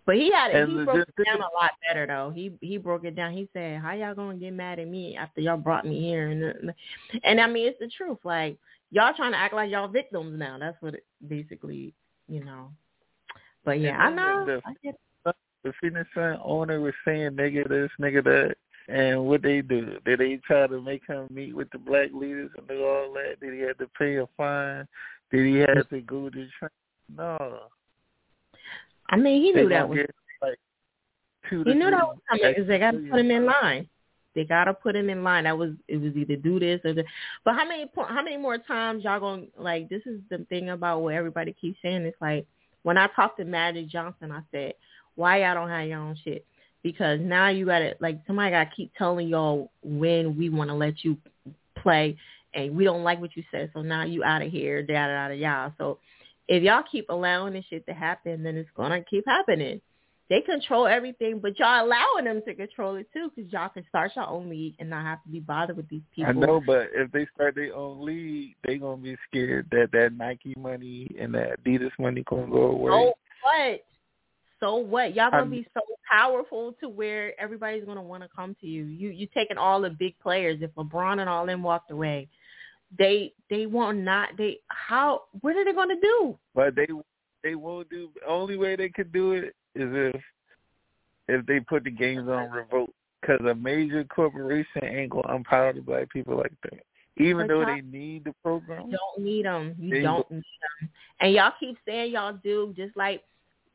But 0.09 0.17
he 0.17 0.31
had 0.31 0.49
it. 0.49 0.55
And 0.55 0.79
He 0.79 0.85
broke 0.85 1.07
it 1.07 1.23
down 1.23 1.37
a 1.37 1.53
lot 1.53 1.73
better 1.87 2.07
though. 2.07 2.31
He 2.33 2.51
he 2.61 2.79
broke 2.79 3.05
it 3.05 3.15
down. 3.15 3.31
He 3.31 3.47
said, 3.53 3.79
"How 3.79 3.93
y'all 3.93 4.15
gonna 4.15 4.37
get 4.37 4.53
mad 4.53 4.79
at 4.79 4.87
me 4.87 5.15
after 5.15 5.39
y'all 5.39 5.55
brought 5.55 5.85
me 5.85 6.01
here?" 6.01 6.29
And 6.29 6.43
uh, 6.43 6.71
and 7.23 7.39
I 7.39 7.45
mean, 7.45 7.67
it's 7.67 7.77
the 7.77 7.91
truth. 7.95 8.17
Like 8.23 8.57
y'all 8.89 9.13
trying 9.15 9.33
to 9.33 9.37
act 9.37 9.53
like 9.53 9.69
y'all 9.69 9.87
victims 9.87 10.33
now. 10.35 10.57
That's 10.57 10.81
what 10.81 10.95
it 10.95 11.05
basically, 11.27 11.93
you 12.27 12.43
know. 12.43 12.71
But 13.63 13.81
yeah, 13.81 13.99
I 13.99 14.09
know. 14.09 14.45
The, 14.47 14.61
I 14.65 15.33
the, 15.63 15.73
Phoenix 15.79 16.09
Sun 16.15 16.39
owner 16.43 16.81
was 16.81 16.95
saying 17.05 17.33
nigga 17.33 17.69
this, 17.69 17.91
nigga 18.01 18.23
that, 18.23 18.55
and 18.91 19.27
what 19.27 19.43
they 19.43 19.61
do? 19.61 19.99
Did 20.05 20.21
they 20.21 20.37
try 20.37 20.65
to 20.65 20.81
make 20.81 21.05
him 21.05 21.27
meet 21.29 21.55
with 21.55 21.69
the 21.69 21.77
black 21.77 22.09
leaders 22.15 22.49
and 22.57 22.67
do 22.67 22.83
all 22.83 23.13
that? 23.13 23.39
Did 23.41 23.53
he 23.53 23.59
have 23.59 23.77
to 23.77 23.87
pay 23.95 24.15
a 24.15 24.25
fine? 24.35 24.87
Did 25.29 25.45
he 25.45 25.57
have 25.59 25.87
to 25.89 26.01
go 26.01 26.31
to 26.31 26.47
train? 26.57 26.71
No. 27.15 27.59
I 29.09 29.17
mean, 29.17 29.41
he 29.41 29.51
knew 29.51 29.69
that 29.69 29.89
was. 29.89 29.99
like 30.41 30.57
two 31.49 31.63
He 31.63 31.73
knew 31.73 31.89
that 31.89 32.07
was 32.07 32.17
coming 32.29 32.53
because 32.53 32.67
they 32.67 32.79
got 32.79 32.91
to 32.91 32.99
put 32.99 33.19
him 33.19 33.31
in 33.31 33.45
line. 33.45 33.89
They 34.35 34.43
got 34.45 34.65
to 34.65 34.73
put 34.73 34.95
him 34.95 35.09
in 35.09 35.23
line. 35.23 35.45
That 35.45 35.57
was 35.57 35.71
it 35.87 35.97
was 35.97 36.15
either 36.15 36.35
do 36.35 36.59
this 36.59 36.79
or 36.85 36.93
that. 36.93 37.05
But 37.43 37.55
how 37.55 37.67
many 37.67 37.87
po- 37.87 38.05
how 38.05 38.21
many 38.21 38.37
more 38.37 38.57
times 38.57 39.03
y'all 39.03 39.19
gonna 39.19 39.47
like? 39.57 39.89
This 39.89 40.03
is 40.05 40.21
the 40.29 40.45
thing 40.49 40.69
about 40.69 41.01
what 41.01 41.15
everybody 41.15 41.55
keeps 41.59 41.79
saying. 41.81 42.03
It's 42.03 42.21
like 42.21 42.45
when 42.83 42.97
I 42.97 43.07
talked 43.15 43.39
to 43.39 43.45
Magic 43.45 43.87
Johnson, 43.87 44.31
I 44.31 44.41
said, 44.51 44.73
"Why 45.15 45.41
y'all 45.41 45.55
don't 45.55 45.69
have 45.69 45.87
your 45.87 45.99
own 45.99 46.15
shit?" 46.23 46.45
Because 46.83 47.19
now 47.19 47.49
you 47.49 47.65
got 47.65 47.79
to 47.79 47.95
like 47.99 48.19
somebody 48.27 48.51
got 48.51 48.65
to 48.65 48.75
keep 48.75 48.93
telling 48.95 49.27
y'all 49.27 49.71
when 49.83 50.37
we 50.37 50.49
want 50.49 50.69
to 50.69 50.75
let 50.75 51.03
you 51.03 51.17
play, 51.75 52.15
and 52.53 52.75
we 52.75 52.83
don't 52.83 53.03
like 53.03 53.19
what 53.19 53.35
you 53.35 53.43
said, 53.51 53.71
so 53.73 53.81
now 53.81 54.05
you 54.05 54.23
out 54.23 54.43
of 54.43 54.51
here, 54.51 54.83
da 54.83 55.07
da 55.07 55.27
da 55.29 55.35
da. 55.39 55.71
So 55.77 55.97
if 56.49 56.63
y'all 56.63 56.83
keep 56.91 57.05
allowing 57.09 57.53
this 57.53 57.63
shit 57.69 57.85
to 57.85 57.93
happen, 57.93 58.43
then 58.43 58.57
it's 58.57 58.69
gonna 58.75 59.01
keep 59.03 59.23
happening. 59.27 59.79
They 60.29 60.41
control 60.41 60.87
everything, 60.87 61.39
but 61.39 61.57
y'all 61.57 61.85
allowing 61.85 62.25
them 62.25 62.41
to 62.47 62.53
control 62.53 62.95
it 62.95 63.07
too, 63.13 63.31
because 63.35 63.51
y'all 63.51 63.69
can 63.69 63.85
start 63.87 64.11
your 64.15 64.27
own 64.27 64.49
league 64.49 64.75
and 64.79 64.89
not 64.89 65.03
have 65.03 65.23
to 65.23 65.29
be 65.29 65.39
bothered 65.39 65.77
with 65.77 65.87
these 65.89 66.01
people. 66.13 66.29
I 66.29 66.33
know, 66.33 66.61
but 66.65 66.89
if 66.93 67.11
they 67.11 67.27
start 67.33 67.55
their 67.55 67.75
own 67.75 68.03
league, 68.03 68.55
they 68.65 68.77
gonna 68.77 68.97
be 68.97 69.15
scared 69.27 69.67
that 69.71 69.89
that 69.93 70.13
Nike 70.13 70.55
money 70.57 71.15
and 71.19 71.33
that 71.35 71.63
Adidas 71.63 71.91
money 71.99 72.23
gonna 72.27 72.47
go 72.47 72.71
away. 72.71 72.91
So 72.91 73.13
what? 73.43 73.85
So 74.59 74.75
what? 74.75 75.15
Y'all 75.15 75.29
gonna 75.29 75.43
I'm- 75.43 75.51
be 75.51 75.67
so 75.73 75.81
powerful 76.09 76.73
to 76.81 76.89
where 76.89 77.39
everybody's 77.39 77.85
gonna 77.85 78.01
want 78.01 78.23
to 78.23 78.29
come 78.35 78.55
to 78.61 78.67
you. 78.67 78.85
You 78.85 79.09
you 79.09 79.27
taking 79.35 79.57
all 79.57 79.81
the 79.81 79.91
big 79.91 80.17
players. 80.19 80.61
If 80.61 80.73
LeBron 80.73 81.19
and 81.19 81.29
all 81.29 81.45
them 81.45 81.61
walked 81.61 81.91
away, 81.91 82.27
they 82.97 83.33
they 83.49 83.65
won't 83.65 83.99
not 83.99 84.29
they 84.37 84.59
how 84.67 85.23
what 85.41 85.55
are 85.55 85.65
they 85.65 85.73
gonna 85.73 85.99
do? 86.01 86.37
But 86.55 86.75
they 86.75 86.87
they 87.43 87.55
won't 87.55 87.89
do. 87.89 88.09
Only 88.27 88.57
way 88.57 88.75
they 88.75 88.89
could 88.89 89.11
do 89.11 89.33
it 89.33 89.55
is 89.75 89.89
if 89.93 90.21
if 91.27 91.45
they 91.45 91.59
put 91.59 91.83
the 91.83 91.91
games 91.91 92.27
on 92.27 92.49
revolt. 92.49 92.91
Because 93.21 93.45
a 93.45 93.53
major 93.53 94.03
corporation 94.05 94.83
ain't 94.83 95.11
gonna 95.11 95.35
empower 95.35 95.73
the 95.73 95.81
black 95.81 96.09
people 96.09 96.37
like 96.37 96.53
that. 96.63 96.79
Even 97.17 97.47
though 97.47 97.65
they 97.65 97.81
need 97.81 98.23
the 98.23 98.33
program, 98.41 98.89
don't 98.89 99.25
need 99.25 99.45
them. 99.45 99.75
You 99.77 100.01
don't 100.01 100.31
need 100.31 100.43
them. 100.79 100.89
And 101.19 101.33
y'all 101.33 101.51
keep 101.59 101.77
saying 101.85 102.13
y'all 102.13 102.39
do, 102.41 102.73
just 102.77 102.95
like 102.95 103.23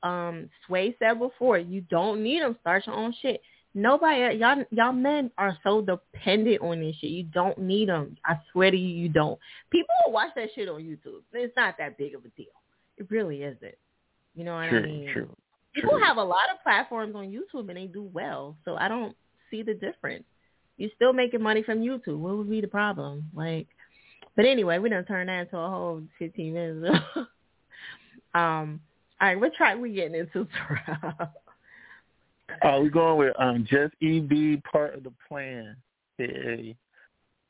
um 0.02 0.48
Sway 0.66 0.96
said 0.98 1.18
before. 1.18 1.58
You 1.58 1.82
don't 1.82 2.22
need 2.22 2.40
them. 2.40 2.56
Start 2.62 2.86
your 2.86 2.96
own 2.96 3.14
shit. 3.20 3.42
Nobody, 3.74 4.38
y'all, 4.38 4.64
y'all 4.70 4.92
men 4.92 5.32
are 5.36 5.58
so 5.64 5.82
dependent 5.82 6.62
on 6.62 6.80
this 6.80 6.94
shit. 6.96 7.10
You 7.10 7.24
don't 7.24 7.58
need 7.58 7.88
them. 7.88 8.16
I 8.24 8.38
swear 8.52 8.70
to 8.70 8.76
you, 8.76 8.88
you 8.88 9.08
don't. 9.08 9.38
People 9.70 9.94
will 10.06 10.12
watch 10.12 10.30
that 10.36 10.50
shit 10.54 10.68
on 10.68 10.82
YouTube. 10.82 11.22
It's 11.32 11.56
not 11.56 11.76
that 11.78 11.98
big 11.98 12.14
of 12.14 12.24
a 12.24 12.28
deal. 12.28 12.46
It 12.98 13.10
really 13.10 13.42
isn't. 13.42 13.74
You 14.36 14.44
know 14.44 14.54
what 14.54 14.68
true, 14.68 14.78
I 14.78 14.82
mean? 14.82 15.10
true. 15.12 15.36
People 15.74 15.98
have 15.98 16.18
a 16.18 16.22
lot 16.22 16.50
of 16.52 16.62
platforms 16.62 17.16
on 17.16 17.26
YouTube 17.26 17.68
and 17.68 17.76
they 17.76 17.86
do 17.86 18.08
well. 18.12 18.56
So 18.64 18.76
I 18.76 18.86
don't 18.86 19.16
see 19.50 19.62
the 19.62 19.74
difference. 19.74 20.24
You're 20.76 20.90
still 20.94 21.12
making 21.12 21.42
money 21.42 21.64
from 21.64 21.80
YouTube. 21.80 22.18
What 22.18 22.36
would 22.36 22.50
be 22.50 22.60
the 22.60 22.68
problem? 22.68 23.28
Like, 23.34 23.66
but 24.36 24.44
anyway, 24.44 24.78
we 24.78 24.88
done 24.88 25.04
turned 25.04 25.28
that 25.28 25.40
into 25.42 25.58
a 25.58 25.68
whole 25.68 26.02
15 26.20 26.52
minutes. 26.52 26.98
um, 28.34 28.80
all 29.20 29.28
right, 29.28 29.40
what 29.40 29.54
track 29.54 29.78
we 29.78 29.92
getting 29.92 30.14
into? 30.14 30.46
Terrell? 32.62 32.78
Oh, 32.78 32.82
we 32.82 32.90
going 32.90 33.18
with 33.18 33.34
um 33.38 33.66
just 33.68 33.94
EB 34.02 34.62
part 34.70 34.94
of 34.94 35.04
the 35.04 35.12
plan. 35.28 35.76
Hey, 36.18 36.76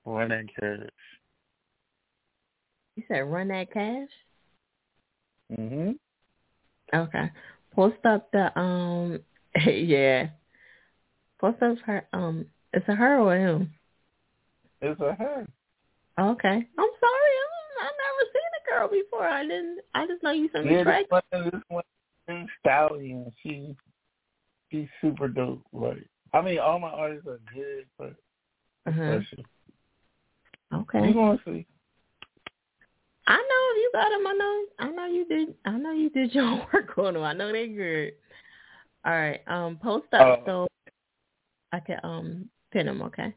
run 0.05 0.29
that 0.31 0.47
cash. 0.59 0.91
you 2.97 3.03
said 3.09 3.21
run 3.21 3.49
that 3.49 3.73
cash. 3.73 4.09
Mhm. 5.53 5.99
Okay, 6.95 7.31
post 7.75 8.05
up 8.05 8.31
the 8.33 8.57
um, 8.59 9.21
yeah, 9.67 10.29
post 11.41 11.63
up 11.63 11.79
her 11.87 12.07
um, 12.13 12.47
it's 12.73 12.89
a 12.89 12.95
her 12.95 13.19
or 13.21 13.37
him. 13.37 13.73
It's 14.81 15.01
a 15.01 15.15
her. 15.15 15.47
Okay, 16.19 16.49
I'm 16.49 16.91
sorry, 17.01 17.35
I'm, 17.43 17.87
I've 17.87 17.99
never 18.05 18.31
seen 18.33 18.43
a 18.55 18.71
girl 18.71 18.89
before. 18.89 19.27
I 19.27 19.43
didn't. 19.43 19.81
I 19.95 20.07
just 20.07 20.23
know 20.23 20.31
you 20.31 20.49
sent 20.53 20.67
me 20.67 20.75
Yeah, 20.75 20.85
track. 20.85 21.07
this 21.11 21.23
one, 21.33 21.51
this 21.51 21.63
one, 21.69 22.49
Stallion. 22.61 23.33
She, 23.43 23.75
she's 24.71 24.89
super 25.01 25.29
dope. 25.29 25.63
Like, 25.73 26.05
I 26.33 26.41
mean, 26.43 26.59
all 26.59 26.79
my 26.79 26.91
artists 26.91 27.27
are 27.27 27.41
good, 27.55 27.87
but 27.99 28.15
Uh-huh. 28.87 29.21
Okay. 30.73 31.09
You 31.09 31.15
gonna 31.15 31.39
see? 31.45 31.67
I 33.27 33.37
know 33.37 33.81
you 33.81 33.91
got 33.95 34.11
them. 34.11 34.27
I 34.27 34.33
know. 34.33 34.65
I 34.79 34.91
know 34.91 35.07
you 35.07 35.25
did. 35.27 35.55
I 35.65 35.71
know 35.79 35.93
you 35.93 36.11
did 36.11 36.35
your 36.35 36.67
work 36.73 36.99
on 36.99 37.15
them. 37.15 37.23
I 37.23 37.33
know 37.33 37.53
they're 37.53 37.67
good. 37.67 38.13
All 39.05 39.13
right. 39.13 39.41
Um, 39.47 39.79
post 39.83 40.07
up 40.13 40.41
Uh, 40.41 40.45
so 40.45 40.69
I 41.73 41.81
can 41.81 42.01
um 42.03 42.51
pin 42.73 42.87
them. 42.87 43.03
Okay. 43.03 43.35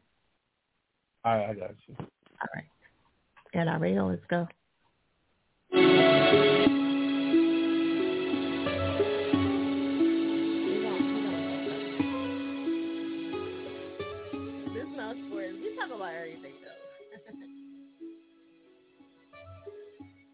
All 1.24 1.36
right, 1.36 1.50
I 1.50 1.54
got 1.54 1.70
you. 1.86 1.96
All 1.98 2.48
right. 2.54 2.64
And 3.54 3.70
I 3.70 3.76
ready? 3.76 3.98
Let's 3.98 4.24
go. 4.28 4.46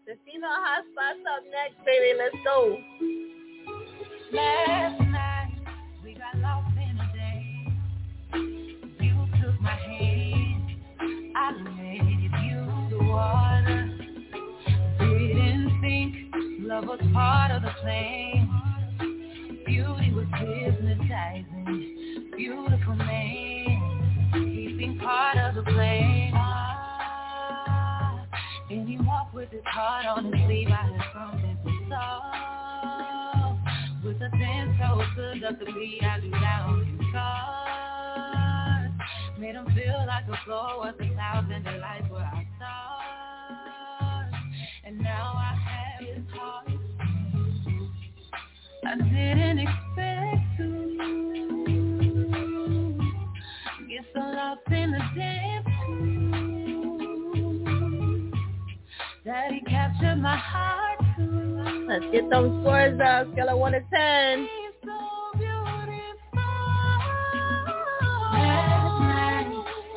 The 0.05 0.13
female 0.23 0.49
hot 0.51 0.83
spots 0.91 1.17
up 1.25 1.43
next, 1.49 1.83
baby. 1.83 2.13
Let's 2.17 2.35
go. 2.45 2.77
Last 4.31 4.99
night 5.01 5.51
we 6.03 6.13
got 6.13 6.37
lost 6.37 6.77
in 6.77 6.99
a 6.99 7.07
day. 7.13 7.67
You 9.03 9.27
took 9.41 9.59
my 9.61 9.75
hand, 9.75 10.77
I 11.35 11.51
you 12.43 12.99
water. 13.07 13.89
Didn't 14.99 15.81
think 15.81 16.13
love 16.67 16.85
was 16.85 16.99
part 17.11 17.51
of 17.51 17.63
the 17.63 17.71
plan. 17.81 18.49
Beauty 19.65 20.11
was 20.13 20.27
hypnotizing, 20.37 22.31
beautiful 22.37 22.95
man. 22.95 23.35
Part 24.99 25.37
of 25.37 25.55
the 25.55 25.61
heart 29.75 30.05
on 30.05 30.31
his 30.31 30.45
sleeve, 30.45 30.69
I 30.71 30.87
had 30.87 31.03
something 31.11 31.57
to 31.65 31.71
solve. 31.91 33.59
With 34.05 34.21
a 34.23 34.29
thin 34.31 34.71
so 34.79 35.03
good 35.15 35.59
beat, 35.75 36.01
I 36.01 36.19
do 36.21 36.31
down 36.31 36.85
his 36.87 37.09
scars. 37.11 38.91
Made 39.37 39.55
him 39.55 39.67
feel 39.75 40.05
like 40.07 40.27
the 40.27 40.37
floor 40.45 40.79
was 40.79 40.95
a 41.01 41.09
thousand 41.15 41.65
where 41.65 41.79
Let's 61.87 62.05
get 62.11 62.29
those 62.29 62.51
scores 62.61 62.99
up. 62.99 63.31
Scale 63.33 63.49
of 63.49 63.59
one 63.59 63.73
to 63.73 63.81
ten. 63.93 64.47
Last 68.31 68.99
night 68.99 69.47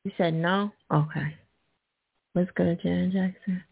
You 0.05 0.13
said 0.17 0.35
no? 0.35 0.71
Okay. 0.93 1.35
Let's 2.37 2.51
go 2.53 2.65
to 2.65 2.77
Janet 2.77 3.13
Jackson. 3.13 3.65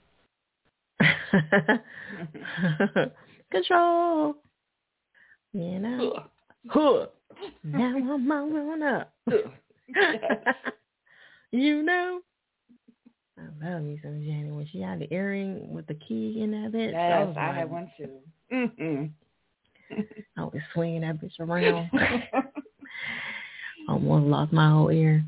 Control. 3.53 4.35
You 5.53 5.79
know. 5.79 6.25
Huh. 6.69 7.07
Now 7.63 7.97
I'm 7.97 8.33
on 8.33 8.83
up. 8.83 9.15
you 11.59 11.83
know. 11.83 12.21
I 13.39 13.43
love 13.69 13.83
me 13.83 13.99
some 14.03 14.23
Janet 14.25 14.55
when 14.55 14.67
she 14.71 14.81
had 14.81 15.01
the 15.01 15.13
earring 15.13 15.73
with 15.73 15.87
the 15.87 15.95
key 15.95 16.41
in 16.41 16.53
that 16.53 16.73
bitch. 16.73 16.93
Yes, 16.93 16.95
that 16.95 17.27
was 17.29 17.37
I 17.37 17.47
like- 17.49 17.57
had 17.57 17.71
one 17.71 17.91
too. 17.97 18.11
Mm-hmm. 18.53 19.05
I 20.37 20.43
was 20.45 20.53
swinging 20.73 21.03
that 21.03 21.21
bitch 21.21 21.39
around. 21.41 21.91
I 23.89 23.93
almost 23.93 24.27
lost 24.27 24.53
my 24.53 24.71
whole 24.71 24.91
ear. 24.91 25.25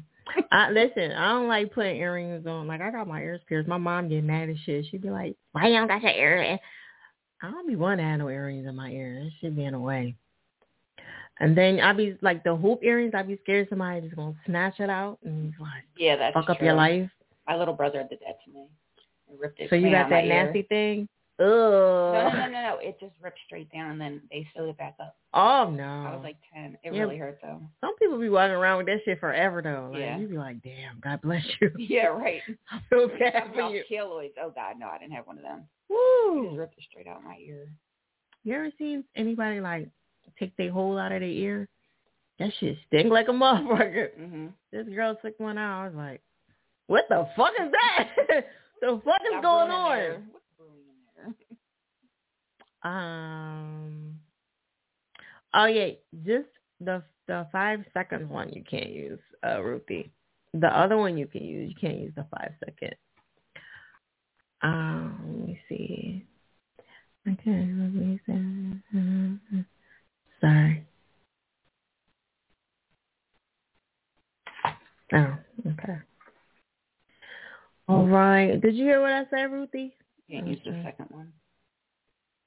I 0.50 0.70
listen, 0.70 1.12
I 1.12 1.28
don't 1.32 1.48
like 1.48 1.72
putting 1.72 1.96
earrings 1.96 2.46
on. 2.46 2.66
Like 2.66 2.80
I 2.80 2.90
got 2.90 3.06
my 3.08 3.20
ears 3.20 3.40
pierced. 3.48 3.68
My 3.68 3.76
mom 3.78 4.08
get 4.08 4.24
mad 4.24 4.48
as 4.50 4.56
shit. 4.64 4.86
She'd 4.90 5.02
be 5.02 5.10
like, 5.10 5.36
"Why 5.52 5.68
you 5.68 5.74
don't 5.74 5.88
got 5.88 6.02
your 6.02 6.12
earring?" 6.12 6.58
I 7.42 7.50
don't 7.50 7.68
be 7.68 7.76
wanting 7.76 7.98
to 7.98 8.04
have 8.10 8.18
no 8.18 8.28
earrings 8.28 8.66
in 8.66 8.74
my 8.74 8.90
ear. 8.90 9.20
That 9.22 9.30
should 9.40 9.56
be 9.56 9.64
in 9.64 9.72
the 9.72 9.78
way. 9.78 10.16
And 11.38 11.56
then 11.56 11.80
I 11.80 11.92
be 11.92 12.16
like 12.22 12.44
the 12.44 12.56
hoop 12.56 12.80
earrings. 12.82 13.12
I 13.14 13.22
be 13.22 13.38
scared 13.42 13.68
somebody 13.68 14.00
just 14.02 14.16
gonna 14.16 14.34
snatch 14.46 14.80
it 14.80 14.88
out 14.90 15.18
and 15.24 15.52
like 15.60 15.84
Yeah, 15.98 16.16
that's 16.16 16.34
fuck 16.34 16.48
up 16.50 16.60
your 16.62 16.74
life. 16.74 17.10
My 17.46 17.56
little 17.56 17.74
brother 17.74 18.04
did 18.08 18.20
that 18.26 18.38
to 18.44 18.50
me. 18.52 18.66
He 19.28 19.36
ripped 19.38 19.60
it. 19.60 19.68
So 19.70 19.76
you 19.76 19.90
got 19.90 20.08
that 20.10 20.24
ear. 20.24 20.44
nasty 20.44 20.62
thing? 20.62 21.08
Ugh. 21.38 21.44
No, 21.46 22.12
no, 22.12 22.30
no, 22.30 22.46
no, 22.46 22.62
no. 22.62 22.78
It 22.80 22.98
just 22.98 23.12
ripped 23.20 23.38
straight 23.44 23.70
down, 23.70 23.90
and 23.90 24.00
then 24.00 24.22
they 24.30 24.48
sewed 24.56 24.70
it 24.70 24.78
back 24.78 24.94
up. 24.98 25.16
Oh 25.34 25.68
no. 25.70 25.84
I 26.08 26.14
was 26.14 26.22
like 26.24 26.36
ten. 26.54 26.78
It 26.82 26.94
Yeah. 26.94 27.00
really 27.02 27.18
hurt 27.18 27.38
though. 27.42 27.60
Some 27.82 27.94
people 27.98 28.18
be 28.18 28.30
walking 28.30 28.54
around 28.54 28.78
with 28.78 28.86
that 28.86 29.00
shit 29.04 29.20
forever 29.20 29.60
though. 29.60 29.90
Like, 29.92 30.00
Yeah. 30.00 30.16
You 30.18 30.28
be 30.28 30.38
like, 30.38 30.62
damn, 30.62 30.98
God 31.00 31.20
bless 31.20 31.44
you. 31.60 31.70
Yeah, 31.78 32.06
right. 32.06 32.40
I 32.70 32.80
feel 32.88 33.08
bad 33.08 33.52
for 33.52 33.70
you. 33.70 33.82
keloids. 33.90 34.32
Oh 34.42 34.50
God, 34.54 34.76
no, 34.78 34.86
I 34.88 34.96
didn't 34.96 35.12
have 35.12 35.26
one 35.26 35.36
of 35.36 35.42
them. 35.44 35.64
Woo. 35.90 36.44
It 36.44 36.46
just 36.46 36.58
ripped 36.58 36.78
it 36.78 36.84
straight 36.90 37.06
out 37.06 37.22
my 37.22 37.36
ear. 37.46 37.68
You 38.44 38.54
ever 38.54 38.70
seen 38.78 39.04
anybody 39.14 39.60
like 39.60 39.88
take 40.38 40.56
their 40.56 40.72
hole 40.72 40.98
out 40.98 41.12
of 41.12 41.20
their 41.20 41.28
ear? 41.28 41.68
That 42.38 42.52
shit 42.60 42.76
stink 42.86 43.10
like 43.10 43.28
a 43.28 43.32
motherfucker. 43.32 44.08
Mm-hmm. 44.20 44.46
This 44.72 44.86
girl 44.94 45.16
took 45.22 45.38
one 45.40 45.58
out. 45.58 45.82
I 45.82 45.86
was 45.86 45.94
like, 45.94 46.20
what 46.86 47.04
the 47.08 47.28
fuck 47.36 47.52
is 47.60 47.70
that? 47.72 48.08
the 48.80 49.00
fuck 49.04 49.20
is 49.22 49.42
going 49.42 49.70
on? 49.70 49.96
there. 49.96 50.22
What's 50.30 50.44
brewing 50.56 50.74
in 51.26 51.34
there? 51.34 51.34
Um. 52.82 54.20
Oh 55.52 55.64
yeah, 55.64 55.94
just 56.24 56.46
the 56.80 57.02
the 57.26 57.48
five 57.50 57.80
second 57.92 58.28
one 58.28 58.50
you 58.50 58.62
can't 58.68 58.90
use, 58.90 59.18
uh, 59.44 59.60
Ruthie. 59.60 60.12
The 60.54 60.68
other 60.68 60.96
one 60.96 61.18
you 61.18 61.26
can 61.26 61.42
use. 61.42 61.70
You 61.70 61.74
can't 61.80 61.98
use 61.98 62.12
the 62.14 62.26
five 62.30 62.52
second. 62.64 62.94
Um. 64.62 65.18
Let 65.26 65.48
me 65.48 65.60
see. 65.68 66.26
Okay. 67.26 67.40
Let 67.46 67.92
me 67.92 68.20
see. 68.24 69.75
Sorry. 70.40 70.84
Oh. 75.12 75.34
Okay. 75.66 75.98
All 77.88 78.06
right. 78.06 78.60
Did 78.60 78.74
you 78.74 78.84
hear 78.84 79.00
what 79.00 79.12
I 79.12 79.24
said, 79.30 79.52
Ruthie? 79.52 79.94
Can't 80.30 80.46
use 80.48 80.58
the 80.64 80.80
second 80.84 81.06
one. 81.10 81.32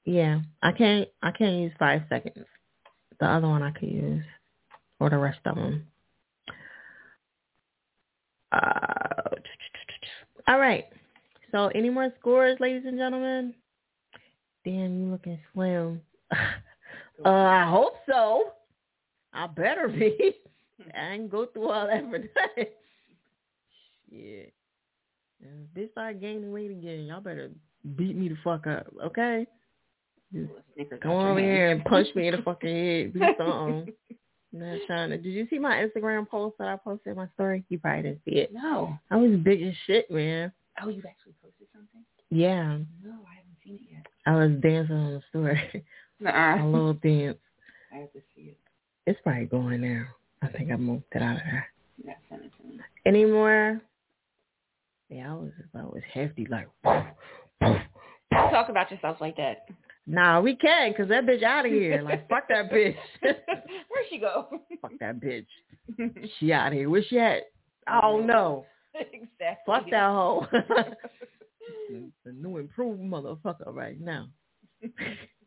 Yeah, 0.04 0.40
I 0.62 0.72
can't. 0.72 1.08
I 1.22 1.30
can't 1.30 1.60
use 1.60 1.72
five 1.78 2.02
seconds. 2.08 2.46
The 3.18 3.26
other 3.26 3.48
one 3.48 3.62
I 3.62 3.70
could 3.70 3.90
use, 3.90 4.24
or 4.98 5.10
the 5.10 5.18
rest 5.18 5.40
of 5.44 5.56
them. 5.56 5.86
Uh, 8.52 9.36
all 10.48 10.58
right. 10.58 10.86
So, 11.52 11.68
any 11.68 11.90
more 11.90 12.12
scores, 12.18 12.58
ladies 12.60 12.84
and 12.86 12.98
gentlemen? 12.98 13.54
Damn, 14.64 15.00
you 15.00 15.10
looking 15.10 15.38
slim. 15.54 16.00
uh, 17.24 17.28
I 17.28 17.68
hope 17.68 17.94
so. 18.08 18.52
I 19.32 19.46
better 19.46 19.88
be. 19.88 20.34
I 20.94 21.12
didn't 21.12 21.30
go 21.30 21.46
through 21.46 21.70
all 21.70 21.86
that 21.86 22.02
for 22.04 22.18
nothing. 22.18 22.72
Shit. 24.10 24.52
If 25.40 25.74
they 25.74 25.88
start 25.92 26.20
gaining 26.20 26.52
weight 26.52 26.70
again, 26.70 27.04
y'all 27.04 27.20
better 27.20 27.50
beat 27.96 28.16
me 28.16 28.28
the 28.28 28.36
fuck 28.44 28.66
up, 28.66 28.86
okay? 29.04 29.46
Just 30.32 30.50
Come 31.02 31.12
over 31.12 31.40
here 31.40 31.70
and 31.70 31.84
punch 31.84 32.08
me 32.14 32.28
in 32.28 32.36
the 32.36 32.42
fucking 32.44 32.68
head. 32.68 33.12
Do 33.14 33.20
something. 33.38 33.94
Not 34.52 34.78
trying 34.86 35.10
to. 35.10 35.16
Did 35.16 35.30
you 35.30 35.46
see 35.48 35.58
my 35.58 35.76
Instagram 35.76 36.28
post 36.28 36.56
that 36.58 36.68
I 36.68 36.76
posted 36.76 37.16
my 37.16 37.28
story? 37.34 37.64
You 37.68 37.78
probably 37.78 38.02
didn't 38.02 38.20
see 38.24 38.36
it. 38.36 38.52
No. 38.52 38.98
I 39.10 39.16
was 39.16 39.32
big 39.38 39.62
as 39.62 39.74
shit, 39.86 40.10
man. 40.10 40.52
Oh, 40.82 40.88
you 40.88 41.02
actually 41.08 41.34
posted 41.42 41.68
something? 41.72 42.04
Yeah. 42.30 42.78
No, 43.02 43.12
I 43.30 43.36
haven't 43.36 43.56
seen 43.64 43.74
it 43.76 43.92
yet. 43.92 44.06
I 44.26 44.36
was 44.36 44.50
dancing 44.60 44.96
on 44.96 45.12
the 45.14 45.22
story. 45.28 45.84
Nuh-uh. 46.20 46.62
a 46.62 46.66
little 46.66 46.94
dance. 46.94 47.38
I 47.92 47.96
have 47.98 48.12
to 48.12 48.20
see 48.34 48.42
it. 48.42 48.58
It's 49.06 49.18
probably 49.22 49.46
going 49.46 49.80
now. 49.80 50.04
I 50.42 50.48
think 50.48 50.70
I 50.70 50.76
moved 50.76 51.04
it 51.12 51.22
out 51.22 51.36
of 51.36 51.42
there. 51.44 51.66
Yeah, 52.04 52.14
send 52.28 52.42
it 52.44 52.52
to 52.60 52.68
me. 52.68 52.80
Any 53.06 53.24
more 53.24 53.80
Yeah, 55.08 55.32
I 55.32 55.34
was 55.34 55.50
I 55.74 55.82
was 55.82 56.02
hefty 56.12 56.46
like. 56.50 56.68
Talk 58.32 58.68
about 58.68 58.90
yourself 58.90 59.18
like 59.20 59.36
that. 59.36 59.66
Nah, 60.06 60.40
we 60.40 60.56
can 60.56 60.92
because 60.92 61.08
that 61.08 61.26
bitch 61.26 61.42
out 61.42 61.66
of 61.66 61.72
here. 61.72 62.02
Like 62.02 62.28
fuck 62.28 62.44
that 62.48 62.70
bitch. 62.72 62.96
Where'd 63.22 64.06
she 64.08 64.18
go? 64.18 64.48
fuck 64.80 64.92
that 65.00 65.20
bitch. 65.20 65.46
She 66.38 66.52
out 66.52 66.68
of 66.68 66.72
here. 66.74 66.88
Where 66.88 67.02
she 67.08 67.18
at? 67.18 67.44
I 67.86 68.00
don't 68.00 68.26
know. 68.26 68.64
exactly. 68.94 69.56
Fuck 69.66 69.84
that 69.90 70.10
hoe. 70.10 70.46
the 72.24 72.32
new 72.32 72.58
improved 72.58 73.00
motherfucker 73.00 73.74
right 73.74 74.00
now. 74.00 74.28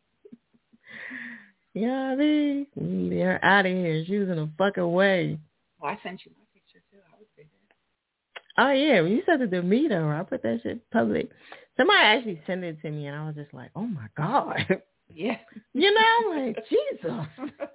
yeah, 1.74 2.12
I 2.12 2.16
mean, 2.16 2.68
we 2.76 2.86
need 2.86 3.22
her 3.22 3.44
out 3.44 3.66
of 3.66 3.72
here. 3.72 4.04
She 4.06 4.18
was 4.18 4.30
in 4.30 4.40
a 4.40 4.50
fucking 4.58 4.92
way. 4.92 5.40
Oh, 5.82 5.88
I 5.88 6.00
sent 6.04 6.22
you 6.26 6.32
my 6.38 6.44
picture 6.54 6.82
too. 6.92 6.98
I 7.14 7.18
was 7.18 7.28
bigger. 7.36 7.50
Oh 8.58 8.72
yeah, 8.72 9.02
when 9.02 9.12
you 9.12 9.24
sent 9.26 9.42
it 9.42 9.52
to 9.52 9.62
me 9.62 9.88
though, 9.90 10.10
I 10.10 10.24
put 10.24 10.44
that 10.44 10.60
shit 10.64 10.90
public. 10.92 11.30
Somebody 11.76 12.00
actually 12.00 12.42
sent 12.46 12.64
it 12.64 12.80
to 12.82 12.92
me, 12.92 13.08
and 13.08 13.16
I 13.16 13.26
was 13.26 13.36
just 13.36 13.54
like, 13.54 13.72
oh 13.76 13.88
my 13.88 14.08
god. 14.16 14.82
Yeah. 15.16 15.38
You 15.74 15.94
know, 15.94 16.30
like 16.30 16.58
Jesus, 16.70 17.28
that 17.60 17.70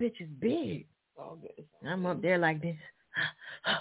bitch 0.00 0.20
is 0.20 0.28
big. 0.40 0.86
All 1.16 1.36
good. 1.40 1.64
And 1.80 1.90
I'm 1.90 2.04
up 2.06 2.20
there 2.20 2.38
like 2.38 2.60
this. 2.60 2.74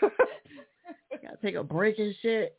Gotta 0.00 1.36
take 1.42 1.54
a 1.56 1.64
break 1.64 1.98
and 1.98 2.14
shit. 2.22 2.56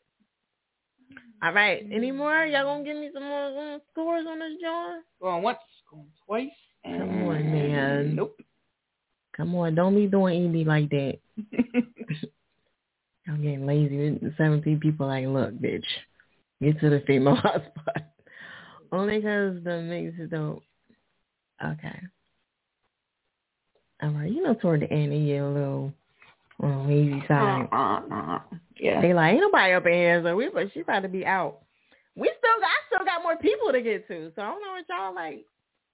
All 1.42 1.52
right. 1.52 1.84
Mm-hmm. 1.84 1.92
Any 1.94 2.12
more? 2.12 2.44
Y'all 2.44 2.64
gonna 2.64 2.84
give 2.84 2.96
me 2.96 3.10
some 3.12 3.24
more 3.24 3.78
scores 3.92 4.26
on 4.28 4.38
this 4.38 4.52
joint? 4.60 5.04
Going 5.20 5.42
once, 5.42 5.58
going 5.90 6.06
twice. 6.26 6.50
Come 6.84 7.28
on, 7.28 7.52
man. 7.52 8.16
Nope. 8.16 8.38
Come 9.36 9.54
on, 9.54 9.74
don't 9.74 9.94
be 9.94 10.06
doing 10.06 10.56
ED 10.56 10.66
like 10.66 10.88
that. 10.90 11.18
I'm 13.28 13.42
getting 13.42 13.66
lazy. 13.66 14.18
Seventeen 14.38 14.80
people 14.80 15.08
like, 15.08 15.26
look, 15.26 15.52
bitch, 15.54 15.84
get 16.62 16.80
to 16.80 16.88
the 16.88 17.02
female 17.06 17.36
hotspot. 17.44 18.04
Only 18.92 19.18
because 19.18 19.62
the 19.62 19.82
mix 19.82 20.30
don't. 20.30 20.62
Okay. 21.62 22.00
All 24.02 24.10
right, 24.10 24.30
you 24.30 24.42
know, 24.42 24.54
toward 24.54 24.82
the 24.82 24.90
end, 24.90 25.12
they 25.12 25.24
get 25.24 25.38
a 25.38 25.48
little 25.48 25.92
on 26.60 26.88
lazy 26.88 27.22
side. 27.26 27.68
Uh, 27.72 28.38
yeah. 28.78 29.00
They 29.00 29.14
like, 29.14 29.32
ain't 29.32 29.40
nobody 29.40 29.72
up 29.72 29.86
in 29.86 29.92
here, 29.92 30.22
so 30.24 30.36
we, 30.36 30.48
but 30.48 30.72
she 30.72 30.80
about 30.80 31.00
to 31.00 31.08
be 31.08 31.24
out. 31.26 31.60
We 32.14 32.30
still, 32.38 32.60
got, 32.60 32.66
I 32.66 32.78
still 32.88 33.04
got 33.04 33.22
more 33.22 33.36
people 33.36 33.72
to 33.72 33.82
get 33.82 34.08
to, 34.08 34.32
so 34.34 34.42
I 34.42 34.46
don't 34.46 34.62
know 34.62 34.72
what 34.72 34.84
y'all 34.88 35.14
like 35.14 35.44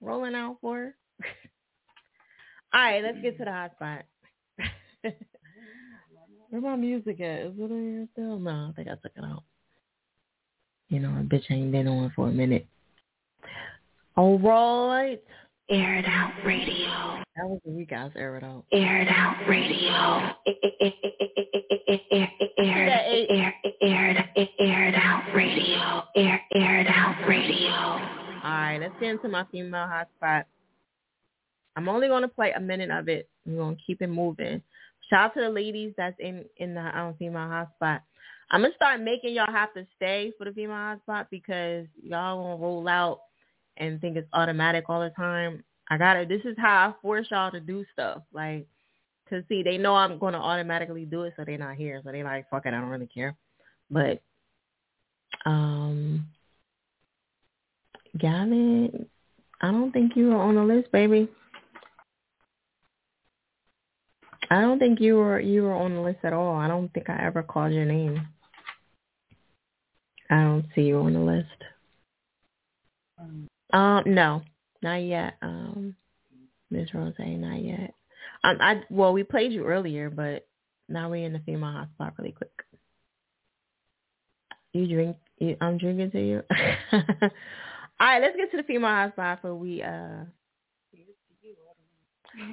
rolling 0.00 0.34
out 0.34 0.58
for. 0.60 0.94
All 2.74 2.80
right, 2.80 3.02
let's 3.02 3.18
get 3.20 3.36
to 3.38 3.44
the 3.44 3.50
hotspot. 3.50 4.02
Where 6.50 6.60
my 6.60 6.76
music 6.76 7.20
at? 7.20 7.40
Is 7.40 7.54
it 7.58 7.70
in 7.70 7.92
here 7.92 8.08
still? 8.12 8.38
No, 8.38 8.68
I 8.68 8.72
think 8.76 8.88
I 8.88 8.92
took 8.92 9.12
it 9.16 9.24
out. 9.24 9.42
You 10.88 11.00
know, 11.00 11.08
a 11.08 11.22
bitch 11.22 11.50
ain't 11.50 11.72
been 11.72 11.88
on 11.88 12.12
for 12.14 12.28
a 12.28 12.32
minute. 12.32 12.66
All 14.16 14.38
right. 14.38 15.22
Air 15.72 16.00
it 16.00 16.04
out 16.04 16.32
radio. 16.44 17.22
That 17.34 17.48
was 17.48 17.58
the 17.64 17.70
week 17.70 17.92
I 17.92 18.04
was 18.04 18.12
air 18.14 18.36
it 18.36 18.44
out. 18.44 18.66
Air 18.72 19.00
it 19.00 19.08
out 19.08 19.48
radio. 19.48 20.34
Air, 23.32 23.54
it 24.60 24.94
out 24.94 25.34
radio. 25.34 26.04
Air, 26.14 26.42
air 26.54 26.80
it 26.80 26.86
out 26.88 27.26
radio. 27.26 27.70
All 27.70 28.50
right, 28.50 28.78
let's 28.82 28.92
get 29.00 29.12
into 29.12 29.28
my 29.30 29.46
female 29.50 29.88
hotspot. 29.88 30.44
I'm 31.76 31.88
only 31.88 32.08
going 32.08 32.20
to 32.20 32.28
play 32.28 32.52
a 32.54 32.60
minute 32.60 32.90
of 32.90 33.08
it. 33.08 33.30
We're 33.46 33.56
going 33.56 33.76
to 33.76 33.82
keep 33.86 34.02
it 34.02 34.08
moving. 34.08 34.60
Shout 35.08 35.30
out 35.30 35.34
to 35.36 35.40
the 35.40 35.48
ladies 35.48 35.94
that's 35.96 36.16
in 36.20 36.44
in 36.58 36.74
the 36.74 36.98
um, 36.98 37.14
female 37.18 37.48
hotspot. 37.48 38.00
I'm 38.50 38.60
gonna 38.60 38.74
start 38.76 39.00
making 39.00 39.32
y'all 39.32 39.50
have 39.50 39.72
to 39.72 39.86
stay 39.96 40.32
for 40.36 40.44
the 40.44 40.52
female 40.52 40.76
hotspot 40.76 41.28
because 41.30 41.86
y'all 42.02 42.42
gonna 42.42 42.62
roll 42.62 42.86
out 42.86 43.20
and 43.76 44.00
think 44.00 44.16
it's 44.16 44.28
automatic 44.32 44.84
all 44.88 45.00
the 45.00 45.10
time. 45.10 45.64
I 45.90 45.98
gotta. 45.98 46.26
This 46.26 46.42
is 46.44 46.56
how 46.58 46.88
I 46.88 47.02
force 47.02 47.26
y'all 47.30 47.50
to 47.50 47.60
do 47.60 47.84
stuff. 47.92 48.22
Like, 48.32 48.66
cause 49.28 49.42
see, 49.48 49.62
they 49.62 49.78
know 49.78 49.94
I'm 49.94 50.18
gonna 50.18 50.38
automatically 50.38 51.04
do 51.04 51.22
it, 51.22 51.34
so 51.36 51.44
they're 51.44 51.58
not 51.58 51.76
here. 51.76 52.00
So 52.04 52.12
they 52.12 52.22
like, 52.22 52.48
fuck 52.50 52.66
it, 52.66 52.74
I 52.74 52.80
don't 52.80 52.88
really 52.88 53.08
care. 53.12 53.36
But, 53.90 54.22
um, 55.44 56.26
Gavin, 58.18 59.06
I 59.60 59.70
don't 59.70 59.92
think 59.92 60.16
you 60.16 60.28
were 60.28 60.36
on 60.36 60.54
the 60.54 60.62
list, 60.62 60.90
baby. 60.92 61.28
I 64.50 64.60
don't 64.60 64.78
think 64.78 65.00
you 65.00 65.16
were 65.16 65.40
you 65.40 65.62
were 65.62 65.74
on 65.74 65.94
the 65.94 66.00
list 66.00 66.18
at 66.24 66.32
all. 66.32 66.56
I 66.56 66.68
don't 66.68 66.92
think 66.92 67.08
I 67.08 67.24
ever 67.24 67.42
called 67.42 67.72
your 67.72 67.86
name. 67.86 68.28
I 70.28 70.42
don't 70.42 70.66
see 70.74 70.82
you 70.82 70.98
on 70.98 71.12
the 71.14 71.20
list. 71.20 71.46
Um, 73.18 73.48
no, 73.72 74.42
not 74.82 74.96
yet. 74.96 75.34
Um, 75.42 75.94
Miss 76.70 76.92
Rose, 76.94 77.14
not 77.18 77.62
yet. 77.62 77.94
Um, 78.44 78.58
I 78.60 78.82
well, 78.90 79.12
we 79.12 79.22
played 79.22 79.52
you 79.52 79.64
earlier, 79.64 80.10
but 80.10 80.46
now 80.88 81.10
we're 81.10 81.26
in 81.26 81.32
the 81.32 81.40
female 81.40 81.70
hotspot 81.70 82.12
really 82.18 82.32
quick. 82.32 82.50
You 84.72 84.86
drink. 84.86 85.16
You, 85.38 85.56
I'm 85.60 85.78
drinking 85.78 86.10
to 86.12 86.20
you. 86.20 86.42
all 86.92 87.30
right, 88.00 88.22
let's 88.22 88.36
get 88.36 88.50
to 88.50 88.56
the 88.56 88.62
female 88.62 88.90
hotspot 88.90 89.40
for 89.40 89.54
we 89.54 89.82
uh 89.82 90.24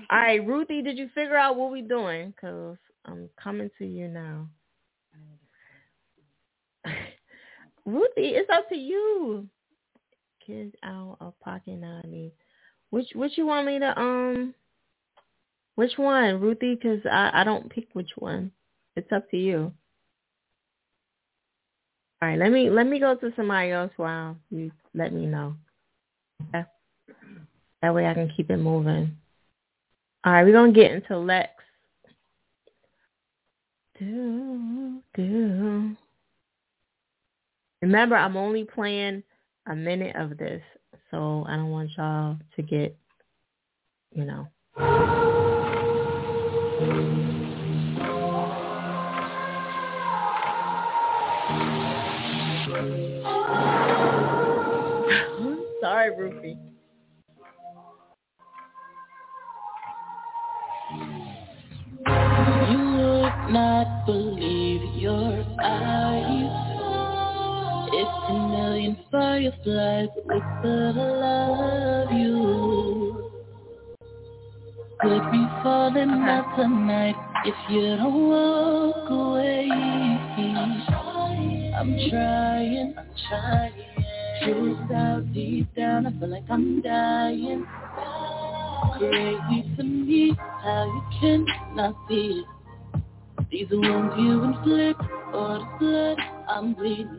all 0.10 0.20
right, 0.20 0.46
Ruthie, 0.46 0.82
did 0.82 0.98
you 0.98 1.10
figure 1.16 1.38
out 1.38 1.56
what 1.56 1.72
we 1.72 1.82
doing? 1.82 2.34
Cause 2.40 2.78
I'm 3.06 3.30
coming 3.42 3.70
to 3.78 3.86
you 3.86 4.08
now. 4.08 4.48
Ruthie, 7.86 8.36
it's 8.36 8.50
up 8.52 8.68
to 8.70 8.76
you. 8.76 9.48
Kids 10.50 10.74
out 10.82 11.18
of 11.22 11.40
pocket 11.42 11.78
ninety. 11.78 12.34
Which 12.90 13.10
which 13.14 13.38
you 13.38 13.46
want 13.46 13.68
me 13.68 13.78
to 13.78 14.00
um? 14.00 14.56
Which 15.76 15.92
one, 15.98 16.42
Ruthie? 16.42 16.76
Cause 16.76 17.02
I 17.06 17.30
I 17.42 17.44
don't 17.44 17.70
pick 17.70 17.90
which 17.94 18.10
one. 18.18 18.52
It's 18.96 19.12
up 19.12 19.30
to 19.30 19.38
you. 19.38 19.72
All 22.20 22.30
right, 22.30 22.40
let 22.40 22.52
me 22.52 22.72
let 22.72 22.88
me 22.88 23.00
go 23.00 23.14
to 23.14 23.32
somebody 23.36 23.70
else 23.70 23.92
while 23.98 24.38
you 24.50 24.72
let 24.96 25.14
me 25.14 25.28
know. 25.28 25.54
Okay. 26.48 26.66
That 27.84 27.94
way 27.94 28.08
I 28.08 28.16
can 28.16 28.34
keep 28.36 28.50
it 28.50 28.58
moving. 28.58 29.16
All 30.24 30.34
right, 30.34 30.44
we're 30.44 30.54
gonna 30.54 30.72
get 30.72 30.94
into 30.94 31.16
Lex. 31.16 31.52
Do, 34.00 35.04
do. 35.14 35.96
Remember, 37.84 38.16
I'm 38.16 38.36
only 38.36 38.64
playing 38.64 39.22
a 39.70 39.76
minute 39.76 40.16
of 40.16 40.38
this, 40.38 40.62
so 41.12 41.46
I 41.48 41.56
don't 41.56 41.70
want 41.70 41.92
y'all 41.96 42.38
to 42.56 42.62
get, 42.64 42.98
you 44.12 44.26
know. 44.26 44.48
Sorry, 55.82 56.16
Ruthie. 56.18 56.58
You 62.70 62.80
would 62.98 63.54
not 63.54 64.06
believe 64.06 64.82
your 64.96 65.46
eyes. 65.62 66.49
If 69.12 69.16
a 69.16 69.18
million 69.18 69.52
fireflies 69.66 70.10
whispered 70.26 70.98
I 70.98 71.48
love 71.50 72.12
you. 72.12 73.32
Could 75.02 75.32
be 75.32 75.48
falling 75.64 76.10
out 76.10 76.56
tonight 76.56 77.16
if 77.46 77.56
you 77.72 77.98
don't 77.98 78.30
walk 78.30 79.10
away. 79.10 79.68
I'm 81.76 81.98
trying, 82.10 82.94
I'm 82.98 83.10
trying. 83.30 83.74
Truth 84.44 84.92
out 84.92 85.34
deep 85.34 85.74
down, 85.76 86.06
I 86.06 86.12
feel 86.20 86.30
like 86.30 86.44
I'm 86.50 86.82
dying. 86.82 87.66
Crazy 88.98 89.76
to 89.78 89.84
me 89.84 90.38
how 90.38 90.86
you 90.86 91.04
cannot 91.20 91.96
see 92.08 92.44
it. 92.44 93.02
These 93.50 93.72
wounds 93.72 94.14
you 94.20 94.44
inflict 94.44 95.02
or 95.34 95.58
the 95.58 95.68
blood 95.80 96.18
I'm 96.48 96.74
bleeding. 96.76 97.19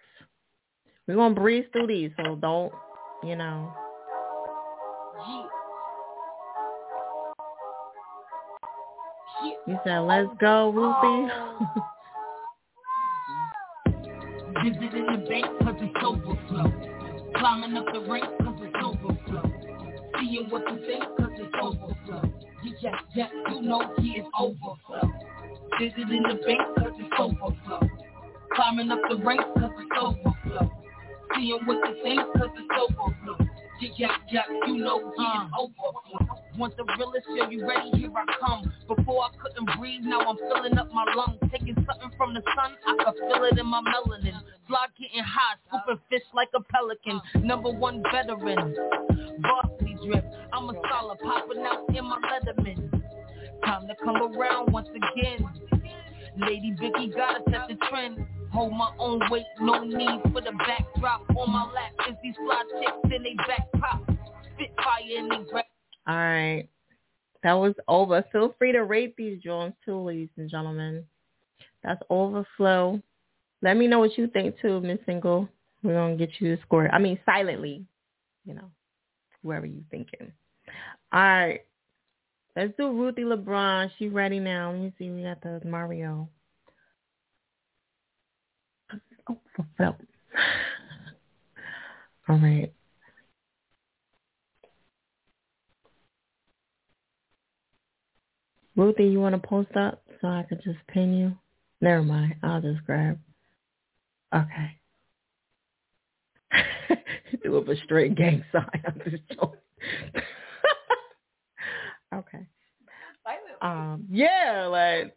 We're 1.11 1.17
gonna 1.17 1.35
breeze 1.35 1.65
through 1.73 1.87
these, 1.87 2.11
so 2.15 2.37
don't, 2.37 2.71
you 3.21 3.35
know. 3.35 3.73
You 9.67 9.77
said, 9.83 9.99
"Let's 9.99 10.29
go, 10.39 10.69
Ruthie." 10.69 11.33
Visiting 14.63 15.05
the 15.05 15.25
bank 15.27 15.45
cause 15.61 15.75
it's 15.81 15.95
overflow. 16.01 16.71
Climbing 17.35 17.75
up 17.75 17.87
the 17.93 17.99
rank 18.09 18.23
cause 18.41 18.59
it's 18.61 18.75
overflow. 18.81 19.51
Seeing 20.17 20.49
what 20.49 20.63
you 20.71 20.79
think 20.87 21.03
cause 21.19 21.31
it's 21.33 21.53
overflow. 21.61 22.33
You 22.63 22.73
jack 22.81 23.03
jack, 23.13 23.31
you 23.49 23.61
know 23.63 23.93
he 23.99 24.11
is 24.11 24.25
overflow. 24.39 25.11
Visiting 25.77 26.23
the 26.23 26.39
bank 26.47 26.61
cause 26.77 26.93
it's 26.97 27.13
overflow. 27.19 27.81
Climbing 28.55 28.91
up 28.91 28.99
the 29.09 29.17
rank 29.17 29.41
cause 29.59 29.71
it's 29.77 29.91
overflow. 29.99 30.30
Seeing 31.41 31.65
what 31.65 31.89
you 31.89 32.03
think 32.03 32.21
cause 32.37 32.53
it's. 32.53 33.51
You 33.81 33.89
jack 33.97 34.21
jack, 34.31 34.45
you 34.67 34.77
know 34.77 35.11
he 35.17 35.23
is 35.23 35.49
uh. 35.49 35.57
overflow. 35.57 36.37
Want 36.55 36.77
the 36.77 36.83
realest, 36.83 37.25
yeah, 37.33 37.49
you 37.49 37.67
ready? 37.67 37.89
Here 37.97 38.11
I 38.15 38.25
come. 38.39 38.71
Before 38.87 39.23
I 39.23 39.29
couldn't 39.41 39.79
breathe, 39.79 40.01
now 40.03 40.19
I'm 40.19 40.37
filling 40.37 40.77
up 40.77 40.93
my 40.93 41.03
lungs. 41.15 41.39
Taking 41.51 41.73
something 41.73 42.11
from 42.15 42.35
the 42.35 42.43
sun, 42.53 42.77
I 42.85 43.03
can 43.03 43.13
feel 43.15 43.43
it 43.45 43.57
in 43.57 43.65
my 43.65 43.81
melanin. 43.81 44.37
Fly 44.67 44.85
getting 44.99 45.23
high, 45.23 45.57
scooping 45.67 45.99
fish 46.11 46.21
like 46.35 46.49
a 46.53 46.61
pelican. 46.61 47.19
Number 47.43 47.71
one 47.71 48.03
veteran, 48.11 48.75
varsity 49.41 49.97
drip. 50.05 50.25
I'm 50.53 50.69
a 50.69 50.73
solid 50.87 51.17
popping 51.17 51.65
out 51.65 51.89
in 51.89 52.05
my 52.05 52.19
Leatherman. 52.21 53.01
Time 53.65 53.87
to 53.87 53.95
come 54.03 54.37
around 54.37 54.71
once 54.71 54.89
again. 54.89 55.43
Lady 56.37 56.75
Vicky 56.79 57.11
gotta 57.15 57.41
set 57.49 57.67
the 57.67 57.77
trend. 57.89 58.27
Hold 58.53 58.73
my 58.73 58.91
own 58.99 59.21
weight, 59.29 59.45
no 59.59 59.83
need 59.83 60.21
for 60.33 60.41
the 60.41 60.51
backdrop. 60.51 61.29
On 61.37 61.51
my 61.51 61.71
lap 61.71 61.91
is 62.09 62.15
these 62.21 62.35
fly 62.35 62.63
chicks 62.79 63.15
in 63.15 63.23
they 63.23 63.33
back 63.35 63.71
pop. 63.79 64.03
Spit 64.53 64.73
fire 64.75 65.17
in 65.17 65.29
they 65.29 65.49
grab. 65.49 65.65
All 66.07 66.15
right. 66.15 66.67
That 67.43 67.53
was 67.53 67.73
over. 67.87 68.23
Feel 68.31 68.53
free 68.59 68.71
to 68.73 68.83
rate 68.83 69.15
these 69.17 69.41
joints 69.41 69.77
too, 69.85 69.97
ladies 69.97 70.29
and 70.37 70.49
gentlemen. 70.49 71.05
That's 71.83 72.01
overflow. 72.09 73.01
Let 73.61 73.77
me 73.77 73.87
know 73.87 73.99
what 73.99 74.17
you 74.17 74.27
think 74.27 74.59
too, 74.61 74.81
Miss 74.81 74.99
Single. 75.05 75.47
We're 75.81 75.93
gonna 75.93 76.17
get 76.17 76.29
you 76.39 76.55
the 76.55 76.61
score. 76.61 76.93
I 76.93 76.99
mean 76.99 77.17
silently, 77.25 77.85
you 78.45 78.53
know, 78.53 78.69
whoever 79.41 79.65
you 79.65 79.83
thinking. 79.89 80.31
All 81.13 81.21
right. 81.21 81.61
Let's 82.55 82.73
do 82.77 82.91
Ruthie 82.91 83.23
LeBron. 83.23 83.91
She 83.97 84.09
ready 84.09 84.39
now. 84.39 84.71
Let 84.71 84.81
me 84.81 84.93
see. 84.99 85.09
We 85.09 85.23
got 85.23 85.41
the 85.41 85.61
Mario. 85.65 86.27
Overflow. 89.59 89.95
All 92.29 92.37
right. 92.37 92.71
Ruthie, 98.75 99.05
you 99.05 99.19
want 99.19 99.39
to 99.41 99.47
post 99.47 99.75
up 99.75 100.03
so 100.21 100.27
I 100.27 100.45
could 100.47 100.61
just 100.63 100.79
pin 100.87 101.13
you? 101.13 101.35
Never 101.81 102.03
mind. 102.03 102.35
I'll 102.43 102.61
just 102.61 102.85
grab. 102.85 103.19
Okay. 104.33 104.77
Do 107.43 107.57
up 107.57 107.67
a 107.67 107.75
straight 107.77 108.15
gang 108.15 108.43
sign. 108.51 108.69
I'm 108.85 109.01
just 109.09 109.23
joking. 109.29 109.59
okay. 112.13 112.45
Um. 113.61 114.05
Yeah, 114.09 114.67
like 114.71 115.15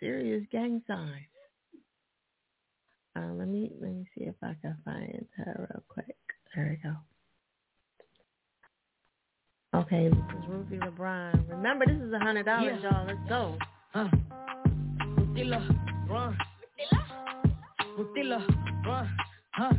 serious 0.00 0.44
gang 0.50 0.82
sign. 0.86 1.26
Uh, 3.16 3.32
let 3.34 3.46
me 3.48 3.70
let 3.80 3.92
me 3.92 4.04
see 4.16 4.24
if 4.24 4.34
I 4.42 4.54
can 4.60 4.76
find 4.84 5.24
her 5.36 5.68
real 5.70 5.82
quick. 5.88 6.16
There 6.54 6.68
we 6.82 6.88
go. 6.90 6.96
Okay, 9.80 10.08
this 10.08 10.18
is 10.18 10.48
Ruthie 10.48 10.78
LeBron. 10.78 11.48
Remember, 11.50 11.84
this 11.86 11.96
is 12.00 12.12
a 12.12 12.18
hundred 12.18 12.44
dollars, 12.46 12.78
Yeah. 12.82 12.90
y'all. 12.90 13.06
Let's 13.06 13.28
go. 13.28 13.58
Uh. 13.94 14.08
Rutila, 15.16 16.08
run. 16.08 16.38
Rutila, 17.98 18.86
run. 18.86 19.16
Huh. 19.52 19.72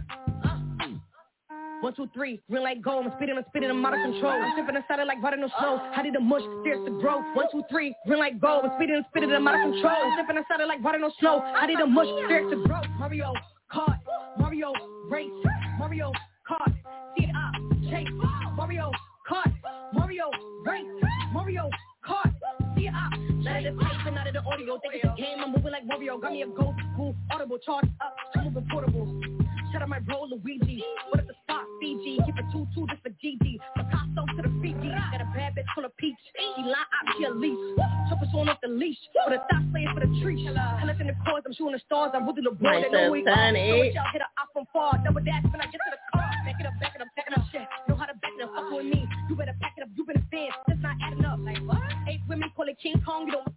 One, 1.82 1.94
two, 1.94 2.10
three, 2.14 2.42
green 2.50 2.64
light 2.64 2.82
go. 2.82 3.00
I'm 3.00 3.12
spitting, 3.18 3.38
I'm 3.38 3.44
spitting, 3.50 3.70
I'm 3.70 3.86
out 3.86 3.94
of 3.94 4.02
control. 4.02 4.32
I'm 4.32 4.54
sipping 4.58 4.76
inside 4.76 5.00
it 5.00 5.08
like 5.08 5.22
water 5.22 5.38
no 5.38 5.48
snow. 5.60 5.82
How 5.94 6.02
did 6.02 6.16
the 6.16 6.20
mush 6.20 6.42
stairs 6.62 6.80
to 6.86 6.92
grow? 7.00 7.22
One, 7.34 7.46
two, 7.52 7.64
three, 7.70 7.94
green 8.08 8.20
light 8.20 8.40
go. 8.40 8.62
I'm 8.64 8.72
spitting, 8.78 8.96
I'm 8.96 9.06
spitting, 9.10 9.32
I'm 9.32 9.48
out 9.48 9.56
of 9.56 9.74
control. 9.74 9.94
I'm 9.94 10.18
sipping 10.18 10.38
inside 10.38 10.62
it 10.62 10.68
like 10.68 10.84
water 10.84 11.00
no 11.00 11.12
snow. 11.20 11.42
How 11.42 11.68
did 11.68 11.80
the 11.80 11.86
mush 11.86 12.08
stairs 12.26 12.50
to 12.52 12.64
grow? 12.64 12.82
Mario 12.98 13.34
Kart, 13.72 14.00
Mario 14.40 14.74
race, 15.10 15.30
Mario 15.78 16.12
Kart, 16.50 16.74
see 17.18 17.26
it 17.26 17.36
up, 17.36 17.54
chase, 17.90 18.08
Mario 18.56 18.92
Kart, 19.30 19.52
Mario 19.94 20.30
race, 20.66 20.86
Mario 21.34 21.70
Kart, 22.08 22.34
see 22.76 22.88
it 22.88 22.94
up. 22.94 23.12
Let 23.44 23.64
it 23.64 23.78
tape 23.78 24.08
and 24.08 24.18
out 24.18 24.28
of 24.28 24.34
the 24.34 24.42
audio. 24.42 24.80
Think 24.80 24.96
it's 24.96 25.04
a 25.06 25.16
game. 25.16 25.38
I'm 25.40 25.52
moving 25.52 25.72
like 25.72 25.86
Mario. 25.86 26.18
Got 26.18 26.32
me 26.32 26.42
a 26.42 26.48
gold 26.48 26.74
cool 26.96 27.16
audible 27.32 27.60
chart 27.60 27.86
up. 28.02 28.16
I'm 28.36 28.46
moving 28.46 28.68
portable. 28.72 29.35
Shout 29.76 29.82
out 29.82 29.90
my 29.90 30.00
bro 30.00 30.24
Luigi. 30.24 30.80
What 31.12 31.20
if 31.20 31.28
the 31.28 31.36
spot 31.44 31.68
Fiji? 31.84 32.16
Keep 32.24 32.40
it 32.40 32.48
two 32.48 32.64
two 32.72 32.88
just 32.88 33.04
for 33.04 33.12
GG. 33.12 33.60
Picasso 33.76 34.24
to 34.24 34.42
the 34.48 34.52
Fiji. 34.64 34.88
Got 34.88 35.20
a 35.20 35.28
bad 35.36 35.52
bitch 35.52 35.68
full 35.76 35.84
of 35.84 35.92
peach. 35.98 36.16
She 36.32 36.64
lie 36.64 36.80
out, 36.80 37.12
she 37.20 37.26
a 37.26 37.30
leash. 37.30 37.60
Chopper 38.08 38.24
showing 38.32 38.48
off 38.48 38.64
the 38.64 38.72
leash. 38.72 38.96
With 39.28 39.36
a 39.36 39.44
thought 39.52 39.68
playing 39.76 39.92
for 39.92 40.00
the 40.00 40.08
tree. 40.24 40.48
Hella 40.48 40.96
in 40.96 41.08
the 41.08 41.16
chords, 41.28 41.44
I'm 41.46 41.52
shooting 41.52 41.74
the 41.76 41.84
stars. 41.84 42.12
I'm 42.16 42.26
with 42.26 42.40
the 42.40 42.56
boy. 42.56 42.88
They 42.88 42.88
know 42.88 43.12
we 43.12 43.28
are. 43.28 43.52
So 43.52 43.60
eight. 43.60 43.92
y'all 43.92 44.08
hit 44.16 44.24
a 44.24 44.32
off 44.40 44.48
from 44.56 44.64
far. 44.72 44.96
Double 45.04 45.20
dash 45.20 45.44
when 45.52 45.60
I 45.60 45.68
get 45.68 45.84
to 45.84 45.92
the 45.92 46.00
car. 46.16 46.24
Back 46.24 46.56
it 46.56 46.66
up, 46.72 46.80
back 46.80 46.96
it 46.96 47.02
up, 47.04 47.12
back 47.20 47.28
it 47.28 47.38
up. 47.38 47.44
Shit. 47.52 47.68
Know 47.92 48.00
how 48.00 48.08
to 48.08 48.16
back 48.24 48.32
it 48.32 48.48
up. 48.48 48.56
Fuck 48.56 48.72
with 48.72 48.86
me. 48.88 49.04
You 49.28 49.36
better 49.36 49.60
back 49.60 49.76
it 49.76 49.84
up. 49.84 49.90
You 49.92 50.06
better 50.08 50.24
fans. 50.32 50.56
That's 50.72 50.80
not 50.80 50.96
adding 51.04 51.26
up. 51.26 51.40
Like 51.44 51.60
what? 51.68 51.84
Eight 52.08 52.24
women 52.32 52.48
call 52.56 52.72
it 52.72 52.80
King 52.80 53.04
Kong. 53.04 53.28
You 53.28 53.44
don't 53.44 53.52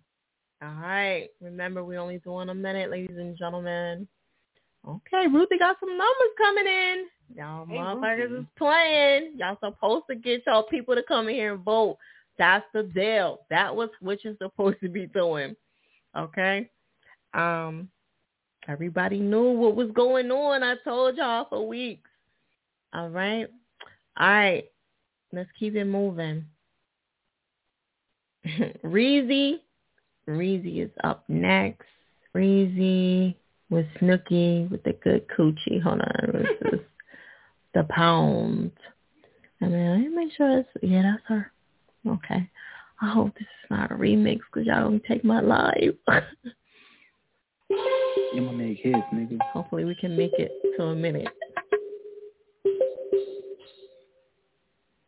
All 0.67 0.83
right. 0.83 1.31
Remember, 1.41 1.85
we 1.87 1.95
only 1.95 2.19
doing 2.19 2.49
a 2.49 2.55
minute, 2.59 2.91
ladies 2.91 3.15
and 3.15 3.39
gentlemen. 3.39 4.09
Okay, 4.89 5.27
Ruthie 5.27 5.59
got 5.59 5.77
some 5.81 5.91
numbers 5.91 6.35
coming 6.39 6.67
in. 6.67 7.07
Y'all 7.37 7.67
Hey, 7.67 7.77
motherfuckers 7.77 8.31
Ruthie. 8.31 8.35
is 8.41 8.47
playing. 8.57 9.33
Y'all 9.37 9.59
supposed 9.63 10.05
to 10.09 10.17
get 10.17 10.43
y'all 10.47 10.63
people 10.63 10.95
to 10.95 11.03
come 11.03 11.29
in 11.29 11.35
here 11.35 11.55
and 11.55 11.63
vote. 11.63 11.99
That's 12.39 12.65
the 12.73 12.85
deal. 12.85 13.41
That 13.51 13.75
was 13.75 13.91
what 14.01 14.25
you're 14.25 14.37
supposed 14.41 14.79
to 14.83 14.89
be 14.89 15.07
doing. 15.07 15.55
Okay? 16.17 16.71
Um 17.35 17.91
everybody 18.67 19.19
knew 19.19 19.51
what 19.53 19.77
was 19.77 19.91
going 19.93 20.31
on. 20.31 20.63
I 20.63 20.77
told 20.85 21.17
y'all 21.17 21.47
for 21.51 21.67
weeks. 21.67 22.09
All 22.95 23.11
right. 23.11 23.49
All 24.19 24.27
right. 24.29 24.65
Let's 25.33 25.51
keep 25.59 25.75
it 25.75 25.85
moving. 25.85 26.47
Reezy. 28.85 29.57
Reezy 30.27 30.85
is 30.85 30.91
up 31.05 31.25
next. 31.29 31.87
Reezy 32.35 33.35
with 33.71 33.87
Snooky 33.99 34.67
with 34.71 34.83
the 34.85 34.93
good 34.93 35.27
coochie. 35.29 35.83
Hold 35.83 36.01
on. 36.01 36.47
This 36.63 36.73
is 36.73 36.81
the 37.75 37.85
pound. 37.91 38.73
And 39.61 39.73
then 39.73 39.91
let 39.91 40.01
me 40.01 40.09
make 40.09 40.33
sure 40.37 40.61
it's, 40.61 40.69
yeah, 40.83 41.03
that's 41.03 41.23
her. 41.27 41.53
Okay. 42.07 42.49
I 43.01 43.13
hope 43.13 43.35
this 43.35 43.43
is 43.43 43.71
not 43.71 43.93
a 43.93 43.95
remix 43.95 44.41
because 44.53 44.67
y'all 44.67 44.83
don't 44.83 45.05
take 45.05 45.25
my 45.25 45.41
life. 45.41 45.95
You 47.71 48.45
gonna 48.45 48.53
make 48.53 48.79
hits, 48.79 48.99
nigga. 49.15 49.39
Hopefully 49.53 49.85
we 49.85 49.95
can 49.95 50.17
make 50.17 50.33
it 50.39 50.51
to 50.77 50.85
a 50.85 50.95
minute. 50.95 51.29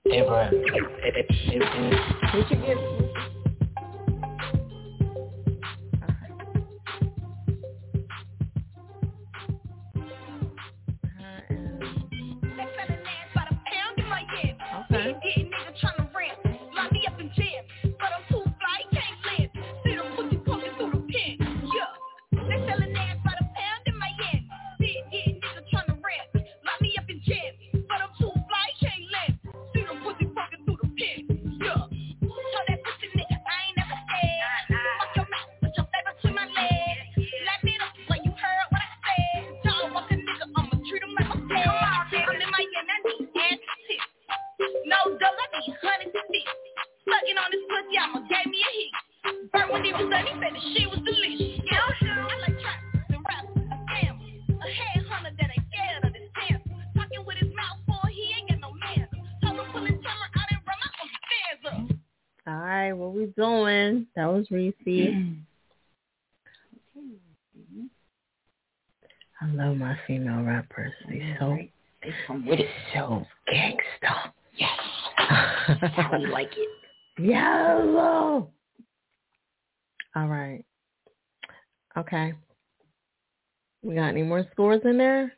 Hey, 0.04 0.22
bro. 0.22 0.48
Hey, 0.50 1.10
hey, 1.12 1.58
hey. 1.58 1.90
We 2.34 2.99
doing? 64.48 65.46
That 66.94 67.02
was 67.02 67.16
Reese. 67.54 67.90
I 69.42 69.46
love 69.54 69.76
my 69.76 69.96
female 70.06 70.42
rappers. 70.42 70.92
They 71.08 71.34
so 71.38 71.56
They 72.02 72.12
come 72.26 72.44
with 72.46 72.60
it. 72.60 72.66
so 72.94 73.26
gangsta. 73.52 74.32
Yes. 74.56 74.70
That's 75.80 75.94
how 75.94 76.18
we 76.18 76.26
like 76.26 76.50
it. 76.56 76.68
Yellow. 77.22 78.50
All 80.16 80.26
right. 80.26 80.64
Okay. 81.96 82.34
We 83.82 83.94
got 83.94 84.08
any 84.08 84.22
more 84.22 84.44
scores 84.52 84.82
in 84.84 84.98
there? 84.98 85.32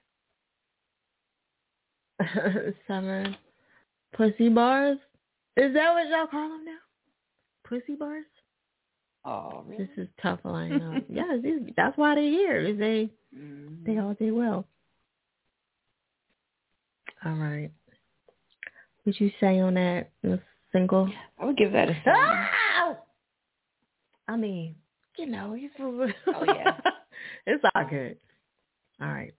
Seven. 2.88 3.36
Pussy 4.14 4.48
bars? 4.48 4.98
Is 5.56 5.72
that 5.74 5.92
what 5.92 6.08
y'all 6.08 6.26
call 6.26 6.48
them 6.48 6.64
now? 6.64 6.78
Pussy 7.64 7.94
bars? 7.94 8.24
Oh, 9.24 9.64
really? 9.66 9.84
This 9.84 10.04
is 10.04 10.08
tough 10.20 10.40
line. 10.44 11.04
yeah, 11.08 11.36
these, 11.42 11.60
that's 11.76 11.96
why 11.96 12.14
they're 12.14 12.24
here. 12.24 12.56
is 12.60 12.78
They 12.78 13.10
Mm-hmm. 13.34 13.84
they 13.86 13.98
all 13.98 14.12
did 14.12 14.32
well. 14.32 14.66
All 17.24 17.32
right. 17.32 17.70
What 19.04 19.18
you 19.20 19.30
say 19.40 19.58
on 19.60 19.74
that 19.74 20.10
Miss 20.22 20.38
single? 20.70 21.10
I 21.38 21.44
would 21.46 21.56
give 21.56 21.72
that 21.72 21.88
a 21.88 21.94
seven. 22.04 22.20
Ah! 22.20 22.96
I 24.28 24.36
mean, 24.36 24.74
you 25.16 25.26
know, 25.26 25.54
he's 25.54 25.70
Oh, 25.80 26.06
yeah. 26.46 26.78
it's 27.46 27.64
all 27.74 27.84
good. 27.88 28.18
All 29.00 29.08
right. 29.08 29.32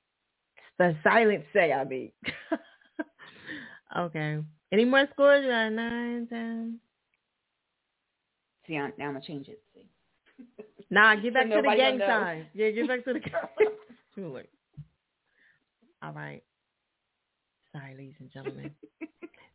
The 0.80 0.96
silent 1.04 1.44
say, 1.54 1.72
I 1.72 1.84
mean. 1.84 2.12
okay. 3.98 4.40
Any 4.72 4.86
more 4.86 5.08
scores? 5.14 5.44
You 5.44 5.52
got 5.52 5.70
nine, 5.72 6.28
ten. 6.30 6.80
See, 8.68 8.76
I'm- 8.78 8.94
now 8.98 9.06
I'm 9.08 9.14
gonna 9.14 9.26
change 9.26 9.48
it. 9.50 9.62
Nah, 10.94 11.16
get 11.16 11.34
back 11.34 11.48
So 11.50 11.56
to 11.56 11.62
the 11.64 11.76
gang 11.76 12.00
sign. 12.00 12.46
Yeah, 12.54 12.70
get 12.70 12.88
back 12.88 13.04
to 13.06 13.14
the 13.14 13.20
gang 13.20 13.32
Too 14.14 14.28
late. 14.28 14.50
All 16.04 16.14
right. 16.14 16.44
Sorry, 17.72 17.96
ladies 17.98 18.14
and 18.20 18.32
gentlemen. 18.32 18.70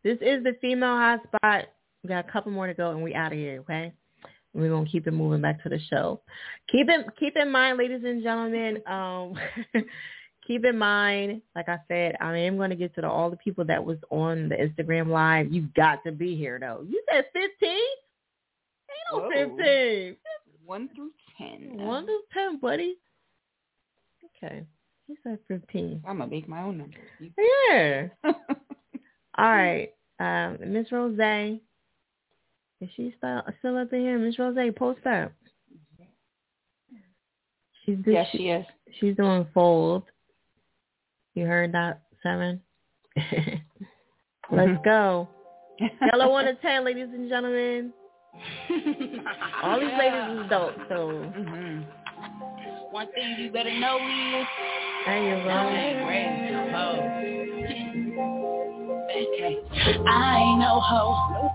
this 0.03 0.19
is 0.21 0.43
the 0.43 0.57
female 0.61 0.97
hotspot. 0.97 1.67
We 2.03 2.09
got 2.09 2.29
a 2.29 2.33
couple 2.33 2.51
more 2.51 2.67
to 2.67 2.75
go 2.75 2.91
and 2.91 3.05
we 3.05 3.15
out 3.15 3.31
of 3.31 3.39
here, 3.39 3.61
okay? 3.61 3.93
We're 4.53 4.71
gonna 4.71 4.89
keep 4.89 5.07
it 5.07 5.13
moving 5.13 5.41
back 5.41 5.63
to 5.63 5.69
the 5.69 5.79
show. 5.89 6.23
Keep 6.73 6.89
it 6.89 7.07
keep 7.21 7.37
in 7.37 7.53
mind, 7.53 7.79
ladies 7.79 8.03
and 8.05 8.21
gentlemen, 8.21 8.83
um 8.89 9.35
keep 10.47 10.65
in 10.65 10.77
mind, 10.77 11.43
like 11.55 11.69
I 11.69 11.79
said, 11.87 12.17
I 12.21 12.37
am 12.39 12.57
gonna 12.57 12.75
get 12.75 12.97
to 12.97 13.03
the, 13.03 13.09
all 13.09 13.31
the 13.31 13.37
people 13.37 13.65
that 13.67 13.85
was 13.85 13.99
on 14.11 14.49
the 14.49 14.57
Instagram 14.57 15.09
live. 15.09 15.53
You 15.53 15.69
got 15.77 16.03
to 16.05 16.11
be 16.11 16.35
here 16.35 16.59
though. 16.59 16.85
You 16.89 17.01
said 17.13 17.27
fifteen? 17.33 17.79
Ain't 18.91 19.13
no 19.13 19.21
Whoa. 19.21 19.31
fifteen. 19.31 20.17
One 20.65 20.89
through 20.95 21.13
ten. 21.39 21.77
One 21.79 22.07
to 22.07 22.19
ten, 22.35 22.59
buddy. 22.59 22.97
Okay. 24.43 24.65
He 25.07 25.17
said 25.23 25.39
fifteen. 25.49 26.03
I'm 26.07 26.19
gonna 26.19 26.31
make 26.31 26.49
my 26.49 26.63
own 26.63 26.79
number. 26.79 26.97
You- 27.19 27.33
Yeah. 27.71 28.09
All 29.39 29.51
right. 29.51 29.91
Um, 30.21 30.59
Miss 30.73 30.91
Rose. 30.93 31.19
Is 32.81 32.89
she 32.95 33.15
still 33.17 33.43
still 33.59 33.77
up 33.79 33.93
in 33.93 34.01
here? 34.01 34.19
Miss 34.19 34.39
Rose, 34.39 34.57
post 34.77 35.05
up. 35.07 35.33
She's 37.85 37.99
do- 38.05 38.13
Yes, 38.13 38.29
she 38.33 38.49
is. 38.51 38.67
She's 39.01 39.17
doing 39.17 39.47
fold. 39.55 40.03
You 41.35 41.47
heard 41.47 41.73
that, 41.73 42.03
seven? 42.23 42.61
Let's 44.51 44.79
go. 44.85 45.29
Yellow 46.13 46.31
one 46.31 46.47
to 46.47 46.55
ten, 46.57 46.85
ladies 46.85 47.09
and 47.13 47.29
gentlemen. 47.29 47.93
All 49.63 49.81
these 49.81 49.89
ladies 49.99 50.45
is 50.45 50.51
dope, 50.51 50.75
so 50.89 51.09
Mm-hmm. 51.37 51.83
One 52.91 53.07
thing 53.13 53.37
you 53.39 53.51
better 53.53 53.73
know 53.79 53.97
is 53.99 54.47
I 55.07 55.15
ain't 55.15 55.45
go. 55.45 55.51
ready 56.09 56.53
to 56.53 56.61
fold. 56.73 57.05
Okay. 59.11 59.55
I 60.09 60.39
ain't 60.39 60.59
no 60.61 60.81
hoe. 60.81 61.51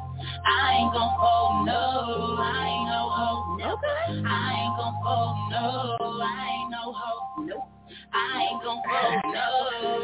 I 0.45 0.74
ain't 0.78 0.94
gon' 0.94 1.14
fold 1.20 1.66
no. 1.66 2.38
I 2.40 2.68
ain't 2.68 2.88
no 2.88 3.10
hoe. 3.10 3.58
Nope. 3.58 3.80
I 3.84 4.53
ain't 4.62 4.76
gon' 4.78 4.95
fold 5.03 5.36
no. 5.52 5.98
I 6.22 6.50
ain't 6.53 6.72
no 6.72 6.94
hoe. 6.94 7.44
Nope. 7.44 7.68
I 8.14 8.48
ain't 8.50 8.64
gon' 8.64 8.82
fold 8.84 9.34
no. 9.34 9.48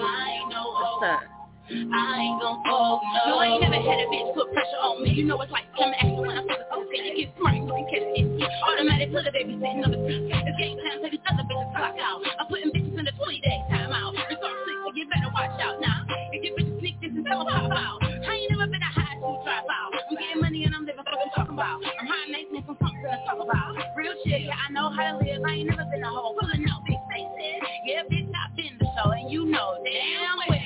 I 0.01 0.39
ain't 0.41 0.49
no 0.49 0.63
hoe. 0.63 1.38
I 1.69 2.17
ain't 2.25 2.41
gon' 2.41 2.65
fold 2.65 3.01
no. 3.13 3.21
No, 3.29 3.33
I 3.37 3.45
ain't 3.53 3.61
never 3.61 3.77
had 3.77 4.01
a 4.01 4.07
bitch 4.09 4.33
put 4.33 4.49
pressure 4.53 4.81
on 4.81 5.03
me. 5.05 5.13
You 5.13 5.25
know 5.29 5.37
it's 5.41 5.51
like 5.53 5.69
I'm 5.77 5.93
action 5.93 6.17
when 6.17 6.33
I'm 6.33 6.49
okay. 6.49 7.13
You 7.13 7.29
get 7.29 7.37
smart, 7.37 7.61
you 7.61 7.69
can 7.69 7.85
catch 7.93 8.09
it. 8.17 8.25
Automatic 8.65 9.13
put 9.13 9.29
a 9.29 9.31
baby 9.31 9.53
sitting 9.53 9.85
on 9.85 9.93
the 9.93 10.01
seat. 10.01 10.33
It's 10.33 10.57
game 10.57 10.81
so 10.81 11.05
these 11.13 11.21
other 11.29 11.45
bitches 11.45 11.69
clock 11.77 11.93
out. 12.01 12.25
I'm 12.41 12.47
putting 12.49 12.73
bitches 12.73 12.97
in 12.97 13.05
the 13.05 13.13
20 13.13 13.41
day 13.45 13.59
time 13.69 13.93
out. 13.93 14.17
Resort 14.17 14.57
six, 14.65 14.77
so 14.81 14.89
you 14.97 15.05
better 15.13 15.29
watch 15.29 15.53
out 15.61 15.77
now. 15.77 16.09
If 16.33 16.41
you 16.41 16.57
bitches 16.57 16.79
sneak 16.81 16.97
this 17.05 17.13
and 17.13 17.25
don't 17.25 17.45
pop 17.45 17.69
out. 17.69 18.01
I 18.01 18.33
ain't 18.33 18.49
never 18.49 18.65
been 18.65 18.81
a 18.81 18.91
high 18.93 19.13
school 19.21 19.37
dropout. 19.45 19.89
I'm 19.93 20.15
getting 20.17 20.41
money 20.41 20.65
and 20.65 20.73
I'm 20.73 20.85
living 20.89 21.05
what 21.05 21.21
I'm 21.21 21.29
talking 21.37 21.53
about. 21.53 21.85
I'm 21.85 22.07
high 22.09 22.27
maintenance 22.33 22.65
and 22.65 22.77
something 22.81 23.03
to 23.05 23.17
talk 23.29 23.39
about. 23.45 23.77
Real 23.93 24.17
shit, 24.25 24.49
yeah, 24.49 24.57
I 24.57 24.73
know 24.73 24.89
how 24.89 25.17
to 25.17 25.21
live. 25.21 25.41
I 25.45 25.53
ain't 25.61 25.69
never 25.69 25.85
been 25.93 26.01
a 26.01 26.09
hoe. 26.09 26.33
Pulling 26.33 26.65
out 26.65 26.81
big 26.89 27.01
faces. 27.13 27.61
Yeah, 27.85 28.03
bitch, 28.09 28.29
I've 28.33 28.57
been 28.57 28.73
the 28.81 28.87
show, 28.97 29.13
and 29.13 29.29
you 29.29 29.45
know 29.45 29.77
damn 29.85 30.37
well, 30.49 30.58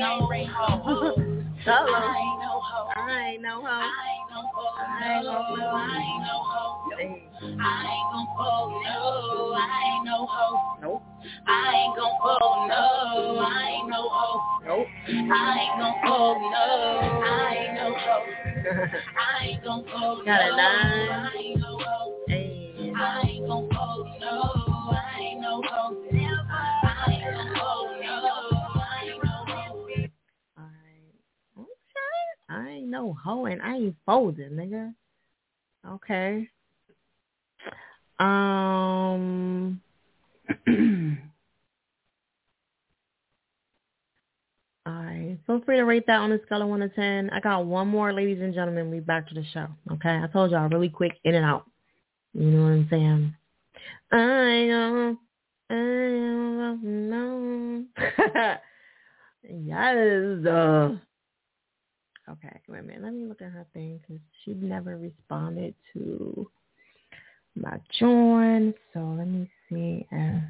no 0.00 0.20
hoe. 0.20 1.14
Hello. 1.62 1.92
I 1.92 2.16
ain't 2.16 2.40
no 2.40 2.52
hoe. 2.64 2.88
I 2.96 3.28
ain't 3.28 3.42
no 3.42 3.60
hoe. 3.60 3.68
I 3.68 3.84
ain't 4.08 4.30
no 4.30 4.40
hoe. 4.40 5.60
I 5.60 6.00
ain't 6.00 6.24
no 6.24 6.36
hoe. 6.40 6.70
I 6.92 7.84
ain't 7.84 8.08
gon' 8.12 8.28
fold 8.36 8.72
no. 8.84 9.52
I 9.52 9.68
ain't 9.92 10.04
no 10.06 10.26
hoe. 10.26 10.78
Nope. 10.80 11.02
I 11.46 11.74
ain't 11.74 11.96
gon' 11.96 12.16
fold 12.22 12.68
no. 12.68 12.84
I 13.40 13.68
ain't 13.76 13.88
no 13.88 14.08
hoe. 14.08 14.40
Nope. 14.64 14.86
I 15.06 15.58
ain't 15.60 15.76
gon' 15.80 15.96
fold 16.02 16.40
no. 16.40 16.66
I 17.20 17.56
ain't 17.60 17.74
no 17.74 17.86
hoe. 17.92 18.28
I 19.20 19.44
ain't 19.44 19.64
gon' 19.64 19.84
fold 19.84 20.24
Got 20.24 20.40
a 20.40 20.48
no. 20.48 20.56
nine. 20.56 21.10
I 21.12 21.30
ain't 21.38 21.60
no 21.60 21.78
hoe. 21.78 22.24
Hey. 22.26 22.92
I 22.96 23.20
ain't 23.26 23.29
no 32.90 33.16
hoe 33.24 33.46
and 33.46 33.62
I 33.62 33.76
ain't 33.76 33.96
folding, 34.04 34.50
nigga. 34.50 34.94
Okay. 35.86 36.48
Um. 38.18 39.80
Alright. 44.88 45.38
Feel 45.46 45.60
free 45.64 45.76
to 45.76 45.84
rate 45.84 46.06
that 46.06 46.20
on 46.20 46.32
a 46.32 46.42
scale 46.44 46.62
of 46.62 46.68
one 46.68 46.80
to 46.80 46.88
ten. 46.88 47.30
I 47.30 47.40
got 47.40 47.66
one 47.66 47.88
more, 47.88 48.12
ladies 48.12 48.42
and 48.42 48.54
gentlemen. 48.54 48.90
We 48.90 49.00
back 49.00 49.28
to 49.28 49.34
the 49.34 49.44
show. 49.52 49.68
Okay. 49.92 50.20
I 50.22 50.26
told 50.32 50.50
y'all 50.50 50.68
really 50.68 50.88
quick, 50.88 51.18
in 51.24 51.34
and 51.34 51.44
out. 51.44 51.64
You 52.34 52.46
know 52.46 52.62
what 52.62 52.70
I'm 52.70 52.88
saying? 52.90 53.34
I 54.12 54.66
know. 54.66 55.16
I 55.70 55.74
don't 55.74 57.10
know. 57.10 57.84
yes. 59.48 60.46
Uh, 60.46 60.96
okay. 62.32 62.60
Wait 62.68 62.78
a 62.78 62.82
minute. 62.82 63.02
Let 63.02 63.14
me 63.14 63.26
look 63.26 63.42
at 63.42 63.50
her 63.50 63.66
thing 63.72 64.00
because 64.00 64.22
she 64.44 64.54
never 64.54 64.96
responded 64.96 65.74
to 65.92 66.50
my 67.56 67.78
join. 67.98 68.74
So 68.92 69.00
let 69.18 69.26
me 69.26 69.50
see. 69.68 70.06
Uh, 70.12 70.40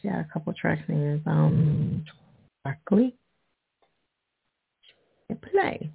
she 0.00 0.08
had 0.08 0.20
a 0.20 0.28
couple 0.32 0.52
tracks 0.52 0.82
names. 0.88 1.22
Um, 1.26 2.04
Barkley. 2.64 3.16
Play. 5.50 5.90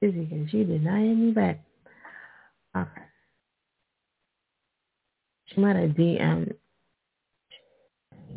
Busy 0.00 0.24
because 0.24 0.50
she 0.50 0.58
hit 0.58 0.68
me 0.68 1.30
back. 1.30 1.62
Okay. 2.76 3.02
She 5.46 5.60
might 5.60 5.76
have 5.76 5.90
DM'd 5.90 6.54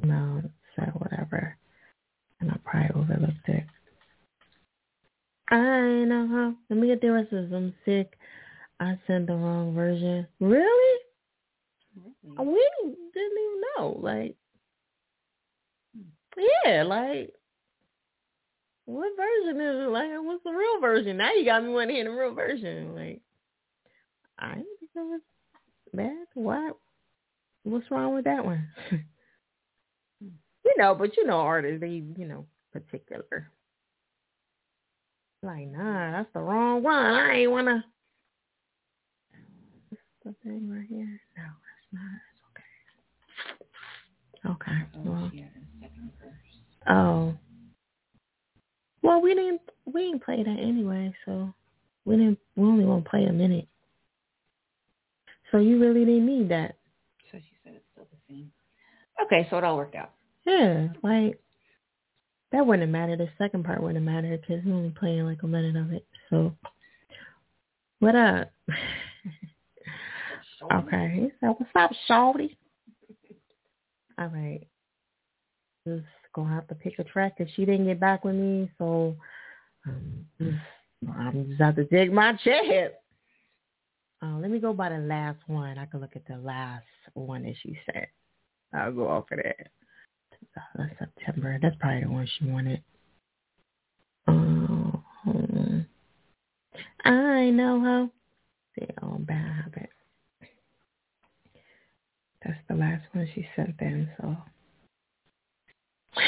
email 0.04 0.44
said 0.76 0.92
whatever. 0.96 1.58
And 2.44 2.52
I 2.52 2.58
probably 2.66 2.90
overlooked 3.02 3.48
it. 3.48 3.64
I 5.50 6.04
know 6.04 6.28
how. 6.28 6.54
Let 6.70 6.78
me 6.78 6.88
get 6.88 7.00
the 7.00 7.10
rest 7.10 7.32
of 7.32 7.50
this. 7.50 7.56
I'm 7.56 7.74
sick. 7.86 8.18
I 8.82 9.00
sent 9.08 9.28
the 9.28 9.34
wrong 9.34 9.74
version. 9.74 10.28
Really? 10.42 11.00
We 12.38 12.70
didn't 12.84 12.98
even 13.16 13.62
know. 13.78 13.98
Like, 14.02 14.36
yeah, 16.66 16.84
like, 16.84 17.32
what 18.84 19.16
version 19.16 19.62
is 19.62 19.86
it? 19.86 19.90
Like, 19.90 20.10
what's 20.18 20.44
the 20.44 20.52
real 20.52 20.82
version? 20.82 21.16
Now 21.16 21.32
you 21.32 21.46
got 21.46 21.64
me 21.64 21.70
wanting 21.70 21.90
to 21.90 21.94
hear 21.94 22.04
the 22.04 22.12
real 22.12 22.34
version. 22.34 22.94
Like, 22.94 23.22
I 24.38 24.56
didn't 24.56 24.68
think 24.82 24.92
it 24.96 25.00
was 25.00 25.22
bad. 25.94 26.26
What? 26.34 26.76
What's 27.64 27.90
wrong 27.90 28.16
with 28.16 28.26
that 28.26 28.44
one? 28.44 28.68
you 30.66 30.74
know, 30.78 30.96
but 30.96 31.16
you 31.18 31.26
know, 31.26 31.40
artists, 31.40 31.82
they, 31.82 32.04
you 32.18 32.26
know, 32.28 32.46
particular. 32.72 33.52
Like, 35.42 35.68
nah, 35.68 36.12
that's 36.12 36.30
the 36.34 36.40
wrong 36.40 36.84
one. 36.84 36.96
I 36.96 37.40
ain't 37.40 37.52
wanna. 37.52 37.86
The 40.24 40.34
thing 40.42 40.70
right 40.72 40.88
here. 40.88 41.20
No, 41.38 41.44
that's 41.44 41.92
not. 41.92 42.22
It's 42.32 42.42
okay. 44.48 44.72
Okay. 44.72 44.80
Well. 45.04 45.32
Oh. 46.90 47.36
Well, 49.02 49.22
we 49.22 49.34
didn't. 49.34 49.62
We 49.86 50.04
didn't 50.04 50.24
play 50.24 50.42
that 50.44 50.60
anyway, 50.60 51.14
so 51.26 51.54
we 52.06 52.16
didn't. 52.16 52.40
We 52.56 52.64
only 52.66 52.86
want 52.86 53.04
to 53.04 53.10
play 53.10 53.26
a 53.26 53.34
minute. 53.34 53.68
So 55.52 55.58
you 55.60 55.78
really 55.78 56.06
didn't 56.06 56.26
need 56.26 56.50
that. 56.50 56.78
So 57.32 57.38
she 57.38 57.56
said 57.64 57.74
it's 57.76 57.86
still 57.92 58.08
the 58.10 58.18
same. 58.34 58.52
Okay, 59.26 59.46
so 59.50 59.58
it 59.58 59.66
all 59.66 59.76
worked 59.76 59.96
out. 59.96 60.12
Yeah, 60.46 60.88
like 61.02 61.40
that 62.52 62.66
wouldn't 62.66 62.92
matter. 62.92 63.16
The 63.18 63.30
second 63.38 63.66
part 63.66 63.82
wouldn't 63.82 64.06
matter 64.06 64.38
because 64.38 64.64
we 64.64 64.72
only 64.72 64.92
playing 64.92 65.26
like 65.26 65.44
a 65.44 65.48
minute 65.48 65.76
of 65.76 65.92
it. 65.92 66.06
So, 66.30 66.56
what 68.00 68.16
up? 68.16 68.52
okay, 70.74 71.32
said, 71.40 71.48
"What's 71.48 71.72
up, 71.76 71.92
Shorty?" 72.08 72.58
All 74.20 74.28
right, 74.28 74.68
just 75.88 76.06
gonna 76.34 76.54
have 76.54 76.68
to 76.68 76.76
pick 76.76 77.00
a 77.00 77.04
track 77.04 77.38
because 77.38 77.52
she 77.56 77.66
didn't 77.66 77.86
get 77.86 78.00
back 78.00 78.24
with 78.24 78.36
me, 78.36 78.70
so 78.78 79.16
um, 79.88 80.26
I'm 81.18 81.48
just 81.48 81.62
have 81.62 81.76
to 81.76 81.86
dig 81.86 82.12
my 82.12 82.34
chest. 82.34 82.96
Uh, 84.22 84.38
let 84.38 84.50
me 84.50 84.60
go 84.60 84.72
by 84.74 84.90
the 84.90 85.00
last 85.00 85.40
one. 85.48 85.78
I 85.78 85.86
can 85.86 86.00
look 86.00 86.16
at 86.16 86.26
the 86.28 86.38
last 86.38 86.86
one 87.14 87.44
that 87.44 87.56
she 87.62 87.78
said. 87.86 88.08
I'll 88.74 88.94
go 88.94 89.08
off 89.10 89.26
of 89.32 89.40
that. 89.44 89.68
That's 90.56 91.00
September. 91.00 91.58
That's 91.62 91.76
probably 91.80 92.02
the 92.02 92.12
one 92.12 92.28
she 92.38 92.46
wanted. 92.46 92.84
Um, 94.28 95.04
I 97.06 97.50
know 97.50 97.82
how. 97.82 98.10
See, 98.76 98.88
oh, 99.02 99.18
bad 99.20 99.64
habit. 99.64 99.90
That's 102.44 102.60
the 102.68 102.76
last 102.76 103.04
one 103.14 103.28
she 103.34 103.48
sent 103.56 103.80
in, 103.80 104.10
so 104.20 104.36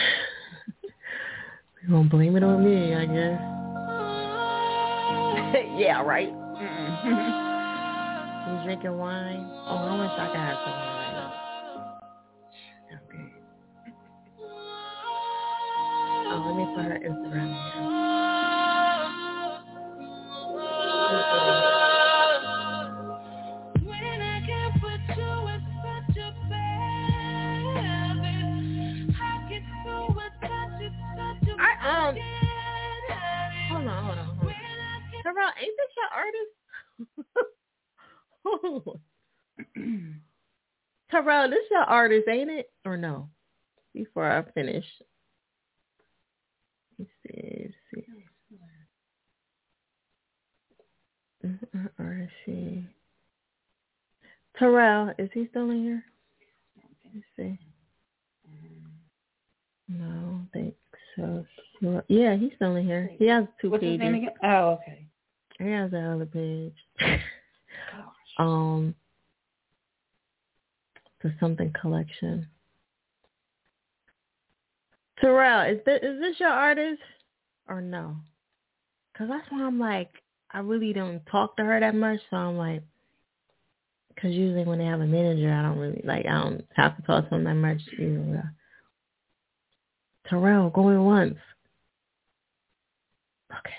we're 1.83 1.89
gonna 1.89 2.09
blame 2.09 2.37
it 2.37 2.43
on 2.43 2.63
me, 2.63 2.93
I 2.93 3.05
guess. 3.05 3.41
yeah, 5.77 6.01
right. 6.01 6.29
you 8.47 8.63
drinking 8.63 8.97
wine? 8.97 9.45
Oh, 9.67 9.75
I 9.75 9.99
wish 9.99 10.11
I 10.11 10.27
could 10.27 10.37
have 10.37 10.57
some 10.63 10.71
wine. 10.71 10.95
Let 16.45 16.55
me 16.55 16.65
put 16.75 16.85
her 16.85 16.99
Instagram 17.03 17.75
I 31.57 31.71
um 32.07 32.15
hold 33.69 33.87
on, 33.87 34.03
hold 34.05 34.17
on, 34.17 34.25
hold 34.25 34.49
on. 34.49 34.55
Terrell, 35.23 35.51
ain't 35.59 35.77
this 35.77 35.93
your 35.97 36.09
artist? 36.13 36.53
Terrell, 41.11 41.49
this 41.49 41.65
your 41.71 41.81
artist, 41.81 42.27
ain't 42.27 42.51
it? 42.51 42.71
Or 42.85 42.97
no? 42.97 43.29
Before 43.93 44.29
I 44.29 44.43
finish. 44.51 44.85
Let's 46.99 47.11
see, 47.27 47.65
let's 47.65 47.75
see. 47.93 48.05
Or 51.99 52.29
see. 52.45 52.85
Terrell, 54.57 55.13
is 55.17 55.29
he 55.33 55.47
still 55.49 55.69
in 55.69 55.83
here? 55.83 56.03
Let's 57.13 57.25
see. 57.37 57.59
No, 59.87 60.41
I 60.41 60.57
think 60.57 60.75
so. 61.15 61.45
Yeah, 62.07 62.35
he's 62.35 62.51
still 62.55 62.75
in 62.75 62.85
here. 62.85 63.11
He 63.17 63.27
has 63.27 63.45
two 63.61 63.69
What's 63.69 63.83
his 63.83 63.99
name 63.99 64.15
again? 64.15 64.29
Oh, 64.43 64.79
okay. 64.81 65.05
He 65.59 65.69
has 65.69 65.91
the 65.91 65.99
other 65.99 66.25
page. 66.25 66.73
um, 68.39 68.95
the 71.21 71.33
something 71.39 71.73
collection. 71.79 72.47
Terrell, 75.19 75.71
is 75.71 75.79
this 75.85 75.99
is 76.03 76.19
this 76.19 76.39
your 76.39 76.49
artist 76.49 77.01
or 77.69 77.81
no? 77.81 78.15
Cause 79.17 79.27
that's 79.29 79.49
why 79.49 79.63
I'm 79.63 79.79
like, 79.79 80.11
I 80.55 80.59
really 80.59 80.93
don't 80.93 81.21
talk 81.25 81.57
to 81.57 81.65
her 81.65 81.81
that 81.81 81.95
much, 81.95 82.21
so 82.29 82.37
I'm 82.37 82.57
like, 82.57 82.81
cause 84.21 84.31
usually 84.31 84.63
when 84.63 84.79
they 84.79 84.85
have 84.85 85.01
a 85.01 85.05
manager, 85.05 85.51
I 85.51 85.61
don't 85.61 85.77
really 85.77 86.01
like, 86.05 86.25
I 86.25 86.31
don't 86.31 86.65
have 86.75 86.95
to 86.95 87.03
talk 87.03 87.25
to 87.25 87.29
them 87.31 87.43
that 87.43 87.55
much. 87.55 87.81
You 87.99 88.07
know. 88.07 88.41
Terrell, 90.29 90.69
going 90.69 91.03
once. 91.03 91.35
Okay, 93.51 93.73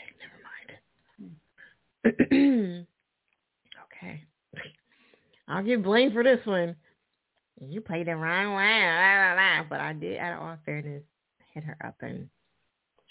never 2.05 2.17
mind. 2.21 2.87
okay, 3.87 4.25
I'll 5.49 5.65
get 5.65 5.83
blamed 5.83 6.13
for 6.13 6.23
this 6.23 6.45
one. 6.45 6.77
You 7.59 7.81
played 7.81 8.07
the 8.07 8.17
wrong 8.17 8.55
way, 8.55 8.81
blah, 8.83 9.35
blah, 9.35 9.63
blah. 9.63 9.67
but 9.71 9.81
I 9.81 9.95
did, 9.95 10.19
out 10.19 10.35
of 10.35 10.43
all 10.43 10.59
fairness, 10.67 11.03
hit 11.55 11.65
her 11.65 11.79
up 11.83 11.95
and 12.03 12.29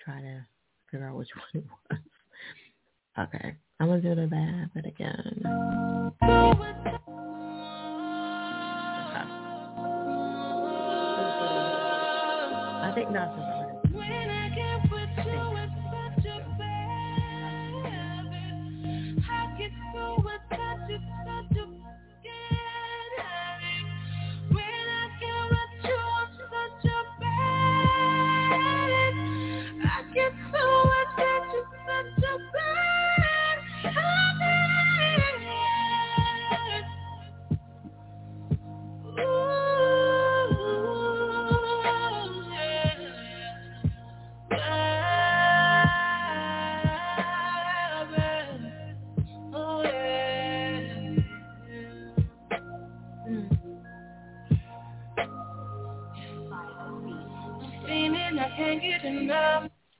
try 0.03 0.21
to 0.21 0.45
figure 0.91 1.07
out 1.07 1.15
which 1.15 1.29
one 1.53 1.63
it 1.63 1.69
was. 1.89 1.99
Okay, 3.19 3.55
I'm 3.79 3.87
gonna 3.87 4.01
do 4.01 4.15
the 4.15 4.27
bad 4.27 4.69
habit 4.75 4.87
again. 4.87 5.43
I 12.67 12.91
think 12.95 13.13
that's 13.13 13.31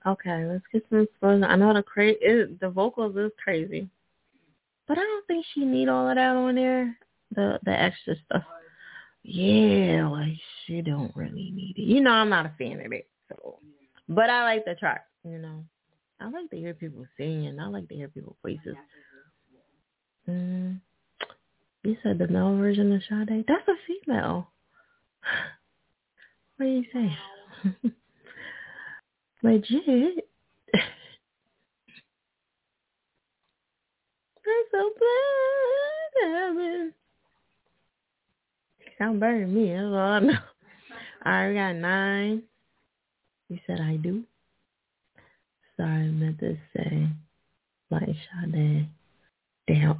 Okay, 0.08 0.46
let's 0.46 0.64
get 0.72 0.84
some 0.90 1.02
exposure. 1.02 1.46
I 1.46 1.56
know 1.56 1.74
the 1.74 1.82
cra- 1.82 2.22
it, 2.22 2.60
the 2.60 2.70
vocals 2.70 3.16
is 3.16 3.32
crazy, 3.44 3.90
but 4.88 4.98
I 4.98 5.02
don't 5.02 5.26
think 5.26 5.46
she 5.54 5.66
need 5.66 5.90
all 5.90 6.08
of 6.08 6.16
that 6.16 6.36
on 6.36 6.56
there. 6.56 6.96
The 7.36 7.60
the 7.64 7.72
extra 7.72 8.16
stuff. 8.26 8.44
Yeah, 9.24 10.08
like 10.08 10.38
she 10.66 10.82
don't 10.82 11.16
really 11.16 11.52
need 11.52 11.76
it. 11.78 11.82
You 11.82 12.02
know, 12.02 12.12
I'm 12.12 12.30
not 12.30 12.46
a 12.46 12.54
fan 12.60 12.86
of 12.86 12.92
it. 12.92 13.08
So, 13.30 13.58
but 14.08 14.30
I 14.30 14.44
like 14.44 14.66
the 14.66 14.76
track. 14.76 15.08
You 15.24 15.40
know, 15.40 15.64
I 16.20 16.30
like 16.30 16.52
to 16.52 16.58
hear 16.58 16.76
people 16.76 17.06
singing. 17.18 17.60
I 17.60 17.68
like 17.68 17.90
to 17.90 17.96
hear 17.96 18.08
people's 18.08 18.38
voices. 18.44 18.76
Mm. 20.30 20.80
You 21.84 21.98
said 22.04 22.20
the 22.20 22.28
male 22.28 22.56
version 22.58 22.92
of 22.92 23.02
Sade. 23.10 23.46
That's 23.48 23.68
a 23.68 23.74
female. 23.88 24.48
What 26.58 26.66
do 26.66 26.72
you 26.72 26.86
say? 26.94 27.92
Legit. 29.46 30.28
I'm 30.74 30.82
so. 34.72 34.90
Sound 38.98 39.20
better 39.20 39.42
than 39.42 39.54
me. 39.54 39.74
That's 39.74 39.84
all 39.86 39.98
I 39.98 40.20
know. 40.20 40.34
All 41.26 41.32
right, 41.32 41.50
we 41.50 41.56
got 41.56 41.76
nine. 41.76 42.44
You 43.50 43.60
said 43.68 43.82
I 43.82 43.98
do. 43.98 44.24
Sorry, 45.78 45.90
I 45.90 46.08
meant 46.08 46.40
to 46.40 46.58
say 46.76 47.08
like 47.92 48.04
Sade. 48.08 48.88
Damn. 49.68 50.00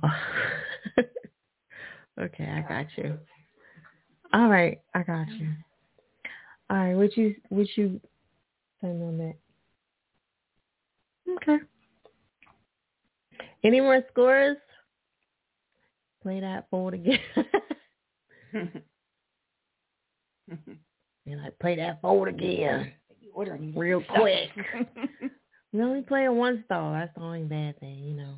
okay, 2.20 2.46
I 2.46 2.62
got 2.68 2.86
you. 2.98 3.18
All 4.34 4.48
right, 4.48 4.80
I 4.94 5.04
got 5.04 5.30
you. 5.30 5.50
All 6.70 6.78
right, 6.78 6.96
what 6.96 7.16
you 7.18 7.36
what 7.50 7.68
you 7.76 8.00
Okay. 11.38 11.58
Any 13.64 13.82
more 13.82 14.02
scores? 14.12 14.58
Play 16.22 16.40
that 16.40 16.70
forward 16.70 16.96
again. 16.96 17.20
You're 21.26 21.42
like, 21.42 21.58
play 21.60 21.76
that 21.78 22.02
forward 22.02 22.30
again. 22.30 22.94
Real 23.76 24.04
quick. 24.16 24.50
we 25.74 25.82
only 25.82 26.02
play 26.02 26.26
in 26.26 26.36
one 26.36 26.64
stall. 26.66 26.94
That's 26.94 27.14
the 27.16 27.22
only 27.22 27.44
bad 27.44 27.80
thing, 27.80 28.04
you 28.04 28.16
know. 28.16 28.36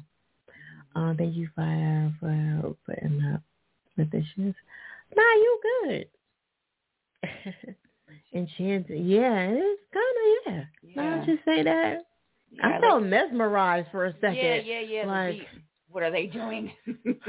Uh, 0.95 1.13
thank 1.17 1.35
you 1.35 1.49
fire 1.55 2.11
for 2.19 2.75
putting 2.85 3.21
up 3.33 3.41
with 3.97 4.09
the 4.11 4.23
shit. 4.35 4.55
Nah, 5.15 5.23
you 5.23 5.59
good. 5.83 6.07
Enchanted. 8.33 8.99
Yeah, 9.05 9.49
it's 9.51 9.81
kind 9.93 10.05
of, 10.17 10.25
yeah. 10.45 10.63
Yeah. 10.83 11.17
that 11.19 11.27
you 11.27 11.37
say 11.45 11.63
that, 11.63 12.03
Yeah, 12.51 12.67
I 12.77 12.81
felt 12.81 13.03
mesmerized 13.03 13.89
for 13.91 14.05
a 14.05 14.13
second. 14.13 14.35
Yeah, 14.35 14.55
yeah, 14.59 14.79
yeah. 14.81 15.05
Like, 15.05 15.47
what 15.89 16.03
are 16.03 16.11
they 16.11 16.27
doing? 16.27 16.71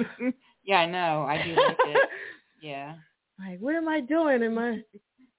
yeah, 0.65 0.77
I 0.81 0.87
know. 0.87 1.23
I 1.29 1.43
do 1.45 1.55
like 1.55 1.77
it. 1.87 2.09
Yeah. 2.61 2.97
like, 3.39 3.61
what 3.61 3.77
am 3.77 3.87
I 3.89 4.01
doing? 4.01 4.43
Am 4.43 4.59
I? 4.59 4.83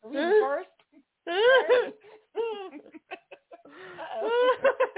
First? 0.03 0.69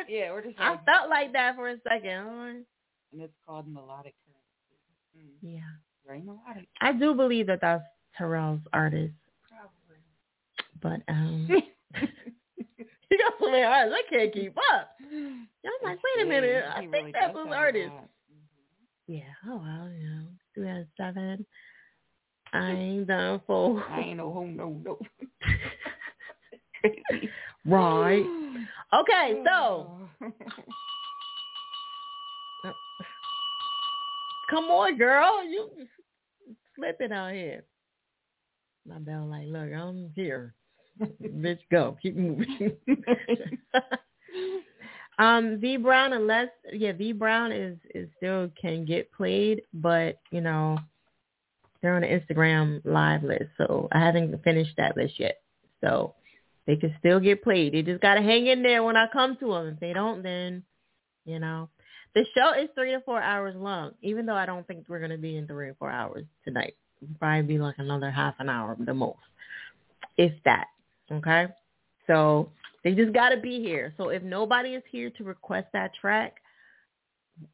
yeah, 0.08 0.32
we're 0.32 0.44
just. 0.44 0.60
I 0.60 0.72
like- 0.72 0.86
felt 0.86 1.10
like 1.10 1.34
that 1.34 1.56
for 1.56 1.70
a 1.70 1.78
second. 1.88 2.66
And 3.12 3.22
it's 3.22 3.34
called 3.46 3.68
melodic 3.68 4.16
currency. 4.26 4.78
Mm. 5.18 5.54
Yeah. 5.56 5.62
Very 6.06 6.22
melodic. 6.22 6.68
I 6.80 6.94
do 6.94 7.14
believe 7.14 7.48
that 7.48 7.60
that's 7.62 7.84
Terrell's 8.18 8.62
artist, 8.74 9.14
but 10.82 11.02
um, 11.08 11.48
he 13.10 13.18
got 13.18 13.34
so 13.40 13.50
many 13.52 13.64
artists 13.64 14.00
I 14.00 14.10
can't 14.14 14.34
keep 14.34 14.58
up. 14.74 14.96
I'm 15.02 15.48
like, 15.84 16.00
wait 16.04 16.26
a 16.26 16.30
minute, 16.30 16.64
I 16.74 16.80
think 16.80 16.94
really 16.94 17.12
that's 17.12 17.34
does 17.34 17.38
his 17.38 17.46
have 17.46 17.52
a 17.52 17.56
artist. 17.56 17.92
Yeah. 19.08 19.22
Oh 19.48 19.58
well, 19.58 19.90
you 19.92 20.10
know, 20.10 20.28
2007. 20.56 21.46
I 22.54 22.72
ain't 22.72 23.08
done 23.08 23.42
for. 23.46 23.84
I 23.90 24.00
ain't 24.02 24.18
no 24.18 24.32
home, 24.32 24.56
no, 24.56 24.82
no. 24.84 25.00
Right. 27.66 28.26
Okay, 28.94 29.42
so 29.46 30.10
come 34.50 34.66
on, 34.66 34.98
girl, 34.98 35.46
you 35.46 35.70
slipping 36.76 37.14
out 37.14 37.32
here. 37.32 37.64
My 38.86 39.00
bell 39.00 39.28
like, 39.28 39.48
look, 39.48 39.72
I'm 39.74 40.12
here. 40.14 40.54
Bitch, 41.00 41.60
go. 41.72 41.98
Keep 42.02 42.16
moving. 42.16 42.78
um, 45.20 45.60
V 45.60 45.78
Brown, 45.78 46.14
unless 46.14 46.50
yeah, 46.72 46.92
V 46.94 47.14
Brown 47.14 47.52
is 47.52 47.78
is 47.94 48.10
still 48.18 48.50
can 48.60 48.86
get 48.86 49.12
played, 49.12 49.64
but 49.74 50.20
you 50.32 50.42
know 50.42 50.78
they're 51.82 51.96
on 51.96 52.02
the 52.02 52.08
Instagram 52.08 52.82
live 52.86 53.24
list, 53.24 53.50
so 53.58 53.88
I 53.92 54.00
haven't 54.00 54.44
finished 54.44 54.74
that 54.78 54.96
list 54.96 55.20
yet. 55.20 55.42
So 55.82 56.14
they 56.68 56.76
can 56.76 56.96
still 57.00 57.20
get 57.20 57.44
played. 57.44 57.74
They 57.74 57.82
just 57.82 58.02
gotta 58.02 58.22
hang 58.22 58.48
in 58.48 58.62
there 58.62 58.84
when 58.84 58.98
I 58.98 59.08
come 59.12 59.38
to 59.38 59.54
them. 59.54 59.68
If 59.68 59.80
they 59.80 59.94
don't, 59.94 60.24
then 60.24 60.64
you 61.26 61.40
know. 61.40 61.70
The 62.14 62.26
show 62.36 62.52
is 62.62 62.70
three 62.76 62.92
to 62.92 63.00
four 63.02 63.22
hours 63.22 63.56
long, 63.56 63.92
even 64.02 64.26
though 64.26 64.36
I 64.36 64.46
don't 64.46 64.68
think 64.68 64.86
we're 64.90 65.00
gonna 65.00 65.18
be 65.18 65.38
in 65.38 65.48
three 65.48 65.70
or 65.70 65.76
four 65.76 65.90
hours 65.90 66.26
tonight. 66.44 66.76
It'll 67.02 67.16
probably 67.16 67.44
be 67.44 67.58
like 67.58 67.76
another 67.78 68.12
half 68.12 68.36
an 68.40 68.50
hour 68.50 68.76
the 68.78 68.94
most, 68.94 69.18
if 70.18 70.34
that. 70.44 70.68
Okay, 71.12 71.48
so 72.08 72.52
they 72.84 72.94
just 72.94 73.14
gotta 73.14 73.38
be 73.38 73.60
here. 73.60 73.94
So 73.98 74.10
if 74.10 74.24
nobody 74.24 74.70
is 74.76 74.84
here 74.90 75.10
to 75.12 75.24
request 75.24 75.68
that 75.74 75.92
track 76.00 76.36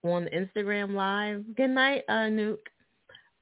on 0.04 0.28
Instagram 0.34 0.94
Live, 0.94 1.44
good 1.56 1.70
night, 1.72 2.04
uh, 2.10 2.30
Nuke. 2.30 2.58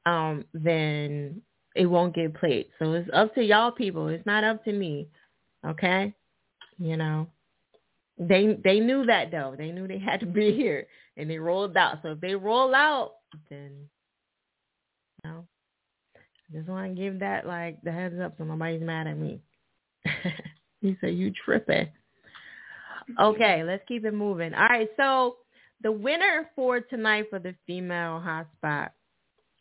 Um, 0.06 0.46
then 0.54 1.42
it 1.76 1.88
won't 1.88 2.16
get 2.16 2.36
played. 2.36 2.68
So 2.80 2.94
it's 2.94 3.10
up 3.14 3.34
to 3.36 3.44
y'all 3.44 3.72
people. 3.72 4.08
It's 4.08 4.26
not 4.26 4.44
up 4.44 4.64
to 4.66 4.72
me. 4.72 5.08
Okay, 5.66 6.14
you 6.78 6.98
know. 6.98 7.28
They 8.18 8.58
they 8.64 8.80
knew 8.80 9.06
that 9.06 9.32
though. 9.32 9.56
They 9.58 9.72
knew 9.72 9.88
they 9.88 10.00
had 10.00 10.22
to 10.22 10.26
be 10.26 10.54
here, 10.56 10.88
and 11.18 11.30
they 11.30 11.38
rolled 11.38 11.76
out. 11.76 12.00
So 12.02 12.12
if 12.12 12.22
they 12.22 12.36
roll 12.36 12.74
out, 12.74 13.16
then 13.50 13.72
you 15.24 15.30
know, 15.30 15.46
I 16.16 16.58
just 16.58 16.70
want 16.70 16.96
to 16.96 17.02
give 17.02 17.20
that 17.20 17.46
like 17.46 17.82
the 17.82 17.92
heads 17.92 18.16
up 18.22 18.36
so 18.38 18.46
nobody's 18.46 18.82
mad 18.82 19.08
at 19.08 19.18
me. 19.18 19.42
he 20.82 20.98
said 21.02 21.16
you 21.16 21.32
tripping. 21.32 21.88
Okay, 23.20 23.64
let's 23.64 23.84
keep 23.88 24.06
it 24.06 24.14
moving. 24.14 24.54
All 24.54 24.68
right, 24.68 24.90
so 24.98 25.38
the 25.82 25.92
winner 25.92 26.50
for 26.56 26.80
tonight 26.80 27.26
for 27.30 27.40
the 27.40 27.56
female 27.68 28.22
hotspot, 28.24 28.90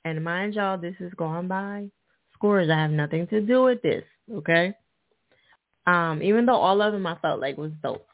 and 0.05 0.24
mind 0.24 0.55
y'all, 0.55 0.78
this 0.78 0.94
is 1.00 1.12
going 1.14 1.48
by 1.48 1.89
scores. 2.32 2.70
I 2.70 2.81
have 2.81 2.90
nothing 2.90 3.26
to 3.28 3.40
do 3.40 3.64
with 3.64 3.82
this. 3.82 4.05
Okay. 4.32 4.74
Um, 5.86 6.23
even 6.23 6.47
though 6.47 6.56
all 6.56 6.81
of 6.81 6.92
them 6.92 7.06
I 7.06 7.16
felt 7.18 7.40
like 7.40 7.58
was 7.58 7.73
dope. 7.82 8.06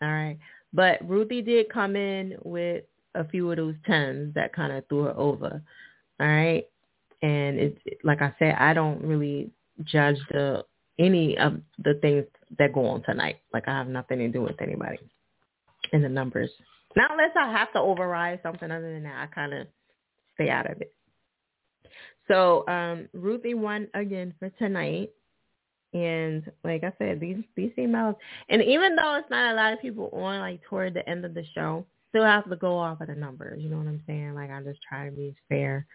All 0.00 0.08
right. 0.08 0.38
But 0.72 1.06
Ruthie 1.06 1.42
did 1.42 1.68
come 1.68 1.96
in 1.96 2.36
with 2.42 2.84
a 3.14 3.28
few 3.28 3.50
of 3.50 3.58
those 3.58 3.74
tens 3.86 4.34
that 4.34 4.54
kind 4.54 4.72
of 4.72 4.86
threw 4.88 5.04
her 5.04 5.16
over. 5.16 5.62
All 6.20 6.26
right. 6.26 6.64
And 7.20 7.58
it's 7.58 7.78
like 8.02 8.22
I 8.22 8.34
said, 8.38 8.56
I 8.58 8.72
don't 8.72 9.02
really 9.02 9.50
judge 9.84 10.16
the 10.30 10.64
any 11.02 11.36
of 11.36 11.60
the 11.82 11.94
things 12.00 12.24
that 12.58 12.72
go 12.72 12.86
on 12.86 13.02
tonight. 13.02 13.36
Like 13.52 13.66
I 13.66 13.72
have 13.72 13.88
nothing 13.88 14.18
to 14.18 14.28
do 14.28 14.42
with 14.42 14.60
anybody 14.60 14.98
in 15.92 16.02
the 16.02 16.08
numbers. 16.08 16.50
Not 16.96 17.10
unless 17.10 17.30
I 17.36 17.50
have 17.50 17.72
to 17.72 17.80
override 17.80 18.40
something 18.42 18.70
other 18.70 18.92
than 18.92 19.02
that. 19.04 19.28
I 19.28 19.34
kind 19.34 19.52
of 19.52 19.66
stay 20.34 20.48
out 20.48 20.70
of 20.70 20.80
it. 20.80 20.94
So 22.28 22.66
um, 22.68 23.08
Ruthie 23.12 23.54
won 23.54 23.88
again 23.94 24.34
for 24.38 24.50
tonight. 24.50 25.10
And 25.94 26.50
like 26.64 26.84
I 26.84 26.92
said, 26.98 27.20
these 27.20 27.42
these 27.54 27.72
emails, 27.76 28.16
and 28.48 28.62
even 28.62 28.96
though 28.96 29.16
it's 29.16 29.28
not 29.28 29.52
a 29.52 29.56
lot 29.56 29.74
of 29.74 29.82
people 29.82 30.08
on, 30.14 30.40
like 30.40 30.62
toward 30.62 30.94
the 30.94 31.06
end 31.06 31.26
of 31.26 31.34
the 31.34 31.44
show, 31.54 31.84
still 32.08 32.24
have 32.24 32.48
to 32.48 32.56
go 32.56 32.78
off 32.78 33.02
of 33.02 33.08
the 33.08 33.14
numbers. 33.14 33.60
You 33.62 33.68
know 33.68 33.76
what 33.76 33.88
I'm 33.88 34.02
saying? 34.06 34.34
Like 34.34 34.50
I 34.50 34.62
just 34.62 34.80
try 34.88 35.04
to 35.04 35.12
be 35.12 35.34
fair 35.50 35.86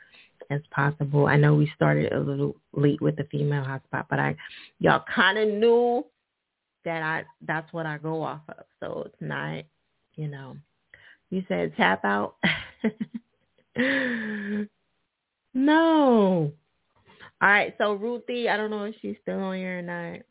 as 0.50 0.62
possible. 0.72 1.28
I 1.28 1.38
know 1.38 1.56
we 1.56 1.72
started 1.76 2.12
a 2.14 2.20
little 2.20 2.56
late 2.74 3.02
with 3.02 3.16
the 3.16 3.26
female 3.26 3.64
hotspot, 3.64 4.06
but 4.10 4.20
I 4.20 4.36
y'all 4.80 5.04
kind 5.14 5.38
of 5.38 5.48
knew 5.50 6.06
that 6.86 7.02
I 7.02 7.26
that's 7.46 7.72
what 7.74 7.86
I 7.86 7.98
go 7.98 8.22
off 8.24 8.42
of. 8.50 8.66
So 8.80 9.04
it's 9.06 9.22
not, 9.22 9.64
you 10.16 10.28
know. 10.28 10.56
You 11.30 11.44
said 11.48 11.76
tap 11.76 12.06
out. 12.06 12.36
no. 15.54 16.52
All 17.40 17.50
right, 17.50 17.76
so 17.78 17.94
Ruthie, 17.94 18.50
I 18.50 18.58
don't 18.58 18.72
know 18.72 18.86
if 18.86 18.96
she's 19.02 19.18
still 19.22 19.40
on 19.40 19.58
here 19.58 19.80
or 19.80 19.82
not. 19.82 20.22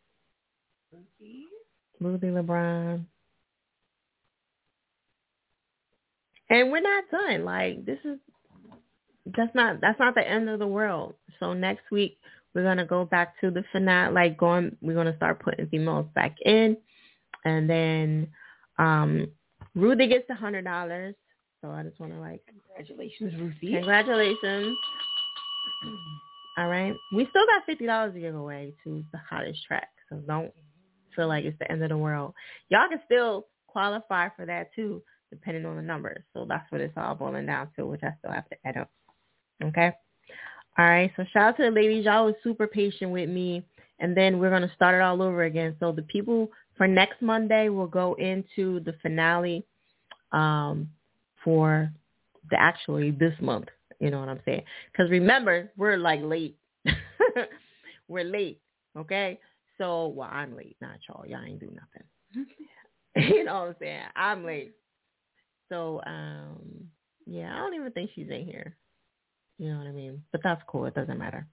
Ruthie? 0.93 1.45
Ruthie 2.01 2.27
LeBron. 2.29 3.05
And 6.49 6.71
we're 6.73 6.81
not 6.81 7.05
done. 7.11 7.45
Like 7.45 7.85
this 7.85 7.99
is 8.05 8.19
that's 9.37 9.55
not 9.55 9.81
that's 9.81 9.99
not 9.99 10.15
the 10.15 10.27
end 10.27 10.49
of 10.49 10.59
the 10.59 10.67
world. 10.67 11.15
So 11.41 11.53
next 11.53 11.91
week 11.91 12.19
we're 12.55 12.63
gonna 12.65 12.87
go 12.87 13.05
back 13.05 13.39
to 13.41 13.51
the 13.51 13.65
finale 13.73 14.13
like 14.13 14.39
going 14.39 14.77
we're 14.81 14.95
gonna 14.95 15.17
start 15.17 15.41
putting 15.41 15.67
females 15.69 16.07
back 16.15 16.37
in 16.45 16.77
and 17.45 17.69
then 17.69 18.29
um 18.79 19.29
Ruthie 19.75 20.09
gets 20.09 20.29
a 20.31 20.35
hundred 20.35 20.65
dollars. 20.65 21.15
So 21.61 21.71
I 21.71 21.83
just 21.83 21.99
wanna 21.99 22.21
like 22.21 22.43
Congratulations, 22.77 23.35
Ruthie. 23.41 23.73
Congratulations. 23.73 24.77
All 26.59 26.69
right. 26.69 26.95
We 27.15 27.27
still 27.31 27.47
got 27.47 27.67
fifty 27.67 27.87
dollars 27.87 28.15
to 28.15 28.21
give 28.21 28.35
away 28.35 28.75
to 28.85 29.05
the 29.13 29.19
hottest 29.29 29.65
track. 29.67 29.89
So 30.09 30.17
don't 30.27 30.53
feel 31.15 31.29
like 31.29 31.45
it's 31.45 31.59
the 31.59 31.71
end 31.71 31.83
of 31.83 31.89
the 31.89 31.97
world. 31.97 32.35
Y'all 32.69 32.89
can 32.89 33.01
still 33.05 33.47
qualify 33.67 34.29
for 34.37 34.47
that 34.47 34.69
too, 34.75 35.03
depending 35.31 35.67
on 35.67 35.77
the 35.77 35.83
numbers. 35.83 36.23
So 36.33 36.47
that's 36.49 36.71
what 36.71 36.81
it's 36.81 36.95
all 36.97 37.15
boiling 37.15 37.47
down 37.47 37.69
to, 37.77 37.87
which 37.87 38.03
I 38.03 38.13
still 38.19 38.33
have 38.33 38.49
to 38.49 38.57
add 38.65 38.77
up. 38.77 38.91
Okay. 39.63 39.93
All 40.79 40.85
right. 40.87 41.11
So 41.17 41.25
shout 41.33 41.43
out 41.49 41.57
to 41.59 41.65
the 41.65 41.71
ladies. 41.71 42.05
Y'all 42.05 42.27
was 42.27 42.35
super 42.43 42.67
patient 42.67 43.11
with 43.11 43.29
me. 43.29 43.63
And 43.99 44.15
then 44.17 44.39
we're 44.39 44.51
gonna 44.51 44.71
start 44.75 44.95
it 44.95 45.01
all 45.01 45.23
over 45.23 45.45
again. 45.45 45.75
So 45.81 45.93
the 45.93 46.03
people 46.03 46.51
for 46.77 46.87
next 46.87 47.23
Monday 47.23 47.71
will 47.71 47.87
go 47.87 48.15
into 48.15 48.81
the 48.81 48.95
finale 49.01 49.65
um 50.33 50.91
for 51.43 51.91
the 52.51 52.61
actually 52.61 53.11
this 53.11 53.35
month. 53.41 53.69
You 54.01 54.11
know 54.11 54.21
what 54.21 54.29
I'm 54.29 54.41
saying? 54.45 54.63
Because 54.93 55.11
remember, 55.11 55.73
we're 55.77 55.97
like 55.97 56.21
late. 56.23 56.59
we're 58.09 58.25
late. 58.25 58.61
Okay. 58.97 59.39
So, 59.79 60.09
well, 60.09 60.29
I'm 60.31 60.57
late, 60.57 60.77
not 60.81 60.99
y'all. 61.09 61.27
Y'all 61.27 61.45
ain't 61.45 61.61
do 61.61 61.67
nothing. 61.67 62.47
you 63.35 63.45
know 63.45 63.55
what 63.61 63.69
I'm 63.69 63.77
saying? 63.79 64.03
I'm 64.15 64.45
late. 64.45 64.75
So, 65.69 66.01
um, 66.07 66.89
yeah, 67.27 67.55
I 67.55 67.59
don't 67.59 67.75
even 67.75 67.93
think 67.93 68.11
she's 68.15 68.31
in 68.31 68.45
here. 68.45 68.77
You 69.59 69.73
know 69.73 69.79
what 69.79 69.87
I 69.87 69.93
mean? 69.93 70.23
But 70.33 70.43
that's 70.43 70.63
cool. 70.67 70.87
It 70.87 70.95
doesn't 70.95 71.19
matter. 71.19 71.47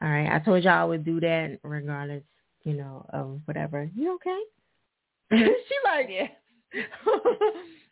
All 0.00 0.08
right. 0.08 0.30
I 0.30 0.38
told 0.38 0.62
y'all 0.62 0.82
I 0.82 0.84
would 0.84 1.04
do 1.04 1.20
that 1.20 1.58
regardless, 1.62 2.22
you 2.64 2.74
know, 2.74 3.06
of 3.12 3.40
whatever. 3.46 3.90
You 3.94 4.14
okay? 4.16 4.40
she 5.32 5.74
like, 5.84 6.08
yeah. 6.10 6.28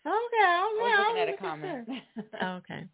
Okay, 0.07 0.47
I 0.47 0.63
was 0.63 1.07
looking 1.09 1.23
at 1.23 1.35
a 1.35 1.37
comment. 1.37 1.89
look 1.89 1.97
at 2.17 2.31
that. 2.31 2.45
okay. 2.59 2.85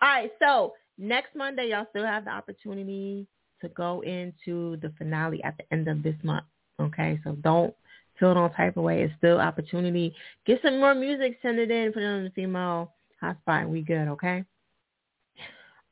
All 0.00 0.08
right, 0.08 0.30
so 0.40 0.74
next 0.96 1.34
Monday 1.34 1.70
y'all 1.70 1.86
still 1.90 2.06
have 2.06 2.24
the 2.24 2.30
opportunity 2.30 3.26
to 3.60 3.68
go 3.70 4.02
into 4.02 4.76
the 4.76 4.92
finale 4.96 5.42
at 5.42 5.56
the 5.56 5.64
end 5.72 5.88
of 5.88 6.04
this 6.04 6.14
month. 6.22 6.44
Okay, 6.80 7.18
so 7.24 7.32
don't 7.42 7.74
feel 8.20 8.32
no 8.34 8.48
type 8.56 8.76
of 8.76 8.84
way. 8.84 9.02
It's 9.02 9.14
still 9.18 9.40
opportunity. 9.40 10.14
Get 10.46 10.60
some 10.62 10.78
more 10.78 10.94
music, 10.94 11.38
send 11.42 11.58
it 11.58 11.70
in, 11.70 11.92
put 11.92 12.02
it 12.02 12.06
on 12.06 12.24
the 12.24 12.30
female 12.30 12.92
hotspot, 13.20 13.62
and 13.62 13.70
we 13.70 13.82
good, 13.82 14.06
okay? 14.08 14.44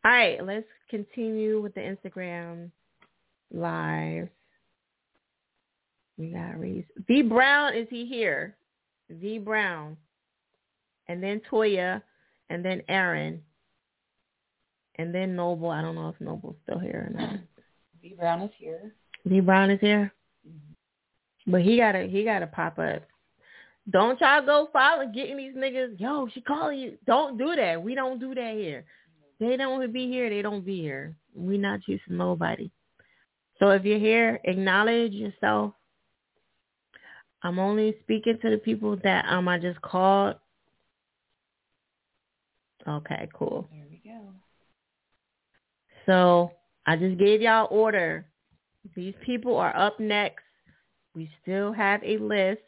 All 0.04 0.10
right, 0.10 0.44
let's 0.44 0.66
continue 0.90 1.62
with 1.62 1.74
the 1.74 1.80
Instagram 1.80 2.70
live. 3.50 4.28
We 6.18 6.28
got 6.28 6.60
Reese. 6.60 6.84
V 7.08 7.22
Brown, 7.22 7.74
is 7.74 7.86
he 7.88 8.04
here? 8.04 8.56
V 9.10 9.38
Brown. 9.38 9.96
And 11.08 11.22
then 11.22 11.40
Toya. 11.50 12.02
And 12.50 12.64
then 12.64 12.82
Aaron. 12.88 13.42
And 14.96 15.14
then 15.14 15.34
Noble. 15.34 15.70
I 15.70 15.80
don't 15.80 15.94
know 15.94 16.10
if 16.10 16.20
Noble's 16.20 16.56
still 16.64 16.78
here 16.78 17.10
or 17.10 17.20
not. 17.20 17.40
V 18.02 18.14
Brown 18.18 18.42
is 18.42 18.50
here. 18.58 18.92
V 19.24 19.40
Brown 19.40 19.70
is 19.70 19.80
here. 19.80 20.12
Mm-hmm. 20.46 21.50
But 21.50 21.62
he 21.62 21.78
gotta 21.78 22.02
he 22.02 22.24
gotta 22.24 22.46
pop 22.46 22.78
up. 22.78 23.02
Don't 23.90 24.20
y'all 24.20 24.44
go 24.44 24.68
following 24.72 25.12
getting 25.12 25.36
these 25.36 25.54
niggas, 25.54 25.98
yo, 25.98 26.28
she 26.32 26.40
calling 26.40 26.78
you. 26.78 26.98
Don't 27.06 27.36
do 27.36 27.54
that. 27.54 27.82
We 27.82 27.94
don't 27.94 28.18
do 28.18 28.34
that 28.34 28.54
here. 28.54 28.84
They 29.44 29.56
don't 29.56 29.72
want 29.72 29.82
to 29.82 29.88
be 29.88 30.08
here, 30.08 30.30
they 30.30 30.42
don't 30.42 30.64
be 30.64 30.80
here. 30.80 31.16
We 31.34 31.58
not 31.58 31.82
choosing 31.82 32.16
nobody. 32.16 32.70
So 33.58 33.70
if 33.70 33.84
you're 33.84 33.98
here, 33.98 34.40
acknowledge 34.44 35.12
yourself. 35.12 35.74
I'm 37.42 37.58
only 37.58 37.94
speaking 38.02 38.38
to 38.40 38.50
the 38.50 38.56
people 38.56 38.96
that 39.04 39.26
um 39.28 39.46
I 39.48 39.58
just 39.58 39.80
called. 39.82 40.36
Okay, 42.88 43.28
cool. 43.34 43.68
There 43.70 43.86
we 43.90 44.00
go. 44.04 44.32
So 46.06 46.52
I 46.86 46.96
just 46.96 47.18
gave 47.18 47.42
y'all 47.42 47.68
order. 47.70 48.26
These 48.96 49.14
people 49.24 49.56
are 49.56 49.76
up 49.76 50.00
next. 50.00 50.42
We 51.14 51.30
still 51.42 51.72
have 51.72 52.02
a 52.02 52.18
list 52.18 52.62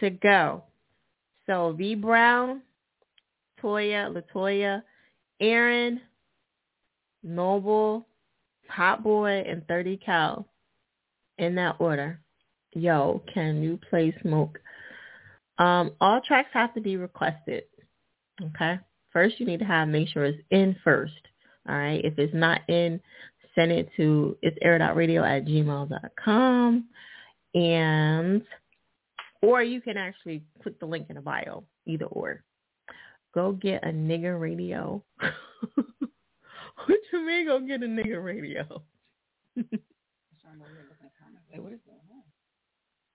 to 0.00 0.10
go. 0.10 0.64
So 1.46 1.74
V 1.76 1.94
Brown, 1.94 2.62
Toya, 3.62 4.10
Latoya, 4.10 4.82
Aaron, 5.40 6.00
Noble, 7.22 8.06
Hot 8.68 9.02
Boy, 9.02 9.44
and 9.46 9.66
30 9.66 9.96
Cal. 9.98 10.46
In 11.38 11.54
that 11.54 11.76
order. 11.78 12.20
Yo, 12.74 13.22
can 13.32 13.62
you 13.62 13.78
play 13.88 14.12
smoke? 14.22 14.58
Um, 15.58 15.92
all 16.00 16.20
tracks 16.20 16.50
have 16.52 16.74
to 16.74 16.80
be 16.80 16.96
requested. 16.96 17.64
Okay. 18.42 18.78
First, 19.12 19.38
you 19.38 19.46
need 19.46 19.60
to 19.60 19.64
have 19.64 19.88
make 19.88 20.08
sure 20.08 20.24
it's 20.24 20.42
in 20.50 20.76
first. 20.82 21.12
All 21.68 21.76
right. 21.76 22.04
If 22.04 22.18
it's 22.18 22.34
not 22.34 22.60
in, 22.68 23.00
send 23.54 23.72
it 23.72 23.88
to 23.96 24.36
it's 24.42 24.58
airoutradio 24.64 25.26
at 25.26 25.46
gmail.com. 25.46 26.84
And 27.54 28.42
or 29.42 29.62
you 29.62 29.80
can 29.80 29.96
actually 29.96 30.42
click 30.62 30.78
the 30.80 30.86
link 30.86 31.06
in 31.08 31.16
the 31.16 31.20
bio, 31.20 31.64
either 31.86 32.06
or. 32.06 32.42
Go 33.34 33.52
get 33.52 33.84
a 33.84 33.88
nigger 33.88 34.40
radio. 34.40 35.02
what 35.74 36.98
you 37.12 37.26
mean 37.26 37.46
go 37.46 37.60
get 37.60 37.82
a 37.82 37.86
nigger 37.86 38.24
radio? 38.24 38.82
What 41.56 41.72
is 41.72 41.80
going 41.86 41.98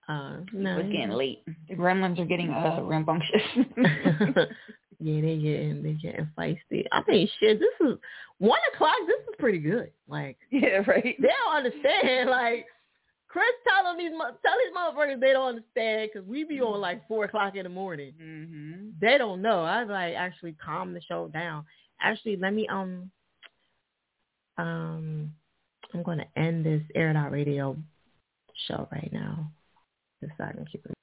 on? 0.08 0.16
Uh, 0.16 0.44
no, 0.52 0.80
It's 0.80 0.92
getting 0.92 1.12
late. 1.12 1.44
The 1.70 1.76
gremlins 1.76 2.20
are 2.20 2.26
getting 2.26 2.50
uh, 2.50 2.82
rambunctious. 2.84 3.42
yeah, 5.00 5.22
they 5.22 5.38
getting 5.38 5.82
they 5.82 5.94
getting 5.94 6.30
feisty. 6.38 6.86
I 6.92 7.02
mean, 7.08 7.30
shit, 7.40 7.60
this 7.60 7.88
is 7.88 7.98
one 8.40 8.60
o'clock. 8.74 8.96
This 9.08 9.20
is 9.30 9.36
pretty 9.40 9.60
good. 9.60 9.92
Like, 10.08 10.38
yeah, 10.52 10.84
right. 10.88 11.16
They 11.20 11.28
don't 11.28 11.56
understand. 11.56 12.30
Like, 12.30 12.66
Chris 13.34 13.46
tell 13.68 13.84
them 13.84 13.98
these 13.98 14.12
tell 14.12 14.54
these 14.64 14.78
motherfuckers 14.78 15.20
they 15.20 15.34
don't 15.34 15.56
understand 15.56 16.12
because 16.14 16.28
we 16.28 16.44
be 16.44 16.62
on 16.62 16.80
like 16.80 17.08
four 17.08 17.26
o'clock 17.26 17.56
in 17.56 17.64
the 17.64 17.70
morning. 17.70 18.14
Mm-hmm. 18.22 18.90
They 19.02 19.18
don't 19.18 19.42
know. 19.42 19.64
I 19.64 19.84
like 19.86 20.14
actually 20.14 20.56
calm 20.64 20.94
the 20.94 21.02
show 21.02 21.30
down. 21.30 21.66
Actually, 22.00 22.36
let 22.36 22.54
me 22.54 22.68
um 22.68 23.10
um 24.60 25.34
I'm 25.96 26.04
gonna 26.04 26.28
end 26.36 26.64
this 26.64 26.84
Air 26.94 27.10
Out 27.18 27.32
Radio 27.32 27.76
show 28.68 28.88
right 28.92 29.10
now. 29.12 29.52
Just 30.22 30.34
so 30.38 30.44
I 30.44 30.52
can 30.52 30.68
keep 30.72 30.86
it 30.86 30.94